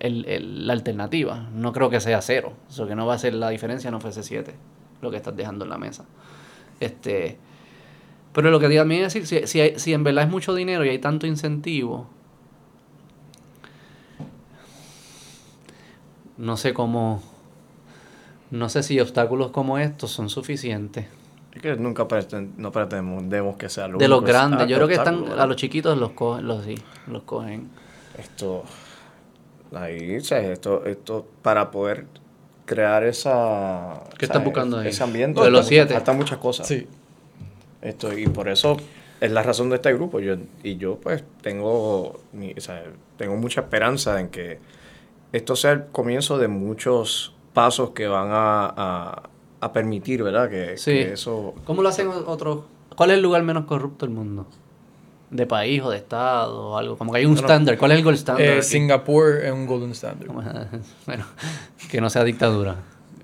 el, 0.00 0.24
el- 0.26 0.66
la 0.66 0.72
alternativa. 0.72 1.48
No 1.54 1.72
creo 1.72 1.88
que 1.90 2.00
sea 2.00 2.20
cero. 2.20 2.52
Eso 2.68 2.86
que 2.86 2.94
no 2.94 3.06
va 3.06 3.14
a 3.14 3.18
ser 3.18 3.34
la 3.34 3.48
diferencia, 3.50 3.90
no 3.90 4.00
fuese 4.00 4.22
7, 4.22 4.54
lo 5.02 5.10
que 5.10 5.16
estás 5.16 5.36
dejando 5.36 5.64
en 5.64 5.70
la 5.70 5.78
mesa. 5.78 6.04
Este, 6.80 7.38
pero 8.32 8.50
lo 8.50 8.60
que 8.60 8.68
también 8.68 9.04
es 9.04 9.12
decir, 9.14 9.26
si, 9.26 9.46
si, 9.46 9.60
hay- 9.60 9.78
si 9.78 9.92
en 9.92 10.04
verdad 10.04 10.24
es 10.24 10.30
mucho 10.30 10.54
dinero 10.54 10.84
y 10.84 10.88
hay 10.90 10.98
tanto 10.98 11.26
incentivo, 11.26 12.06
no 16.36 16.56
sé 16.56 16.72
cómo, 16.72 17.22
no 18.50 18.68
sé 18.68 18.82
si 18.82 19.00
obstáculos 19.00 19.50
como 19.50 19.78
estos 19.78 20.10
son 20.10 20.30
suficientes. 20.30 21.06
Es 21.52 21.62
que 21.62 21.76
nunca 21.76 22.06
no 22.56 22.70
pretendemos 22.70 23.56
que 23.56 23.68
sea 23.68 23.88
lo 23.88 23.98
De 23.98 24.06
los 24.06 24.22
grandes, 24.22 24.68
yo 24.68 24.76
creo 24.76 24.88
que 24.88 24.94
están, 24.94 25.22
¿verdad? 25.22 25.40
a 25.40 25.46
los 25.46 25.56
chiquitos 25.56 25.98
los 25.98 26.12
cogen, 26.12 26.46
los 26.46 26.64
sí, 26.64 26.76
los 27.08 27.24
cogen. 27.24 27.68
Esto, 28.16 28.62
ahí, 29.74 30.16
o 30.16 30.20
sea, 30.20 30.40
esto, 30.40 30.84
esto, 30.84 31.26
para 31.42 31.70
poder 31.70 32.06
crear 32.68 33.02
esa... 33.04 34.04
¿Qué 34.18 34.26
estás 34.26 34.44
buscando 34.44 34.78
ahí? 34.78 34.88
Ese 34.88 35.02
ambiente. 35.02 35.40
De 35.40 35.50
los 35.50 35.66
siete. 35.66 35.94
Faltan 35.94 36.16
muchas 36.16 36.38
cosas. 36.38 36.66
Sí. 36.68 36.86
Esto, 37.80 38.16
y 38.16 38.26
por 38.28 38.48
eso 38.48 38.76
es 39.20 39.30
la 39.32 39.42
razón 39.42 39.70
de 39.70 39.76
este 39.76 39.92
grupo. 39.94 40.20
Yo, 40.20 40.34
y 40.62 40.76
yo, 40.76 40.96
pues, 40.96 41.24
tengo, 41.42 42.20
mi- 42.32 42.52
o 42.56 42.60
sea, 42.60 42.84
tengo 43.16 43.36
mucha 43.36 43.62
esperanza 43.62 44.20
en 44.20 44.28
que 44.28 44.58
esto 45.32 45.56
sea 45.56 45.72
el 45.72 45.86
comienzo 45.86 46.36
de 46.38 46.48
muchos 46.48 47.34
pasos 47.54 47.90
que 47.90 48.06
van 48.06 48.28
a, 48.30 48.66
a, 48.76 49.22
a 49.60 49.72
permitir, 49.72 50.22
¿verdad? 50.22 50.48
Que, 50.50 50.76
Sí. 50.76 50.92
que 50.92 51.12
eso... 51.14 51.54
¿Cómo 51.64 51.82
lo 51.82 51.88
hacen 51.88 52.08
otros? 52.26 52.64
¿Cuál 52.96 53.10
es 53.10 53.16
el 53.16 53.22
lugar 53.22 53.42
menos 53.44 53.64
corrupto 53.64 54.04
del 54.06 54.14
mundo? 54.14 54.46
¿De 55.30 55.46
país 55.46 55.82
o 55.82 55.90
de 55.90 55.98
estado 55.98 56.68
o 56.70 56.78
algo? 56.78 56.96
Como 56.96 57.12
que 57.12 57.18
hay 57.18 57.26
un 57.26 57.34
estándar. 57.36 57.76
¿Cuál 57.76 57.92
es 57.92 57.98
el 57.98 58.04
gold 58.04 58.16
standard? 58.16 58.46
Eh? 58.46 58.62
Singapur 58.62 59.40
es 59.44 59.52
un 59.52 59.66
golden 59.66 59.90
standard. 59.90 60.30
bueno, 61.06 61.24
que 61.90 62.00
no 62.00 62.08
sea 62.08 62.24
dictadura. 62.24 62.76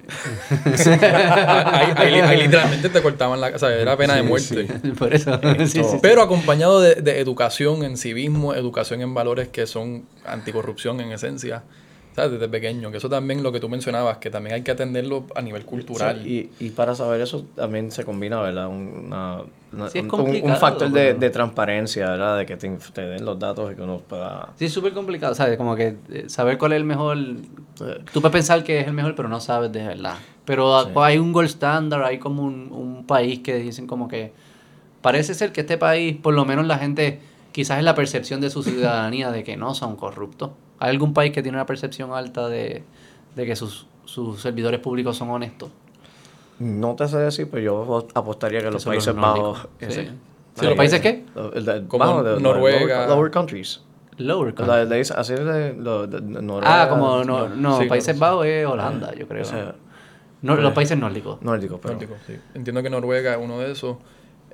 ahí, 0.67 1.93
ahí- 1.97 2.21
ahí 2.21 2.43
literalmente 2.43 2.89
te 2.91 3.01
cortaban 3.03 3.41
la... 3.41 3.59
Sea, 3.59 3.71
era 3.75 3.97
pena 3.97 4.15
de 4.17 4.23
Sí, 4.23 4.29
muerte. 4.29 4.65
Por 4.99 5.15
eso. 5.15 5.41
sí. 5.67 5.81
Pero 6.03 6.23
acompañado 6.23 6.81
de, 6.81 6.97
de 6.97 7.21
educación 7.21 7.85
en 7.85 7.97
civismo, 7.97 8.55
educación 8.55 9.01
en 9.01 9.15
valores 9.15 9.49
que 9.49 9.67
son 9.67 10.05
anticorrupción 10.27 11.01
en 11.01 11.13
esencia, 11.13 11.63
¿sabes? 12.15 12.33
Desde 12.33 12.49
pequeño, 12.49 12.91
que 12.91 12.99
eso 12.99 13.09
también 13.09 13.43
lo 13.43 13.51
que 13.53 13.61
tú 13.61 13.69
mencionabas, 13.69 14.19
que 14.19 14.31
también 14.31 14.55
hay 14.55 14.63
que 14.63 14.71
atenderlo 14.71 15.25
a 15.35 15.43
nivel 15.43 15.65
cultural. 15.65 16.21
Sí, 16.23 16.51
y, 16.61 16.67
y 16.67 16.71
para 16.71 16.95
saber 16.95 17.21
eso 17.21 17.45
también 17.57 17.91
se 17.91 18.05
combina, 18.05 18.41
¿verdad? 18.41 18.69
Una, 18.69 19.43
una- 19.73 19.89
Sí, 19.91 19.99
es 19.99 20.05
un- 20.05 20.21
un, 20.51 20.57
factor 20.57 20.91
de, 20.91 21.15
de 21.15 21.31
transparencia, 21.31 22.11
¿verdad? 22.11 22.39
De 22.39 22.47
que 22.47 22.57
te, 22.57 22.69
te 22.93 23.01
den 23.03 23.25
los 23.25 23.39
datos 23.39 23.73
y 23.73 23.75
que 23.75 23.83
uno 23.83 23.99
pueda... 23.99 24.51
Sí, 24.57 24.67
es 24.67 24.73
súper 24.73 24.93
complicado, 24.93 25.35
¿sabes? 25.35 25.57
Como 25.57 25.75
que 25.75 25.97
eh, 26.11 26.25
saber 26.29 26.59
cuál 26.59 26.73
es 26.73 26.77
el 26.77 26.85
mejor... 26.85 27.17
Tú 28.13 28.21
puedes 28.21 28.31
pensar 28.33 28.63
que 28.63 28.79
es 28.81 28.87
el 28.87 28.93
mejor, 28.93 29.15
pero 29.17 29.29
no 29.29 29.41
sabes 29.41 29.73
de 29.73 29.85
verdad. 29.85 30.15
Pero 30.45 30.77
ah, 30.77 30.85
Sí. 30.85 30.91
hay 30.97 31.19
un 31.19 31.33
gold 31.33 31.49
standard, 31.49 32.05
hay 32.05 32.19
como 32.19 32.45
un, 32.45 32.71
un 32.71 33.05
país 33.07 33.41
que 33.41 33.57
dicen 33.57 33.87
como 33.89 34.07
que... 34.09 34.33
Parece 35.03 35.35
ser 35.35 35.53
que 35.53 35.63
este 35.63 35.77
país, 35.77 36.17
por 36.17 36.33
lo 36.35 36.45
menos 36.45 36.67
la 36.67 36.79
gente, 36.79 37.21
quizás 37.53 37.79
es 37.79 37.85
la 37.85 37.95
percepción 37.95 38.41
de 38.41 38.49
su 38.51 38.63
ciudadanía 38.63 39.31
de 39.33 39.43
que 39.45 39.57
no 39.57 39.75
son 39.75 39.97
corruptos. 39.97 40.51
¿Hay 40.79 40.91
algún 40.91 41.15
país 41.15 41.33
que 41.33 41.43
tiene 41.43 41.57
una 41.57 41.67
percepción 41.67 42.13
alta 42.13 42.49
de, 42.49 42.83
de 43.37 43.47
que 43.47 43.57
sus, 43.57 43.87
sus 44.05 44.41
servidores 44.41 44.81
públicos 44.81 45.17
son 45.17 45.31
honestos? 45.31 45.71
No 46.59 46.95
te 46.95 47.09
sé 47.09 47.19
decir, 47.19 47.49
pero 47.51 47.63
yo 47.63 48.07
apostaría 48.15 48.61
que 48.61 48.71
los 48.71 48.85
Países 48.85 49.15
nórdicos. 49.15 49.67
Bajos... 49.81 49.95
Sí. 49.95 50.09
¿los 50.63 50.75
países 50.75 51.01
qué? 51.01 51.25
Lo- 51.35 51.53
el 51.53 51.65
de- 51.65 51.85
Como 51.89 52.05
bajo, 52.05 52.23
de- 52.23 52.35
de- 52.37 52.41
Noruega. 52.41 52.95
Lower, 52.97 53.09
lower 53.09 53.31
countries. 53.31 53.81
Lower 54.19 54.55
country. 54.55 54.89
La- 54.89 55.01
así 55.21 55.33
es 55.33 55.45
de, 55.45 55.75
lo- 55.75 56.07
de- 56.07 56.21
Noruega. 56.21 56.83
Ah, 56.85 56.89
como 56.89 57.25
no, 57.25 57.49
no 57.49 57.81
Sí, 57.81 57.87
Países. 57.87 58.17
Bajos 58.19 58.47
es 58.47 58.65
Holanda, 58.67 59.13
yo 59.15 59.27
creo. 59.27 59.43
o 59.43 59.45
sea, 59.45 59.75
No, 60.43 60.55
los 60.57 60.71
eh, 60.71 60.75
países 60.75 60.97
nórdicos. 60.97 61.43
Nórdico, 61.43 61.81
pero... 61.81 61.95
Nórdico, 61.95 62.15
sí. 62.27 62.35
Entiendo 62.55 62.83
que 62.85 62.91
Noruega 62.91 63.33
es 63.35 63.39
uno 63.43 63.59
de 63.59 63.73
esos. 63.73 63.97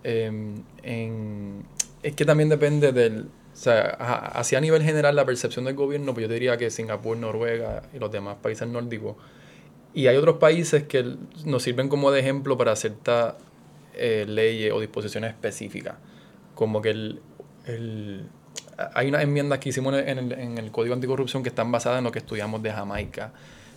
Eh, 0.05 0.55
en- 0.83 1.67
es 2.03 2.15
que 2.15 2.25
también 2.25 2.49
depende 2.49 2.93
del... 2.93 3.27
O 3.53 3.57
sea, 3.57 3.81
así 4.35 4.57
a 4.57 4.61
nivel 4.61 4.83
general 4.83 5.15
la 5.17 5.25
percepción 5.27 5.65
del 5.67 5.75
gobierno, 5.75 6.15
pues 6.15 6.27
yo 6.27 6.33
diría 6.33 6.57
que 6.57 6.71
Singapur, 6.71 7.17
Noruega 7.17 7.83
y 7.95 7.99
los 7.99 8.11
demás 8.11 8.37
países 8.43 8.67
nórdicos. 8.69 9.17
Y 9.93 10.07
hay 10.07 10.17
otros 10.17 10.37
países 10.39 10.85
que 10.85 11.17
nos 11.45 11.63
sirven 11.63 11.89
como 11.89 12.11
de 12.11 12.21
ejemplo 12.21 12.57
para 12.57 12.75
ciertas 12.77 13.35
eh, 13.95 14.25
leyes 14.29 14.73
o 14.73 14.81
disposiciones 14.81 15.31
específicas. 15.31 15.95
Como 16.55 16.81
que 16.81 16.91
el, 16.91 17.21
el- 17.67 18.25
hay 18.95 19.09
unas 19.09 19.23
enmiendas 19.23 19.59
que 19.59 19.69
hicimos 19.69 19.95
en 19.95 20.19
el, 20.19 20.33
en 20.33 20.57
el 20.59 20.71
Código 20.71 20.95
Anticorrupción 20.95 21.43
que 21.43 21.49
están 21.51 21.71
basadas 21.71 21.99
en 21.99 22.05
lo 22.05 22.13
que 22.13 22.21
estudiamos 22.21 22.63
de 22.63 22.73
Jamaica, 22.73 23.33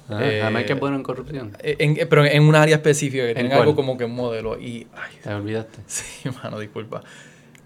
Ah, 0.10 0.20
Eh, 0.22 0.40
Jamaica 0.44 0.74
es 0.74 0.80
bueno 0.82 0.98
en 0.98 1.04
corrupción. 1.04 1.58
en- 1.62 1.98
en- 1.98 2.08
pero 2.10 2.26
en 2.26 2.44
un 2.44 2.56
área 2.56 2.76
específica, 2.76 3.26
que 3.26 3.34
tienen 3.36 3.54
algo 3.54 3.74
como 3.76 3.98
que 3.98 4.04
un 4.04 4.14
modelo. 4.14 4.60
Y, 4.60 4.86
ay, 4.94 5.16
Te 5.24 5.34
olvidaste. 5.34 5.80
sí, 5.88 6.30
mano, 6.44 6.60
disculpa. 6.60 7.02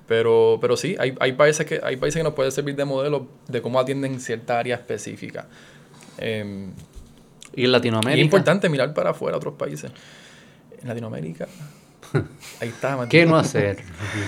Pero, 0.08 0.58
pero 0.62 0.78
sí, 0.78 0.96
hay, 1.00 1.16
hay, 1.20 1.34
países 1.34 1.66
que, 1.66 1.82
hay 1.84 1.98
países 1.98 2.20
que 2.20 2.24
nos 2.24 2.34
pueden 2.34 2.52
servir 2.52 2.76
de 2.76 2.86
modelo 2.86 3.28
de 3.48 3.62
cómo 3.62 3.80
atienden 3.80 4.20
cierta 4.22 4.58
área 4.60 4.76
específica. 4.76 5.48
Eh, 6.18 6.70
Y 7.56 7.66
en 7.66 7.72
Latinoamérica. 7.72 8.18
y 8.18 8.22
es 8.22 8.26
importante 8.26 8.70
mirar 8.70 8.94
para 8.94 9.10
afuera 9.12 9.36
otros 9.38 9.56
países. 9.56 9.92
En 10.82 10.88
Latinoamérica, 10.88 11.48
ahí 12.62 12.70
está. 12.70 12.96
man. 12.96 13.10
¿Qué 13.10 13.26
no 13.26 13.36
hacer? 13.36 13.80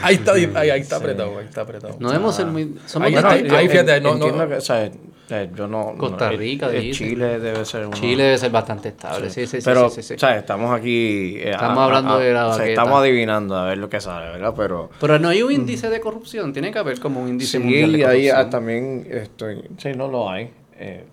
Ahí 0.01 0.15
está, 0.15 0.33
ahí, 0.33 0.51
ahí 0.55 0.81
está 0.81 0.97
apretado, 0.97 1.37
ahí 1.37 1.45
está 1.45 1.61
apretado. 1.61 1.95
No 1.99 2.09
debemos 2.09 2.35
ser 2.35 2.47
muy. 2.47 2.75
Somos 2.85 3.07
Ahí- 3.07 3.47
ahí 3.49 3.69
fíjate, 3.69 4.01
no- 4.01 4.15
no- 4.15 4.47
que, 4.49 4.55
o 4.55 4.61
sea, 4.61 4.91
eh, 5.31 5.49
yo 5.55 5.67
no... 5.67 5.95
Costa 5.97 6.31
no, 6.31 6.37
Rica. 6.37 6.69
Chile 6.91 7.39
debe 7.39 7.63
ser 7.65 7.85
uno... 7.87 7.95
Chile 7.95 8.23
debe 8.23 8.37
ser 8.37 8.51
bastante 8.51 8.89
estable. 8.89 9.29
Sí, 9.29 9.45
sí, 9.47 9.59
sí. 9.61 9.65
pero, 9.65 9.89
sí, 9.89 10.01
sí, 10.01 10.07
sí. 10.09 10.13
o 10.15 10.19
sea, 10.19 10.37
estamos 10.37 10.71
aquí... 10.77 11.35
eh, 11.37 11.51
Estamos 11.51 11.77
hablando 11.79 12.17
de 12.19 12.33
la 12.33 12.47
o 12.47 12.49
sea, 12.53 12.59
baqueta. 12.59 12.81
estamos 12.81 12.99
adivinando 13.01 13.55
a 13.55 13.65
ver 13.65 13.77
lo 13.77 13.89
que 13.89 13.99
sale, 14.01 14.31
¿verdad? 14.31 14.53
Pero... 14.57 14.89
Pero 14.99 15.19
no 15.19 15.29
hay 15.29 15.41
un 15.43 15.51
índice 15.51 15.89
de 15.89 15.99
corrupción. 15.99 16.53
Tiene 16.53 16.71
que 16.71 16.79
haber 16.79 16.99
como 16.99 17.21
un 17.21 17.29
índice 17.29 17.57
Sí, 17.57 17.59
mundial 17.63 17.91
de 17.91 17.97
y 17.99 18.01
ahí 18.03 18.07
corrupción. 18.29 18.37
ah, 18.37 18.49
también 18.49 19.07
estoy... 19.09 19.63
Sí, 19.77 19.89
no 19.95 20.07
lo 20.07 20.29
hay. 20.29 20.51
Eh, 20.77 21.05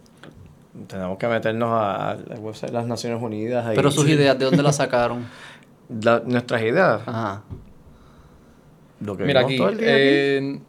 tenemos 0.89 1.19
que 1.19 1.27
meternos 1.29 1.71
a, 1.71 2.11
a 2.11 2.15
la 2.17 2.37
website 2.37 2.71
de 2.71 2.77
las 2.79 2.87
Naciones 2.87 3.23
Unidas. 3.23 3.67
ahí. 3.67 3.77
Pero 3.77 3.91
sus 3.91 4.09
ideas, 4.09 4.39
¿de 4.39 4.45
dónde 4.45 4.63
las 4.63 4.77
sacaron? 4.77 5.27
La- 6.03 6.23
nuestras 6.25 6.63
ideas. 6.63 7.03
Ajá. 7.07 7.43
Lo 9.01 9.17
que 9.17 9.25
Mira 9.25 9.41
aquí, 9.43 9.57
todo 9.59 9.69
el 9.69 9.79
día 9.79 9.95
aquí. 9.95 10.63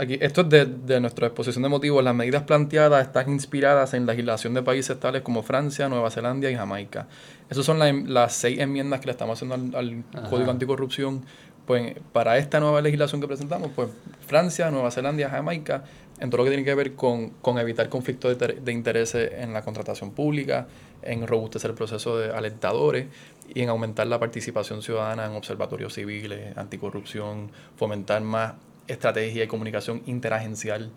Aquí, 0.00 0.18
esto 0.20 0.40
es 0.42 0.48
de, 0.48 0.64
de 0.66 1.00
nuestra 1.00 1.26
exposición 1.28 1.62
de 1.62 1.68
motivos. 1.68 2.02
Las 2.02 2.14
medidas 2.14 2.42
planteadas 2.44 3.06
están 3.06 3.30
inspiradas 3.30 3.94
en 3.94 4.06
legislación 4.06 4.54
de 4.54 4.62
países 4.62 4.98
tales 4.98 5.22
como 5.22 5.42
Francia, 5.42 5.88
Nueva 5.88 6.10
Zelanda 6.10 6.50
y 6.50 6.54
Jamaica. 6.56 7.06
Esas 7.48 7.64
son 7.64 7.78
la- 7.78 7.92
las 7.92 8.32
seis 8.34 8.58
enmiendas 8.58 9.00
que 9.00 9.06
le 9.06 9.12
estamos 9.12 9.38
haciendo 9.40 9.78
al. 9.78 10.04
Código 10.28 10.50
Anticorrupción. 10.50 11.24
Pues 11.66 11.94
para 12.12 12.36
esta 12.38 12.58
nueva 12.58 12.80
legislación 12.80 13.20
que 13.20 13.28
presentamos, 13.28 13.70
pues 13.76 13.90
Francia, 14.26 14.70
Nueva 14.72 14.90
Zelanda 14.90 15.28
Jamaica, 15.30 15.84
en 16.18 16.28
todo 16.28 16.38
lo 16.38 16.44
que 16.44 16.50
tiene 16.50 16.64
que 16.64 16.74
ver 16.74 16.94
con, 16.94 17.30
con 17.42 17.58
evitar 17.58 17.88
conflictos 17.88 18.36
de, 18.38 18.46
de 18.60 18.72
intereses 18.72 19.30
en 19.38 19.52
la 19.52 19.62
contratación 19.62 20.10
pública, 20.10 20.66
en 21.02 21.26
robustecer 21.28 21.70
el 21.70 21.76
proceso 21.76 22.18
de 22.18 22.32
alentadores 22.32 23.06
y 23.54 23.60
en 23.62 23.68
aumentar 23.68 24.06
la 24.08 24.18
participación 24.18 24.82
ciudadana 24.82 25.26
en 25.26 25.32
observatorios 25.32 25.94
civiles, 25.94 26.56
anticorrupción, 26.56 27.52
fomentar 27.76 28.20
más 28.22 28.54
estrategia 28.90 29.44
y 29.44 29.46
comunicación 29.46 30.02
interagencial 30.06 30.90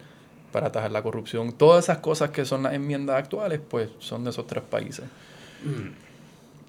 para 0.51 0.67
atajar 0.67 0.91
la 0.91 1.01
corrupción. 1.01 1.51
Todas 1.53 1.85
esas 1.85 1.97
cosas 1.99 2.29
que 2.29 2.45
son 2.45 2.63
las 2.63 2.73
enmiendas 2.73 3.17
actuales, 3.17 3.59
pues 3.67 3.89
son 3.99 4.23
de 4.23 4.29
esos 4.29 4.47
tres 4.47 4.63
países. 4.63 5.05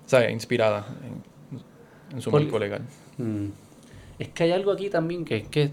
O 0.06 0.08
sea, 0.08 0.30
inspiradas 0.30 0.86
en, 1.02 2.14
en 2.16 2.22
su 2.22 2.30
marco 2.30 2.58
legal. 2.58 2.82
Mm. 3.18 3.48
Es 4.18 4.28
que 4.28 4.44
hay 4.44 4.52
algo 4.52 4.70
aquí 4.70 4.90
también 4.90 5.24
que 5.24 5.36
es 5.36 5.48
que 5.48 5.72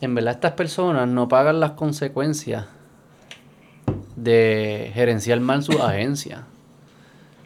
en 0.00 0.14
verdad 0.14 0.34
estas 0.34 0.52
personas 0.52 1.08
no 1.08 1.28
pagan 1.28 1.60
las 1.60 1.72
consecuencias 1.72 2.66
de 4.16 4.90
gerenciar 4.94 5.40
mal 5.40 5.62
su 5.62 5.72
agencia. 5.82 6.44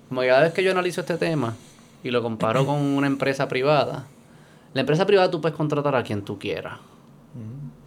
Como 0.09 0.23
cada 0.23 0.43
vez 0.43 0.53
que 0.53 0.63
yo 0.63 0.71
analizo 0.71 1.01
este 1.01 1.19
tema 1.19 1.55
y 2.03 2.11
lo 2.11 2.23
comparo 2.23 2.65
con 2.65 2.77
una 2.77 3.07
empresa 3.07 3.49
privada, 3.49 4.07
la 4.77 4.83
empresa 4.83 5.07
privada 5.07 5.31
tú 5.31 5.41
puedes 5.41 5.57
contratar 5.57 5.95
a 5.97 6.03
quien 6.05 6.23
tú 6.23 6.39
quieras. 6.39 6.79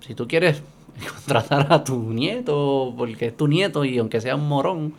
Si 0.05 0.13
tú 0.15 0.27
quieres 0.27 0.61
contratar 1.15 1.71
a 1.71 1.83
tu 1.83 1.97
nieto, 2.13 2.93
porque 2.97 3.27
es 3.27 3.37
tu 3.37 3.47
nieto 3.47 3.85
y 3.85 3.97
aunque 3.97 4.19
sea 4.21 4.35
un 4.35 4.47
morón, 4.47 4.93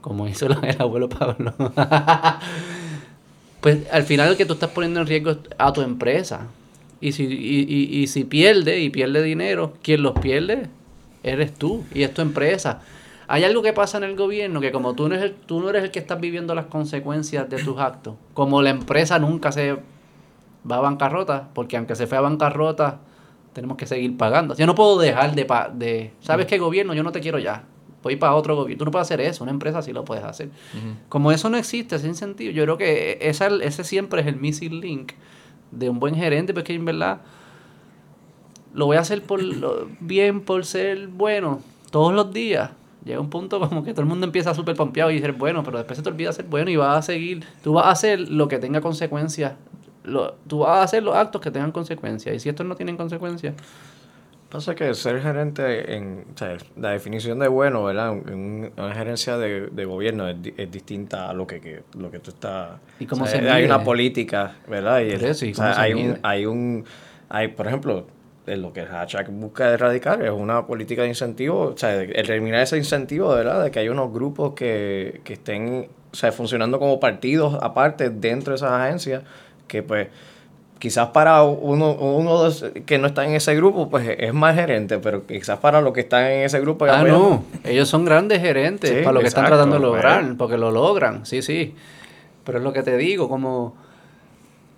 como 0.00 0.26
hizo 0.26 0.46
el, 0.46 0.56
el 0.64 0.80
abuelo 0.80 1.08
Pablo, 1.08 1.54
pues 3.60 3.86
al 3.92 4.04
final 4.04 4.30
el 4.30 4.36
que 4.36 4.46
tú 4.46 4.54
estás 4.54 4.70
poniendo 4.70 5.00
en 5.00 5.06
riesgo 5.06 5.30
es 5.32 5.38
a 5.58 5.72
tu 5.72 5.82
empresa. 5.82 6.46
Y 7.00 7.12
si, 7.12 7.24
y, 7.24 7.66
y, 7.68 7.98
y 8.02 8.06
si 8.08 8.24
pierde 8.24 8.80
y 8.80 8.90
pierde 8.90 9.22
dinero, 9.22 9.74
quien 9.82 10.02
los 10.02 10.18
pierde 10.18 10.68
eres 11.22 11.54
tú 11.54 11.84
y 11.94 12.02
es 12.02 12.12
tu 12.14 12.22
empresa. 12.22 12.80
Hay 13.28 13.44
algo 13.44 13.62
que 13.62 13.72
pasa 13.72 13.98
en 13.98 14.04
el 14.04 14.16
gobierno 14.16 14.60
que 14.60 14.72
como 14.72 14.94
tú 14.94 15.08
no, 15.08 15.14
eres 15.14 15.26
el- 15.30 15.34
tú 15.36 15.60
no 15.60 15.68
eres 15.70 15.84
el 15.84 15.90
que 15.90 15.98
estás 15.98 16.20
viviendo 16.20 16.54
las 16.54 16.66
consecuencias 16.66 17.48
de 17.50 17.58
tus 17.62 17.78
actos, 17.78 18.14
como 18.34 18.62
la 18.62 18.70
empresa 18.70 19.18
nunca 19.18 19.52
se 19.52 19.76
va 20.70 20.76
a 20.76 20.80
bancarrota, 20.80 21.48
porque 21.54 21.76
aunque 21.76 21.94
se 21.96 22.06
fue 22.06 22.18
a 22.18 22.20
bancarrota, 22.20 23.00
tenemos 23.52 23.76
que 23.76 23.86
seguir 23.86 24.16
pagando. 24.16 24.54
Yo 24.54 24.66
no 24.66 24.74
puedo 24.74 24.98
dejar 24.98 25.34
de... 25.34 25.44
pa- 25.44 25.68
de 25.68 26.12
¿Sabes 26.20 26.46
qué 26.46 26.58
gobierno? 26.58 26.94
Yo 26.94 27.02
no 27.02 27.12
te 27.12 27.20
quiero 27.20 27.38
ya. 27.38 27.64
Voy 28.02 28.16
para 28.16 28.34
otro 28.36 28.54
gobierno. 28.54 28.78
Tú 28.78 28.84
no 28.84 28.90
puedes 28.90 29.06
hacer 29.08 29.20
eso. 29.20 29.42
Una 29.42 29.50
empresa 29.52 29.82
sí 29.82 29.92
lo 29.92 30.04
puedes 30.04 30.22
hacer. 30.24 30.50
Como 31.08 31.32
eso 31.32 31.50
no 31.50 31.56
existe, 31.56 31.96
ese 31.96 32.06
incentivo, 32.06 32.52
yo 32.52 32.62
creo 32.64 32.76
que 32.78 33.18
esa, 33.20 33.48
ese 33.48 33.82
siempre 33.84 34.20
es 34.20 34.26
el 34.28 34.36
missing 34.36 34.80
link 34.80 35.12
de 35.72 35.88
un 35.90 35.98
buen 35.98 36.14
gerente, 36.14 36.54
porque 36.54 36.74
en 36.74 36.84
verdad 36.84 37.20
lo 38.74 38.86
voy 38.86 38.96
a 38.96 39.00
hacer 39.00 39.22
por 39.22 39.42
lo- 39.42 39.88
bien, 40.00 40.40
por 40.42 40.64
ser 40.64 41.08
bueno, 41.08 41.60
todos 41.90 42.12
los 42.12 42.32
días. 42.32 42.70
Llega 43.04 43.20
un 43.20 43.30
punto 43.30 43.58
como 43.60 43.82
que 43.84 43.92
todo 43.92 44.02
el 44.02 44.08
mundo 44.08 44.26
empieza 44.26 44.52
súper 44.54 44.76
pompeado 44.76 45.10
y 45.10 45.18
ser 45.20 45.32
bueno, 45.32 45.62
pero 45.62 45.78
después 45.78 45.96
se 45.96 46.02
te 46.02 46.10
olvida 46.10 46.32
ser 46.32 46.44
bueno 46.46 46.70
y 46.70 46.76
vas 46.76 46.98
a 46.98 47.02
seguir. 47.02 47.44
Tú 47.62 47.72
vas 47.74 47.86
a 47.86 47.90
hacer 47.90 48.20
lo 48.30 48.48
que 48.48 48.58
tenga 48.58 48.80
consecuencias. 48.80 49.54
Lo, 50.04 50.34
tú 50.46 50.60
vas 50.60 50.78
a 50.78 50.82
hacer 50.82 51.02
los 51.02 51.14
actos 51.16 51.40
que 51.40 51.50
tengan 51.50 51.72
consecuencias. 51.72 52.34
Y 52.34 52.40
si 52.40 52.48
estos 52.48 52.64
no 52.66 52.74
tienen 52.76 52.96
consecuencias, 52.96 53.54
Pasa 54.50 54.74
que 54.74 54.94
ser 54.94 55.20
gerente, 55.20 55.94
en, 55.94 56.24
o 56.34 56.38
sea, 56.38 56.56
la 56.78 56.92
definición 56.92 57.38
de 57.38 57.48
bueno, 57.48 57.84
¿verdad? 57.84 58.12
En 58.28 58.34
un- 58.34 58.72
una 58.78 58.94
gerencia 58.94 59.36
de, 59.36 59.66
de 59.66 59.84
gobierno 59.84 60.26
es, 60.26 60.36
es 60.56 60.70
distinta 60.70 61.28
a 61.28 61.34
lo 61.34 61.46
que, 61.46 61.60
que- 61.60 61.82
lo 61.98 62.10
que 62.10 62.18
tú 62.18 62.30
estás... 62.30 62.78
¿Y 62.98 63.04
cómo 63.04 63.24
o 63.24 63.26
sea, 63.26 63.40
se 63.42 63.50
Hay 63.50 63.64
mide? 63.64 63.66
una 63.74 63.84
política, 63.84 64.56
¿verdad? 64.66 65.00
Y 65.00 65.10
eso, 65.10 65.44
¿y 65.44 65.50
o 65.50 65.54
sea, 65.54 65.78
hay, 65.78 65.94
mide? 65.94 66.12
un, 66.12 66.18
hay 66.22 66.46
un... 66.46 66.84
Hay, 67.28 67.48
por 67.48 67.66
ejemplo, 67.66 68.06
lo 68.46 68.72
que 68.72 68.86
hashtag 68.86 69.28
busca 69.32 69.68
erradicar 69.68 70.22
es 70.24 70.30
una 70.30 70.66
política 70.66 71.02
de 71.02 71.08
incentivo, 71.08 71.74
o 71.74 71.76
sea, 71.76 72.00
eliminar 72.00 72.62
ese 72.62 72.78
incentivo, 72.78 73.28
¿verdad? 73.28 73.62
De 73.64 73.70
que 73.70 73.80
hay 73.80 73.90
unos 73.90 74.10
grupos 74.10 74.54
que, 74.54 75.20
que 75.24 75.34
estén, 75.34 75.88
o 76.10 76.16
sea, 76.16 76.32
funcionando 76.32 76.78
como 76.78 76.98
partidos 76.98 77.54
aparte 77.60 78.08
dentro 78.08 78.52
de 78.52 78.56
esas 78.56 78.70
agencias, 78.72 79.24
que 79.68 79.82
pues 79.84 80.08
quizás 80.80 81.08
para 81.08 81.42
uno, 81.42 81.92
uno 81.92 82.48
que 82.86 82.98
no 82.98 83.08
está 83.08 83.24
en 83.24 83.34
ese 83.34 83.54
grupo, 83.56 83.88
pues 83.90 84.08
es 84.18 84.32
más 84.34 84.54
gerente, 84.54 84.98
pero 84.98 85.26
quizás 85.26 85.58
para 85.58 85.80
los 85.80 85.92
que 85.92 86.00
están 86.00 86.24
en 86.26 86.44
ese 86.44 86.60
grupo... 86.60 86.84
Ah, 86.86 86.98
pues, 87.00 87.12
no. 87.12 87.42
Ellos 87.64 87.88
son 87.88 88.04
grandes 88.04 88.40
gerentes 88.40 88.90
Sí, 88.90 88.96
para 89.02 89.12
lo 89.12 89.20
que 89.20 89.26
están 89.26 89.46
tratando 89.46 89.76
de 89.76 89.82
lograr, 89.82 90.36
porque 90.36 90.56
lo 90.56 90.70
logran, 90.70 91.26
sí, 91.26 91.42
sí. 91.42 91.74
Pero 92.44 92.58
es 92.58 92.64
lo 92.64 92.72
que 92.72 92.82
te 92.84 92.96
digo, 92.96 93.28
como 93.28 93.74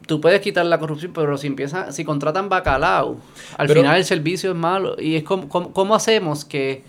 tú 0.07 0.21
puedes 0.21 0.41
quitar 0.41 0.65
la 0.67 0.79
corrupción, 0.79 1.13
pero 1.15 1.37
si 1.39 1.47
empiezan, 1.47 1.93
si 1.93 2.05
contratan 2.05 2.49
bacalao, 2.49 3.19
al 3.59 3.67
Pero- 3.69 3.81
final 3.83 3.97
el 3.99 4.05
servicio 4.05 4.51
es 4.53 4.57
malo. 4.57 4.97
Y 4.99 5.17
es 5.17 5.23
como, 5.23 5.49
como- 5.49 5.73
¿cómo 5.73 5.95
hacemos 5.95 6.45
que, 6.47 6.83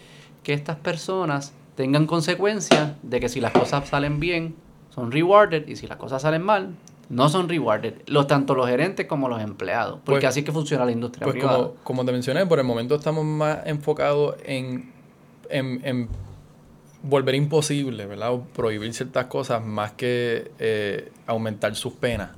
que 0.43 0.53
estas 0.53 0.77
personas 0.77 1.53
tengan 1.75 2.07
consecuencias 2.07 2.91
de 3.03 3.19
que 3.19 3.27
si 3.29 3.41
las 3.41 3.51
cosas 3.51 3.87
salen 3.89 4.19
bien, 4.21 4.55
son 4.89 5.11
rewarded, 5.11 5.67
y 5.67 5.75
si 5.75 5.85
las 5.87 5.97
cosas 5.97 6.21
salen 6.21 6.41
mal, 6.41 6.69
no 7.11 7.29
son 7.29 7.47
rewarded. 7.49 7.93
Los, 8.07 8.25
tanto 8.27 8.55
los 8.55 8.67
gerentes 8.67 9.05
como 9.05 9.27
los 9.29 9.41
empleados. 9.41 9.99
Porque 10.05 10.21
Pues- 10.21 10.29
así 10.29 10.39
es 10.39 10.45
que 10.45 10.51
funciona 10.51 10.85
la 10.85 10.91
industria 10.91 11.25
Pues 11.25 11.35
privada. 11.35 11.57
como, 11.57 11.73
como 11.83 12.05
te 12.05 12.11
mencioné, 12.11 12.45
por 12.45 12.57
el 12.59 12.65
momento 12.65 12.95
estamos 12.95 13.23
más 13.25 13.59
enfocados 13.65 14.35
en, 14.45 14.91
en, 15.49 15.81
en 15.83 16.09
volver 17.03 17.35
imposible, 17.35 18.05
¿verdad? 18.05 18.33
O 18.33 18.41
prohibir 18.43 18.93
ciertas 18.93 19.25
cosas 19.25 19.63
más 19.63 19.91
que 19.93 20.51
eh, 20.59 21.11
aumentar 21.25 21.75
sus 21.75 21.93
penas, 21.93 22.31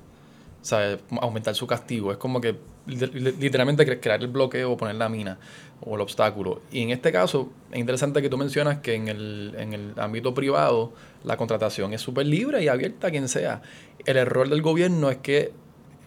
o 0.62 0.66
sea, 0.66 0.98
aumentar 1.22 1.54
su 1.56 1.68
castigo. 1.68 2.12
Es 2.12 2.18
como 2.18 2.40
que 2.41 2.56
li- 2.88 2.95
li- 2.95 3.32
literalmente 3.40 3.86
cre- 3.86 4.00
crear 4.02 4.22
el 4.22 4.28
bloqueo 4.30 4.72
o 4.72 4.78
poner 4.78 4.95
la 4.95 5.10
mina 5.10 5.38
o 5.82 5.95
el 5.95 6.02
obstáculo. 6.02 6.62
Y 6.72 6.82
en 6.82 6.91
este 6.91 7.12
caso, 7.12 7.50
es 7.72 7.80
interesante 7.80 8.22
que 8.22 8.30
tú 8.30 8.38
mencionas 8.38 8.78
que 8.80 8.95
en 8.95 9.10
el, 9.10 9.54
en 9.58 9.74
el 9.74 9.94
ámbito 9.98 10.34
privado 10.34 10.94
la 11.24 11.38
contratación 11.38 11.94
es 11.94 12.02
súper 12.02 12.26
libre 12.26 12.64
y 12.64 12.68
abierta 12.68 13.08
a 13.08 13.12
quien 13.12 13.28
sea. 13.28 13.62
El 14.06 14.18
error 14.18 14.50
del 14.50 14.62
gobierno 14.62 15.10
es 15.10 15.18
que 15.18 15.52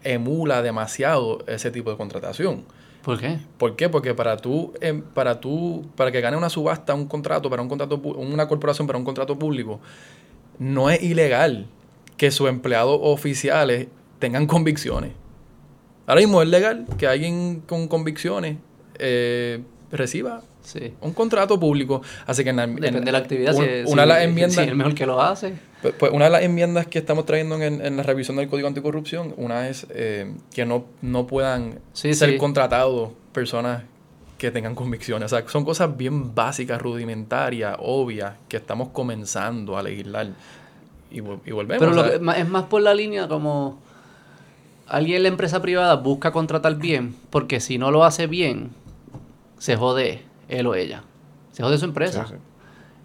emula 0.02 0.62
demasiado 0.62 1.44
ese 1.46 1.70
tipo 1.70 1.90
de 1.90 1.96
contratación. 1.96 2.64
¿Por 3.02 3.20
qué? 3.20 3.38
¿Por 3.56 3.76
qué? 3.76 3.88
Porque 3.88 4.14
para 4.14 4.36
tú, 4.36 4.72
em, 4.80 5.00
para 5.00 5.40
tú, 5.40 5.86
para 5.96 6.10
que 6.10 6.20
gane 6.20 6.36
una 6.36 6.50
subasta, 6.50 6.94
un 6.94 7.06
contrato, 7.06 7.48
para 7.48 7.62
un 7.62 7.68
contrato, 7.68 7.96
una 7.98 8.48
corporación 8.48 8.86
para 8.86 8.98
un 8.98 9.04
contrato 9.04 9.38
público, 9.38 9.80
no 10.58 10.90
es 10.90 11.02
ilegal 11.02 11.66
que 12.16 12.30
sus 12.30 12.48
empleados 12.48 12.98
oficiales 13.00 13.88
tengan 14.18 14.46
convicciones. 14.46 15.12
Ahora 16.06 16.20
mismo 16.20 16.42
es 16.42 16.48
legal 16.48 16.86
que 16.98 17.06
alguien 17.06 17.62
con 17.66 17.88
convicciones 17.88 18.58
eh, 18.98 19.62
reciba 19.90 20.42
Sí. 20.66 20.94
un 21.00 21.12
contrato 21.12 21.60
público. 21.60 22.02
Así 22.26 22.42
que 22.42 22.50
en 22.50 22.56
Depende 22.56 23.00
de 23.00 23.12
la 23.12 23.18
actividad. 23.18 23.54
un- 23.54 23.64
si, 23.64 23.92
una 23.92 24.02
de 24.02 24.08
las 24.08 24.22
enmiendas, 24.22 24.56
si 24.64 24.68
el 24.68 24.74
mejor 24.74 24.94
que 24.96 25.06
lo 25.06 25.22
hace. 25.22 25.54
pues, 25.80 25.94
pues, 25.96 26.10
una 26.12 26.24
de 26.24 26.30
las 26.32 26.42
enmiendas 26.42 26.88
que 26.88 26.98
estamos 26.98 27.24
trayendo 27.24 27.54
en, 27.62 27.80
en 27.84 27.96
la 27.96 28.02
revisión 28.02 28.36
del 28.36 28.48
Código 28.48 28.66
Anticorrupción, 28.66 29.32
una 29.36 29.68
es 29.68 29.86
eh, 29.90 30.32
que 30.52 30.66
no, 30.66 30.84
no 31.02 31.28
puedan 31.28 31.78
Sí, 31.92 32.14
ser 32.14 32.30
sí. 32.32 32.36
contratados 32.36 33.10
personas 33.32 33.84
que 34.38 34.50
tengan 34.50 34.74
convicciones. 34.74 35.32
O 35.32 35.36
sea, 35.38 35.48
son 35.48 35.64
cosas 35.64 35.96
bien 35.96 36.34
básicas, 36.34 36.82
rudimentarias, 36.82 37.76
obvias, 37.78 38.34
que 38.48 38.56
estamos 38.56 38.88
comenzando 38.88 39.78
a 39.78 39.82
legislar. 39.84 40.26
Y, 41.12 41.18
y 41.18 41.20
volvemos. 41.20 41.78
Pero 41.78 41.92
lo 41.92 42.02
que- 42.04 42.40
es 42.40 42.48
más 42.48 42.64
por 42.64 42.82
la 42.82 42.92
línea 42.92 43.28
como 43.28 43.78
alguien 44.88 45.18
en 45.18 45.22
la 45.22 45.28
empresa 45.28 45.62
privada 45.62 45.94
busca 45.94 46.32
contratar 46.32 46.74
bien, 46.76 47.14
porque 47.30 47.60
si 47.60 47.78
no 47.78 47.90
lo 47.92 48.04
hace 48.04 48.26
bien, 48.26 48.70
se 49.58 49.76
jode 49.76 50.22
él 50.48 50.66
o 50.66 50.74
ella. 50.74 51.02
Se 51.52 51.62
jode 51.62 51.78
su 51.78 51.84
empresa. 51.84 52.26
Sí, 52.26 52.34
sí. 52.34 52.38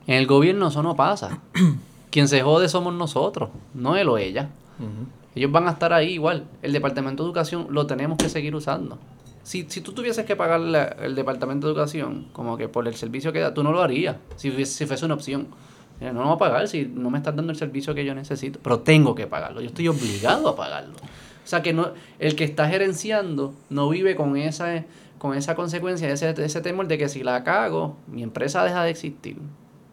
En 0.07 0.15
el 0.17 0.27
gobierno 0.27 0.67
eso 0.67 0.81
no 0.83 0.95
pasa. 0.95 1.39
Quien 2.11 2.27
se 2.27 2.41
jode 2.41 2.67
somos 2.69 2.93
nosotros, 2.93 3.49
no 3.73 3.95
él 3.95 4.09
o 4.09 4.17
ella. 4.17 4.49
Ellos 5.35 5.51
van 5.51 5.67
a 5.67 5.71
estar 5.71 5.93
ahí 5.93 6.13
igual. 6.13 6.45
El 6.61 6.73
Departamento 6.73 7.23
de 7.23 7.27
Educación 7.27 7.67
lo 7.69 7.85
tenemos 7.87 8.17
que 8.17 8.27
seguir 8.29 8.53
usando. 8.55 8.97
Si, 9.43 9.65
si 9.69 9.81
tú 9.81 9.93
tuvieses 9.93 10.25
que 10.25 10.35
pagar 10.35 10.59
la- 10.59 10.83
el 10.85 11.15
Departamento 11.15 11.67
de 11.67 11.73
Educación, 11.73 12.27
como 12.33 12.57
que 12.57 12.67
por 12.67 12.87
el 12.87 12.95
servicio 12.95 13.31
que 13.31 13.39
da, 13.39 13.53
tú 13.53 13.63
no 13.63 13.71
lo 13.71 13.81
harías, 13.81 14.17
si, 14.35 14.51
fuese- 14.51 14.65
si 14.65 14.85
fuese 14.85 15.05
una 15.05 15.13
opción. 15.13 15.47
No 16.01 16.13
lo 16.13 16.23
voy 16.25 16.33
a 16.35 16.37
pagar 16.39 16.67
si 16.67 16.85
no 16.85 17.11
me 17.11 17.19
estás 17.19 17.35
dando 17.35 17.51
el 17.51 17.57
servicio 17.57 17.93
que 17.93 18.03
yo 18.03 18.15
necesito, 18.15 18.59
pero 18.63 18.79
tengo 18.79 19.13
que 19.13 19.27
pagarlo, 19.27 19.61
yo 19.61 19.67
estoy 19.67 19.87
obligado 19.87 20.49
a 20.49 20.55
pagarlo. 20.55 20.95
O 20.95 21.47
sea 21.47 21.61
que 21.61 21.73
no, 21.73 21.89
el 22.17 22.35
que 22.35 22.43
está 22.43 22.67
gerenciando 22.67 23.53
no 23.69 23.87
vive 23.87 24.15
con 24.15 24.35
esa, 24.35 24.83
con 25.21 25.37
esa 25.37 25.53
consecuencia, 25.53 26.09
ese, 26.09 26.33
ese 26.43 26.61
temor 26.61 26.87
de 26.87 26.97
que 26.97 27.07
si 27.07 27.21
la 27.21 27.43
cago, 27.43 27.95
mi 28.07 28.23
empresa 28.23 28.63
deja 28.63 28.83
de 28.83 28.89
existir, 28.89 29.37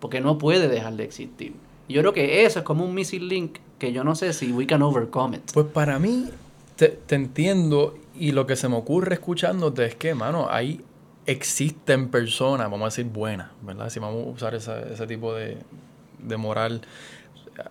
porque 0.01 0.23
no 0.23 0.39
puede 0.39 0.69
dejar 0.69 0.95
de 0.95 1.05
existir. 1.05 1.53
Yo 1.87 2.01
creo 2.01 2.15
que 2.15 2.47
eso 2.47 2.61
es 2.61 2.65
como 2.65 2.83
un 2.83 2.95
missing 2.95 3.29
link 3.29 3.59
que 3.79 3.93
yo 3.93 4.05
no 4.05 4.15
sé 4.15 4.33
si 4.33 4.53
we 4.53 4.67
can 4.67 4.81
overcome 4.81 5.37
it. 5.37 5.43
Pues 5.53 5.67
para 5.67 5.99
mí, 5.99 6.31
te, 6.77 6.99
entiendo 7.11 7.99
y 8.19 8.33
lo 8.33 8.47
que 8.47 8.57
se 8.57 8.71
me 8.71 8.77
ocurre 8.77 9.17
escuchándote 9.17 9.85
es 9.85 9.95
que, 9.97 10.15
mano, 10.15 10.47
ahí 10.49 10.81
existen 11.27 12.09
personas, 12.09 12.71
vamos 12.71 12.87
a 12.87 12.97
decir 12.97 13.13
buenas, 13.13 13.51
¿verdad? 13.61 13.91
Si 13.91 14.01
vamos 14.01 14.29
a 14.29 14.31
usar 14.31 14.55
ese 14.55 15.07
tipo 15.07 15.35
de, 15.35 15.59
de 16.21 16.37
moral. 16.39 16.81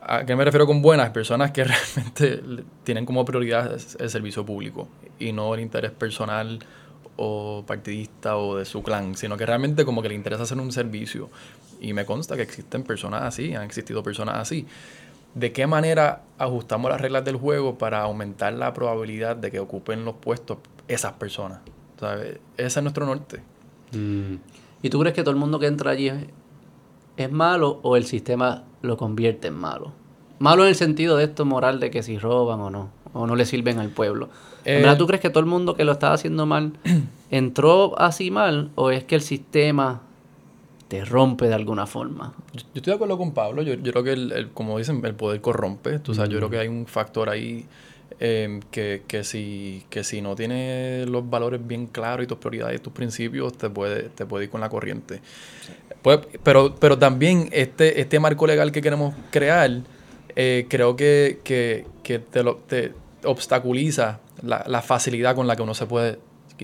¿A 0.04 0.28
qué 0.28 0.36
me 0.36 0.46
refiero 0.46 0.68
con 0.68 0.84
buenas? 0.84 1.10
Personas 1.10 1.50
que 1.50 1.64
realmente 1.96 2.64
tienen 2.84 3.04
como 3.04 3.26
prioridad 3.26 3.74
el 3.74 4.10
servicio 4.12 4.46
público 4.46 4.88
y 5.18 5.32
no 5.32 5.56
el 5.56 5.62
interés 5.62 5.90
personal 5.90 6.60
o 7.18 7.64
partidista 7.66 8.38
o 8.38 8.58
de 8.58 8.66
su 8.66 8.84
clan, 8.84 9.16
sino 9.16 9.36
que 9.38 9.46
realmente 9.46 9.84
como 9.84 10.02
que 10.02 10.10
le 10.10 10.16
interesa 10.16 10.44
hacer 10.44 10.58
un 10.60 10.72
servicio. 10.72 11.30
Y 11.82 11.94
me 11.94 12.06
consta 12.06 12.36
que 12.36 12.44
existen 12.44 12.84
personas 12.84 13.24
así, 13.24 13.54
han 13.54 13.64
existido 13.64 14.02
personas 14.04 14.36
así. 14.36 14.66
¿De 15.36 15.52
qué 15.52 15.68
manera 15.68 16.24
ajustamos 16.38 16.90
las 16.90 17.02
reglas 17.02 17.26
del 17.26 17.36
juego 17.36 17.78
para 17.78 18.02
aumentar 18.02 18.54
la 18.54 18.74
probabilidad 18.74 19.36
de 19.36 19.52
que 19.52 19.60
ocupen 19.60 20.06
los 20.06 20.16
puestos 20.16 20.60
esas 20.88 21.14
personas? 21.14 21.60
¿Sabes? 22.00 22.40
Ese 22.58 22.80
es 22.80 22.84
nuestro 22.84 23.06
norte. 23.06 23.42
¿Y 24.82 24.90
tú 24.90 25.00
crees 25.00 25.16
que 25.16 25.22
todo 25.22 25.32
el 25.32 25.38
mundo 25.38 25.60
que 25.60 25.68
entra 25.68 25.92
allí 25.92 26.10
es, 26.10 26.26
es 27.18 27.32
malo 27.32 27.80
o 27.84 27.98
el 27.98 28.06
sistema 28.06 28.64
lo 28.82 28.98
convierte 28.98 29.50
en 29.50 29.56
malo? 29.56 29.92
Malo 30.40 30.64
en 30.64 30.70
el 30.70 30.76
sentido 30.76 31.18
de 31.18 31.26
esto 31.26 31.46
moral 31.46 31.80
de 31.80 31.90
que 31.90 32.04
si 32.04 32.18
roban 32.18 32.60
o 32.60 32.70
no, 32.70 32.90
o 33.14 33.26
no 33.26 33.36
le 33.36 33.46
sirven 33.46 33.80
al 33.80 33.90
pueblo. 33.90 34.30
¿En 34.68 34.80
Eh, 34.80 34.82
verdad 34.82 34.98
tú 34.98 35.08
crees 35.08 35.22
que 35.22 35.30
todo 35.30 35.40
el 35.40 35.46
mundo 35.46 35.76
que 35.76 35.84
lo 35.86 35.94
estaba 35.94 36.14
haciendo 36.14 36.46
mal 36.46 36.74
entró 37.32 37.98
así 38.00 38.32
mal 38.32 38.70
o 38.76 38.92
es 38.92 39.04
que 39.06 39.16
el 39.16 39.22
sistema 39.22 40.02
te 40.88 41.04
rompe 41.06 41.48
de 41.48 41.54
alguna 41.56 41.86
forma? 41.86 42.34
Yo, 42.54 42.60
yo 42.62 42.66
estoy 42.76 42.92
de 42.92 42.96
acuerdo 42.96 43.18
con 43.18 43.34
Pablo. 43.34 43.62
Yo, 43.62 43.74
yo 43.76 43.92
creo 43.92 44.04
que, 44.04 44.14
el, 44.14 44.32
el- 44.32 44.50
como 44.52 44.78
dicen, 44.78 45.04
el 45.06 45.16
poder 45.16 45.42
corrompe. 45.42 46.00
Tú 46.00 46.14
sabes, 46.14 46.30
yo 46.32 46.38
creo 46.38 46.50
que 46.50 46.60
hay 46.60 46.68
un 46.68 46.86
factor 46.86 47.30
ahí 47.30 47.66
eh, 48.20 48.60
que, 48.72 49.04
que, 49.08 49.24
si, 49.24 49.84
que 49.90 50.04
si 50.04 50.22
no 50.22 50.36
tienes 50.36 51.08
los 51.10 51.30
valores 51.30 51.66
bien 51.66 51.88
claros 51.88 52.24
y 52.24 52.28
tus 52.28 52.38
prioridades 52.38 52.80
y 52.80 52.84
tus 52.84 52.94
principios, 52.94 53.58
te 53.58 53.70
puede, 53.70 54.04
te 54.10 54.26
puede 54.26 54.46
ir 54.46 54.50
con 54.50 54.62
la 54.62 54.70
corriente. 54.70 55.22
Pues, 56.02 56.20
pero, 56.44 56.76
pero 56.80 56.98
también 56.98 57.50
este, 57.52 58.00
este 58.00 58.20
marco 58.20 58.48
legal 58.48 58.72
que 58.72 58.82
queremos 58.82 59.14
crear, 59.32 59.70
eh, 60.36 60.66
creo 60.70 60.96
que, 60.96 61.40
que, 61.44 61.86
que 62.04 62.20
te, 62.20 62.44
lo, 62.44 62.56
te 62.58 62.94
obstaculiza 63.24 64.20
la, 64.42 64.64
la 64.68 64.82
facilidad 64.82 65.36
con 65.36 65.48
la 65.48 65.56
que 65.56 65.62
uno 65.62 65.74
se 65.74 65.86
puede 65.86 66.20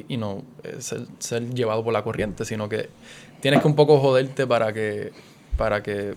y 0.08 0.18
no 0.18 0.44
eh, 0.64 0.78
ser, 0.80 1.02
ser 1.20 1.50
llevado 1.54 1.84
por 1.84 1.94
la 1.94 2.04
corriente, 2.04 2.46
sino 2.46 2.68
que 2.70 2.90
tienes 3.42 3.62
que 3.62 3.68
un 3.68 3.76
poco 3.76 4.00
joderte 4.00 4.48
para 4.48 4.74
que 4.74 5.12
para 5.58 5.84
que 5.84 6.16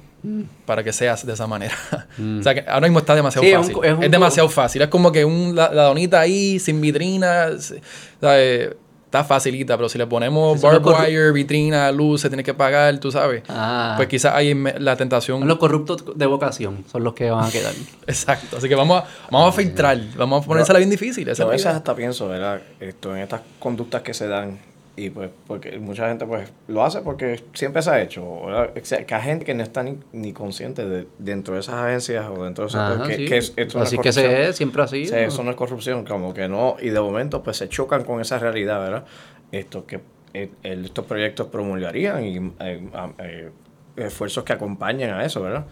para 0.65 0.83
que 0.83 0.93
seas 0.93 1.27
de 1.27 1.35
esa 1.35 1.47
manera. 1.47 1.75
o 2.41 2.43
sea 2.43 2.55
que 2.55 2.61
ahora 2.69 2.87
mismo 2.87 3.01
está 3.01 3.15
demasiado 3.15 3.47
Sí, 3.47 3.53
es 3.53 3.59
un 3.59 3.83
fácil. 3.83 4.05
Es, 4.05 4.11
demasiado 4.11 4.49
fácil. 4.49 4.83
Es 4.83 4.89
como 4.89 5.13
que 5.13 5.25
un, 5.25 5.55
la, 5.55 5.73
la 5.73 5.85
donita 5.85 6.21
ahí 6.21 6.59
sin 6.59 6.81
vitrina. 6.81 7.49
Está 9.17 9.25
facilita, 9.27 9.77
pero 9.79 9.89
si 9.89 9.97
le 9.97 10.07
ponemos 10.07 10.61
barbed 10.61 10.85
wire, 10.85 11.33
vitrina, 11.33 11.91
luz, 11.91 12.21
se 12.21 12.29
tiene 12.29 12.45
que 12.45 12.53
pagar, 12.53 12.99
tú 12.99 13.11
sabes. 13.11 13.43
Ah, 13.49 13.95
Pues 13.97 14.09
quizás 14.09 14.35
hay 14.35 14.55
la 14.79 14.95
tentación. 14.97 15.39
son 15.41 15.49
los 15.49 15.57
corruptos 15.59 16.05
de 16.15 16.27
vocación, 16.27 16.85
son 16.93 17.03
los 17.03 17.15
que 17.15 17.31
van 17.31 17.45
a 17.45 17.51
quedar. 17.51 17.73
Exacto. 18.07 18.59
Así 18.59 18.69
que 18.69 18.75
vamos 18.75 19.03
a, 19.03 19.07
vamos 19.31 19.55
a 19.55 19.57
filtrar. 19.57 19.99
Vamos 20.17 20.45
a 20.45 20.47
ponérsela 20.47 20.79
bien 20.79 20.91
difícil. 20.91 21.27
Esa 21.29 21.45
Yo 21.45 21.51
a 21.51 21.55
es 21.55 21.63
veces 21.65 21.77
hasta 21.77 21.95
pienso, 21.95 22.29
¿verdad? 22.29 22.61
Esto, 22.79 23.17
en 23.17 23.23
estas 23.23 23.41
conductas 23.59 24.03
que 24.03 24.13
se 24.13 24.29
dan 24.29 24.59
y 24.97 25.11
pues 25.11 25.31
porque 25.47 25.79
mucha 25.79 26.09
gente 26.09 26.25
pues 26.25 26.51
lo 26.69 26.83
hace 26.83 27.03
porque 27.03 27.45
siempre 27.53 27.83
se 27.83 27.91
ha 27.91 28.01
hecho, 28.01 28.47
¿verdad? 28.47 28.71
O 28.75 28.85
sea, 28.85 29.05
que 29.05 29.15
hay 29.15 29.23
gente 29.23 29.45
que 29.45 29.53
no 29.53 29.63
está 29.63 29.83
ni, 29.83 29.99
ni 30.13 30.33
consciente 30.33 30.87
de 30.87 31.07
dentro 31.19 31.53
de 31.53 31.61
esas 31.61 31.75
agencias 31.75 32.27
o 32.27 32.45
dentro 32.45 32.65
de 32.65 32.69
esos 32.69 32.81
Ajá, 32.81 33.07
que, 33.07 33.17
sí. 33.17 33.25
que 33.27 33.37
es, 33.37 33.53
esto 33.57 33.79
no 33.79 33.85
es 33.85 33.89
Así 33.89 33.99
que 33.99 34.13
se 34.13 34.49
es, 34.49 34.57
siempre 34.57 34.83
así. 34.83 35.07
Sí, 35.07 35.15
eso 35.15 35.43
no 35.43 35.51
es 35.51 35.57
corrupción, 35.57 36.07
como 36.07 36.33
que 36.33 36.49
no, 36.49 36.77
y 36.81 36.89
de 36.89 37.01
momento 37.01 37.43
pues 37.43 37.59
se 37.59 37.69
chocan 37.69 38.05
con 38.05 38.23
esa 38.23 38.39
realidad, 38.39 38.81
¿verdad? 38.81 39.05
Esto 39.53 39.85
que 39.87 40.01
eh, 40.33 40.51
estos 40.63 41.05
proyectos 41.05 41.49
promulgarían 41.49 42.25
y 42.25 42.37
eh, 42.61 42.89
eh, 43.19 43.51
esfuerzos 43.97 44.45
que 44.45 44.55
acompañan 44.55 45.11
a 45.11 45.27
eso, 45.27 45.43
¿verdad? 45.43 45.67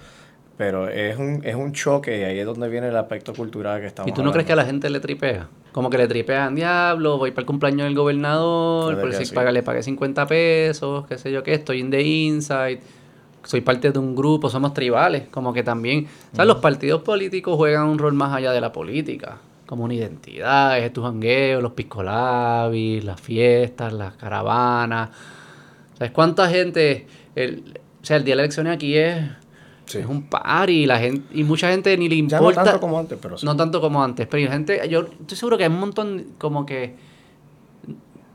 Pero 0.56 0.88
es 0.88 1.18
un, 1.18 1.40
es 1.44 1.54
un 1.56 1.72
choque 1.72 2.20
y 2.20 2.22
ahí 2.22 2.38
es 2.38 2.46
donde 2.46 2.68
viene 2.68 2.88
el 2.88 2.96
aspecto 2.96 3.32
cultural 3.34 3.80
que 3.80 3.88
estamos 3.88 4.10
¿Y 4.10 4.14
tú 4.14 4.22
no 4.22 4.30
crees 4.30 4.46
que 4.46 4.52
a 4.52 4.56
la 4.56 4.64
gente 4.64 4.88
le 4.88 5.00
tripea? 5.00 5.48
Como 5.72 5.90
que 5.90 5.98
le 5.98 6.06
tripean, 6.06 6.54
diablo, 6.54 7.18
voy 7.18 7.32
para 7.32 7.40
el 7.40 7.46
cumpleaños 7.46 7.84
del 7.86 7.96
gobernador, 7.96 8.94
por 9.00 9.12
si 9.12 9.24
paga- 9.34 9.50
le 9.50 9.62
pagué 9.64 9.82
50 9.82 10.26
pesos, 10.28 11.06
qué 11.08 11.18
sé 11.18 11.32
yo 11.32 11.42
qué, 11.42 11.54
estoy 11.54 11.80
en 11.80 11.90
The 11.90 12.00
Inside, 12.02 12.80
soy 13.42 13.60
parte 13.62 13.90
de 13.90 13.98
un 13.98 14.14
grupo, 14.14 14.48
somos 14.48 14.72
tribales, 14.72 15.24
como 15.32 15.52
que 15.52 15.64
también, 15.64 16.06
¿sabes? 16.32 16.46
Los 16.46 16.58
partidos 16.58 17.02
políticos 17.02 17.56
juegan 17.56 17.86
un 17.88 17.98
rol 17.98 18.12
más 18.14 18.32
allá 18.32 18.52
de 18.52 18.60
la 18.60 18.70
política, 18.70 19.38
como 19.66 19.82
una 19.82 19.94
identidad, 19.94 20.78
es 20.78 20.92
tu 20.92 21.02
jangueo, 21.02 21.60
los 21.60 21.72
piscolabis, 21.72 23.02
las 23.04 23.20
fiestas, 23.20 23.92
las 23.92 24.14
caravanas, 24.14 25.10
¿sabes 25.98 26.12
cuánta 26.12 26.48
gente, 26.48 27.08
el, 27.34 27.80
o 28.00 28.04
sea, 28.06 28.18
el 28.18 28.24
día 28.24 28.34
de 28.34 28.36
las 28.36 28.44
elecciones 28.44 28.74
aquí 28.76 28.96
es... 28.96 29.24
Sí. 29.94 30.00
Es 30.00 30.06
un 30.06 30.22
party, 30.24 30.86
la 30.86 30.98
gente, 30.98 31.22
y 31.38 31.44
mucha 31.44 31.70
gente 31.70 31.96
ni 31.96 32.08
le 32.08 32.16
Ya 32.16 32.36
importa. 32.38 32.60
no 32.60 32.64
tanto 32.66 32.80
como 32.80 32.98
antes, 32.98 33.18
pero 33.20 33.38
sí. 33.38 33.46
No 33.46 33.56
tanto 33.56 33.80
como 33.80 34.02
antes, 34.02 34.26
pero 34.26 34.44
la 34.44 34.52
gente, 34.52 34.88
yo 34.88 35.02
estoy 35.20 35.36
seguro 35.36 35.56
que 35.56 35.64
hay 35.64 35.70
un 35.70 35.80
montón 35.80 36.26
como 36.38 36.66
que 36.66 36.94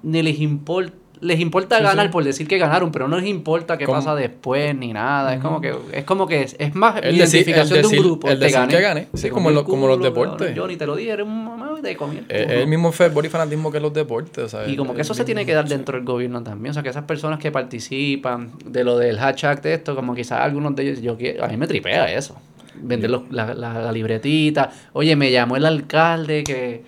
ni 0.03 0.21
les 0.23 0.39
importa, 0.39 0.93
les 1.21 1.39
importa 1.39 1.77
Sí, 1.77 1.83
ganar 1.83 2.07
sí. 2.07 2.11
por 2.11 2.23
decir 2.23 2.47
que 2.47 2.57
ganaron, 2.57 2.91
pero 2.91 3.07
no 3.07 3.17
les 3.17 3.27
importa 3.27 3.77
qué 3.77 3.85
pasa 3.85 4.15
después 4.15 4.75
ni 4.75 4.93
nada. 4.93 5.33
Es 5.35 5.41
como 5.41 5.59
que 5.61 5.75
es 5.91 6.03
como 6.05 6.27
que 6.27 6.41
es, 6.43 6.55
es 6.59 6.75
más 6.75 6.95
El 6.97 7.17
decir- 7.17 7.41
identificación 7.41 7.79
el 7.79 7.81
de 7.89 7.97
un 7.97 8.03
grupo. 8.05 8.29
el 8.29 8.39
decir 8.39 8.55
gané, 8.59 8.73
que 8.75 8.81
gané. 8.81 9.01
te 9.11 9.17
Sí, 9.17 9.29
como 9.29 9.51
lo- 9.51 9.63
como 9.65 9.87
los 9.87 10.01
deportes. 10.01 10.55
Yo 10.55 10.67
ni 10.67 10.75
te 10.77 10.85
lo 10.85 10.95
dije, 10.95 11.11
eres 11.11 11.25
un 11.25 11.45
mamá 11.45 11.69
comí 11.97 12.17
el 12.17 12.25
Es 12.29 12.43
culo. 12.45 12.59
el 12.59 12.67
mismo 12.67 12.91
fervor 12.91 13.25
y 13.25 13.29
fanatismo 13.29 13.71
que 13.71 13.79
los 13.79 13.93
deportes. 13.93 14.43
o 14.43 14.49
sea, 14.49 14.67
Y 14.67 14.75
como 14.75 14.93
que 14.93 15.01
eso 15.01 15.13
se 15.13 15.23
tiene 15.25 15.45
que 15.45 15.53
dar 15.53 15.67
dentro 15.67 15.95
del 15.97 16.05
gobierno 16.05 16.43
también. 16.43 16.71
O 16.71 16.73
sea, 16.73 16.83
que 16.83 16.89
esas 16.89 17.05
personas 17.05 17.39
que 17.39 17.51
participan 17.51 18.51
de 18.65 18.83
lo 18.83 18.97
del 18.97 19.17
hashtag 19.17 19.61
de 19.61 19.73
esto, 19.75 19.95
como 19.95 20.13
quizás 20.15 20.41
algunos 20.41 20.75
de 20.75 20.83
ellos, 20.83 21.01
yo 21.01 21.17
a 21.43 21.47
mí 21.47 21.57
me 21.57 21.67
tripea 21.67 22.11
eso. 22.13 22.35
Vender 22.75 23.09
los- 23.09 23.29
la, 23.31 23.53
la- 23.53 23.79
la 23.81 23.91
libretita. 23.91 24.71
Oye, 24.93 25.15
me 25.15 25.31
llamó 25.31 25.55
el 25.57 25.65
alcalde 25.65 26.43
que, 26.43 26.83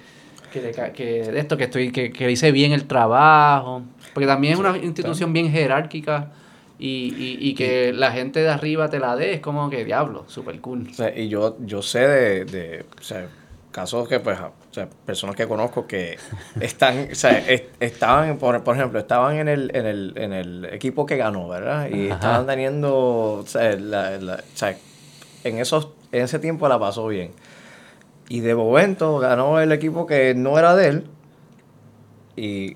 que, 0.53 0.61
de 0.61 0.71
que 0.93 1.31
de 1.31 1.39
esto, 1.39 1.57
que 1.57 1.65
estoy 1.65 1.91
que, 1.91 2.11
que 2.11 2.29
hice 2.31 2.51
bien 2.51 2.71
el 2.71 2.85
trabajo. 2.85 3.83
Porque 4.13 4.27
también 4.27 4.53
es 4.53 4.59
una 4.59 4.77
institución 4.77 5.31
bien 5.33 5.51
jerárquica 5.51 6.31
y, 6.79 7.13
y, 7.17 7.37
y 7.49 7.53
que 7.55 7.93
la 7.93 8.11
gente 8.11 8.41
de 8.41 8.49
arriba 8.49 8.89
te 8.89 8.99
la 8.99 9.15
dé, 9.15 9.33
es 9.33 9.39
como 9.39 9.69
que 9.69 9.85
diablo, 9.85 10.25
super 10.27 10.59
cool. 10.59 10.87
O 10.89 10.93
sea, 10.93 11.17
y 11.17 11.29
yo, 11.29 11.57
yo 11.61 11.81
sé 11.81 11.99
de, 12.07 12.45
de 12.45 12.85
o 12.99 13.03
sea, 13.03 13.27
casos 13.71 14.07
que, 14.09 14.19
pues, 14.19 14.37
o 14.39 14.51
sea, 14.73 14.89
personas 15.05 15.35
que 15.35 15.47
conozco 15.47 15.87
que 15.87 16.17
están, 16.59 17.07
o 17.11 17.15
sea, 17.15 17.37
es- 17.37 17.63
estaban, 17.79 18.37
por, 18.37 18.63
por 18.63 18.75
ejemplo, 18.75 18.99
estaban 18.99 19.37
en 19.37 19.47
el, 19.47 19.71
en, 19.75 19.85
el, 19.85 20.13
en 20.17 20.33
el 20.33 20.65
equipo 20.65 21.05
que 21.05 21.15
ganó, 21.17 21.47
¿verdad? 21.47 21.89
Y 21.89 22.07
Ajá. 22.07 22.15
estaban 22.15 22.47
teniendo, 22.47 22.93
o 23.33 23.45
sea, 23.47 23.75
la- 23.77 24.17
la- 24.17 24.35
o 24.35 24.57
sea, 24.57 24.75
en, 25.43 25.57
esos, 25.59 25.89
en 26.11 26.23
ese 26.23 26.39
tiempo 26.39 26.67
la 26.67 26.79
pasó 26.79 27.07
bien. 27.07 27.31
Y 28.27 28.39
de 28.41 28.55
momento 28.55 29.19
ganó 29.19 29.59
el 29.61 29.71
equipo 29.71 30.05
que 30.05 30.33
no 30.35 30.57
era 30.57 30.75
de 30.75 30.87
él 30.87 31.03
y 32.35 32.75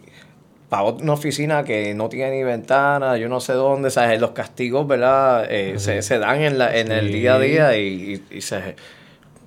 pagó 0.75 0.97
una 1.01 1.13
oficina 1.13 1.63
que 1.63 1.93
no 1.93 2.09
tiene 2.09 2.31
ni 2.37 2.43
ventana, 2.43 3.17
yo 3.17 3.29
no 3.29 3.39
sé 3.39 3.53
dónde, 3.53 3.89
¿sabes? 3.89 4.19
Los 4.19 4.31
castigos, 4.31 4.85
¿verdad? 4.85 5.45
Eh, 5.49 5.75
se, 5.79 6.01
se 6.01 6.19
dan 6.19 6.41
en, 6.41 6.57
la, 6.57 6.75
en 6.77 6.91
el 6.91 7.07
Sí. 7.07 7.13
día 7.13 7.35
a 7.35 7.39
día 7.39 7.77
y, 7.77 8.21
y- 8.29 8.37
y 8.37 8.41
se... 8.41 8.75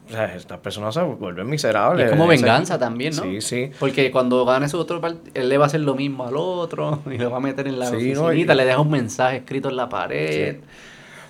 o 0.09 0.11
sea, 0.11 0.35
estas 0.35 0.59
personas 0.61 0.95
se 0.95 1.03
vuelven 1.03 1.47
miserables. 1.51 2.07
es 2.07 2.11
como 2.13 2.33
Ese- 2.33 2.43
venganza 2.43 2.79
también, 2.79 3.15
¿no? 3.15 3.25
Sí, 3.25 3.43
sí. 3.43 3.71
Porque 3.79 4.11
cuando 4.11 4.45
gane 4.47 4.71
su 4.71 4.79
otro 4.79 5.03
partido, 5.03 5.31
él 5.35 5.51
le 5.51 5.59
va 5.59 5.65
a 5.65 5.67
hacer 5.67 5.81
lo 5.81 5.95
mismo 5.95 6.27
al 6.27 6.35
otro 6.39 7.03
y 7.11 7.19
lo 7.19 7.31
va 7.31 7.37
a 7.37 7.41
meter 7.41 7.67
en 7.69 7.79
la 7.79 7.87
Sí, 7.91 8.13
no, 8.15 8.23
oficinita, 8.25 8.55
y- 8.55 8.57
le 8.57 8.65
deja 8.65 8.81
un 8.81 8.91
mensaje 8.91 9.37
escrito 9.39 9.69
en 9.69 9.77
la 9.77 9.89
pared. 9.91 10.57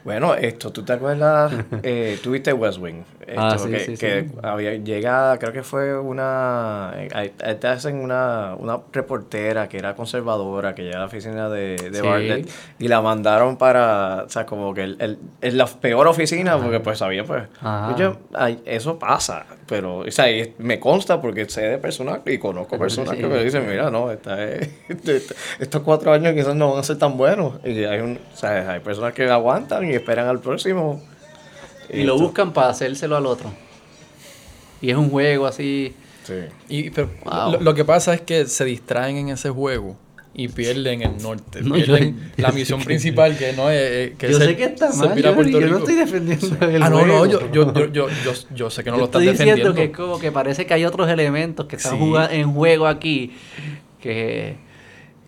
Bueno, 0.05 0.35
esto, 0.35 0.71
¿tú 0.73 0.83
te 0.85 0.93
acuerdas? 0.95 1.53
Eh, 1.83 2.19
¿Tuviste 2.23 2.53
West 2.53 2.79
Wing? 2.79 3.03
Esto, 3.27 3.41
Ah, 3.41 3.59
sí, 3.59 3.71
que, 3.71 3.81
sí, 3.81 3.97
que 3.97 4.27
sí. 4.29 4.35
había 4.43 4.75
llega, 4.77 5.37
creo 5.39 5.53
que 5.53 5.63
fue 5.63 5.99
una, 5.99 6.93
eh, 6.97 7.31
te 7.61 7.67
hacen 7.69 7.97
una, 8.01 8.55
una 8.59 8.79
reportera 8.93 9.69
que 9.69 9.77
era 9.79 9.95
conservadora, 9.95 10.75
que 10.75 10.83
llega 10.83 10.97
a 10.97 11.01
la 11.01 11.07
oficina 11.07 11.49
de, 11.49 11.77
de. 11.91 12.03
Bartlett 12.03 12.49
y 12.79 12.89
la 12.89 13.01
mandaron 13.03 13.57
para, 13.59 14.25
o 14.27 14.29
sea, 14.31 14.47
como 14.47 14.73
que 14.73 14.83
el, 14.85 14.97
el- 15.01 15.19
es 15.41 15.55
la 15.55 15.67
peor 15.67 16.07
oficina 16.09 16.57
porque 16.59 16.81
pues 16.81 16.99
sabía 16.99 17.25
pues, 17.25 17.45
ay, 18.35 18.61
eso 18.65 18.99
pasa, 18.99 19.45
pero, 19.69 19.99
o 19.99 20.11
sea, 20.11 20.27
me 20.59 20.81
consta 20.81 21.21
porque 21.21 21.49
sé 21.49 21.61
de 21.63 21.79
personas 21.79 22.21
y 22.27 22.39
conozco 22.39 22.79
personas 22.79 23.15
Sí. 23.15 23.21
que 23.21 23.27
me 23.29 23.45
dicen, 23.45 23.69
mira, 23.69 23.91
no, 23.91 24.11
esta 24.11 24.43
es- 24.45 24.69
este- 24.89 25.23
estos 25.61 25.83
cuatro 25.83 26.13
años 26.13 26.35
quizás 26.35 26.55
no 26.57 26.71
van 26.71 26.81
a 26.81 26.83
ser 26.83 26.99
tan 26.99 27.17
buenos. 27.17 27.55
Y 27.65 27.85
hay, 27.85 28.01
un, 28.01 28.19
o 28.33 28.37
sea, 28.37 28.73
hay 28.73 28.81
personas 28.81 29.13
que 29.13 29.29
aguantan 29.29 29.89
y 29.91 29.95
esperan 29.95 30.27
al 30.27 30.41
próximo. 30.41 31.03
Y 31.91 32.03
lo 32.03 32.19
buscan 32.19 32.53
para 32.53 32.71
hacérselo 32.71 33.17
al 33.17 33.27
otro. 33.27 33.51
Y 34.81 34.91
es 34.91 34.97
un 34.97 35.11
juego 35.11 35.47
así. 35.47 35.95
Sí. 36.25 36.35
Y, 36.69 36.91
pero 36.91 37.09
Wow. 37.25 37.53
lo, 37.53 37.61
lo 37.61 37.75
que 37.75 37.85
pasa 37.85 38.13
es 38.15 38.21
que 38.21 38.47
se 38.47 38.65
distraen 38.65 39.17
en 39.17 39.29
ese 39.31 39.51
juego 39.51 39.97
y 40.39 40.47
pierden 40.49 41.03
el 41.03 41.19
norte. 41.21 41.61
No, 41.63 41.75
pierden 41.75 42.17
yo- 42.17 42.23
la 42.43 42.53
misión 42.53 42.81
principal 42.83 43.37
que 43.37 43.53
no 43.55 43.69
es... 43.71 43.79
eh, 43.81 44.15
que 44.17 44.27
yo 44.31 44.39
es 44.39 44.45
sé 44.45 44.51
el- 44.51 44.57
que 44.57 44.65
está 44.65 44.91
mal, 44.93 45.21
yo, 45.21 45.43
yo 45.61 45.67
no 45.67 45.79
estoy 45.79 45.95
defendiendo 45.97 46.47
el 46.61 46.81
Ah, 46.83 46.89
no, 46.89 47.05
no, 47.05 47.19
juego. 47.19 47.27
yo, 47.27 47.53
yo, 47.53 47.75
yo, 47.75 47.87
yo, 47.93 48.09
yo, 48.25 48.33
yo 48.55 48.71
sé 48.71 48.85
que 48.85 48.91
no 48.91 48.97
lo 48.99 49.07
estás 49.07 49.21
estoy 49.23 49.33
diciendo 49.33 49.55
defendiendo. 49.57 49.75
que 49.75 49.85
es 49.85 49.91
como 49.97 50.19
que 50.21 50.31
parece 50.33 50.65
que 50.65 50.75
hay 50.75 50.85
otros 50.85 51.09
elementos 51.11 51.67
que 51.67 51.75
están 51.77 51.99
Sí. 51.99 52.13
en 52.31 52.53
juego 52.55 52.87
aquí 52.87 53.33
que, 54.01 54.57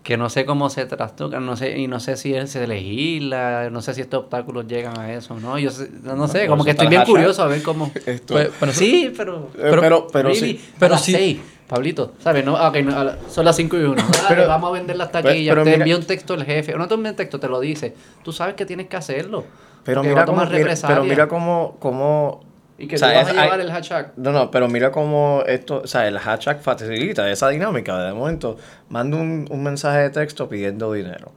que 0.02 0.16
no 0.16 0.31
sé 0.31 0.47
cómo 0.47 0.70
se 0.70 0.86
trastocan, 0.86 1.44
no 1.44 1.56
sé, 1.56 1.78
y 1.78 1.86
no 1.86 2.01
sé 2.01 2.16
si 2.16 2.35
se 2.47 2.66
legisla, 2.66 3.68
no 3.70 3.82
sé 3.82 3.94
si 3.94 4.01
estos 4.01 4.20
obstáculos 4.24 4.66
llegan 4.66 4.98
a 4.98 5.12
eso, 5.12 5.39
¿no? 5.39 5.59
Yo 5.59 5.70
sé- 5.70 5.90
no, 6.02 6.27
sé, 6.27 6.47
como 6.47 6.64
que 6.64 6.70
estoy 6.70 6.89
bien 6.89 7.05
curioso 7.05 7.43
a 7.43 7.47
ver 7.47 7.62
cómo... 7.62 7.90
Esto- 8.06 8.35
Pues, 8.35 8.51
bueno, 8.59 8.72
sí, 8.74 9.12
pero... 9.16 9.51
Eh, 9.59 9.68
pero, 9.81 10.06
pero, 10.12 10.28
really, 10.31 10.52
sí. 10.52 10.70
pero 10.78 10.97
sí. 10.97 11.12
seis, 11.12 11.39
Pablito, 11.68 12.14
¿sabes? 12.18 12.44
No, 12.44 12.55
ok, 12.55 12.77
no, 12.78 12.98
a 12.98 13.05
la- 13.05 13.18
son 13.28 13.44
las 13.44 13.55
5 13.56 13.77
y 13.78 13.82
1. 13.85 14.02
Pero- 14.28 14.48
vamos 14.48 14.70
a 14.70 14.72
vender 14.72 14.97
las 14.97 15.09
pero- 15.10 15.28
taquillas. 15.28 15.52
pero 15.55 15.64
te 15.64 15.74
envía 15.74 15.97
un 15.97 16.02
texto 16.05 16.35
el 16.35 16.44
jefe. 16.44 16.74
No 16.74 16.89
te 16.89 16.94
envía 16.94 17.10
un 17.12 17.16
texto, 17.16 17.39
te 17.39 17.47
lo 17.48 17.60
dice. 17.60 17.94
Tú 18.24 18.32
sabes 18.32 18.55
que 18.56 18.66
tienes 18.66 18.89
que 18.89 18.97
hacerlo. 18.97 19.44
Pero 19.85 20.02
mira, 20.02 20.22
a 20.22 20.24
tomar 20.24 20.48
cómo, 20.48 20.59
mira, 20.59 20.74
pero 20.89 21.05
mira 21.05 21.28
cómo, 21.28 21.77
cómo 21.78 22.40
Y 22.82 22.89
que 22.89 22.97
o 22.97 22.98
sea, 22.98 23.11
tú 23.11 23.15
vas 23.16 23.27
a 23.27 23.31
es- 23.31 23.36
llevar 23.36 23.61
hay- 23.61 23.66
el 23.66 23.73
hashtag. 23.73 24.12
No, 24.16 24.32
no, 24.32 24.51
pero 24.51 24.66
mira 24.66 24.90
cómo 24.90 25.43
esto, 25.47 25.82
o 25.85 25.86
sea, 25.86 26.09
el 26.09 26.19
hashtag 26.19 26.61
facilita 26.62 27.31
esa 27.31 27.48
dinámica. 27.51 27.98
De 28.02 28.12
momento, 28.15 28.57
mando 28.89 29.19
un, 29.19 29.47
un 29.51 29.62
mensaje 29.62 29.98
de 30.01 30.11
texto 30.11 30.48
pidiendo 30.48 30.93
dinero. 30.93 31.31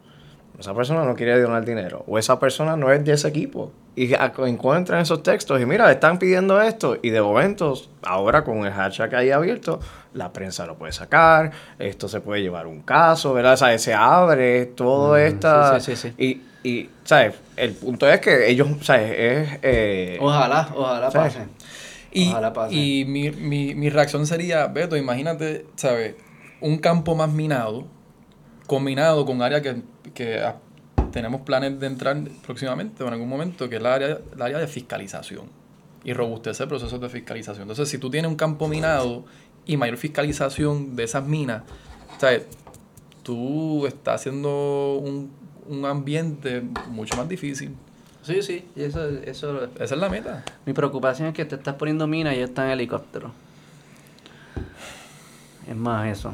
Esa 0.57 0.73
persona 0.73 1.03
no 1.03 1.15
quiere 1.15 1.41
donar 1.41 1.65
dinero. 1.65 2.05
O 2.07 2.17
esa 2.17 2.39
persona 2.39 2.77
no 2.77 2.91
es 2.93 3.03
de 3.03 3.11
ese 3.13 3.27
equipo. 3.27 3.71
Y 3.95 4.13
a- 4.13 4.31
encuentran 4.45 5.01
esos 5.01 5.21
textos 5.21 5.59
y 5.59 5.65
mira, 5.65 5.91
están 5.91 6.17
pidiendo 6.17 6.61
esto. 6.61 6.97
Y 7.01 7.09
de 7.09 7.21
momento, 7.21 7.73
ahora 8.03 8.43
con 8.45 8.65
el 8.65 8.71
hashtag 8.71 9.13
ahí 9.15 9.31
abierto, 9.31 9.79
la 10.13 10.31
prensa 10.31 10.65
lo 10.65 10.75
puede 10.75 10.93
sacar. 10.93 11.51
Esto 11.77 12.07
se 12.07 12.21
puede 12.21 12.41
llevar 12.41 12.67
un 12.67 12.81
caso, 12.83 13.33
¿verdad? 13.33 13.53
O 13.53 13.57
sea, 13.57 13.77
se 13.77 13.93
abre 13.93 14.65
todo 14.67 15.17
esta... 15.17 15.79
sí, 15.81 15.95
sí, 15.97 16.13
sí. 16.17 16.41
Y, 16.63 16.69
y, 16.69 16.89
¿sabes? 17.03 17.35
El 17.55 17.73
punto 17.73 18.09
es 18.09 18.19
que 18.19 18.49
ellos, 18.49 18.67
¿sabes? 18.81 19.11
Es... 19.11 19.59
eh, 19.61 20.17
Ojalá, 20.21 20.69
ojalá 20.75 21.11
Sí. 21.11 21.17
pase. 21.17 21.39
Y, 22.11 22.29
Ojalá 22.29 22.53
pase. 22.53 22.75
y 22.75 23.05
mi, 23.05 23.31
mi, 23.31 23.73
mi 23.75 23.89
reacción 23.89 24.25
sería, 24.27 24.67
Beto, 24.67 24.95
imagínate, 24.97 25.65
¿sabes? 25.75 26.15
Un 26.61 26.77
campo 26.77 27.15
más 27.15 27.31
minado, 27.31 27.85
combinado 28.67 29.25
con 29.25 29.41
área 29.41 29.61
que, 29.61 29.81
que 30.13 30.41
tenemos 31.11 31.41
planes 31.41 31.79
de 31.79 31.87
entrar 31.87 32.17
próximamente 32.45 33.03
o 33.03 33.07
en 33.07 33.13
algún 33.13 33.29
momento, 33.29 33.69
que 33.69 33.75
es 33.77 33.81
la 33.81 33.95
área, 33.95 34.19
el 34.35 34.41
área 34.41 34.57
de 34.59 34.67
fiscalización 34.67 35.45
y 36.03 36.13
robustecer 36.13 36.67
procesos 36.67 36.99
de 37.01 37.09
fiscalización. 37.09 37.63
Entonces, 37.63 37.89
si 37.89 37.97
tú 37.97 38.09
tienes 38.09 38.29
un 38.29 38.35
campo 38.37 38.67
minado 38.67 39.25
y 39.65 39.77
mayor 39.77 39.97
fiscalización 39.97 40.95
de 40.95 41.03
esas 41.03 41.25
minas, 41.25 41.63
¿sabes? 42.19 42.43
Tú 43.23 43.87
estás 43.87 44.21
haciendo 44.21 44.97
un, 45.01 45.31
un 45.67 45.85
ambiente 45.85 46.63
mucho 46.89 47.15
más 47.15 47.27
difícil. 47.27 47.75
Sí, 48.21 48.41
sí, 48.41 48.65
y 48.75 48.83
eso, 48.83 49.07
eso... 49.25 49.65
Esa 49.75 49.95
es 49.95 49.99
la 49.99 50.09
meta. 50.09 50.43
Mi 50.65 50.73
preocupación 50.73 51.27
es 51.29 51.33
que 51.33 51.43
te 51.45 51.55
estás 51.55 51.75
poniendo 51.75 52.07
mina 52.07 52.33
y 52.33 52.39
ya 52.39 52.45
está 52.45 52.65
en 52.65 52.71
helicóptero. 52.71 53.31
Es 55.67 55.75
más 55.75 56.07
eso. 56.07 56.33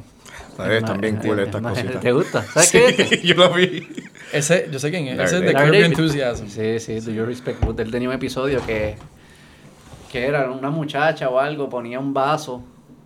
¿sabes? 0.55 0.83
Están 0.83 1.01
bien 1.01 1.17
cool 1.17 1.39
es 1.39 1.47
estas 1.47 1.61
cositas. 1.61 2.01
¿Te 2.01 2.11
gusta? 2.11 2.43
¿Sabes 2.43 2.71
qué 2.71 2.85
es 2.89 2.99
este? 2.99 3.27
yo 3.27 3.35
lo 3.35 3.53
vi. 3.53 3.87
Ese, 4.31 4.69
yo 4.71 4.79
sé 4.79 4.91
quién 4.91 5.07
es. 5.07 5.19
Ese 5.19 5.37
es 5.37 5.41
de 5.41 5.53
Curb. 5.53 5.73
Enthusiasm. 5.73 6.47
Sí, 6.47 6.79
sí, 6.79 6.99
Do 6.99 7.11
You 7.11 7.25
Respect. 7.25 7.79
Él 7.79 7.91
tenía 7.91 8.09
un 8.09 8.15
episodio 8.15 8.63
que, 8.65 8.95
que 10.11 10.27
era 10.27 10.49
una 10.51 10.69
muchacha 10.69 11.29
o 11.29 11.39
algo, 11.39 11.69
ponía 11.69 11.99
un 11.99 12.13
vaso 12.13 12.63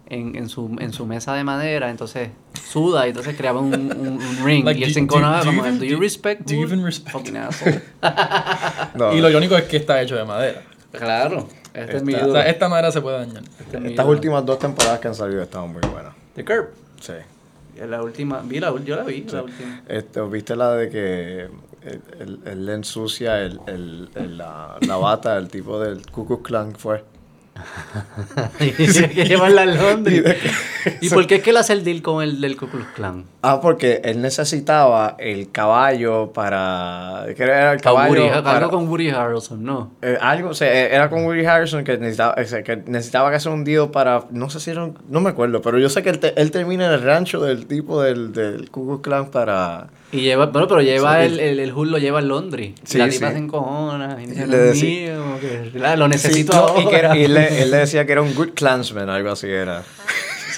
en, 0.07 0.35
en, 0.35 0.49
su, 0.49 0.75
en 0.79 0.91
su 0.93 1.05
mesa 1.05 1.33
de 1.33 1.43
madera, 1.43 1.89
entonces 1.89 2.29
suda 2.65 3.05
y 3.07 3.09
entonces 3.09 3.35
creaba 3.37 3.59
un, 3.61 3.73
un- 3.73 4.21
un 4.21 4.37
ring. 4.45 4.65
Like, 4.65 4.79
y 4.79 4.83
él 4.83 4.89
do- 4.89 4.93
se 4.93 4.99
enconaba 4.99 5.39
do- 5.39 5.45
do 5.45 5.51
you 5.51 5.57
como, 5.57 5.67
even- 5.69 5.79
Do 5.79 5.85
you 5.85 5.95
do- 5.95 6.01
respect 6.01 6.41
do 6.47 6.53
you 6.55 6.63
even 6.63 6.83
respect- 6.83 7.11
Fucking 7.11 7.37
asshole. 7.37 7.81
No, 8.95 9.13
Y 9.13 9.21
lo 9.21 9.29
irónico 9.29 9.55
es 9.57 9.63
que 9.63 9.77
está 9.77 10.01
hecho 10.01 10.15
de 10.15 10.25
madera. 10.25 10.61
claro, 10.91 11.47
este 11.73 11.97
es 11.97 12.03
mi 12.03 12.13
Está- 12.13 12.25
O 12.25 12.29
duda. 12.29 12.41
sea, 12.43 12.51
esta 12.51 12.69
madera 12.69 12.91
se 12.91 13.01
puede 13.01 13.17
dañar. 13.19 13.43
Este 13.59 13.77
es 13.77 13.85
Estas 13.85 14.05
últimas 14.05 14.45
dos 14.45 14.59
temporadas 14.59 14.99
que 14.99 15.07
han 15.07 15.15
salido 15.15 15.41
estaban 15.41 15.71
muy 15.71 15.81
buenas. 15.91 16.13
The 16.35 16.45
Curb. 16.45 16.69
Sí. 17.01 17.13
La 17.87 18.03
última, 18.03 18.41
vi 18.43 18.59
la, 18.59 18.71
yo 18.85 18.95
la 18.95 19.03
vi, 19.03 19.23
la 19.23 19.41
última. 19.43 19.81
Este, 19.87 20.21
¿Viste 20.21 20.55
la 20.55 20.73
de 20.75 20.89
que 20.89 21.47
él, 22.19 22.65
le 22.65 22.73
ensucia 22.73 23.39
el, 23.41 23.59
el- 23.65 24.09
el- 24.15 24.37
la, 24.37 24.77
la 24.87 24.95
bata 24.97 25.35
del 25.35 25.47
tipo 25.49 25.79
del 25.79 26.05
Ku 26.11 26.25
Klux 26.27 26.43
Klan 26.43 26.75
fue? 26.75 27.03
que 28.59 29.25
llevarla 29.25 29.61
a 29.63 29.65
Londres. 29.65 30.37
Y 31.01 31.07
¿Y 31.07 31.09
por 31.09 31.27
qué 31.27 31.35
es 31.35 31.43
que 31.43 31.51
él 31.51 31.57
hace 31.57 31.73
el 31.73 31.83
deal 31.83 32.01
con 32.01 32.23
el 32.23 32.41
del 32.41 32.57
Ku 32.57 32.67
Klux 32.67 32.85
Klan? 32.95 33.25
Ah, 33.41 33.59
porque 33.61 34.01
él 34.03 34.21
necesitaba 34.21 35.15
el 35.19 35.51
caballo 35.51 36.31
para... 36.33 37.25
¿Qué 37.35 37.43
era 37.43 37.73
el 37.73 37.81
caballo? 37.81 38.13
Woody- 38.25 38.43
para- 38.43 38.57
algo 38.57 38.69
con 38.71 38.87
Woody 38.89 39.09
Harrelson, 39.09 39.63
¿no? 39.63 39.91
Eh, 40.01 40.17
algo, 40.19 40.49
o 40.49 40.53
sea, 40.53 40.73
eh, 40.73 40.93
era 40.93 41.09
con 41.09 41.25
Woody 41.25 41.45
Harrison 41.45 41.83
que 41.83 41.97
necesitaba, 41.97 42.35
o 42.41 42.45
sea, 42.45 42.63
que 42.63 42.77
necesitaba 42.87 43.29
que 43.29 43.35
hacer 43.37 43.51
un 43.51 43.63
deal 43.63 43.89
para, 43.91 44.23
no 44.31 44.49
sé 44.49 44.59
si 44.59 44.71
era, 44.71 44.83
un- 44.85 44.97
no 45.09 45.21
me 45.21 45.29
acuerdo, 45.29 45.61
pero 45.61 45.77
yo 45.79 45.89
sé 45.89 46.01
que 46.03 46.09
él, 46.09 46.19
te- 46.19 46.39
él 46.41 46.51
termina 46.51 46.87
en 46.87 46.93
el 46.93 47.01
rancho 47.03 47.41
del 47.41 47.65
tipo 47.67 48.01
del, 48.01 48.33
del 48.33 48.69
Ku 48.71 48.85
Klux 48.87 49.01
Klan 49.03 49.27
para... 49.31 49.87
Y 50.13 50.21
lleva, 50.21 50.45
bueno, 50.45 50.67
pero 50.67 50.81
lleva 50.81 51.19
Sí. 51.19 51.25
el, 51.25 51.39
el, 51.39 51.59
el 51.59 51.71
Hood 51.71 51.87
lo 51.87 51.97
lleva 51.97 52.19
en 52.19 52.27
Londres. 52.29 52.71
Sí, 52.83 52.97
la 52.99 53.09
tipa 53.09 53.27
sí. 53.27 53.33
se 53.33 53.39
encojona 53.39 54.17
y 54.21 54.27
dice, 54.27 54.47
Le 54.47 54.57
"Dios 54.57 54.69
decía- 54.75 55.13
mío, 55.15 55.23
que, 55.41 55.71
claro, 55.77 55.97
lo 55.97 56.07
necesito 56.07 56.53
ahora. 56.55 56.81
y 56.81 56.87
que 56.87 56.95
era- 56.95 57.17
y 57.17 57.23
él, 57.25 57.33
le, 57.33 57.61
él 57.63 57.71
le 57.71 57.77
decía 57.77 58.05
que 58.05 58.11
era 58.11 58.21
un 58.21 58.33
good 58.35 58.49
clansman, 58.55 59.09
algo 59.09 59.31
así 59.31 59.47
era. 59.47 59.83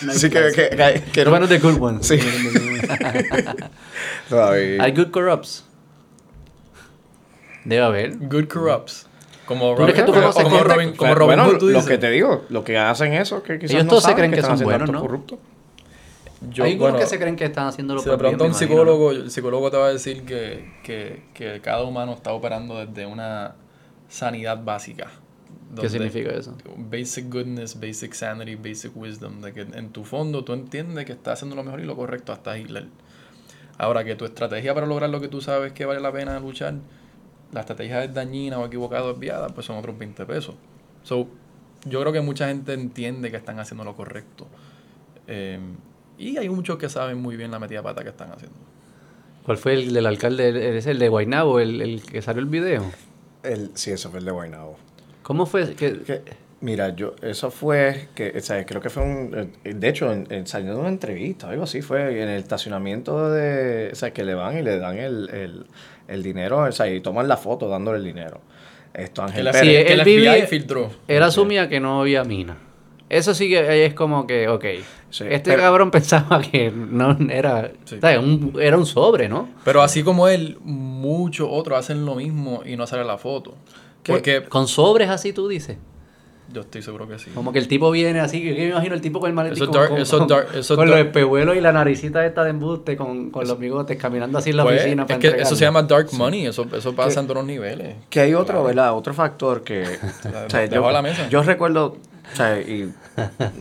Así 0.10 0.30
que, 0.30 0.40
que, 0.54 0.70
que, 0.76 1.04
que 1.12 1.22
era 1.22 1.30
bueno, 1.30 1.48
the 1.48 1.58
good 1.60 1.82
ones. 1.82 2.06
Sí. 2.06 2.20
Hay 4.80 4.92
good 4.92 5.12
corrupts. 5.12 5.64
Debe 7.64 7.84
haber. 7.84 8.18
Good 8.18 8.48
corrupts. 8.48 9.08
Como 9.46 9.76
¿Tú 9.76 9.84
crees 9.84 9.96
que 10.00 10.04
tú 10.04 10.14
como, 10.14 10.32
como? 10.32 10.64
Robin, 10.64 10.94
como 10.96 11.14
Robin 11.16 11.38
bueno, 11.38 11.46
Hood, 11.52 11.58
tú 11.60 11.66
lo 11.68 11.74
dices. 11.80 11.88
que 11.90 11.98
te 12.00 12.10
digo, 12.10 12.46
lo 12.50 12.64
que 12.64 12.78
hacen 12.80 13.14
eso, 13.14 13.44
que 13.44 13.60
quizás 13.60 13.72
Ellos 13.76 13.84
no 13.86 13.90
todos 13.90 14.04
se 14.04 14.10
saben 14.10 14.18
creen 14.18 14.32
que 14.34 14.40
están 14.40 14.58
son 14.58 14.66
buenos, 14.66 14.90
¿no? 14.90 15.02
corruptos. 15.02 15.40
Yo, 16.42 16.64
Hay 16.64 16.74
algunos 16.74 16.92
bueno, 16.92 17.04
que 17.04 17.10
se 17.10 17.18
creen 17.18 17.36
que 17.36 17.46
están 17.46 17.68
haciéndolo 17.68 18.02
Si 18.02 18.10
por 18.10 18.20
bien, 18.20 18.20
pregunta 18.20 18.44
a 18.44 18.48
un 18.48 18.52
imagino. 18.52 18.70
psicólogo, 18.70 19.12
el 19.12 19.32
psicólogo 19.32 19.72
te 19.72 19.78
va 19.78 19.88
a 19.88 19.94
decir 19.94 20.26
que, 20.26 20.74
que, 20.84 21.24
que 21.34 21.62
cada 21.62 21.84
humano 21.84 22.14
está 22.14 22.34
operando 22.34 22.86
desde 22.86 23.06
una 23.06 23.56
sanidad 24.10 24.64
básica. 24.64 25.10
¿Qué 25.80 25.90
significa 25.90 26.32
eso? 26.32 26.56
Basic 26.78 27.30
goodness, 27.30 27.80
basic 27.80 28.14
sanity, 28.14 28.56
basic 28.56 28.96
wisdom. 28.96 29.42
De 29.42 29.54
que 29.54 29.62
en 29.62 29.90
tu 29.90 30.04
fondo 30.04 30.44
tú 30.44 30.54
entiendes 30.54 31.06
que 31.06 31.14
estás 31.14 31.40
haciendo 31.40 31.56
lo 31.56 31.64
mejor 31.64 31.80
y 31.80 31.86
lo 31.86 31.96
correcto 31.96 32.32
hasta 32.32 32.58
Hitler. 32.58 32.88
Ahora 33.78 34.04
que 34.04 34.16
tu 34.16 34.26
estrategia 34.26 34.74
para 34.74 34.88
lograr 34.88 35.10
lo 35.10 35.20
que 35.20 35.28
tú 35.28 35.42
sabes 35.42 35.74
que 35.74 35.86
vale 35.86 36.00
la 36.00 36.12
pena 36.12 36.40
luchar, 36.40 36.76
la 37.52 37.62
estrategia 37.62 38.04
es 38.04 38.14
dañina 38.14 38.58
o 38.60 38.66
equivocada 38.66 39.04
o 39.04 39.14
desviada, 39.14 39.50
pues 39.50 39.66
son 39.66 39.78
otros 39.78 39.98
20 39.98 40.26
pesos. 40.26 40.56
So, 41.04 41.28
yo 41.84 42.00
creo 42.02 42.14
que 42.14 42.22
mucha 42.22 42.48
gente 42.48 42.74
entiende 42.74 43.32
que 43.32 43.38
están 43.38 43.60
haciendo 43.60 43.84
lo 43.84 43.96
correcto. 43.96 44.48
Eh, 45.28 45.60
y 46.18 46.38
hay 46.38 46.50
muchos 46.50 46.78
que 46.78 46.90
saben 46.90 47.22
muy 47.22 47.36
bien 47.38 47.52
la 47.52 47.60
metida 47.60 47.82
pata 47.82 48.04
que 48.04 48.10
están 48.10 48.32
haciendo. 48.32 48.58
¿Cuál 49.46 49.58
fue 49.58 49.74
el 49.74 49.94
del 49.94 50.06
alcalde? 50.08 50.78
¿Es 50.78 50.88
el 50.88 50.98
de 51.00 51.08
Guaynabo, 51.10 51.60
el, 51.60 51.82
el 51.82 52.02
que 52.04 52.22
salió 52.22 52.42
el 52.42 52.48
video? 52.50 52.84
El, 53.44 53.72
sí, 53.76 53.92
eso 53.92 54.10
fue 54.10 54.20
el 54.20 54.26
de 54.26 54.32
Guaynabo. 54.32 54.78
¿Cómo 55.22 55.46
fue? 55.46 55.74
que 55.76 56.00
Que, 56.00 56.22
mira, 56.62 56.96
yo, 56.96 57.14
eso 57.22 57.52
fue, 57.52 58.08
que, 58.16 58.34
o 58.36 58.42
sea, 58.42 58.66
creo 58.66 58.82
que 58.82 58.90
fue 58.90 59.04
un, 59.04 59.52
eh, 59.64 59.74
de 59.74 59.88
hecho, 59.88 60.12
en, 60.12 60.26
en- 60.32 60.48
saliendo 60.48 60.76
de 60.76 60.82
una 60.82 60.90
entrevista, 60.90 61.50
algo 61.50 61.64
así, 61.64 61.82
fue 61.84 62.22
en 62.24 62.30
el 62.30 62.40
estacionamiento 62.40 63.30
de, 63.32 63.90
o 63.92 63.96
sea, 63.96 64.12
que 64.12 64.24
le 64.24 64.34
van 64.34 64.58
y 64.58 64.62
le 64.64 64.80
dan 64.80 64.98
el, 64.98 65.30
el, 65.30 65.66
el 66.08 66.24
dinero, 66.24 66.60
o 66.60 66.72
sea, 66.72 66.88
y 66.92 67.00
toman 67.02 67.28
la 67.28 67.38
foto 67.38 67.68
dándole 67.70 68.00
el 68.00 68.04
dinero. 68.04 68.42
Esto 68.96 69.22
Ángel 69.24 69.46
Pérez. 69.52 69.62
Sí, 69.62 69.76
el 69.76 70.02
FBI 70.02 70.48
filtró. 70.48 70.90
Él 71.08 71.22
asumía 71.22 71.68
que 71.70 71.80
no 71.80 72.02
había 72.02 72.24
mina. 72.24 72.58
Eso 73.10 73.34
sí 73.36 73.48
que 73.50 73.86
es 73.86 73.94
como 73.94 74.26
que, 74.26 74.48
ok. 74.48 74.66
Sí, 75.12 75.24
este 75.30 75.52
pero- 75.52 75.62
cabrón 75.62 75.92
pensaba 75.92 76.42
que 76.42 76.72
no 76.72 77.16
era. 77.30 77.72
Un- 78.20 78.58
era 78.60 78.78
un 78.78 78.86
sobre, 78.86 79.30
¿no? 79.30 79.48
Pero 79.64 79.82
así 79.82 80.04
como 80.04 80.28
él, 80.28 80.58
muchos 80.64 81.48
otros 81.52 81.78
hacen 81.80 82.06
lo 82.06 82.16
mismo 82.16 82.62
y 82.66 82.76
no 82.76 82.88
sale 82.88 83.04
la 83.06 83.18
foto. 83.18 83.56
Porque 84.04 84.44
Con 84.44 84.68
sobres 84.68 85.10
así 85.10 85.34
tú 85.34 85.48
dices. 85.48 85.78
yo 86.52 86.62
estoy 86.62 86.82
seguro 86.84 87.08
que 87.08 87.18
sí. 87.18 87.32
Como 87.34 87.52
que 87.52 87.58
el 87.60 87.68
tipo 87.68 87.90
viene 87.92 88.20
así, 88.20 88.40
que 88.42 88.50
yo 88.56 88.62
me 88.62 88.70
imagino 88.70 88.94
el 88.96 89.02
tipo 89.02 89.20
con 89.20 89.30
el 89.30 89.36
maletín 89.36 89.64
Eso 89.64 89.72
con, 89.72 89.82
dark- 89.82 89.90
con- 89.90 89.98
eso 90.00 90.18
con- 90.20 90.28
dark- 90.28 90.56
eso 90.56 90.76
con 90.76 90.86
dark- 90.88 90.98
los 90.98 91.06
espejuelos 91.08 91.56
y 91.58 91.62
la 91.62 91.72
naricita 91.72 92.24
esta 92.26 92.44
de 92.44 92.52
embuste 92.52 92.96
con, 92.98 93.30
con 93.32 93.48
los 93.48 93.58
bigotes 93.58 93.98
caminando 93.98 94.38
así 94.38 94.50
en 94.52 94.58
la 94.58 94.64
Pues, 94.64 94.80
oficina 94.82 95.04
es 95.04 95.08
para 95.08 95.20
que 95.20 95.28
eso 95.42 95.56
se 95.56 95.64
llama 95.66 95.82
dark 95.84 96.10
money, 96.14 96.46
eso, 96.46 96.68
eso 96.76 96.94
pasa 96.96 97.20
en 97.20 97.26
todos 97.28 97.38
los 97.38 97.46
niveles. 97.48 97.96
Que 98.10 98.20
hay 98.22 98.34
otro, 98.36 98.64
¿verdad? 98.64 98.94
Otro 98.96 99.14
factor 99.16 99.64
que... 99.64 99.84
o 100.46 100.50
sea, 100.50 100.66
yo, 100.66 100.92
la 100.92 101.02
mesa. 101.02 101.28
yo 101.30 101.42
recuerdo, 101.42 101.98
o 102.34 102.36
sea, 102.36 102.60
y 102.60 102.92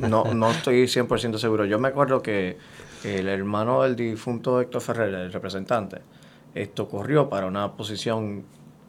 no, 0.01 0.33
no 0.35 0.51
estoy 0.51 0.87
100% 0.87 1.39
seguro, 1.39 1.65
yo 1.65 1.79
me 1.79 1.89
acuerdo 1.89 2.23
que 2.23 2.57
el 3.05 3.29
hermano 3.29 3.83
del 3.83 3.97
difunto 3.97 4.61
Héctor 4.61 4.81
Ferrer, 4.81 5.15
el 5.15 5.33
representante, 5.33 5.99
esto 6.55 6.89
corrió 6.89 7.29
para 7.29 7.47
una 7.47 7.73
posición 7.73 8.45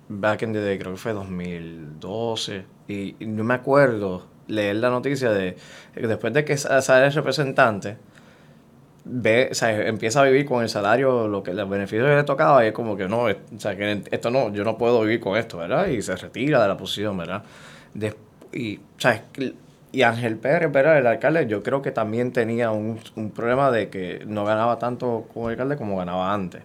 back 0.08 0.44
in 0.44 0.54
the 0.54 0.78
creo 0.80 0.92
que 0.94 0.98
fue 0.98 1.14
2012, 1.14 2.66
y, 2.88 3.16
no 3.22 3.44
me 3.44 3.56
acuerdo 3.56 4.28
leer 4.48 4.76
la 4.76 4.90
noticia 4.90 5.32
de 5.32 5.56
que 5.94 6.08
después 6.08 6.32
de 6.34 6.46
que 6.46 6.56
sa- 6.58 6.82
sale 6.82 7.08
el 7.08 7.14
representante, 7.14 7.98
ve, 9.04 9.50
o 9.52 9.56
sea, 9.56 9.88
empieza 9.88 10.22
a 10.22 10.26
vivir 10.26 10.46
con 10.46 10.64
el 10.64 10.70
salario, 10.70 11.28
lo 11.28 11.44
que 11.44 11.54
los 11.54 11.70
beneficios 11.70 12.08
que 12.08 12.16
le 12.16 12.24
tocaba, 12.24 12.64
y 12.64 12.68
es 12.68 12.74
como 12.74 12.96
que 12.98 13.08
no, 13.08 13.24
o 13.26 13.60
sea, 13.60 13.76
que 13.76 14.04
esto 14.12 14.32
no, 14.32 14.52
yo 14.54 14.64
no 14.64 14.78
puedo 14.78 15.02
vivir 15.02 15.20
con 15.20 15.38
esto, 15.38 15.58
¿verdad? 15.58 15.88
Y 15.88 16.02
se 16.02 16.16
retira 16.16 16.62
de 16.62 16.68
la 16.68 16.78
posición, 16.78 17.18
¿verdad? 17.18 17.44
Y, 18.52 18.78
o 18.78 18.80
sea, 19.00 19.24
y 19.96 20.04
Ángel 20.04 20.38
Pérez, 20.38 20.72
¿verdad? 20.72 20.98
El 20.98 21.08
alcalde, 21.08 21.48
yo 21.48 21.64
creo 21.64 21.82
que 21.82 21.92
también 21.92 22.34
tenía 22.34 22.72
un, 22.72 23.00
un 23.16 23.32
problema 23.32 23.72
de 23.72 23.90
que 23.90 24.26
no 24.28 24.44
ganaba 24.44 24.78
tanto 24.78 25.26
como 25.34 25.48
alcalde 25.48 25.78
como 25.78 25.98
ganaba 25.98 26.34
antes. 26.34 26.64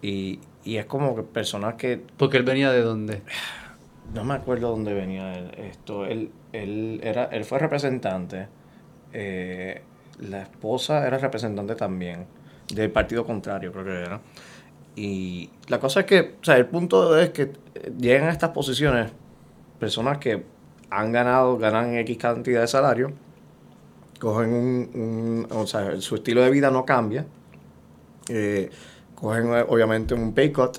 Y, 0.00 0.38
y 0.64 0.76
es 0.76 0.86
como 0.86 1.16
que 1.16 1.22
personas 1.22 1.74
que 1.74 2.00
Porque 2.16 2.36
él 2.36 2.44
venía 2.44 2.70
de 2.70 2.82
dónde. 2.82 3.22
no 4.14 4.24
me 4.24 4.34
acuerdo 4.34 4.70
dónde 4.70 4.94
venía 4.94 5.34
él. 5.34 5.50
Esto, 5.58 6.06
él, 6.06 6.30
él, 6.52 7.00
era, 7.02 7.24
él 7.24 7.44
fue 7.44 7.58
representante. 7.58 8.46
eh, 9.12 9.82
la 10.20 10.42
esposa 10.42 11.04
era 11.06 11.18
representante 11.18 11.74
también. 11.74 12.26
Del 12.72 12.92
partido 12.92 13.26
contrario, 13.26 13.72
creo 13.72 13.84
que 13.84 14.02
era. 14.02 14.20
Y 14.94 15.50
la 15.68 15.80
cosa 15.80 16.00
es 16.00 16.06
que, 16.06 16.36
o 16.40 16.44
sea, 16.44 16.56
el 16.56 16.66
punto 16.66 17.18
es 17.18 17.30
que 17.30 17.42
eh, 17.74 17.92
llegan 17.98 18.28
a 18.28 18.32
estas 18.32 18.50
posiciones 18.50 19.10
personas 19.80 20.18
que 20.18 20.44
han 20.98 21.12
ganado, 21.12 21.58
ganan 21.58 21.94
X 21.96 22.16
cantidad 22.18 22.60
de 22.60 22.68
salario, 22.68 23.12
cogen 24.20 24.52
un, 24.52 24.90
un- 24.94 25.46
o 25.56 25.66
sea, 25.66 26.00
su 26.00 26.16
estilo 26.16 26.42
de 26.42 26.50
vida 26.50 26.70
no 26.70 26.84
cambia, 26.84 27.24
eh, 28.28 28.70
cogen 29.14 29.52
eh, 29.54 29.64
obviamente 29.68 30.14
un 30.14 30.32
pay 30.32 30.52
cut 30.52 30.78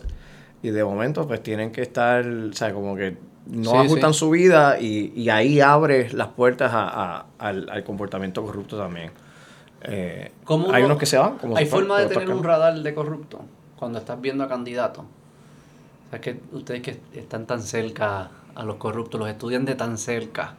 y 0.61 0.69
de 0.69 0.83
momento 0.83 1.27
pues 1.27 1.41
tienen 1.43 1.71
que 1.71 1.81
estar, 1.81 2.25
o 2.25 2.53
sea, 2.53 2.73
como 2.73 2.95
que 2.95 3.17
no 3.47 3.71
Sí, 3.71 3.77
ajustan 3.77 4.13
sí. 4.13 4.19
su 4.19 4.29
vida 4.29 4.79
y, 4.79 5.11
y 5.15 5.29
ahí 5.29 5.59
abre 5.59 6.09
las 6.13 6.29
puertas 6.29 6.71
a- 6.73 6.87
a- 7.17 7.25
al, 7.39 7.69
al 7.69 7.83
comportamiento 7.83 8.41
corrupto 8.43 8.77
también. 8.77 9.11
Eh, 9.81 10.31
¿Cómo 10.45 10.71
hay 10.71 10.83
uno- 10.83 10.85
unos 10.93 10.97
que 10.99 11.05
se 11.05 11.17
van. 11.17 11.37
Como 11.37 11.57
Hay 11.57 11.65
forma 11.65 11.99
de 11.99 12.05
tener 12.07 12.29
un 12.29 12.41
radar 12.43 12.79
de 12.79 12.93
corrupto 12.93 13.41
cuando 13.77 13.99
estás 13.99 14.21
viendo 14.21 14.45
a 14.45 14.47
candidatos. 14.47 15.03
O 15.03 16.09
sea, 16.11 16.21
que 16.21 16.39
ustedes 16.53 16.81
que 16.81 16.99
están 17.13 17.45
tan 17.45 17.61
cerca 17.61 18.29
a 18.55 18.63
los 18.63 18.75
corruptos, 18.75 19.19
los 19.19 19.29
estudian 19.29 19.65
de 19.65 19.75
tan 19.75 19.97
cerca. 19.97 20.53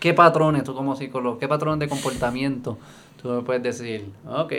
¿Qué 0.00 0.14
patrones, 0.14 0.64
tú 0.64 0.74
como 0.74 0.96
psicólogo, 0.96 1.38
qué 1.38 1.48
patrones 1.48 1.78
de 1.80 1.88
comportamiento 1.88 2.78
tú 3.20 3.28
me 3.28 3.42
puedes 3.42 3.62
decir? 3.62 4.06
Ok, 4.28 4.52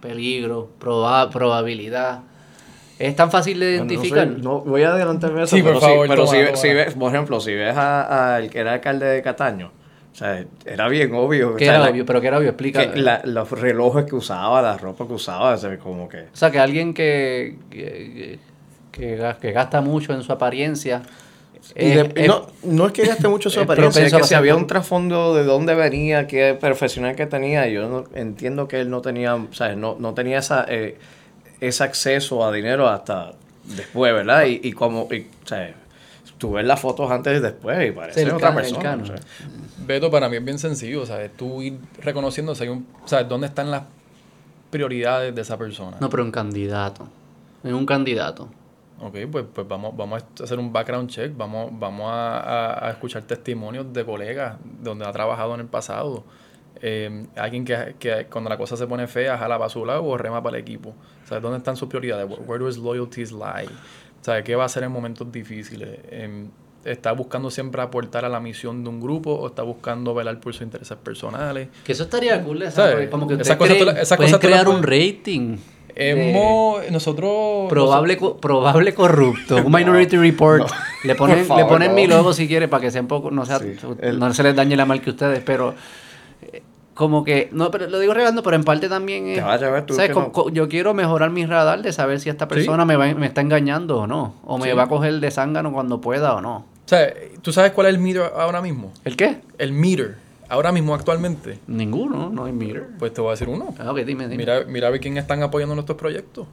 peligro, 0.00 0.68
proba- 0.80 1.30
probabilidad. 1.30 2.20
¿Es 2.98 3.14
tan 3.14 3.30
fácil 3.30 3.60
de 3.60 3.66
Bueno, 3.78 3.84
no 3.84 3.90
identificar? 3.92 4.26
soy- 4.28 4.42
no, 4.42 4.60
voy 4.60 4.82
a 4.82 4.92
adelantarme 4.92 5.42
eso, 5.44 5.54
Sí, 5.54 5.62
por 5.62 5.70
pero, 5.74 5.80
favor, 5.80 6.06
sí, 6.06 6.08
pero 6.10 6.24
toma, 6.24 6.36
si, 6.38 6.44
toma. 6.46 6.56
si 6.56 6.74
ves, 6.74 6.94
por 6.94 7.12
ejemplo, 7.14 7.40
si 7.40 7.54
ves 7.54 7.76
a- 7.76 8.34
al 8.36 8.50
que 8.50 8.58
era 8.58 8.72
alcalde 8.74 9.06
de 9.06 9.22
Cataño, 9.22 9.70
o 10.12 10.14
sea, 10.16 10.44
era 10.66 10.88
bien 10.88 11.14
obvio. 11.14 11.54
¿Qué 11.54 11.64
o 11.64 11.66
sea, 11.68 11.74
era 11.76 11.84
la- 11.84 11.90
obvio? 11.92 12.04
¿Pero 12.04 12.20
qué 12.20 12.26
era 12.26 12.38
obvio? 12.38 12.48
Explica. 12.48 12.90
que 12.92 12.98
la- 13.00 13.20
los 13.24 13.48
relojes 13.52 14.04
que 14.04 14.16
usaba, 14.16 14.60
la 14.62 14.76
ropa 14.76 15.06
que 15.06 15.12
usaba, 15.12 15.54
o 15.54 15.56
sea, 15.56 15.78
como 15.78 16.08
que... 16.08 16.22
O 16.22 16.36
sea, 16.36 16.50
que 16.50 16.58
alguien 16.58 16.92
que, 16.92 17.56
que, 17.70 18.38
que 18.90 19.52
gasta 19.52 19.80
mucho 19.80 20.12
en 20.12 20.22
su 20.24 20.32
apariencia. 20.32 21.02
Y 21.76 21.86
es- 21.90 22.14
de- 22.14 22.22
es- 22.22 22.28
no, 22.28 22.46
no 22.64 22.86
es 22.86 22.92
que 22.92 23.04
gaste 23.06 23.28
mucho 23.28 23.50
su 23.50 23.60
es 23.60 23.64
apariencia, 23.64 24.04
es 24.06 24.12
que 24.14 24.24
si 24.24 24.34
había 24.34 24.56
un 24.56 24.66
trasfondo 24.66 25.34
de 25.34 25.44
dónde 25.44 25.74
venía, 25.74 26.26
qué 26.26 26.56
profesional 26.58 27.14
que 27.16 27.26
tenía, 27.26 27.66
yo 27.68 27.88
no, 27.88 28.04
entiendo 28.14 28.68
que 28.68 28.80
él 28.80 28.90
no 28.90 29.00
tenía, 29.00 29.34
o 29.34 29.52
sea, 29.52 29.74
no, 29.76 29.96
no 29.98 30.14
tenía 30.14 30.38
esa, 30.38 30.64
eh, 30.68 30.96
ese 31.60 31.84
acceso 31.84 32.44
a 32.44 32.52
dinero 32.52 32.88
hasta 32.88 33.32
después, 33.64 34.12
¿verdad? 34.14 34.44
Y, 34.46 34.60
y 34.62 34.72
como, 34.72 35.08
y, 35.12 35.26
o 35.44 35.46
sea, 35.48 35.74
tú 36.38 36.52
ves 36.52 36.64
las 36.64 36.78
fotos 36.80 37.10
antes 37.10 37.38
y 37.38 37.40
después 37.42 37.88
y 37.88 37.90
parece 37.92 38.20
Cercano, 38.20 38.36
otra 38.36 38.54
persona. 38.54 38.80
cercano. 38.80 39.02
o 39.02 39.06
sea. 39.06 39.16
Beto, 39.86 40.10
para 40.10 40.28
mí 40.28 40.36
es 40.36 40.44
bien 40.44 40.58
sencillo, 40.58 41.04
¿sabes? 41.06 41.30
Tú 41.36 41.62
ir 41.62 41.78
reconociendo, 42.02 42.54
¿sabes? 42.54 43.28
¿Dónde 43.28 43.46
están 43.48 43.70
las 43.70 43.82
prioridades 44.70 45.34
de 45.34 45.40
esa 45.42 45.56
persona? 45.56 45.96
No, 46.00 46.08
pero 46.10 46.22
un 46.24 46.30
candidato. 46.30 47.08
En 47.64 47.74
un 47.74 47.86
candidato. 47.86 48.48
Ok, 49.00 49.16
pues, 49.30 49.44
pues 49.54 49.66
vamos, 49.68 49.96
vamos 49.96 50.24
a 50.40 50.44
hacer 50.44 50.58
un 50.58 50.72
background 50.72 51.08
check, 51.08 51.32
vamos, 51.36 51.70
vamos 51.72 52.10
a, 52.10 52.38
a- 52.40 52.86
a 52.88 52.90
escuchar 52.90 53.22
testimonios 53.22 53.92
de 53.92 54.04
colegas 54.04 54.56
donde 54.82 55.06
ha 55.06 55.12
trabajado 55.12 55.54
en 55.54 55.60
el 55.60 55.66
pasado. 55.66 56.24
Eh, 56.80 57.26
alguien 57.36 57.64
que, 57.64 57.96
que 57.98 58.26
cuando 58.30 58.50
la 58.50 58.56
cosa 58.56 58.76
se 58.76 58.86
pone 58.86 59.06
fea 59.08 59.36
jala 59.38 59.58
para 59.58 59.68
su 59.70 59.84
lado 59.84 60.04
o 60.04 60.16
rema 60.16 60.42
para 60.42 60.56
el 60.56 60.62
equipo. 60.62 60.94
¿Sabes? 61.24 61.42
¿Dónde 61.42 61.58
están 61.58 61.76
sus 61.76 61.88
prioridades? 61.88 62.26
Where, 62.46 62.62
do 62.62 62.68
his 62.68 62.78
loyalties 62.78 63.32
lie? 63.32 63.68
¿Sabes? 64.20 64.44
¿Qué 64.44 64.54
va 64.56 64.64
a 64.64 64.66
hacer 64.66 64.82
en 64.84 64.92
momentos 64.92 65.30
difíciles? 65.30 65.88
Eh, 66.10 66.46
¿Está 66.84 67.12
buscando 67.12 67.50
siempre 67.50 67.82
aportar 67.82 68.24
a 68.24 68.28
la 68.28 68.38
misión 68.40 68.82
de 68.84 68.90
un 68.90 69.00
grupo 69.00 69.32
o 69.34 69.48
está 69.48 69.62
buscando 69.62 70.14
velar 70.14 70.38
por 70.40 70.52
sus 70.54 70.62
intereses 70.62 70.96
personales? 70.98 71.68
Que 71.84 71.92
eso 71.92 72.04
estaría 72.04 72.42
cool, 72.42 72.62
¿sabes? 72.70 73.08
Como 73.10 73.26
que 73.26 73.34
Esas 73.34 73.56
cosas 73.56 73.76
creen- 73.76 73.86
la- 73.94 74.00
esas 74.00 74.16
cosas 74.18 74.38
crear 74.40 74.66
un 74.68 74.74
puedes- 74.82 74.86
rating. 75.98 76.14
de 76.14 76.30
Hemos, 76.30 76.90
nosotros... 76.90 77.68
Probable, 77.68 78.16
co- 78.16 78.36
probable 78.38 78.94
corrupto. 78.94 79.56
Un 79.56 79.72
Minority 79.72 80.16
Report. 80.16 80.68
le 81.04 81.14
ponen, 81.14 81.44
favor, 81.44 81.62
le 81.62 81.68
ponen 81.68 81.88
no. 81.90 81.94
mi 81.96 82.06
logo 82.06 82.32
si 82.32 82.46
quiere 82.48 82.68
para 82.68 82.82
que 82.82 82.90
sea 82.90 83.00
un 83.00 83.08
poco, 83.08 83.30
no 83.30 83.44
sea, 83.44 83.58
Sí, 83.58 83.74
el- 84.00 84.18
no 84.18 84.32
se 84.32 84.42
les 84.42 84.54
dañe 84.56 84.76
la 84.76 84.84
mal 84.86 85.00
que 85.00 85.10
ustedes, 85.10 85.40
pero 85.44 85.74
eh, 86.52 86.62
como 86.94 87.22
que, 87.24 87.48
no, 87.52 87.70
pero 87.70 87.86
lo 87.88 87.98
digo 88.00 88.12
regalando, 88.14 88.42
pero 88.42 88.56
en 88.56 88.64
parte 88.64 88.88
también 88.88 89.28
es, 89.28 89.36
Te 89.36 89.42
vas 89.42 89.62
a 89.62 89.70
ver 89.70 89.86
tú 89.86 89.94
¿sabes? 89.94 90.08
que 90.10 90.14
Co- 90.14 90.44
no. 90.46 90.50
yo 90.50 90.68
quiero 90.68 90.94
mejorar 90.94 91.30
mi 91.30 91.46
radar 91.46 91.82
de 91.82 91.92
saber 91.92 92.18
si 92.20 92.28
esta 92.28 92.48
persona 92.48 92.84
me, 92.84 92.96
va, 92.96 93.12
me 93.14 93.26
está 93.26 93.40
engañando 93.40 93.98
o 94.00 94.06
no, 94.06 94.34
o 94.44 94.58
me 94.58 94.70
Sí. 94.70 94.76
va 94.76 94.84
a 94.84 94.88
coger 94.88 95.20
de 95.20 95.30
zángano 95.30 95.72
cuando 95.72 96.00
pueda 96.00 96.34
o 96.34 96.40
no. 96.40 96.56
O 96.56 96.88
sea, 96.88 97.12
¿tú 97.42 97.52
sabes 97.52 97.72
cuál 97.72 97.86
es 97.88 97.94
el 97.94 98.00
meter 98.00 98.32
ahora 98.36 98.62
mismo? 98.62 98.92
¿El 99.04 99.14
qué? 99.14 99.40
El 99.58 99.72
meter, 99.72 100.16
ahora 100.48 100.72
mismo, 100.72 100.94
actualmente. 100.94 101.58
Ninguno, 101.66 102.30
no 102.30 102.44
hay 102.44 102.52
meter. 102.52 102.88
Pues 102.98 103.12
te 103.14 103.20
voy 103.20 103.28
a 103.28 103.30
decir 103.32 103.48
uno. 103.48 103.74
Ah, 103.78 103.90
ok, 103.92 103.98
dime, 103.98 104.24
dime. 104.24 104.36
Mira, 104.36 104.64
mira 104.66 104.88
a 104.88 104.90
ver 104.90 105.00
quién 105.00 105.16
están 105.18 105.42
apoyando 105.42 105.74
nuestros 105.74 105.98
proyectos. 105.98 106.46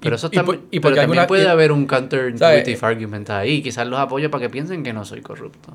pero 0.00 0.14
Y- 0.14 0.16
eso 0.16 0.28
y 0.32 0.36
también, 0.36 0.60
por- 0.60 0.68
y 0.70 0.80
pero 0.80 0.94
también 0.96 1.10
alguna- 1.20 1.26
puede 1.26 1.42
y- 1.44 1.46
haber 1.46 1.72
un 1.72 1.86
counterintuitive 1.86 2.78
argument 2.86 3.28
ahí. 3.30 3.62
Quizás 3.62 3.86
los 3.86 4.00
apoyo 4.00 4.30
para 4.30 4.42
que 4.42 4.48
piensen 4.50 4.82
que 4.82 4.92
no 4.94 5.04
soy 5.04 5.20
corrupto. 5.20 5.74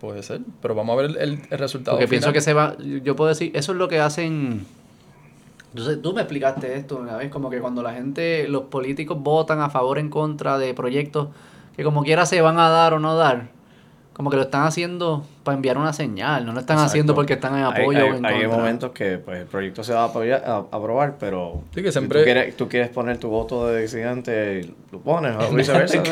Puede 0.00 0.22
ser, 0.22 0.40
pero 0.62 0.74
vamos 0.74 0.94
a 0.94 1.02
ver 1.02 1.10
el, 1.10 1.16
el- 1.18 1.42
el 1.50 1.58
resultado. 1.58 1.98
Porque 1.98 2.08
pienso 2.08 2.28
final. 2.28 2.32
que 2.34 2.40
se 2.40 2.54
va. 2.54 2.76
Yo 2.78 3.14
puedo 3.16 3.28
decir, 3.28 3.50
eso 3.54 3.72
es 3.72 3.78
lo 3.78 3.86
que 3.88 4.00
hacen. 4.00 4.64
Sé- 5.76 5.98
tú 5.98 6.14
me 6.14 6.22
explicaste 6.22 6.74
esto 6.74 6.96
una 6.96 7.16
vez, 7.18 7.28
como 7.30 7.50
que 7.50 7.60
cuando 7.60 7.82
la 7.82 7.92
gente, 7.92 8.48
los 8.48 8.62
políticos 8.62 9.18
votan 9.20 9.60
a 9.60 9.68
favor 9.68 9.98
o 9.98 10.00
en 10.00 10.08
contra 10.08 10.56
de 10.56 10.72
proyectos 10.72 11.28
que 11.76 11.84
como 11.84 12.02
quiera 12.02 12.24
se 12.24 12.40
van 12.40 12.58
a 12.58 12.70
dar 12.70 12.94
o 12.94 12.98
no 12.98 13.14
dar, 13.14 13.50
como 14.14 14.30
que 14.30 14.36
lo 14.36 14.42
están 14.44 14.62
haciendo 14.64 15.22
para 15.50 15.56
enviar 15.56 15.78
una 15.78 15.92
señal, 15.92 16.46
no 16.46 16.52
lo 16.52 16.60
están 16.60 16.76
Exacto. 16.76 16.90
haciendo 16.90 17.14
porque 17.14 17.32
están 17.34 17.56
en 17.58 17.64
apoyo 17.64 17.98
hay, 17.98 18.10
o 18.10 18.14
en 18.16 18.24
hay 18.26 18.40
contra. 18.42 18.56
momentos 18.56 18.90
que 18.92 19.18
pues, 19.18 19.40
el 19.40 19.46
proyecto 19.46 19.82
se 19.84 19.92
va 19.92 20.04
a, 20.04 20.12
apoyar- 20.12 20.42
a- 20.44 20.56
a 20.56 20.76
aprobar, 20.76 21.16
pero 21.18 21.62
Sí, 21.74 21.82
que 21.82 21.88
si 21.88 21.98
siempre- 21.98 22.20
tú, 22.20 22.24
quieres, 22.24 22.56
tú 22.56 22.68
quieres 22.68 22.88
poner 22.90 23.18
tu 23.18 23.28
voto 23.28 23.66
de 23.66 23.82
disidente 23.82 24.60
y 24.64 24.74
lo 24.92 25.00
pones, 25.00 25.34
o 25.36 25.50
viceversa. 25.54 26.02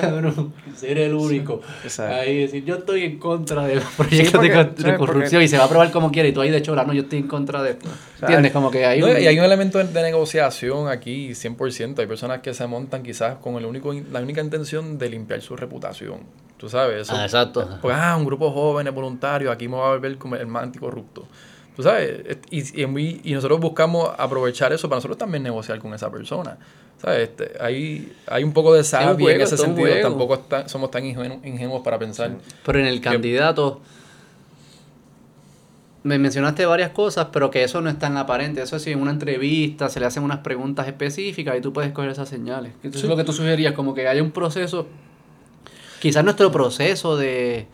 ser 0.77 0.99
el 0.99 1.15
único. 1.15 1.61
exacto. 1.85 2.15
Ahí 2.17 2.41
decir, 2.43 2.65
yo 2.65 2.77
estoy 2.77 3.05
en 3.05 3.19
contra 3.19 3.67
de 3.67 3.77
los 3.77 3.85
proyectos 3.85 4.41
de, 4.43 4.51
corrupción 4.97 4.97
Porque- 4.99 5.45
y 5.45 5.49
se 5.49 5.57
va 5.57 5.65
a 5.65 5.67
aprobar 5.67 5.91
como 5.91 6.11
quiera 6.11 6.29
y 6.29 6.33
tú 6.33 6.41
ahí 6.41 6.51
de 6.51 6.63
chola, 6.63 6.85
no, 6.85 6.93
yo 6.93 7.03
estoy 7.03 7.21
en 7.21 7.29
contra 7.29 7.63
de 7.63 7.71
esto. 7.71 7.89
¿Entiendes? 8.21 8.53
Como 8.53 8.71
que 8.71 8.85
hay 8.87 9.01
No, 9.01 9.07
un... 9.07 9.13
y 9.21 9.27
hay 9.27 9.39
un 9.39 9.45
elemento 9.45 9.79
de, 9.79 10.03
negociación 10.03 10.89
aquí, 10.89 11.31
100%. 11.35 11.99
Hay 12.01 12.07
personas 12.07 12.41
que 12.41 12.53
se 12.55 12.67
montan 12.67 13.03
quizás 13.03 13.37
con 13.37 13.55
el 13.57 13.65
único, 13.67 13.93
la 14.11 14.21
única 14.21 14.41
intención 14.41 14.99
de 14.99 15.09
limpiar 15.11 15.41
su 15.43 15.57
reputación. 15.57 16.21
Tú 16.57 16.69
sabes, 16.69 17.03
eso. 17.03 17.15
Ah, 17.17 17.23
exacto. 17.25 17.79
Pues, 17.81 17.95
ah, 17.97 18.17
un 18.17 18.25
grupo 18.25 18.51
joven, 18.51 18.93
voluntario, 18.93 19.28
aquí 19.51 19.69
me 19.69 19.77
va 19.77 19.87
a 19.87 19.95
volver 19.95 20.17
como 20.19 20.37
el 20.37 20.47
más 20.47 20.65
anticorrupto. 20.65 21.27
Tú 21.77 21.83
sabes, 21.85 22.39
y, 22.51 22.83
y, 22.83 22.87
muy- 22.87 23.21
y 23.23 23.33
nosotros 23.35 23.61
buscamos 23.61 24.11
aprovechar 24.19 24.73
eso 24.73 24.89
para 24.89 24.97
nosotros 24.99 25.17
también 25.19 25.43
negociar 25.45 25.79
con 25.79 25.95
esa 25.95 26.11
persona. 26.11 26.59
¿Sabes? 27.01 27.29
Este, 27.29 27.53
hay, 27.61 28.13
hay 28.27 28.43
un 28.43 28.53
poco 28.53 28.75
de 28.75 28.83
sabia 28.83 29.33
en 29.35 29.41
ese 29.41 29.57
sentido. 29.57 29.87
juego. 29.87 30.09
Tampoco 30.09 30.35
está- 30.35 30.69
somos 30.69 30.91
tan 30.91 31.05
ingenu- 31.05 31.39
ingenuos 31.47 31.83
para 31.83 31.97
pensar. 31.99 32.33
Pero 32.65 32.81
en 32.81 32.87
el 32.87 33.01
candidato 33.01 33.81
me 36.03 36.19
mencionaste 36.19 36.65
varias 36.65 36.91
cosas, 36.91 37.29
pero 37.33 37.51
que 37.51 37.63
eso 37.65 37.81
no 37.81 37.91
es 37.91 37.99
tan 37.99 38.17
aparente. 38.17 38.63
Eso 38.63 38.77
es 38.77 38.83
si 38.83 38.93
en 38.93 39.01
una 39.01 39.11
entrevista 39.11 39.89
se 39.89 40.01
le 40.01 40.07
hacen 40.07 40.23
unas 40.23 40.39
preguntas 40.39 40.87
específicas 40.87 41.57
y 41.57 41.61
tú 41.61 41.73
puedes 41.73 41.93
coger 41.93 42.11
esas 42.11 42.29
señales. 42.29 42.73
Eso 42.83 42.99
es 42.99 43.05
lo 43.05 43.17
que 43.17 43.25
tú 43.25 43.33
sugerías, 43.33 43.75
como 43.75 43.95
que 43.95 44.09
haya 44.09 44.23
un 44.23 44.31
proceso. 44.31 44.87
Quizás 46.01 46.25
nuestro 46.25 46.51
proceso 46.53 47.17
de, 47.17 47.67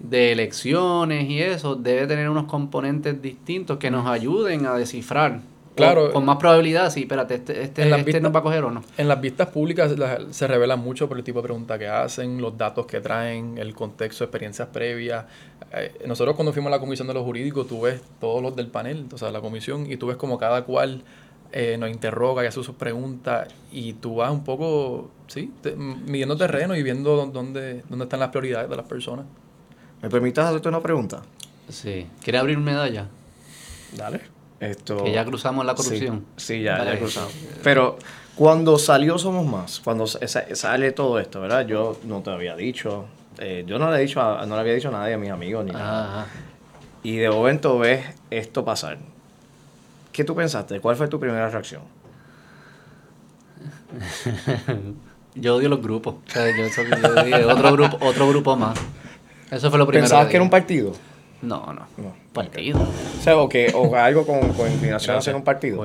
de 0.00 0.32
elecciones 0.32 1.28
y 1.30 1.40
eso 1.40 1.76
debe 1.76 2.06
tener 2.06 2.28
unos 2.28 2.44
componentes 2.44 3.20
distintos 3.22 3.78
que 3.78 3.90
nos 3.90 4.06
ayuden 4.08 4.66
a 4.66 4.74
descifrar. 4.74 5.40
Claro. 5.76 6.04
Con, 6.06 6.12
con 6.12 6.24
más 6.26 6.36
probabilidad, 6.38 6.90
sí, 6.90 7.02
espérate, 7.02 7.36
este, 7.36 7.62
este, 7.62 7.82
En 7.82 7.90
las 7.90 8.00
este 8.00 8.08
vistas- 8.12 8.22
nos 8.22 8.34
va 8.34 8.40
a 8.40 8.42
coger 8.42 8.64
o 8.64 8.70
no. 8.70 8.82
En 8.98 9.08
las 9.08 9.20
vistas 9.20 9.48
públicas 9.48 9.96
la- 9.98 10.20
se 10.30 10.46
revela 10.46 10.76
mucho 10.76 11.08
por 11.08 11.16
el 11.16 11.24
tipo 11.24 11.38
de 11.40 11.44
pregunta 11.44 11.78
que 11.78 11.86
hacen, 11.86 12.40
los 12.42 12.58
datos 12.58 12.86
que 12.86 13.00
traen, 13.00 13.56
el 13.56 13.74
contexto, 13.74 14.24
experiencias 14.24 14.68
previas. 14.68 15.24
Eh, 15.72 15.92
nosotros 16.06 16.34
cuando 16.34 16.52
fuimos 16.52 16.68
a 16.72 16.76
la 16.76 16.80
comisión 16.80 17.06
de 17.06 17.14
los 17.14 17.22
jurídicos, 17.22 17.66
tú 17.68 17.82
ves 17.82 18.02
todos 18.20 18.42
los 18.42 18.56
del 18.56 18.66
panel, 18.66 19.06
o 19.12 19.16
sea, 19.16 19.30
la 19.30 19.40
comisión, 19.40 19.90
y 19.90 19.96
tú 19.96 20.08
ves 20.08 20.16
como 20.16 20.38
cada 20.38 20.64
cual 20.64 21.02
eh, 21.52 21.76
nos 21.78 21.90
interroga 21.90 22.44
y 22.44 22.46
hace 22.46 22.62
sus 22.62 22.74
preguntas, 22.76 23.48
y 23.72 23.94
tú 23.94 24.16
vas 24.16 24.30
un 24.32 24.44
poco, 24.44 25.10
sí, 25.28 25.52
te- 25.62 25.74
midiendo 25.76 26.36
terreno 26.36 26.76
y 26.76 26.82
viendo 26.82 27.16
dó- 27.16 27.30
dónde, 27.32 27.82
dónde 27.88 28.04
están 28.04 28.20
las 28.20 28.28
prioridades 28.30 28.68
de 28.70 28.76
las 28.76 28.86
personas. 28.86 29.26
¿Me 30.02 30.08
permitas 30.08 30.46
hacerte 30.46 30.68
una 30.68 30.80
pregunta? 30.80 31.22
Sí. 31.68 32.06
¿Quieres 32.22 32.40
abrir 32.40 32.58
medalla? 32.58 33.06
Dale. 33.96 34.20
Esto... 34.60 35.04
Que 35.04 35.12
ya 35.12 35.24
cruzamos 35.24 35.64
la 35.64 35.74
corrupción. 35.74 36.24
Sí, 36.36 36.44
sí, 36.58 36.62
ya, 36.62 36.78
Dale. 36.78 36.92
ya 36.92 36.98
cruzamos. 36.98 37.32
Pero 37.62 37.98
cuando 38.36 38.78
salió 38.78 39.18
Somos 39.18 39.46
Más, 39.46 39.80
cuando 39.80 40.06
sa- 40.06 40.26
sa- 40.28 40.54
sale 40.54 40.92
todo 40.92 41.18
esto, 41.18 41.40
¿verdad? 41.40 41.66
Yo 41.66 41.98
no 42.04 42.20
te 42.20 42.30
había 42.30 42.56
dicho, 42.56 43.06
eh, 43.38 43.64
yo 43.66 43.78
no 43.78 43.90
le, 43.90 43.98
he 43.98 44.00
dicho 44.02 44.20
a- 44.20 44.44
no 44.46 44.54
le 44.56 44.60
había 44.60 44.74
dicho 44.74 44.88
a 44.88 44.92
nadie, 44.92 45.14
a 45.14 45.18
mis 45.18 45.30
amigos, 45.30 45.64
ni 45.64 45.72
nada. 45.72 46.22
Ah, 46.22 46.26
Y 47.02 47.16
de 47.16 47.30
momento 47.30 47.78
ves 47.78 48.04
esto 48.30 48.64
pasar. 48.64 48.98
¿Qué 50.12 50.24
tú 50.24 50.34
pensaste? 50.34 50.80
¿Cuál 50.80 50.96
fue 50.96 51.08
tu 51.08 51.18
primera 51.20 51.48
reacción? 51.48 51.82
Yo 55.34 55.56
odio 55.56 55.68
los 55.68 55.80
grupos. 55.80 56.14
O 56.26 56.30
sea, 56.30 56.50
yo, 56.50 56.66
yo 57.28 57.48
otro 57.52 57.72
grupo, 57.72 57.98
otro 58.00 58.28
grupo 58.28 58.56
más. 58.56 58.76
Eso 59.50 59.70
fue 59.70 59.78
lo 59.78 59.86
primero. 59.86 60.04
¿Pensabas 60.04 60.28
que 60.28 60.36
era 60.36 60.44
un 60.44 60.50
partido? 60.50 60.92
No, 61.42 61.66
no. 61.72 61.86
No. 61.96 62.14
Partido. 62.32 62.78
O 62.80 63.22
sea, 63.22 63.36
o, 63.38 63.48
que, 63.48 63.72
o 63.74 63.94
algo 63.96 64.26
con, 64.26 64.52
con 64.52 64.70
inclinación 64.70 65.16
a 65.16 65.20
ser 65.20 65.34
un 65.34 65.42
partido. 65.42 65.82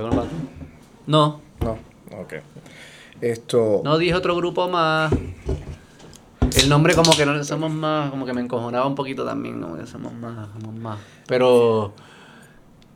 No, 1.08 1.40
No, 1.62 1.78
ok. 2.20 2.34
Esto... 3.22 3.82
no 3.84 3.98
dije 3.98 4.14
otro 4.14 4.36
grupo 4.36 4.68
más. 4.68 5.12
El 6.58 6.70
nombre 6.70 6.94
como 6.94 7.12
que 7.16 7.26
no 7.26 7.44
somos 7.44 7.72
más, 7.72 8.12
como 8.12 8.26
que 8.26 8.34
me 8.34 8.42
encojonaba 8.42 8.86
un 8.86 8.96
poquito 8.96 9.26
también, 9.26 9.64
que 9.78 9.88
somos 9.88 10.14
más, 10.14 10.50
somos 10.54 10.76
más. 10.76 11.00
Pero 11.28 11.94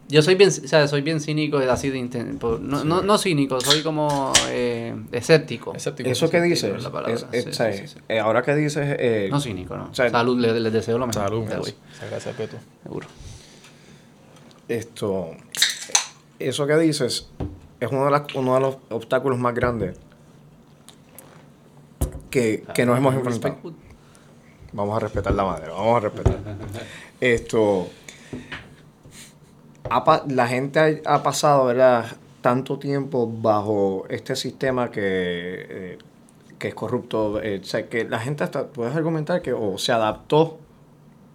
yo 0.10 0.22
soy 0.22 0.36
bien, 0.36 0.50
o 0.50 0.52
sea, 0.68 0.88
soy 0.88 1.02
bien 1.02 1.22
cínico, 1.22 1.58
así 1.60 1.90
de 1.90 2.00
inten- 2.00 2.38
por- 2.40 2.60
no, 2.60 2.84
no, 2.84 3.02
no 3.02 3.18
cínico, 3.18 3.62
soy 3.62 3.82
como 3.84 4.34
eh, 4.50 4.94
escéptico. 5.12 5.74
Escéptico. 5.76 6.10
Eso 6.10 6.30
que 6.30 6.42
dices, 6.42 6.76
es 6.76 6.84
la 6.84 6.92
palabra, 6.92 7.14
es- 7.16 7.26
es- 7.32 7.44
sí, 7.46 7.50
o 7.50 7.54
sea, 7.54 7.72
sí, 7.72 7.80
sí, 7.80 7.88
sí. 7.88 8.00
eh, 8.10 8.20
ahora 8.20 8.42
que 8.42 8.56
dices... 8.56 8.96
eh, 9.00 9.30
No 9.32 9.40
cínico, 9.40 9.78
no. 9.78 9.86
o 9.92 9.94
sea, 9.96 10.10
Salud, 10.10 10.38
les, 10.40 10.74
deseo 10.74 10.98
lo 10.98 11.08
mejor. 11.08 11.24
Salud, 11.24 11.46
peto. 12.38 12.58
seguro. 12.84 13.08
Esto, 14.68 15.32
eso 16.38 16.68
que 16.68 16.78
dices 16.78 17.28
es 17.80 17.92
uno 17.92 18.06
de, 18.06 18.12
las- 18.12 18.36
uno 18.36 18.56
de 18.56 18.60
los 18.62 18.78
obstáculos 18.90 19.38
más 19.40 19.54
grandes 19.56 19.98
que, 22.30 22.64
que 22.74 22.86
nos 22.86 22.98
hemos 22.98 23.16
enfrentado. 23.16 23.58
Vamos 24.72 24.96
a 24.96 25.00
respetar 25.00 25.34
la 25.34 25.44
madera, 25.46 25.72
vamos 25.74 25.98
a 25.98 26.00
respetar. 26.02 26.38
Esto, 27.22 27.88
ha 29.90 30.24
la 30.28 30.48
gente 30.48 31.02
ha, 31.06 31.16
ha 31.16 31.24
pasado, 31.24 31.66
¿verdad? 31.66 32.06
Tanto 32.42 32.80
tiempo 32.80 33.30
bajo 33.32 34.06
este 34.10 34.36
sistema 34.36 34.90
que, 34.92 35.02
eh, 35.04 35.98
que 36.58 36.70
es 36.70 36.74
corrupto. 36.76 37.42
eh, 37.42 37.60
o 37.62 37.66
sea, 37.66 37.88
que 37.88 38.06
la 38.06 38.20
gente 38.20 38.44
hasta, 38.44 38.68
puedes 38.68 38.96
argumentar 38.96 39.42
que 39.42 39.54
o 39.54 39.78
se 39.78 39.92
adaptó 39.92 40.58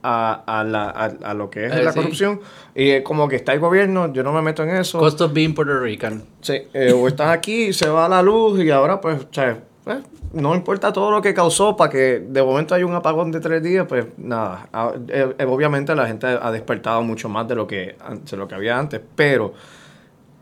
a, 0.03 0.43
a, 0.47 0.65
la, 0.65 0.91
a, 0.91 1.05
a 1.31 1.35
lo 1.35 1.49
que 1.51 1.67
es 1.67 1.73
Eh, 1.73 1.83
la 1.83 1.93
sí. 1.93 1.99
corrupción 1.99 2.41
y 2.75 2.91
es 2.91 3.03
como 3.03 3.27
que 3.29 3.37
está 3.37 3.53
el 3.55 3.61
gobierno, 3.61 4.13
yo 4.13 4.23
no 4.23 4.33
me 4.33 4.43
meto 4.43 4.63
en 4.63 4.71
eso. 4.71 4.99
Cost 4.99 5.21
of 5.23 5.33
being 5.33 5.55
Puerto 5.55 5.79
Rican. 5.81 6.25
Sí, 6.43 6.63
o 6.95 7.09
estás 7.09 7.29
aquí, 7.31 7.73
se 7.73 7.89
va 7.89 8.09
la 8.09 8.23
luz 8.23 8.61
y 8.63 8.71
ahora 8.71 9.01
pues, 9.01 9.23
o 9.23 9.29
sea, 9.33 9.63
pues, 9.85 9.99
no 10.33 10.55
importa 10.55 10.93
todo 10.93 11.11
lo 11.11 11.21
que 11.23 11.33
causó 11.35 11.77
para 11.77 11.91
que 11.91 12.21
de 12.27 12.43
momento 12.43 12.75
haya 12.75 12.87
un 12.87 12.95
apagón 12.95 13.31
de 13.31 13.41
tres 13.41 13.63
días, 13.63 13.87
pues 13.89 14.07
nada, 14.17 14.69
a- 14.73 14.93
eh, 15.09 15.35
eh, 15.39 15.45
obviamente 15.45 15.95
la 15.95 16.07
gente 16.07 16.27
ha 16.27 16.51
despertado 16.51 17.03
mucho 17.03 17.29
más 17.29 17.47
de 17.47 17.55
lo 17.55 17.67
que, 17.67 17.97
de 18.31 18.37
lo 18.37 18.49
que 18.49 18.55
había 18.55 18.79
antes, 18.79 19.01
pero 19.15 19.53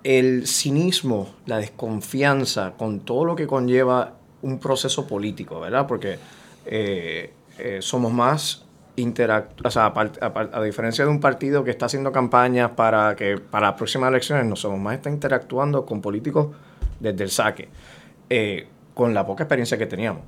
el 0.05 0.47
cinismo, 0.47 1.35
la 1.47 1.59
desconfianza 1.59 2.73
con 2.77 3.01
todo 3.01 3.24
lo 3.24 3.36
que 3.36 3.47
conlleva 3.47 4.14
un 4.43 4.59
proceso 4.59 5.06
político, 5.06 5.60
¿verdad? 5.60 5.86
Porque 5.86 6.19
eh, 6.66 7.32
somos 7.81 8.12
más 8.12 8.64
o 9.64 9.70
sea, 9.70 9.86
apart- 9.94 10.51
a 10.52 10.62
diferencia 10.62 11.05
de 11.05 11.10
un 11.10 11.19
partido 11.19 11.64
que 11.64 11.70
está 11.70 11.86
haciendo 11.86 12.12
campañas 12.12 12.73
para 12.73 13.16
que 13.16 13.39
para 13.39 13.69
las 13.69 13.77
próximas 13.77 14.10
elecciones, 14.10 14.44
no 14.44 14.55
somos 14.55 14.78
más 14.78 14.94
está 14.97 15.09
interactuando 15.09 15.86
con 15.86 16.02
políticos 16.02 16.48
desde 17.01 17.24
el 17.24 17.31
saque, 17.31 17.69
con 18.94 19.14
la 19.14 19.27
poca 19.27 19.44
experiencia 19.44 19.78
que 19.78 19.86
teníamos. 19.86 20.23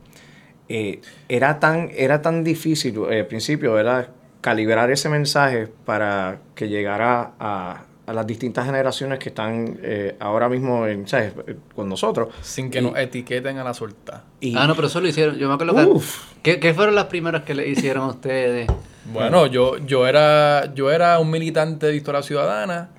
Eh, 0.69 1.01
era 1.29 1.61
tan 1.61 1.91
era 1.95 2.23
tan 2.23 2.43
difícil 2.43 2.97
eh, 3.11 3.21
al 3.21 3.27
principio, 3.27 3.75
¿verdad? 3.75 4.09
calibrar 4.41 4.91
ese 4.91 5.09
mensaje 5.09 5.69
para 5.87 6.39
que 6.55 6.69
llegara 6.69 7.33
a, 7.41 7.85
a 8.07 8.13
las 8.13 8.27
distintas 8.27 8.67
generaciones 8.67 9.19
que 9.19 9.31
están 9.31 9.79
eh, 9.83 10.17
ahora 10.21 10.51
mismo 10.51 10.87
en, 10.87 11.09
¿sabes? 11.09 11.33
con 11.75 11.89
nosotros. 11.89 12.29
Sin 12.43 12.71
que 12.71 12.83
nos 12.83 12.95
etiqueten 12.97 13.57
a 13.57 13.65
la 13.65 13.73
suelta. 13.73 14.25
Y, 14.41 14.55
Ah, 14.55 14.67
no, 14.67 14.75
pero 14.75 14.89
eso 14.89 15.01
lo 15.01 15.09
hicieron. 15.09 15.37
Yo 15.37 15.49
me 15.49 15.55
acuerdo 15.55 15.75
que. 15.75 15.85
Uf. 15.85 16.33
¿Qué, 16.43 16.61
qué 16.61 16.75
fueron 16.75 16.95
las 16.95 17.07
primeras 17.07 17.45
que 17.45 17.55
le 17.55 17.67
hicieron 17.69 18.05
a 18.05 18.09
ustedes? 18.09 18.69
Bueno, 19.11 19.47
yo, 19.47 19.79
yo, 19.79 20.07
era, 20.07 20.75
yo 20.75 20.91
era 20.91 21.19
un 21.19 21.31
militante 21.31 21.87
de 21.87 21.93
Victoria 21.93 22.23
Ciudadana, 22.23 22.91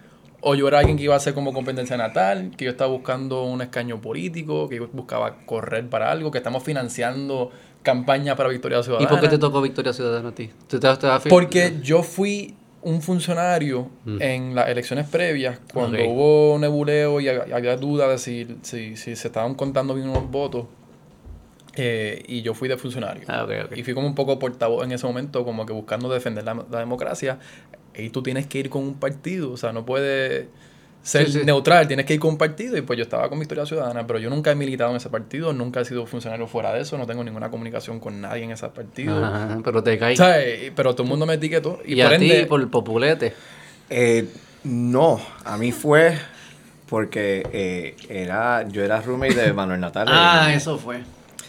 o 0.48 0.54
yo 0.54 0.68
era 0.68 0.78
alguien 0.78 0.96
que 0.96 1.02
iba 1.04 1.16
a 1.16 1.18
hacer 1.18 1.34
como 1.34 1.54
competencia 1.54 1.98
natal, 1.98 2.52
que 2.56 2.66
yo 2.66 2.72
estaba 2.72 2.92
buscando 2.92 3.42
un 3.46 3.64
escaño 3.64 4.00
político, 4.00 4.70
que 4.70 4.76
yo 4.76 4.88
buscaba 4.94 5.38
correr 5.48 5.90
para 5.90 6.12
algo, 6.12 6.30
que 6.30 6.38
estamos 6.38 6.62
financiando 6.64 7.50
campaña 7.82 8.36
para 8.36 8.50
Victoria 8.50 8.80
¿Y 8.80 8.84
Ciudadana. 8.84 9.10
por 9.10 9.20
qué 9.22 9.28
te 9.28 9.40
tocó 9.40 9.60
Victoria 9.60 9.92
Ciudadana 9.92 10.30
a 10.30 10.36
ti? 10.36 10.52
¿Tú 10.68 10.80
te, 10.80 10.88
te 10.98 11.08
vas 11.08 11.26
a- 11.26 11.30
Porque 11.30 11.80
yo 11.82 12.04
fui 12.04 12.54
un 12.84 13.02
funcionario 13.02 13.90
en 14.20 14.54
las 14.54 14.70
elecciones 14.70 15.08
previas, 15.08 15.60
cuando 15.74 15.98
Mm. 15.98 16.02
Ok. 16.02 16.08
hubo 16.10 16.60
nebuleo 16.60 17.20
y 17.22 17.26
hab- 17.26 17.52
había 17.52 17.76
duda 17.78 18.08
de 18.08 18.20
si, 18.20 18.46
si, 18.62 18.96
si 18.98 19.16
se 19.16 19.28
estaban 19.30 19.56
contando 19.56 19.96
bien 19.96 20.10
unos 20.10 20.30
votos, 20.30 20.68
eh, 21.76 22.24
y 22.28 22.44
yo 22.44 22.54
fui 22.54 22.70
de 22.70 22.78
funcionario. 22.78 23.24
Ah, 23.28 23.44
ok, 23.46 23.52
ok. 23.66 23.78
Y 23.78 23.84
fui 23.84 23.94
como 23.96 24.06
un 24.08 24.14
poco 24.16 24.38
portavoz 24.40 24.86
en 24.86 24.92
ese 24.92 25.06
momento, 25.08 25.44
como 25.44 25.66
que 25.66 25.74
buscando 25.74 26.08
defender 26.08 26.44
la, 26.44 26.64
la 26.70 26.80
democracia. 26.80 27.40
Y 27.98 28.10
tú 28.10 28.22
tienes 28.24 28.48
que 28.48 28.60
ir 28.60 28.70
con 28.70 28.84
un 28.84 28.96
partido, 28.96 29.52
o 29.52 29.58
sea, 29.58 29.72
no 29.74 29.86
puedes 29.86 30.48
ser 31.02 31.28
Sí, 31.28 31.40
sí. 31.40 31.46
neutral, 31.46 31.88
tienes 31.88 32.06
que 32.06 32.16
ir 32.16 32.20
con 32.20 32.32
un 32.32 32.38
partido. 32.38 32.76
Y 32.78 32.82
pues 32.82 32.98
yo 32.98 33.04
estaba 33.04 33.30
con 33.30 33.40
Victoria 33.40 33.66
Ciudadana, 33.66 34.06
pero 34.08 34.18
yo 34.20 34.30
nunca 34.30 34.52
he 34.52 34.56
militado 34.56 34.90
en 34.92 34.98
ese 34.98 35.10
partido, 35.10 35.54
nunca 35.54 35.82
he 35.82 35.86
sido 35.86 36.06
funcionario 36.06 36.48
fuera 36.48 36.74
de 36.74 36.82
eso, 36.82 36.98
no 36.98 37.06
tengo 37.06 37.24
ninguna 37.24 37.50
comunicación 37.52 38.00
con 38.00 38.20
nadie 38.22 38.44
en 38.44 38.52
ese 38.52 38.68
partido. 38.70 39.24
Ajá, 39.24 39.60
pero 39.64 39.84
te 39.84 39.98
caí. 39.98 40.16
¿Sabes? 40.18 40.72
Pero 40.76 40.94
todo 40.94 41.04
el 41.04 41.10
mundo 41.10 41.26
me 41.26 41.36
etiquetó. 41.36 41.80
Y, 41.86 42.00
Y, 42.00 42.04
por 42.04 42.12
a 42.12 42.16
ende, 42.16 42.40
ti, 42.42 42.46
por 42.46 42.60
el 42.62 42.68
populete. 42.70 43.34
Eh, 43.90 44.28
no, 44.64 45.22
a 45.44 45.58
mí 45.58 45.72
fue 45.72 46.18
porque 46.90 47.44
eh, 47.52 47.96
era, 48.10 48.68
yo 48.68 48.84
era 48.84 49.00
roommate 49.02 49.36
de 49.36 49.54
Manuel 49.54 49.80
Natal. 49.80 50.08
Ah, 50.10 50.48
Eh, 50.52 50.56
eso 50.56 50.78
fue. 50.78 51.02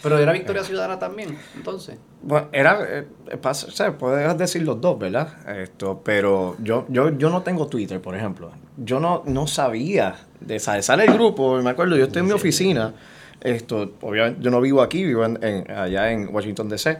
Pero 0.03 0.19
era 0.19 0.31
Victoria 0.33 0.63
Ciudadana 0.63 0.99
también, 0.99 1.35
entonces. 1.55 1.97
Bueno, 2.21 2.47
era, 2.51 2.79
eh, 2.89 3.07
pasa- 3.41 3.67
o 3.67 3.71
sea, 3.71 3.97
puedes 3.97 4.37
decir 4.37 4.63
los 4.63 4.81
dos, 4.81 4.97
¿verdad? 4.99 5.29
Esto, 5.57 6.01
pero 6.03 6.55
yo, 6.61 6.85
yo, 6.89 7.17
yo 7.17 7.29
no 7.29 7.43
tengo 7.43 7.67
Twitter, 7.67 8.01
por 8.01 8.15
ejemplo. 8.15 8.51
Yo 8.77 8.99
no, 8.99 9.23
no 9.25 9.47
sabía 9.47 10.15
de 10.39 10.59
sale, 10.59 10.81
sale 10.81 11.05
el 11.05 11.13
grupo, 11.13 11.61
me 11.61 11.69
acuerdo, 11.69 11.95
yo 11.95 12.05
estoy 12.05 12.21
en 12.21 12.27
mi 12.27 12.33
oficina, 12.33 12.93
esto, 13.41 13.93
obviamente, 14.01 14.41
yo 14.41 14.51
no 14.51 14.59
vivo 14.61 14.81
aquí, 14.81 15.03
vivo 15.03 15.25
en, 15.25 15.39
en- 15.43 15.71
allá 15.71 16.11
en 16.11 16.33
Washington 16.33 16.69
DC, 16.69 16.97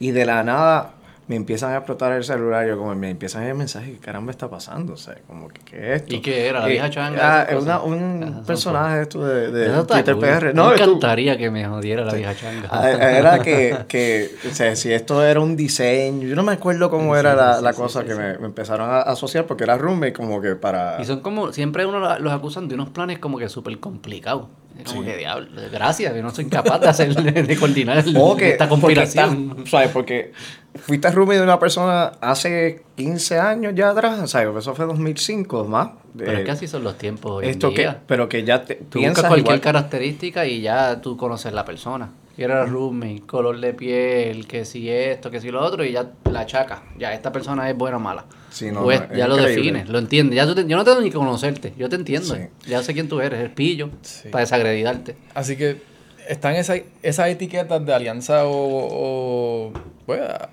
y 0.00 0.10
de 0.12 0.24
la 0.26 0.42
nada 0.44 0.94
me 1.28 1.36
empiezan 1.36 1.72
a 1.72 1.76
explotar 1.76 2.12
el 2.12 2.24
celular, 2.24 2.66
yo 2.66 2.78
como 2.78 2.94
me 2.94 3.10
empiezan 3.10 3.42
a 3.42 3.46
ver 3.46 3.54
mensajes, 3.54 3.90
¿qué 3.90 3.98
caramba 3.98 4.30
está 4.32 4.48
pasando? 4.48 4.94
O 4.94 4.96
sea, 4.96 5.14
como 5.26 5.48
que, 5.48 5.60
¿qué 5.60 5.76
es 5.94 6.02
esto? 6.02 6.14
¿Y 6.14 6.20
qué 6.20 6.46
era? 6.48 6.60
¿La 6.60 6.66
Eh, 6.68 6.70
vieja 6.70 6.88
changa? 6.90 7.40
ah, 7.40 7.42
esas 7.44 7.62
una- 7.62 7.80
un 7.82 8.22
Esas 8.22 8.46
personaje 8.46 9.02
esto 9.02 9.24
de, 9.26 9.50
de 9.50 9.84
Twitter 9.84 10.14
cool. 10.14 10.24
PR. 10.24 10.44
Me 10.46 10.52
No, 10.54 10.70
estu- 10.72 10.74
encantaría 10.84 11.36
que 11.36 11.50
me 11.50 11.66
jodiera 11.68 12.04
la 12.06 12.14
vieja 12.14 12.34
changa. 12.34 12.68
Ah, 12.72 12.90
Era 12.90 13.38
que, 13.40 13.76
que 13.88 14.30
o 14.50 14.54
sea, 14.54 14.74
si 14.74 14.90
esto 14.92 15.22
era 15.22 15.38
un 15.40 15.54
diseño, 15.54 16.26
yo 16.26 16.34
no 16.34 16.42
me 16.42 16.52
acuerdo 16.52 16.88
cómo 16.88 17.12
Sí, 17.12 17.20
era 17.20 17.34
la, 17.34 17.58
sí, 17.58 17.62
la 17.64 17.72
sí, 17.72 17.78
cosa 17.78 18.00
sí, 18.00 18.06
que 18.06 18.12
sí. 18.14 18.18
Me, 18.18 18.38
me 18.38 18.46
empezaron 18.46 18.88
a 18.90 19.00
asociar 19.02 19.44
porque 19.46 19.64
era 19.64 19.76
roommate 19.76 20.14
como 20.14 20.40
que 20.40 20.56
para... 20.56 20.96
Y 21.00 21.04
son 21.04 21.20
como, 21.20 21.52
siempre 21.52 21.84
uno 21.84 22.00
la- 22.00 22.18
los 22.18 22.32
acusan 22.32 22.68
de 22.68 22.74
unos 22.74 22.88
planes 22.88 23.18
como 23.18 23.36
que 23.38 23.50
súper 23.50 23.78
complicados. 23.78 24.46
Como 24.86 25.00
Sí. 25.02 25.08
que 25.08 25.16
diablo, 25.16 25.48
gracias, 25.72 26.12
que 26.12 26.22
no 26.22 26.30
soy 26.30 26.44
capaz 26.46 26.78
de 26.78 26.86
hacer, 26.88 27.12
de, 27.12 27.56
coordinar 27.56 27.98
el- 27.98 28.16
O 28.16 28.36
que, 28.36 28.50
esta 28.50 28.68
porque 28.68 28.80
conspiración. 28.94 29.50
estás- 29.58 29.70
¿sabes? 29.70 29.88
Porque 29.90 30.32
fuiste 30.78 31.10
roommate 31.10 31.38
de 31.38 31.44
una 31.44 31.58
persona 31.58 32.12
hace 32.20 32.82
15 32.96 33.38
años 33.38 33.72
ya 33.74 33.90
atrás, 33.90 34.30
¿sabes? 34.30 34.56
Eso 34.56 34.74
fue 34.74 34.86
2005 34.86 35.64
más. 35.64 35.90
Pero 36.16 36.32
Eh, 36.32 36.38
es 36.40 36.44
que 36.44 36.50
así 36.50 36.66
son 36.68 36.84
los 36.84 36.96
tiempos 36.98 37.30
hoy 37.32 37.44
en 37.44 37.50
esto 37.50 37.70
que, 37.70 37.82
día. 37.82 38.00
pero 38.06 38.28
que 38.28 38.42
ya 38.44 38.64
te 38.64 38.74
Tú 38.76 38.98
piensas 38.98 39.16
buscas 39.24 39.28
cualquier 39.28 39.56
igual. 39.56 39.60
característica 39.60 40.46
y 40.46 40.60
ya 40.62 41.00
tú 41.00 41.16
conoces 41.16 41.52
la 41.52 41.64
persona. 41.64 42.10
Que 42.34 42.44
era 42.44 42.64
roommate, 42.66 43.22
color 43.26 43.58
de 43.60 43.74
piel, 43.74 44.46
que 44.46 44.64
si 44.64 44.88
esto, 44.88 45.28
que 45.28 45.40
si 45.40 45.50
lo 45.50 45.60
otro, 45.60 45.84
y 45.84 45.90
ya 45.92 46.06
la 46.30 46.46
chaca. 46.46 46.84
Ya 46.96 47.12
esta 47.12 47.32
persona 47.32 47.68
es 47.68 47.76
buena 47.76 47.96
o 47.96 48.00
mala. 48.00 48.26
Sí, 48.50 48.70
no, 48.70 48.84
Pues 48.84 49.08
no, 49.10 49.16
ya 49.16 49.26
lo 49.26 49.36
defines, 49.36 49.88
lo 49.88 49.98
entiendes. 49.98 50.36
Ya 50.36 50.46
tú 50.46 50.54
te- 50.54 50.64
yo 50.66 50.76
no 50.76 50.84
tengo 50.84 51.00
ni 51.00 51.10
que 51.10 51.16
conocerte, 51.16 51.74
yo 51.76 51.88
te 51.88 51.96
entiendo. 51.96 52.34
Sí. 52.36 52.42
Ya 52.68 52.80
sé 52.84 52.94
quién 52.94 53.08
tú 53.08 53.20
eres, 53.20 53.40
el 53.40 53.50
pillo, 53.50 53.90
Sí. 54.02 54.28
para 54.28 54.42
desagreditarte. 54.42 55.16
Así 55.34 55.56
que 55.56 55.82
están 56.28 56.54
esas 56.54 56.82
esas 57.02 57.28
etiquetas 57.28 57.84
de 57.84 57.92
alianza 57.92 58.46
o, 58.46 58.52
o, 58.52 59.72
pues, 60.06 60.20
ah, 60.22 60.48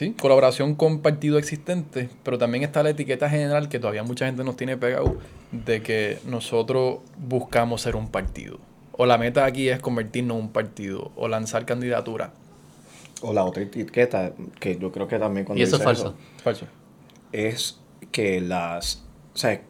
sí, 0.00 0.14
colaboración 0.18 0.76
con 0.76 1.00
partidos 1.00 1.38
existentes, 1.40 2.08
pero 2.22 2.38
también 2.38 2.64
está 2.64 2.82
la 2.82 2.88
etiqueta 2.88 3.28
general 3.28 3.68
que 3.68 3.78
todavía 3.78 4.02
mucha 4.02 4.24
gente 4.24 4.42
nos 4.44 4.56
tiene 4.56 4.78
pegado 4.78 5.18
de 5.52 5.82
que 5.82 6.18
nosotros 6.24 7.00
buscamos 7.18 7.82
ser 7.82 7.96
un 7.96 8.08
partido. 8.08 8.58
O 8.92 9.04
la 9.04 9.18
meta 9.18 9.44
aquí 9.44 9.68
es 9.68 9.78
convertirnos 9.78 10.38
en 10.38 10.44
un 10.44 10.52
partido 10.52 11.12
o 11.16 11.28
lanzar 11.28 11.66
candidatura. 11.66 12.32
O 13.20 13.34
la 13.34 13.44
otra 13.44 13.62
etiqueta, 13.62 14.32
que 14.58 14.78
yo 14.78 14.90
creo 14.90 15.06
que 15.06 15.18
también 15.18 15.44
cuando 15.44 15.60
Y 15.60 15.64
eso 15.64 15.76
es 15.76 15.82
falso. 15.82 16.14
Falso. 16.42 16.64
es 17.30 17.78
que 18.10 18.40
las... 18.40 19.04
O 19.34 19.36
sea, 19.36 19.60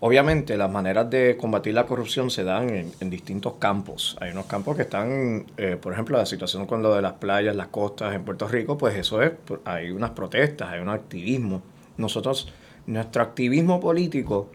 obviamente 0.00 0.56
las 0.56 0.70
maneras 0.70 1.10
de 1.10 1.36
combatir 1.36 1.74
la 1.74 1.86
corrupción 1.86 2.30
se 2.30 2.44
dan 2.44 2.70
en, 2.70 3.10
distintos 3.10 3.54
campos. 3.58 4.16
Hay 4.20 4.30
unos 4.32 4.46
campos 4.46 4.76
que 4.76 4.82
están, 4.82 5.46
eh, 5.56 5.76
por 5.80 5.92
ejemplo, 5.92 6.16
la 6.18 6.26
situación 6.26 6.66
con 6.66 6.82
lo 6.82 6.94
de 6.94 7.02
las 7.02 7.14
playas, 7.14 7.54
las 7.56 7.68
costas 7.68 8.14
en 8.14 8.24
Puerto 8.24 8.48
Rico, 8.48 8.78
pues 8.78 8.96
eso 8.96 9.22
es, 9.22 9.32
hay 9.64 9.90
unas 9.90 10.10
protestas, 10.10 10.68
hay 10.70 10.80
un 10.80 10.88
activismo. 10.88 11.62
Nosotros, 11.96 12.52
nuestro 12.86 13.22
activismo 13.22 13.78
político, 13.80 14.48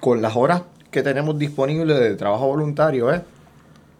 con 0.00 0.20
las 0.22 0.36
horas 0.36 0.62
que 0.90 1.02
tenemos 1.02 1.38
disponibles 1.38 1.98
de 1.98 2.14
trabajo 2.16 2.46
voluntario, 2.46 3.10
es 3.12 3.20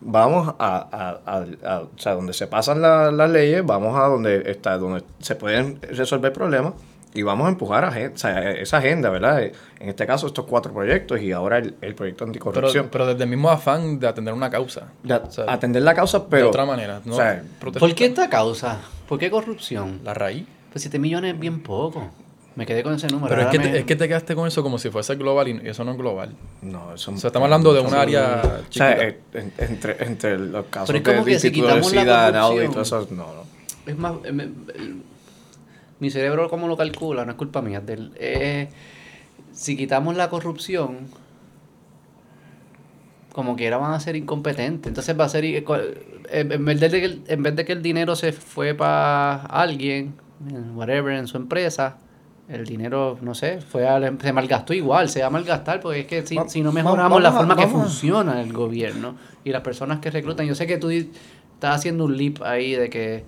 vamos 0.00 0.54
a, 0.58 0.76
a- 0.92 1.20
a- 1.26 1.46
a- 1.74 1.80
o 1.80 1.90
sea, 1.98 2.14
donde 2.14 2.32
se 2.32 2.46
pasan 2.46 2.80
la- 2.80 3.10
las 3.10 3.30
leyes, 3.30 3.64
vamos 3.66 3.98
a 3.98 4.02
donde 4.06 4.50
está, 4.50 4.78
donde 4.78 5.02
se 5.18 5.34
pueden 5.34 5.80
resolver 5.82 6.32
problemas 6.32 6.74
y 7.14 7.22
vamos 7.22 7.46
a 7.46 7.48
empujar 7.50 7.84
a, 7.84 7.88
o 7.88 8.18
sea, 8.18 8.50
esa 8.52 8.78
agenda, 8.78 9.08
¿verdad? 9.10 9.42
En 9.42 9.88
este 9.88 10.06
caso, 10.06 10.26
estos 10.26 10.44
cuatro 10.44 10.72
proyectos 10.72 11.20
y 11.22 11.32
ahora 11.32 11.58
el, 11.58 11.74
el 11.80 11.94
proyecto 11.94 12.24
anticorrupción. 12.24 12.88
pero 12.92 13.06
desde 13.06 13.24
el 13.24 13.30
mismo 13.30 13.50
afán 13.50 13.98
de 13.98 14.06
atender 14.08 14.34
una 14.34 14.50
causa. 14.50 14.88
De 15.02 15.14
O 15.14 15.30
sea, 15.30 15.44
atender 15.48 15.82
la 15.82 15.94
causa, 15.94 16.26
pero... 16.28 16.44
de 16.44 16.48
otra 16.50 16.64
manera. 16.66 17.00
¿no? 17.04 17.14
o 17.14 17.16
sea, 17.16 17.42
Protestar. 17.60 17.88
¿Por 17.88 17.96
qué 17.96 18.04
esta 18.06 18.28
causa? 18.28 18.78
¿Por 19.08 19.18
qué 19.18 19.30
corrupción? 19.30 20.00
La 20.04 20.12
raíz. 20.14 20.44
Pues 20.72 20.82
7 20.82 20.98
millones 20.98 21.34
es 21.34 21.40
bien 21.40 21.62
poco. 21.62 22.10
Me 22.56 22.66
quedé 22.66 22.82
con 22.82 22.92
ese 22.92 23.06
número. 23.06 23.28
Pero 23.28 23.42
es 23.42 23.48
que, 23.48 23.58
me- 23.58 23.68
te, 23.68 23.78
es 23.78 23.84
que 23.84 23.94
te 23.96 24.08
quedaste 24.08 24.34
con 24.34 24.46
eso 24.48 24.62
como 24.64 24.78
si 24.78 24.90
fuese 24.90 25.14
global 25.14 25.48
y 25.48 25.68
eso 25.68 25.84
no 25.84 25.92
es 25.92 25.96
global. 25.96 26.34
No, 26.60 26.92
eso 26.92 27.12
O 27.12 27.16
sea, 27.16 27.28
estamos 27.28 27.46
hablando 27.46 27.72
de 27.72 27.80
un 27.80 27.94
área 27.94 28.42
O 28.68 28.72
sea, 28.72 29.00
en- 29.00 29.52
entre, 29.58 30.04
entre 30.04 30.38
los 30.38 30.66
casos 30.66 30.88
Pero 30.88 30.98
es 30.98 31.04
como 31.04 31.24
de 31.24 31.32
que 31.32 31.38
si 31.38 31.52
quitamos 31.52 31.92
la 31.94 32.30
NAUDI 32.32 32.64
y 32.64 32.66
corrupción- 32.66 32.72
todo 32.72 32.82
eso, 32.82 33.08
no, 33.14 33.22
no. 33.34 33.58
Es 33.86 33.96
más, 33.96 34.12
eh, 34.24 34.32
me- 34.32 34.48
mi 36.00 36.10
cerebro 36.10 36.48
como 36.48 36.68
lo 36.68 36.76
calcula, 36.76 37.24
no 37.24 37.32
es 37.32 37.36
culpa 37.38 37.60
mía. 37.62 37.78
es 37.78 37.86
del- 37.86 38.12
eh, 38.16 38.68
si 39.52 39.76
quitamos 39.76 40.16
la 40.16 40.28
corrupción, 40.30 40.98
como 43.32 43.56
quiera 43.56 43.76
van 43.76 43.92
a 43.92 44.00
ser 44.00 44.16
incompetentes. 44.16 44.88
Entonces 44.90 45.18
va 45.18 45.24
a 45.24 45.28
ser, 45.28 45.64
cual- 45.64 45.94
en 46.30 46.64
vez 46.64 46.80
de 46.80 46.90
que 46.90 47.04
el, 47.04 47.22
en 47.26 47.42
vez 47.42 47.56
de 47.56 47.64
que 47.64 47.72
el 47.72 47.82
dinero 47.82 48.16
se 48.16 48.32
fue 48.32 48.74
para 48.74 49.36
alguien, 49.46 50.14
en 50.48 50.76
whatever, 50.76 51.14
en 51.14 51.26
su 51.26 51.36
empresa, 51.36 51.98
el 52.48 52.64
dinero, 52.64 53.18
no 53.20 53.34
sé, 53.34 53.60
fue 53.60 53.86
al- 53.86 54.18
se 54.20 54.32
malgastó 54.32 54.72
igual, 54.74 55.08
se 55.08 55.20
va 55.20 55.26
a 55.26 55.30
malgastar, 55.30 55.80
porque 55.80 56.00
es 56.00 56.06
que 56.06 56.26
si, 56.26 56.36
Va- 56.36 56.48
si 56.48 56.62
no 56.62 56.72
mejoramos 56.72 57.22
la 57.22 57.28
a- 57.28 57.32
forma 57.32 57.56
que 57.56 57.66
funciona 57.66 58.40
el 58.40 58.52
gobierno 58.52 59.16
y 59.44 59.50
las 59.50 59.62
personas 59.62 60.00
que 60.00 60.10
reclutan, 60.10 60.46
yo 60.46 60.54
sé 60.54 60.66
que 60.66 60.78
tú 60.78 60.90
estás 60.90 61.76
haciendo 61.76 62.04
un 62.06 62.16
leap 62.16 62.42
ahí 62.42 62.72
de 62.72 62.88
que 62.90 63.24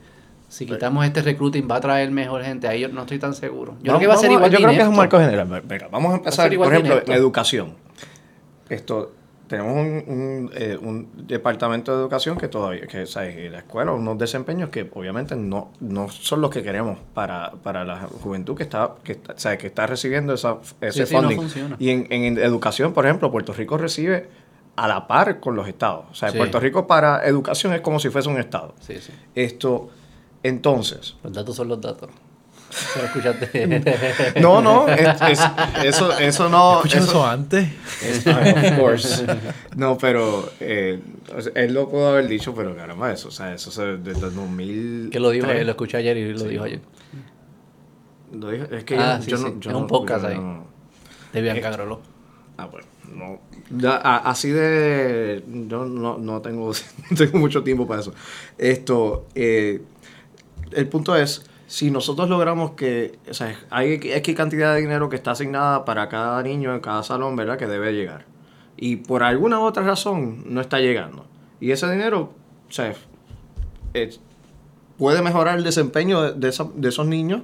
si 0.51 0.66
quitamos 0.66 1.05
este 1.06 1.22
recruiting 1.22 1.68
va 1.70 1.77
a 1.77 1.81
traer 1.81 2.10
mejor 2.10 2.43
gente, 2.43 2.66
ahí 2.66 2.81
yo 2.81 2.89
no 2.89 3.02
estoy 3.02 3.20
tan 3.20 3.35
seguro. 3.35 3.77
Yo 3.82 3.93
creo 3.93 3.98
que 4.01 4.06
va 4.09 4.14
a 4.14 4.16
ser 4.16 4.32
igual 4.32 4.51
Yo 4.51 4.59
creo 4.59 4.70
que 4.70 4.81
es 4.82 4.89
un 4.89 4.97
marco 4.97 5.18
general. 5.18 5.62
Venga, 5.64 5.89
vamos 5.90 6.12
a 6.12 6.16
empezar, 6.16 6.55
por 6.56 6.72
ejemplo, 6.74 7.01
en 7.06 7.12
educación. 7.12 7.74
Esto, 8.68 9.12
tenemos 9.47 9.74
un, 9.77 10.05
un, 10.06 10.51
eh, 10.55 10.77
un 10.81 11.09
departamento 11.27 11.93
de 11.94 12.01
educación 12.02 12.36
que 12.36 12.48
todavía, 12.48 12.86
que 12.86 13.06
¿sabes? 13.06 13.36
Y 13.36 13.48
la 13.48 13.59
escuela, 13.59 13.93
unos 13.93 14.18
desempeños 14.18 14.70
que 14.70 14.89
obviamente 14.93 15.35
no, 15.36 15.72
no 15.81 16.09
son 16.09 16.40
los 16.40 16.51
que 16.51 16.62
queremos 16.62 16.98
para, 17.14 17.52
para 17.62 17.85
la 17.85 17.98
juventud 18.22 18.56
que 18.56 18.62
está, 18.64 18.94
que 19.02 19.12
está, 19.12 19.35
¿sabes? 19.36 19.59
que 19.59 19.66
está 19.68 19.86
recibiendo 19.86 20.35
esa, 20.35 20.59
ese 20.81 21.05
Sí, 21.05 21.06
sí, 21.06 21.14
no 21.14 21.20
funding. 21.22 21.36
funciona. 21.36 21.77
y 21.78 21.90
en, 21.90 22.06
en 22.10 22.39
educación, 22.39 22.93
por 22.93 23.06
ejemplo, 23.06 23.31
Puerto 23.32 23.52
Rico 23.52 23.77
recibe 23.78 24.28
a 24.77 24.86
la 24.89 25.06
par 25.09 25.40
con 25.40 25.56
los 25.56 25.66
estados. 25.68 26.06
O 26.10 26.14
sea, 26.14 26.31
Sí. 26.31 26.39
Puerto 26.39 26.59
Rico 26.60 26.86
para 26.86 27.24
educación 27.27 27.72
es 27.72 27.81
como 27.81 27.98
si 27.98 28.09
fuese 28.09 28.28
un 28.28 28.39
estado. 28.39 28.74
Sí, 28.81 28.98
sí. 29.01 29.12
Esto, 29.35 29.90
entonces, 30.43 31.17
Los 31.23 31.33
datos 31.33 31.57
son 31.57 31.69
los 31.69 31.81
datos. 31.81 32.11
Se 32.71 32.99
lo 33.01 33.05
escuchaste. 33.07 34.35
no, 34.41 34.62
no, 34.62 34.87
es- 34.89 35.21
es- 35.23 35.41
eso, 35.85 36.17
eso 36.19 36.49
no. 36.49 36.77
¿Escucharon 36.77 37.03
eso- 37.09 37.11
eso 37.19 37.27
antes? 37.27 37.69
Es- 38.03 38.25
of 38.27 38.79
course. 38.79 39.27
No, 39.77 39.99
pero 39.99 40.49
eh, 40.61 41.01
él 41.57 41.75
lo 41.75 41.89
pudo 41.89 42.11
haber 42.11 42.29
dicho, 42.29 42.55
pero 42.55 42.77
caramba, 42.77 43.12
eso, 43.12 43.27
o 43.29 43.33
sea, 43.33 43.53
eso 43.55 43.71
se- 43.73 43.97
desde 43.97 44.29
el 44.29 44.35
2000. 44.37 45.09
que 45.11 45.19
lo 45.19 45.31
dijo 45.31 45.47
ayer, 45.49 45.65
lo 45.65 45.73
escuché 45.73 45.97
ayer 45.97 46.17
y 46.17 46.33
lo 46.33 46.45
dijo 46.45 46.62
ayer. 46.65 46.81
Lo 48.33 48.51
dijo- 48.51 48.67
es 48.73 48.85
que 48.85 48.97
Ah, 48.97 49.17
yo, 49.19 49.23
sí, 49.25 49.31
yo 49.33 49.37
sí. 49.39 49.43
no. 49.43 49.61
Yo 49.61 49.71
Es 49.71 49.77
un 49.77 49.83
no- 49.83 49.87
podcast 49.89 50.25
ahí. 50.27 50.37
no- 50.39 50.65
De 51.33 51.43
Bianca 51.43 51.71
Groló. 51.71 52.01
Ah, 52.57 52.67
bueno, 52.67 52.87
no. 53.12 53.41
Ya, 53.77 53.97
a- 53.97 54.31
así 54.31 54.51
de. 54.51 55.43
Yo 55.69 55.85
no, 55.87 56.19
no 56.19 56.41
tengo, 56.41 56.71
no 57.11 57.17
tengo 57.17 57.39
mucho 57.39 57.65
tiempo 57.65 57.87
para 57.89 58.01
eso. 58.01 58.12
Esto. 58.59 59.27
eh, 59.35 59.83
el 60.73 60.89
punto 60.89 61.17
es. 61.17 61.45
Si 61.67 61.93
nosotros 61.93 62.29
logramos 62.29 62.73
que, 62.73 63.19
o 63.31 63.35
sea, 63.35 63.57
hay 63.71 63.93
X 64.03 64.35
cantidad 64.35 64.75
de 64.75 64.81
dinero 64.81 65.09
que 65.09 65.15
está 65.15 65.31
asignada 65.31 65.85
para 65.85 66.09
cada 66.09 66.43
niño 66.43 66.75
en 66.75 66.81
cada 66.81 67.05
salón, 67.05 67.37
¿verdad? 67.37 67.59
Que 67.59 67.69
debe 67.69 67.93
llegar. 67.93 68.25
Y 68.77 68.97
por 68.97 69.23
alguna 69.23 69.61
otra 69.61 69.85
razón 69.85 70.43
no 70.53 70.61
está 70.61 70.81
llegando. 70.81 71.27
Y 71.61 71.71
ese 71.71 71.89
dinero, 71.89 72.33
o 72.69 72.73
sea, 72.73 72.93
es- 73.95 74.21
puede 74.99 75.23
mejorar 75.23 75.59
el 75.59 75.65
desempeño 75.65 76.23
de, 76.23 76.33
de 76.51 76.53
de 76.75 76.89
esos 76.89 77.07
niños, 77.07 77.43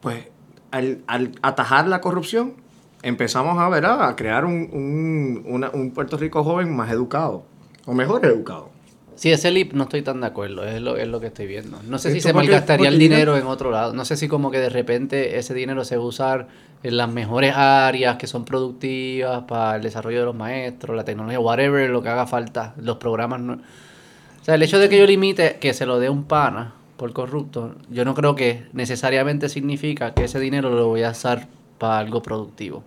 pues 0.00 0.26
al, 0.72 1.02
al 1.06 1.32
atajar 1.42 1.86
la 1.86 2.00
corrupción, 2.00 2.54
empezamos 3.02 3.56
a, 3.58 4.08
a 4.08 4.16
crear 4.16 4.44
un, 4.44 5.44
un, 5.46 5.64
un 5.72 5.90
Puerto 5.92 6.16
Rico 6.16 6.42
joven 6.42 6.74
más 6.74 6.90
educado, 6.90 7.44
o 7.86 7.94
mejor 7.94 8.24
educado. 8.26 8.70
Sí, 9.18 9.32
ese 9.32 9.50
leap 9.50 9.72
no 9.72 9.82
estoy 9.82 10.02
tan 10.02 10.20
de 10.20 10.28
acuerdo, 10.28 10.62
es 10.62 10.80
lo, 10.80 10.96
es 10.96 11.08
lo 11.08 11.18
que 11.18 11.26
estoy 11.26 11.46
viendo. 11.48 11.76
No 11.88 11.98
sé 11.98 12.12
si 12.12 12.18
¿Esto 12.18 12.28
se 12.28 12.32
malgastaría 12.34 12.86
el 12.86 12.94
Porque 12.94 13.02
dinero 13.02 13.36
en 13.36 13.46
otro 13.46 13.72
lado. 13.72 13.92
No 13.92 14.04
sé 14.04 14.16
si 14.16 14.28
como 14.28 14.52
que 14.52 14.60
de 14.60 14.68
repente 14.68 15.38
ese 15.38 15.54
dinero 15.54 15.84
se 15.84 15.96
va 15.96 16.04
a 16.04 16.06
usar 16.06 16.46
en 16.84 16.96
las 16.96 17.10
mejores 17.12 17.52
áreas 17.56 18.16
que 18.16 18.28
son 18.28 18.44
productivas 18.44 19.42
para 19.48 19.74
el 19.74 19.82
desarrollo 19.82 20.20
de 20.20 20.24
los 20.26 20.36
maestros, 20.36 20.96
la 20.96 21.04
tecnología, 21.04 21.40
whatever, 21.40 21.90
lo 21.90 22.00
que 22.00 22.10
haga 22.10 22.28
falta. 22.28 22.74
Los 22.80 22.98
programas 22.98 23.40
no... 23.40 23.54
O 23.54 24.44
sea, 24.44 24.54
el 24.54 24.62
hecho 24.62 24.78
de 24.78 24.88
que 24.88 24.96
yo 24.96 25.04
limite 25.04 25.56
que 25.60 25.74
se 25.74 25.84
lo 25.84 25.98
dé 25.98 26.08
un 26.10 26.22
pana 26.22 26.74
por 26.96 27.12
corrupto, 27.12 27.74
yo 27.90 28.04
no 28.04 28.14
creo 28.14 28.36
que 28.36 28.66
necesariamente 28.72 29.48
significa 29.48 30.14
que 30.14 30.22
ese 30.26 30.38
dinero 30.38 30.70
lo 30.70 30.86
voy 30.86 31.02
a 31.02 31.10
usar 31.10 31.48
para 31.78 31.98
algo 31.98 32.22
productivo. 32.22 32.84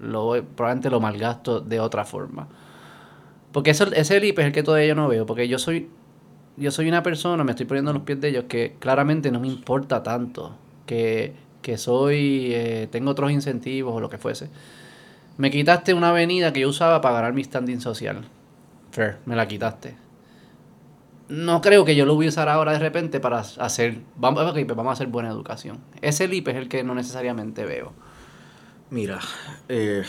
Lo 0.00 0.24
voy- 0.24 0.42
probablemente 0.42 0.90
lo 0.90 0.98
malgasto 0.98 1.60
de 1.60 1.78
otra 1.78 2.04
forma. 2.04 2.48
Porque 3.52 3.70
eso, 3.70 3.92
ese 3.92 4.20
leap 4.20 4.38
es 4.38 4.46
el 4.46 4.52
que 4.52 4.62
todavía 4.62 4.88
yo 4.88 4.94
no 4.94 5.08
veo. 5.08 5.26
Porque 5.26 5.48
yo 5.48 5.58
soy 5.58 5.88
yo 6.58 6.70
soy 6.72 6.88
una 6.88 7.02
persona, 7.02 7.44
me 7.44 7.52
estoy 7.52 7.66
poniendo 7.66 7.92
en 7.92 7.98
los 7.98 8.04
pies 8.04 8.20
de 8.20 8.28
ellos, 8.28 8.44
que 8.48 8.74
claramente 8.80 9.30
no 9.30 9.40
me 9.40 9.46
importa 9.48 10.02
tanto. 10.02 10.56
Que, 10.86 11.34
que 11.62 11.78
soy, 11.78 12.52
eh, 12.52 12.88
tengo 12.90 13.10
otros 13.10 13.30
incentivos 13.30 13.94
o 13.94 14.00
lo 14.00 14.10
que 14.10 14.18
fuese. 14.18 14.50
Me 15.36 15.50
quitaste 15.50 15.94
una 15.94 16.10
avenida 16.10 16.52
que 16.52 16.60
yo 16.60 16.68
usaba 16.68 17.00
para 17.00 17.16
ganar 17.16 17.32
mi 17.32 17.44
standing 17.44 17.80
social. 17.80 18.24
Fair, 18.90 19.18
me 19.26 19.36
la 19.36 19.46
quitaste. 19.46 19.96
no 21.28 21.60
creo 21.60 21.84
que 21.84 21.94
yo 21.94 22.06
lo 22.06 22.14
voy 22.14 22.26
a 22.26 22.28
usar 22.30 22.48
ahora 22.48 22.72
de 22.72 22.78
repente 22.78 23.20
para 23.20 23.40
hacer, 23.40 23.98
vamos, 24.16 24.42
ok, 24.44 24.54
pues 24.54 24.76
vamos 24.76 24.90
a 24.90 24.92
hacer 24.94 25.08
buena 25.08 25.28
educación. 25.28 25.78
Ese 26.00 26.26
LIP 26.26 26.48
es 26.48 26.56
el 26.56 26.68
que 26.68 26.82
no 26.82 26.94
necesariamente 26.94 27.64
veo. 27.66 27.92
Mira, 28.90 29.20
eh, 29.68 30.04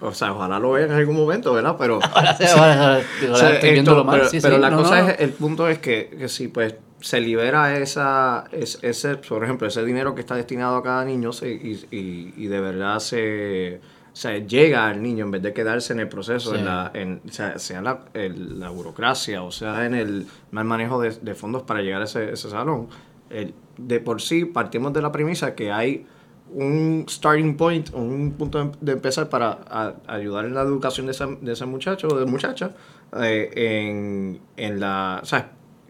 o 0.00 0.12
sea, 0.14 0.32
ojalá 0.32 0.58
lo 0.58 0.72
vean 0.72 0.90
en 0.90 0.96
algún 0.96 1.16
momento, 1.16 1.52
¿verdad? 1.52 1.76
Pero, 1.78 1.98
Ahora, 2.14 2.36
sí, 2.36 2.44
ahora- 2.44 2.72
ahora- 2.72 2.98
o 3.22 3.24
ahora 3.26 3.36
sea, 3.38 3.52
estoy 3.54 3.54
esto- 3.70 3.72
viéndolo 3.72 4.04
mal. 4.04 4.18
pero, 4.18 4.30
Sí, 4.30 4.38
pero 4.40 4.54
sí, 4.56 4.60
la 4.60 4.70
no, 4.70 4.76
cosa 4.78 5.02
no, 5.02 5.08
es, 5.10 5.20
el 5.20 5.30
punto 5.30 5.68
es 5.68 5.78
que, 5.78 6.08
que 6.18 6.28
si 6.28 6.48
pues 6.48 6.74
se 7.00 7.20
libera 7.20 7.76
esa, 7.78 8.44
es- 8.52 8.78
ese, 8.82 9.16
por 9.16 9.44
ejemplo, 9.44 9.66
ese 9.68 9.84
dinero 9.84 10.14
que 10.14 10.20
está 10.20 10.34
destinado 10.34 10.76
a 10.76 10.82
cada 10.82 11.04
niño 11.04 11.32
se- 11.32 11.50
y, 11.52 11.80
y, 11.90 12.34
y 12.36 12.46
de 12.46 12.60
verdad 12.60 12.98
se, 13.00 13.80
o 14.12 14.16
sea, 14.16 14.38
llega 14.38 14.86
al 14.88 15.02
niño 15.02 15.24
en 15.26 15.30
vez 15.30 15.42
de 15.42 15.52
quedarse 15.52 15.92
en 15.92 16.00
el 16.00 16.08
proceso, 16.08 16.52
Sí. 16.52 16.56
en 16.58 16.64
la, 16.64 16.90
en, 16.94 17.20
sea, 17.30 17.58
sea 17.58 17.82
la, 17.82 18.00
el- 18.14 18.58
la 18.60 18.70
burocracia 18.70 19.42
o 19.42 19.50
sea 19.50 19.84
en 19.84 19.94
el 19.94 20.26
mal 20.52 20.64
manejo 20.64 21.00
de, 21.00 21.10
de 21.10 21.34
fondos 21.34 21.62
para 21.64 21.82
llegar 21.82 22.00
a 22.00 22.04
ese, 22.04 22.32
ese 22.32 22.48
salón. 22.50 22.88
El- 23.30 23.52
de 23.76 24.00
por 24.00 24.22
sí 24.22 24.46
partimos 24.46 24.94
de 24.94 25.02
la 25.02 25.12
premisa 25.12 25.54
que 25.54 25.70
hay 25.70 26.06
un 26.50 27.06
starting 27.08 27.56
point, 27.56 27.92
un 27.92 28.32
punto 28.32 28.72
de, 28.80 28.92
empezar 28.92 29.28
para 29.28 29.96
ayudar 30.06 30.44
en 30.44 30.54
la 30.54 30.62
educación 30.62 31.06
de 31.06 31.12
ese, 31.12 31.26
de 31.26 31.66
muchacho 31.66 32.08
o 32.08 32.18
de 32.18 32.26
muchacha 32.26 32.72
eh, 33.20 33.50
en, 33.54 34.40
en 34.56 34.80
la, 34.80 35.20
o 35.22 35.26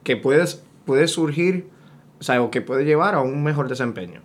que 0.02 0.16
puedes, 0.16 0.62
puede 0.84 1.08
surgir, 1.08 1.68
o 2.20 2.22
sea, 2.22 2.42
o 2.42 2.50
que 2.50 2.62
puede 2.62 2.84
llevar 2.84 3.14
a 3.14 3.20
un 3.20 3.42
mejor 3.42 3.68
desempeño. 3.68 4.22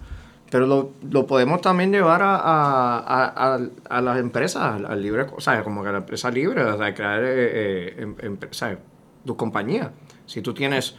Pero 0.49 0.68
lo, 0.68 0.91
lo 1.10 1.28
podemos 1.28 1.62
también 1.62 1.91
llevar 1.91 2.22
a, 2.24 2.36
a, 2.36 3.60
a, 3.90 4.02
las 4.02 4.20
empresas, 4.20 4.84
al, 4.84 5.02
libre, 5.02 5.24
o 5.24 5.40
como 5.64 5.82
que 5.82 5.90
a 5.90 5.91
la 5.94 5.99
empresa 5.99 6.30
libre, 6.30 6.64
o 6.64 6.78
crear 6.94 7.24
eh, 7.24 7.30
eh, 7.30 7.95
em- 7.99 8.16
em- 8.20 8.78
tu 9.26 9.38
compañía. 9.38 9.94
Si 10.26 10.41
tú 10.41 10.53
tienes 10.53 10.95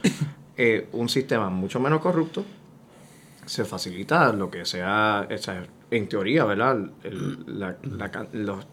eh, 0.56 0.88
un 0.92 1.09
sistema 1.09 1.50
mucho 1.50 1.80
menos 1.80 2.00
corrupto, 2.00 2.44
se 3.47 3.64
facilita 3.64 4.32
lo 4.32 4.51
que 4.51 4.64
sea, 4.64 5.27
en 5.90 6.09
teoría, 6.09 6.44
¿verdad? 6.44 6.78
El- 7.02 7.59
la- 7.59 7.77
la 7.82 8.10
ca- 8.10 8.28
los, 8.32 8.66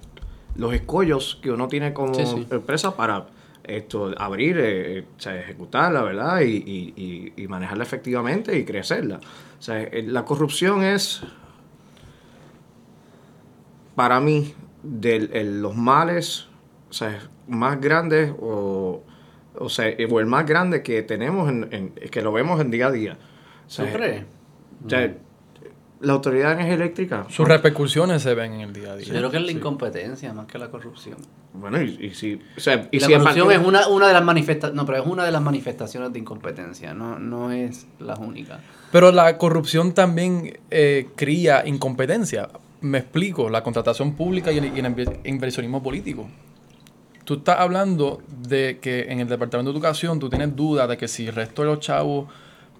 los 0.55 0.73
escollos 0.73 1.39
que 1.41 1.51
uno 1.51 1.67
tiene 1.67 1.93
como 1.93 2.13
Sí, 2.13 2.25
sí. 2.25 2.47
empresa 2.51 2.95
para 2.95 3.27
esto 3.63 4.11
abrir, 4.17 4.57
eh, 4.59 5.05
o 5.17 5.19
sea, 5.19 5.39
ejecutarla, 5.39 6.01
¿verdad? 6.01 6.41
Y, 6.41 6.55
y- 6.95 7.33
y- 7.35 7.47
manejarla 7.47 7.83
efectivamente 7.83 8.57
y 8.57 8.63
crecerla. 8.65 9.19
O 9.59 9.61
sea, 9.61 9.81
eh, 9.81 10.03
la 10.07 10.23
corrupción 10.25 10.83
es, 10.83 11.21
para 13.95 14.19
mí, 14.19 14.53
de 14.83 15.43
los 15.43 15.75
males 15.75 16.47
o 16.89 16.93
sea, 16.93 17.19
más 17.47 17.79
grandes 17.81 18.31
o, 18.39 19.03
o, 19.55 19.69
sea, 19.69 19.87
eh, 19.89 20.07
o 20.09 20.19
el 20.19 20.25
más 20.25 20.45
grande 20.45 20.81
que 20.81 21.03
tenemos, 21.03 21.49
en, 21.49 21.67
en- 21.71 21.89
que 22.09 22.21
lo 22.21 22.31
vemos 22.31 22.59
en 22.61 22.71
día 22.71 22.87
a 22.87 22.91
día. 22.91 23.17
O 23.67 23.69
sea, 23.69 23.85
¿Tú 23.85 23.97
crees? 23.97 24.23
O 24.85 24.89
sea, 24.89 25.13
la 26.01 26.13
autoridad 26.13 26.53
energía 26.53 26.75
eléctrica. 26.75 27.25
Sus 27.29 27.45
repercusiones 27.47 28.21
se 28.21 28.33
ven 28.33 28.53
en 28.53 28.61
el 28.61 28.73
día 28.73 28.93
a 28.93 28.95
día. 28.95 29.05
Yo 29.07 29.13
creo 29.13 29.31
que 29.31 29.37
es 29.37 29.43
la 29.43 29.49
sí. 29.49 29.57
incompetencia 29.57 30.33
más 30.33 30.45
que 30.45 30.57
la 30.57 30.69
corrupción. 30.69 31.17
Bueno, 31.53 31.81
y, 31.81 31.97
y 32.05 32.13
si. 32.13 32.39
O 32.55 32.59
sea, 32.59 32.87
y 32.91 32.97
Y 32.97 32.99
la 33.01 33.07
si 33.07 33.13
corrupción 33.13 33.51
es 33.51 33.59
una, 33.59 33.87
una 33.87 34.07
de 34.07 34.13
las 34.13 34.23
manifestaciones, 34.23 34.75
no, 34.75 34.85
pero 34.85 35.03
es 35.03 35.07
una 35.07 35.25
de 35.25 35.31
las 35.31 35.41
manifestaciones 35.41 36.13
de 36.13 36.19
incompetencia, 36.19 36.93
no, 36.93 37.19
no 37.19 37.51
es 37.51 37.87
la 37.99 38.15
única. 38.15 38.61
Pero 38.91 39.11
la 39.11 39.37
corrupción 39.37 39.93
también 39.93 40.57
eh, 40.71 41.09
cría 41.15 41.67
incompetencia. 41.67 42.47
Me 42.81 42.99
explico, 42.99 43.49
la 43.49 43.61
contratación 43.61 44.13
pública 44.13 44.53
y 44.53 44.59
el, 44.59 44.65
y 44.65 44.79
el 44.79 44.85
inver- 44.85 45.19
inversionismo 45.25 45.83
político. 45.83 46.29
Tú 47.25 47.33
estás 47.35 47.59
hablando 47.59 48.21
de 48.47 48.79
que 48.81 49.11
en 49.11 49.19
el 49.19 49.27
Departamento 49.27 49.71
de 49.71 49.77
Educación 49.77 50.17
tú 50.17 50.29
tienes 50.29 50.55
duda 50.55 50.87
de 50.87 50.95
que 50.97 51.09
si 51.09 51.27
el 51.27 51.35
resto 51.35 51.63
de 51.63 51.67
los 51.67 51.79
chavos, 51.81 52.29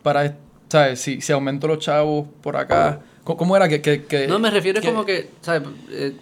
para, 0.01 0.37
¿sabes? 0.69 1.01
Si, 1.01 1.19
si 1.21 1.33
aumento 1.33 1.67
los 1.67 1.79
chavos 1.79 2.27
por 2.41 2.55
acá, 2.55 3.01
¿cómo, 3.23 3.37
cómo 3.37 3.57
era 3.57 3.67
que, 3.67 3.81
que, 3.81 4.05
que- 4.05 4.27
No, 4.27 4.39
me 4.39 4.49
refiero 4.49 4.79
que- 4.81 4.87
como 4.87 5.03
que, 5.05 5.29
¿sabes? 5.41 5.67
Eh, 5.91 6.15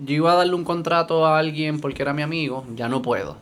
yo 0.00 0.14
iba 0.14 0.32
a 0.32 0.36
darle 0.36 0.54
un 0.54 0.64
contrato 0.64 1.26
a 1.26 1.38
alguien 1.38 1.80
porque 1.80 2.02
era 2.02 2.12
mi 2.12 2.22
amigo, 2.22 2.64
ya 2.76 2.88
no 2.88 3.02
puedo. 3.02 3.36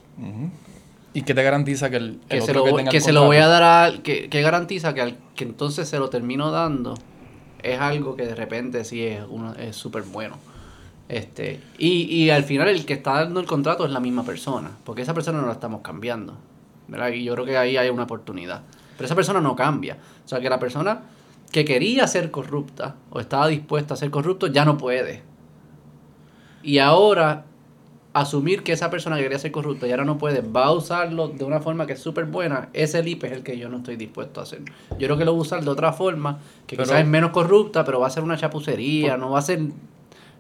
¿Y 1.13 1.23
qué 1.23 1.35
te 1.35 1.43
garantiza 1.43 1.91
que 1.91 1.97
el, 1.97 2.21
Que 2.29 2.37
el 2.39 2.43
se 2.43 2.51
otro 2.51 2.61
lo, 2.61 2.71
que 2.71 2.77
tenga 2.83 2.91
el 2.93 3.01
se 3.03 3.13
lo 3.13 3.25
voy 3.25 3.37
a 3.39 3.47
dar 3.49 3.63
a... 3.63 4.03
Que, 4.03 4.29
que 4.29 4.43
garantiza 4.43 4.95
que, 4.95 5.01
al, 5.03 5.17
que 5.35 5.45
entonces 5.45 5.89
se 5.89 5.99
lo 5.99 6.09
termino 6.11 6.51
dando 6.51 6.95
es 7.63 7.81
algo 7.81 8.17
que 8.17 8.27
de 8.27 8.35
repente 8.35 8.85
sí 8.85 9.03
es 9.03 9.23
uno 9.29 9.55
es 9.55 9.75
súper 9.77 10.03
bueno. 10.03 10.37
Este, 11.09 11.61
y, 11.79 12.03
y 12.05 12.31
al 12.31 12.45
final 12.45 12.69
el 12.69 12.85
que 12.85 12.95
está 12.95 13.15
dando 13.23 13.41
el 13.41 13.47
contrato 13.47 13.85
es 13.87 13.93
la 13.93 14.01
misma 14.01 14.25
persona, 14.25 14.71
porque 14.85 15.03
esa 15.03 15.15
persona 15.15 15.41
no 15.41 15.47
la 15.47 15.53
estamos 15.55 15.81
cambiando. 15.83 16.37
¿verdad? 16.89 17.09
Y 17.11 17.25
yo 17.25 17.33
creo 17.35 17.45
que 17.47 17.57
ahí 17.57 17.77
hay 17.77 17.89
una 17.91 18.05
oportunidad. 18.05 18.63
Pero 18.97 19.07
esa 19.07 19.15
persona 19.15 19.41
no 19.41 19.55
cambia. 19.57 19.99
O 20.25 20.29
sea, 20.29 20.41
que 20.41 20.49
la 20.49 20.59
persona 20.59 21.03
que 21.53 21.65
quería 21.65 22.07
ser 22.07 22.31
corrupta 22.31 22.97
o 23.11 23.21
estaba 23.21 23.47
dispuesta 23.49 23.95
a 23.95 23.97
ser 23.97 24.11
corrupto 24.11 24.47
ya 24.47 24.65
no 24.65 24.77
puede. 24.79 25.23
Y 26.63 26.79
ahora 26.79 27.45
asumir 28.13 28.63
que 28.63 28.73
esa 28.73 28.89
persona 28.91 29.17
que 29.17 29.23
quería 29.25 29.39
ser 29.39 29.53
corrupta 29.53 29.87
y 29.87 29.91
ahora 29.91 30.05
no 30.05 30.17
puede, 30.17 30.41
va 30.41 30.67
a 30.67 30.73
usarlo 30.73 31.29
de 31.29 31.45
una 31.45 31.61
forma 31.61 31.87
que 31.87 31.93
es 31.93 32.01
súper 32.01 32.25
buena, 32.25 32.71
ese 32.73 33.03
LIP 33.03 33.25
es 33.25 33.33
el 33.33 33.43
que 33.43 33.59
yo 33.59 33.69
no 33.69 33.79
estoy 33.79 33.97
dispuesto 33.97 34.41
a 34.41 34.45
hacer. 34.45 34.63
Yo 34.93 34.97
creo 34.97 35.19
que 35.19 35.25
lo 35.27 35.33
voy 35.33 35.41
a 35.41 35.43
usar 35.43 35.63
de 35.63 35.71
otra 35.71 35.93
forma, 35.93 36.39
que 36.67 36.77
Pero- 36.77 36.85
quizás 36.85 37.01
es 37.01 37.07
menos 37.07 37.31
corrupta, 37.31 37.85
pero 37.85 38.01
va 38.01 38.07
a 38.07 38.11
ser 38.11 38.23
una 38.23 38.37
chapucería, 38.37 39.17
no 39.17 39.31
va 39.31 39.41
a 39.41 39.43
ser... 39.43 39.61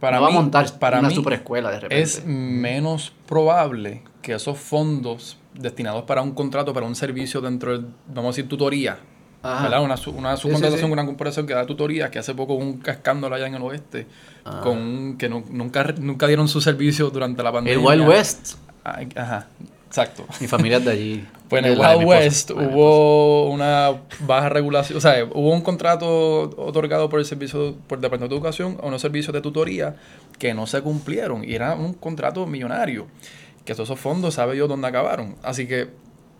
Para 0.00 0.16
no 0.16 0.22
va 0.22 0.28
a 0.28 0.32
montar 0.32 0.78
para 0.78 0.98
una 1.00 1.08
mí 1.08 1.14
superescuela 1.14 1.70
de 1.70 1.80
repente. 1.80 2.02
Es 2.02 2.24
menos 2.26 3.12
probable 3.26 4.02
que 4.26 4.34
esos 4.34 4.58
fondos 4.58 5.38
destinados 5.54 6.02
para 6.02 6.20
un 6.20 6.32
contrato, 6.32 6.74
para 6.74 6.84
un 6.84 6.96
servicio 6.96 7.40
dentro 7.40 7.70
del, 7.78 7.86
vamos 8.08 8.24
a 8.24 8.36
decir, 8.36 8.48
tutoría. 8.48 8.98
¿verdad? 9.42 9.80
Una, 9.84 9.94
una 10.16 10.36
sí, 10.36 10.42
subcontratación 10.42 10.72
sí. 10.78 10.82
con 10.82 10.92
una 10.92 11.06
corporación 11.06 11.46
que 11.46 11.54
da 11.54 11.64
tutoría, 11.64 12.10
que 12.10 12.18
hace 12.18 12.34
poco 12.34 12.54
hubo 12.54 12.64
un 12.64 12.82
escándalo 12.84 13.32
allá 13.36 13.46
en 13.46 13.54
el 13.54 13.62
oeste, 13.62 14.06
Ah. 14.44 14.60
con 14.64 14.78
un- 14.78 15.16
que 15.16 15.28
nu- 15.28 15.44
nunca, 15.50 15.84
nunca 16.00 16.26
dieron 16.26 16.48
su 16.48 16.60
servicio 16.60 17.10
durante 17.10 17.44
la 17.44 17.52
pandemia. 17.52 17.78
El 17.78 17.86
Wild 18.00 18.08
West. 18.08 18.56
Ay, 18.82 19.08
Ajá, 19.14 19.46
exacto. 19.86 20.24
Mi 20.40 20.48
familia 20.48 20.78
es 20.78 20.84
de 20.84 20.90
allí. 20.90 21.24
Pues 21.48 21.64
en 21.64 21.70
el 21.72 21.78
Wild 21.78 22.04
West 22.08 22.50
hubo 22.50 23.48
una 23.50 23.92
baja 24.26 24.48
regulación, 24.48 24.98
o 24.98 25.00
sea, 25.00 25.24
hubo 25.32 25.52
un 25.52 25.60
contrato 25.60 26.06
otorgado 26.56 27.08
por 27.08 27.20
el 27.20 27.24
servicio, 27.26 27.76
por 27.86 27.98
el 27.98 28.02
Departamento 28.02 28.34
de 28.34 28.38
Educación 28.40 28.78
a 28.82 28.86
unos 28.86 29.00
servicios 29.00 29.32
de 29.32 29.40
tutoría 29.40 29.94
que 30.40 30.54
no 30.54 30.66
se 30.66 30.82
cumplieron 30.82 31.44
y 31.44 31.54
era 31.54 31.76
un 31.76 31.94
contrato 31.94 32.46
millonario, 32.48 33.06
que 33.66 33.74
todos 33.74 33.88
esos 33.90 34.00
fondos 34.00 34.32
sabe 34.34 34.54
Dios 34.54 34.68
dónde 34.68 34.88
acabaron. 34.88 35.36
Así 35.42 35.66
que 35.66 35.88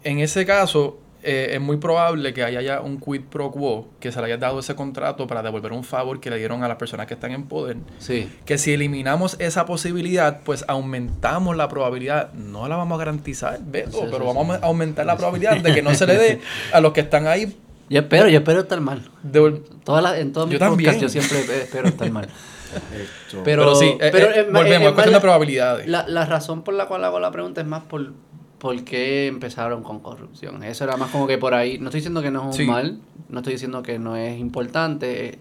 en 0.05 0.20
ese 0.20 0.47
caso 0.47 1.01
eh, 1.23 1.55
es 1.55 1.61
muy 1.61 1.78
probable 1.78 2.32
que 2.32 2.44
haya 2.44 2.62
ya 2.62 2.81
un 2.81 3.01
quid 3.01 3.23
pro 3.23 3.51
quo, 3.51 3.89
que 3.98 4.12
se 4.12 4.20
le 4.20 4.27
haya 4.27 4.36
dado 4.36 4.61
ese 4.61 4.77
contrato 4.77 5.27
para 5.27 5.43
devolver 5.43 5.73
un 5.73 5.82
favor 5.82 6.20
que 6.20 6.31
le 6.31 6.39
dieron 6.39 6.62
a 6.62 6.69
las 6.69 6.77
personas 6.77 7.07
que 7.09 7.15
están 7.15 7.32
en 7.32 7.44
poder 7.48 7.78
Sí. 7.98 8.31
que 8.44 8.59
si 8.59 8.73
eliminamos 8.73 9.35
esa 9.40 9.66
posibilidad, 9.66 10.40
pues 10.44 10.65
aumentamos 10.69 11.57
la 11.57 11.69
probabilidad, 11.69 12.32
no 12.35 12.69
la 12.69 12.77
vamos 12.77 12.94
a 12.97 12.98
garantizar, 13.01 13.59
Beto, 13.65 13.90
Sí, 13.90 13.98
pero 14.05 14.19
sí. 14.19 14.24
vamos 14.36 14.57
a 14.62 14.66
aumentar 14.66 15.05
la 15.05 15.16
probabilidad 15.16 15.57
de 15.57 15.74
que 15.74 15.82
no 15.82 15.93
se 15.94 16.07
le 16.07 16.16
dé 16.16 16.40
a 16.73 16.81
los 16.81 16.93
que 16.93 17.01
están 17.01 17.27
ahí. 17.27 17.57
Yo 17.90 18.01
espero, 18.01 18.28
yo 18.28 18.39
espero 18.39 18.61
estar 18.61 18.81
mal. 18.81 19.03
de- 19.24 19.62
Todas 19.82 20.03
las- 20.05 20.19
en 20.19 20.32
todos 20.32 20.47
Yo 20.48 20.53
mis 20.53 20.59
también. 20.61 20.90
podcasts 20.93 21.12
yo 21.15 21.20
siempre 21.23 21.62
espero 21.62 21.89
estar 21.89 22.09
mal. 22.12 22.28
Esto- 22.77 23.43
Pero, 23.44 23.62
pero, 23.62 23.74
sí, 23.74 23.97
eh, 24.01 24.09
pero 24.12 24.27
eh, 24.31 24.43
volvemos, 24.44 24.82
es 24.82 24.89
es 24.89 24.93
cuestión 24.93 25.15
de 25.15 25.20
probabilidades. 25.20 25.86
La, 25.89 26.07
la 26.09 26.24
razón 26.27 26.62
por 26.62 26.74
la 26.74 26.86
cual 26.86 27.05
hago 27.05 27.19
la 27.20 27.31
pregunta 27.31 27.61
es 27.61 27.66
más 27.66 27.82
por, 27.85 28.12
por 28.59 28.85
qué 28.85 29.27
empezaron 29.27 29.82
con 29.82 30.01
corrupción. 30.01 30.62
Eso 30.62 30.85
era 30.85 30.97
más 30.97 31.11
como 31.11 31.27
que 31.27 31.39
por 31.39 31.55
ahí. 31.55 31.78
No 31.78 31.86
estoy 31.86 32.01
diciendo 32.01 32.23
que 32.23 32.31
no 32.31 32.40
es 32.40 32.47
un 32.47 32.53
Sí. 32.53 32.65
mal, 32.65 33.01
no 33.28 33.39
estoy 33.40 33.55
diciendo 33.55 33.82
que 33.82 33.98
no 33.98 34.16
es 34.16 34.39
importante. 34.39 35.28
eh, 35.28 35.39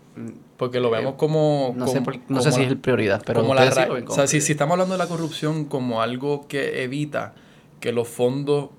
porque 0.58 0.80
lo 0.80 0.90
vemos 0.90 1.14
eh, 1.14 1.18
como... 1.18 1.74
No, 1.76 1.86
sé, 1.88 1.96
como- 1.96 2.06
por- 2.06 2.18
no 2.30 2.42
sé 2.42 2.50
como- 2.52 2.64
si 2.64 2.70
es 2.72 2.76
prioridad, 2.80 3.22
pero 3.26 3.42
como 3.42 3.54
la 3.56 3.70
sí 3.72 3.80
o 4.08 4.12
sea, 4.14 4.26
si, 4.28 4.38
estamos 4.38 4.74
hablando 4.74 4.94
de 4.94 5.00
la 5.00 5.08
corrupción 5.08 5.66
como 5.66 6.02
algo 6.02 6.48
que 6.48 6.84
evita 6.84 7.34
que 7.82 7.92
los 7.92 8.08
fondos 8.08 8.70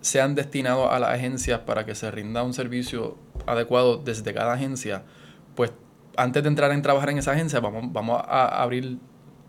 sean 0.00 0.34
destinados 0.34 0.90
a 0.90 0.98
las 0.98 1.10
agencias 1.10 1.60
para 1.60 1.84
que 1.84 1.94
se 1.94 2.10
rinda 2.10 2.42
un 2.42 2.54
servicio 2.54 3.18
adecuado 3.46 3.98
desde 3.98 4.32
cada 4.32 4.54
agencia, 4.54 5.02
pues 5.54 5.72
antes 6.16 6.42
de 6.42 6.48
entrar 6.48 6.72
en 6.72 6.82
trabajar 6.82 7.10
en 7.10 7.18
esa 7.18 7.32
agencia, 7.32 7.60
vamos, 7.60 7.84
vamos 7.92 8.20
a 8.26 8.62
abrir, 8.62 8.98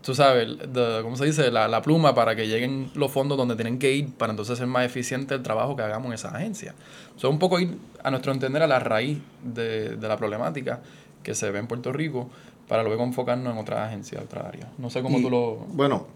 tú 0.02 0.14
sabes, 0.14 0.48
the- 0.72 1.00
¿cómo 1.02 1.16
se 1.16 1.24
dice? 1.26 1.50
La, 1.50 1.68
la 1.68 1.82
pluma 1.82 2.14
para 2.14 2.34
que 2.36 2.46
lleguen 2.48 2.90
los 2.94 3.10
fondos 3.10 3.36
donde 3.38 3.54
tienen 3.56 3.78
que 3.78 3.92
ir 3.92 4.12
para 4.14 4.32
entonces 4.32 4.58
ser 4.58 4.66
más 4.66 4.84
eficiente 4.86 5.34
el 5.34 5.42
trabajo 5.42 5.76
que 5.76 5.82
hagamos 5.82 6.06
en 6.08 6.12
esa 6.14 6.28
agencia. 6.34 6.74
O 7.16 7.18
sea, 7.20 7.30
un 7.30 7.38
poco 7.38 7.60
ir, 7.60 7.76
a 8.02 8.10
nuestro 8.10 8.32
entender, 8.32 8.62
a 8.62 8.66
la 8.66 8.78
raíz 8.78 9.18
de, 9.42 9.96
de 9.96 10.08
la 10.08 10.16
problemática 10.16 10.80
que 11.22 11.34
se 11.34 11.50
ve 11.50 11.58
en 11.58 11.66
Puerto 11.66 11.92
Rico 11.92 12.28
para 12.68 12.82
luego 12.82 13.04
enfocarnos 13.04 13.52
en 13.52 13.58
otras 13.58 13.80
agencias, 13.88 14.22
otras 14.24 14.46
áreas. 14.46 14.68
No 14.78 14.88
sé 14.90 15.02
cómo 15.02 15.18
Y, 15.18 15.22
tú 15.22 15.30
lo... 15.30 15.56
Bueno, 15.68 16.06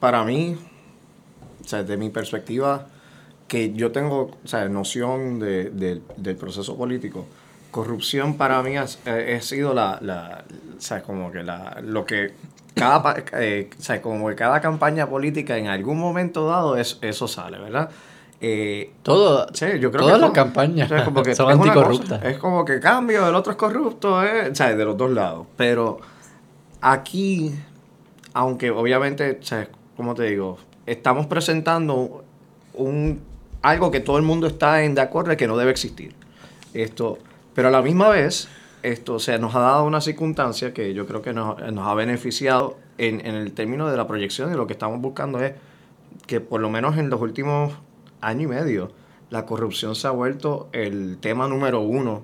para 0.00 0.24
mí, 0.24 0.56
o 1.62 1.68
sea, 1.68 1.80
desde 1.82 1.96
mi 1.96 2.10
perspectiva, 2.10 2.86
que 3.48 3.72
yo 3.74 3.92
tengo 3.92 4.30
o 4.44 4.48
sea, 4.48 4.68
noción 4.68 5.38
de, 5.38 5.70
de- 5.70 6.02
del 6.16 6.36
proceso 6.36 6.76
político, 6.76 7.26
corrupción 7.74 8.36
para 8.36 8.62
mí 8.62 8.76
ha, 8.76 8.84
ha 8.84 9.40
sido 9.40 9.74
la, 9.74 9.98
la 10.00 10.44
o 10.78 10.80
sea, 10.80 11.02
como 11.02 11.32
que 11.32 11.42
la, 11.42 11.80
lo 11.82 12.06
que 12.06 12.32
cada, 12.72 13.16
eh, 13.32 13.68
o 13.76 13.82
sea, 13.82 14.00
como 14.00 14.28
que 14.28 14.36
cada 14.36 14.60
campaña 14.60 15.08
política 15.08 15.58
en 15.58 15.66
algún 15.66 15.98
momento 15.98 16.46
dado 16.46 16.76
es, 16.76 16.98
eso 17.00 17.26
sale, 17.26 17.58
¿verdad? 17.58 17.90
Eh, 18.40 18.92
Todo, 19.02 19.48
Sí, 19.52 19.66
yo 19.80 19.90
creo 19.90 20.04
todas 20.04 20.20
las 20.20 20.30
campañas 20.30 20.88
o 20.88 20.94
sea, 20.94 21.04
como 21.04 21.24
que 21.24 21.34
son 21.36 21.50
es 21.50 21.56
anticorruptas. 21.56 22.18
cosa, 22.20 22.30
es 22.30 22.38
como 22.38 22.64
que 22.64 22.78
cambio, 22.78 23.28
el 23.28 23.34
otro 23.34 23.50
es 23.50 23.58
corrupto, 23.58 24.22
eh, 24.22 24.50
o 24.52 24.54
sea, 24.54 24.72
de 24.72 24.84
los 24.84 24.96
dos 24.96 25.10
lados. 25.10 25.48
Pero 25.56 25.98
aquí, 26.80 27.56
aunque 28.34 28.70
obviamente, 28.70 29.38
o 29.40 29.44
sea, 29.44 29.66
como 29.96 30.14
te 30.14 30.22
digo, 30.24 30.58
estamos 30.86 31.26
presentando 31.26 32.22
un 32.74 33.20
algo 33.62 33.90
que 33.90 33.98
todo 33.98 34.16
el 34.18 34.22
mundo 34.22 34.46
está 34.46 34.84
en 34.84 34.94
de 34.94 35.00
acuerdo 35.00 35.30
de 35.30 35.36
que 35.36 35.48
no 35.48 35.56
debe 35.56 35.72
existir. 35.72 36.14
Esto, 36.72 37.18
pero 37.54 37.68
a 37.68 37.70
la 37.70 37.82
misma 37.82 38.08
vez, 38.08 38.48
esto, 38.82 39.14
o 39.14 39.18
sea, 39.18 39.38
nos 39.38 39.54
ha 39.54 39.60
dado 39.60 39.84
una 39.84 40.00
circunstancia 40.00 40.74
que 40.74 40.92
yo 40.94 41.06
creo 41.06 41.22
que 41.22 41.32
nos, 41.32 41.58
nos 41.72 41.86
ha 41.86 41.94
beneficiado 41.94 42.76
en, 42.98 43.24
en 43.26 43.34
el 43.34 43.52
término 43.52 43.88
de 43.90 43.96
la 43.96 44.06
proyección 44.06 44.52
y 44.52 44.56
lo 44.56 44.66
que 44.66 44.72
estamos 44.74 45.00
buscando 45.00 45.40
es 45.42 45.54
que 46.26 46.40
por 46.40 46.60
lo 46.60 46.70
menos 46.70 46.96
en 46.98 47.10
los 47.10 47.20
últimos 47.20 47.72
año 48.20 48.42
y 48.42 48.46
medio 48.46 48.92
la 49.30 49.46
corrupción 49.46 49.94
se 49.94 50.06
ha 50.06 50.10
vuelto 50.10 50.68
el 50.72 51.18
tema 51.20 51.48
número 51.48 51.80
uno 51.80 52.22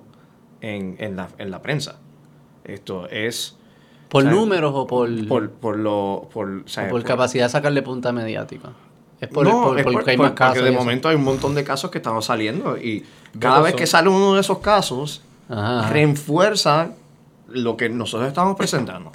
en, 0.61 0.95
en, 0.99 1.15
la, 1.15 1.29
en 1.39 1.51
la 1.51 1.61
prensa. 1.61 1.99
Esto 2.63 3.07
es 3.09 3.57
¿Por 4.07 4.23
o 4.23 4.25
sea, 4.27 4.31
números 4.33 4.71
o 4.75 4.85
por, 4.87 5.09
por, 5.27 5.49
por 5.51 5.77
lo... 5.79 6.29
Por, 6.31 6.49
o 6.65 6.67
sea, 6.67 6.85
o 6.85 6.89
por 6.89 7.01
por- 7.01 7.07
capacidad 7.07 7.45
de 7.45 7.49
sacarle 7.49 7.81
punta 7.81 8.11
mediática? 8.11 8.69
Es 9.19 9.27
por, 9.29 9.45
no, 9.47 9.63
por- 9.63 9.79
es 9.79 9.83
porque 9.83 9.99
por- 9.99 10.09
hay 10.09 10.17
más 10.17 10.31
casos. 10.33 10.57
Porque 10.59 10.71
de 10.71 10.77
momento 10.77 11.09
hay 11.09 11.15
un 11.15 11.23
montón 11.23 11.55
de 11.55 11.63
casos 11.63 11.89
que 11.91 11.97
están 11.97 12.21
saliendo 12.21 12.77
y 12.77 13.03
cada 13.39 13.61
vez 13.61 13.75
que 13.75 13.85
sale 13.87 14.09
uno 14.09 14.33
de 14.35 14.41
esos 14.41 14.59
casos, 14.59 15.21
Ajá. 15.49 15.89
refuerza 15.89 16.91
lo 17.47 17.75
que 17.77 17.89
nosotros 17.89 18.27
estamos 18.27 18.55
presentando. 18.55 19.11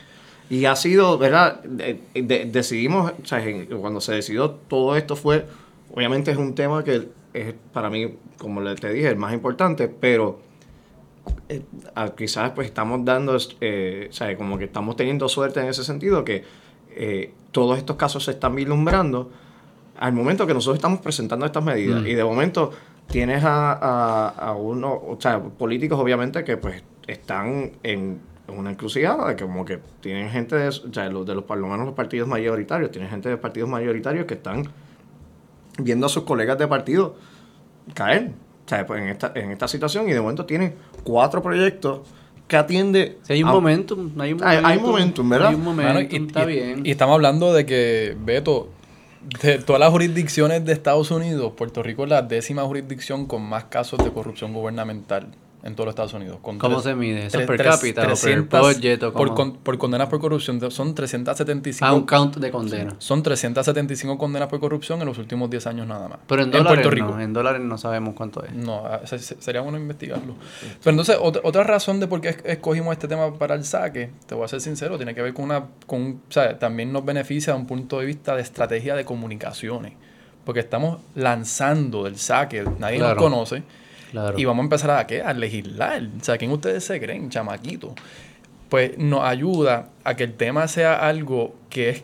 Y 0.48 0.64
ha 0.66 0.76
sido, 0.76 1.18
¿verdad? 1.18 1.60
De- 1.64 2.00
de- 2.14 2.44
decidimos, 2.44 3.12
o 3.22 3.26
sea, 3.26 3.44
en- 3.44 3.66
cuando 3.66 4.00
se 4.00 4.12
decidió 4.12 4.50
todo 4.50 4.96
esto 4.96 5.16
fue, 5.16 5.46
obviamente 5.94 6.30
es 6.30 6.36
un 6.36 6.54
tema 6.54 6.84
que 6.84 7.08
es 7.34 7.54
para 7.72 7.90
mí, 7.90 8.14
como 8.38 8.60
le- 8.60 8.74
te 8.76 8.92
dije, 8.92 9.08
el 9.08 9.16
más 9.16 9.32
importante, 9.34 9.88
pero 9.88 10.40
eh, 11.48 11.62
quizás 12.16 12.52
pues 12.52 12.68
estamos 12.68 13.04
dando, 13.04 13.36
eh, 13.60 14.06
o 14.08 14.12
sea, 14.12 14.36
como 14.36 14.56
que 14.58 14.64
estamos 14.66 14.94
teniendo 14.96 15.28
suerte 15.28 15.60
en 15.60 15.66
ese 15.66 15.82
sentido, 15.82 16.24
que 16.24 16.44
eh, 16.98 17.32
todos 17.50 17.76
estos 17.78 17.96
casos 17.96 18.24
se 18.24 18.30
están 18.30 18.54
vislumbrando 18.54 19.30
al 19.98 20.12
momento 20.12 20.46
que 20.46 20.54
nosotros 20.54 20.76
estamos 20.76 21.00
presentando 21.00 21.44
estas 21.44 21.64
medidas. 21.64 22.02
Mm. 22.02 22.06
Y 22.06 22.14
de 22.14 22.22
momento 22.24 22.70
tienes 23.08 23.44
a, 23.44 23.72
a, 23.72 24.28
a 24.28 24.52
uno, 24.54 24.92
o 24.92 25.16
sea, 25.20 25.40
políticos 25.40 25.98
obviamente 26.00 26.44
que 26.44 26.56
pues 26.56 26.82
están 27.06 27.72
en 27.82 28.20
una 28.48 28.70
encrucijada, 28.70 29.28
de 29.28 29.36
que 29.36 29.44
como 29.44 29.64
que 29.64 29.80
tienen 30.00 30.30
gente 30.30 30.54
de, 30.56 30.68
o 30.68 30.72
sea, 30.72 31.08
los, 31.08 31.26
de 31.26 31.34
los, 31.34 31.44
por 31.44 31.58
lo 31.58 31.66
menos 31.68 31.86
los 31.86 31.94
partidos 31.94 32.28
mayoritarios, 32.28 32.90
tienen 32.90 33.10
gente 33.10 33.28
de 33.28 33.36
partidos 33.36 33.68
mayoritarios 33.68 34.26
que 34.26 34.34
están 34.34 34.64
viendo 35.78 36.06
a 36.06 36.08
sus 36.08 36.22
colegas 36.24 36.58
de 36.58 36.66
partido 36.68 37.16
caer. 37.94 38.30
O 38.64 38.68
sea, 38.68 38.86
pues 38.86 39.00
en 39.02 39.08
esta, 39.08 39.32
en 39.34 39.50
esta 39.50 39.68
situación 39.68 40.08
y 40.08 40.12
de 40.12 40.20
momento 40.20 40.44
tienen 40.46 40.74
cuatro 41.04 41.42
proyectos 41.42 42.00
que 42.48 42.56
atiende 42.56 43.18
Si 43.22 43.32
hay 43.34 43.42
un 43.42 43.48
a- 43.48 43.52
momentum, 43.52 44.10
hay 44.20 44.32
un 44.32 44.42
Hay- 44.44 44.56
momentum. 44.58 44.66
hay 44.66 44.78
momentum, 44.78 45.28
¿verdad? 45.28 45.48
Hay 45.48 45.54
un 45.56 45.64
momentum, 45.64 46.22
y, 46.22 46.26
está 46.26 46.42
y- 46.44 46.46
bien. 46.46 46.86
y 46.86 46.90
estamos 46.90 47.14
hablando 47.14 47.52
de 47.52 47.66
que, 47.66 48.16
Beto, 48.24 48.68
de 49.42 49.58
todas 49.58 49.80
las 49.80 49.90
jurisdicciones 49.90 50.64
de 50.64 50.72
Estados 50.72 51.10
Unidos, 51.10 51.52
Puerto 51.56 51.82
Rico 51.82 52.04
es 52.04 52.10
la 52.10 52.22
décima 52.22 52.62
jurisdicción 52.62 53.26
con 53.26 53.42
más 53.42 53.64
casos 53.64 54.02
de 54.04 54.12
corrupción 54.12 54.52
gubernamental 54.52 55.28
en 55.62 55.74
todos 55.74 55.86
los 55.86 55.92
Estados 55.92 56.12
Unidos. 56.14 56.38
con 56.42 56.58
¿Cómo 56.58 56.76
tres- 56.76 56.84
se 56.84 56.94
mide? 56.94 57.26
¿Eso 57.26 57.38
tres- 57.38 57.46
per 57.48 57.62
cápita 57.64 58.02
o 58.02 58.04
300 58.06 58.60
budget 58.60 59.02
o 59.02 59.12
por, 59.12 59.34
con- 59.34 59.56
por 59.56 59.76
condenas 59.78 60.08
por 60.08 60.20
corrupción. 60.20 60.60
Son 60.70 60.94
375, 60.94 61.84
Ah, 61.84 61.92
un 61.94 62.06
count 62.06 62.36
de 62.36 62.50
condena. 62.50 62.94
son 62.98 63.22
375 63.22 64.16
condenas 64.16 64.48
por 64.48 64.60
corrupción 64.60 65.00
en 65.00 65.06
los 65.06 65.18
últimos 65.18 65.50
10 65.50 65.66
años 65.66 65.86
nada 65.86 66.08
más. 66.08 66.18
Pero 66.28 66.42
en 66.42 66.50
dólares 66.50 66.72
Puerto 66.72 66.90
Rico. 66.90 67.08
no, 67.08 67.20
en 67.20 67.32
dólares 67.32 67.60
no 67.62 67.78
sabemos 67.78 68.14
cuánto 68.14 68.44
es. 68.44 68.52
No, 68.52 68.84
ah, 68.86 69.00
se- 69.04 69.18
se- 69.18 69.40
sería 69.42 69.60
bueno 69.60 69.76
investigarlo. 69.78 70.34
Pero 70.82 70.90
entonces, 70.90 71.16
otra, 71.20 71.42
otra 71.44 71.64
razón 71.64 71.98
de 72.00 72.06
por 72.06 72.20
qué 72.20 72.28
es- 72.28 72.38
escogimos 72.44 72.92
este 72.92 73.08
tema 73.08 73.34
para 73.34 73.54
el 73.54 73.64
saque, 73.64 74.10
te 74.26 74.34
voy 74.34 74.44
a 74.44 74.48
ser 74.48 74.60
sincero, 74.60 74.96
tiene 74.96 75.14
que 75.14 75.22
ver 75.22 75.34
con 75.34 75.46
una. 75.46 75.64
Con, 75.86 76.20
o 76.28 76.32
sea, 76.32 76.58
también 76.58 76.92
nos 76.92 77.04
beneficia 77.04 77.52
de 77.54 77.58
un 77.58 77.66
punto 77.66 77.98
de 77.98 78.06
vista 78.06 78.36
de 78.36 78.42
estrategia 78.42 78.94
de 78.94 79.04
comunicaciones. 79.04 79.94
Porque 80.44 80.60
estamos 80.60 81.00
lanzando 81.16 82.04
del 82.04 82.18
saque, 82.18 82.64
nadie 82.78 82.98
Claro. 82.98 83.14
nos 83.14 83.22
conoce. 83.24 83.62
Claro. 84.16 84.38
Y 84.38 84.44
vamos 84.46 84.62
a 84.62 84.64
empezar 84.64 84.90
a, 84.92 85.06
¿qué? 85.06 85.20
a 85.20 85.34
legislar. 85.34 86.02
O 86.20 86.24
sea, 86.24 86.38
¿quién 86.38 86.50
ustedes 86.50 86.84
se 86.84 86.98
creen, 86.98 87.28
chamaquito? 87.28 87.94
Pues 88.70 88.96
nos 88.96 89.20
ayuda 89.24 89.90
a 90.04 90.14
que 90.16 90.24
el 90.24 90.32
tema 90.34 90.66
sea 90.68 91.06
algo 91.06 91.54
que 91.68 91.90
es 91.90 92.02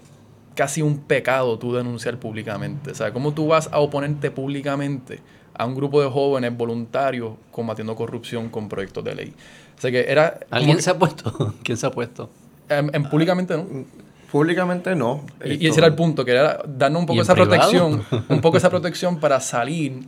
casi 0.54 0.82
un 0.82 0.98
pecado 0.98 1.58
tú 1.58 1.72
denunciar 1.74 2.18
públicamente. 2.18 2.90
O 2.90 2.94
sea, 2.94 3.14
¿cómo 3.14 3.32
tú 3.32 3.46
vas 3.46 3.70
a 3.72 3.78
oponerte 3.80 4.30
públicamente 4.30 5.20
a 5.54 5.64
un 5.64 5.74
grupo 5.74 6.02
de 6.02 6.10
jóvenes 6.10 6.54
voluntarios 6.54 7.32
combatiendo 7.50 7.96
corrupción 7.96 8.50
con 8.50 8.68
proyectos 8.68 9.02
de 9.04 9.14
ley? 9.14 9.32
O 9.78 9.80
sea, 9.80 9.90
que 9.90 10.04
era... 10.06 10.38
¿Alguien 10.50 10.76
que- 10.76 10.82
se 10.82 10.90
ha 10.90 10.98
puesto? 10.98 11.54
¿Quién 11.62 11.78
se 11.78 11.86
ha 11.86 11.90
puesto? 11.90 12.28
en, 12.68 12.94
en 12.94 13.08
públicamente 13.08 13.56
no. 13.56 13.66
Públicamente 14.30 14.94
no. 14.94 15.24
Y, 15.44 15.66
ese 15.66 15.80
era 15.80 15.86
el 15.88 15.94
punto, 15.94 16.24
que 16.24 16.32
era 16.32 16.62
darnos 16.66 17.00
un 17.00 17.04
¿Y 17.04 17.06
poco 17.08 17.22
esa 17.22 17.34
privado? 17.34 17.50
protección, 17.50 18.24
un 18.28 18.40
poco 18.40 18.56
esa 18.58 18.70
protección 18.76 19.18
para 19.18 19.40
salir 19.40 20.00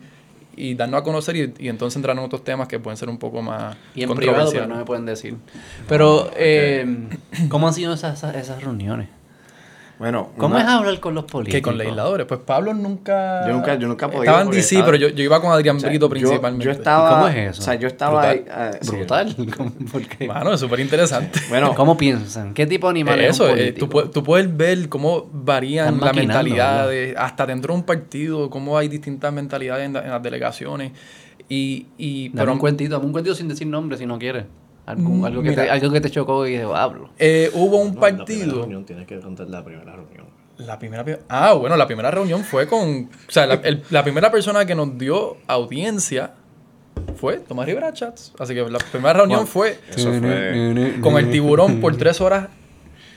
y 0.57 0.75
darnos 0.75 1.01
a 1.01 1.05
conocer 1.05 1.37
y, 1.37 1.55
y 1.59 1.69
entonces 1.69 1.97
entrar 1.97 2.17
en 2.17 2.25
otros 2.25 2.45
temas 2.45 2.69
que 2.69 2.79
pueden 2.79 2.97
ser 2.97 3.09
un 3.09 3.19
poco 3.19 3.43
más 3.43 3.77
Y 3.95 4.03
en 4.03 4.15
privado, 4.15 4.51
pero 4.53 4.67
no 4.67 4.77
me 4.77 4.85
pueden 4.85 5.07
decir. 5.07 5.37
Pero, 5.89 6.31
eh, 6.37 7.09
¿cómo 7.49 7.69
han 7.69 7.75
sido 7.75 7.95
esas, 7.95 8.23
esas 8.23 8.63
reuniones? 8.63 9.09
Bueno, 9.99 10.31
¿Cómo 10.37 10.57
una- 10.57 10.65
es 10.65 10.69
hablar 10.71 10.99
con 10.99 11.15
los 11.15 11.25
políticos? 11.25 11.57
que 11.59 11.63
con 11.63 11.79
legisladores. 11.79 12.27
Pues 12.27 12.41
Pablo 12.41 12.75
nunca. 12.75 13.47
Yo 13.47 13.53
nunca- 13.53 13.77
yo 13.79 13.87
nunca 13.87 14.09
podido 14.09 14.25
Estaba 14.25 14.43
en 14.43 14.51
DC, 14.51 14.75
estaba- 14.75 14.87
pero 14.87 14.97
yo, 14.99 15.09
yo 15.15 15.23
iba 15.23 15.41
con 15.41 15.53
Adrián 15.53 15.77
o 15.77 15.81
sea, 15.81 15.89
Brito 15.89 16.09
principalmente. 16.09 16.65
Yo, 16.65 16.71
estaba. 16.73 17.11
¿Cómo 17.11 17.29
es 17.29 17.37
eso? 17.53 17.63
O 17.63 17.65
sea, 17.65 17.75
yo 17.77 17.87
estaba. 17.87 18.33
Brutal. 18.33 18.57
ahí, 18.59 18.71
eh, 18.75 18.79
sí. 18.81 18.91
Brutal. 18.97 19.37
¿Cómo, 19.57 19.71
por 19.93 20.03
qué? 20.03 20.27
Mano, 20.27 20.53
es 20.53 20.61
súper 20.61 20.81
interesante. 20.81 21.41
Bueno, 21.49 21.75
¿Cómo 21.77 21.97
piensan? 21.97 22.55
¿Qué 22.55 22.67
tipo 22.67 22.89
de 22.89 22.91
animales 22.91 23.31
Eso, 23.31 23.47
es 23.47 23.53
un 23.55 23.59
eh, 23.61 23.73
tú, 23.73 23.89
puedes, 23.89 24.11
tú 24.11 24.23
puedes 24.25 24.57
ver 24.57 24.89
cómo 24.89 25.29
varían 25.33 26.01
las 26.01 26.15
mentalidades, 26.15 27.15
hasta 27.17 27.47
dentro 27.47 27.73
de 27.75 27.79
un 27.81 27.87
partido, 27.87 28.51
cómo 28.51 28.77
hay 28.77 28.89
distintas 28.89 29.33
mentalidades 29.33 29.87
en, 29.87 29.93
la- 29.93 30.03
en 30.05 30.11
las 30.11 30.23
delegaciones. 30.23 30.93
Y, 31.49 31.87
y, 31.99 32.31
Dame 32.31 32.43
un 32.43 32.47
pero, 32.55 32.59
cuentito, 32.59 32.93
dame 32.95 33.07
un 33.07 33.13
cuentito 33.13 33.35
sin 33.37 33.49
decir 33.49 33.67
nombre 33.67 33.97
si 33.99 34.07
no 34.07 34.19
quieres. 34.19 34.45
Algún- 34.87 35.21
Mm, 35.21 35.25
algo, 35.25 35.43
que 35.43 35.53
te, 35.53 35.71
algo 35.71 35.91
que 35.93 36.01
te 36.01 36.11
chocó 36.11 36.47
y 36.47 36.51
dije, 36.53 36.65
hablo. 36.75 37.09
eh, 37.19 37.51
hubo 37.55 37.79
un 37.79 37.95
no, 37.95 38.01
La 38.01 38.01
primera 38.01 38.17
partido. 38.19 38.57
reunión, 38.61 38.85
tienes 38.85 39.07
que 39.07 39.19
contar 39.19 39.49
la 39.49 39.65
primera 39.65 39.93
reunión. 39.93 40.27
La 40.59 40.79
primera, 40.79 41.05
ah, 41.29 41.53
bueno, 41.55 41.77
la 41.77 41.87
primera 41.87 42.11
reunión 42.11 42.45
fue 42.45 42.67
con, 42.69 43.09
o 43.29 43.31
sea, 43.31 43.47
la, 43.47 43.55
el- 43.55 43.83
la 43.91 44.03
primera 44.05 44.31
persona 44.31 44.65
que 44.67 44.75
nos 44.75 44.97
dio 44.99 45.37
audiencia 45.49 46.33
fue 47.17 47.39
Tomás 47.39 47.67
Rivera 47.67 47.93
Chats. 47.93 48.33
Así 48.39 48.55
que 48.55 48.63
la 48.71 48.79
primera 48.79 49.15
reunión 49.15 49.47
fue 49.47 49.79
Eso 49.91 50.13
fue. 50.13 50.99
con 51.01 51.17
el 51.19 51.31
tiburón 51.31 51.81
por 51.81 51.97
tres 51.97 52.21
horas 52.21 52.49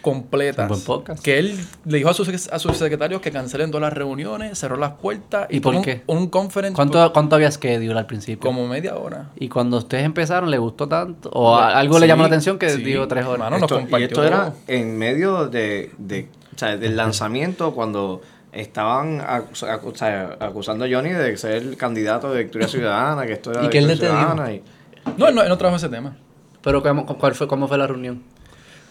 completas. 0.02 0.64
Un 0.64 0.70
buen 0.70 0.82
podcast. 0.82 1.24
Que 1.24 1.40
él 1.40 1.58
le 1.86 1.98
dijo 1.98 2.10
a 2.10 2.14
sus, 2.14 2.48
a 2.50 2.60
sus 2.60 2.78
secretarios 2.78 3.22
que 3.22 3.32
cancelen 3.32 3.72
todas 3.72 3.82
las 3.90 3.94
reuniones, 3.94 4.58
cerró 4.58 4.78
las 4.78 4.92
puertas. 4.94 5.48
¿Y 5.50 5.60
por 5.60 5.74
tuvo 5.74 5.84
qué? 5.84 6.04
Un, 6.08 6.18
un 6.18 6.28
conference 6.30 6.76
¿Cuánto, 6.76 7.12
¿Cuánto 7.14 7.36
había 7.36 7.52
schedule 7.52 7.98
al 7.98 8.06
principio? 8.06 8.48
como 8.48 8.68
media 8.68 8.96
hora. 8.96 9.30
Y 9.36 9.50
cuando 9.50 9.78
ustedes 9.78 10.04
empezaron, 10.06 10.50
¿le 10.52 10.58
gustó 10.58 10.88
tanto? 10.88 11.30
¿O 11.34 11.56
a- 11.56 11.78
algo 11.78 12.00
le 12.00 12.08
llamó 12.08 12.24
la 12.24 12.28
atención 12.28 12.58
que 12.58 12.70
sí. 12.70 12.84
digo 12.84 13.08
tres 13.08 13.26
horas? 13.26 13.40
Mano, 13.40 13.58
nos 13.60 13.64
Esto- 13.64 13.76
y 13.76 13.82
compartió 13.84 14.08
esto 14.08 14.24
era 14.24 14.54
en 14.68 14.98
medio 14.98 15.48
de, 15.48 15.92
de- 15.98 16.30
o 16.56 16.58
sea, 16.60 16.78
del 16.78 16.96
lanzamiento 16.98 17.74
cuando 17.74 18.22
estaban 18.52 19.20
acus- 19.22 19.64
acusando 20.40 20.86
a 20.86 20.88
Johnny 20.90 21.10
de 21.12 21.38
ser 21.38 21.54
el 21.62 21.78
candidato 21.78 22.32
de 22.32 22.44
Victoria 22.44 22.68
Ciudadana, 22.68 23.26
que 23.28 23.34
esto 23.34 23.52
era 23.52 23.62
¿Y 23.62 23.64
de 23.66 23.70
qué 23.70 23.78
él 23.80 23.88
Victoria 23.88 24.12
te 24.12 24.18
dijo? 24.18 24.32
Ciudadana. 24.34 24.54
y- 24.54 24.64
No, 25.18 25.28
él 25.28 25.36
no, 25.36 25.44
él 25.44 25.50
no 25.50 25.58
trajo 25.58 25.76
ese 25.76 25.90
tema. 25.90 26.18
¿Pero 26.64 26.82
cómo, 26.84 27.06
cuál 27.06 27.36
fue, 27.36 27.48
cómo 27.48 27.68
fue 27.68 27.78
la 27.78 27.88
reunión? 27.88 28.24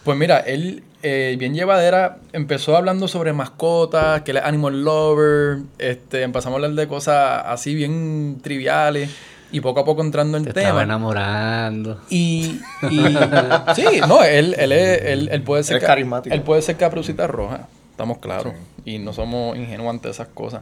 Pues 0.07 0.17
mira, 0.17 0.39
él 0.39 0.83
eh, 1.03 1.35
bien 1.37 1.53
llevadera 1.53 2.19
empezó 2.31 2.77
hablando 2.77 3.09
sobre 3.09 3.33
mascotas, 3.33 4.21
que 4.21 4.31
él 4.31 4.37
es 4.37 4.43
animal 4.45 4.85
lover, 4.85 5.57
este, 5.79 6.21
empezamos 6.23 6.55
a 6.55 6.57
hablar 6.57 6.71
de 6.79 6.87
cosas 6.87 7.43
así 7.45 7.75
bien 7.75 8.39
triviales 8.41 9.09
y 9.51 9.59
poco 9.59 9.81
a 9.81 9.85
poco 9.85 10.01
entrando 10.01 10.37
en 10.37 10.45
Te 10.45 10.53
tema. 10.53 10.63
estaba 10.67 10.83
enamorando. 10.83 11.99
Y, 12.09 12.61
y 12.89 12.99
sí, 13.75 13.85
no, 14.07 14.23
él, 14.23 14.55
él, 14.57 14.71
es- 14.71 15.01
él, 15.03 15.29
él 15.29 15.41
puede 15.43 15.63
ser 15.63 15.75
Él 15.75 15.77
es 15.79 15.83
ca- 15.83 15.87
carismático. 15.93 16.33
Él 16.33 16.41
puede 16.41 16.61
ser 16.61 16.77
caperucita 16.77 17.27
roja, 17.27 17.67
estamos 17.91 18.19
claros. 18.19 18.53
Y 18.85 18.99
no 18.99 19.11
somos 19.11 19.57
ingenuos 19.57 19.89
ante 19.89 20.09
esas 20.09 20.29
cosas. 20.29 20.61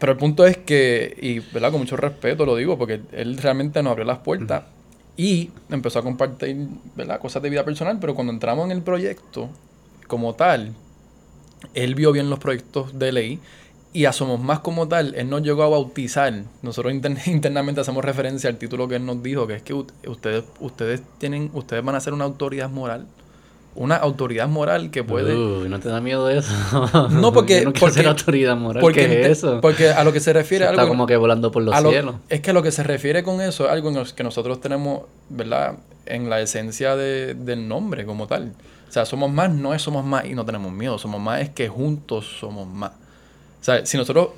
Pero 0.00 0.10
el 0.10 0.18
punto 0.18 0.44
es 0.44 0.56
que, 0.56 1.16
y 1.22 1.38
¿verdad? 1.54 1.70
con 1.70 1.80
mucho 1.80 1.96
respeto 1.96 2.44
lo 2.44 2.56
digo, 2.56 2.76
porque 2.76 3.00
él 3.12 3.38
realmente 3.38 3.80
nos 3.82 3.92
abrió 3.92 4.04
las 4.04 4.18
puertas 4.18 4.64
y 5.16 5.50
empezó 5.70 5.98
a 5.98 6.02
compartir 6.02 6.68
¿verdad? 6.94 7.20
cosas 7.20 7.42
de 7.42 7.50
vida 7.50 7.64
personal, 7.64 7.98
pero 8.00 8.14
cuando 8.14 8.32
entramos 8.32 8.66
en 8.66 8.72
el 8.72 8.82
proyecto 8.82 9.48
como 10.06 10.34
tal, 10.34 10.74
él 11.74 11.94
vio 11.94 12.12
bien 12.12 12.30
los 12.30 12.38
proyectos 12.38 12.98
de 12.98 13.12
ley 13.12 13.40
y 13.92 14.04
a 14.04 14.12
Somos 14.12 14.38
Más 14.40 14.60
como 14.60 14.88
tal, 14.88 15.14
él 15.14 15.30
nos 15.30 15.42
llegó 15.42 15.62
a 15.62 15.68
bautizar. 15.70 16.42
Nosotros 16.60 16.92
inter- 16.92 17.16
internamente 17.26 17.80
hacemos 17.80 18.04
referencia 18.04 18.50
al 18.50 18.58
título 18.58 18.88
que 18.88 18.96
él 18.96 19.06
nos 19.06 19.22
dijo, 19.22 19.46
que 19.46 19.54
es 19.54 19.62
que 19.62 19.72
ustedes, 19.72 20.44
ustedes, 20.60 21.02
tienen, 21.18 21.50
ustedes 21.54 21.82
van 21.82 21.94
a 21.94 22.00
ser 22.00 22.12
una 22.12 22.24
autoridad 22.24 22.68
moral 22.68 23.06
una 23.76 23.96
autoridad 23.96 24.48
moral 24.48 24.90
que 24.90 25.04
puede... 25.04 25.34
Uy, 25.36 25.68
¿no 25.68 25.78
te 25.80 25.88
da 25.88 26.00
miedo 26.00 26.28
eso? 26.30 26.50
No, 27.10 27.32
porque- 27.34 27.64
no 27.64 27.72
porque- 27.72 27.94
ser 27.94 28.06
autoridad 28.08 28.56
moral. 28.56 28.80
porque, 28.80 29.06
¿Qué 29.06 29.20
es 29.22 29.38
eso? 29.38 29.60
porque 29.60 29.90
a 29.90 30.02
lo 30.04 30.12
que 30.12 30.20
se 30.20 30.32
refiere 30.32 30.64
algo 30.64 30.80
está 30.80 30.88
como 30.88 31.06
que 31.06 31.16
volando 31.16 31.50
por 31.50 31.62
los 31.62 31.80
lo- 31.82 31.90
cielos. 31.90 32.14
es 32.28 32.40
que 32.40 32.50
a 32.50 32.52
lo 32.52 32.62
que 32.62 32.72
se 32.72 32.82
refiere 32.82 33.22
con 33.22 33.40
eso 33.40 33.66
es 33.66 33.70
algo 33.70 33.90
en 33.90 34.04
que 34.14 34.22
nosotros 34.24 34.60
tenemos, 34.60 35.02
¿verdad? 35.28 35.74
En 36.06 36.28
la 36.30 36.40
esencia 36.40 36.96
de- 36.96 37.34
del 37.34 37.68
nombre 37.68 38.04
como 38.06 38.26
tal. 38.26 38.52
O 38.88 38.92
sea, 38.92 39.04
somos 39.04 39.30
más, 39.30 39.50
no 39.52 39.74
es 39.74 39.82
somos 39.82 40.04
más 40.04 40.24
y 40.24 40.34
no 40.34 40.44
tenemos 40.44 40.72
miedo. 40.72 40.96
Somos 40.98 41.20
más 41.20 41.42
es 41.42 41.50
que 41.50 41.68
juntos 41.68 42.36
somos 42.40 42.66
más. 42.66 42.92
O 42.92 43.64
sea, 43.66 43.84
si 43.84 43.96
nosotros 43.96 44.28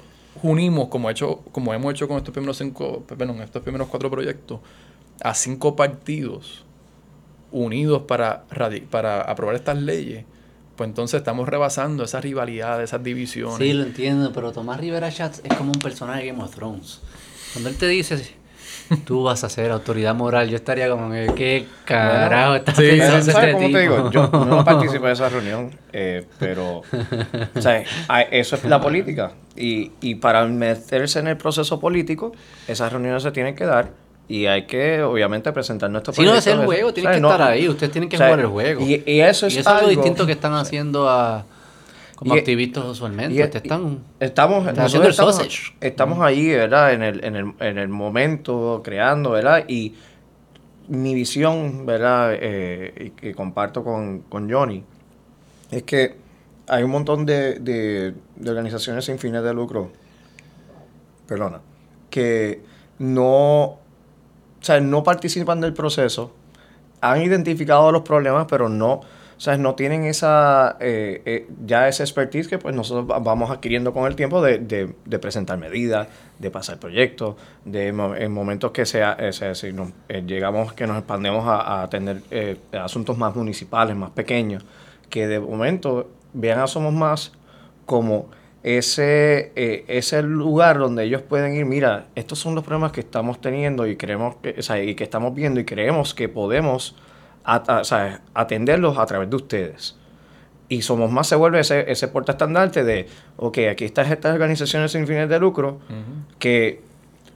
unimos, 0.43 0.89
como, 0.89 1.11
hecho, 1.11 1.41
como 1.53 1.75
hemos 1.75 1.93
hecho 1.93 2.09
con 2.09 2.17
estos 2.17 2.33
primeros 2.33 2.57
cinco, 2.57 3.05
perdón, 3.07 3.41
estos 3.43 3.63
primeros 3.63 3.89
cuatro 3.89 4.11
proyectos, 4.11 4.61
a 5.23 5.35
cinco 5.35 5.77
partidos 5.77 6.65
unidos 7.51 8.03
para, 8.03 8.45
para 8.91 9.21
aprobar 9.23 9.55
estas 9.57 9.77
leyes, 9.79 10.25
pues 10.77 10.89
entonces 10.89 11.19
estamos 11.19 11.49
rebasando 11.49 12.05
esas 12.05 12.23
rivalidades, 12.23 12.91
esas 12.91 13.03
divisiones. 13.03 13.57
Sí, 13.59 13.73
lo 13.73 13.83
entiendo, 13.83 14.33
pero 14.33 14.53
Tomás 14.53 14.79
Rivera 14.81 15.11
Schatz 15.11 15.41
es 15.45 15.53
como 15.55 15.73
un 15.73 15.81
personaje 15.81 16.21
de 16.23 16.29
Game 16.29 16.43
of 16.43 16.55
Thrones. 16.55 17.01
Cuando 17.53 17.71
él 17.71 17.77
te 17.77 17.89
dice, 17.89 18.37
tú 19.05 19.25
vas 19.25 19.43
a 19.43 19.49
ser 19.49 19.71
autoridad 19.73 20.15
moral, 20.15 20.49
yo 20.49 20.57
estaría 20.57 20.89
como, 20.89 21.11
que, 21.11 21.33
¿qué 21.35 21.67
carajo 21.85 22.55
estás 22.55 22.77
Sí, 22.77 22.83
pensando 22.87 23.19
este 23.19 23.33
¿Sabes 23.33 23.55
cómo 23.55 23.71
te 23.71 23.81
tipo? 23.81 23.95
digo? 23.97 24.11
Yo 24.11 24.29
no 24.47 24.65
participé 24.65 25.07
de 25.09 25.13
esa 25.15 25.29
reunión, 25.29 25.71
eh, 25.93 26.27
pero 26.39 26.83
o 27.55 27.61
sea, 27.61 27.83
a- 28.09 28.23
eso 28.23 28.57
es 28.57 28.65
la 28.65 28.81
política. 28.81 29.33
Y, 29.57 29.91
y 30.01 30.15
para 30.17 30.45
meterse 30.47 31.19
en 31.19 31.27
el 31.27 31.37
proceso 31.37 31.81
político, 31.81 32.31
esas 32.69 32.93
reuniones 32.93 33.23
se 33.25 33.33
tienen 33.33 33.57
que 33.57 33.65
dar 33.65 33.91
y 34.29 34.45
hay 34.47 34.67
que, 34.67 35.03
obviamente, 35.03 35.51
presentar 35.53 35.91
nuestro 35.91 36.13
Si 36.13 36.23
no 36.23 36.35
es 36.35 36.47
el 36.47 36.65
juego, 36.65 36.93
tienen 36.93 37.15
que 37.15 37.21
No, 37.21 37.31
estar 37.31 37.49
ahí, 37.51 37.69
ustedes 37.69 37.93
tienen 37.93 38.09
que 38.11 38.17
o 38.17 38.19
sea, 38.19 38.27
jugar 38.29 38.41
el 38.41 38.47
juego. 38.47 38.81
Y, 38.83 39.03
y 39.07 39.21
eso 39.21 39.47
es 39.47 39.55
Y 39.55 39.59
eso 39.61 39.71
es 39.71 39.75
lo 39.83 39.89
algo- 39.89 39.91
distinto 40.03 40.27
que 40.27 40.33
están 40.33 40.53
haciendo 40.55 41.09
a, 41.09 41.45
como 42.15 42.35
Y- 42.35 42.39
activistas 42.39 42.85
usualmente. 42.85 43.43
Ustedes 43.43 43.63
están... 43.65 44.01
Estamos, 44.21 44.67
Están 44.69 44.85
haciendo 44.87 45.07
el 45.07 45.13
estamos, 45.13 45.37
sausage. 45.37 45.73
estamos 45.81 46.21
ahí, 46.21 46.49
¿verdad? 46.51 46.93
En 46.93 47.03
el, 47.03 47.25
en, 47.25 47.37
el, 47.37 47.53
en 47.61 47.79
el 47.79 47.89
momento, 47.89 48.83
creando, 48.85 49.31
¿verdad? 49.31 49.65
Y 49.67 49.95
mi 50.89 51.15
visión, 51.15 51.87
¿verdad? 51.87 52.33
Eh, 52.35 52.93
y 53.07 53.11
que 53.11 53.35
comparto 53.35 53.83
con, 53.85 54.21
con 54.29 54.51
Johnny, 54.51 54.83
es 55.71 55.83
que 55.85 56.17
hay 56.67 56.83
un 56.83 56.91
montón 56.91 57.25
de, 57.25 57.61
de, 57.61 58.15
de 58.37 58.51
organizaciones 58.51 59.05
sin 59.07 59.19
fines 59.19 59.43
de 59.43 59.55
lucro, 59.55 59.91
perdona, 61.27 61.61
que 62.11 62.63
no, 62.99 63.79
o 64.61 64.65
sea, 64.65 64.81
no 64.81 65.03
participan 65.03 65.61
del 65.61 65.73
proceso, 65.75 66.33
han 67.01 67.23
identificado 67.23 67.93
los 67.93 68.03
problemas, 68.03 68.47
pero 68.49 68.69
no, 68.69 68.95
o 68.95 69.41
sea, 69.41 69.57
no 69.57 69.77
tienen 69.77 70.05
esa, 70.05 70.77
eh, 70.81 71.23
eh, 71.25 71.49
ya 71.65 71.87
esa 71.87 72.03
expertise 72.03 72.49
que 72.49 72.59
pues 72.59 72.75
nosotros 72.75 73.09
va- 73.09 73.21
vamos 73.21 73.51
adquiriendo 73.53 73.93
con 73.93 74.07
el 74.07 74.17
tiempo 74.17 74.43
de, 74.43 74.59
de- 74.59 74.95
de 75.05 75.19
presentar 75.21 75.59
medidas, 75.59 76.09
de 76.41 76.51
pasar 76.51 76.79
proyectos, 76.81 77.37
de 77.65 77.89
en 77.89 78.33
momentos 78.33 78.73
que 78.73 78.85
sea, 78.85 79.17
eh, 79.21 79.33
sea, 79.33 79.55
si 79.55 79.69
eh, 80.09 80.25
llegamos, 80.27 80.73
que 80.73 80.89
nos 80.89 80.99
expandemos 80.99 81.47
a, 81.47 81.61
a 81.61 81.83
atender 81.85 82.23
eh, 82.33 82.57
asuntos 82.73 83.17
más 83.17 83.37
municipales, 83.37 83.95
más 83.97 84.11
pequeños, 84.11 84.65
que 85.09 85.29
de 85.29 85.39
momento 85.39 86.09
vean 86.33 86.59
a 86.59 86.67
Somos 86.67 86.93
Más 86.93 87.31
como 87.87 88.27
ese, 88.63 89.53
eh, 89.57 89.85
ese 89.89 90.23
lugar 90.23 90.79
donde 90.79 91.05
ellos 91.05 91.23
pueden 91.23 91.55
ir, 91.55 91.65
mira, 91.65 92.07
estos 92.15 92.39
son 92.39 92.55
los 92.55 92.65
problemas 92.65 92.93
que 92.93 93.01
estamos 93.01 93.41
teniendo 93.41 93.87
y 93.87 93.97
creemos 93.97 94.37
que, 94.37 94.57
o 94.59 94.63
sea, 94.63 94.83
y 94.83 94.95
que 94.95 95.05
estamos 95.05 95.35
viendo 95.35 95.61
y 95.61 95.65
creemos 95.65 96.15
que 96.15 96.29
podemos 96.29 96.97
a- 97.45 97.57
a- 97.77 97.81
o 97.81 97.85
sea, 97.85 98.21
atenderlos 98.35 98.99
a 98.99 99.07
través 99.07 99.31
de 99.31 99.37
ustedes. 99.37 99.97
Y 100.69 100.83
Somos 100.83 101.11
Más 101.11 101.27
se 101.27 101.35
vuelve 101.37 101.61
ese, 101.61 101.91
ese 101.91 102.09
portaestandarte 102.09 102.85
de, 102.85 103.07
ok, 103.39 103.59
aquí 103.71 103.85
están 103.87 104.13
estas 104.13 104.35
organizaciones 104.35 104.93
sin 104.93 105.07
fines 105.07 105.29
de 105.29 105.39
lucro 105.39 105.79
que 106.39 106.83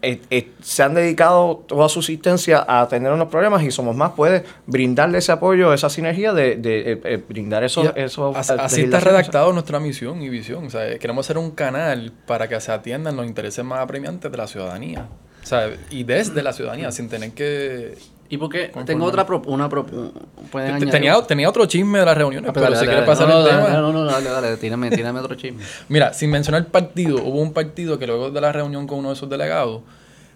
eh, 0.03 0.21
eh, 0.31 0.51
se 0.63 0.83
han 0.83 0.95
dedicado 0.95 1.65
toda 1.67 1.89
su 1.89 2.01
existencia 2.01 2.59
a 2.67 2.81
atender 2.83 3.13
unos 3.13 3.29
problemas 3.29 3.63
y 3.63 3.71
Somos 3.71 3.95
Más 3.97 4.13
puede 4.13 4.45
brindarle 4.67 5.19
ese 5.19 5.33
apoyo, 5.33 5.73
esa 5.73 5.89
sinergia 5.89 6.33
de, 6.33 6.57
de, 6.57 6.93
eh, 6.93 7.01
eh, 7.05 7.23
brindar 7.29 7.63
esos... 7.65 7.85
Y 7.85 7.87
a- 7.89 7.91
esos 8.05 8.37
así, 8.37 8.53
así 8.59 8.81
está 8.83 9.01
redactado 9.01 9.53
nuestra 9.53 9.81
misión 9.81 10.21
y 10.23 10.29
visión. 10.29 10.67
O 10.67 10.71
sea, 10.71 10.99
queremos 10.99 11.25
ser 11.25 11.39
un 11.39 11.53
canal 11.53 12.13
para 12.27 12.49
que 12.49 12.61
se 12.61 12.73
atiendan 12.73 13.17
los 13.17 13.27
intereses 13.27 13.65
más 13.65 13.79
apremiantes 13.81 14.31
de 14.31 14.37
la 14.37 14.47
ciudadanía. 14.47 15.07
O 15.43 15.47
sea, 15.47 15.71
y 15.91 16.05
desde 16.05 16.43
la 16.43 16.53
ciudadanía, 16.53 16.93
sin 16.93 17.09
tener 17.09 17.33
que... 17.33 17.97
¿Y 18.33 18.39
por 18.39 18.49
qué? 18.49 18.65
Conforme. 18.71 18.87
Tengo 18.87 19.05
otra... 19.05 19.27
pro- 19.27 19.43
una 19.45 19.69
pro- 19.69 19.85
pueden 19.85 20.79
Te- 20.79 20.87
añadir- 20.87 20.91
Tenía, 20.91 21.23
tenía 21.27 21.49
otro 21.51 21.67
chisme 21.67 21.99
de 21.99 22.07
las 22.07 22.17
reuniones, 22.17 22.49
Ah, 22.49 22.53
pero 22.55 22.65
dale, 22.65 22.77
si 22.77 22.87
dale, 22.87 22.97
quieres 23.05 23.19
dale. 23.19 23.19
pasar 23.19 23.29
no, 23.29 23.39
el 23.39 23.45
no, 23.61 23.67
tema... 23.67 23.81
No, 23.81 23.93
no, 23.93 24.05
dale, 24.07 24.31
dale, 24.31 24.57
tírame, 24.57 24.91
tírame 24.91 25.21
otro 25.21 25.35
chisme. 25.35 25.63
Mira, 25.91 26.15
sin 26.15 26.31
mencionar 26.31 26.65
partido, 26.69 27.23
hubo 27.23 27.41
un 27.43 27.53
partido 27.53 27.99
que 27.99 28.07
luego 28.07 28.31
de 28.31 28.41
la 28.41 28.51
reunión 28.51 28.87
con 28.87 29.01
uno 29.01 29.11
de 29.11 29.17
sus 29.17 29.29
delegados, 29.29 29.83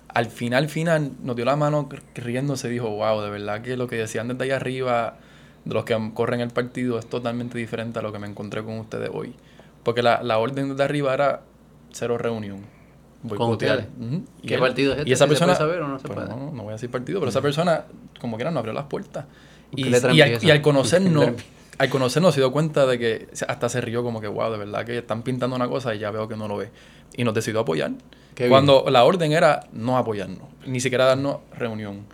al 0.09 0.27
final, 0.27 0.68
final, 0.68 1.12
nos 1.23 1.36
dio 1.36 1.47
la 1.47 1.56
mano 1.56 1.89
riéndose 2.14 2.68
y 2.68 2.73
dijo, 2.73 2.90
wow, 2.90 3.23
de 3.23 3.31
verdad 3.31 3.62
que 3.62 3.78
lo 3.78 3.86
que 3.86 3.97
decían 3.97 4.28
desde 4.28 4.44
ahí 4.44 4.51
arriba, 4.51 5.14
de 5.64 5.73
los 5.74 5.85
que 5.86 5.97
corren 6.12 6.40
el 6.40 6.51
partido, 6.51 6.98
es 6.98 7.06
totalmente 7.06 7.56
diferente 7.56 7.98
a 7.98 8.02
lo 8.02 8.12
que 8.12 8.18
me 8.18 8.27
encontré 8.27 8.62
con 8.62 8.78
ustedes 8.78 9.09
hoy. 9.10 9.35
Porque 9.82 10.02
la, 10.02 10.23
la 10.23 10.36
orden 10.36 10.68
desde 10.68 10.82
arriba 10.85 11.14
era 11.14 11.40
cero 11.93 12.18
reunión. 12.18 12.59
Boicotear. 13.22 13.88
¿Qué 14.47 14.59
partido 14.59 14.93
es 14.93 14.98
este? 14.98 15.10
Y 15.10 15.12
esa 15.12 15.24
¿Sí 15.24 15.28
se 15.34 15.38
persona... 15.47 15.55
puede 15.55 15.68
saber 15.70 15.82
o 15.82 15.88
no 15.88 15.98
se 15.98 16.06
Pues 16.06 16.18
puede? 16.18 16.28
no, 16.28 16.52
no 16.52 16.62
voy 16.62 16.70
a 16.70 16.72
decir 16.74 16.90
partido, 16.90 17.18
pero 17.20 17.30
esa 17.30 17.40
persona, 17.43 17.84
como 18.20 18.36
quiera, 18.36 18.51
no 18.51 18.59
abrió 18.60 18.72
las 18.72 18.84
puertas. 18.84 19.24
¿Qué 19.74 19.82
Y, 19.82 19.88
y 19.88 20.20
al, 20.20 20.44
y 20.44 20.51
al 20.51 20.62
conocernos, 20.62 21.24
¿Qué 21.26 21.30
letra 21.32 21.47
al 21.78 21.88
conocernos 21.90 22.34
se 22.34 22.40
dio 22.40 22.52
cuenta 22.52 22.86
de 22.86 22.98
que 22.98 23.28
hasta 23.48 23.68
se 23.68 23.80
rió 23.80 24.02
como 24.02 24.20
que, 24.20 24.28
wow, 24.28 24.51
de 24.52 24.59
verdad 24.59 24.84
que 24.86 24.98
están 24.98 25.22
pintando 25.22 25.56
una 25.56 25.68
cosa 25.68 25.94
y 25.94 25.98
ya 25.98 26.10
veo 26.10 26.26
que 26.28 26.36
no 26.36 26.48
lo 26.48 26.56
ve. 26.56 26.70
Y 27.16 27.24
nos 27.24 27.34
decidió 27.34 27.60
apoyar. 27.60 27.93
Qué 28.34 28.44
bien. 28.44 28.51
cuando 28.51 28.84
la 28.90 29.05
orden 29.05 29.32
era 29.32 29.60
no 29.72 29.97
apoyarnos, 29.98 30.48
ni 30.66 30.80
siquiera 30.80 31.05
darnos 31.06 31.38
reunión. 31.56 32.05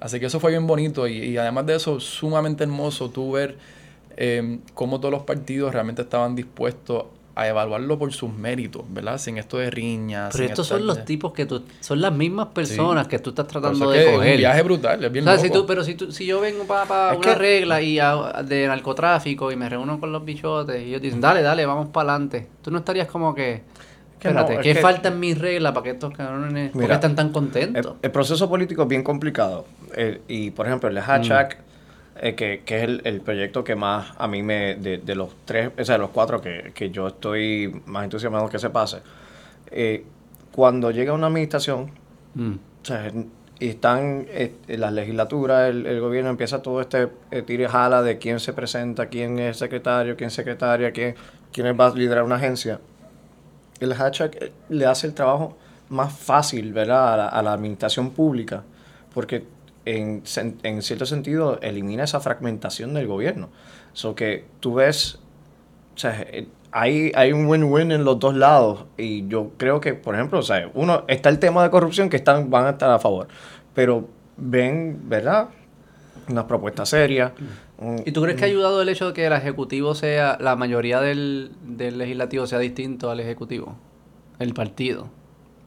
Así 0.00 0.18
que 0.20 0.26
eso 0.26 0.40
fue 0.40 0.50
bien 0.50 0.66
bonito 0.66 1.06
y, 1.06 1.16
y 1.18 1.36
además 1.38 1.66
de 1.66 1.76
eso, 1.76 2.00
sumamente 2.00 2.64
hermoso 2.64 3.10
tú 3.10 3.32
ver 3.32 3.56
eh, 4.16 4.58
cómo 4.74 4.98
todos 4.98 5.12
los 5.12 5.22
partidos 5.22 5.72
realmente 5.72 6.02
estaban 6.02 6.34
dispuestos 6.34 7.04
a 7.34 7.48
evaluarlo 7.48 7.98
por 7.98 8.12
sus 8.12 8.32
méritos, 8.32 8.82
¿verdad? 8.90 9.16
Sin 9.18 9.38
esto 9.38 9.56
de 9.58 9.70
riñas. 9.70 10.30
Pero 10.32 10.44
estos 10.44 10.66
son 10.66 10.86
los 10.86 10.98
de- 10.98 11.02
tipos 11.04 11.32
que 11.32 11.46
tú... 11.46 11.62
Son 11.80 12.00
las 12.00 12.12
mismas 12.12 12.48
personas 12.48 13.08
que 13.08 13.18
tú 13.18 13.30
estás 13.30 13.46
tratando 13.46 13.92
es 13.94 13.98
de 14.00 14.04
es 14.10 14.14
coger. 14.16 14.30
un 14.32 14.36
viaje 14.38 14.62
brutal, 14.62 15.04
es 15.04 15.12
bien 15.12 15.26
O 15.26 15.30
sea, 15.30 15.38
si 15.38 15.48
loco. 15.48 15.60
tú, 15.60 15.66
pero 15.66 15.82
si, 15.84 15.94
tú, 15.94 16.12
si 16.12 16.26
yo 16.26 16.40
vengo 16.40 16.64
para 16.64 17.12
Es 17.12 17.18
una 17.18 17.28
que- 17.32 17.34
regla 17.34 17.80
y 17.80 17.98
a- 17.98 18.42
de 18.44 18.66
narcotráfico 18.66 19.50
y 19.50 19.56
me 19.56 19.68
reúno 19.68 19.98
con 19.98 20.12
los 20.12 20.24
bichotes 20.24 20.82
y 20.82 20.88
ellos 20.90 21.00
dicen, 21.00 21.20
dale, 21.22 21.40
dale, 21.42 21.64
vamos 21.64 21.88
para 21.88 22.10
adelante. 22.12 22.48
Tú 22.60 22.70
no 22.70 22.78
estarías 22.78 23.08
como 23.08 23.34
que, 23.34 23.62
Que 24.20 24.28
espérate, 24.28 24.52
no, 24.54 24.60
es 24.60 24.66
¿qué 24.66 24.74
que- 24.74 24.80
falta 24.80 25.08
en 25.08 25.18
mi 25.18 25.32
regla 25.32 25.72
para 25.72 25.84
que 25.84 25.90
estos 25.90 26.12
cabrones, 26.14 26.70
¿por 26.70 26.80
qué 26.80 26.84
Mira, 26.86 26.94
están 26.96 27.16
tan 27.16 27.30
contentos? 27.32 27.94
el 28.02 28.10
proceso 28.10 28.46
político 28.48 28.82
es 28.82 28.88
bien 28.88 29.02
complicado. 29.02 29.64
Eh, 29.96 30.20
y, 30.28 30.50
por 30.50 30.66
ejemplo, 30.66 30.88
el 30.90 30.96
Mm. 30.96 30.98
Eh, 32.20 32.34
que, 32.34 32.62
que 32.64 32.78
es 32.78 32.84
el, 32.84 33.00
el 33.04 33.20
proyecto 33.20 33.64
que 33.64 33.74
más 33.76 34.12
a 34.18 34.26
mí 34.28 34.42
me... 34.42 34.74
De, 34.76 34.98
de 34.98 35.14
los 35.14 35.34
tres, 35.44 35.70
o 35.78 35.84
sea, 35.84 35.94
de 35.96 36.00
los 36.00 36.10
cuatro 36.10 36.40
que, 36.40 36.72
que 36.74 36.90
yo 36.90 37.08
estoy 37.08 37.82
más 37.86 38.04
entusiasmado 38.04 38.48
que 38.48 38.58
se 38.58 38.70
pase. 38.70 38.98
eh, 39.70 40.04
cuando 40.52 40.90
llega 40.90 41.12
una 41.14 41.28
administración, 41.28 41.90
Mm. 42.34 42.52
o 42.54 42.84
sea, 42.84 43.12
y 43.60 43.68
están 43.68 44.26
eh, 44.30 44.54
las 44.68 44.92
legislaturas, 44.92 45.68
el, 45.70 45.86
el 45.86 46.00
gobierno 46.00 46.30
empieza 46.30 46.62
todo 46.62 46.80
este 46.80 47.08
eh, 47.30 47.42
tire 47.42 47.64
y 47.64 47.66
jala 47.66 48.02
de 48.02 48.18
quién 48.18 48.40
se 48.40 48.52
presenta, 48.54 49.06
quién 49.06 49.38
es 49.38 49.58
secretario, 49.58 50.16
quién 50.16 50.28
es 50.28 50.34
secretaria, 50.34 50.92
quién, 50.92 51.14
quién 51.52 51.76
va 51.78 51.86
a 51.88 51.94
liderar 51.94 52.24
una 52.24 52.36
agencia. 52.36 52.80
El 53.80 53.94
hashtag 53.94 54.36
eh, 54.40 54.52
le 54.68 54.86
hace 54.86 55.06
el 55.06 55.14
trabajo 55.14 55.56
más 55.88 56.12
fácil, 56.12 56.72
¿verdad? 56.72 57.14
A 57.14 57.16
la, 57.16 57.28
a 57.28 57.42
la 57.42 57.52
administración 57.52 58.10
pública, 58.10 58.62
porque 59.14 59.44
en, 59.84 60.22
en 60.62 60.82
cierto 60.82 61.06
sentido 61.06 61.58
elimina 61.60 62.04
esa 62.04 62.20
fragmentación 62.20 62.94
del 62.94 63.06
gobierno. 63.06 63.48
So 63.92 64.14
que 64.14 64.44
tú 64.60 64.74
ves, 64.74 65.18
o 65.94 65.98
sea, 65.98 66.20
eh, 66.22 66.46
hay, 66.70 67.12
hay 67.14 67.32
un 67.32 67.46
win-win 67.46 67.92
en 67.92 68.04
los 68.04 68.18
dos 68.18 68.34
lados. 68.34 68.84
Y 68.96 69.26
yo 69.28 69.50
creo 69.58 69.80
que, 69.80 69.94
por 69.94 70.14
ejemplo, 70.14 70.38
o 70.38 70.42
sea, 70.42 70.70
uno, 70.74 71.04
está 71.08 71.28
el 71.28 71.38
tema 71.38 71.62
de 71.62 71.70
corrupción 71.70 72.08
que 72.08 72.16
están, 72.16 72.48
van 72.50 72.66
a 72.66 72.70
estar 72.70 72.90
a 72.90 72.98
favor. 72.98 73.28
Pero 73.74 74.08
ven, 74.36 75.00
¿verdad? 75.08 75.48
Una 76.28 76.46
propuesta 76.46 76.86
seria. 76.86 77.32
un- 77.78 78.02
¿Y 78.06 78.12
tú 78.12 78.22
crees 78.22 78.38
que 78.38 78.44
ha 78.44 78.48
ayudado 78.48 78.80
el 78.80 78.88
hecho 78.88 79.08
de 79.08 79.12
que 79.12 79.26
el 79.26 79.32
ejecutivo 79.32 79.94
sea, 79.94 80.38
la 80.40 80.56
mayoría 80.56 81.00
del, 81.00 81.50
del 81.62 81.98
legislativo 81.98 82.46
sea 82.46 82.58
distinto 82.60 83.10
al 83.10 83.20
ejecutivo? 83.20 83.76
El 84.38 84.54
partido. 84.54 85.08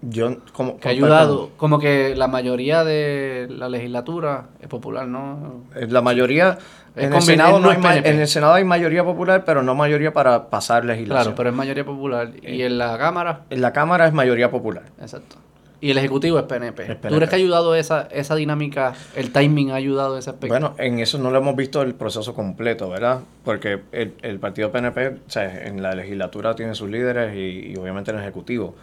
Yo, 0.09 0.37
como, 0.53 0.77
Que 0.77 0.87
ha 0.87 0.91
ayudado, 0.91 1.51
como 1.57 1.79
que 1.79 2.15
la 2.15 2.27
mayoría 2.27 2.83
de 2.83 3.47
la 3.49 3.69
legislatura 3.69 4.47
es 4.59 4.67
popular, 4.67 5.07
¿no? 5.07 5.63
Eh, 5.75 5.87
La 5.89 6.01
mayoría, 6.01 6.57
Es 6.95 7.05
en 7.05 7.13
el, 7.13 7.21
Senado 7.21 7.59
no 7.59 7.73
no 7.73 7.87
hay 7.89 7.99
en 8.03 8.19
el 8.19 8.27
Senado 8.27 8.53
hay 8.53 8.63
mayoría 8.63 9.03
popular, 9.03 9.43
pero 9.45 9.63
no 9.63 9.75
mayoría 9.75 10.13
para 10.13 10.49
pasar 10.49 10.85
legislación. 10.85 11.23
Claro, 11.23 11.35
pero 11.35 11.49
es 11.49 11.55
mayoría 11.55 11.85
popular. 11.85 12.31
Y 12.43 12.61
en 12.61 12.77
la 12.77 12.97
Cámara, 12.97 13.41
En 13.49 13.61
la 13.61 13.73
Cámara 13.73 14.07
es 14.07 14.13
mayoría 14.13 14.51
popular. 14.51 14.83
exacto. 15.01 15.37
Y 15.81 15.91
el 15.91 15.97
ejecutivo 15.97 16.39
es 16.39 16.45
PNP. 16.45 16.83
Es 16.93 17.01
¿Tú 17.01 17.15
crees 17.15 17.29
que 17.29 17.35
ha 17.35 17.37
ayudado 17.37 17.75
esa, 17.75 18.07
esa 18.09 18.33
dinámica, 18.33 18.93
el 19.15 19.31
timing 19.31 19.71
ha 19.71 19.75
ayudado 19.75 20.17
ese 20.17 20.31
aspecto? 20.31 20.47
Bueno, 20.47 20.73
en 20.79 20.99
eso 20.99 21.19
no 21.19 21.29
lo 21.29 21.37
hemos 21.37 21.55
visto 21.55 21.81
el 21.81 21.93
proceso 21.93 22.33
completo, 22.33 22.89
¿verdad? 22.89 23.19
Porque 23.43 23.81
el, 23.91 24.13
el 24.23 24.39
partido 24.39 24.71
PNP, 24.71 25.07
o 25.09 25.29
sea, 25.29 25.67
en 25.67 25.83
la 25.83 25.93
legislatura 25.93 26.55
tiene 26.55 26.73
sus 26.75 26.89
líderes 26.89 27.35
y, 27.35 27.71
y 27.73 27.75
obviamente 27.75 28.09
en 28.11 28.17
el 28.17 28.23
ejecutivo. 28.23 28.73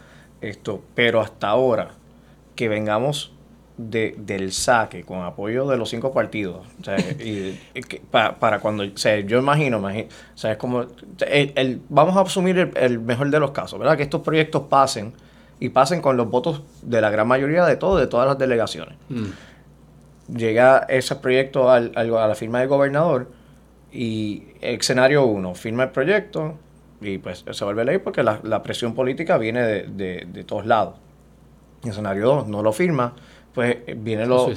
Esto, 0.42 0.82
pero 0.94 1.20
hasta 1.20 1.48
ahora, 1.48 1.92
que 2.56 2.68
vengamos 2.68 3.32
de, 3.78 4.14
del 4.18 4.52
saque 4.52 5.02
con 5.04 5.22
apoyo 5.22 5.66
de 5.66 5.76
los 5.78 5.88
cinco 5.88 6.12
partidos, 6.12 6.66
o 6.80 6.84
sea, 6.84 6.98
y, 6.98 7.58
y 7.74 7.80
que 7.80 8.00
pa- 8.00 8.36
para 8.38 8.58
cuando, 8.60 8.84
o 8.84 8.96
sea, 8.96 9.18
yo 9.20 9.38
imagino, 9.38 9.80
imagi- 9.80 10.06
o 10.34 10.36
sea, 10.38 10.52
es 10.52 10.56
como, 10.58 10.82
el- 11.26 11.52
el- 11.56 11.80
vamos 11.88 12.16
a 12.16 12.20
asumir 12.20 12.58
el, 12.58 12.70
el 12.76 12.98
mejor 13.00 13.30
de 13.30 13.40
los 13.40 13.52
casos, 13.52 13.78
¿verdad? 13.78 13.96
Que 13.96 14.02
estos 14.02 14.20
proyectos 14.20 14.64
pasen 14.68 15.14
y 15.58 15.70
pasen 15.70 16.02
con 16.02 16.16
los 16.16 16.28
votos 16.28 16.62
de 16.82 17.00
la 17.00 17.08
gran 17.10 17.26
mayoría 17.26 17.64
de 17.64 17.76
todos, 17.76 17.98
de 18.00 18.06
todas 18.08 18.26
las 18.28 18.36
delegaciones 18.38 18.96
Mm. 19.08 19.26
llega 20.36 20.78
ese 20.88 21.16
proyecto 21.16 21.70
al, 21.70 21.92
al- 21.94 22.14
a 22.16 22.26
la 22.28 22.34
firma 22.34 22.60
del 22.60 22.68
gobernador 22.68 23.30
y 23.92 24.44
escenario 24.60 25.24
1, 25.24 25.54
firma 25.54 25.84
el 25.84 25.90
proyecto 25.90 26.54
y 27.04 27.18
pues 27.18 27.44
se 27.50 27.64
vuelve 27.64 27.84
ley 27.84 27.98
porque 27.98 28.22
la, 28.22 28.40
la 28.42 28.62
presión 28.62 28.94
política 28.94 29.38
viene 29.38 29.62
de, 29.62 29.82
de- 29.88 30.26
de 30.30 30.44
todos 30.44 30.66
lados. 30.66 30.94
Y 31.84 31.88
escenario 31.88 32.26
2, 32.26 32.46
no 32.48 32.62
lo 32.62 32.72
firma, 32.72 33.12
pues 33.54 33.78
eh, 33.86 33.96
viene 33.98 34.24
lo... 34.26 34.46
Sí, 34.48 34.54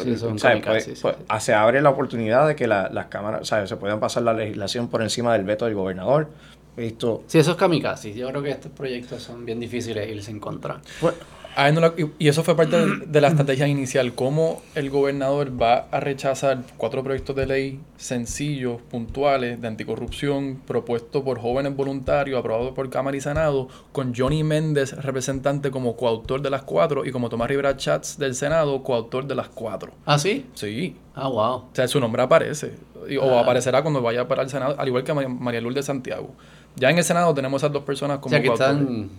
se 1.39 1.53
abre 1.53 1.81
la 1.81 1.89
oportunidad 1.89 2.47
de 2.47 2.55
que 2.55 2.67
la- 2.67 2.89
las 2.89 3.07
cámaras, 3.07 3.47
¿sabes? 3.47 3.67
Se 3.69 3.77
puedan 3.77 3.99
pasar 3.99 4.23
la 4.23 4.33
legislación 4.33 4.87
por 4.89 5.01
encima 5.01 5.33
del 5.33 5.43
veto 5.43 5.65
del 5.65 5.73
gobernador. 5.75 6.29
Esto, 6.77 7.23
Sí, 7.27 7.39
eso 7.39 7.51
es 7.51 7.57
kamikaze. 7.57 8.13
Yo 8.13 8.27
creo 8.29 8.43
que 8.43 8.51
estos 8.51 8.71
proyectos 8.71 9.23
son 9.23 9.45
bien 9.45 9.59
difíciles 9.59 10.05
de 10.05 10.13
irse 10.13 10.29
en 10.31 10.39
contra. 10.39 10.81
pues, 10.99 11.13
A 11.57 11.69
él 11.69 11.75
no 11.75 11.81
la- 11.81 11.93
y- 12.19 12.27
eso 12.27 12.43
fue 12.43 12.55
parte 12.57 12.75
de, 12.77 13.05
de 13.05 13.21
la 13.21 13.29
estrategia 13.29 13.65
inicial. 13.67 14.13
Cómo 14.13 14.61
el 14.75 14.89
gobernador 14.89 15.51
va 15.61 15.87
a 15.89 15.99
rechazar 16.01 16.63
cuatro 16.75 17.01
proyectos 17.01 17.35
de 17.35 17.45
ley 17.45 17.79
sencillos, 17.95 18.81
puntuales, 18.91 19.61
de 19.61 19.67
anticorrupción, 19.67 20.61
propuestos 20.67 21.23
por 21.23 21.39
jóvenes 21.39 21.75
voluntarios, 21.75 22.37
aprobados 22.39 22.73
por 22.73 22.89
Cámara 22.89 23.15
y 23.15 23.21
Senado, 23.21 23.69
con 23.93 24.13
Johnny 24.13 24.43
Méndez, 24.43 24.93
representante 25.01 25.71
como 25.71 25.95
coautor 25.95 26.41
de 26.41 26.49
las 26.49 26.63
cuatro, 26.63 27.05
y 27.05 27.11
como 27.11 27.29
Tomás 27.29 27.47
Rivera 27.47 27.77
Chats 27.77 28.17
del 28.19 28.35
Senado, 28.35 28.83
coautor 28.83 29.25
de 29.25 29.35
las 29.35 29.47
cuatro. 29.47 29.93
¿Ah, 30.05 30.19
sí? 30.19 30.45
Sí. 30.55 30.95
Ah, 31.15 31.29
wow. 31.29 31.39
O 31.55 31.69
sea, 31.73 31.87
su 31.87 31.99
nombre 32.01 32.21
aparece. 32.21 32.73
Y- 33.09 33.17
O 33.17 33.37
Ah. 33.37 33.41
aparecerá 33.41 33.81
cuando 33.81 34.01
vaya 34.01 34.27
para 34.27 34.43
el 34.43 34.49
Senado, 34.49 34.75
al 34.77 34.87
igual 34.87 35.03
que 35.03 35.13
María, 35.13 35.29
María 35.29 35.61
Lourdes 35.61 35.85
Santiago. 35.85 36.31
Ya 36.75 36.89
en 36.89 36.97
el 36.97 37.03
Senado 37.05 37.33
tenemos 37.33 37.61
esas 37.61 37.71
dos 37.71 37.83
personas 37.83 38.17
O 38.17 38.21
como 38.21 38.31
sea, 38.31 38.41
que 38.41 38.49
están 38.49 39.09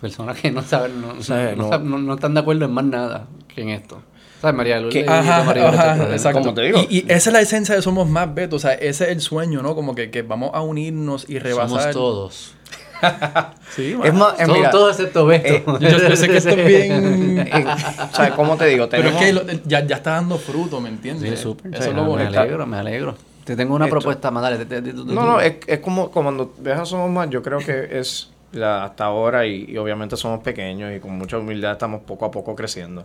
personas 0.00 0.38
que 0.38 0.50
no 0.50 0.62
saben, 0.62 1.00
no, 1.00 1.22
Sí, 1.22 1.32
no- 1.56 1.68
no. 1.70 1.78
no- 1.78 1.98
no 1.98 2.14
están 2.14 2.34
de 2.34 2.40
acuerdo 2.40 2.64
en 2.66 2.72
más 2.72 2.84
nada 2.84 3.26
que 3.54 3.62
en 3.62 3.70
esto. 3.70 4.02
¿Sabes? 4.40 4.54
María 4.56 4.78
Lourdes 4.80 4.92
Que- 5.04 5.10
y 5.10 5.12
Ajá, 5.12 5.44
María 5.44 5.68
ajá, 5.68 6.12
exacto. 6.12 6.40
Como 6.40 6.52
te 6.54 6.60
digo. 6.62 6.80
Y, 6.90 6.98
y 6.98 7.04
esa 7.08 7.30
es 7.30 7.32
la 7.32 7.40
esencia 7.40 7.74
de 7.74 7.80
Somos 7.82 8.06
Más, 8.08 8.32
Beto. 8.34 8.56
O 8.56 8.58
sea, 8.58 8.74
ese 8.74 9.04
es 9.04 9.10
el 9.10 9.20
sueño, 9.22 9.62
¿no? 9.62 9.74
Como 9.74 9.94
que, 9.94 10.10
que 10.10 10.20
vamos 10.22 10.50
a 10.52 10.60
unirnos 10.60 11.24
y 11.28 11.38
rebasar. 11.38 11.68
Somos 11.80 11.90
todos. 11.92 12.52
Sí, 13.74 13.94
es 14.04 14.14
más, 14.14 14.38
eh, 14.40 14.46
todos 14.70 14.90
excepto 14.96 15.26
Beto. 15.26 15.46
eh, 15.48 15.64
Yo, 15.80 15.88
yo 16.08 16.16
sé 16.16 16.28
que 16.28 16.36
esto 16.38 16.50
es 16.50 16.66
bien... 16.66 16.92
en- 17.52 17.68
o 17.68 18.14
sea, 18.14 18.30
¿cómo 18.34 18.56
te 18.56 18.66
digo? 18.66 18.88
Pero 18.88 19.08
es 19.10 19.16
que 19.16 19.32
lo- 19.32 19.42
ya, 19.66 19.84
ya 19.86 19.96
está 19.96 20.12
dando 20.12 20.38
fruto, 20.38 20.80
¿me 20.80 20.88
entiendes? 20.88 21.30
Sí, 21.30 21.36
súper. 21.42 21.74
Eso 21.74 21.82
Sí, 21.82 21.88
es 21.90 21.94
lo 21.96 22.02
me 22.04 22.08
bonito. 22.08 22.40
alegro, 22.40 22.66
me 22.66 22.76
alegro. 22.78 23.14
Te 23.44 23.54
tengo 23.54 23.74
una 23.74 23.84
Esto- 23.86 23.96
propuesta 23.98 24.30
más, 24.30 24.42
dale. 24.42 24.64
te- 24.64 24.80
te- 24.82 24.92
tú- 24.92 25.04
tú- 25.06 25.12
No, 25.14 25.24
no, 25.26 25.40
es, 25.40 25.56
es 25.66 25.78
como, 25.80 26.10
como 26.10 26.24
cuando 26.30 26.54
dejas 26.58 26.88
Somos 26.88 27.10
Más, 27.10 27.28
yo 27.30 27.42
creo 27.42 27.58
que 27.58 27.98
es 27.98 28.30
hasta 28.62 29.04
ahora 29.04 29.46
y, 29.46 29.76
obviamente 29.78 30.16
somos 30.16 30.40
pequeños 30.42 30.94
y 30.94 31.00
con 31.00 31.16
mucha 31.18 31.38
humildad 31.38 31.72
estamos 31.72 32.02
poco 32.02 32.24
a 32.24 32.30
poco 32.30 32.54
creciendo. 32.54 33.04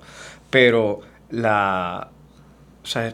Pero 0.49 0.99
la... 1.29 2.07
O 2.83 2.85
sea, 2.85 3.13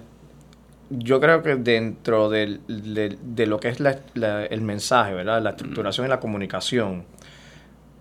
yo 0.89 1.19
creo 1.19 1.43
que 1.43 1.55
dentro 1.55 2.29
del- 2.29 2.61
del- 2.67 3.17
de 3.35 3.45
lo 3.45 3.59
que 3.59 3.69
es 3.69 3.79
la- 3.79 4.45
el 4.45 4.61
mensaje, 4.61 5.13
¿verdad? 5.13 5.41
La 5.41 5.49
estructuración 5.51 6.05
y 6.07 6.09
la 6.09 6.19
comunicación, 6.19 7.03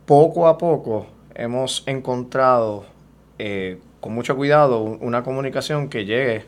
poco 0.06 0.46
a 0.48 0.56
poco 0.58 1.06
hemos 1.34 1.82
encontrado 1.86 2.84
eh, 3.38 3.78
con 4.00 4.14
mucho 4.14 4.36
cuidado 4.36 4.80
un- 4.82 4.98
una 5.02 5.22
comunicación 5.22 5.88
que 5.88 6.04
llegue 6.04 6.44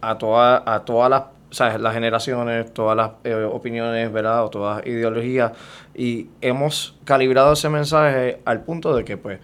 a, 0.00 0.16
toda, 0.16 0.62
a 0.64 0.84
todas 0.84 1.10
las, 1.10 1.22
¿sabes? 1.50 1.80
las 1.80 1.94
generaciones, 1.94 2.72
todas 2.74 2.96
las 2.96 3.10
eh, 3.24 3.34
opiniones, 3.34 4.12
¿verdad? 4.12 4.44
O 4.44 4.50
todas 4.50 4.78
las 4.78 4.86
ideologías. 4.86 5.52
Y 5.94 6.28
hemos 6.40 6.96
calibrado 7.04 7.52
ese 7.52 7.68
mensaje 7.68 8.40
al 8.44 8.60
punto 8.62 8.94
de 8.94 9.04
que, 9.04 9.16
pues, 9.16 9.40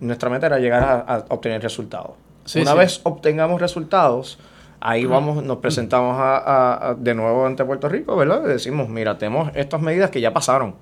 nuestra 0.00 0.30
meta 0.30 0.46
era 0.46 0.58
llegar 0.58 0.82
a, 0.84 1.14
a 1.14 1.24
obtener 1.28 1.60
resultados. 1.62 2.12
Sí, 2.44 2.60
Una 2.60 2.72
sí. 2.72 2.78
vez 2.78 3.00
obtengamos 3.02 3.60
resultados, 3.60 4.38
ahí 4.80 5.04
vamos, 5.04 5.42
nos 5.42 5.58
presentamos 5.58 6.16
a, 6.18 6.36
a- 6.38 6.88
a- 6.90 6.94
de 6.94 7.14
nuevo 7.14 7.44
ante 7.44 7.64
Puerto 7.64 7.88
Rico, 7.88 8.16
¿verdad? 8.16 8.42
Y 8.44 8.48
decimos, 8.48 8.88
mira, 8.88 9.18
tenemos 9.18 9.50
estas 9.54 9.80
medidas 9.82 10.10
que 10.10 10.20
ya 10.20 10.32
pasaron. 10.32 10.74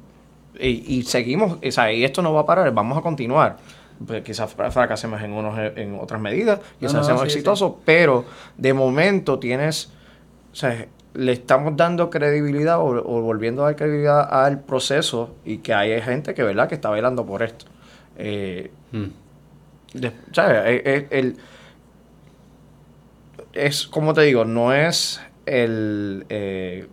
Y, 0.58 0.98
y 0.98 1.02
seguimos, 1.02 1.58
o 1.66 1.70
sea, 1.70 1.92
y 1.92 2.04
esto 2.04 2.22
no 2.22 2.32
va 2.32 2.42
a 2.42 2.46
parar, 2.46 2.70
vamos 2.72 2.96
a 2.96 3.00
continuar. 3.02 3.56
Pues 4.06 4.22
quizás 4.22 4.52
fra- 4.52 4.70
fracasemos 4.70 5.20
en, 5.22 5.32
unos, 5.32 5.58
en 5.76 5.98
otras 5.98 6.20
medidas, 6.20 6.60
quizás 6.78 6.94
no, 6.94 7.04
seamos 7.04 7.22
sí, 7.22 7.28
exitosos, 7.28 7.72
pero 7.84 8.24
de 8.58 8.74
momento 8.74 9.38
tienes, 9.38 9.90
o 10.56 10.58
sea, 10.58 10.86
le 11.12 11.32
estamos 11.32 11.76
dando 11.76 12.08
credibilidad 12.08 12.78
o, 12.78 12.86
o 12.86 13.20
volviendo 13.20 13.60
a 13.60 13.66
dar 13.66 13.76
credibilidad 13.76 14.26
al 14.42 14.60
proceso 14.60 15.34
y 15.44 15.58
que 15.58 15.74
hay 15.74 16.00
gente 16.00 16.32
que, 16.32 16.42
¿verdad?, 16.42 16.66
que 16.66 16.76
está 16.76 16.88
velando 16.88 17.26
por 17.26 17.42
esto. 17.42 17.66
Eh, 18.16 18.70
Mm. 18.90 19.04
de- 19.92 20.12
¿sabes? 20.32 20.62
Eh, 20.64 20.82
eh, 20.86 21.06
el- 21.10 21.36
es, 23.52 23.86
como 23.86 24.14
te 24.14 24.22
digo, 24.22 24.46
no 24.46 24.72
es 24.72 25.20
el, 25.44 26.24
eh, 26.30 26.86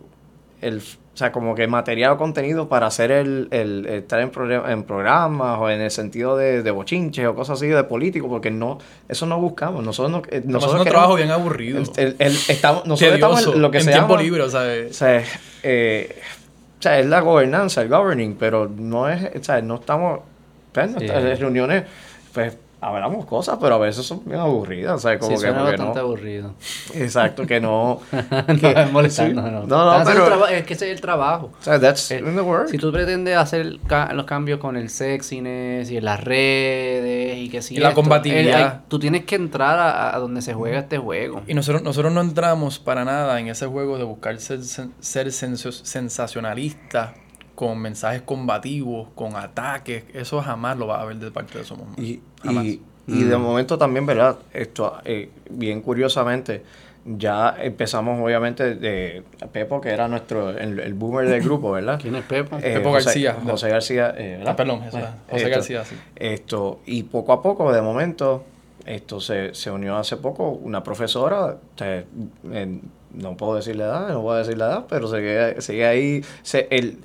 el, 0.60 0.82
o 1.14 1.16
sea, 1.16 1.30
como 1.30 1.54
que 1.54 1.68
material 1.68 2.10
o 2.12 2.18
contenido 2.18 2.68
para 2.68 2.88
hacer 2.88 3.12
el, 3.12 3.46
el- 3.52 3.86
el 3.86 3.94
estar 4.00 4.18
en, 4.20 4.30
programa- 4.30 4.72
en 4.72 4.82
programas 4.82 5.60
o 5.60 5.70
en 5.70 5.80
el 5.80 5.90
sentido 5.92 6.36
de, 6.36 6.64
de 6.64 6.70
bochinches 6.72 7.24
o 7.28 7.36
cosas 7.36 7.58
así 7.58 7.68
de 7.68 7.84
político, 7.84 8.28
porque 8.28 8.50
no, 8.50 8.78
eso 9.08 9.24
no 9.24 9.38
buscamos. 9.40 9.84
Nosotros 9.84 10.10
no, 10.10 10.18
eh, 10.28 10.38
Estamos 10.38 10.46
nosotros 10.54 10.80
un 10.80 10.84
queremos- 10.84 10.90
trabajo 10.92 11.14
bien 11.14 11.30
aburrido. 11.30 11.82
el- 11.96 12.16
el- 12.18 12.36
estamos, 12.48 12.84
nosotros 12.86 13.14
estamos 13.14 13.38
tedioso, 13.38 13.54
en 13.56 13.62
lo 13.62 13.70
que 13.70 13.78
en 13.78 13.84
se 13.84 13.92
tiempo 13.92 14.08
llama- 14.14 14.22
libre, 14.22 14.42
o 14.42 14.50
sea, 14.50 14.62
o 14.90 14.92
sea, 14.92 15.22
eh, 15.62 16.18
o 16.78 16.82
sea, 16.82 16.98
es 16.98 17.06
la 17.06 17.20
gobernanza, 17.20 17.80
el 17.82 17.88
governing, 17.88 18.34
pero 18.38 18.68
no 18.68 19.08
es, 19.08 19.22
o 19.40 19.42
sea, 19.44 19.62
no 19.62 19.76
estamos, 19.76 20.20
pues, 20.72 20.88
Sí. 20.88 20.92
nuestras 20.94 21.38
reuniones, 21.38 21.84
pues, 22.32 22.56
hablamos 22.86 23.24
cosas, 23.26 23.58
pero 23.60 23.74
a 23.76 23.78
veces 23.78 24.04
son 24.06 24.22
bien 24.24 24.40
aburridas, 24.40 24.94
o 24.94 24.98
sea, 24.98 25.18
como 25.18 25.30
Sí, 25.30 25.34
que, 25.36 25.40
suena 25.40 25.58
porque 25.60 25.70
bastante 25.76 25.98
no, 26.00 26.04
aburrido. 26.06 26.54
exacto, 26.94 27.46
que 27.46 27.60
no, 27.60 28.00
no, 28.48 28.56
que- 28.60 28.70
es 28.76 28.92
molestando, 28.92 29.42
sí. 29.42 29.50
no. 29.50 29.66
no, 29.66 29.98
no, 29.98 30.04
pero, 30.04 30.26
traba- 30.26 30.50
es 30.52 30.64
que 30.64 30.74
ese 30.74 30.86
es 30.90 30.94
el 30.94 31.00
trabajo. 31.00 31.50
o 31.58 31.62
sea, 31.64 31.80
that's 31.80 32.10
Eh, 32.10 32.18
in 32.18 32.34
the 32.34 32.40
work. 32.42 32.68
Si 32.68 32.78
tú 32.78 32.92
pretendes 32.92 33.36
hacer 33.36 33.78
ca- 33.86 34.12
los 34.12 34.26
cambios 34.26 34.58
con 34.60 34.76
el 34.76 34.90
sexiness 34.90 35.90
y 35.90 35.96
en 35.96 36.04
las 36.04 36.22
redes 36.22 37.38
y 37.38 37.48
que 37.48 37.62
si 37.62 37.74
Y 37.76 37.78
la 37.78 37.94
combatividad. 37.94 38.40
el- 38.40 38.54
hay- 38.54 38.72
tú 38.88 38.98
tienes 38.98 39.24
que 39.24 39.36
entrar 39.36 39.78
a, 39.78 40.14
a 40.14 40.18
donde 40.18 40.42
se 40.42 40.54
juega 40.54 40.78
este 40.80 40.98
juego. 40.98 41.42
Y 41.46 41.54
nosotros, 41.54 41.82
nosotros 41.82 42.12
no 42.12 42.20
entramos 42.20 42.78
para 42.78 43.04
nada 43.04 43.38
en 43.40 43.48
ese 43.48 43.66
juego 43.66 43.98
de 43.98 44.04
buscar 44.04 44.38
ser, 44.38 44.60
ser 45.00 45.32
sensacionalistas 45.32 47.10
con 47.54 47.78
mensajes 47.78 48.22
combativos, 48.22 49.08
con 49.14 49.36
ataques. 49.36 50.04
Eso 50.12 50.40
jamás 50.42 50.76
lo 50.78 50.86
va 50.86 51.00
a 51.00 51.04
ver 51.04 51.16
de 51.16 51.30
parte 51.30 51.58
de 51.58 51.64
Somos 51.64 51.88
Más. 51.88 51.98
Y, 51.98 52.20
Jamás. 52.42 52.64
y, 52.64 52.80
y 53.06 53.22
de 53.24 53.36
Mm. 53.36 53.40
momento 53.42 53.78
también, 53.78 54.06
¿verdad? 54.06 54.36
Esto, 54.52 54.98
eh, 55.04 55.30
bien 55.50 55.80
curiosamente, 55.82 56.62
ya 57.06 57.54
empezamos 57.60 58.18
obviamente 58.24 58.76
de 58.76 59.22
Pepo, 59.52 59.78
que 59.80 59.90
era 59.90 60.08
nuestro, 60.08 60.50
el, 60.50 60.80
el 60.80 60.94
boomer 60.94 61.28
del 61.28 61.42
grupo, 61.42 61.70
¿verdad? 61.72 61.98
¿Quién 62.02 62.14
es 62.16 62.24
Pepo? 62.24 62.56
Eh, 62.56 62.74
Pepo 62.78 62.90
José- 62.92 63.04
García. 63.04 63.36
José 63.46 63.68
García, 63.68 64.14
eh, 64.16 64.36
¿verdad? 64.38 64.52
Ah, 64.52 64.56
perdón, 64.56 64.80
José 64.80 65.04
esto- 65.36 65.48
García, 65.50 65.84
sí. 65.84 65.96
Esto, 66.16 66.80
y 66.86 67.02
poco 67.02 67.32
a 67.34 67.42
poco, 67.42 67.70
de 67.72 67.82
momento, 67.82 68.44
esto 68.86 69.20
se, 69.20 69.54
se 69.54 69.70
unió 69.70 69.96
hace 69.98 70.16
poco 70.16 70.48
una 70.48 70.82
profesora, 70.82 71.58
eh, 71.80 72.04
no 73.12 73.36
puedo 73.36 73.54
decir 73.56 73.76
la 73.76 73.84
edad, 73.84 74.08
no 74.08 74.22
puedo 74.22 74.38
decir 74.38 74.56
la 74.58 74.66
edad, 74.66 74.86
pero 74.88 75.06
sigue, 75.08 75.60
sigue 75.60 75.86
ahí, 75.86 76.24
se, 76.42 76.66
el, 76.70 76.98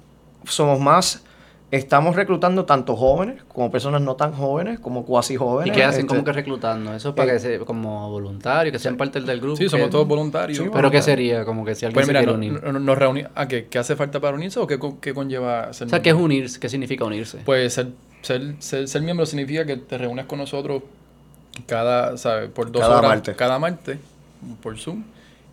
somos 0.46 0.80
más, 0.80 1.24
estamos 1.72 2.16
reclutando 2.16 2.66
tanto 2.66 2.96
jóvenes 2.96 3.44
como 3.48 3.70
personas 3.72 4.02
no 4.02 4.16
tan 4.16 4.34
jóvenes, 4.34 4.80
como 4.80 5.06
cuasi 5.06 5.36
¿Y 5.36 5.38
jóvenes. 5.38 5.76
qué 5.76 5.84
hacen 5.84 6.02
este, 6.02 6.08
como 6.08 6.24
que 6.24 6.32
reclutando? 6.34 6.94
Eso 6.96 7.10
es 7.10 7.16
para 7.16 7.32
eh, 7.32 7.34
que 7.36 7.40
se, 7.40 7.60
como 7.60 8.10
voluntarios, 8.10 8.72
que 8.72 8.80
sean 8.80 8.98
parte 8.98 9.22
del 9.22 9.40
grupo. 9.40 9.58
Sí, 9.58 9.70
somos 9.70 9.88
que- 9.88 9.92
todos 9.92 10.08
voluntarios. 10.08 10.58
Sí, 10.58 10.66
Pero 10.74 10.90
¿qué 10.90 11.02
sería? 11.02 11.46
Como 11.46 11.64
que 11.66 11.76
si 11.76 11.86
alguien 11.86 11.94
Pues 11.96 12.06
se 12.08 12.12
quiere 12.12 12.26
no- 12.28 12.34
unir. 12.34 12.64
no- 12.64 12.80
nos 12.80 12.98
reunimos. 12.98 13.32
¿A 13.36 13.48
qué, 13.48 13.68
qué 13.68 13.78
hace 13.78 13.96
falta 13.96 14.20
para 14.20 14.36
unirse 14.36 14.60
o 14.60 14.66
qué, 14.68 14.80
con- 14.80 14.98
qué 14.98 15.14
conlleva 15.14 15.72
ser 15.74 15.88
o 15.88 15.90
sea, 15.90 16.02
¿qué 16.02 16.10
es 16.10 16.16
miembro? 16.16 16.26
unirse? 16.36 16.60
¿Qué 16.60 16.70
significa 16.70 17.06
unirse? 17.06 17.40
Pues 17.46 17.74
ser, 17.74 17.90
ser, 18.24 18.56
ser, 18.60 18.88
ser 18.88 19.02
miembro 19.04 19.26
significa 19.26 19.66
que 19.66 19.78
te 19.78 19.98
reúnes 19.98 20.26
con 20.26 20.40
nosotros 20.40 20.82
cada, 21.68 22.18
¿sabes? 22.18 22.50
Por 22.50 22.72
dos 22.72 22.82
Cada 22.82 22.98
horas. 23.00 23.10
martes. 23.10 23.36
Cada 23.36 23.60
martes, 23.60 23.98
por 24.62 24.78
Zoom. 24.78 25.04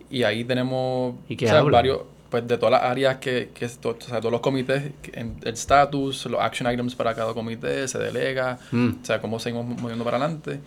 Y 0.09 0.23
ahí 0.23 0.45
tenemos 0.45 1.17
¿Y 1.29 1.37
qué 1.37 1.47
o 1.47 1.49
sea, 1.49 1.59
hablan? 1.59 1.73
varios, 1.73 2.01
pues 2.31 2.47
de 2.49 2.59
todas 2.59 2.73
las 2.73 2.83
áreas 2.91 3.17
que, 3.19 3.51
que 3.55 3.65
es 3.67 3.79
to- 3.79 3.97
o 3.99 4.05
sea, 4.05 4.19
todos 4.21 4.33
los 4.33 4.41
comités, 4.41 4.93
en- 5.13 5.37
el 5.45 5.55
status, 5.55 6.27
los 6.27 6.41
action 6.41 6.71
items 6.73 6.95
para 6.95 7.15
cada 7.15 7.33
comité, 7.35 7.87
se 7.89 7.99
delega, 7.99 8.59
Mm. 8.73 8.89
o 9.03 9.05
sea, 9.05 9.21
cómo 9.21 9.39
seguimos 9.39 9.67
moviendo 9.81 10.05
para 10.05 10.17
adelante. 10.19 10.61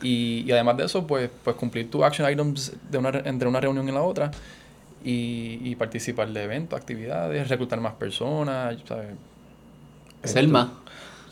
Y, 0.00 0.44
y 0.46 0.52
además 0.52 0.76
de 0.76 0.84
eso, 0.86 1.06
pues, 1.06 1.30
pues 1.44 1.56
cumplir 1.56 1.90
tus 1.90 2.02
action 2.02 2.30
items 2.30 2.72
de 2.90 2.98
una, 2.98 3.10
re- 3.12 3.28
entre 3.28 3.46
una 3.48 3.60
reunión 3.60 3.88
y 3.88 3.92
la 3.92 4.02
otra 4.02 4.30
y, 5.04 5.58
y 5.62 5.74
participar 5.76 6.28
de 6.28 6.44
eventos, 6.44 6.78
actividades, 6.78 7.48
reclutar 7.48 7.80
más 7.80 7.94
personas, 7.94 8.76
¿sabes? 8.86 9.08
Selma. 10.24 10.72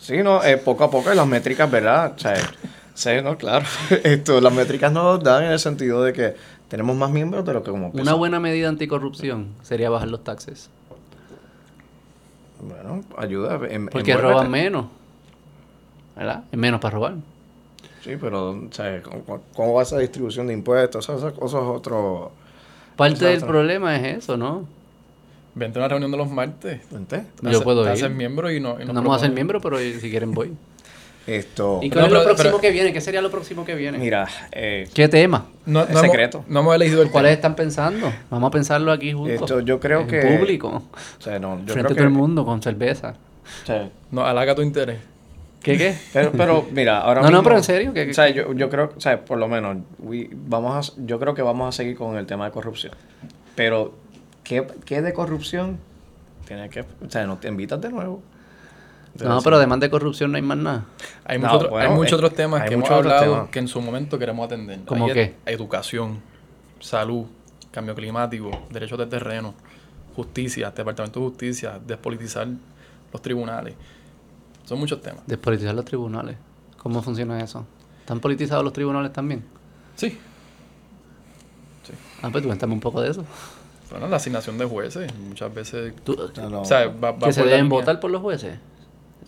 Sí, 0.00 0.22
no, 0.22 0.42
eh, 0.42 0.56
poco 0.56 0.84
a 0.84 0.90
poco 0.90 1.12
las 1.14 1.26
métricas, 1.26 1.70
¿verdad? 1.70 2.12
O 2.16 2.18
sea, 2.18 2.34
sí, 2.94 3.10
no, 3.22 3.36
claro. 3.36 3.64
Esto, 4.04 4.40
las 4.40 4.52
métricas 4.52 4.90
nos 4.92 5.22
dan 5.22 5.44
en 5.44 5.52
el 5.52 5.58
sentido 5.58 6.02
de 6.02 6.12
que 6.12 6.34
tenemos 6.70 6.96
más 6.96 7.10
miembros 7.10 7.44
de 7.44 7.52
lo 7.52 7.62
que 7.62 7.70
como 7.70 7.86
Una 7.88 7.92
pensamos. 7.94 8.18
buena 8.18 8.40
medida 8.40 8.68
anticorrupción 8.70 9.48
sería 9.62 9.90
bajar 9.90 10.08
los 10.08 10.24
taxes. 10.24 10.70
Bueno, 12.62 13.02
ayuda. 13.18 13.54
en- 13.68 13.86
Porque 13.86 14.12
envuélvete. 14.12 14.16
roban 14.16 14.50
menos. 14.50 14.86
¿Verdad? 16.16 16.44
Es 16.52 16.58
menos 16.58 16.80
para 16.80 16.94
robar. 16.94 17.14
Sí, 18.02 18.12
pero, 18.20 18.50
o 18.50 18.68
sea, 18.70 19.02
¿cómo, 19.02 19.42
cómo 19.54 19.74
va 19.74 19.82
esa 19.82 19.98
distribución 19.98 20.46
de 20.46 20.54
impuestos? 20.54 21.04
Eso, 21.04 21.16
eso, 21.16 21.28
eso 21.28 21.46
es 21.46 21.54
otro... 21.76 22.32
Parte 22.96 23.24
del 23.24 23.40
problema 23.40 23.96
es 23.96 24.18
eso, 24.18 24.36
¿no? 24.36 24.66
Vente 25.54 25.78
a 25.78 25.82
una 25.82 25.88
reunión 25.88 26.10
de 26.10 26.16
los 26.18 26.30
martes. 26.30 26.82
¿Vente? 26.90 27.24
Te 27.42 27.50
Yo 27.50 27.62
puedo 27.62 27.82
te 27.82 27.88
ir. 27.90 27.92
haces 27.94 28.10
miembro 28.10 28.50
y 28.52 28.60
no. 28.60 28.80
y 28.80 28.84
No 28.84 28.92
vamos 28.92 29.16
a 29.16 29.20
ser 29.20 29.32
miembros, 29.32 29.62
pero 29.62 29.78
si 29.78 29.98
quieren 30.10 30.32
voy. 30.32 30.52
Esto... 31.34 31.78
¿Y 31.82 31.88
No, 31.88 31.94
cuál 31.94 32.06
es 32.06 32.12
lo 32.12 32.18
pero- 32.18 32.24
próximo 32.34 32.50
pero- 32.50 32.60
que 32.60 32.70
viene? 32.70 32.92
¿Qué 32.92 33.00
sería 33.00 33.22
lo 33.22 33.30
próximo 33.30 33.64
que 33.64 33.74
viene? 33.74 33.98
Mira, 33.98 34.26
eh, 34.52 34.88
¿Qué 34.92 35.08
tema? 35.08 35.46
No, 35.66 35.82
Es 35.82 35.90
no 35.90 35.98
hemos- 36.00 36.02
secreto. 36.10 36.44
no 36.48 36.60
hemos 36.60 36.74
elegido 36.74 37.02
el 37.02 37.10
¿Cuáles 37.10 37.30
tema. 37.30 37.34
están 37.36 37.54
pensando? 37.56 38.12
Vamos 38.30 38.48
a 38.48 38.50
pensarlo 38.50 38.90
aquí 38.92 39.12
juntos. 39.12 39.40
esto 39.42 39.60
yo 39.60 39.78
creo 39.78 40.00
en 40.00 40.06
que... 40.08 40.20
público. 40.22 40.82
O 41.18 41.22
sea, 41.22 41.38
no, 41.38 41.58
yo 41.64 41.72
frente 41.72 41.72
creo 41.72 41.84
a 41.84 41.88
que... 41.88 41.94
todo 41.94 42.04
el 42.04 42.10
mundo, 42.10 42.44
con 42.44 42.60
cerveza. 42.62 43.14
o 43.62 43.66
sea, 43.66 43.88
No, 44.10 44.24
halaga 44.26 44.54
tu 44.54 44.62
interés. 44.62 44.98
¿Qué 45.62 45.76
qué? 45.76 45.94
Pero, 46.12 46.32
pero 46.32 46.66
mira, 46.72 47.00
ahora 47.00 47.20
No, 47.20 47.26
no, 47.26 47.32
mismo- 47.38 47.42
pero 47.44 47.56
en 47.58 47.62
serio, 47.64 47.92
¿qué- 47.92 48.06
qué- 48.06 48.10
o 48.12 48.14
sea, 48.14 48.28
yo, 48.30 48.52
yo 48.54 48.70
creo, 48.70 48.92
o 48.96 49.00
sea, 49.00 49.22
por 49.24 49.36
lo 49.38 49.46
menos, 49.46 49.76
we- 49.98 50.30
vamos 50.32 50.90
a, 50.90 50.92
yo 51.04 51.18
creo 51.20 51.34
que 51.34 51.42
vamos 51.42 51.68
a 51.68 51.76
seguir 51.76 51.96
con 51.96 52.16
el 52.16 52.24
tema 52.26 52.46
de 52.46 52.50
corrupción. 52.50 52.92
Pero, 53.54 53.92
¿qué, 54.42 54.66
qué 54.86 55.02
de 55.02 55.12
corrupción? 55.12 55.78
Tiene 56.46 56.70
que, 56.70 56.80
o 56.80 56.86
sea, 57.10 57.26
no 57.26 57.36
te 57.36 57.48
invitas 57.48 57.78
de 57.80 57.90
nuevo. 57.90 58.22
No, 59.18 59.40
pero 59.42 59.56
además 59.56 59.80
de 59.80 59.90
corrupción 59.90 60.30
no 60.30 60.36
hay 60.36 60.42
más 60.42 60.56
nada. 60.56 60.84
Hay, 61.24 61.38
No, 61.38 61.46
muchos 61.46 61.56
otro- 61.56 61.70
bueno, 61.70 61.88
hay 61.90 61.94
muchos 61.96 62.12
otros 62.14 62.34
temas 62.34 62.62
hay 62.62 62.68
que 62.68 62.74
hemos 62.74 62.90
hablado 62.90 63.20
temas. 63.34 63.48
que 63.50 63.58
en 63.58 63.68
su 63.68 63.80
momento 63.80 64.18
queremos 64.18 64.46
atender. 64.46 64.80
¿Cómo 64.86 65.06
Hay 65.06 65.12
qué? 65.12 65.22
ed- 65.22 65.34
Educación, 65.54 66.20
salud, 66.78 67.26
cambio 67.72 67.94
climático, 67.94 68.50
derechos 68.70 68.98
de 68.98 69.06
terreno, 69.06 69.54
justicia, 70.16 70.70
departamento 70.70 71.20
de 71.20 71.26
justicia, 71.26 71.78
despolitizar 71.84 72.46
los 73.12 73.20
tribunales. 73.22 73.74
Son 74.64 74.78
muchos 74.78 75.02
temas. 75.02 75.22
Despolitizar 75.26 75.74
los 75.74 75.84
tribunales. 75.84 76.36
¿Cómo 76.78 77.02
funciona 77.02 77.40
eso? 77.42 77.66
¿Están 78.00 78.20
politizados 78.20 78.64
los 78.64 78.72
tribunales 78.72 79.12
también? 79.12 79.44
Sí. 79.96 80.18
Ah, 82.22 82.28
pues 82.30 82.44
cuéntame 82.46 82.72
un 82.74 82.80
poco 82.80 83.00
de 83.00 83.10
eso. 83.10 83.24
Bueno, 83.90 84.06
la 84.08 84.16
asignación 84.16 84.56
de 84.58 84.64
jueces, 84.66 85.12
muchas 85.16 85.52
veces. 85.52 85.94
Tú- 86.04 86.16
no, 86.36 86.48
no, 86.50 86.60
O 86.62 86.64
sea, 86.64 86.86
va, 86.88 87.10
va 87.12 87.18
que 87.26 87.32
se 87.32 87.42
deben 87.42 87.64
línea- 87.64 87.78
votar 87.80 87.98
por 87.98 88.10
los 88.10 88.20
jueces. 88.22 88.58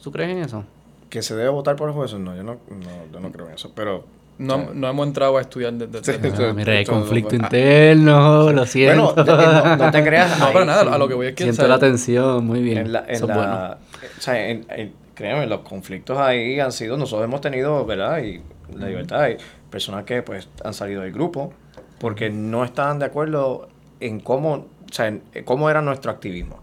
¿Tú 0.03 0.11
crees 0.13 0.31
en 0.31 0.39
eso? 0.45 0.65
que 1.09 1.21
se 1.21 1.37
debe 1.37 1.51
votar 1.51 1.77
por 1.77 1.93
jueces, 1.93 2.19
no, 2.19 2.35
yo 2.35 2.43
no, 2.43 2.55
no, 2.71 3.13
yo 3.13 3.21
no 3.21 3.31
creo 3.31 3.47
en 3.49 3.55
eso. 3.55 3.71
Pero, 3.75 4.05
No, 4.39 4.71
no 4.73 4.89
hemos 4.89 5.07
entrado 5.07 5.37
a 5.37 5.43
estudiar 5.43 5.75
desde 5.75 6.03
Sí. 6.15 6.19
desde- 6.19 6.47
Ah, 6.49 6.53
mira, 6.55 6.73
hay 6.73 6.87
conflicto 6.87 7.29
ah, 7.33 7.37
interno, 7.37 8.51
lo 8.51 8.65
siento. 8.67 9.13
bueno, 9.15 9.37
no, 9.67 9.77
no 9.77 9.91
te 9.91 10.03
creas. 10.03 10.39
No, 10.41 10.53
para 10.53 10.65
nada, 10.65 10.95
a 10.95 10.97
lo 10.99 11.07
que 11.07 11.13
voy 11.15 11.27
es 11.27 11.35
que. 11.35 11.45
Siento 11.45 11.69
la 11.69 11.79
tensión, 11.79 12.47
muy 12.47 12.63
bien. 12.63 12.79
En 12.79 12.93
la, 12.93 13.05
en 13.07 13.27
la- 13.27 13.79
o 14.19 14.21
sea, 14.23 14.49
en- 14.49 14.65
en- 14.71 14.95
créeme, 15.15 15.47
los 15.47 15.61
conflictos 15.61 16.17
ahí 16.19 16.59
han 16.59 16.73
sido, 16.73 16.97
nosotros 16.97 17.27
hemos 17.29 17.43
tenido, 17.43 17.85
¿verdad? 17.85 18.23
Y 18.23 18.41
la 18.75 18.87
libertad, 18.89 19.21
hay 19.21 19.37
personas 19.71 20.05
que 20.05 20.23
pues 20.23 20.49
han 20.65 20.73
salido 20.73 21.03
del 21.03 21.13
grupo 21.13 21.53
porque 21.99 22.31
no 22.31 22.65
estaban 22.65 22.99
de 22.99 23.05
acuerdo 23.05 23.69
en 24.01 24.19
cómo, 24.21 24.53
o 24.55 24.93
sea, 24.93 25.09
en 25.09 25.23
cómo 25.45 25.69
era 25.69 25.83
nuestro 25.83 26.11
activismo. 26.11 26.59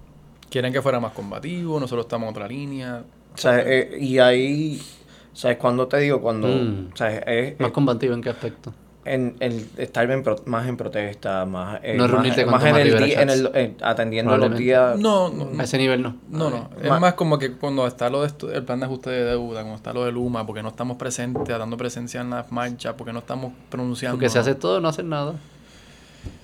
Quieren 0.49 0.73
que 0.73 0.81
fuera 0.81 0.99
más 0.99 1.13
combativo, 1.13 1.79
nosotros 1.79 2.05
estamos 2.05 2.25
en 2.29 2.31
otra 2.35 2.47
línea. 2.47 3.03
O 3.39 3.41
sea, 3.41 3.59
eh, 3.65 3.97
y 3.99 4.19
ahí, 4.19 4.81
¿sabes? 5.33 5.57
Cuando 5.57 5.87
te 5.87 5.97
digo, 5.97 6.19
cuando, 6.21 6.47
Mm. 6.49 6.89
o 6.93 6.97
sea, 6.97 7.17
es, 7.19 7.59
¿Más 7.59 7.71
combativo 7.71 8.13
en 8.13 8.21
qué 8.21 8.29
aspecto? 8.29 8.73
en 9.05 9.37
el 9.39 9.65
estar 9.77 10.11
en 10.11 10.21
pro- 10.21 10.41
más 10.45 10.67
en 10.67 10.77
protesta, 10.77 11.43
más, 11.45 11.79
eh, 11.83 11.95
No 11.95 12.03
más, 12.03 12.11
reunirte 12.11 12.43
con 12.43 12.51
más 12.51 12.63
en 12.65 12.75
el 12.75 12.97
día, 13.03 13.21
en 13.23 13.29
el, 13.29 13.49
en- 13.55 13.77
atendiendo 13.81 14.37
los 14.37 14.55
días. 14.55 14.99
No, 14.99 15.29
no, 15.29 15.45
A 15.45 15.53
no. 15.53 15.63
ese 15.63 15.77
nivel 15.79 16.03
no. 16.03 16.15
No, 16.29 16.49
no. 16.51 16.69
Es 16.83 16.89
más 16.99 17.13
como 17.15 17.39
que 17.39 17.53
cuando 17.53 17.87
está 17.87 18.09
lo 18.09 18.21
de 18.21 18.31
el 18.53 18.63
plan 18.65 18.79
de 18.81 18.85
ajuste 18.85 19.09
de 19.09 19.23
deuda, 19.23 19.61
cuando 19.61 19.77
está 19.77 19.93
lo 19.93 20.05
de 20.05 20.11
Luma, 20.11 20.45
porque 20.45 20.61
no 20.61 20.67
estamos 20.69 20.97
presentes, 20.97 21.57
dando 21.57 21.75
presencia 21.77 22.21
en 22.21 22.29
las 22.29 22.51
marchas, 22.51 22.93
porque 22.97 23.11
no 23.13 23.19
estamos 23.19 23.53
pronunciando. 23.69 24.17
Porque 24.17 24.29
se 24.29 24.37
hace 24.37 24.53
todo, 24.53 24.79
no 24.81 24.89
hacen 24.89 25.09
nada. 25.09 25.33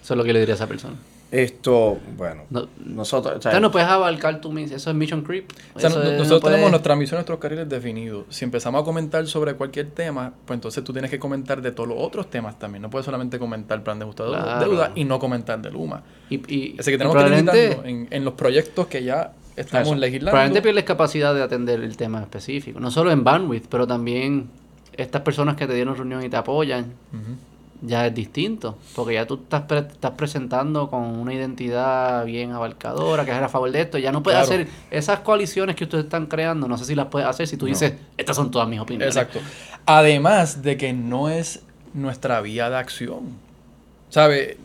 Eso 0.02 0.14
es 0.14 0.18
lo 0.18 0.24
que 0.24 0.34
le 0.34 0.40
diría 0.40 0.54
a 0.54 0.58
esa 0.58 0.68
persona. 0.68 0.96
Esto, 1.32 1.98
bueno, 2.16 2.44
No, 2.50 2.68
nosotros, 2.86 3.38
o 3.38 3.42
sea, 3.42 3.60
no 3.60 3.72
puedes 3.72 3.88
abarcar 3.88 4.40
tu 4.42 4.52
mis- 4.52 4.72
Eso 4.72 4.90
es 4.92 4.96
mission 4.96 5.22
creep. 5.24 5.50
O 5.74 5.80
sea, 5.80 5.90
Eso 5.90 6.00
no- 6.00 6.06
es- 6.06 6.12
no 6.14 6.18
nosotros 6.20 6.42
puedes- 6.42 6.56
tenemos 6.56 6.72
nuestra 6.72 6.96
misión, 6.96 7.18
nuestros 7.18 7.40
carriles 7.40 7.68
definidos. 7.68 8.26
Si 8.30 8.46
empezamos 8.46 8.82
a 8.82 8.86
comentar 8.86 9.26
sobre 9.28 9.56
cualquier 9.56 9.92
tema, 9.92 10.32
pues 10.46 10.58
entonces 10.58 10.84
tú 10.84 10.94
tienes 10.94 11.10
que 11.12 11.20
comentar 11.20 11.62
de 11.62 11.72
todos 11.72 11.90
los 11.90 11.98
otros 12.00 12.30
temas 12.30 12.58
también. 12.60 12.82
No 12.84 12.90
puedes 12.90 13.06
solamente 13.06 13.40
comentar 13.40 13.78
el 13.78 13.84
plan 13.84 13.98
de 14.00 14.04
ajuste 14.04 14.24
de 14.24 14.30
Claro. 14.30 14.60
deuda 14.70 14.92
y 14.96 15.04
no 15.04 15.20
comentar 15.20 15.62
de 15.62 15.72
Luma. 15.72 16.04
Y, 16.30 16.36
y- 16.54 16.76
Así 16.80 16.92
que 16.92 16.96
y 16.96 16.98
tenemos 17.00 17.18
que 17.22 17.30
limitarnos 17.30 17.86
en, 17.86 18.08
en 18.12 18.24
los 18.26 18.34
proyectos 18.36 18.88
que 18.88 19.04
ya 19.04 19.34
estamos 19.56 19.88
Eso. 19.90 19.96
legislando. 19.96 20.32
probablemente 20.32 20.62
pierdes 20.62 20.84
capacidad 20.84 21.34
de 21.34 21.42
atender 21.42 21.82
el 21.82 21.98
tema 21.98 22.22
específico. 22.22 22.80
No 22.80 22.92
solo 22.92 23.12
en 23.12 23.24
bandwidth, 23.24 23.66
pero 23.68 23.88
también 23.88 24.48
estas 24.94 25.22
personas 25.24 25.56
que 25.58 25.66
te 25.68 25.74
dieron 25.74 25.96
reunión 25.96 26.24
y 26.24 26.30
te 26.30 26.38
apoyan. 26.38 26.94
Ujú. 27.14 27.36
Ya 27.82 28.08
es 28.08 28.16
distinto, 28.16 28.78
porque 28.96 29.16
ya 29.16 29.26
tú 29.28 29.36
estás, 29.44 29.64
pre- 29.64 29.80
estás 29.80 30.12
presentando 30.12 30.90
con 30.90 31.04
una 31.04 31.34
identidad 31.34 32.26
bien 32.26 32.52
abarcadora, 32.52 33.26
que 33.26 33.32
es 33.32 33.38
a 33.38 33.50
favor 33.50 33.72
de 33.72 33.82
esto, 33.82 33.98
ya 33.98 34.12
no 34.12 34.24
puedes 34.24 34.40
Claro. 34.48 34.64
hacer 34.64 34.74
esas 34.92 35.20
coaliciones 35.20 35.76
que 35.76 35.84
ustedes 35.84 36.06
están 36.06 36.26
creando, 36.28 36.68
no 36.68 36.78
sé 36.78 36.86
si 36.86 36.96
las 36.96 37.08
puedes 37.08 37.28
hacer 37.28 37.48
si 37.48 37.58
tú 37.58 37.66
dices, 37.66 37.94
estas 38.18 38.36
son 38.36 38.50
todas 38.52 38.68
mis 38.68 38.80
opiniones. 38.80 39.16
Exacto. 39.16 39.40
Además 39.86 40.62
de 40.64 40.78
que 40.78 40.94
no 40.94 41.30
es 41.30 41.64
nuestra 41.94 42.42
vía 42.42 42.70
de 42.70 42.78
acción. 42.78 43.44
¿Sabe? 44.10 44.58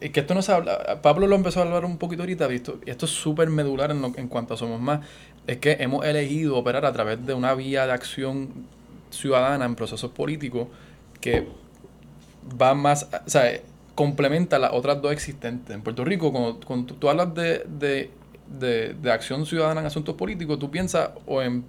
Es 0.00 0.10
que 0.10 0.20
esto 0.20 0.34
no 0.34 0.42
se 0.42 0.52
habla. 0.52 1.00
Pablo 1.02 1.26
lo 1.26 1.36
empezó 1.36 1.60
a 1.60 1.62
hablar 1.62 1.84
un 1.84 1.96
poquito 1.96 2.22
ahorita, 2.22 2.46
visto. 2.48 2.78
Y 2.84 2.90
esto 2.90 3.06
es 3.06 3.12
súper 3.12 3.48
medular 3.50 3.90
en, 3.90 4.02
lo- 4.02 4.12
en 4.16 4.28
cuanto 4.28 4.54
a 4.54 4.56
Somos 4.56 4.80
Más. 4.80 5.00
Es 5.46 5.58
que 5.58 5.76
hemos 5.80 6.04
elegido 6.04 6.56
operar 6.56 6.84
a 6.84 6.92
través 6.92 7.24
de 7.24 7.32
una 7.34 7.54
vía 7.54 7.86
de 7.86 7.92
acción 7.92 8.48
ciudadana 9.10 9.64
en 9.64 9.76
procesos 9.76 10.10
políticos 10.10 10.66
que 11.20 11.46
va 12.60 12.74
más. 12.74 13.08
O 13.26 13.30
sea, 13.30 13.50
complementa 13.94 14.58
las 14.58 14.72
otras 14.72 15.00
dos 15.00 15.12
existentes. 15.12 15.74
En 15.74 15.82
Puerto 15.82 16.04
Rico, 16.04 16.30
cuando, 16.32 16.60
cuando 16.66 16.94
tú, 16.94 17.08
hablas 17.08 17.34
de, 17.34 17.64
de, 17.66 18.10
de, 18.58 18.94
de 18.94 19.10
acción 19.12 19.46
ciudadana 19.46 19.80
en 19.80 19.86
asuntos 19.86 20.14
políticos, 20.16 20.58
tú 20.58 20.70
piensas 20.70 21.10
o 21.26 21.40
en 21.42 21.64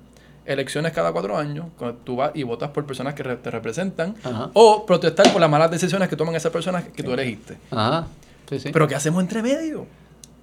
elecciones 0.45 0.94
cada 0.94 1.12
cuatro 1.12 1.38
años, 1.38 1.66
cuando 1.78 1.98
tú 2.04 2.16
vas 2.18 2.32
y 2.34 2.44
votas 2.44 2.70
por 2.70 2.86
personas 2.86 3.14
que 3.14 3.24
te 3.24 3.52
representan, 3.52 4.16
Ajá. 4.24 4.49
o 4.54 4.86
protestar 4.86 5.32
por 5.32 5.41
las 5.41 5.49
malas 5.49 5.70
decisiones 5.70 6.08
que 6.08 6.16
toman 6.16 6.36
esas 6.36 6.52
personas 6.54 6.86
que 6.86 7.04
tú 7.04 7.12
elegiste. 7.12 7.58
Ajá, 7.72 8.08
sí, 8.49 8.60
sí. 8.60 8.70
Pero 8.72 8.88
¿qué 8.88 8.95
hacemos 8.95 9.22
entre 9.22 9.41
medio? 9.41 9.86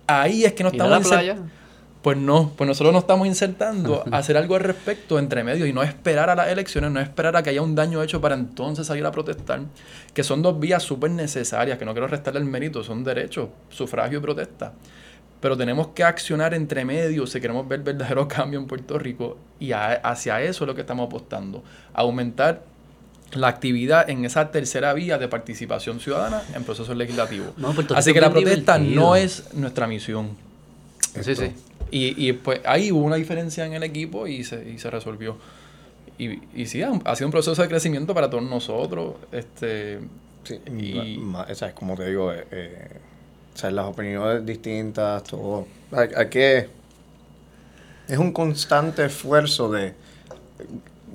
Ahí 0.07 0.45
es 0.45 0.53
que 0.53 0.63
no 0.63 0.69
estamos 0.69 0.99
inser- 0.99 1.09
playa. 1.09 1.37
Pues 2.05 2.19
no, 2.19 2.53
pues 2.55 2.69
nosotros 2.69 2.93
nos 2.93 3.05
estamos 3.05 3.27
insertando 3.27 4.05
a 4.13 4.19
hacer 4.19 4.37
algo 4.37 4.57
al 4.57 4.61
respecto 4.61 5.19
entre 5.19 5.43
medio 5.43 5.65
y 5.67 5.73
no 5.73 5.83
esperar 5.83 6.29
a 6.29 6.35
las 6.35 6.49
elecciones, 6.49 6.91
no 6.91 7.01
esperar 7.01 7.35
a 7.35 7.43
que 7.43 7.49
haya 7.49 7.63
un 7.63 7.75
daño 7.75 8.03
hecho 8.03 8.21
para 8.21 8.35
entonces 8.35 8.87
salir 8.87 9.07
a 9.07 9.11
protestar, 9.11 9.61
que 10.13 10.23
son 10.23 10.43
dos 10.43 10.61
vías 10.61 10.83
súper 10.83 11.11
necesarias, 11.13 11.79
que 11.79 11.87
no 11.87 11.93
quiero 11.93 12.07
restarle 12.07 12.41
el 12.41 12.45
mérito, 12.47 12.85
son 12.85 13.05
derechos, 13.05 13.49
sufragio 13.71 14.19
y 14.19 14.21
protesta. 14.21 14.75
Pero 15.41 15.57
tenemos 15.57 15.89
que 15.95 16.05
accionar 16.05 16.53
entre 16.53 16.85
medio 16.85 17.27
si 17.27 17.41
queremos 17.41 17.67
ver 17.67 17.81
verdadero 17.81 18.29
cambio 18.29 18.59
en 18.61 18.67
Puerto 18.67 18.99
Rico 18.99 19.39
y 19.59 19.73
a- 19.73 19.95
hacia 19.95 20.43
eso 20.43 20.65
es 20.65 20.69
lo 20.69 20.75
que 20.75 20.83
estamos 20.83 21.07
apostando, 21.07 21.65
aumentar 21.95 22.65
la 23.33 23.49
actividad 23.49 24.11
en 24.11 24.27
esa 24.27 24.51
tercera 24.51 24.93
vía 24.93 25.17
de 25.17 25.27
participación 25.29 26.01
ciudadana 26.01 26.43
en 26.55 26.65
procesos 26.65 26.95
legislativos. 26.99 27.57
No, 27.57 27.75
Así 27.95 28.13
que 28.13 28.21
la 28.21 28.31
protesta 28.31 28.77
divertido. 28.79 29.03
no 29.03 29.17
es 29.17 29.55
nuestra 29.55 29.87
misión. 29.87 30.37
Sí, 31.23 31.35
sí. 31.35 31.53
Y, 31.97 32.29
y 32.29 32.33
pues 32.33 32.61
ahí 32.65 32.91
hubo 32.91 33.05
una 33.05 33.17
diferencia 33.17 33.65
en 33.65 33.73
el 33.75 33.83
equipo 33.85 34.27
y 34.27 34.43
se, 34.43 34.69
y 34.69 34.79
se 34.79 34.91
resolvió. 34.91 35.37
Y, 36.19 36.41
y 36.55 36.67
sí, 36.67 36.83
ha, 36.83 36.91
ha 37.05 37.15
sido 37.15 37.29
un 37.29 37.33
proceso 37.33 37.61
de 37.63 37.69
crecimiento 37.69 38.15
para 38.15 38.29
todos 38.31 38.43
nosotros. 38.43 39.15
Este, 39.31 40.01
Sí, 40.43 40.61
Y- 40.79 41.19
ma- 41.19 41.47
o 41.51 41.55
sea, 41.55 41.69
es 41.69 41.75
como 41.75 41.95
te 41.97 42.07
digo, 42.09 42.31
eh, 42.33 42.47
eh, 42.51 42.89
o 43.55 43.57
sea, 43.57 43.71
las 43.71 43.87
opiniones 43.87 44.45
distintas, 44.45 45.23
todo. 45.25 45.67
Hay, 45.93 46.09
hay 46.17 46.29
que. 46.29 46.69
Es 48.09 48.19
un 48.19 48.33
constante 48.33 49.05
esfuerzo 49.07 49.71
de 49.71 49.95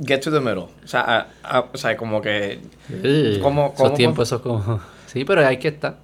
get 0.03 0.21
to 0.21 0.31
the 0.31 0.39
middle. 0.39 0.61
O 0.83 0.87
sea, 0.87 1.01
a- 1.01 1.27
a- 1.57 1.69
o 1.73 1.77
sea 1.77 1.95
como 1.95 2.21
que. 2.21 2.59
Sí, 2.87 3.39
¿Cómo- 3.41 3.65
esos 3.67 3.77
cómo- 3.77 3.93
tiempos, 3.93 4.27
esos 4.29 4.41
como... 4.41 4.79
Sí, 5.05 5.25
pero 5.25 5.45
hay 5.45 5.57
que 5.57 5.67
estar. 5.67 5.97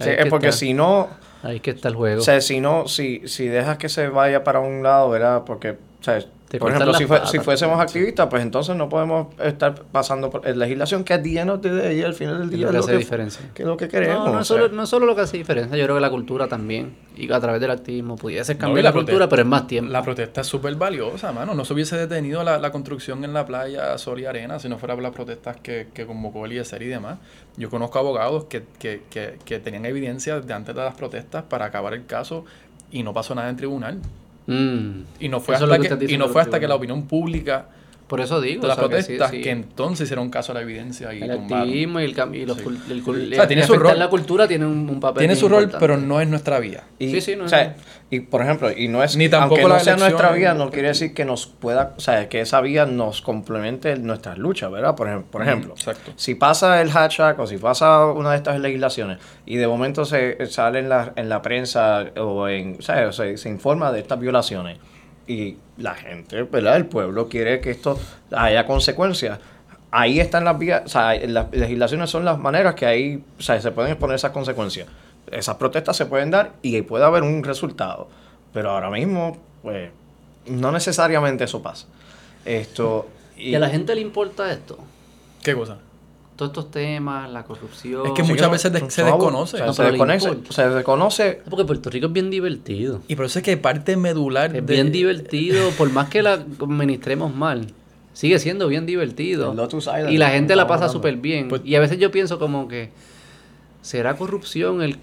sí, 0.00 0.08
Hay 0.10 0.16
es 0.16 0.24
que 0.24 0.30
porque 0.30 0.48
estar. 0.48 0.58
si 0.60 0.72
no. 0.74 1.08
Ahí 1.42 1.60
que 1.60 1.70
está 1.70 1.88
el 1.88 1.94
juego. 1.94 2.20
O 2.20 2.24
sea, 2.24 2.40
si 2.40 2.60
no, 2.60 2.88
si, 2.88 3.26
si 3.28 3.46
dejas 3.46 3.78
que 3.78 3.88
se 3.88 4.08
vaya 4.08 4.44
para 4.44 4.60
un 4.60 4.82
lado, 4.82 5.10
¿verdad? 5.10 5.44
Porque, 5.44 5.70
o 5.72 6.02
sea, 6.02 6.24
Te 6.48 6.58
por 6.58 6.70
ejemplo, 6.70 6.94
si, 6.94 7.04
fue- 7.04 7.18
patas, 7.18 7.30
si 7.30 7.38
fuésemos 7.40 7.78
activistas, 7.78 8.26
pues 8.30 8.42
entonces 8.42 8.74
no 8.74 8.88
podemos 8.88 9.26
estar 9.38 9.74
pasando 9.92 10.30
por 10.30 10.46
legislación 10.56 11.04
que 11.04 11.12
a 11.12 11.18
día 11.18 11.44
no 11.44 11.60
te 11.60 11.70
dé 11.70 11.94
y 11.94 12.02
al 12.02 12.14
final 12.14 12.38
del 12.38 12.48
Es 12.48 12.56
día 12.56 12.66
lo 12.66 12.72
que 12.72 12.78
es 12.78 12.84
hace 12.84 12.92
lo 12.92 12.98
que, 12.98 13.04
diferencia. 13.04 13.50
que 13.52 13.62
es 13.64 13.68
lo 13.68 13.76
que 13.76 13.88
queremos. 13.88 14.26
No, 14.26 14.32
no 14.32 14.44
sea. 14.44 14.44
solo, 14.44 14.68
no 14.70 14.86
solo 14.86 15.04
lo 15.04 15.14
que 15.14 15.20
hace 15.20 15.36
diferencia, 15.36 15.76
yo 15.76 15.84
creo 15.84 15.96
que 15.96 16.00
la 16.00 16.08
cultura 16.10 16.48
también. 16.48 16.96
Y 17.16 17.30
a 17.30 17.38
través 17.38 17.60
del 17.60 17.70
activismo 17.70 18.16
pudiese 18.16 18.54
No, 18.54 18.60
cambiar 18.60 18.78
y 18.78 18.82
la 18.84 18.88
la, 18.88 18.94
cultura, 18.94 19.28
pero 19.28 19.42
es 19.42 19.48
más 19.48 19.66
tiempo. 19.66 19.92
La 19.92 20.02
protesta 20.02 20.40
es 20.40 20.46
súper 20.46 20.74
valiosa, 20.76 21.32
mano. 21.32 21.52
No 21.54 21.66
se 21.66 21.74
hubiese 21.74 21.96
detenido 21.98 22.42
la, 22.42 22.58
la 22.58 22.72
construcción 22.72 23.24
en 23.24 23.34
la 23.34 23.44
playa 23.44 23.98
Sol 23.98 24.18
y 24.18 24.24
Arena 24.24 24.58
si 24.58 24.70
no 24.70 24.78
fuera 24.78 24.94
por 24.94 25.02
las 25.02 25.12
protestas 25.12 25.58
que, 25.62 25.88
que 25.92 26.06
convocó 26.06 26.46
Eliezer 26.46 26.80
y 26.82 26.86
demás. 26.86 27.18
Yo 27.58 27.68
conozco 27.68 27.98
abogados 27.98 28.44
que, 28.44 28.62
que, 28.78 29.02
que, 29.10 29.38
que 29.44 29.58
tenían 29.58 29.84
evidencia 29.84 30.40
de 30.40 30.54
antes 30.54 30.74
de 30.74 30.80
las 30.82 30.94
protestas 30.94 31.42
para 31.42 31.66
acabar 31.66 31.92
el 31.92 32.06
caso 32.06 32.46
y 32.90 33.02
no 33.02 33.12
pasó 33.12 33.34
nada 33.34 33.50
en 33.50 33.56
tribunal. 33.56 33.98
Mm. 34.48 35.02
Y 35.20 35.28
no 35.28 35.40
fue 35.40 35.54
Eso 35.54 35.70
hasta 35.70 35.96
que 35.98 36.12
y 36.12 36.16
no 36.16 36.28
fue 36.28 36.40
hasta 36.40 36.58
que 36.58 36.66
la 36.66 36.74
opinión 36.74 37.06
pública 37.06 37.68
Por 38.08 38.20
eso 38.22 38.40
digo. 38.40 38.66
las 38.66 38.78
o 38.78 38.80
sea, 38.80 38.88
que 38.88 39.02
sí, 39.02 39.06
protestas 39.08 39.30
sí. 39.30 39.40
que 39.42 39.50
entonces 39.50 40.04
hicieron 40.06 40.30
caso 40.30 40.52
a 40.52 40.54
la 40.56 40.62
evidencia 40.62 41.12
y 41.12 41.22
el 41.22 41.30
activismo 41.30 42.00
y 42.00 42.04
el 42.04 42.14
cambio 42.14 42.42
y 42.42 42.46
los 42.46 42.56
Sí. 42.56 42.64
el 42.90 43.02
O 43.02 43.34
sea, 43.34 43.46
tiene 43.46 43.62
su 43.64 43.74
rol. 43.74 43.98
la 43.98 44.08
cultura 44.08 44.48
tiene 44.48 44.64
un, 44.66 44.88
un 44.88 44.98
papel 44.98 45.20
Tiene 45.20 45.36
su 45.36 45.46
rol, 45.48 45.64
importante. 45.64 45.86
pero 45.86 45.98
no 46.00 46.20
es 46.20 46.26
nuestra 46.28 46.58
vía. 46.58 46.84
Y, 46.98 47.10
Sí, 47.10 47.20
sí, 47.20 47.36
no 47.36 47.42
o 47.42 47.44
es- 47.44 47.50
sea, 47.50 47.76
y 48.10 48.20
por 48.20 48.40
ejemplo, 48.40 48.70
y 48.74 48.88
no 48.88 49.04
es 49.04 49.14
Ni 49.16 49.28
tampoco 49.28 49.60
aunque 49.60 49.74
no 49.74 49.80
sea 49.80 49.96
nuestra 49.96 50.32
vía, 50.32 50.54
no 50.54 50.70
quiere 50.70 50.88
decir 50.88 51.12
que 51.12 51.26
nos 51.26 51.46
pueda, 51.46 51.92
o 51.98 52.00
sea, 52.00 52.30
que 52.30 52.40
esa 52.40 52.62
vía 52.62 52.86
nos 52.86 53.20
complemente 53.20 53.94
nuestras 53.98 54.38
luchas, 54.38 54.70
¿verdad? 54.72 54.94
Por, 54.96 55.08
ejem- 55.08 55.24
por 55.24 55.42
ejemplo, 55.42 55.74
exacto. 55.74 56.12
si 56.16 56.34
pasa 56.34 56.80
el 56.80 56.90
hashtag 56.90 57.38
o 57.38 57.46
si 57.46 57.58
pasa 57.58 58.06
una 58.06 58.30
de 58.30 58.36
estas 58.38 58.58
legislaciones 58.58 59.18
y 59.44 59.56
de 59.56 59.66
momento 59.68 60.06
se 60.06 60.46
sale 60.46 60.78
en 60.78 60.88
la, 60.88 61.12
en 61.16 61.28
la 61.28 61.42
prensa 61.42 62.06
o 62.16 62.48
en, 62.48 62.76
o 62.78 62.82
sea, 62.82 63.06
o 63.08 63.12
sea, 63.12 63.36
se 63.36 63.48
informa 63.50 63.92
de 63.92 64.00
estas 64.00 64.18
violaciones 64.18 64.78
y 65.28 65.58
la 65.76 65.94
gente, 65.94 66.42
¿verdad? 66.42 66.76
El 66.76 66.86
pueblo 66.86 67.28
quiere 67.28 67.60
que 67.60 67.70
esto 67.70 67.98
haya 68.32 68.66
consecuencias. 68.66 69.38
Ahí 69.90 70.20
están 70.20 70.44
las 70.44 70.58
vías, 70.58 70.82
o 70.84 70.88
sea, 70.88 71.14
las 71.26 71.50
legislaciones 71.52 72.10
son 72.10 72.24
las 72.24 72.38
maneras 72.38 72.74
que 72.74 72.86
ahí, 72.86 73.22
o 73.38 73.42
sea, 73.42 73.60
se 73.60 73.70
pueden 73.70 73.92
exponer 73.92 74.16
esas 74.16 74.32
consecuencias. 74.32 74.88
Esas 75.30 75.56
protestas 75.56 75.96
se 75.96 76.06
pueden 76.06 76.30
dar 76.30 76.52
y 76.62 76.80
puede 76.82 77.04
haber 77.04 77.22
un 77.22 77.44
resultado. 77.44 78.08
Pero 78.52 78.70
ahora 78.70 78.90
mismo, 78.90 79.36
pues, 79.62 79.90
no 80.46 80.72
necesariamente 80.72 81.44
eso 81.44 81.62
pasa. 81.62 81.86
Esto. 82.44 83.08
¿Y 83.36 83.54
a 83.54 83.58
la 83.58 83.68
gente 83.68 83.94
le 83.94 84.00
importa 84.00 84.50
esto? 84.50 84.78
¿Qué 85.42 85.54
cosa? 85.54 85.78
Todos 86.38 86.50
estos 86.52 86.70
temas, 86.70 87.28
la 87.30 87.42
corrupción. 87.42 88.06
Es 88.06 88.12
que 88.12 88.22
muchas 88.22 88.46
no, 88.46 88.52
veces 88.52 88.72
de- 88.72 88.90
se 88.90 89.02
desconoce. 89.02 89.56
o 89.56 89.58
sea, 89.58 89.66
No, 89.66 89.72
se 89.74 89.82
desconoce. 89.82 90.28
importa. 90.28 90.52
Se 90.52 90.68
desconoce. 90.70 91.42
Porque 91.50 91.64
Puerto 91.64 91.90
Rico 91.90 92.06
es 92.06 92.12
bien 92.12 92.30
divertido. 92.30 93.00
Y 93.08 93.16
por 93.16 93.24
eso 93.26 93.40
es 93.40 93.44
que 93.44 93.56
parte 93.56 93.96
medular 93.96 94.54
Es 94.56 94.64
de- 94.64 94.72
bien 94.74 94.92
divertido, 94.92 95.70
por 95.72 95.90
más 95.92 96.08
que 96.08 96.22
la 96.22 96.34
administremos 96.34 97.34
mal. 97.34 97.66
Sigue 98.12 98.38
siendo 98.38 98.68
bien 98.68 98.86
divertido. 98.86 99.52
Island, 99.52 100.10
Y 100.10 100.16
la 100.18 100.30
gente 100.30 100.54
la 100.54 100.68
pasa 100.68 100.88
súper 100.88 101.16
bien. 101.16 101.48
Pues- 101.48 101.62
y 101.64 101.74
a 101.74 101.80
veces 101.80 101.98
yo 101.98 102.12
pienso 102.12 102.38
como 102.38 102.68
que, 102.68 102.90
¿será 103.82 104.16
corrupción 104.16 104.80
el, 104.82 104.96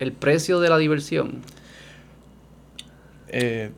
el 0.00 0.10
precio 0.12 0.58
de 0.58 0.70
la 0.70 0.78
diversión? 0.78 1.40
Eh, 3.32 3.70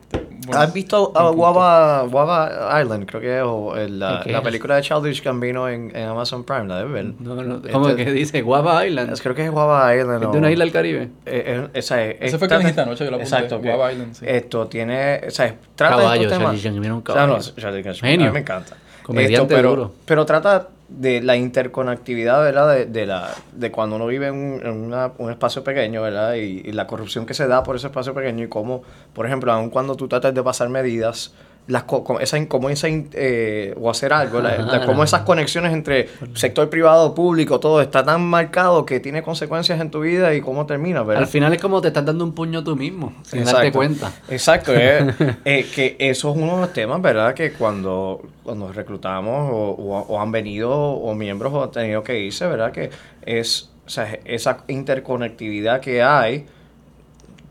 bueno, 0.45 0.61
¿Has 0.61 0.73
visto 0.73 1.09
uh. 1.15 1.33
Guava, 1.33 2.01
Guava 2.03 2.81
Island? 2.81 3.05
Creo 3.05 3.21
que 3.21 3.37
es 3.37 3.43
o 3.45 3.77
el- 3.77 3.97
la, 3.99 4.21
¿Qué 4.23 4.31
la 4.31 4.39
es? 4.39 4.43
película 4.43 4.75
de 4.75 4.81
Childish 4.81 5.23
Gambino 5.23 5.69
en, 5.69 5.95
en 5.95 6.07
Amazon 6.09 6.43
Prime, 6.43 6.67
la 6.67 6.77
debes 6.79 6.91
ver. 6.91 7.05
No, 7.19 7.35
no, 7.35 7.61
como 7.71 7.89
Este- 7.89 8.03
que 8.05 8.11
dice 8.11 8.41
Guava 8.41 8.85
Island. 8.85 9.13
Es- 9.13 9.21
creo 9.21 9.33
que 9.35 9.45
es 9.45 9.51
Guava 9.51 9.95
Island. 9.95 10.23
Es 10.23 10.31
de 10.31 10.37
una 10.37 10.51
isla 10.51 10.65
del 10.65 10.73
Caribe. 10.73 11.01
Eh, 11.03 11.09
eh, 11.25 11.67
esa 11.73 12.03
es- 12.03 12.15
Ese 12.19 12.25
es- 12.25 12.37
fue 12.37 12.47
que 12.49 12.57
dijiste 12.57 12.81
anoche, 12.81 13.05
yo 13.05 13.11
lo 13.11 13.17
apunté, 13.17 13.35
Exacto. 13.35 13.59
Guava 13.59 13.91
Island, 13.93 14.13
sí. 14.15 14.25
Esto 14.27 14.67
tiene. 14.67 15.21
O 15.27 15.31
sea, 15.31 15.55
trata 15.75 15.95
de 15.95 16.01
Caballo, 16.01 16.21
estos 16.23 16.37
temas. 16.39 16.53
Charlie 16.55 16.69
Gambino, 16.75 16.95
un 16.97 17.03
O 17.07 17.13
sea, 17.13 17.21
no, 17.27 17.33
caballo. 17.33 17.51
Charlie 17.57 17.81
Gambino, 17.83 18.01
Genio. 18.07 18.25
A 18.25 18.29
mí 18.29 18.33
me 18.33 18.39
encanta. 18.41 18.75
Comediante 19.03 19.55
pero, 19.55 19.69
duro. 19.69 19.93
pero 20.05 20.25
trata 20.25 20.67
de 20.97 21.21
la 21.21 21.35
interconectividad, 21.35 22.41
¿verdad? 22.41 22.73
De, 22.75 22.85
de 22.85 23.05
la, 23.05 23.31
de 23.53 23.71
cuando 23.71 23.95
uno 23.95 24.05
vive 24.07 24.27
en, 24.27 24.35
un, 24.35 24.61
en 24.65 24.71
una- 24.73 25.11
un 25.17 25.31
espacio 25.31 25.63
pequeño, 25.63 26.01
¿verdad? 26.01 26.35
Y, 26.35 26.61
y 26.65 26.71
la 26.71 26.87
corrupción 26.87 27.25
que 27.25 27.33
se 27.33 27.47
da 27.47 27.63
por 27.63 27.75
ese 27.75 27.87
espacio 27.87 28.13
pequeño 28.13 28.43
y 28.45 28.47
cómo, 28.47 28.83
por 29.13 29.25
ejemplo, 29.25 29.51
aun 29.51 29.69
cuando 29.69 29.95
tú 29.95 30.07
tratas 30.07 30.33
de 30.33 30.43
pasar 30.43 30.69
medidas, 30.69 31.33
las 31.67 31.85
esa, 32.19 32.45
como 32.47 32.69
esa, 32.69 32.87
eh, 32.89 33.73
o 33.79 33.89
hacer 33.89 34.11
algo, 34.11 34.41
la- 34.41 34.57
la- 34.57 34.85
como 34.85 35.03
esas 35.03 35.21
conexiones 35.21 35.71
entre 35.71 36.09
sector 36.33 36.69
privado, 36.69 37.15
público, 37.15 37.59
todo 37.59 37.81
está 37.81 38.03
tan 38.03 38.21
marcado 38.25 38.85
que 38.85 38.99
tiene 38.99 39.23
consecuencias 39.23 39.79
en 39.79 39.89
tu 39.89 40.01
vida 40.01 40.33
y 40.33 40.41
cómo 40.41 40.65
termina, 40.65 41.03
¿verdad? 41.03 41.23
Al 41.23 41.29
final 41.29 41.53
es 41.53 41.61
como 41.61 41.79
te 41.79 41.87
estás 41.87 42.05
dando 42.05 42.25
un 42.25 42.33
puño 42.33 42.63
tú 42.65 42.75
mismo, 42.75 43.13
sin 43.23 43.45
darte 43.45 43.67
Exacto. 43.67 43.77
cuenta. 43.77 44.11
Exacto, 44.29 44.73
eh, 44.75 45.13
eh, 45.45 45.65
que 45.73 45.95
eso 45.99 46.31
es 46.31 46.37
uno 46.37 46.55
de 46.55 46.61
los 46.63 46.73
temas, 46.73 47.01
¿verdad? 47.01 47.33
Que 47.33 47.53
cuando, 47.53 48.21
cuando 48.43 48.71
reclutamos 48.73 49.49
o, 49.53 49.55
o- 49.71 50.05
o 50.09 50.19
han 50.19 50.31
venido 50.33 50.69
o 50.71 51.15
miembros 51.15 51.53
o 51.53 51.63
han 51.63 51.71
tenido 51.71 52.03
que 52.03 52.19
irse, 52.19 52.45
¿verdad? 52.45 52.71
Que 52.73 52.89
es 53.21 53.69
o 53.85 53.89
sea, 53.89 54.17
esa 54.25 54.59
interconectividad 54.69 55.79
que 55.81 56.01
hay, 56.01 56.45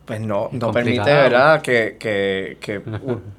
pues 0.04 0.20
no, 0.20 0.48
no 0.52 0.72
permite. 0.72 1.04
¿verdad? 1.04 1.62
Que, 1.62 1.96
que, 1.98 2.56
que, 2.60 2.82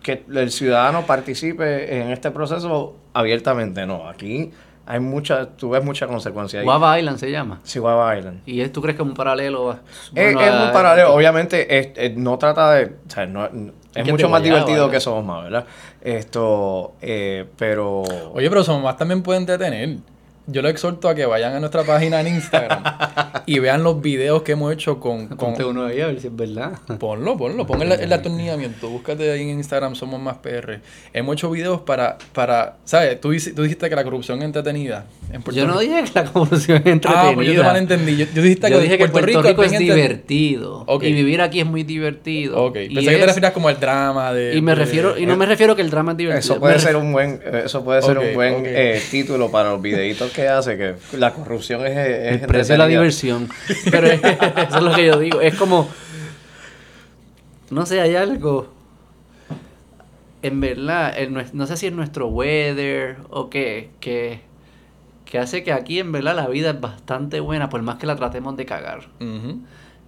que 0.02 0.24
el 0.34 0.52
ciudadano 0.52 1.06
participe 1.06 2.00
en 2.02 2.10
este 2.12 2.32
proceso 2.32 2.96
abiertamente, 3.14 3.86
no. 3.86 4.08
Aquí 4.08 4.52
hay 4.86 5.00
mucha, 5.00 5.48
tú 5.52 5.70
ves 5.70 5.84
mucha 5.84 6.08
consecuencia 6.08 6.60
ahí. 6.60 6.66
Guava 6.66 7.00
Island 7.00 7.18
se 7.18 7.32
llama. 7.32 7.60
Sí, 7.64 7.80
Guava 7.80 8.18
Island. 8.18 8.42
¿Y 8.46 8.62
es- 8.62 8.72
tú 8.72 8.82
crees 8.82 8.98
que 8.98 9.04
es 9.04 9.08
un 9.08 9.14
paralelo? 9.16 9.74
Es, 9.74 9.80
bueno, 10.34 10.42
es 10.42 10.68
un 10.68 10.72
paralelo, 10.74 11.14
obviamente 11.14 11.78
es- 11.80 11.90
es- 11.96 12.18
no 12.18 12.38
trata 12.38 12.74
de, 12.74 12.86
o 12.86 13.10
sea, 13.10 13.26
no- 13.26 13.46
es 13.96 14.08
mucho 14.10 14.28
más 14.28 14.42
divertido 14.44 14.78
¿verdad? 14.86 14.92
que 14.92 15.00
somos 15.00 15.24
más, 15.24 15.44
¿verdad? 15.44 15.66
Esto, 16.02 16.96
eh, 17.02 17.46
pero... 17.58 18.02
Oye, 18.34 18.50
pero 18.50 18.64
Somos 18.64 18.98
también 18.98 19.22
puede 19.24 19.40
entretener. 19.40 19.98
Yo 20.46 20.62
les 20.62 20.72
exhorto 20.72 21.08
a 21.08 21.16
que 21.16 21.26
vayan 21.26 21.56
a 21.56 21.60
nuestra 21.60 21.84
página 21.84 22.20
en 22.20 22.28
Instagram 22.28 22.84
y 23.46 23.60
vean 23.60 23.84
los 23.84 24.02
videos 24.02 24.44
que 24.44 24.54
hemos 24.54 24.74
hecho 24.74 25.00
con... 25.00 25.28
con 25.28 25.38
Ponte 25.38 25.64
uno 25.64 25.86
ahí 25.86 26.02
a 26.02 26.08
ver 26.08 26.20
si 26.20 26.28
es 26.28 26.36
verdad. 26.36 26.74
Ponlo, 27.00 27.38
ponlo, 27.38 27.66
pon 27.66 27.82
el, 27.82 27.92
el 27.94 28.12
atornillamiento, 28.12 28.90
búscate 28.90 29.32
ahí 29.32 29.42
en 29.42 29.50
Instagram, 29.50 29.96
somos 29.96 30.20
más 30.20 30.38
PR. 30.38 30.82
Hemos 31.14 31.36
hecho 31.36 31.50
videos 31.50 31.82
para, 31.82 32.18
para 32.34 32.78
¿sabes? 32.84 33.22
Tú, 33.22 33.30
tú 33.56 33.62
dijiste 33.64 33.90
que 33.90 33.96
la 33.96 34.04
corrupción 34.04 34.40
es 34.40 34.46
entretenida 34.46 35.06
en 35.34 35.42
Puerto 35.42 35.60
Yo 35.60 35.68
no 35.68 35.80
dije 35.80 36.04
que 36.04 36.12
la 36.14 36.26
corrupción 36.26 36.78
es 36.78 36.86
entretenida. 36.86 37.30
Ah, 37.30 37.32
pues 37.34 37.48
yo 37.48 37.54
te 37.56 37.64
malentendí. 37.64 38.18
Yo, 38.18 38.26
yo 38.34 38.42
dijiste 38.44 38.70
Yo 38.70 38.78
que 38.78 38.84
dije 38.84 38.98
que 39.00 39.08
Puerto, 39.08 39.42
Rico, 39.42 39.64
es 39.64 39.78
divertido. 39.80 40.86
Y 41.02 41.12
vivir 41.12 41.42
aquí 41.42 41.60
es 41.60 41.66
muy 41.66 41.84
divertido. 41.84 42.64
Ok, 42.66 42.78
Y 42.88 42.94
pensé 42.96 43.12
que 43.12 43.18
te 43.18 43.26
refieras 43.26 43.52
como 43.52 43.68
al 43.68 43.80
drama 43.80 44.32
de... 44.32 44.56
Y 44.56 44.62
me 44.62 44.76
refiero, 44.76 45.18
y 45.18 45.26
no 45.26 45.36
me 45.36 45.46
refiero 45.48 45.76
que 45.76 45.82
el 45.82 45.90
drama 45.90 46.12
es 46.12 46.18
divertido. 46.18 46.40
Eso 46.54 46.60
puede 46.60 46.76
Me 46.76 46.80
ser 46.80 46.96
un 46.96 47.12
buen, 47.12 47.42
eh, 47.44 47.64
eso 47.66 47.84
puede 47.84 48.02
ser 48.04 48.18
un 48.20 48.34
buen 48.34 48.64
eh, 48.66 49.02
título 49.10 49.50
para 49.50 49.72
los 49.72 49.82
videitos 49.82 50.32
que 50.32 50.48
hace, 50.48 50.78
que 50.78 50.94
la 51.18 51.34
corrupción 51.34 51.86
es, 51.88 51.98
es 51.98 52.42
el 52.42 52.48
precio 52.48 52.76
de 52.76 52.78
la 52.78 52.88
diversión. 52.88 53.50
Pero 53.90 54.08
es- 54.08 54.22
eso 54.70 54.78
es 54.78 54.84
lo 54.84 54.94
que 54.94 55.06
yo 55.08 55.18
digo. 55.20 55.42
Es 55.42 55.56
como. 55.56 55.90
No 57.72 57.86
sé, 57.88 58.00
hay 58.02 58.16
algo. 58.16 58.72
En 60.44 60.60
verdad, 60.60 61.16
no 61.54 61.66
sé 61.68 61.78
si 61.78 61.88
es 61.88 61.94
nuestro 61.94 62.28
weather 62.28 63.16
o 63.30 63.50
qué, 63.50 63.90
que, 64.02 64.42
que 65.26 65.40
hace 65.40 65.64
que 65.64 65.74
aquí 65.74 66.00
en 66.00 66.12
verdad 66.12 66.36
la 66.36 66.48
vida 66.48 66.72
es 66.72 66.80
bastante 66.80 67.40
buena, 67.40 67.70
por 67.70 67.82
más 67.82 67.98
que 67.98 68.06
la 68.06 68.16
tratemos 68.16 68.56
de 68.58 68.66
cagar. 68.66 69.08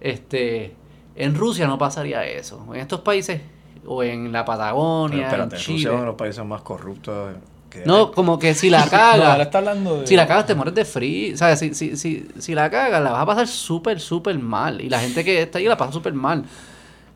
Este, 0.00 0.74
en 1.14 1.34
Rusia 1.34 1.66
no 1.66 1.78
pasaría 1.78 2.24
eso. 2.24 2.64
En 2.74 2.80
estos 2.80 3.00
países, 3.00 3.40
o 3.86 4.02
en 4.02 4.32
la 4.32 4.44
Pero 4.44 4.58
Patagonia, 4.58 5.24
espérate, 5.24 5.56
en 5.56 5.62
Rusia 5.62 5.88
es 5.88 5.92
uno 5.92 6.00
de 6.00 6.06
los 6.06 6.14
países 6.16 6.44
más 6.44 6.62
corruptos 6.62 7.34
que 7.70 7.84
No, 7.84 8.12
como 8.12 8.38
que 8.38 8.54
si 8.54 8.70
la 8.70 8.80
No, 8.84 8.90
caga. 8.90 9.32
ahora 9.32 9.44
está 9.44 9.58
hablando 9.58 10.00
de... 10.00 10.06
Si 10.06 10.16
la 10.16 10.26
cagas 10.26 10.46
te 10.46 10.54
mueres 10.54 10.74
de 10.74 10.84
frío. 10.84 11.34
O 11.34 11.36
sea, 11.36 11.56
si, 11.56 11.74
si, 11.74 11.96
si, 11.96 12.28
si 12.38 12.54
la 12.54 12.70
cagas 12.70 13.02
la 13.02 13.10
vas 13.10 13.22
a 13.22 13.26
pasar 13.26 13.48
súper, 13.48 14.00
súper 14.00 14.38
mal. 14.38 14.80
Y 14.80 14.88
la 14.88 15.00
gente 15.00 15.24
que 15.24 15.42
está 15.42 15.58
ahí 15.58 15.64
la 15.64 15.76
pasa 15.76 15.92
súper 15.92 16.12
mal. 16.14 16.44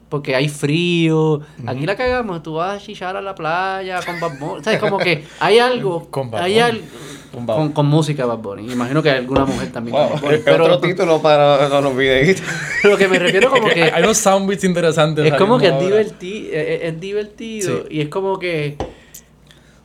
Porque 0.08 0.34
hay 0.34 0.48
frío. 0.48 1.40
Aquí 1.66 1.86
la 1.86 1.94
cagamos. 1.96 2.42
Tú 2.42 2.54
vas 2.54 2.76
a 2.76 2.84
chichar 2.84 3.16
a 3.16 3.22
la 3.22 3.32
playa 3.34 4.00
con 4.04 4.18
Bad 4.18 4.38
Bunny. 4.40 4.64
¿Sabes? 4.64 4.80
Como 4.80 4.98
que 4.98 5.24
hay 5.38 5.60
algo. 5.60 6.06
Con 6.10 6.34
hay 6.34 6.58
algo. 6.58 6.84
Con 7.32 7.46
Bad- 7.46 7.56
Con, 7.56 7.72
con 7.72 7.86
música 7.86 8.24
Bad 8.26 8.38
Bunny. 8.38 8.72
Imagino 8.72 9.02
que 9.02 9.10
hay 9.10 9.18
alguna 9.18 9.44
mujer 9.44 9.70
también 9.72 9.96
Wow, 9.96 10.08
con 10.08 10.12
Bad 10.16 10.22
Bunny. 10.22 10.34
es 10.36 10.40
Pero 10.44 10.64
otro 10.64 10.80
título 10.80 11.22
para, 11.22 11.58
para 11.68 11.80
los 11.80 11.96
videitos. 11.96 12.42
lo 12.84 12.96
que 12.96 13.06
me 13.08 13.18
refiero 13.18 13.50
como 13.50 13.68
que... 13.74 13.84
Hay 13.84 14.02
unos 14.02 14.18
soundbits 14.18 14.64
interesantes. 14.64 15.24
Es 15.26 15.34
como 15.34 15.58
que 15.58 15.68
es, 15.68 15.74
diverti- 15.74 16.48
es, 16.52 16.82
es 16.84 17.00
divertido. 17.00 17.78
Sí. 17.88 17.96
Y 17.96 18.00
es 18.00 18.08
como 18.08 18.38
que... 18.38 18.76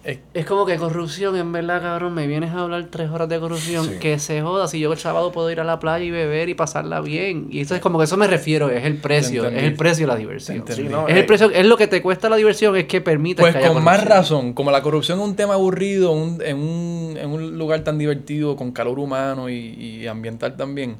Es- 0.06 0.19
Es 0.36 0.45
como 0.45 0.68
que 0.68 0.77
corrupción, 0.77 1.36
en 1.36 1.52
verdad, 1.52 1.82
cabrón. 1.82 2.14
Me 2.14 2.27
vienes 2.27 2.52
a 2.52 2.60
hablar 2.61 2.86
tres 2.91 3.10
horas 3.10 3.27
de 3.27 3.40
corrupción. 3.40 3.86
Sí. 3.86 3.95
Que 3.99 4.19
se 4.19 4.41
joda. 4.41 4.68
Si 4.68 4.80
yo 4.80 4.91
el 4.94 4.99
sábado 4.99 5.32
puedo 5.32 5.49
ir 5.49 5.60
a 5.60 5.64
la 5.64 5.80
playa 5.80 6.06
y 6.06 6.11
beber 6.11 6.48
y 6.48 6.53
pasarla 6.53 7.02
bien. 7.02 7.48
Y 7.49 7.61
eso 7.61 7.73
es 7.73 7.82
como 7.82 7.98
que 7.98 8.03
eso 8.06 8.15
me 8.15 8.27
refiero. 8.27 8.69
Es 8.69 8.86
el 8.86 8.98
precio. 8.98 9.45
Es 9.48 9.64
el 9.64 9.73
precio 9.76 10.06
de 10.06 10.14
la 10.14 10.15
diversión. 10.19 10.64
Sí, 10.69 10.84
no, 10.84 11.07
Es 11.07 11.15
eh, 11.15 11.19
el 11.22 11.26
precio, 11.26 11.49
es 11.49 11.65
lo 11.65 11.76
que 11.76 11.88
te 11.88 12.03
cuesta 12.03 12.30
la 12.30 12.36
diversión, 12.36 12.76
es 12.77 12.86
que 12.86 13.02
permita 13.02 13.41
Pues 13.41 13.53
que 13.53 13.60
haya 13.60 13.73
con 13.73 13.84
más 13.84 14.06
razón, 14.06 14.53
como 14.53 14.69
la 14.69 14.84
corrupción 14.84 15.19
es 15.19 15.26
un 15.26 15.36
tema 15.36 15.56
aburrido 15.56 16.11
un- 16.11 16.40
en, 16.45 16.57
un, 16.57 17.18
en 17.19 17.30
un 17.32 17.57
lugar 17.57 17.84
tan 17.84 17.98
divertido, 17.98 18.56
con 18.56 18.72
calor 18.72 18.99
humano 18.99 19.49
y, 19.49 19.56
y 19.56 20.06
ambiental 20.07 20.56
también, 20.56 20.98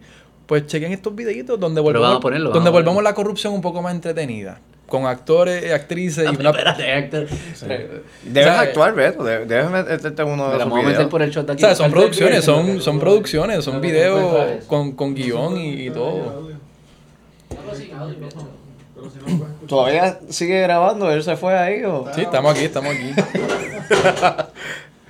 pues 0.48 0.66
chequen 0.66 0.92
estos 0.92 1.16
videitos 1.16 1.60
donde 1.60 1.80
volvamos, 1.80 2.20
ponerlo, 2.22 2.50
donde 2.52 2.70
volvamos 2.72 3.04
la 3.04 3.14
corrupción 3.14 3.54
un 3.54 3.62
poco 3.62 3.82
más 3.84 3.94
entretenida. 3.94 4.60
Con 4.88 5.06
actores, 5.08 5.74
actrices 5.74 6.26
y 6.32 6.36
una... 6.36 6.52
Espérate, 6.52 6.98
Héctor. 6.98 7.28
Debes 7.28 8.50
O 8.50 8.52
sea, 8.52 8.60
actuar, 8.62 8.94
Beto. 8.94 9.24
de- 9.24 9.46
Debes 9.46 9.70
meterte 9.72 10.24
uno 10.24 10.50
de 10.50 10.58
esos 10.58 10.70
vamos 10.70 10.86
a 10.86 10.88
meter 10.90 11.10
por 11.10 11.22
el 11.22 11.32
shot 11.32 11.46
de 11.46 11.52
O 11.52 11.54
aquí. 11.54 11.62
sea, 11.64 11.76
son 11.76 11.92
producciones, 11.92 12.46
son, 12.46 12.82
son 12.82 13.00
producciones, 13.00 13.64
son 13.66 13.82
que 13.82 13.88
videos 13.88 14.50
es- 14.50 14.66
con, 14.66 14.92
con 14.94 15.16
guion 15.16 15.58
y, 15.58 15.88
y 15.88 15.90
todo. 15.90 16.50
¿Todavía 19.68 20.20
sigue 20.30 20.62
grabando? 20.62 21.12
¿Él 21.12 21.24
se 21.24 21.36
fue 21.36 21.58
ahí 21.58 21.84
o...? 21.84 22.06
Sí, 22.14 22.22
estamos 22.22 22.54
aquí, 22.54 22.66
estamos 22.66 22.94
aquí. 22.94 23.12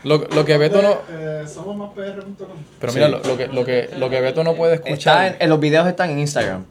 lo, 0.03 0.17
lo 0.19 0.45
que 0.45 0.57
Beto 0.57 0.81
no... 0.81 0.97
Eh, 1.11 1.43
somos 1.47 1.75
más 1.75 1.89
PR.com. 1.93 2.47
Pero 2.79 2.93
mira, 2.93 3.07
lo, 3.09 3.19
lo 3.19 3.37
que, 3.37 3.47
lo, 3.47 3.65
que, 3.65 3.89
lo 3.97 4.09
que 4.09 4.21
Beto 4.21 4.43
no 4.43 4.55
puede 4.55 4.75
Está 4.75 4.87
escuchar... 4.89 5.27
en, 5.27 5.35
en 5.39 5.49
los 5.49 5.59
videos 5.59 5.87
están 5.87 6.09
en 6.11 6.19
Instagram. 6.19 6.63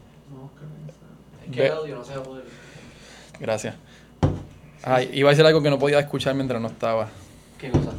Es 1.50 1.54
que 1.56 1.66
el 1.66 1.72
audio 1.72 1.94
no 1.96 2.04
se 2.04 2.14
va 2.14 2.20
a 2.20 2.22
poder. 2.22 2.43
Gracias. 3.44 3.74
Ay, 4.82 5.10
iba 5.12 5.28
a 5.28 5.32
decir 5.32 5.44
algo 5.44 5.62
que 5.62 5.68
no 5.68 5.78
podía 5.78 5.98
escuchar 5.98 6.34
mientras 6.34 6.62
no 6.62 6.68
estaba. 6.68 7.08
¿Qué 7.60 7.68
cosa? 7.68 7.90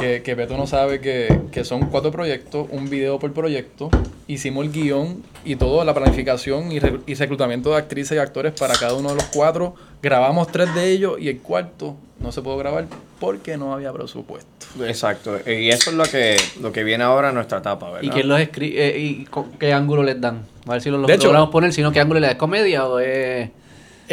Que, 0.00 0.22
que 0.22 0.34
Beto 0.34 0.56
no 0.56 0.66
sabe 0.66 0.98
que, 1.02 1.42
que 1.52 1.62
son 1.62 1.88
cuatro 1.90 2.10
proyectos, 2.10 2.68
un 2.70 2.88
video 2.88 3.18
por 3.18 3.30
proyecto. 3.34 3.90
Hicimos 4.28 4.64
el 4.64 4.72
guion 4.72 5.22
y 5.44 5.56
toda 5.56 5.84
la 5.84 5.92
planificación 5.92 6.72
y, 6.72 6.78
re- 6.78 7.00
y 7.06 7.12
reclutamiento 7.14 7.68
de 7.72 7.76
actrices 7.76 8.16
y 8.16 8.18
actores 8.18 8.54
para 8.58 8.72
cada 8.74 8.94
uno 8.94 9.10
de 9.10 9.16
los 9.16 9.24
cuatro. 9.24 9.74
Grabamos 10.02 10.50
tres 10.50 10.74
de 10.74 10.90
ellos 10.90 11.16
y 11.20 11.28
el 11.28 11.40
cuarto 11.40 11.94
no 12.18 12.32
se 12.32 12.40
pudo 12.40 12.56
grabar 12.56 12.86
porque 13.20 13.58
no 13.58 13.74
había 13.74 13.92
presupuesto. 13.92 14.48
Exacto. 14.86 15.38
Y 15.46 15.68
eso 15.68 15.90
es 15.90 15.96
lo 15.96 16.04
que, 16.04 16.36
lo 16.62 16.72
que 16.72 16.82
viene 16.82 17.04
ahora 17.04 17.28
en 17.28 17.34
nuestra 17.34 17.58
etapa, 17.58 17.90
¿verdad? 17.90 18.02
¿Y 18.04 18.08
quién 18.08 18.26
los 18.26 18.40
escribe? 18.40 18.98
¿Y 18.98 19.24
con 19.26 19.52
qué 19.58 19.74
ángulo 19.74 20.02
les 20.02 20.18
dan? 20.18 20.46
A 20.66 20.72
ver 20.72 20.80
si 20.80 20.88
los 20.88 21.06
De 21.06 21.12
hecho- 21.12 21.24
logramos 21.26 21.50
poner, 21.50 21.74
si 21.74 21.82
no, 21.82 21.92
¿qué 21.92 22.00
ángulo 22.00 22.20
le 22.20 22.28
das? 22.28 22.36
¿Comedia 22.36 22.86
o 22.86 22.98
es...? 22.98 23.50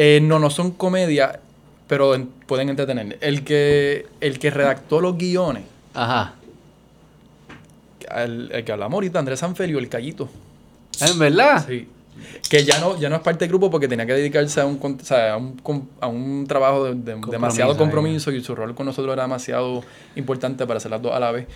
Eh, 0.01 0.19
no, 0.21 0.39
no 0.39 0.49
son 0.49 0.71
comedia, 0.71 1.39
pero 1.87 2.15
en- 2.15 2.27
pueden 2.27 2.69
entretener. 2.69 3.17
El 3.19 3.43
que, 3.43 4.05
el 4.21 4.39
que 4.39 4.49
redactó 4.49 5.01
los 5.01 5.17
guiones, 5.17 5.63
Ajá. 5.93 6.35
el, 8.15 8.49
el 8.53 8.63
que 8.63 8.71
hablamos 8.71 8.93
ahorita, 8.95 9.19
Andrés 9.19 9.39
Sanfelio, 9.39 9.77
el 9.79 9.89
Callito. 9.89 10.29
Ah, 11.01 11.07
¿En 11.11 11.19
verdad? 11.19 11.65
Sí. 11.67 11.87
Que 12.49 12.63
ya 12.65 12.79
no, 12.79 12.99
ya 12.99 13.09
no 13.09 13.15
es 13.15 13.21
parte 13.21 13.45
del 13.45 13.49
grupo 13.49 13.69
porque 13.71 13.87
tenía 13.87 14.05
que 14.05 14.13
dedicarse 14.13 14.59
a 14.61 14.65
un, 14.65 14.77
con- 14.77 14.97
o 15.01 15.05
sea, 15.05 15.33
a 15.33 15.37
un, 15.37 15.57
com- 15.57 15.87
a 16.01 16.07
un 16.07 16.45
trabajo 16.47 16.85
de, 16.85 16.95
de- 16.95 17.19
demasiado 17.31 17.77
compromiso 17.77 18.31
y 18.31 18.41
su 18.43 18.55
rol 18.55 18.75
con 18.75 18.85
nosotros 18.85 19.13
era 19.13 19.23
demasiado 19.23 19.83
importante 20.15 20.65
para 20.65 20.77
hacer 20.77 20.91
las 20.91 21.01
dos 21.01 21.13
a 21.13 21.19
la 21.19 21.31
vez. 21.31 21.47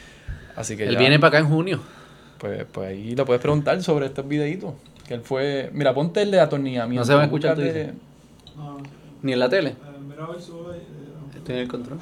Así 0.56 0.78
que 0.78 0.84
Él 0.84 0.94
ya, 0.94 1.00
viene 1.00 1.20
para 1.20 1.30
acá 1.30 1.38
en 1.40 1.50
junio. 1.54 1.82
pues, 2.38 2.66
pues 2.72 2.90
ahí 2.90 3.16
le 3.16 3.26
puedes 3.26 3.42
preguntar 3.42 3.82
sobre 3.84 4.06
estos 4.06 4.28
videitos. 4.28 4.74
Que 5.08 5.16
él 5.16 5.22
fue... 5.22 5.70
Mira, 5.74 5.94
ponte 5.94 6.22
el 6.22 6.32
de 6.32 6.40
atornillamiento. 6.40 7.02
No 7.02 7.06
se 7.06 7.14
va 7.14 7.22
a 7.22 7.26
escuchar. 7.26 7.58
No, 8.58 8.74
no 8.74 8.80
sé. 8.80 8.92
Ni 9.22 9.34
en 9.34 9.40
la 9.40 9.50
tele. 9.50 9.70
Eh, 9.70 9.76
mira 10.08 10.26
a 10.26 10.28
ver, 10.30 10.42
sube 10.42 10.74
ahí. 10.74 10.80
eh, 10.80 11.38
Estoy 11.38 11.56
en 11.56 11.62
el 11.62 11.68
control. 11.68 12.00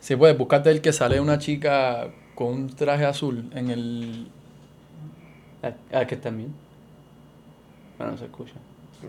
Sí, 0.00 0.16
puedes 0.16 0.36
buscarte 0.36 0.70
el 0.70 0.80
que 0.80 0.92
sale 0.92 1.20
una 1.20 1.38
chica 1.38 2.08
con 2.34 2.48
un 2.48 2.70
traje 2.74 3.04
azul 3.04 3.50
en 3.54 3.70
el... 3.70 4.28
Ah, 5.62 5.74
ah, 5.92 6.06
que 6.06 6.16
bien. 6.16 6.54
Bueno, 7.98 8.12
no 8.12 8.18
se 8.18 8.24
escucha. 8.24 8.54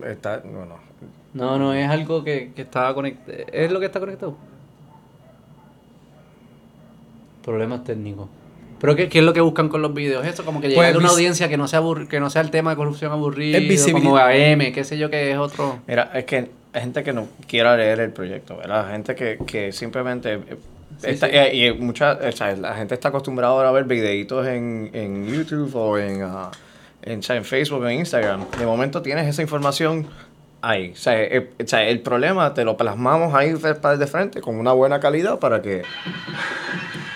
Está, 0.06 0.40
bueno, 0.40 0.76
No, 1.34 1.58
no, 1.58 1.74
es 1.74 1.90
algo 1.90 2.24
que, 2.24 2.54
que 2.54 2.64
estaba 2.64 2.94
conectado. 2.94 3.38
¿Es 3.52 3.72
lo 3.72 3.80
que 3.80 3.86
está 3.86 4.00
conectado? 4.00 4.36
Problemas 7.44 7.84
técnicos. 7.84 8.30
¿Pero 8.82 8.96
qué, 8.96 9.08
qué 9.10 9.20
es 9.20 9.24
lo 9.24 9.32
que 9.32 9.42
buscan 9.42 9.70
con 9.70 9.82
los 9.84 9.94
videos? 9.94 10.26
Eso, 10.26 10.44
como 10.44 10.60
que 10.60 10.68
llegar 10.70 10.86
Pues 10.86 10.96
a 10.96 10.98
una 10.98 11.10
audiencia 11.10 11.48
que 11.48 11.56
no 11.56 11.68
sea 11.68 11.82
que 12.10 12.20
no 12.20 12.30
sea 12.32 12.42
el 12.42 12.50
tema 12.52 12.72
de 12.72 12.76
corrupción 12.78 13.12
aburrido, 13.12 13.60
como 13.94 14.18
AM, 14.18 14.74
qué 14.74 14.84
sé 14.84 14.98
yo, 14.98 15.10
que 15.12 15.32
es 15.32 15.38
otro... 15.38 15.80
Mira, 15.88 16.10
es 16.16 16.26
que 16.26 16.50
hay 16.74 16.82
gente 16.82 17.04
que 17.04 17.14
no 17.14 17.28
quiera 17.48 17.78
leer 17.78 18.00
el 18.00 18.12
proyecto, 18.12 18.58
¿verdad? 18.58 18.90
Gente 18.92 19.14
que, 19.16 19.38
que 19.46 19.72
simplemente... 19.72 20.34
eh, 20.34 20.58
Sí, 21.00 21.10
está- 21.10 21.28
sí. 21.28 21.34
eh, 21.36 21.56
Y 21.56 21.74
mucha, 21.74 22.14
o 22.14 22.32
sea, 22.32 22.56
la 22.56 22.76
gente 22.76 22.94
está 22.96 23.08
acostumbrada 23.10 23.54
ahora 23.54 23.70
a 23.70 23.72
ver 23.72 23.86
videitos 23.86 24.46
en, 24.48 24.90
en 24.94 25.26
YouTube 25.28 25.74
o 25.76 25.98
en, 25.98 26.22
ah, 26.24 26.52
en, 27.02 27.20
o 27.20 27.24
sea, 27.24 27.36
en 27.38 27.46
Facebook 27.46 27.82
o 27.82 27.88
en 27.88 28.00
Instagram. 28.00 28.46
De 28.60 28.66
momento 28.66 29.02
tienes 29.02 29.28
esa 29.28 29.42
información 29.42 30.08
ahí. 30.62 30.92
O 30.92 30.96
sea, 30.96 31.22
eh, 31.24 31.50
o 31.64 31.68
sea, 31.68 31.84
el 31.88 32.02
problema 32.02 32.54
te 32.54 32.64
lo 32.66 32.78
plasmamos 32.78 33.34
ahí 33.34 33.54
de 33.54 34.08
frente 34.08 34.42
con 34.42 34.56
una 34.58 34.74
buena 34.74 35.00
calidad 35.00 35.40
para 35.40 35.62
que... 35.62 35.82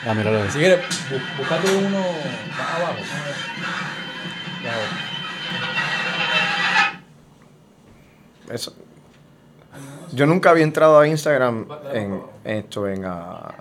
Ah, 0.07 0.13
míralo. 0.13 0.49
Si 0.51 0.59
quieres, 0.59 0.79
búscate 1.37 1.75
uno 1.75 1.99
más 2.57 2.69
abajo. 2.75 2.95
Ya, 4.63 4.73
Eso. 8.53 8.73
Yo 10.13 10.25
nunca 10.27 10.51
había 10.51 10.63
entrado 10.63 10.99
a 10.99 11.07
Instagram 11.07 11.67
en 11.91 12.21
esto, 12.43 12.87
en, 12.87 13.03
ah, 13.05 13.55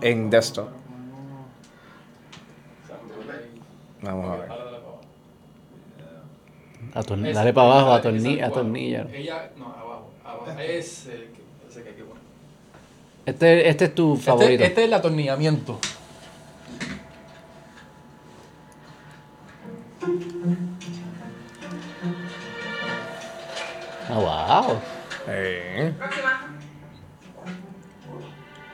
en 0.00 0.30
desktop. 0.30 0.68
Vamos 4.02 4.30
a 4.30 4.36
ver. 4.40 4.48
Atorni- 6.94 7.32
dale 7.32 7.52
para 7.52 7.66
abajo, 7.70 7.92
atorni 7.92 8.40
atornilla. 8.40 9.06
Ella, 9.12 9.50
no, 9.56 9.66
abajo, 9.66 10.10
abajo. 10.24 10.58
Ese, 10.58 11.28
ese 11.68 11.82
que. 11.84 11.99
Este, 13.30 13.68
este 13.68 13.84
es 13.84 13.94
tu 13.94 14.16
favorito. 14.16 14.50
Este, 14.54 14.66
este 14.66 14.80
es 14.80 14.86
el 14.88 14.94
atornillamiento. 14.94 15.78
Ah, 24.08 24.64
wow. 24.66 24.80
Eh, 25.28 25.94
Próxima. 25.96 26.40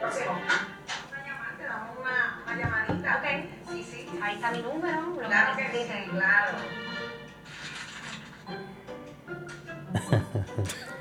Próximo. 0.00 0.32
Una 0.32 1.26
llamada, 1.26 1.56
te 1.58 1.64
damos 1.64 1.98
una, 2.00 2.42
una 2.46 2.56
llamadita. 2.56 3.16
Ok. 3.16 3.26
Sí, 3.72 3.84
sí. 3.84 4.08
Ahí 4.22 4.36
está 4.36 4.50
mi 4.52 4.62
número, 4.62 5.02
lo 5.20 5.28
Claro 5.28 5.56
que 5.58 5.64
sí, 5.66 6.10
claro. 6.10 6.56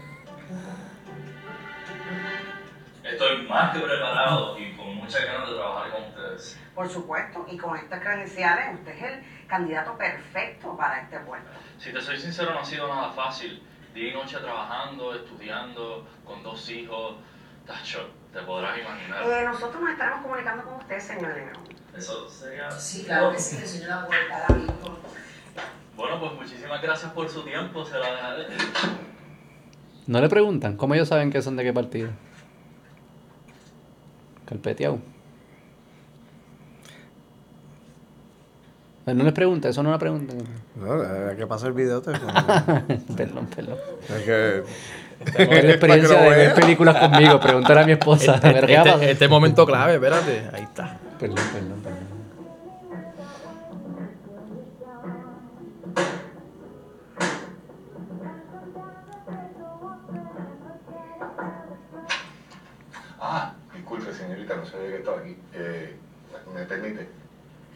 Estoy 3.06 3.44
más 3.48 3.72
que 3.72 3.84
preparado 3.84 4.57
y 4.57 4.76
con 4.76 4.95
muchas 4.95 5.23
ganas 5.26 5.48
de 5.48 5.56
trabajar 5.56 5.91
con 5.91 6.03
ustedes. 6.06 6.60
Por 6.73 6.90
supuesto, 6.90 7.45
y 7.48 7.56
con 7.56 7.77
estas 7.77 8.02
credenciales, 8.02 8.80
usted 8.80 8.91
es 8.94 9.03
el 9.03 9.48
candidato 9.48 9.95
perfecto 9.95 10.76
para 10.76 11.02
este 11.02 11.19
puesto. 11.19 11.49
Si 11.77 11.94
te 11.94 12.02
soy 12.02 12.18
sincero, 12.18 12.53
no 12.53 12.61
ha 12.61 12.65
sido 12.65 12.88
nada 12.88 13.11
fácil. 13.11 13.61
Día 13.94 14.10
y 14.10 14.14
noche 14.14 14.38
trabajando, 14.40 15.14
estudiando, 15.14 16.07
con 16.26 16.41
dos 16.41 16.68
hijos. 16.69 17.18
Tacho, 17.68 18.10
te 18.34 18.41
podrás 18.41 18.77
imaginar. 18.80 19.23
Eh, 19.23 19.45
nosotros 19.45 19.82
nos 19.82 19.91
estaremos 19.91 20.22
comunicando 20.23 20.64
con 20.64 20.73
usted, 20.73 20.99
señor 20.99 21.36
León. 21.36 21.64
Eso 21.95 22.27
sería... 22.27 22.72
Sí, 22.72 23.06
claro 23.06 23.32
que 23.32 23.40
sí, 23.40 23.56
le 23.56 23.61
enseño 23.61 23.88
la 23.88 24.56
mismo. 24.56 24.98
Bueno, 25.95 26.19
pues 26.19 26.34
muchísimas 26.34 26.82
gracias 26.82 27.11
por 27.14 27.30
su 27.30 27.44
tiempo, 27.44 27.86
se 27.86 27.99
la 27.99 28.11
dejaré. 28.11 28.48
No 30.07 30.19
le 30.19 30.27
preguntan, 30.27 30.76
¿cómo 30.76 30.95
ellos 30.95 31.07
saben 31.07 31.32
que 31.32 31.41
son 31.41 31.56
de 31.56 31.64
qué 31.64 31.72
partido? 31.72 32.10
Carpeteado. 34.45 34.99
No 39.05 39.23
les 39.23 39.34
pregunta, 39.34 39.69
eso 39.69 39.84
no 39.84 39.91
la 39.91 39.99
pregunta. 39.99 40.34
no, 40.76 40.93
hay 41.30 41.35
que 41.38 41.45
pasar 41.45 41.67
el 41.69 41.73
video. 41.76 42.01
te- 42.01 42.11
perdón, 43.15 43.47
perdón. 43.55 43.77
Es 44.09 44.23
que... 44.23 44.63
Es 45.38 45.47
la 45.63 45.72
experiencia 45.72 46.22
de 46.22 46.30
ver 46.30 46.53
películas 46.55 46.97
conmigo, 46.97 47.39
preguntar 47.39 47.77
a 47.77 47.85
mi 47.85 47.91
esposa. 47.91 48.35
Este, 48.35 48.73
este- 48.73 49.11
este 49.11 49.27
momento 49.27 49.63
clave, 49.65 49.95
espérate. 49.95 50.49
Ahí 50.53 50.63
está. 50.63 50.97
Perdón, 51.19 51.38
perdón, 51.53 51.80
perdón. 51.84 52.14
Sabía 64.47 64.89
que 64.89 64.97
estaba 64.97 65.19
aquí. 65.19 65.35
Eh, 65.53 65.95
¿Me 66.53 66.65
permite? 66.65 67.07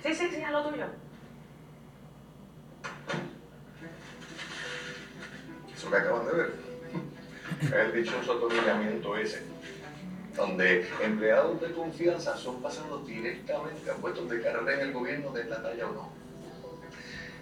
Sí, 0.03 0.13
sí, 0.13 0.29
sí, 0.29 0.41
a 0.41 0.51
lo 0.51 0.69
tuyo. 0.69 0.85
Eso 5.75 5.89
que 5.89 5.97
acaban 5.97 6.25
de 6.27 6.33
ver. 6.33 6.53
Es 7.61 7.71
el 7.73 8.03
dichoso 8.03 8.33
atornillamiento 8.33 9.17
ese, 9.17 9.43
donde 10.35 10.87
empleados 11.01 11.59
de 11.61 11.71
confianza 11.73 12.37
son 12.37 12.61
pasados 12.61 13.05
directamente 13.05 13.89
a 13.89 13.95
puestos 13.95 14.29
de 14.29 14.41
carrera 14.41 14.75
en 14.75 14.87
el 14.87 14.93
gobierno 14.93 15.31
de 15.31 15.45
la 15.45 15.61
talla 15.61 15.87
o 15.87 15.93
no. 15.93 16.09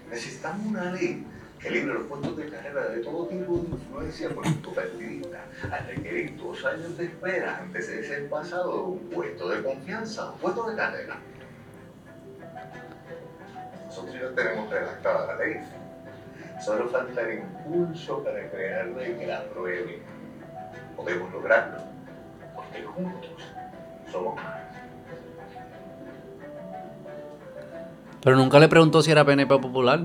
Necesitamos 0.10 0.66
una 0.68 0.92
ley 0.92 1.26
que 1.60 1.70
libre 1.72 1.94
los 1.94 2.04
puestos 2.04 2.38
de 2.38 2.50
carrera 2.50 2.90
de 2.90 3.00
todo 3.00 3.28
tipo 3.28 3.58
de 3.58 3.70
influencia 3.70 4.30
político 4.30 4.72
partidista 4.72 5.46
al 5.72 5.88
requerir 5.88 6.38
dos 6.38 6.64
años 6.66 6.98
de 6.98 7.06
espera 7.06 7.58
antes 7.58 7.88
de 7.88 8.04
ser 8.04 8.30
pasado 8.30 8.72
de 8.72 8.80
un 8.80 9.00
puesto 9.10 9.50
de 9.50 9.64
confianza 9.64 10.32
un 10.32 10.40
puesto 10.40 10.70
de 10.70 10.76
carrera. 10.76 11.18
Nosotros 13.88 14.16
ya 14.16 14.36
tenemos 14.36 14.70
redactada 14.70 15.34
la 15.34 15.44
ley. 15.44 15.56
Solo 16.64 16.88
falta 16.90 17.22
el 17.22 17.40
impulso 17.40 18.24
para 18.24 18.50
crearla 18.50 19.08
y 19.08 19.14
que 19.14 19.28
la 19.28 19.38
apruebe. 19.40 20.02
Podemos 20.96 21.32
lograrlo, 21.32 21.80
porque 22.56 22.84
juntos 22.84 23.32
somos 24.12 24.36
más. 24.36 24.58
Pero 28.24 28.36
nunca 28.36 28.60
le 28.60 28.68
preguntó 28.68 29.02
si 29.02 29.12
era 29.12 29.24
PNP 29.24 29.60
popular. 29.60 30.00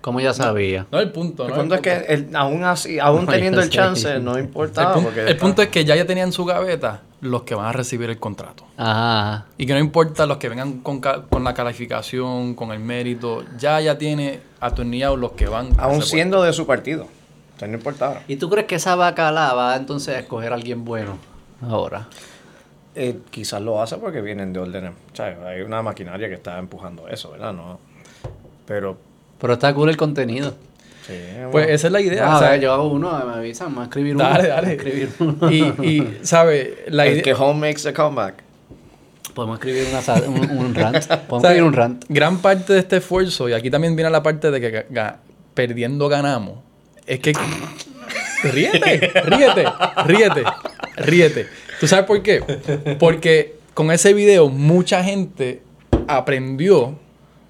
Como 0.00 0.20
ya 0.20 0.32
sabía. 0.32 0.86
No 0.90 0.98
el 0.98 1.10
punto, 1.12 1.44
El 1.44 1.50
¿no? 1.50 1.56
punto 1.56 1.74
es 1.74 1.80
que 1.82 1.92
el- 2.08 2.34
aún 2.34 2.64
así, 2.64 2.98
aún 3.00 3.26
No, 3.26 3.32
teniendo 3.32 3.60
el 3.60 3.68
chance, 3.68 4.18
no 4.18 4.36
El, 4.36 4.44
importaba. 4.44 4.94
pun- 4.96 5.04
porque 5.04 5.26
el 5.26 5.36
punto 5.36 5.60
es 5.62 5.68
que 5.68 5.84
ya 5.84 5.94
ya 5.96 6.06
tenía 6.06 6.24
en 6.24 6.32
su 6.32 6.44
gaveta 6.46 7.02
los 7.20 7.42
que 7.42 7.54
van 7.54 7.66
a 7.66 7.72
recibir 7.72 8.08
el 8.08 8.18
contrato. 8.18 8.64
Ajá. 8.78 9.44
Y 9.58 9.66
que 9.66 9.74
no 9.74 9.78
importa 9.78 10.24
los 10.24 10.38
que 10.38 10.48
vengan 10.48 10.78
con, 10.80 11.00
con 11.00 11.44
la 11.44 11.52
calificación, 11.52 12.54
con 12.54 12.72
el 12.72 12.78
mérito, 12.80 13.44
ya 13.58 13.78
ya 13.80 13.98
tiene 13.98 14.40
atornillados 14.60 15.18
los 15.18 15.32
que 15.32 15.46
van 15.46 15.68
aún 15.78 16.00
siendo 16.02 16.42
de 16.42 16.52
su 16.54 16.66
partido. 16.66 17.06
Sea, 17.58 17.68
no 17.68 17.74
importaba. 17.74 18.22
¿Y 18.26 18.36
tú 18.36 18.48
crees 18.48 18.66
que 18.66 18.76
esa 18.76 18.94
bacala 18.96 19.52
va 19.52 19.76
entonces 19.76 20.14
a 20.16 20.18
escoger 20.20 20.52
a 20.52 20.54
alguien 20.54 20.82
bueno 20.86 21.18
ahora? 21.68 22.08
Eh, 22.94 23.18
quizás 23.30 23.60
lo 23.60 23.82
hace 23.82 23.98
porque 23.98 24.22
vienen 24.22 24.54
de 24.54 24.60
órdenes. 24.60 24.92
O 25.12 25.16
sea, 25.16 25.26
hay 25.46 25.60
una 25.60 25.82
maquinaria 25.82 26.26
que 26.28 26.34
está 26.34 26.58
empujando 26.58 27.06
eso, 27.08 27.30
¿verdad? 27.32 27.52
No. 27.52 27.78
Pero, 28.66 28.96
Pero 29.40 29.54
está 29.54 29.74
cool 29.74 29.88
el 29.88 29.96
contenido. 29.96 30.54
sí. 31.06 31.14
Pues 31.50 31.68
esa 31.70 31.88
es 31.88 31.92
la 31.92 32.00
idea. 32.00 32.32
Ah, 32.32 32.36
o 32.36 32.38
sea, 32.38 32.48
a 32.48 32.50
ver, 32.52 32.60
yo 32.60 32.72
hago 32.72 32.88
uno, 32.88 33.10
me 33.26 33.34
avisan, 33.34 33.68
me 33.70 33.76
voy 33.76 33.82
a 33.82 33.84
escribir 33.86 34.14
uno. 34.14 34.24
Dale, 34.24 34.52
a 34.52 34.54
dale. 34.56 34.72
escribir 34.74 35.10
uno. 35.18 35.50
y, 35.50 35.62
y, 35.82 36.18
¿sabe? 36.22 36.84
La 36.88 37.06
el 37.06 37.14
idea, 37.14 37.22
que 37.22 37.34
home 37.34 37.68
makes 37.68 37.82
the 37.82 37.92
comeback. 37.92 38.42
Podemos 39.34 39.58
escribir 39.58 39.86
una, 39.90 40.28
un, 40.28 40.58
un 40.58 40.74
rant. 40.76 41.06
Podemos 41.06 41.30
o 41.30 41.40
sea, 41.40 41.50
escribir 41.50 41.62
un 41.64 41.72
rant. 41.72 42.04
Gran 42.08 42.38
parte 42.38 42.74
de 42.74 42.78
este 42.80 42.98
esfuerzo, 42.98 43.48
y 43.48 43.52
aquí 43.52 43.70
también 43.70 43.96
viene 43.96 44.10
la 44.10 44.22
parte 44.22 44.50
de 44.50 44.60
que 44.60 44.86
perdiendo 45.54 46.08
ganamos, 46.08 46.58
es 47.06 47.18
que... 47.20 47.32
ríete, 48.42 49.12
ríete, 49.24 49.64
ríete, 50.06 50.44
ríete. 50.96 51.46
¿Tú 51.80 51.86
sabes 51.86 52.04
por 52.04 52.22
qué? 52.22 52.42
Porque 52.98 53.56
con 53.74 53.90
ese 53.90 54.12
video 54.12 54.48
mucha 54.48 55.02
gente 55.02 55.62
aprendió 56.06 56.98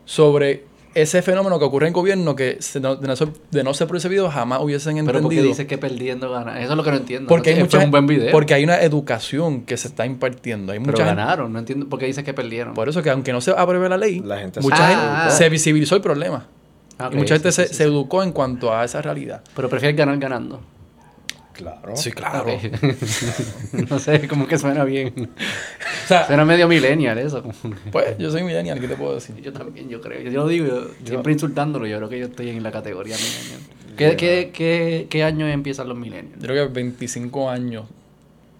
sobre 0.04 0.64
ese 0.94 1.22
fenómeno 1.22 1.58
que 1.58 1.64
ocurre 1.64 1.86
en 1.86 1.92
gobierno 1.92 2.34
que 2.34 2.56
se 2.60 2.80
no- 2.80 2.96
de, 2.96 3.06
no, 3.06 3.14
ser- 3.16 3.28
de 3.50 3.62
no 3.64 3.72
ser 3.74 3.86
por 3.86 3.96
ese 3.96 4.08
video 4.08 4.28
jamás 4.30 4.60
hubiesen 4.60 4.94
Pero 4.96 5.06
porque 5.06 5.18
entendido. 5.36 5.44
dice 5.46 5.66
que 5.66 5.78
perdiendo 5.78 6.30
gana. 6.30 6.60
Eso 6.60 6.72
es 6.72 6.76
lo 6.76 6.82
que 6.82 6.90
no 6.90 6.96
entiendo. 6.96 7.28
porque 7.28 7.50
hay 7.50 7.54
Fue 7.56 7.64
mucha 7.64 7.78
un 7.78 7.90
buen 7.90 8.06
video. 8.06 8.30
porque 8.32 8.54
hay 8.54 8.64
una 8.64 8.80
educación 8.80 9.62
que 9.62 9.76
se 9.76 9.88
está 9.88 10.04
impartiendo. 10.06 10.72
Hay 10.72 10.78
pero 10.80 10.92
mucha 10.92 11.04
gente- 11.06 11.20
ganaron, 11.20 11.52
no 11.52 11.58
entiendo 11.60 11.88
por 11.88 11.98
qué 11.98 12.06
dice 12.06 12.24
que 12.24 12.34
perdieron. 12.34 12.74
por 12.74 12.88
eso 12.88 13.02
que 13.02 13.10
aunque 13.10 13.32
no 13.32 13.40
se 13.40 13.52
apruebe 13.52 13.88
la 13.88 13.96
ley, 13.96 14.20
La 14.20 14.38
gente 14.38 14.60
se 14.60 14.68
mucha 14.68 14.90
educó. 14.92 15.16
gente 15.22 15.30
se 15.36 15.48
visibilizó 15.48 15.94
el 15.96 16.02
problema. 16.02 16.46
Ah, 16.98 17.08
y 17.12 17.16
mucha 17.16 17.34
gente 17.34 17.50
sí, 17.52 17.62
se, 17.62 17.68
sí, 17.68 17.74
se 17.74 17.76
sí. 17.76 17.82
educó 17.84 18.22
en 18.22 18.32
cuanto 18.32 18.74
a 18.74 18.84
esa 18.84 19.00
realidad. 19.00 19.42
Pero 19.56 19.68
prefieres 19.70 19.96
ganar 19.96 20.18
ganando. 20.18 20.60
Claro. 21.60 21.94
Sí, 21.96 22.10
claro. 22.12 22.46
No 23.90 23.98
sé, 23.98 24.26
como 24.28 24.46
que 24.46 24.58
suena 24.58 24.84
bien. 24.84 25.12
O 26.04 26.08
sea, 26.08 26.26
Suena 26.26 26.44
medio 26.44 26.66
millennial 26.68 27.18
eso. 27.18 27.42
pues 27.92 28.16
yo 28.18 28.30
soy 28.30 28.42
millennial, 28.42 28.80
¿qué 28.80 28.88
te 28.88 28.96
puedo 28.96 29.14
decir? 29.14 29.36
Yo 29.42 29.52
también, 29.52 29.88
yo 29.88 30.00
creo. 30.00 30.20
Yo 30.22 30.42
lo 30.42 30.48
digo, 30.48 30.66
yo- 30.66 30.88
siempre 31.04 31.32
insultándolo. 31.32 31.86
Yo 31.86 31.96
creo 31.98 32.08
que 32.08 32.18
yo 32.18 32.26
estoy 32.26 32.48
en 32.50 32.62
la 32.62 32.70
categoría 32.72 33.16
millennial. 33.16 33.60
¿Qué, 33.96 34.16
qué, 34.16 34.50
qué, 34.54 35.06
qué 35.10 35.24
año 35.24 35.46
empiezan 35.46 35.88
los 35.88 35.98
millennials? 35.98 36.38
Yo 36.40 36.46
creo 36.48 36.66
que 36.68 36.72
25 36.72 37.50
años 37.50 37.84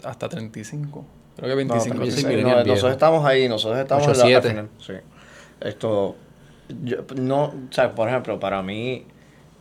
hasta 0.05 0.29
35. 0.29 1.05
Creo 1.37 1.57
que 1.57 1.65
No, 1.65 1.75
25. 1.75 1.95
pero 1.95 2.05
yo 2.05 2.11
sí, 2.11 2.21
soy 2.21 2.25
no, 2.25 2.31
millennial 2.37 2.57
viejo. 2.65 2.75
nosotros 2.75 2.93
estamos 2.93 3.25
ahí, 3.25 3.49
nosotros 3.49 3.81
estamos 3.81 4.23
en 4.23 4.33
la, 4.33 4.43
final. 4.43 4.69
Sí. 4.79 4.93
Esto, 5.63 6.17
yo, 6.83 6.99
no, 7.17 7.45
o 7.45 7.55
sea, 7.73 7.95
por 7.95 8.09
ejemplo, 8.09 8.39
para 8.39 8.63
mí, 8.63 9.05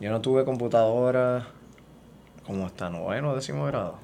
yo 0.00 0.10
no 0.10 0.20
tuve 0.20 0.44
computadora 0.44 1.46
como 2.46 2.66
hasta 2.66 2.90
noveno, 2.90 3.34
décimo 3.34 3.66
grado. 3.66 3.96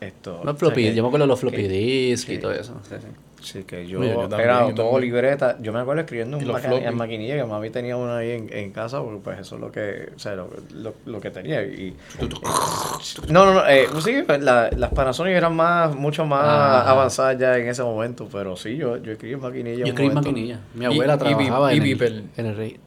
Esto, 0.00 0.32
Los 0.32 0.40
o 0.40 0.44
sea, 0.46 0.54
floppy, 0.54 0.82
que- 0.84 0.94
yo 0.94 1.02
me 1.02 1.08
acuerdo 1.08 1.24
de 1.24 1.28
los 1.28 1.40
floppy 1.40 1.68
disk 1.68 2.28
y 2.30 2.38
todo 2.38 2.52
eso. 2.52 2.80
Sí, 2.88 2.94
sí. 3.00 3.06
Sí, 3.42 3.64
que 3.64 3.86
yo, 3.86 4.00
Oye, 4.00 4.10
yo 4.12 4.20
también, 4.28 4.40
era 4.50 4.68
yo 4.68 4.74
todo 4.74 4.98
libreta. 5.00 5.56
Yo 5.62 5.72
me 5.72 5.78
acuerdo 5.78 6.02
escribiendo 6.02 6.36
en, 6.36 6.42
en 6.82 6.94
maquinilla, 6.94 7.36
que 7.36 7.44
mami 7.44 7.70
tenía 7.70 7.96
una 7.96 8.18
ahí 8.18 8.32
en, 8.32 8.52
en 8.52 8.70
casa, 8.70 9.00
porque 9.02 9.18
pues 9.24 9.38
eso 9.40 9.54
es 9.54 9.60
lo 9.62 9.72
que, 9.72 10.10
o 10.14 10.18
sea, 10.18 10.34
lo, 10.34 10.50
lo, 10.74 10.92
lo 11.06 11.20
que 11.22 11.30
tenía. 11.30 11.62
Y, 11.62 11.96
no, 13.28 13.46
no, 13.46 13.54
no, 13.54 13.66
eh, 13.66 13.86
sí, 14.02 14.22
pues, 14.26 14.42
la- 14.42 14.68
las 14.76 14.90
Panasonic 14.92 15.32
eran 15.34 15.56
más, 15.56 15.94
mucho 15.96 16.26
más 16.26 16.42
Ah. 16.44 16.90
avanzadas 16.90 17.38
ya 17.38 17.56
en 17.56 17.68
ese 17.68 17.82
momento, 17.82 18.28
pero 18.30 18.56
sí, 18.56 18.76
yo, 18.76 18.98
yo 18.98 19.12
escribí 19.12 19.34
en 19.34 19.40
maquinilla. 19.40 19.78
Yo 19.78 19.86
escribí 19.86 20.08
en 20.08 20.14
maquinilla. 20.14 20.60
Mi 20.74 20.84
abuela 20.84 21.14
y 21.14 21.18
trabajaba 21.18 21.72
y 21.74 21.78
en, 21.78 21.82
el, 22.02 22.30
en 22.36 22.46
el 22.46 22.56
rey. 22.56 22.78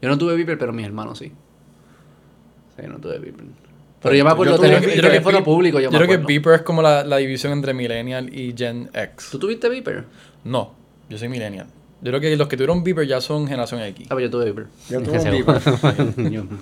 Yo 0.00 0.08
no 0.08 0.16
tuve 0.18 0.36
Viper, 0.36 0.56
pero 0.56 0.72
mis 0.72 0.86
hermanos 0.86 1.18
sí. 1.18 1.32
Sí, 2.76 2.82
no 2.86 2.98
tuve 2.98 3.18
Viper. 3.18 3.44
Pero 4.02 4.14
yo 4.14 4.24
me 4.24 4.30
acuerdo 4.30 4.56
Yo 4.56 4.62
de 4.62 4.68
tener 4.68 4.78
creo 4.78 4.88
que- 4.90 4.94
el 4.98 5.02
yo 5.02 5.22
creo 5.22 5.38
que 5.38 5.44
público. 5.44 5.80
Yo, 5.80 5.90
creo 5.90 6.06
que. 6.06 6.16
Beeper 6.18 6.54
es 6.54 6.62
como 6.62 6.82
la, 6.82 7.02
la 7.04 7.16
división 7.16 7.52
entre 7.52 7.74
Millennial 7.74 8.32
y 8.36 8.54
Gen 8.56 8.90
X. 8.92 9.28
¿Tú 9.32 9.38
tuviste 9.38 9.68
Viper? 9.68 10.04
No, 10.44 10.74
yo 11.08 11.18
soy 11.18 11.28
Millennial. 11.28 11.66
Yo 12.02 12.10
creo 12.12 12.20
que 12.20 12.36
los 12.36 12.46
que 12.46 12.56
tuvieron 12.56 12.84
Beeper 12.84 13.06
ya 13.06 13.20
son 13.20 13.46
generación 13.48 13.80
X. 13.80 14.06
Ah, 14.10 14.14
pues 14.14 14.24
yo 14.24 14.30
tuve 14.30 14.44
Viper. 14.46 14.66
Yo 14.90 15.00
tuve. 15.02 16.30
Yo- 16.30 16.44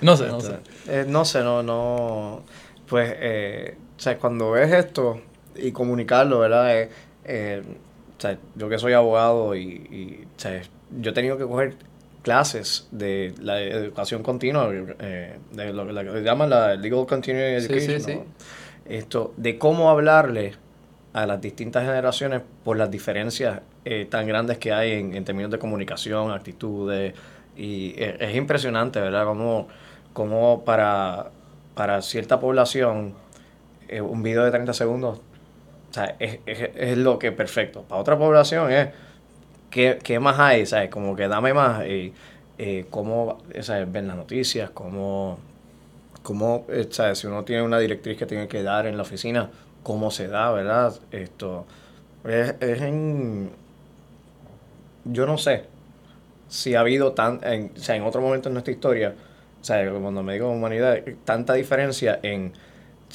No 0.00 0.16
sé, 0.16 0.26
no 0.28 0.40
sé. 0.40 0.54
Eh, 0.88 1.04
no 1.06 1.24
sé, 1.26 1.40
no, 1.42 1.62
no. 1.62 2.42
Pues, 2.88 3.12
eh, 3.18 3.76
o 3.96 4.00
sea, 4.00 4.16
cuando 4.18 4.50
ves 4.52 4.72
esto 4.72 5.20
y 5.54 5.72
comunicarlo, 5.72 6.38
¿verdad? 6.40 6.74
Eh, 6.74 6.88
eh, 7.24 7.62
o 8.16 8.20
sea, 8.20 8.38
yo 8.56 8.68
que 8.70 8.78
soy 8.78 8.94
abogado 8.94 9.54
y, 9.54 9.60
y, 9.62 10.24
o 10.24 10.40
sea, 10.40 10.62
yo 10.98 11.10
he 11.10 11.14
tenido 11.14 11.36
que 11.36 11.44
coger 11.44 11.76
clases 12.22 12.88
de 12.90 13.34
la 13.40 13.60
educación 13.60 14.22
continua, 14.22 14.68
eh, 14.72 15.38
de 15.52 15.72
lo 15.72 15.86
que 15.86 15.92
la 15.92 16.04
que 16.04 16.22
llaman 16.22 16.50
la 16.50 16.74
Legal 16.74 17.06
Continuing 17.06 17.60
Sí, 17.60 17.66
sí, 17.66 17.72
Education, 17.72 18.00
sí. 18.00 18.14
¿no? 18.16 18.24
Esto, 18.84 19.34
de 19.36 19.58
cómo 19.58 19.90
hablarle 19.90 20.54
a 21.12 21.26
las 21.26 21.40
distintas 21.40 21.84
generaciones 21.84 22.42
por 22.64 22.76
las 22.76 22.90
diferencias 22.90 23.60
eh, 23.84 24.06
tan 24.08 24.26
grandes 24.26 24.58
que 24.58 24.72
hay 24.72 24.92
en, 24.92 25.14
en 25.14 25.24
términos 25.24 25.50
de 25.50 25.58
comunicación, 25.58 26.30
actitudes, 26.30 27.14
y 27.56 27.94
eh, 27.96 28.16
es 28.20 28.36
impresionante, 28.36 29.00
¿verdad? 29.00 29.24
Como, 29.24 29.68
como 30.12 30.64
para, 30.64 31.30
para 31.74 32.02
cierta 32.02 32.38
población 32.40 33.14
eh, 33.88 34.00
un 34.00 34.22
video 34.22 34.44
de 34.44 34.50
30 34.50 34.72
segundos 34.72 35.20
o 35.90 35.92
sea, 35.92 36.14
es, 36.20 36.38
es, 36.46 36.70
es 36.74 36.98
lo 36.98 37.18
que 37.18 37.32
perfecto. 37.32 37.82
Para 37.82 38.00
otra 38.00 38.16
población 38.16 38.70
es 38.70 38.90
¿qué, 39.70 39.98
qué 40.02 40.20
más 40.20 40.38
hay? 40.38 40.66
¿Sabes? 40.66 40.90
Como 40.90 41.16
que 41.16 41.28
dame 41.28 41.54
más. 41.54 41.86
Y, 41.86 42.12
eh, 42.58 42.86
cómo 42.90 43.38
¿sabes? 43.60 43.90
ven 43.90 44.06
las 44.06 44.16
noticias, 44.16 44.70
cómo, 44.70 45.38
cómo 46.22 46.66
eh, 46.68 46.88
¿sabes? 46.90 47.18
si 47.18 47.26
uno 47.26 47.44
tiene 47.44 47.62
una 47.62 47.78
directriz 47.78 48.18
que 48.18 48.26
tiene 48.26 48.48
que 48.48 48.62
dar 48.62 48.86
en 48.86 48.96
la 48.96 49.02
oficina, 49.02 49.50
cómo 49.82 50.10
se 50.10 50.28
da, 50.28 50.50
¿verdad? 50.52 50.94
Esto 51.10 51.66
es, 52.24 52.54
es 52.60 52.82
en... 52.82 53.50
Yo 55.04 55.24
no 55.26 55.38
sé 55.38 55.64
si 56.48 56.74
ha 56.74 56.80
habido 56.80 57.12
tan, 57.12 57.40
en, 57.42 57.72
o 57.74 57.80
sea, 57.80 57.96
en 57.96 58.02
otro 58.02 58.20
momento 58.20 58.48
en 58.48 58.54
nuestra 58.54 58.72
historia, 58.72 59.14
sea, 59.60 59.90
cuando 59.90 60.22
me 60.22 60.34
digo 60.34 60.50
humanidad, 60.50 60.98
tanta 61.24 61.54
diferencia 61.54 62.18
en 62.22 62.52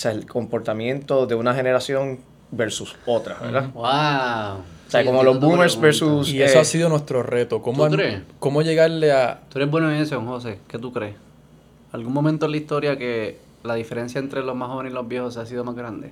el 0.03 0.25
comportamiento 0.25 1.25
de 1.25 1.35
una 1.35 1.53
generación 1.53 2.19
versus 2.51 2.95
otra, 3.05 3.37
¿verdad? 3.39 3.69
Wow. 3.73 4.74
O 4.99 5.03
sea, 5.03 5.05
como 5.05 5.23
los 5.23 5.39
boomers 5.39 5.79
versus... 5.79 6.29
Y 6.31 6.41
eso 6.41 6.57
eh, 6.57 6.61
ha 6.61 6.65
sido 6.65 6.89
nuestro 6.89 7.23
reto. 7.23 7.61
¿Cómo, 7.61 7.87
¿Tú 7.89 7.95
crees? 7.95 8.21
¿Cómo 8.39 8.61
llegarle 8.61 9.11
a...? 9.11 9.39
Tú 9.49 9.59
eres 9.59 9.69
bueno 9.71 9.91
en 9.91 9.97
eso, 10.01 10.15
don 10.15 10.25
José. 10.27 10.59
¿Qué 10.67 10.77
tú 10.77 10.91
crees? 10.93 11.15
¿Algún 11.91 12.13
momento 12.13 12.45
en 12.45 12.51
la 12.51 12.57
historia 12.57 12.97
que 12.97 13.37
la 13.63 13.75
diferencia 13.75 14.19
entre 14.19 14.43
los 14.43 14.55
más 14.55 14.69
jóvenes 14.69 14.91
y 14.91 14.95
los 14.95 15.07
viejos 15.07 15.37
ha 15.37 15.45
sido 15.45 15.63
más 15.63 15.75
grande? 15.75 16.11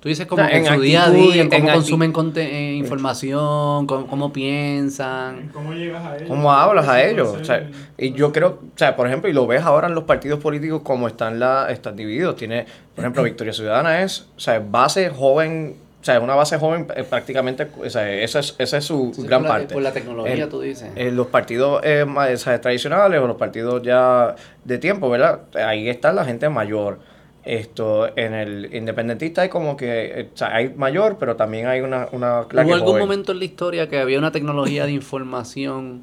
Tú 0.00 0.10
dices 0.10 0.26
como 0.26 0.42
O 0.42 0.44
sea, 0.46 0.52
que 0.52 0.58
en 0.58 0.66
en 0.66 0.74
su 0.74 0.80
día 0.82 1.04
a 1.06 1.10
día, 1.10 1.42
en 1.42 1.48
cómo 1.50 1.68
acti- 1.68 1.72
consumen 1.72 2.12
conte- 2.12 2.48
eh, 2.48 2.74
información, 2.76 3.86
cómo, 3.86 4.06
cómo 4.06 4.32
piensan. 4.32 5.48
¿Cómo 5.52 5.72
llegas 5.72 6.04
a 6.04 6.16
ellos? 6.16 6.28
¿Cómo 6.28 6.52
hablas 6.52 6.86
a 6.86 7.02
Eso 7.02 7.12
ellos? 7.12 7.28
O 7.40 7.44
sea, 7.44 7.68
y 7.98 8.12
yo 8.12 8.30
creo, 8.32 8.60
o 8.62 8.78
sea, 8.78 8.94
por 8.94 9.08
ejemplo, 9.08 9.28
y 9.28 9.32
lo 9.32 9.46
ves 9.48 9.62
ahora 9.62 9.88
en 9.88 9.94
los 9.96 10.04
partidos 10.04 10.38
políticos 10.38 10.82
como 10.84 11.08
están, 11.08 11.40
la, 11.40 11.70
están 11.70 11.96
divididos. 11.96 12.36
Tiene, 12.36 12.66
por 12.94 13.02
ejemplo, 13.04 13.22
Victoria 13.24 13.52
Ciudadana 13.52 14.02
es, 14.02 14.28
o 14.36 14.40
sea, 14.40 14.60
base 14.60 15.08
joven, 15.10 15.74
o 16.06 16.12
sea, 16.12 16.20
una 16.20 16.36
base 16.36 16.56
joven 16.56 16.86
eh, 16.94 17.02
prácticamente, 17.02 17.66
o 17.84 17.90
sea, 17.90 18.08
esa 18.12 18.38
es, 18.38 18.54
esa 18.58 18.76
es 18.76 18.84
su 18.84 19.10
Sí, 19.12 19.22
gran 19.26 19.40
por 19.42 19.48
la- 19.48 19.54
parte. 19.58 19.74
por 19.74 19.82
la 19.82 19.92
tecnología, 19.92 20.34
El- 20.44 20.48
tú 20.48 20.60
dices. 20.60 20.88
eh, 20.94 21.10
los 21.10 21.26
partidos 21.26 21.80
eh, 21.82 22.04
más, 22.06 22.44
tradicionales 22.44 23.20
o 23.20 23.26
los 23.26 23.36
partidos 23.36 23.82
ya 23.82 24.36
de 24.64 24.78
tiempo, 24.78 25.10
¿verdad? 25.10 25.40
Ahí 25.56 25.88
está 25.88 26.12
la 26.12 26.24
gente 26.24 26.48
mayor. 26.48 27.00
Esto, 27.44 28.08
en 28.16 28.34
el 28.34 28.72
independentista 28.72 29.42
hay 29.42 29.48
como 29.48 29.76
que, 29.76 30.20
eh, 30.20 30.30
o 30.32 30.36
sea, 30.36 30.54
hay 30.54 30.68
mayor, 30.74 31.16
pero 31.18 31.34
también 31.34 31.66
hay 31.66 31.80
una, 31.80 32.06
una 32.12 32.42
¿Hubo 32.42 32.60
algún 32.60 32.80
joven. 32.80 33.00
momento 33.00 33.32
en 33.32 33.38
la 33.40 33.44
historia 33.44 33.88
que 33.88 33.98
había 33.98 34.18
una 34.20 34.30
tecnología 34.30 34.84
de 34.86 34.92
información 34.92 36.02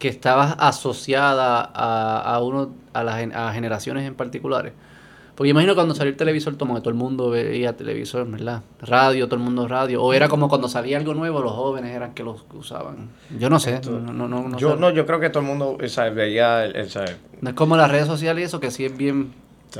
que 0.00 0.08
estaba 0.08 0.52
asociada 0.58 1.60
a, 1.72 2.34
a, 2.34 2.42
uno, 2.42 2.72
a, 2.92 3.04
las 3.04 3.24
a 3.34 3.52
generaciones 3.52 4.04
en 4.04 4.16
particulares? 4.16 4.72
Porque 5.34 5.50
imagino 5.50 5.74
cuando 5.74 5.94
salió 5.94 6.10
el 6.12 6.16
televisor, 6.16 6.56
como 6.56 6.74
que 6.74 6.80
todo 6.80 6.90
el 6.90 6.96
mundo 6.96 7.28
veía 7.30 7.76
televisor, 7.76 8.30
¿verdad? 8.30 8.62
Radio, 8.80 9.26
todo 9.26 9.36
el 9.36 9.42
mundo 9.42 9.66
radio. 9.66 10.02
O 10.02 10.12
era 10.12 10.28
como 10.28 10.48
cuando 10.48 10.68
salía 10.68 10.96
algo 10.96 11.12
nuevo, 11.14 11.40
los 11.42 11.52
jóvenes 11.52 11.94
eran 11.94 12.14
que 12.14 12.22
los 12.22 12.44
usaban. 12.54 13.08
Yo 13.38 13.50
no 13.50 13.58
sé. 13.58 13.80
No, 13.84 13.98
no, 14.12 14.28
no, 14.28 14.48
no 14.48 14.58
Yo, 14.58 14.74
sé. 14.74 14.80
no, 14.80 14.90
yo 14.90 15.06
creo 15.06 15.18
que 15.18 15.30
todo 15.30 15.40
el 15.40 15.46
mundo 15.48 15.76
o 15.82 15.88
sea, 15.88 16.08
veía, 16.10 16.64
el- 16.64 16.86
o 16.86 16.88
sea, 16.88 17.04
No 17.40 17.50
es 17.50 17.56
como 17.56 17.76
las 17.76 17.90
redes 17.90 18.06
sociales 18.06 18.42
y 18.42 18.44
eso, 18.44 18.60
que 18.60 18.70
sí 18.70 18.84
es 18.84 18.96
bien 18.96 19.32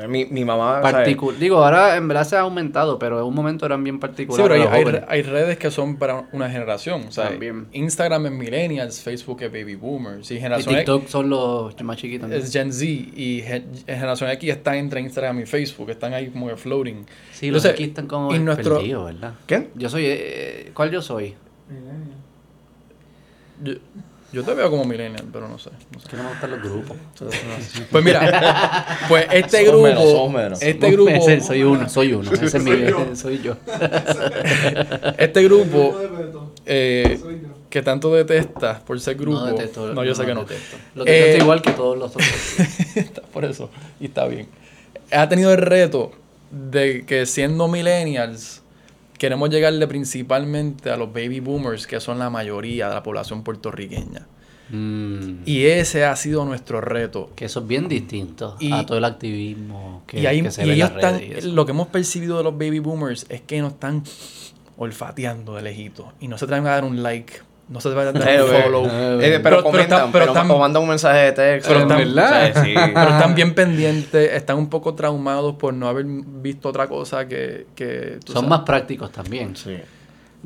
mi, 0.08 0.24
mi 0.26 0.44
mamá... 0.44 0.78
o 0.80 0.82
sea, 0.82 0.92
particular. 0.92 1.38
Digo, 1.38 1.64
ahora 1.64 1.96
en 1.96 2.08
verdad 2.08 2.24
se 2.24 2.36
ha 2.36 2.40
aumentado, 2.40 2.98
pero 2.98 3.20
en 3.20 3.24
un 3.26 3.34
momento 3.34 3.64
eran 3.66 3.82
bien 3.84 3.96
Sí, 3.96 4.00
particulares. 4.00 4.66
pero 4.66 4.72
hay, 4.72 4.84
los 4.84 5.02
hay, 5.08 5.22
redes 5.22 5.56
que 5.58 5.70
son 5.70 5.96
para 5.96 6.26
una 6.32 6.50
generación. 6.50 7.04
O 7.08 7.12
sea, 7.12 7.28
También. 7.30 7.66
Instagram 7.72 8.26
es 8.26 8.32
millennials, 8.32 9.00
Facebook 9.00 9.42
es 9.42 9.52
baby 9.52 9.74
boomers. 9.76 10.30
Y 10.30 10.34
y 10.34 10.40
generación 10.40 10.74
X 10.74 10.84
TikTok 10.84 11.06
son 11.08 11.30
los 11.30 11.82
más 11.82 11.96
chiquitos. 11.96 12.30
es 12.30 12.52
Gen 12.52 12.72
Z. 12.72 12.84
Y 12.84 13.42
gen- 13.46 13.66
generación 13.86 14.30
X 14.30 14.50
está 14.50 14.76
entre 14.76 15.00
Instagram 15.00 15.40
y 15.40 15.46
Facebook. 15.46 15.90
Están 15.90 16.12
ahí 16.14 16.28
como 16.30 16.48
que 16.48 16.56
floating. 16.56 17.04
Sí, 17.32 17.50
los 17.50 17.64
Entonces, 17.64 17.70
aquí 17.72 17.84
están 17.84 18.06
como 18.06 18.34
y 18.34 18.38
nuestro- 18.38 18.76
perdidos, 18.78 19.06
¿verdad? 19.06 19.34
¿Qué? 19.46 19.68
Yo 19.74 19.88
soy... 19.88 20.04
eh, 20.06 20.70
¿Cuál 20.74 20.90
yo 20.90 21.00
soy? 21.02 21.34
Yo, 23.62 23.74
yo 24.34 24.42
te 24.42 24.52
veo 24.52 24.68
como 24.68 24.84
millennial, 24.84 25.24
pero 25.32 25.48
no 25.48 25.58
sé. 25.58 25.70
no 25.92 26.00
sé. 26.00 26.08
Que 26.08 26.16
no 26.16 26.24
me 26.24 26.30
gustan 26.30 26.50
los 26.50 26.62
grupos. 26.62 26.96
Pues 27.90 28.04
mira, 28.04 28.86
pues 29.08 29.26
este 29.30 29.62
grupo, 29.62 29.84
menos, 29.84 30.10
somos 30.10 30.32
menos. 30.32 30.62
este 30.62 30.90
grupo, 30.90 31.10
Ese 31.10 31.40
soy 31.40 31.62
uno, 31.62 31.88
soy 31.88 32.12
uno. 32.12 32.32
Ese 32.32 32.44
es 32.44 32.62
mi... 32.62 33.16
soy 33.16 33.40
yo. 33.40 33.56
este 35.18 35.44
grupo 35.44 35.94
eh, 36.66 37.18
soy 37.22 37.42
yo. 37.42 37.48
que 37.70 37.82
tanto 37.82 38.12
detestas 38.12 38.80
por 38.80 39.00
ser 39.00 39.14
grupo. 39.14 39.38
No 39.38 39.46
detesto. 39.46 39.94
No, 39.94 40.02
yo 40.02 40.14
sé 40.14 40.26
que 40.26 40.34
no. 40.34 40.40
detesto. 40.40 40.76
Lo 40.96 41.04
detesto 41.04 41.38
Eh, 41.38 41.40
igual 41.40 41.62
que 41.62 41.70
todos 41.70 41.96
los 41.96 42.10
otros. 42.10 42.28
Está 42.96 43.22
por 43.22 43.44
eso, 43.44 43.70
y 44.00 44.06
está 44.06 44.26
bien. 44.26 44.48
Ha 45.12 45.28
tenido 45.28 45.52
el 45.52 45.58
reto 45.58 46.10
de 46.50 47.04
que 47.06 47.26
siendo 47.26 47.68
millennials, 47.68 48.62
queremos 49.18 49.50
llegarle 49.50 49.86
principalmente 49.86 50.90
a 50.90 50.96
los 50.96 51.12
baby 51.12 51.40
boomers, 51.40 51.86
que 51.86 52.00
son 52.00 52.18
la 52.18 52.30
mayoría 52.30 52.88
de 52.88 52.94
la 52.94 53.02
población 53.02 53.42
puertorriqueña. 53.42 54.26
Mm, 54.70 55.42
Y 55.44 55.64
ese 55.66 56.04
ha 56.06 56.16
sido 56.16 56.44
nuestro 56.46 56.80
reto. 56.80 57.30
que 57.36 57.44
eso 57.44 57.60
es 57.60 57.66
bien 57.66 57.86
distinto 57.88 58.56
Y- 58.60 58.72
a 58.72 58.84
todo 58.86 58.96
el 58.98 59.04
activismo 59.04 60.02
que, 60.06 60.20
y 60.20 60.26
ahí, 60.26 60.40
que 60.42 60.50
se 60.50 60.62
y 60.64 60.68
ve 60.68 60.72
en 60.72 60.78
las 60.78 60.92
redes 60.94 61.22
están, 61.22 61.50
y 61.50 61.52
lo 61.54 61.66
que 61.66 61.72
hemos 61.72 61.88
percibido 61.88 62.38
de 62.38 62.44
los 62.44 62.54
baby 62.54 62.78
boomers 62.78 63.26
es 63.28 63.42
que 63.42 63.60
nos 63.60 63.74
están 63.74 64.02
olfateando 64.76 65.54
de 65.54 65.62
lejito 65.62 66.12
y 66.20 66.28
no 66.28 66.38
se 66.38 66.46
traen 66.46 66.66
a 66.66 66.70
dar 66.70 66.84
un 66.84 67.02
like, 67.02 67.34
no 67.68 67.80
se 67.80 67.90
traen 67.90 68.08
a 68.08 68.12
dar 68.12 68.28
Eh, 68.28 68.42
un 68.42 68.54
eh, 68.54 68.62
follow. 68.62 68.84
eh, 68.86 68.90
pero, 68.90 69.18
Pero- 69.20 69.42
pero 69.42 69.62
comentan, 69.64 69.84
están- 69.98 70.12
pero 70.12 70.24
pero, 70.26 70.32
están- 70.32 70.50
o 70.50 70.58
mandan 70.58 70.82
un 70.82 70.88
mensaje 70.90 71.18
de 71.18 71.32
texto. 71.32 71.68
Pero 71.68 71.80
están- 71.80 72.08
o 72.08 72.14
sea, 72.28 72.64
sí. 72.64 72.74
Pero 72.94 73.10
están 73.10 73.34
bien 73.34 73.54
pendientes, 73.54 74.32
están 74.32 74.58
un 74.58 74.68
poco 74.68 74.94
traumados 74.94 75.54
por 75.56 75.72
no 75.74 75.88
haber 75.88 76.04
visto 76.06 76.68
otra 76.68 76.86
cosa 76.88 77.26
que... 77.26 77.66
que 77.74 78.18
tú 78.24 78.32
Son 78.32 78.42
sabes. 78.42 78.50
más 78.50 78.60
prácticos 78.60 79.10
también. 79.12 79.56
Sí. 79.56 79.76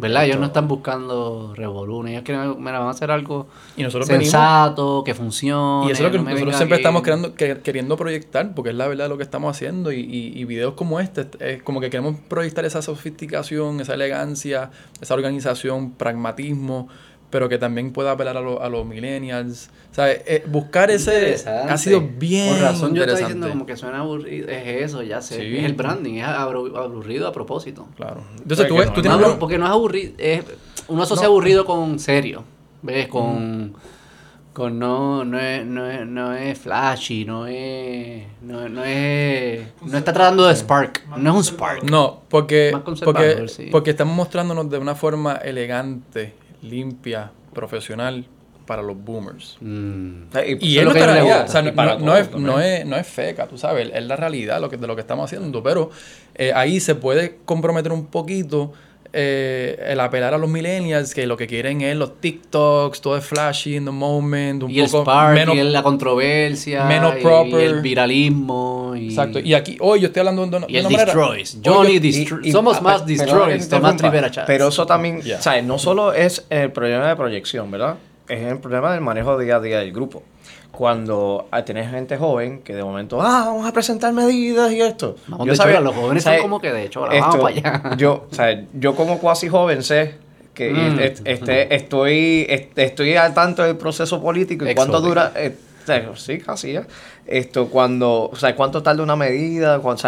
¿Verdad? 0.00 0.26
Ellos 0.26 0.38
no 0.38 0.46
están 0.46 0.68
buscando 0.68 1.54
revoluciones. 1.56 2.12
Ellos 2.12 2.22
quieren, 2.22 2.54
mira, 2.62 2.78
van 2.78 2.86
a 2.86 2.90
hacer 2.92 3.10
algo 3.10 3.48
Y 3.76 3.82
nosotros 3.82 4.06
venimos... 4.06 4.30
sensato, 4.30 5.02
que 5.04 5.12
funcione. 5.12 5.88
Y 5.88 5.90
eso 5.90 6.06
es 6.06 6.12
lo 6.12 6.12
que 6.12 6.18
no 6.18 6.30
nosotros 6.30 6.54
siempre 6.54 6.76
aquí. 6.76 6.82
estamos 6.82 7.02
creando, 7.02 7.34
que- 7.34 7.58
queriendo 7.58 7.96
proyectar, 7.96 8.54
porque 8.54 8.70
es 8.70 8.76
la 8.76 8.86
verdad 8.86 9.08
lo 9.08 9.16
que 9.16 9.24
estamos 9.24 9.50
haciendo. 9.56 9.90
Y, 9.90 9.98
y, 9.98 10.38
y 10.40 10.44
videos 10.44 10.74
como 10.74 11.00
este, 11.00 11.26
es 11.40 11.64
como 11.64 11.80
que 11.80 11.90
queremos 11.90 12.14
proyectar 12.28 12.64
esa 12.64 12.80
sofisticación, 12.80 13.80
esa 13.80 13.94
elegancia, 13.94 14.70
esa 15.00 15.14
organización, 15.14 15.90
pragmatismo, 15.90 16.86
pero 17.30 17.48
que 17.48 17.59
también 17.59 17.92
pueda 17.92 18.12
apelar 18.12 18.36
a, 18.36 18.40
los- 18.40 18.60
a 18.60 18.68
los 18.68 18.86
millennials. 18.86 19.70
O 19.90 19.94
sea, 19.94 20.10
eh, 20.12 20.44
buscar 20.46 20.90
ese 20.90 21.34
ha 21.46 21.76
sido 21.76 22.00
bien 22.00 22.55
Por 22.55 22.62
razón 22.62 22.94
yo 22.94 23.02
interesante. 23.02 23.24
diciendo 23.34 23.48
como 23.48 23.66
que 23.66 23.76
suena 23.76 23.98
aburrido. 24.00 24.48
Es 24.48 24.66
eso, 24.84 25.02
ya 25.02 25.20
sé. 25.20 25.40
Sí. 25.40 25.56
Es 25.59 25.64
el 25.64 25.74
branding. 25.74 26.14
Es 26.14 26.24
aburrido 26.24 27.26
a 27.28 27.32
propósito. 27.32 27.86
Claro. 27.96 28.22
Entonces 28.40 28.66
tú, 28.68 28.76
ves- 28.76 28.86
no, 28.88 28.92
tú 28.92 29.02
tienes 29.02 29.20
no, 29.20 29.38
porque 29.38 29.59
no 29.59 29.66
es 29.66 29.70
aburrido. 29.72 30.12
Es, 30.18 30.44
uno 30.88 31.02
asocia 31.02 31.24
No. 31.26 31.30
aburrido 31.32 31.64
con 31.64 31.98
serio. 31.98 32.44
¿Ves? 32.82 33.09
Con. 33.09 33.74
Con 34.52 34.76
no, 34.76 35.24
no 35.24 35.38
es, 35.38 35.64
no 35.64 35.88
es, 35.88 36.05
no 36.05 36.34
es 36.34 36.59
flashy, 36.59 37.24
no 37.24 37.46
es, 37.46 38.24
no, 38.42 38.68
no 38.68 38.82
es, 38.82 39.60
no 39.86 39.96
está 39.98 40.12
tratando 40.12 40.46
de 40.48 40.56
spark, 40.56 41.06
no 41.16 41.30
es 41.30 41.36
un 41.36 41.44
spark. 41.44 41.84
No, 41.84 42.22
porque, 42.28 42.70
Más 42.72 42.82
conservador, 42.82 43.34
porque, 43.36 43.48
sí. 43.48 43.68
porque 43.70 43.90
estamos 43.90 44.16
mostrándonos 44.16 44.68
de 44.68 44.78
una 44.78 44.96
forma 44.96 45.36
elegante, 45.36 46.34
limpia, 46.62 47.30
profesional 47.55 48.24
para 48.66 48.82
los 48.82 49.02
boomers. 49.02 49.56
Mm. 49.60 50.30
Sea, 50.32 50.47
y- 50.47 50.59
Y 50.60 50.78
Eso 50.78 50.80
es 50.80 50.85
nuestra 50.94 51.12
realidad. 51.14 51.44
O 51.44 51.48
sea, 51.48 51.62
no, 51.62 52.16
es, 52.16 52.30
no, 52.32 52.60
es, 52.60 52.85
no 52.86 52.97
es 52.97 53.06
feca, 53.06 53.47
tú 53.47 53.56
sabes, 53.56 53.90
es 53.94 54.05
la 54.05 54.16
realidad 54.16 54.60
lo 54.60 54.68
que, 54.68 54.76
de 54.76 54.86
lo 54.86 54.94
que 54.94 55.01
estamos 55.01 55.24
haciendo. 55.24 55.62
Pero 55.62 55.90
eh, 56.35 56.52
ahí 56.55 56.78
se 56.80 56.94
puede 56.94 57.39
comprometer 57.47 57.93
un 57.93 58.06
poquito 58.06 58.72
eh, 59.20 59.76
el 59.88 59.98
apelar 59.98 60.32
a 60.32 60.38
los 60.38 60.48
millennials 60.48 61.12
que 61.12 61.26
lo 61.26 61.36
que 61.36 61.48
quieren 61.48 61.80
es 61.80 61.96
los 61.96 62.20
TikToks, 62.20 63.00
todo 63.00 63.16
es 63.16 63.24
flashy 63.24 63.74
in 63.74 63.84
the 63.84 63.90
moment, 63.90 64.62
un 64.62 64.70
y 64.70 64.78
el 64.78 64.86
poco 64.88 65.02
spark, 65.02 65.34
menos. 65.34 65.56
y 65.56 65.58
el- 65.58 65.72
la 65.72 65.82
controversia, 65.82 66.84
menos 66.84 67.14
y 67.18 67.22
proper. 67.22 67.60
el 67.60 67.80
viralismo, 67.80 68.94
y, 68.96 69.08
Exacto. 69.08 69.40
Y 69.40 69.54
aquí, 69.54 69.76
hoy 69.80 70.00
yo 70.00 70.06
estoy 70.06 70.20
hablando 70.20 70.46
de 70.46 70.56
una, 70.56 70.66
y 70.68 70.74
de 70.74 70.78
el 70.78 70.86
una 70.86 70.96
manera. 70.98 71.14
destroys. 71.14 71.58
Johnny 71.64 71.94
yo- 71.94 72.00
destroys. 72.00 72.46
Y- 72.46 72.48
y- 72.50 72.52
Somos 72.52 72.76
ah, 72.76 72.80
más 72.82 73.06
destroys, 73.06 73.68
Tomás 73.68 74.00
Rivera 74.00 74.30
Chávez. 74.30 74.46
Pero 74.46 74.68
eso 74.68 74.86
también, 74.86 75.20
Ya. 75.22 75.40
¿sabes? 75.42 75.64
No 75.64 75.78
solo 75.78 76.12
es 76.12 76.44
el 76.50 76.70
problema 76.70 77.08
de 77.08 77.16
proyección, 77.16 77.70
¿verdad? 77.72 77.96
Es 78.28 78.40
el 78.42 78.58
problema 78.58 78.92
del 78.92 79.00
manejo 79.00 79.36
día 79.38 79.56
a 79.56 79.60
día 79.60 79.80
del 79.80 79.90
grupo. 79.92 80.22
Cuando 80.78 81.48
ah, 81.50 81.64
tienes 81.64 81.90
gente 81.90 82.16
joven 82.16 82.60
que 82.62 82.72
de 82.72 82.84
momento, 82.84 83.20
ah, 83.20 83.46
vamos 83.46 83.66
a 83.66 83.72
presentar 83.72 84.12
medidas 84.12 84.70
y 84.70 84.80
esto. 84.80 85.16
Vamos 85.26 85.48
de 85.48 85.56
chola, 85.56 85.80
los 85.80 85.92
jóvenes 85.96 86.22
son 86.22 86.38
como 86.38 86.60
que 86.60 86.72
de 86.72 86.88
chola, 86.88 87.18
vamos 87.20 87.36
para 87.38 87.48
allá. 87.48 87.96
Yo, 87.96 88.26
o 88.30 88.32
sea, 88.32 88.62
yo 88.74 88.94
como 88.94 89.18
cuasi 89.18 89.48
joven 89.48 89.82
sé 89.82 90.14
que 90.55 90.70
Mm. 90.70 91.00
est- 91.00 91.20
este, 91.24 91.74
estoy, 91.74 92.46
est- 92.48 92.78
estoy 92.78 93.16
al 93.16 93.34
tanto 93.34 93.64
del 93.64 93.76
proceso 93.76 94.22
político 94.22 94.64
y 94.70 94.74
cuánto 94.76 95.00
dura. 95.00 95.32
eh, 95.34 95.56
sí, 96.14 96.38
casi 96.38 96.74
ya. 96.74 96.86
Esto, 97.26 97.66
cuando, 97.70 98.30
o 98.32 98.36
sea, 98.36 98.55
cuánto 98.55 98.80
tarda 98.80 99.02
una 99.02 99.16
medida, 99.16 99.80
cuánto, 99.80 100.06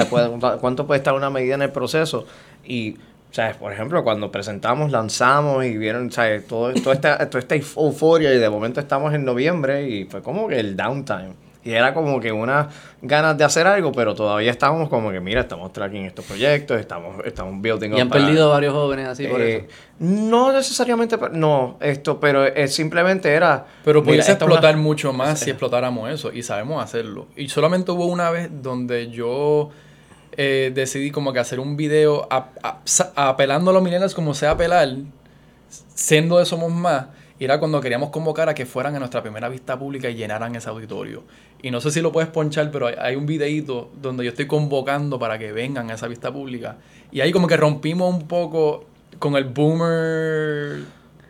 cuánto 0.60 0.86
puede 0.86 0.98
estar 0.98 1.14
una 1.14 1.30
medida 1.30 1.56
en 1.56 1.62
el 1.62 1.70
proceso. 1.72 2.26
Y, 2.64 2.96
o 3.30 3.32
sea, 3.34 3.52
por 3.58 3.72
ejemplo, 3.72 4.02
cuando 4.02 4.32
presentamos, 4.32 4.90
lanzamos 4.90 5.64
y 5.64 5.78
vieron, 5.78 6.08
o 6.08 6.10
sea, 6.10 6.40
todo, 6.42 6.72
toda, 6.74 6.94
esta, 6.94 7.30
toda 7.30 7.38
esta 7.38 7.54
euforia 7.54 8.34
y 8.34 8.38
de 8.38 8.50
momento 8.50 8.80
estamos 8.80 9.14
en 9.14 9.24
noviembre 9.24 9.88
y 9.88 10.04
fue 10.04 10.20
como 10.22 10.48
que 10.48 10.58
el 10.58 10.76
downtime. 10.76 11.34
Y 11.62 11.72
era 11.72 11.92
como 11.92 12.18
que 12.20 12.32
unas 12.32 12.68
ganas 13.02 13.36
de 13.36 13.44
hacer 13.44 13.66
algo, 13.66 13.92
pero 13.92 14.14
todavía 14.14 14.50
estábamos 14.50 14.88
como 14.88 15.10
que, 15.12 15.20
mira, 15.20 15.42
estamos 15.42 15.70
tracking 15.74 16.06
estos 16.06 16.24
proyectos, 16.24 16.80
estamos, 16.80 17.22
estamos 17.26 17.60
building 17.60 17.90
y 17.92 18.00
han 18.00 18.08
para- 18.08 18.24
perdido 18.24 18.48
varios 18.48 18.72
jóvenes 18.72 19.06
así 19.08 19.26
por 19.26 19.42
eh, 19.42 19.56
eso. 19.56 19.66
No 19.98 20.52
necesariamente, 20.54 21.18
no, 21.32 21.76
esto, 21.82 22.18
pero 22.18 22.46
eh, 22.46 22.66
simplemente 22.66 23.30
era... 23.30 23.66
Pero 23.84 24.02
pudiese 24.02 24.32
es 24.32 24.38
una- 24.38 24.46
explotar 24.46 24.76
mucho 24.78 25.12
más 25.12 25.38
si 25.40 25.50
explotáramos 25.50 26.10
eso 26.10 26.32
y 26.32 26.42
sabemos 26.42 26.82
hacerlo. 26.82 27.26
Y 27.36 27.48
solamente 27.50 27.92
hubo 27.92 28.06
una 28.06 28.30
vez 28.30 28.48
donde 28.62 29.10
yo 29.10 29.68
eh, 30.36 30.70
decidí 30.74 31.10
como 31.10 31.32
que 31.32 31.38
hacer 31.40 31.60
un 31.60 31.76
video 31.76 32.26
a- 32.30 32.48
a- 32.62 33.28
apelando 33.28 33.70
a 33.70 33.74
los 33.74 33.82
millennials 33.82 34.14
como 34.14 34.34
sea 34.34 34.52
apelar, 34.52 34.88
siendo 35.94 36.38
de 36.38 36.46
Somos 36.46 36.72
Más, 36.72 37.06
y 37.38 37.44
era 37.44 37.58
cuando 37.58 37.80
queríamos 37.80 38.10
convocar 38.10 38.48
a 38.48 38.54
que 38.54 38.66
fueran 38.66 38.94
a 38.96 38.98
nuestra 38.98 39.22
primera 39.22 39.48
vista 39.48 39.78
pública 39.78 40.08
y 40.10 40.14
llenaran 40.14 40.54
ese 40.56 40.68
auditorio. 40.68 41.22
Y 41.62 41.70
no 41.70 41.80
sé 41.80 41.90
si 41.90 42.00
lo 42.00 42.12
puedes 42.12 42.28
ponchar, 42.30 42.70
pero 42.70 42.86
hay, 42.88 42.94
hay 42.98 43.16
un 43.16 43.26
videíto 43.26 43.90
donde 44.00 44.24
yo 44.24 44.30
estoy 44.30 44.46
convocando 44.46 45.18
para 45.18 45.38
que 45.38 45.52
vengan 45.52 45.90
a 45.90 45.94
esa 45.94 46.06
vista 46.06 46.32
pública. 46.32 46.76
Y 47.12 47.20
ahí 47.20 47.32
como 47.32 47.46
que 47.46 47.56
rompimos 47.56 48.12
un 48.14 48.26
poco 48.28 48.84
con 49.18 49.36
el 49.36 49.44
boomer 49.44 50.80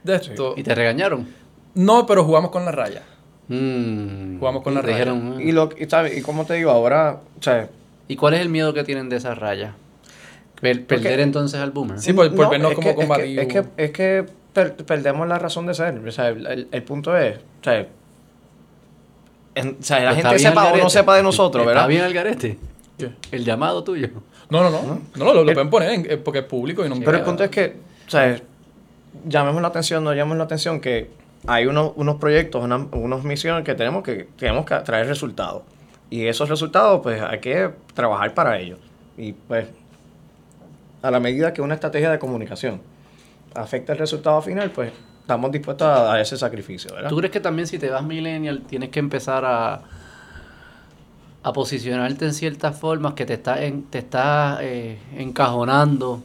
de 0.05 0.15
esto. 0.15 0.55
Y 0.57 0.63
te 0.63 0.75
regañaron. 0.75 1.29
No, 1.75 2.07
pero 2.07 2.25
jugamos 2.25 2.51
con 2.51 2.65
la 2.65 2.73
raya. 2.73 3.03
Mm. 3.49 4.39
Jugamos 4.39 4.63
con 4.63 4.73
Y 4.73 4.77
la 4.77 4.83
raya. 4.83 4.95
dijeron. 4.95 5.41
Y, 5.41 5.53
lo, 5.53 5.69
y, 5.79 5.87
¿sabes? 5.87 6.17
y 6.17 6.23
como 6.23 6.45
te 6.45 6.55
digo, 6.55 6.71
ahora, 6.71 7.21
o 7.39 7.43
sea, 7.43 7.69
¿Y 8.11 8.17
cuál 8.17 8.35
es 8.35 8.41
el 8.41 8.49
miedo 8.49 8.75
que 8.75 8.83
tienen 8.83 9.09
de 9.09 9.17
esa 9.17 9.35
raya? 9.37 9.75
Per- 10.61 10.85
Porque- 10.85 11.03
perder 11.03 11.21
entonces 11.21 11.61
al 11.61 11.71
boomer. 11.71 12.01
Sí, 12.01 12.13
por, 12.13 12.29
por 12.35 12.47
no, 12.47 12.51
vernos 12.51 12.73
es 12.73 12.75
como 12.77 12.95
que- 12.95 13.03
es 13.03 13.09
que-. 13.09 13.41
Es 13.41 13.49
que, 13.49 13.65
es 13.85 13.91
que, 13.93 14.27
per- 14.53 14.75
perdemos 14.77 15.29
la 15.29 15.39
razón 15.39 15.67
de 15.67 15.75
ser. 15.75 15.97
O 16.07 16.11
sea, 16.11 16.29
el, 16.29 16.47
el- 16.47 16.69
el 16.73 16.83
punto 16.83 17.17
es, 17.17 17.37
o 17.39 17.65
sea, 17.65 17.87
en- 19.55 19.77
o 19.81 19.83
sea, 19.83 20.01
la 20.01 20.11
Está 20.13 20.31
gente 20.31 20.39
sepa 20.41 20.73
o 20.73 20.77
no 20.77 20.91
sepa 20.91 21.17
de 21.17 21.23
nosotros, 21.23 21.63
Está 21.63 21.73
¿verdad? 21.73 21.89
bien 21.89 22.03
el 22.05 22.13
garete. 22.15 22.59
¿Qué? 22.99 23.11
El 23.33 23.45
llamado 23.45 23.83
tuyo. 23.85 24.09
No, 24.51 24.63
no, 24.63 24.71
no. 24.71 25.01
No, 25.17 25.33
lo, 25.33 25.45
lo 25.45 25.53
pueden 25.53 25.71
poner 25.71 25.91
en- 25.93 26.11
eh, 26.11 26.17
porque 26.17 26.41
es 26.41 26.45
público 26.45 26.85
y 26.85 26.89
no 26.89 26.97
Pero 26.99 27.17
el 27.19 27.23
punto 27.23 27.45
es 27.45 27.51
que, 27.51 27.77
o 28.07 28.11
sea, 28.11 28.41
llamemos 29.27 29.63
la 29.63 29.69
atención, 29.69 30.03
no 30.05 30.13
llamemos 30.13 30.37
la 30.39 30.45
atención 30.45 30.81
que 30.81 31.11
hay 31.47 31.67
unos, 31.67 31.93
unos 31.97 32.17
proyectos, 32.17 32.63
una- 32.63 32.87
unas 32.93 33.23
misiones 33.25 33.65
que 33.65 33.75
tenemos 33.75 34.03
que 34.03 34.27
tenemos 34.37 34.67
que 34.67 34.75
traer 34.81 35.07
resultados. 35.07 35.63
Y 36.11 36.27
esos 36.27 36.49
resultados, 36.49 37.01
pues, 37.03 37.23
hay 37.23 37.39
que 37.39 37.71
trabajar 37.95 38.35
para 38.35 38.59
ellos. 38.59 38.79
Y 39.17 39.33
pues, 39.33 39.69
a 41.03 41.11
la 41.11 41.21
medida 41.21 41.53
que 41.53 41.63
una 41.63 41.75
estrategia 41.75 42.11
de 42.11 42.19
comunicación 42.19 42.81
afecta 43.55 43.93
el 43.93 43.99
resultado 43.99 44.43
final, 44.43 44.71
pues, 44.71 44.93
estamos 45.23 45.51
dispuestos 45.53 45.87
a 45.89 46.21
ese 46.21 46.37
sacrificio, 46.37 46.93
¿verdad? 46.93 47.09
¿Tú 47.11 47.17
crees 47.17 47.31
que 47.33 47.41
también 47.41 47.67
si 47.69 47.79
te 47.79 47.89
vas 47.91 48.03
millennial 48.03 48.63
tienes 48.67 48.89
que 48.91 48.99
empezar 48.99 49.45
a 49.45 49.83
a 51.43 51.53
posicionarte 51.55 52.27
en 52.27 52.35
ciertas 52.35 52.79
formas 52.79 53.15
que 53.15 53.25
te 53.25 53.33
está, 53.35 53.65
en- 53.65 53.85
te 53.85 53.99
está 53.99 54.59
eh, 54.61 54.99
encajonando 55.17 56.23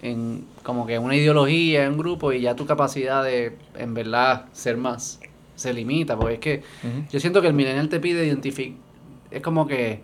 en 0.00 0.44
como 0.62 0.86
que 0.86 0.96
una 0.98 1.16
ideología, 1.16 1.84
en 1.84 1.92
un 1.94 1.98
grupo, 1.98 2.32
y 2.32 2.40
ya 2.40 2.54
tu 2.54 2.64
capacidad 2.66 3.24
de, 3.24 3.56
en 3.76 3.94
verdad, 3.94 4.44
ser 4.52 4.76
más 4.76 5.18
se 5.62 5.72
limita. 5.72 6.16
Porque 6.16 6.34
es 6.34 6.40
que 6.40 6.62
yo 7.10 7.20
siento 7.20 7.40
que 7.40 7.48
el 7.48 7.54
millennial 7.54 7.88
te 7.88 8.00
pide 8.00 8.26
identificar. 8.26 8.76
Es 9.30 9.40
como 9.42 9.66
que. 9.66 10.00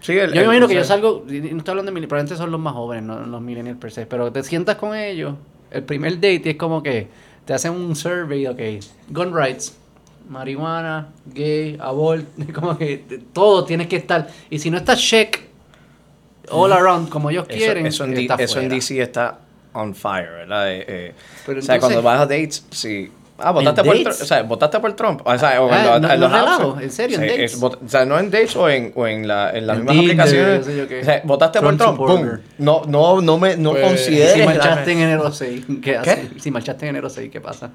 Sí, 0.00 0.12
el- 0.12 0.28
Yo 0.28 0.34
me 0.34 0.38
el- 0.40 0.44
imagino 0.44 0.68
que 0.68 0.74
yo 0.74 0.84
salgo, 0.84 1.24
no 1.26 1.32
estoy 1.32 1.42
hablando 1.72 1.82
de 1.84 1.92
millennials, 1.92 2.08
probablemente 2.08 2.36
son 2.36 2.50
los 2.52 2.60
más 2.60 2.74
jóvenes, 2.74 3.04
no 3.04 3.18
los 3.26 3.40
millennials 3.40 3.78
per 3.78 3.90
se, 3.90 4.06
pero 4.06 4.30
te 4.30 4.42
sientas 4.42 4.76
con 4.76 4.94
ellos, 4.94 5.34
el 5.70 5.82
primer 5.84 6.14
date 6.16 6.42
y 6.44 6.48
es 6.50 6.56
como 6.56 6.82
que 6.82 7.08
te 7.46 7.54
hacen 7.54 7.72
un 7.72 7.96
survey, 7.96 8.46
ok, 8.46 8.60
gun 9.08 9.34
rights, 9.34 9.76
marihuana, 10.28 11.08
gay, 11.24 11.76
aborto, 11.80 12.26
como 12.54 12.76
que 12.76 13.04
todo 13.32 13.64
tienes 13.64 13.86
que 13.88 13.96
estar, 13.96 14.28
y 14.50 14.58
si 14.58 14.70
no 14.70 14.76
estás 14.76 15.00
check, 15.00 15.40
all 16.50 16.72
around, 16.72 17.08
como 17.08 17.30
ellos 17.30 17.46
Eso, 17.48 17.56
quieren, 17.58 17.86
eso 17.86 18.04
en, 18.04 18.12
eso. 18.38 18.60
DC 18.60 19.00
está 19.00 19.40
on 19.72 19.94
fire, 19.94 20.30
¿verdad? 20.30 20.72
Eh, 20.72 20.84
eh, 20.86 21.14
Pero 21.46 21.58
o 21.58 21.62
sea, 21.62 21.74
entonces- 21.76 21.96
cuando 21.96 22.02
vas 22.02 22.20
a 22.20 22.26
dates, 22.26 22.66
sí. 22.70 23.10
Ah, 23.38 23.50
votaste 23.50 23.84
por, 23.84 23.96
dates? 23.98 24.18
Tr- 24.18 24.22
o 24.22 24.26
sea, 24.26 24.42
votaste 24.44 24.80
por 24.80 24.92
Trump. 24.96 25.20
O 25.24 25.38
sea, 25.38 25.60
o 25.62 25.68
en 25.68 25.74
Ah, 25.74 25.82
los- 25.84 26.00
no- 26.00 26.10
en 26.12 26.20
no 26.20 26.28
los 26.28 26.32
apps. 26.38 26.44
relajo, 26.58 26.80
en 26.80 26.90
serio, 26.90 27.16
en 27.18 27.22
Sí, 27.24 27.28
dates. 27.28 27.54
es 27.54 27.62
o 27.62 27.78
sea, 27.86 28.04
no 28.06 28.18
en 28.18 28.30
dates 28.30 28.56
o 28.56 28.68
en, 28.70 28.92
o 28.96 29.06
en, 29.06 29.28
la, 29.28 29.50
en 29.50 29.66
las 29.66 29.76
En 29.78 29.84
mismas 29.84 29.96
Tinder, 30.30 30.54
aplicaciones. 30.54 30.90
yo. 30.90 30.98
O 31.00 31.04
sea, 31.04 31.20
votaste 31.24 31.58
Trump 31.60 31.96
por 31.98 32.14
Trump. 32.20 32.40
No, 32.58 32.82
no, 32.86 33.20
no 33.20 33.38
me 33.38 33.56
no 33.56 33.72
Pues, 33.72 33.84
consideres. 33.84 34.32
si 34.32 34.42
marchaste 34.42 34.92
en 34.92 34.98
enero 35.00 35.30
6, 35.32 35.64
¿qué, 35.66 35.80
¿Qué? 35.80 35.96
haces? 35.96 36.28
Si 36.40 36.50
marchaste 36.50 36.86
en 36.86 36.90
enero 36.90 37.10
6, 37.10 37.30
¿qué 37.30 37.40
pasa? 37.40 37.70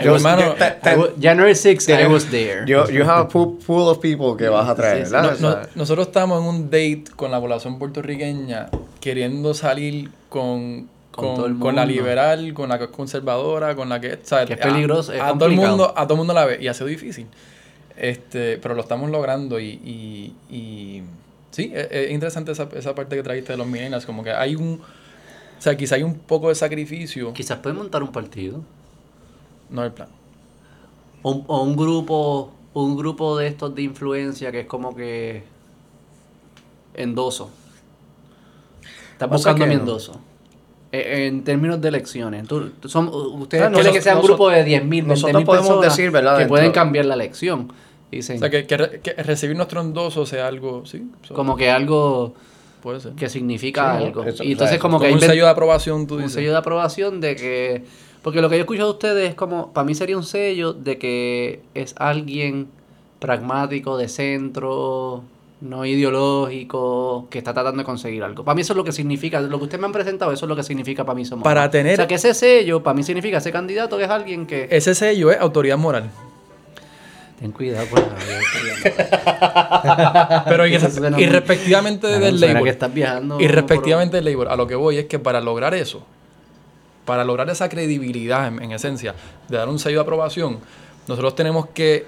I 0.00 0.04
Yo- 0.04 0.12
was- 0.12 0.22
hermano, 0.24 0.56
yo- 0.56 1.14
January 1.20 1.54
6, 1.54 1.88
I 1.90 2.06
was 2.06 2.26
there. 2.30 2.64
You, 2.66 2.86
you 2.90 3.02
have 3.04 3.20
a 3.22 3.28
pool, 3.28 3.58
pool 3.66 3.88
of 3.88 3.98
people 3.98 4.34
que 4.38 4.48
vas 4.48 4.66
a 4.68 4.74
traer, 4.74 5.06
Sí. 5.06 5.12
No- 5.12 5.32
no- 5.40 5.58
nosotros 5.74 6.06
estamos 6.06 6.40
en 6.40 6.48
un 6.48 6.64
date 6.70 7.04
con 7.16 7.30
la 7.30 7.38
población 7.38 7.78
puertorriqueña 7.78 8.68
queriendo 9.00 9.52
salir 9.52 10.08
con, 10.30 10.88
Con 11.18 11.26
con, 11.28 11.36
todo 11.36 11.46
el 11.46 11.58
con 11.58 11.74
la 11.76 11.84
liberal, 11.84 12.54
con 12.54 12.68
la 12.68 12.78
que 12.78 12.84
es 12.84 12.90
conservadora, 12.90 13.74
con 13.76 13.88
la 13.88 14.00
que... 14.00 14.14
o 14.14 14.18
sea, 14.22 14.46
Que 14.46 14.54
es 14.54 14.60
a- 14.60 14.62
peligroso, 14.62 15.12
es 15.12 15.20
a, 15.20 15.32
todo 15.34 15.46
el 15.46 15.56
mundo 15.56 15.92
A 15.96 16.04
todo 16.04 16.14
el 16.14 16.18
mundo 16.18 16.32
la 16.34 16.44
ve 16.46 16.58
y 16.60 16.68
ha 16.68 16.74
sido 16.74 16.86
difícil. 16.86 17.26
Este, 17.96 18.58
pero 18.58 18.74
lo 18.74 18.80
estamos 18.82 19.10
logrando 19.10 19.58
y... 19.60 19.66
y, 19.84 20.34
y 20.54 21.02
sí, 21.50 21.72
es, 21.74 21.88
es 21.90 22.10
interesante 22.12 22.52
esa, 22.52 22.68
esa 22.74 22.94
parte 22.94 23.16
que 23.16 23.22
trajiste 23.22 23.52
de 23.52 23.58
los 23.58 23.66
millennials, 23.66 24.06
como 24.06 24.22
que 24.22 24.30
hay 24.32 24.54
un... 24.54 24.80
O 24.80 25.60
sea, 25.60 25.76
quizá 25.76 25.96
hay 25.96 26.04
un 26.04 26.14
poco 26.14 26.48
de 26.50 26.54
sacrificio. 26.54 27.32
Quizás 27.32 27.58
pueden 27.58 27.78
montar 27.78 28.02
un 28.04 28.12
partido. 28.12 28.60
No 29.70 29.82
es 29.82 29.88
el 29.88 29.92
plan. 29.94 30.08
O, 31.22 31.32
un- 31.32 31.44
o 31.48 31.62
un 31.62 31.76
grupo 31.76 32.52
un 32.74 32.96
grupo 32.96 33.36
de 33.36 33.48
estos 33.48 33.74
de 33.74 33.82
influencia 33.82 34.52
que 34.52 34.60
es 34.60 34.66
como 34.66 34.94
que 34.94 35.42
endoso. 36.94 37.50
Estás 39.12 39.28
buscando 39.28 39.66
mi 39.66 39.74
endoso. 39.74 40.20
En 41.06 41.44
términos 41.44 41.80
de 41.80 41.88
elecciones. 41.88 42.46
Tú- 42.48 42.70
son, 42.86 43.08
ustedes 43.08 43.64
Ah, 43.64 43.70
quieren 43.72 43.92
que 43.92 44.00
sea 44.02 44.16
un 44.16 44.22
grupo 44.22 44.48
de 44.50 44.64
10.000, 44.64 45.04
20.000 45.04 45.06
nosotros 45.06 45.44
podemos 45.44 45.68
personas 45.68 45.96
decir, 45.96 46.10
¿verdad? 46.10 46.32
que 46.34 46.38
dentro- 46.40 46.54
pueden 46.54 46.72
cambiar 46.72 47.04
la 47.06 47.14
elección. 47.14 47.72
Dicen, 48.10 48.36
O 48.36 48.38
sea, 48.40 48.48
que, 48.50 48.66
que 48.66 48.76
re- 48.76 49.00
que 49.02 49.12
recibir 49.22 49.54
nuestro 49.56 49.80
endoso 49.82 50.24
sea 50.24 50.46
algo... 50.46 50.84
Sí, 50.86 51.10
so- 51.26 51.34
como 51.34 51.56
que 51.56 51.70
algo 51.70 52.34
puede 52.82 53.00
ser. 53.00 53.12
que 53.12 53.28
significa 53.28 53.98
Sí, 53.98 54.04
algo. 54.06 54.22
eso- 54.24 54.30
y 54.30 54.32
o 54.32 54.36
sea, 54.46 54.52
entonces 54.52 54.78
como 54.78 54.98
Como 54.98 55.08
que 55.08 55.14
un 55.14 55.20
sello 55.20 55.44
de 55.44 55.50
aprobación, 55.50 56.06
tú 56.06 56.14
un 56.14 56.20
dices. 56.22 56.34
sello 56.34 56.52
de 56.52 56.56
aprobación 56.56 57.20
de 57.20 57.36
que 57.36 57.84
porque 58.22 58.40
lo 58.40 58.48
que 58.48 58.56
yo 58.56 58.60
he 58.60 58.62
escuchado 58.62 58.88
de 58.88 58.92
ustedes 58.94 59.28
es 59.30 59.34
como 59.34 59.72
para 59.72 59.84
mí 59.84 59.94
sería 59.94 60.16
un 60.16 60.22
sello 60.24 60.72
de 60.72 60.96
que 60.98 61.60
es 61.74 61.94
alguien 61.98 62.68
pragmático 63.18 63.96
de 63.98 64.08
centro 64.08 65.22
no 65.60 65.84
ideológico 65.84 67.26
que 67.30 67.38
está 67.38 67.52
tratando 67.52 67.78
de 67.78 67.84
conseguir 67.84 68.22
algo 68.22 68.44
para 68.44 68.54
mí 68.54 68.60
eso 68.62 68.72
es 68.74 68.76
lo 68.76 68.84
que 68.84 68.92
significa 68.92 69.40
lo 69.40 69.58
que 69.58 69.64
ustedes 69.64 69.80
me 69.80 69.86
han 69.86 69.92
presentado 69.92 70.30
eso 70.32 70.46
es 70.46 70.48
lo 70.48 70.54
que 70.54 70.62
significa 70.62 71.04
para 71.04 71.16
mí 71.16 71.24
somos 71.24 71.42
Para 71.42 71.68
tener- 71.70 71.94
o 71.94 71.96
sea 71.96 72.06
que 72.06 72.14
ese 72.14 72.32
sello 72.32 72.80
para 72.82 72.94
mí 72.94 73.02
significa 73.02 73.38
ese 73.38 73.50
candidato 73.50 73.96
que 73.98 74.04
es 74.04 74.10
alguien 74.10 74.46
que 74.46 74.68
Ese 74.70 74.94
sello 74.94 75.32
es 75.32 75.40
autoridad 75.40 75.76
moral. 75.76 76.08
ten 77.40 77.50
cuidado 77.52 77.86
con 77.90 78.00
la 78.00 78.08
Pero 80.48 80.66
y, 80.66 80.74
y 80.74 81.26
respectivamente 81.26 82.06
del 82.06 82.40
label. 82.40 82.62
que 82.64 82.70
estás 82.70 82.92
viajando 82.94 83.40
Y 83.40 83.48
respectivamente 83.48 84.16
del 84.16 84.24
label. 84.26 84.48
A 84.48 84.56
lo 84.56 84.66
que 84.66 84.74
voy 84.74 84.98
es 84.98 85.06
que 85.06 85.18
para 85.18 85.40
lograr 85.40 85.74
eso, 85.74 86.02
para 87.04 87.24
lograr 87.24 87.48
esa 87.50 87.68
credibilidad 87.68 88.48
en, 88.48 88.62
en 88.62 88.72
esencia, 88.72 89.14
de 89.48 89.56
dar 89.56 89.68
un 89.68 89.78
sello 89.78 89.98
de 89.98 90.02
aprobación, 90.02 90.58
nosotros 91.06 91.34
tenemos 91.34 91.66
que 91.68 92.06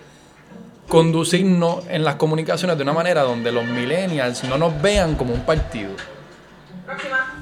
conducirnos 0.91 1.87
en 1.89 2.05
las 2.05 2.17
comunicaciones 2.17 2.77
de 2.77 2.83
una 2.83 2.93
manera 2.93 3.23
donde 3.23 3.53
los 3.53 3.65
millennials 3.65 4.45
no 4.45 4.59
nos 4.59 4.83
vean 4.83 5.15
como 5.15 5.33
un 5.33 5.41
partido. 5.43 5.93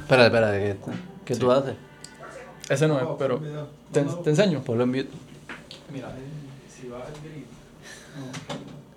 espera 0.02 0.26
espera 0.26 0.52
¿qué, 0.52 0.76
qué 1.24 1.34
tú 1.34 1.50
haces? 1.50 1.74
Ese 2.68 2.86
no 2.86 3.00
es, 3.00 3.06
pero 3.18 3.40
te, 3.90 4.02
te 4.02 4.30
enseño. 4.30 4.60
ponlo 4.60 4.84
en 4.84 4.90
mute 4.90 5.08
Mira, 5.90 6.12
si 6.68 6.88
va 6.88 6.98
el 6.98 7.30
grid. 7.30 7.44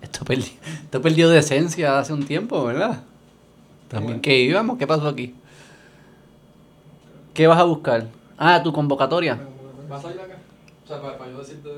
Esto 0.02 0.24
perdió, 0.26 0.52
esto 0.84 1.00
perdió 1.00 1.30
de 1.30 1.38
esencia 1.38 1.98
hace 1.98 2.12
un 2.12 2.26
tiempo, 2.26 2.62
¿verdad? 2.64 3.02
También 3.88 4.20
que 4.20 4.38
íbamos, 4.38 4.76
¿qué 4.76 4.86
pasó 4.86 5.08
aquí? 5.08 5.34
¿Qué 7.32 7.46
vas 7.46 7.58
a 7.58 7.64
buscar? 7.64 8.06
Ah, 8.36 8.62
tu 8.62 8.72
convocatoria. 8.72 9.38
¿Vas 9.88 10.04
a 10.04 10.10
ir 10.10 10.20
acá? 10.20 10.36
O 10.84 10.88
sea, 10.88 11.00
para, 11.00 11.30
yo 11.30 11.38
decirte 11.38 11.70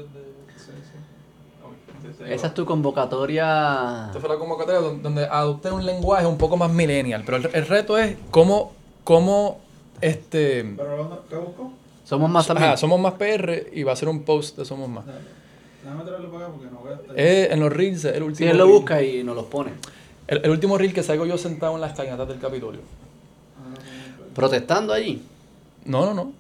Esa 2.26 2.46
es 2.48 2.54
tu 2.54 2.64
convocatoria. 2.64 4.06
Esta 4.08 4.20
fue 4.20 4.28
la 4.28 4.36
convocatoria 4.36 4.80
don- 4.80 5.02
donde 5.02 5.24
adopté 5.24 5.70
un 5.70 5.84
lenguaje 5.84 6.26
un 6.26 6.38
poco 6.38 6.56
más 6.56 6.70
millennial, 6.70 7.22
pero 7.24 7.38
el, 7.38 7.50
el 7.52 7.66
reto 7.66 7.96
es 7.98 8.16
cómo, 8.30 8.72
cómo 9.04 9.60
este, 10.00 10.64
Pero 10.76 10.96
¿dónde- 10.96 11.16
¿qué 11.28 11.36
busco? 11.36 11.72
Somos 12.04 12.28
más 12.30 12.46
también. 12.46 12.68
ajá, 12.68 12.76
somos 12.76 13.00
más 13.00 13.14
PR 13.14 13.68
y 13.72 13.82
va 13.82 13.92
a 13.92 13.96
ser 13.96 14.08
un 14.08 14.22
post 14.24 14.58
de 14.58 14.64
Somos 14.64 14.88
Más. 14.90 15.06
Dale. 15.06 15.18
Déjame 15.82 16.04
traerlo 16.04 16.30
para 16.32 16.44
acá 16.46 16.52
porque 16.54 16.70
no 16.70 16.78
voy 16.80 16.92
a 16.92 16.96
estar. 16.96 17.14
Eh, 17.18 17.48
en 17.50 17.60
los 17.60 17.72
reels, 17.72 18.04
el 18.04 18.22
último 18.22 18.36
si 18.36 18.44
él 18.50 18.58
lo 18.58 18.64
reel. 18.66 18.76
busca 18.76 19.02
y 19.02 19.24
nos 19.24 19.34
los 19.36 19.46
pone. 19.46 19.70
El, 20.26 20.44
el 20.44 20.50
último 20.50 20.76
reel 20.78 20.92
que 20.92 21.02
salgo 21.02 21.24
yo 21.26 21.38
sentado 21.38 21.74
en 21.74 21.80
las 21.80 21.94
cañatas 21.94 22.28
del 22.28 22.38
Capitolio. 22.38 22.80
Protestando 24.34 24.92
allí. 24.92 25.22
No, 25.84 26.04
no, 26.06 26.14
no. 26.14 26.32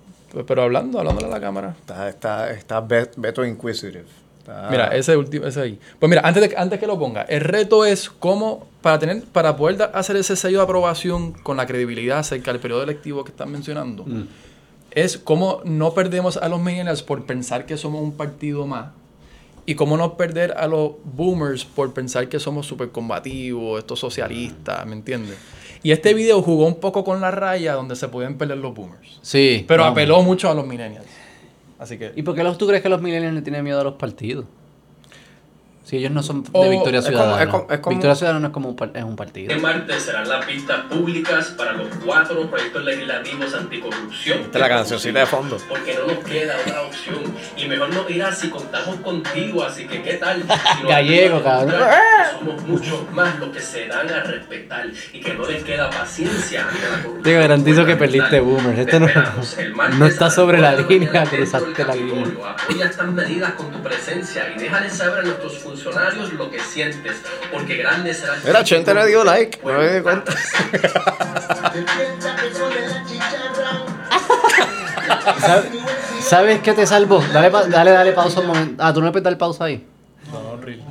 Pero- 0.46 0.62
hablando, 0.62 0.98
hablándole 0.98 1.28
a 1.28 1.30
la 1.30 1.40
cámara. 1.40 1.76
Está, 1.78 2.08
está, 2.08 2.50
está 2.50 2.80
Be- 2.80 3.10
Beto 3.16 3.44
Inquisitive. 3.44 4.04
Está- 4.44 4.68
Mira, 4.70 4.88
ese 4.88 5.16
último, 5.16 5.46
ese 5.46 5.60
ahí. 5.62 5.78
Pues 5.98 6.10
mira, 6.10 6.20
antes 6.22 6.50
de, 6.50 6.54
antes 6.56 6.78
que 6.78 6.86
lo 6.86 6.98
ponga, 6.98 7.22
el 7.22 7.40
reto 7.40 7.86
es 7.86 8.10
cómo, 8.10 8.66
para 8.82 8.98
tener, 8.98 9.24
para 9.24 9.56
poder 9.56 9.78
da- 9.78 9.84
hacer 9.86 10.16
ese 10.16 10.36
sello 10.36 10.58
de 10.58 10.64
aprobación 10.64 11.32
con 11.32 11.56
la 11.56 11.66
credibilidad 11.66 12.18
acerca 12.18 12.52
del 12.52 12.60
periodo 12.60 12.82
electivo 12.82 13.24
que 13.24 13.30
están 13.30 13.50
mencionando, 13.50 14.04
Mm. 14.04 14.24
es 14.90 15.16
cómo 15.16 15.62
no 15.64 15.94
perdemos 15.94 16.36
a 16.36 16.48
los 16.50 16.60
millennials 16.60 17.02
por 17.02 17.24
pensar 17.24 17.64
que 17.64 17.78
somos 17.78 18.02
un 18.02 18.12
partido 18.16 18.66
más. 18.66 18.88
Y 19.66 19.76
cómo 19.76 19.96
no 19.96 20.18
perder 20.18 20.52
a 20.58 20.66
los 20.66 20.92
boomers 21.04 21.64
por 21.64 21.94
pensar 21.94 22.28
que 22.28 22.38
somos 22.38 22.66
súper 22.66 22.90
combativos, 22.90 23.78
estos 23.78 23.98
socialistas, 23.98 24.84
¿me 24.84 24.92
entiendes? 24.92 25.38
Y 25.82 25.90
este 25.92 26.12
video 26.12 26.42
jugó 26.42 26.66
un 26.66 26.74
poco 26.80 27.02
con 27.02 27.22
la 27.22 27.30
raya 27.30 27.72
donde 27.72 27.96
se 27.96 28.08
pueden 28.08 28.36
perder 28.36 28.58
los 28.58 28.74
boomers. 28.74 29.18
Sí. 29.22 29.64
Pero 29.66 29.84
vamos. 29.84 29.92
apeló 29.96 30.20
mucho 30.22 30.50
a 30.50 30.54
los 30.54 30.66
millennials. 30.66 31.06
Así 31.84 31.98
que... 31.98 32.12
¿Y 32.16 32.22
por 32.22 32.34
qué 32.34 32.42
los, 32.42 32.56
tú 32.56 32.66
crees 32.66 32.82
que 32.82 32.88
los 32.88 33.02
millennials 33.02 33.34
le 33.34 33.42
tienen 33.42 33.62
miedo 33.62 33.78
a 33.78 33.84
los 33.84 33.94
partidos? 33.96 34.46
Si 35.84 35.98
ellos 35.98 36.12
no 36.12 36.22
son 36.22 36.42
de 36.44 36.70
Victoria 36.70 37.00
es 37.00 37.04
como- 37.04 37.16
Ciudadana. 37.18 37.42
es 37.42 37.48
como- 37.50 37.66
es 37.70 37.78
como- 37.80 37.94
Victoria 37.96 38.14
Ciudadana 38.16 38.40
no 38.40 38.46
es 38.46 38.52
como 38.54 38.68
un, 38.70 38.90
es 38.94 39.04
un 39.04 39.16
partido. 39.16 39.50
Este 39.52 39.62
martes 39.62 40.02
serán 40.02 40.26
las 40.28 40.46
vistas 40.46 40.80
públicas 40.86 41.48
para 41.58 41.72
los 41.72 41.88
cuatro 42.02 42.48
proyectos 42.48 42.84
legislativos 42.84 43.54
anticorrupción. 43.54 44.38
Esta 44.40 44.58
es 44.58 44.60
la 44.62 44.68
cancioncita 44.70 45.18
de 45.20 45.26
fondo. 45.26 45.58
Porque 45.68 45.94
no 45.94 46.06
nos 46.14 46.24
queda 46.24 46.54
otra 46.66 46.82
opción. 46.84 47.22
Y 47.58 47.66
mejor 47.68 47.92
no 47.92 48.08
irá 48.08 48.32
si 48.32 48.48
contamos 48.48 48.96
contigo. 49.00 49.62
Así 49.62 49.86
que, 49.86 50.00
¿qué 50.02 50.14
tal? 50.14 50.42
Si 50.80 50.86
Gallego, 50.88 51.42
cabrón. 51.42 51.74
Somos 52.38 52.62
muchos 52.62 53.10
más 53.12 53.38
los 53.38 53.50
que 53.50 53.60
se 53.60 53.86
dan 53.86 54.08
a 54.10 54.20
respetar 54.22 54.86
y 55.12 55.20
que 55.20 55.34
no 55.34 55.46
les 55.46 55.62
queda 55.64 55.90
paciencia 55.90 56.62
ante 56.66 56.80
la 56.82 56.96
corrupción. 57.02 57.22
Te 57.22 57.32
garantizo 57.34 57.84
que 57.84 57.96
perdiste, 57.96 58.40
gubernamental. 58.40 59.00
boomer. 59.00 59.12
Esto 59.12 59.80
no- 59.80 59.88
no 59.98 60.06
está 60.06 60.30
sobre 60.30 60.58
la 60.60 60.74
línea, 60.76 61.24
cruzaste 61.24 61.84
la 61.84 61.94
línea. 61.94 62.24
Apoya 62.48 62.86
estas 62.86 63.08
medidas 63.08 63.52
con 63.52 63.70
tu 63.70 63.82
presencia 63.82 64.50
y 64.56 64.58
déjales 64.58 64.94
saber 64.96 65.18
a 65.18 65.22
nuestros 65.22 65.58
funcionarios 65.74 66.32
lo 66.34 66.50
que 66.50 66.60
sientes, 66.60 67.16
porque 67.52 67.76
grande 67.76 68.14
será 68.14 68.34
el 68.36 68.44
Mira, 68.44 68.64
Chente 68.64 68.94
le 68.94 69.06
dio 69.06 69.24
like, 69.24 69.58
no 69.64 69.78
me 69.78 69.92
di 69.92 70.00
cuenta. 70.02 70.32
¿Sabes, 75.40 75.66
¿Sabes 76.20 76.60
qué 76.60 76.72
te 76.74 76.86
salvó? 76.86 77.22
Dale, 77.32 77.50
dale, 77.68 77.90
dale 77.90 78.12
pausa 78.12 78.40
un 78.40 78.46
momento. 78.46 78.82
Ah, 78.82 78.92
tú 78.92 79.00
no 79.00 79.06
le 79.06 79.12
puedes 79.12 79.24
dar 79.24 79.36
pausa 79.36 79.64
ahí. 79.64 79.84
No, 80.32 80.42
no, 80.42 80.56
reel. 80.62 80.82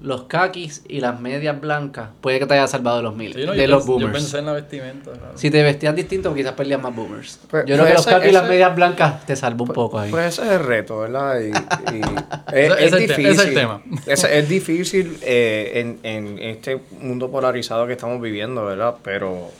Lo, 0.00 0.08
los 0.16 0.22
kakis 0.24 0.84
y 0.88 1.00
las 1.00 1.20
medias 1.20 1.60
blancas, 1.60 2.10
puede 2.20 2.38
que 2.38 2.46
te 2.46 2.54
haya 2.54 2.66
salvado 2.66 2.98
de 2.98 3.02
los 3.04 3.14
Sí, 3.14 3.44
no, 3.46 3.52
de 3.52 3.58
yo, 3.58 3.66
los 3.66 3.82
pens- 3.82 3.86
yo 3.86 3.92
boomers. 3.94 4.12
pensé 4.12 4.38
en 4.38 4.46
la 4.46 4.52
vestimenta. 4.52 5.10
claro. 5.12 5.32
Si 5.36 5.50
te 5.50 5.62
vestías 5.62 5.94
distinto, 5.96 6.34
quizás 6.34 6.52
perdías 6.52 6.80
más 6.80 6.94
boomers. 6.94 7.40
Pues- 7.50 7.64
Yo 7.66 7.74
creo 7.74 7.78
pues 7.78 7.88
que 7.88 7.94
los 7.94 8.06
ese- 8.06 8.10
kakis 8.14 8.30
y 8.30 8.32
las 8.32 8.48
medias 8.48 8.74
blancas 8.76 9.26
te 9.26 9.36
salvó 9.36 9.64
un 9.64 9.70
poco 9.72 9.98
ahí. 9.98 10.10
Pues 10.10 10.38
ese 10.38 10.46
es 10.46 10.52
el 10.60 10.64
reto, 10.66 10.98
¿verdad? 11.00 11.40
Y, 11.40 11.46
y 11.48 11.50
es, 12.54 12.70
Ese- 12.70 12.72
es 12.72 12.80
es 12.80 12.92
el 12.92 12.98
te- 12.98 12.98
difícil. 13.08 13.26
ese 13.26 13.42
es 13.42 13.48
el 13.48 13.54
tema. 13.54 13.82
Es, 14.06 14.24
es 14.24 14.48
difícil 14.48 15.18
eh, 15.22 15.72
en, 15.74 15.98
en 16.02 16.38
este 16.38 16.80
mundo 17.00 17.30
polarizado 17.30 17.86
que 17.86 17.92
estamos 17.94 18.20
viviendo, 18.20 18.64
¿verdad? 18.64 18.94
Pero 19.02 19.50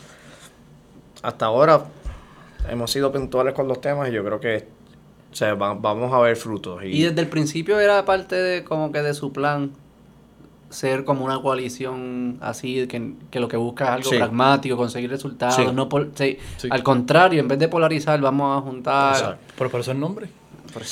hasta 1.22 1.46
ahora 1.46 1.84
hemos 2.70 2.90
sido 2.90 3.10
puntuales 3.12 3.54
con 3.54 3.66
los 3.68 3.80
temas 3.80 4.08
y 4.08 4.12
yo 4.12 4.24
creo 4.24 4.40
que 4.40 4.66
o 5.30 5.34
sea, 5.34 5.54
va- 5.54 5.74
vamos 5.74 6.12
a 6.14 6.18
ver 6.20 6.36
frutos. 6.36 6.82
Y 6.84 7.02
desde 7.02 7.20
el 7.20 7.28
principio 7.28 7.78
era 7.80 8.04
parte 8.04 8.34
de 8.36 8.64
como 8.64 8.92
que 8.92 9.02
de 9.02 9.12
su 9.14 9.32
plan 9.32 9.72
ser 10.70 11.04
como 11.04 11.24
una 11.24 11.40
coalición 11.40 12.36
así, 12.40 12.86
que, 12.86 13.12
que 13.30 13.40
lo 13.40 13.48
que 13.48 13.56
busca 13.56 13.84
es 13.84 13.90
algo 13.90 14.10
Sí. 14.10 14.16
pragmático, 14.16 14.76
conseguir 14.76 15.10
resultados, 15.10 15.56
Sí. 15.56 15.64
no 15.72 15.88
pol- 15.88 16.10
sí, 16.14 16.38
Sí. 16.58 16.68
al 16.70 16.82
contrario, 16.82 17.40
en 17.40 17.48
vez 17.48 17.58
de 17.58 17.68
polarizar, 17.68 18.20
vamos 18.20 18.58
a 18.58 18.60
juntar. 18.62 19.14
Exacto. 19.14 19.38
Pero 19.56 19.70
por 19.70 19.80
eso 19.80 19.92
el 19.92 20.00
nombre. 20.00 20.28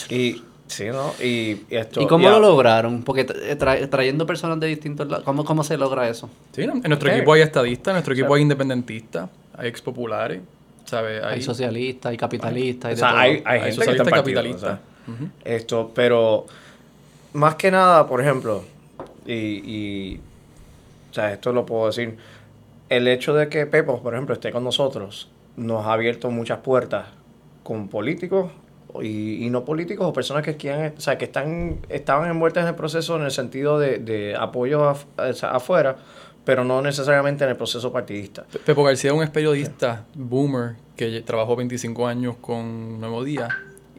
Y, 0.09 0.43
sí, 0.67 0.87
¿no? 0.87 1.13
Y, 1.23 1.27
y 1.71 1.77
esto... 1.77 2.01
¿Y 2.01 2.07
cómo 2.07 2.29
lo 2.31 2.41
lograron? 2.41 3.03
Porque 3.03 3.27
tra- 3.27 3.59
tra- 3.59 3.89
trayendo 3.91 4.27
personas 4.27 4.59
de 4.61 4.67
distintos 4.69 5.07
lados, 5.09 5.25
¿cómo, 5.25 5.45
¿cómo 5.45 5.63
se 5.63 5.77
logra 5.77 6.09
eso? 6.09 6.31
Sí, 6.53 6.67
¿no? 6.67 6.73
En 6.75 6.83
nuestro 6.89 7.11
Sí. 7.11 7.17
equipo 7.17 7.35
hay 7.35 7.43
estadistas, 7.43 7.89
en 7.89 7.95
nuestro 7.97 8.15
equipo 8.15 8.29
Sí. 8.29 8.35
hay 8.39 8.43
independentistas, 8.43 9.29
hay 9.57 9.69
ex 9.69 9.83
populares, 9.83 10.41
¿sabes? 10.87 11.23
Hay, 11.23 11.43
socialistas, 11.43 12.11
hay 12.11 12.17
capitalistas, 12.17 12.89
hay 12.89 12.95
O 12.95 12.97
sea, 12.97 13.21
hay, 13.21 13.31
hay 13.31 13.35
Hay 13.45 13.61
gente 13.61 13.67
que 13.67 13.73
socialista 13.75 14.03
está 14.03 14.17
en 14.17 14.23
partido, 14.23 14.41
capitalista. 14.43 14.81
o 15.07 15.17
sea, 15.45 15.55
Esto, 15.57 15.93
pero 15.95 16.47
más 17.35 17.55
que 17.57 17.71
nada, 17.71 18.07
por 18.09 18.21
ejemplo, 18.23 18.65
y, 19.27 19.33
y 19.33 20.21
o 21.11 21.15
sea, 21.15 21.33
esto 21.33 21.53
lo 21.53 21.65
puedo 21.67 21.87
decir, 21.87 22.17
el 22.89 23.09
hecho 23.09 23.35
de 23.35 23.49
que 23.49 23.67
Pepo, 23.67 24.03
por 24.03 24.15
ejemplo, 24.15 24.35
esté 24.35 24.53
con 24.53 24.65
nosotros, 24.65 25.29
nos 25.57 25.87
ha 25.87 25.93
abierto 25.95 26.31
muchas 26.31 26.59
puertas 26.59 27.07
con 27.63 27.89
políticos 27.89 28.51
y, 29.03 29.45
y 29.45 29.51
no 29.51 29.65
políticos 29.65 30.07
o 30.07 30.13
personas 30.13 30.43
que 30.43 30.57
quieren, 30.57 30.95
o 30.97 31.01
sea, 31.01 31.19
que 31.19 31.25
están, 31.27 31.79
estaban 31.89 32.31
envueltas 32.31 32.63
en 32.63 32.69
el 32.69 32.75
proceso 32.75 33.17
en 33.17 33.23
el 33.23 33.31
sentido 33.31 33.79
de, 33.79 33.99
de 33.99 34.37
apoyo 34.37 34.83
af- 34.95 35.45
afuera, 35.51 35.97
pero 36.45 36.63
no 36.65 36.81
necesariamente 36.81 37.43
en 37.45 37.51
el 37.51 37.57
proceso 37.57 37.93
partidista. 37.93 38.45
Pe- 38.45 38.61
Pepo 38.61 38.85
García 38.85 39.11
es 39.13 39.17
un 39.19 39.27
periodista 39.29 40.05
boomer 40.15 40.77
que 40.97 41.21
trabajó 41.23 41.57
25 41.57 42.07
años 42.07 42.37
con 42.41 43.01
Nuevo 43.01 43.25
Día 43.25 43.49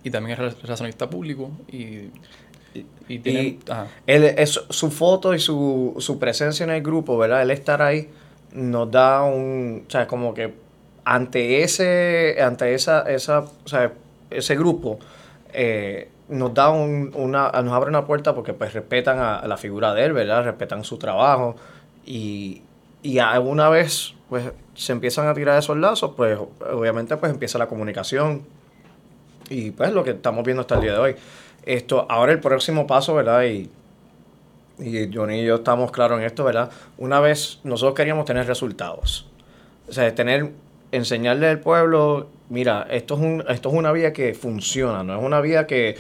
y 0.04 0.10
también 0.12 0.40
es 0.40 0.54
re- 0.54 0.62
relacionista 0.62 1.10
público 1.10 1.52
y, 1.72 2.10
y. 2.74 2.86
Y 3.10 3.60
ajá. 3.70 3.88
él, 4.06 4.26
es, 4.26 4.60
su 4.70 4.92
foto 4.92 5.34
y 5.34 5.40
su, 5.40 5.96
su 6.00 6.20
presencia 6.20 6.66
en 6.66 6.72
el 6.72 6.82
grupo, 6.82 7.18
¿verdad? 7.18 7.42
El 7.42 7.52
estar 7.52 7.82
ahí 7.82 8.10
nos 8.52 8.92
da 8.92 9.24
un, 9.24 9.86
o 9.88 9.90
sea, 9.90 10.08
como 10.08 10.34
que 10.34 10.54
ante 11.06 11.64
ese, 11.64 12.36
ante 12.42 12.74
esa, 12.74 13.04
esa, 13.04 13.40
o 13.40 13.68
sea, 13.68 13.94
ese 14.30 14.56
grupo, 14.58 15.00
eh, 15.54 16.10
nos 16.28 16.54
da 16.54 16.70
un, 16.70 17.12
una, 17.16 17.50
nos 17.64 17.74
abre 17.74 17.90
una 17.90 18.06
puerta 18.06 18.36
porque 18.36 18.54
pues 18.54 18.74
respetan 18.74 19.20
a, 19.20 19.38
a 19.38 19.48
la 19.48 19.56
figura 19.56 19.94
de 19.94 20.04
él, 20.04 20.12
¿verdad? 20.12 20.44
Respetan 20.44 20.84
su 20.84 20.98
trabajo 20.98 21.56
y, 22.06 22.62
y 23.04 23.20
alguna 23.20 23.70
vez 23.70 24.16
pues 24.30 24.52
se 24.76 24.92
empiezan 24.92 25.28
a 25.28 25.34
tirar 25.34 25.58
esos 25.58 25.78
lazos, 25.78 26.12
pues 26.16 26.38
obviamente 26.38 27.16
pues 27.18 27.32
empieza 27.32 27.58
la 27.58 27.68
comunicación 27.68 28.44
y 29.50 29.72
pues 29.72 29.94
lo 29.94 30.04
que 30.04 30.12
estamos 30.12 30.44
viendo 30.44 30.62
hasta 30.62 30.76
el 30.76 30.82
día 30.82 30.94
de 30.94 31.00
hoy. 31.00 31.16
Esto, 31.68 32.06
ahora 32.10 32.32
el 32.32 32.40
próximo 32.40 32.88
paso, 32.88 33.14
¿verdad? 33.14 33.44
Y, 33.44 33.70
y 34.80 35.14
Johnny 35.14 35.42
y 35.42 35.46
yo 35.46 35.56
estamos 35.56 35.92
claros 35.92 36.18
en 36.20 36.26
esto, 36.26 36.46
¿verdad? 36.46 36.72
Una 36.98 37.20
vez 37.20 37.60
nosotros 37.66 37.94
queríamos 37.94 38.24
tener 38.24 38.48
resultados. 38.48 39.28
O 39.90 39.92
sea, 39.92 40.16
tener, 40.16 40.52
enseñarle 40.94 41.50
al 41.50 41.60
pueblo, 41.60 42.30
mira, 42.50 42.88
esto 42.90 43.16
es, 43.16 43.20
un, 43.20 43.44
esto 43.50 43.70
es 43.70 43.76
una 43.76 43.92
vía 43.92 44.14
que 44.14 44.34
funciona, 44.34 45.04
no 45.04 45.18
es 45.18 45.24
una 45.24 45.42
vía 45.42 45.68
que, 45.68 45.98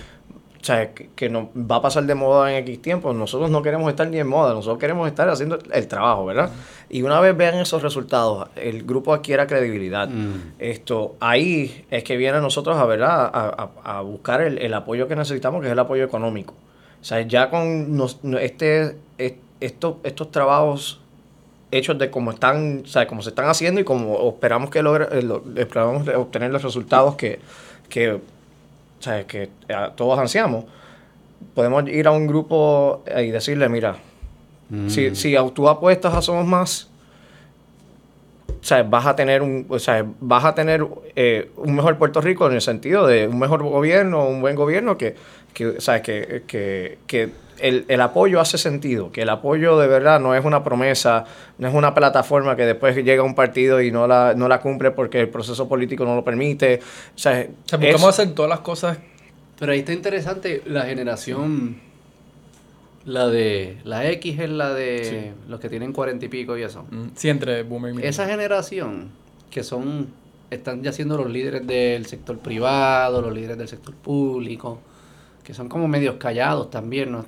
o 0.61 0.63
sea, 0.63 0.93
que, 0.93 1.09
que 1.15 1.29
no 1.29 1.49
va 1.55 1.77
a 1.77 1.81
pasar 1.81 2.03
de 2.05 2.15
moda 2.15 2.51
en 2.51 2.57
X 2.63 2.81
tiempo. 2.81 3.13
Nosotros 3.13 3.49
no 3.49 3.61
queremos 3.61 3.89
estar 3.89 4.07
ni 4.07 4.17
en 4.19 4.27
moda, 4.27 4.53
nosotros 4.53 4.79
queremos 4.79 5.07
estar 5.07 5.29
haciendo 5.29 5.59
el 5.71 5.87
trabajo, 5.87 6.25
¿verdad? 6.25 6.49
Y 6.89 7.01
una 7.03 7.19
vez 7.19 7.35
vean 7.37 7.55
esos 7.55 7.81
resultados, 7.83 8.49
el 8.55 8.83
grupo 8.83 9.13
adquiera 9.13 9.45
credibilidad. 9.47 10.07
Mm. 10.09 10.53
Esto, 10.59 11.15
ahí 11.19 11.85
es 11.91 12.03
que 12.03 12.17
viene 12.17 12.37
a 12.37 12.41
nosotros 12.41 12.77
a, 12.77 12.85
¿verdad? 12.85 13.29
a, 13.33 13.69
a- 13.83 13.97
a 13.97 14.01
buscar 14.01 14.41
el, 14.41 14.57
el 14.57 14.73
apoyo 14.73 15.07
que 15.07 15.15
necesitamos, 15.15 15.61
que 15.61 15.67
es 15.67 15.73
el 15.73 15.79
apoyo 15.79 16.03
económico. 16.03 16.53
O 17.01 17.03
sea, 17.03 17.21
ya 17.21 17.49
con 17.49 17.95
nos- 17.95 18.23
no- 18.23 18.37
este, 18.39 18.95
es- 19.17 19.33
estos, 19.59 19.95
estos 20.03 20.31
trabajos 20.31 21.01
hechos 21.71 21.97
de 21.99 22.09
cómo 22.09 22.31
están, 22.31 22.83
o 22.85 22.87
sea, 22.87 23.05
cómo 23.07 23.21
se 23.21 23.29
están 23.29 23.47
haciendo 23.49 23.81
y 23.81 23.83
cómo 23.83 24.29
esperamos 24.29 24.69
que 24.69 24.81
logre, 24.81 25.07
eh, 25.11 25.21
lo- 25.21 25.43
esperamos 25.57 26.07
obtener 26.07 26.51
los 26.51 26.63
resultados 26.63 27.15
que, 27.15 27.39
que, 27.89 28.19
o 28.99 29.01
sea, 29.01 29.25
que 29.25 29.43
eh, 29.43 29.89
todos 29.95 30.17
ansiamos, 30.19 30.65
podemos 31.53 31.87
ir 31.87 32.07
a 32.07 32.11
un 32.11 32.27
grupo 32.27 33.03
eh, 33.05 33.25
y 33.25 33.31
decirle, 33.31 33.69
mira, 33.69 33.97
Mm. 34.69 34.89
si, 34.89 35.15
si 35.15 35.35
tú 35.53 35.69
apuestas 35.69 36.13
a 36.13 36.21
Somos 36.21 36.45
Más, 36.45 36.89
o 38.49 38.63
sea, 38.63 38.83
vas 38.83 39.05
a 39.05 39.15
tener 39.15 39.41
un, 39.41 39.65
o 39.69 39.79
sea, 39.79 40.05
vas 40.19 40.43
a 40.43 40.55
tener 40.55 40.85
eh, 41.15 41.51
un 41.57 41.75
mejor 41.75 41.97
Puerto 41.97 42.19
Rico 42.19 42.47
en 42.47 42.53
el 42.53 42.61
sentido 42.61 43.07
de 43.07 43.27
un 43.27 43.39
mejor 43.39 43.63
gobierno, 43.63 44.27
un 44.27 44.41
buen 44.41 44.55
gobierno 44.55 44.97
que, 44.97 45.15
que 45.53 45.67
o 45.67 45.81
sea, 45.81 46.01
que, 46.01 46.43
que, 46.47 46.97
que 47.07 47.29
el, 47.59 47.85
el 47.87 48.01
apoyo 48.01 48.39
hace 48.39 48.57
sentido, 48.57 49.11
que 49.11 49.21
el 49.23 49.29
apoyo 49.29 49.77
de 49.77 49.87
verdad 49.87 50.19
no 50.19 50.35
es 50.35 50.43
una 50.45 50.63
promesa, 50.63 51.25
no 51.57 51.67
es 51.67 51.73
una 51.73 51.93
plataforma 51.93 52.55
que 52.55 52.65
después 52.65 52.95
llega 52.95 53.23
un 53.23 53.35
partido 53.35 53.81
y 53.81 53.91
no 53.91 54.07
la, 54.07 54.33
no 54.35 54.47
la 54.47 54.61
cumple 54.61 54.91
porque 54.91 55.19
el 55.21 55.29
proceso 55.29 55.67
político 55.67 56.05
no 56.05 56.15
lo 56.15 56.23
permite. 56.23 56.79
O 57.15 57.17
sea, 57.17 57.47
O 57.65 57.67
sea, 57.69 57.77
buscamos 57.79 58.01
es- 58.09 58.19
hacer 58.19 58.33
todas 58.35 58.49
las 58.49 58.59
cosas... 58.59 58.97
Pero 59.59 59.71
ahí 59.71 59.79
está 59.79 59.91
interesante 59.93 60.61
la 60.67 60.83
generación, 60.83 61.77
la 63.05 63.27
de, 63.27 63.77
la 63.85 64.07
X 64.11 64.39
es 64.39 64.49
la 64.49 64.73
de 64.73 65.33
los 65.47 65.59
que 65.59 65.69
tienen 65.69 65.93
cuarenta 65.93 66.25
y 66.25 66.27
pico 66.27 66.57
y 66.57 66.63
eso. 66.63 66.85
mm, 66.91 67.07
Sí, 67.15 67.29
entre 67.29 67.63
boomer 67.63 67.91
y 67.91 67.93
millennial. 67.95 68.09
Esa 68.09 68.27
generación 68.27 69.09
que 69.49 69.63
son, 69.63 70.09
están 70.51 70.83
ya 70.83 70.91
siendo 70.91 71.17
los 71.17 71.29
líderes 71.29 71.65
del 71.65 72.05
sector 72.05 72.37
privado, 72.37 73.21
los 73.21 73.33
líderes 73.33 73.57
del 73.57 73.67
sector 73.67 73.95
público, 73.95 74.79
que 75.47 75.53
son 75.53 75.69
como 75.69 75.87
medios 75.87 76.15
callados 76.15 76.69
también, 76.69 77.09
¿no? 77.09 77.23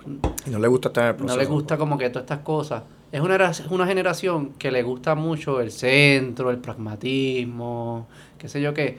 no 0.45 0.59
le 0.59 0.67
gusta 0.67 0.89
estar 0.89 1.03
en 1.06 1.09
el 1.11 1.14
no 1.14 1.17
proceso. 1.19 1.39
les 1.39 1.48
gusta 1.48 1.77
como 1.77 1.98
que 1.98 2.09
todas 2.09 2.23
estas 2.25 2.39
cosas. 2.39 2.83
Es 3.14 3.22
una, 3.22 3.35
era- 3.35 3.49
es 3.51 3.65
una 3.69 3.88
generación 3.88 4.49
que 4.59 4.72
le 4.72 4.83
gusta 4.83 5.15
mucho 5.15 5.61
el 5.61 5.72
centro, 5.72 6.51
el 6.51 6.57
pragmatismo, 6.57 8.07
qué 8.38 8.49
sé 8.49 8.59
yo 8.61 8.73
qué. 8.73 8.98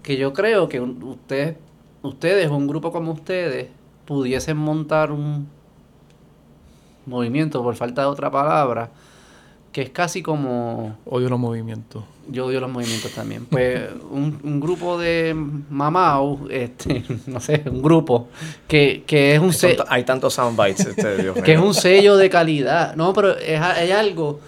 Que 0.00 0.16
yo 0.16 0.32
creo 0.32 0.68
que 0.68 0.80
ustedes, 0.80 1.56
ustedes, 2.02 2.48
un 2.48 2.68
grupo 2.68 2.92
como 2.92 3.10
ustedes, 3.10 3.66
pudiesen 4.04 4.56
montar 4.58 5.10
un 5.10 5.48
movimiento, 7.04 7.64
por 7.64 7.74
falta 7.74 8.02
de 8.02 8.06
otra 8.06 8.30
palabra, 8.30 8.90
que 9.72 9.82
es 9.82 9.90
casi 9.90 10.22
como 10.22 10.96
Odio 11.04 11.28
los 11.28 11.38
movimientos. 11.40 12.04
Yo 12.28 12.46
odio 12.46 12.60
los 12.60 12.70
movimientos 12.70 13.12
también. 13.12 13.46
Pues 13.50 13.80
un, 14.10 14.38
un 14.42 14.60
grupo 14.60 14.98
de 14.98 15.34
mamau, 15.70 16.46
este, 16.50 17.04
no 17.26 17.40
sé, 17.40 17.62
un 17.70 17.82
grupo 17.82 18.28
que, 18.68 19.04
que 19.06 19.34
es 19.34 19.40
un 19.40 19.52
Son 19.52 19.70
se- 19.70 19.76
ta- 19.76 19.86
hay 19.88 20.04
tantos 20.04 20.34
soundbites, 20.34 20.86
este, 20.86 21.22
Dios 21.22 21.36
que 21.44 21.52
es 21.54 21.60
un 21.60 21.74
sello 21.74 22.16
de 22.16 22.28
calidad. 22.30 22.94
No, 22.96 23.12
pero 23.12 23.36
es, 23.36 23.60
es 23.80 23.92
algo 23.92 24.40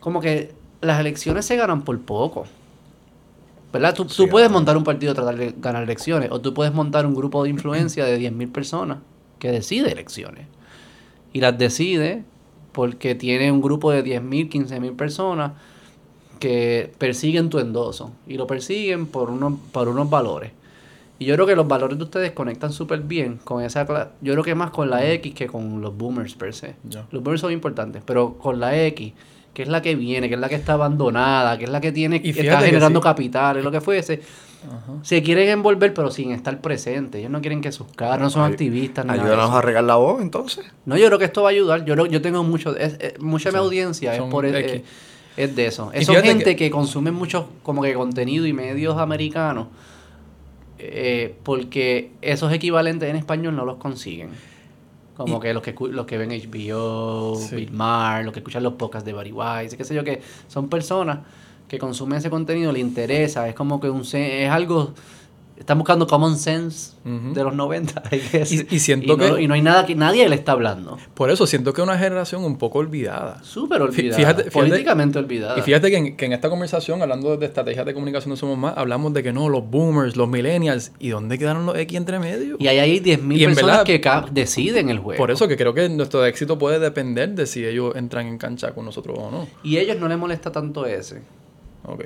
como 0.00 0.20
que 0.20 0.52
las 0.80 0.98
elecciones 1.00 1.44
se 1.46 1.56
ganan 1.56 1.82
por 1.82 2.00
poco. 2.00 2.44
¿Verdad? 3.72 3.94
Tú, 3.94 4.04
tú 4.04 4.28
puedes 4.28 4.50
montar 4.50 4.76
un 4.76 4.84
partido 4.84 5.12
y 5.12 5.14
tratar 5.14 5.36
de 5.36 5.54
ganar 5.58 5.82
elecciones, 5.84 6.30
o 6.30 6.40
tú 6.42 6.52
puedes 6.52 6.74
montar 6.74 7.06
un 7.06 7.14
grupo 7.14 7.42
de 7.42 7.48
influencia 7.50 8.04
de 8.04 8.18
10.000 8.20 8.52
personas 8.52 8.98
que 9.38 9.50
decide 9.50 9.90
elecciones. 9.90 10.46
Y 11.32 11.40
las 11.40 11.56
decide 11.56 12.22
porque 12.72 13.14
tiene 13.14 13.50
un 13.50 13.62
grupo 13.62 13.90
de 13.90 14.04
10.000, 14.04 14.50
15.000 14.50 14.94
personas 14.96 15.52
que 16.42 16.92
persiguen 16.98 17.48
tu 17.50 17.60
endoso. 17.60 18.10
Y 18.26 18.34
lo 18.36 18.48
persiguen 18.48 19.06
por 19.06 19.30
unos, 19.30 19.54
por 19.70 19.86
unos 19.88 20.10
valores. 20.10 20.50
Y 21.20 21.24
yo 21.24 21.34
creo 21.36 21.46
que 21.46 21.54
los 21.54 21.68
valores 21.68 21.96
de 21.98 22.02
ustedes 22.02 22.32
conectan 22.32 22.72
súper 22.72 22.98
bien 23.00 23.38
con 23.44 23.62
esa 23.62 23.86
clase. 23.86 24.10
Yo 24.22 24.32
creo 24.32 24.42
que 24.42 24.56
más 24.56 24.70
con 24.72 24.90
la 24.90 25.08
X 25.08 25.34
que 25.34 25.46
con 25.46 25.80
los 25.80 25.96
boomers 25.96 26.34
per 26.34 26.52
se. 26.52 26.74
Los 27.12 27.22
boomers 27.22 27.40
son 27.40 27.52
importantes, 27.52 28.02
pero 28.04 28.34
con 28.38 28.58
la 28.58 28.76
X, 28.86 29.12
que 29.54 29.62
es 29.62 29.68
la 29.68 29.80
que 29.82 29.94
viene, 29.94 30.28
que 30.28 30.34
es 30.34 30.40
la 30.40 30.48
que 30.48 30.56
está 30.56 30.72
abandonada, 30.72 31.56
que 31.58 31.64
es 31.64 31.70
la 31.70 31.80
que 31.80 31.92
tiene 31.92 32.20
Y 32.24 32.30
está 32.30 32.60
generando 32.60 32.98
sí. 32.98 33.04
capital, 33.04 33.58
es 33.58 33.62
lo 33.64 33.70
que 33.70 33.80
fuese. 33.80 34.20
Se 35.02 35.22
quieren 35.22 35.48
envolver, 35.48 35.94
pero 35.94 36.10
sin 36.10 36.32
estar 36.32 36.60
presentes. 36.60 37.20
Ellos 37.20 37.30
no 37.30 37.40
quieren 37.40 37.60
que 37.60 37.70
sus 37.70 37.86
caras 37.94 38.18
no 38.20 38.28
son 38.30 38.42
Ay- 38.42 38.50
activistas. 38.52 39.06
de 39.06 39.12
Ayúdanos 39.12 39.50
a 39.50 39.60
regar 39.60 39.84
la 39.84 39.96
voz, 39.96 40.20
entonces. 40.22 40.64
No, 40.86 40.96
yo 40.96 41.06
creo 41.06 41.18
que 41.20 41.24
esto 41.26 41.42
va 41.42 41.50
a 41.50 41.52
ayudar. 41.52 41.84
Yo, 41.84 41.94
yo 42.06 42.20
tengo 42.20 42.42
mucho, 42.42 42.76
es- 42.76 42.96
es- 43.00 43.20
mucha 43.20 43.52
mi 43.52 43.58
audiencia 43.58 44.12
es 44.16 44.22
por 44.22 44.44
eh, 44.44 44.58
X. 44.58 44.82
es 45.36 45.54
de 45.56 45.66
eso. 45.66 45.90
Y 45.94 45.98
Es 45.98 46.06
son 46.06 46.14
fíjate 46.16 46.28
gente 46.28 46.44
que- 46.56 46.64
que, 46.66 46.70
consume 46.70 47.10
mucho 47.10 47.48
como 47.62 47.82
que 47.82 47.94
contenido 47.94 48.46
y 48.46 48.52
medios 48.52 48.98
americanos 48.98 49.66
eh, 50.78 51.36
porque 51.44 52.10
esos 52.22 52.52
equivalentes 52.52 53.08
en 53.08 53.16
español 53.16 53.54
no 53.54 53.64
los 53.64 53.76
consiguen. 53.76 54.30
Como 55.16 55.38
que 55.38 55.52
los 55.54 55.62
que 55.62 55.74
los 55.78 56.06
que 56.06 56.18
ven 56.18 56.30
HBO, 56.32 57.36
Sí. 57.36 57.54
Bill 57.56 57.70
Maher, 57.70 58.24
los 58.24 58.32
que 58.32 58.40
escuchan 58.40 58.62
los 58.62 58.72
podcasts 58.74 59.04
de 59.06 59.12
Barry 59.12 59.30
Wise, 59.30 59.76
qué 59.76 59.84
sé 59.84 59.94
yo, 59.94 60.02
que 60.02 60.20
son 60.48 60.68
personas 60.68 61.18
que 61.68 61.78
consumen 61.78 62.18
ese 62.18 62.30
contenido, 62.30 62.72
le 62.72 62.80
interesa, 62.80 63.48
es 63.48 63.54
como 63.54 63.78
que 63.80 63.88
un 63.90 64.02
es 64.12 64.50
algo 64.50 64.94
están 65.62 65.78
buscando 65.78 66.06
common 66.06 66.36
sense 66.36 66.92
de 67.04 67.42
los 67.44 67.54
90 67.54 68.02
I 68.12 68.20
guess. 68.32 68.52
Y- 68.52 68.66
y 68.70 68.78
siento 68.78 69.16
no, 69.16 69.36
que- 69.36 69.42
y 69.42 69.48
no 69.48 69.54
hay 69.54 69.62
nada 69.62 69.86
que 69.86 69.94
nadie 69.94 70.28
le 70.28 70.34
está 70.36 70.52
hablando. 70.52 70.98
Por 71.14 71.30
eso 71.30 71.46
siento 71.46 71.72
que 71.72 71.80
es 71.80 71.86
una 71.88 71.98
generación 71.98 72.44
un 72.44 72.58
poco 72.58 72.78
olvidada. 72.80 73.42
Súper 73.42 73.80
olvidada. 73.82 74.16
fíjate- 74.18 74.42
fíjate- 74.44 74.50
políticamente 74.50 75.18
olvidada. 75.18 75.58
Y 75.58 75.62
fíjate 75.62 75.90
que 75.90 75.96
en, 75.96 76.16
que 76.16 76.26
en 76.26 76.32
esta 76.32 76.48
conversación, 76.50 77.00
hablando 77.02 77.36
de 77.36 77.46
estrategias 77.46 77.86
de 77.86 77.94
comunicación 77.94 78.30
no 78.30 78.36
somos 78.36 78.58
más, 78.58 78.74
hablamos 78.76 79.12
de 79.14 79.22
que 79.22 79.32
no, 79.32 79.48
los 79.48 79.68
boomers, 79.68 80.16
los 80.16 80.28
millennials, 80.28 80.92
¿y 80.98 81.08
dónde 81.08 81.38
quedaron 81.38 81.64
los 81.66 81.76
X 81.76 81.96
entre 81.96 82.18
medio? 82.18 82.56
Y 82.58 82.66
ahí 82.68 82.78
hay 82.78 83.00
10.000 83.00 83.38
Y 83.38 83.44
en 83.44 83.50
personas 83.54 83.84
verdad- 83.86 84.24
que 84.26 84.30
deciden 84.32 84.88
el 84.90 84.98
juego. 84.98 85.18
Por 85.18 85.30
eso 85.30 85.48
que 85.48 85.56
creo 85.56 85.74
que 85.74 85.88
nuestro 85.88 86.24
éxito 86.26 86.58
puede 86.58 86.78
depender 86.78 87.30
de 87.30 87.46
si 87.46 87.64
ellos 87.64 87.94
entran 87.96 88.26
en 88.26 88.38
cancha 88.38 88.72
con 88.72 88.84
nosotros 88.84 89.18
o 89.18 89.30
no. 89.30 89.46
Y 89.62 89.76
a 89.76 89.80
ellos 89.82 89.98
no 89.98 90.08
les 90.08 90.18
molesta 90.18 90.50
tanto 90.52 90.86
ese. 90.86 91.22
Ok. 91.84 92.04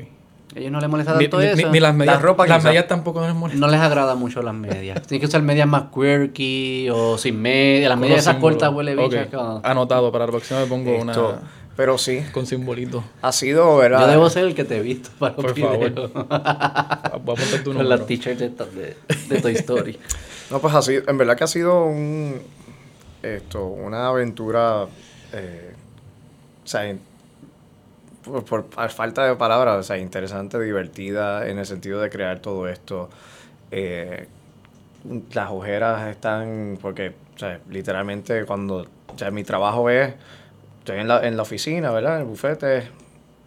A 0.56 0.58
ellos 0.58 0.72
no 0.72 0.80
les 0.80 0.88
molesta 0.88 1.18
tanto 1.18 1.38
ni- 1.38 1.44
eso. 1.46 1.68
ni 1.70 1.80
las 1.80 1.94
medias, 1.94 2.22
ropa 2.22 2.46
las 2.46 2.64
medias 2.64 2.86
tampoco 2.88 3.20
les 3.26 3.34
molestan. 3.34 3.60
No 3.60 3.68
les 3.68 3.78
agrada 3.80 4.14
mucho 4.14 4.40
las 4.42 4.54
medias. 4.54 5.02
Tienen 5.02 5.20
que 5.20 5.26
usar 5.26 5.42
medias 5.42 5.68
más 5.68 5.84
quirky 5.94 6.88
o 6.90 7.18
sin 7.18 7.40
medias. 7.42 7.90
Las 7.90 7.98
medias 7.98 8.16
los 8.18 8.26
esas 8.26 8.36
cortas 8.40 8.72
huele 8.72 8.96
bichas. 8.96 9.26
Ok. 9.26 9.34
como- 9.34 9.60
Anotado, 9.62 10.10
para 10.10 10.24
la 10.24 10.30
próxima 10.32 10.60
me 10.60 10.66
pongo 10.66 10.90
Esto, 10.92 11.02
una 11.28 11.40
pero 11.76 11.98
sí, 11.98 12.22
con 12.32 12.46
simbolitos. 12.46 13.04
ha 13.20 13.32
sido, 13.32 13.76
¿verdad? 13.76 14.00
Yo 14.00 14.06
debo 14.06 14.30
ser 14.30 14.44
el 14.46 14.54
que 14.54 14.64
te 14.64 14.78
he 14.78 14.80
visto 14.80 15.10
para 15.18 15.34
los 15.36 15.44
Por 15.44 15.58
favor. 15.60 15.78
videos. 15.90 16.10
Voy 16.14 16.24
a 16.30 17.12
apuntar 17.18 17.60
tu 17.62 17.74
Con 17.74 17.86
las 17.88 18.06
t-shirts 18.06 18.40
estas 18.40 18.74
de, 18.74 18.96
de 19.28 19.40
Toy 19.42 19.52
Story. 19.54 19.98
No, 20.50 20.60
pues 20.60 20.72
ha 20.76 20.80
sido, 20.80 21.02
en 21.08 21.18
verdad 21.18 21.36
que 21.36 21.42
ha 21.42 21.48
sido 21.48 21.84
un, 21.86 22.40
esto, 23.20 23.66
una 23.66 24.06
aventura, 24.06 24.86
eh, 25.32 25.72
o 26.64 26.66
sea, 26.68 26.94
por, 28.26 28.44
por- 28.44 28.66
a 28.76 28.88
falta 28.88 29.24
de 29.26 29.34
palabras, 29.36 29.76
o 29.78 29.82
sea, 29.82 29.96
interesante, 29.98 30.60
divertida, 30.60 31.48
en 31.48 31.58
el 31.58 31.64
sentido 31.66 32.00
de 32.00 32.10
crear 32.10 32.40
todo 32.40 32.68
esto. 32.68 33.08
Eh, 33.70 34.26
las 35.32 35.50
ojeras 35.50 36.08
están, 36.08 36.78
porque, 36.82 37.12
o 37.36 37.38
sea, 37.38 37.60
literalmente 37.70 38.44
cuando, 38.44 38.86
o 39.14 39.18
sea, 39.18 39.30
mi 39.30 39.44
trabajo 39.44 39.88
es, 39.88 40.12
estoy 40.80 40.98
en 40.98 41.08
la, 41.08 41.26
en 41.26 41.36
la 41.36 41.42
oficina, 41.42 41.90
¿verdad? 41.92 42.16
En 42.16 42.20
el 42.22 42.26
bufete, 42.26 42.88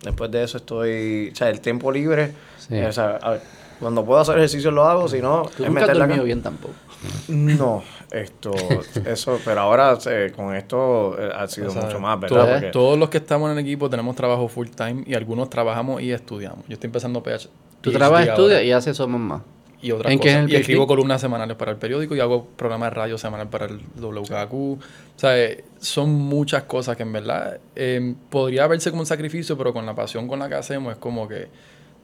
después 0.02 0.32
de 0.32 0.44
eso 0.44 0.58
estoy, 0.58 1.30
o 1.34 1.36
sea, 1.36 1.50
el 1.50 1.60
tiempo 1.62 1.92
libre, 1.92 2.34
Sí. 2.58 2.80
o 2.82 2.92
sea, 2.92 3.20
a 3.22 3.38
cuando 3.80 4.04
puedo 4.06 4.20
hacer 4.20 4.36
ejercicio 4.38 4.72
lo 4.72 4.84
hago, 4.86 5.08
si 5.08 5.22
no, 5.22 5.44
Tú 5.56 5.64
es 5.64 5.70
nunca 5.70 5.86
has 5.86 5.98
dormido 5.98 6.24
bien 6.26 6.42
tampoco. 6.42 6.74
no, 7.30 7.84
esto, 8.12 8.52
eso, 9.06 9.40
pero 9.46 9.62
ahora 9.62 9.98
eh, 10.08 10.32
con 10.36 10.56
esto 10.56 11.16
eh, 11.20 11.30
ha 11.36 11.48
sido 11.48 11.68
O 11.68 11.72
sea, 11.72 11.84
mucho 11.84 12.00
más, 12.00 12.20
¿verdad? 12.20 12.54
Porque- 12.54 12.72
Todos 12.72 12.98
los 12.98 13.10
que 13.10 13.18
estamos 13.20 13.52
en 13.52 13.58
el 13.58 13.64
equipo 13.64 13.90
tenemos 13.90 14.16
trabajo 14.16 14.48
full 14.48 14.68
time 14.70 15.04
y 15.06 15.14
algunos 15.14 15.50
trabajamos 15.50 16.02
y 16.02 16.12
estudiamos. 16.12 16.66
Yo 16.68 16.74
estoy 16.74 16.88
empezando 16.88 17.22
PH. 17.24 17.50
Tú 17.82 17.92
trabajas, 17.92 18.30
estudias 18.30 18.64
y 18.64 18.72
haces 18.72 18.98
Somos 18.98 19.20
Más. 19.22 19.42
y 19.82 19.92
otras 19.92 20.12
¿En 20.12 20.20
cosas. 20.20 20.50
y 20.50 20.56
escribo 20.56 20.86
columnas 20.88 21.22
semanales 21.22 21.56
para 21.56 21.72
el 21.72 21.78
periódico 21.78 22.16
y 22.16 22.20
hago 22.20 22.46
programas 22.58 22.90
de 22.92 22.96
radio 22.96 23.18
semanal 23.18 23.48
para 23.48 23.66
el 23.68 23.80
WKQ. 24.00 24.54
O 24.54 24.78
sea, 25.16 25.38
eh, 25.38 25.64
son 25.80 26.10
muchas 26.12 26.64
cosas 26.64 26.98
que 26.98 27.04
en 27.04 27.14
verdad 27.14 27.60
eh, 27.76 28.14
podría 28.30 28.68
verse 28.68 28.90
como 28.90 29.02
un 29.04 29.06
sacrificio, 29.06 29.58
pero 29.58 29.72
con 29.74 29.86
la 29.86 29.94
pasión 29.96 30.28
con 30.28 30.40
la 30.40 30.50
que 30.50 30.56
hacemos 30.56 30.94
es 30.94 31.00
como 31.00 31.28
que 31.28 31.48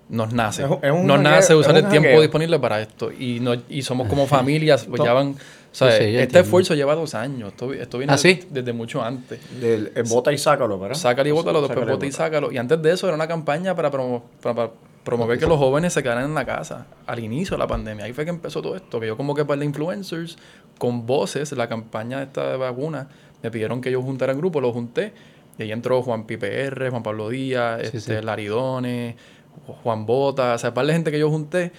nos 0.07 0.31
nace. 0.31 0.63
Es 0.63 0.69
un- 0.69 0.79
es 0.81 0.91
un 0.91 1.07
nos 1.07 1.19
nace 1.19 1.55
usar 1.55 1.75
el 1.75 1.89
tiempo 1.89 2.21
disponible 2.21 2.59
para 2.59 2.79
esto. 2.79 3.11
Y, 3.11 3.39
no, 3.41 3.55
y 3.67 3.81
somos 3.81 4.07
como 4.07 4.27
familias, 4.27 4.85
pues 4.85 5.01
ya 5.03 5.11
van... 5.13 5.35
O 5.75 5.77
sea, 5.77 5.91
Sí, 5.91 5.97
sí, 5.97 6.03
yo 6.03 6.07
este 6.07 6.21
entiendo. 6.23 6.39
esfuerzo 6.39 6.73
lleva 6.73 6.95
dos 6.95 7.13
años. 7.15 7.49
Esto, 7.49 7.73
esto 7.73 7.97
viene 7.97 8.13
¿Ah, 8.13 8.17
sí? 8.17 8.39
desde 8.49 8.71
mucho 8.71 9.03
antes. 9.03 9.39
del 9.59 9.91
el 9.93 10.03
bota 10.03 10.31
y 10.31 10.37
sácalo, 10.37 10.79
¿verdad? 10.79 10.95
Sácalo 10.95 11.27
y 11.27 11.31
bótalo, 11.33 11.59
después 11.61 11.75
Sácalo 11.79 11.91
y 11.91 11.95
bota 11.95 12.05
y 12.05 12.11
sácalo. 12.11 12.51
Y 12.51 12.57
antes 12.57 12.81
de 12.81 12.91
eso 12.93 13.07
era 13.07 13.15
una 13.15 13.27
campaña 13.27 13.75
para, 13.75 13.91
promo- 13.91 14.23
para, 14.41 14.55
para 14.55 14.71
promover 15.03 15.37
que 15.37 15.45
los 15.45 15.57
jóvenes 15.59 15.91
se 15.93 16.01
quedaran 16.01 16.23
en 16.25 16.33
la 16.33 16.45
casa 16.45 16.87
al 17.05 17.19
inicio 17.19 17.55
de 17.55 17.59
la 17.59 17.67
pandemia. 17.67 18.05
Ahí 18.05 18.13
fue 18.13 18.23
que 18.23 18.29
empezó 18.31 18.61
todo 18.61 18.75
esto, 18.77 18.99
que 19.01 19.07
yo 19.07 19.17
como 19.17 19.35
que 19.35 19.43
para 19.45 19.59
de 19.59 19.65
influencers 19.65 20.37
con 20.77 21.05
voces, 21.05 21.51
la 21.51 21.67
campaña 21.69 22.23
esta 22.23 22.51
de 22.51 22.57
vacuna, 22.57 23.09
me 23.43 23.51
pidieron 23.51 23.81
que 23.81 23.91
yo 23.91 24.01
juntara 24.01 24.31
el 24.31 24.37
grupo, 24.37 24.61
lo 24.61 24.71
junté. 24.71 25.13
Y 25.57 25.63
ahí 25.63 25.71
entró 25.71 26.01
Juan 26.01 26.25
PPR, 26.25 26.89
Juan 26.89 27.03
Pablo 27.03 27.29
Díaz, 27.29 27.81
Sí, 27.91 27.97
este, 27.97 28.19
sí. 28.19 28.25
Laridones, 28.25 29.15
Juan 29.83 30.05
Bota, 30.05 30.53
o 30.53 30.57
sea, 30.57 30.73
par 30.73 30.85
de 30.85 30.93
gente 30.93 31.11
que 31.11 31.19
yo 31.19 31.29
junté. 31.29 31.71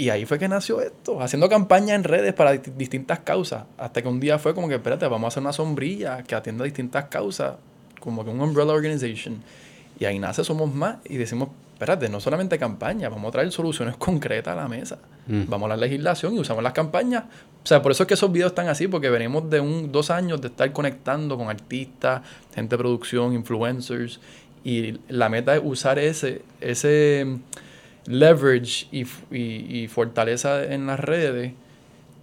Y 0.00 0.08
ahí 0.08 0.24
fue 0.24 0.38
que 0.38 0.48
nació 0.48 0.80
esto, 0.80 1.20
haciendo 1.20 1.46
campaña 1.50 1.94
en 1.94 2.04
redes 2.04 2.32
para 2.32 2.54
dist- 2.54 2.74
distintas 2.74 3.18
causas. 3.18 3.64
Hasta 3.76 4.00
que 4.00 4.08
un 4.08 4.18
día 4.18 4.38
fue 4.38 4.54
como 4.54 4.66
que, 4.66 4.76
espérate, 4.76 5.06
vamos 5.06 5.26
a 5.26 5.28
hacer 5.28 5.42
una 5.42 5.52
sombrilla 5.52 6.22
que 6.22 6.34
atienda 6.34 6.64
distintas 6.64 7.04
causas, 7.10 7.56
como 8.00 8.24
que 8.24 8.30
un 8.30 8.40
umbrella 8.40 8.72
organization. 8.72 9.42
Y 9.98 10.06
ahí 10.06 10.18
nace 10.18 10.42
Somos 10.42 10.74
Más 10.74 10.96
y 11.04 11.18
decimos, 11.18 11.50
espérate, 11.74 12.08
no 12.08 12.18
solamente 12.18 12.58
campaña, 12.58 13.10
vamos 13.10 13.28
a 13.28 13.32
traer 13.32 13.52
soluciones 13.52 13.94
concretas 13.98 14.54
a 14.54 14.62
la 14.62 14.68
mesa. 14.68 14.96
Mm. 15.26 15.42
Vamos 15.48 15.66
a 15.66 15.76
la 15.76 15.76
legislación 15.76 16.34
y 16.34 16.38
usamos 16.38 16.64
las 16.64 16.72
campañas. 16.72 17.24
O 17.62 17.66
sea, 17.66 17.82
por 17.82 17.92
eso 17.92 18.04
es 18.04 18.06
que 18.06 18.14
esos 18.14 18.32
videos 18.32 18.52
están 18.52 18.68
así, 18.68 18.88
porque 18.88 19.10
venimos 19.10 19.50
de 19.50 19.60
un, 19.60 19.92
dos 19.92 20.08
años 20.10 20.40
de 20.40 20.48
estar 20.48 20.72
conectando 20.72 21.36
con 21.36 21.50
artistas, 21.50 22.22
gente 22.54 22.74
de 22.74 22.78
producción, 22.78 23.34
influencers. 23.34 24.18
Y 24.64 24.98
la 25.08 25.28
meta 25.28 25.54
es 25.54 25.60
usar 25.62 25.98
ese, 25.98 26.40
ese 26.62 27.26
leverage 28.06 28.86
y, 28.92 29.06
y- 29.30 29.88
fortaleza 29.88 30.64
en 30.64 30.86
las 30.86 31.00
redes 31.00 31.52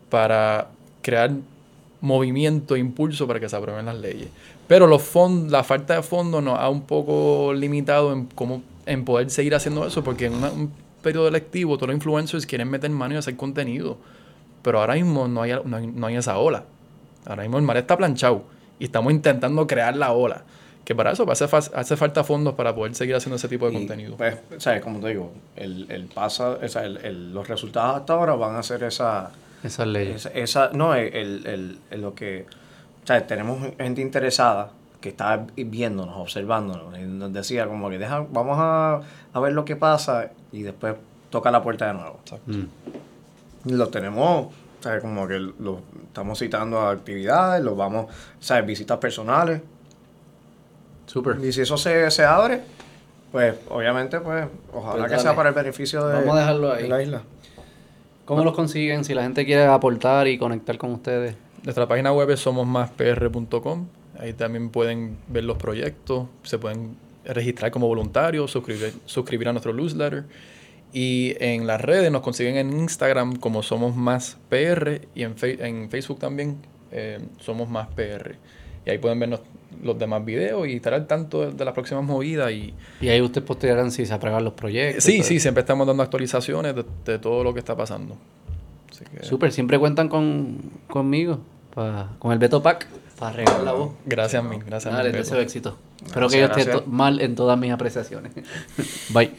para 0.09 0.69
crear 1.01 1.31
movimiento 2.01 2.77
impulso 2.77 3.27
para 3.27 3.39
que 3.39 3.49
se 3.49 3.55
aprueben 3.55 3.85
las 3.85 3.97
leyes. 3.97 4.29
Pero 4.67 4.87
los 4.87 5.01
fond- 5.01 5.49
la 5.49 5.63
falta 5.63 5.95
de 5.95 6.03
fondos 6.03 6.43
nos 6.43 6.59
ha 6.59 6.69
un 6.69 6.81
poco 6.81 7.53
limitado 7.53 8.13
en 8.13 8.25
cómo 8.27 8.61
en 8.85 9.03
poder 9.03 9.29
seguir 9.29 9.53
haciendo 9.55 9.85
eso, 9.85 10.03
porque 10.03 10.25
en 10.27 10.33
un 10.35 10.71
periodo 11.01 11.27
electivo 11.27 11.75
todos 11.77 11.87
los 11.89 11.95
influencers 11.95 12.45
quieren 12.45 12.69
meter 12.69 12.89
mano 12.91 13.15
y 13.15 13.17
hacer 13.17 13.35
contenido. 13.35 13.97
Pero 14.61 14.79
ahora 14.79 14.95
mismo 14.95 15.27
no 15.27 15.41
hay, 15.41 15.51
no 15.65 15.79
no 15.79 16.07
hay 16.07 16.15
esa 16.15 16.37
ola. 16.37 16.63
Ahora 17.25 17.43
mismo 17.43 17.57
el 17.57 17.63
mar 17.63 17.77
está 17.77 17.97
planchado 17.97 18.43
y 18.79 18.85
estamos 18.85 19.11
intentando 19.11 19.65
crear 19.67 19.95
la 19.97 20.11
ola. 20.13 20.43
Que 20.87 20.95
para 20.95 21.11
eso 21.11 21.29
hace, 21.29 21.49
fa- 21.49 21.57
hace 21.57 21.97
falta 21.97 22.23
fondos 22.23 22.53
para 22.53 22.73
poder 22.73 22.95
seguir 22.95 23.13
haciendo 23.13 23.35
ese 23.35 23.49
tipo 23.49 23.65
de 23.67 23.73
Y, 23.73 23.75
contenido. 23.79 24.15
Pues, 24.15 24.37
o 24.55 24.59
sea, 24.61 24.79
como 24.79 25.01
te 25.01 25.09
digo, 25.09 25.33
el, 25.57 25.85
el 25.91 26.05
pasa, 26.05 26.51
o 26.51 26.67
sea, 26.69 26.85
el- 26.85 26.95
el- 27.03 27.33
los 27.33 27.45
resultados 27.45 27.97
hasta 27.97 28.13
ahora 28.13 28.35
van 28.35 28.55
a 28.55 28.63
ser 28.63 28.83
esa, 28.83 29.31
Esas 29.61 29.85
leyes. 29.85 30.25
esa, 30.27 30.29
esa- 30.29 30.69
no, 30.71 30.95
el, 30.95 31.13
el, 31.13 31.45
el- 31.45 31.79
el- 31.91 32.01
lo 32.01 32.15
que, 32.15 32.45
o 33.03 33.05
sea, 33.05 33.27
tenemos 33.27 33.59
gente 33.77 33.99
interesada 34.01 34.69
que 35.01 35.09
está 35.09 35.45
viéndonos, 35.57 36.15
observándonos, 36.15 36.97
y 36.97 37.01
nos 37.01 37.33
decía 37.33 37.67
como 37.67 37.89
que 37.89 37.97
deja, 37.99 38.25
vamos 38.31 38.55
a, 38.57 39.01
a 39.33 39.39
ver 39.41 39.51
lo 39.51 39.65
que 39.65 39.75
pasa 39.75 40.31
y 40.53 40.61
después 40.61 40.95
toca 41.29 41.51
la 41.51 41.61
puerta 41.61 41.87
de 41.87 41.95
nuevo. 41.95 42.21
Mm. 42.45 43.71
Lo 43.75 43.89
tenemos, 43.89 44.45
o 44.47 44.51
sea, 44.83 45.01
como 45.01 45.27
que 45.27 45.37
lo 45.37 45.81
estamos 46.05 46.39
citando 46.39 46.79
a 46.79 46.91
actividades, 46.91 47.61
los 47.61 47.75
vamos, 47.75 48.05
o 48.05 48.41
sea, 48.43 48.61
visitas 48.61 48.97
personales. 48.99 49.61
Súper. 51.07 51.37
Y 51.43 51.51
si 51.51 51.61
eso 51.61 51.77
se, 51.77 52.09
se 52.11 52.23
abre, 52.23 52.61
pues 53.31 53.55
obviamente, 53.69 54.19
pues 54.19 54.45
ojalá 54.73 54.99
Pues 55.07 55.13
que 55.13 55.19
sea 55.19 55.35
para 55.35 55.49
el 55.49 55.55
beneficio 55.55 56.05
de, 56.05 56.13
Vamos 56.15 56.35
a 56.35 56.39
dejarlo 56.39 56.71
ahí. 56.73 56.83
de 56.83 56.89
la 56.89 57.01
isla. 57.01 57.21
¿Cómo 58.25 58.43
los 58.43 58.53
consiguen? 58.53 59.03
Si 59.05 59.13
la 59.13 59.23
gente 59.23 59.45
quiere 59.45 59.65
aportar 59.65 60.27
y 60.27 60.37
conectar 60.37 60.77
con 60.77 60.91
ustedes. 60.91 61.35
Nuestra 61.63 61.87
página 61.87 62.13
web 62.13 62.29
es 62.29 62.39
somosmaspr.com. 62.41 63.87
Ahí 64.19 64.33
también 64.33 64.69
pueden 64.69 65.17
ver 65.27 65.43
los 65.43 65.57
proyectos, 65.57 66.27
se 66.43 66.57
pueden 66.57 66.95
registrar 67.23 67.71
como 67.71 67.87
voluntarios, 67.87 68.49
suscribir, 68.51 68.93
suscribir 69.05 69.47
a 69.49 69.53
nuestro 69.53 69.73
newsletter. 69.73 70.25
Y 70.93 71.35
en 71.39 71.67
las 71.67 71.79
redes 71.81 72.11
nos 72.11 72.21
consiguen 72.21 72.55
en 72.57 72.71
Instagram 72.79 73.35
como 73.35 73.61
Somos 73.61 73.95
Más 73.95 74.37
PR 74.49 75.01
y 75.13 75.23
en, 75.23 75.35
Fe- 75.35 75.65
en 75.65 75.89
Facebook 75.89 76.19
también 76.19 76.57
eh, 76.91 77.19
Somos 77.39 77.69
Más 77.69 77.87
PR. 77.89 78.35
Y 78.85 78.89
ahí 78.89 78.97
pueden 78.97 79.19
ver 79.19 79.29
los 79.83 79.97
demás 79.99 80.23
videos 80.25 80.67
y 80.67 80.73
estar 80.75 80.93
al 80.93 81.07
tanto 81.07 81.41
de, 81.45 81.51
de 81.53 81.65
las 81.65 81.73
próximas 81.73 82.03
movidas. 82.03 82.51
Y 82.51 82.73
Y 83.01 83.09
ahí 83.09 83.21
ustedes 83.21 83.45
postearán 83.47 83.91
si 83.91 84.05
se 84.05 84.13
aprueban 84.13 84.43
los 84.43 84.53
proyectos. 84.53 85.03
sí, 85.03 85.23
sí, 85.23 85.39
siempre 85.39 85.61
estamos 85.61 85.85
dando 85.87 86.03
actualizaciones 86.03 86.75
de, 86.75 86.85
de 87.05 87.19
todo 87.19 87.43
lo 87.43 87.53
que 87.53 87.59
está 87.59 87.75
pasando. 87.75 88.17
Así 88.91 89.03
que, 89.05 89.23
Súper, 89.25 89.51
siempre 89.51 89.77
cuentan 89.79 90.09
con, 90.09 90.57
conmigo, 90.87 91.39
pa- 91.73 92.09
con 92.19 92.31
el 92.31 92.39
Beto 92.39 92.61
Pack, 92.63 92.87
para 93.19 93.31
regar 93.35 93.61
la 93.61 93.73
voz. 93.73 93.91
gracias 94.05 94.43
mil, 94.43 94.63
gracias 94.63 94.93
Dale, 94.93 95.09
mil, 95.09 95.17
les 95.17 95.25
Beto. 95.27 95.35
deseo 95.35 95.41
éxito. 95.43 95.77
Espero 96.05 96.29
que 96.29 96.35
yo 96.39 96.45
Gracias, 96.45 96.67
esté 96.67 96.71
gracias. 96.71 96.93
mal 96.93 97.19
en 97.21 97.35
todas 97.35 97.57
mis 97.59 97.71
apreciaciones. 97.71 98.31
Bye. 99.09 99.31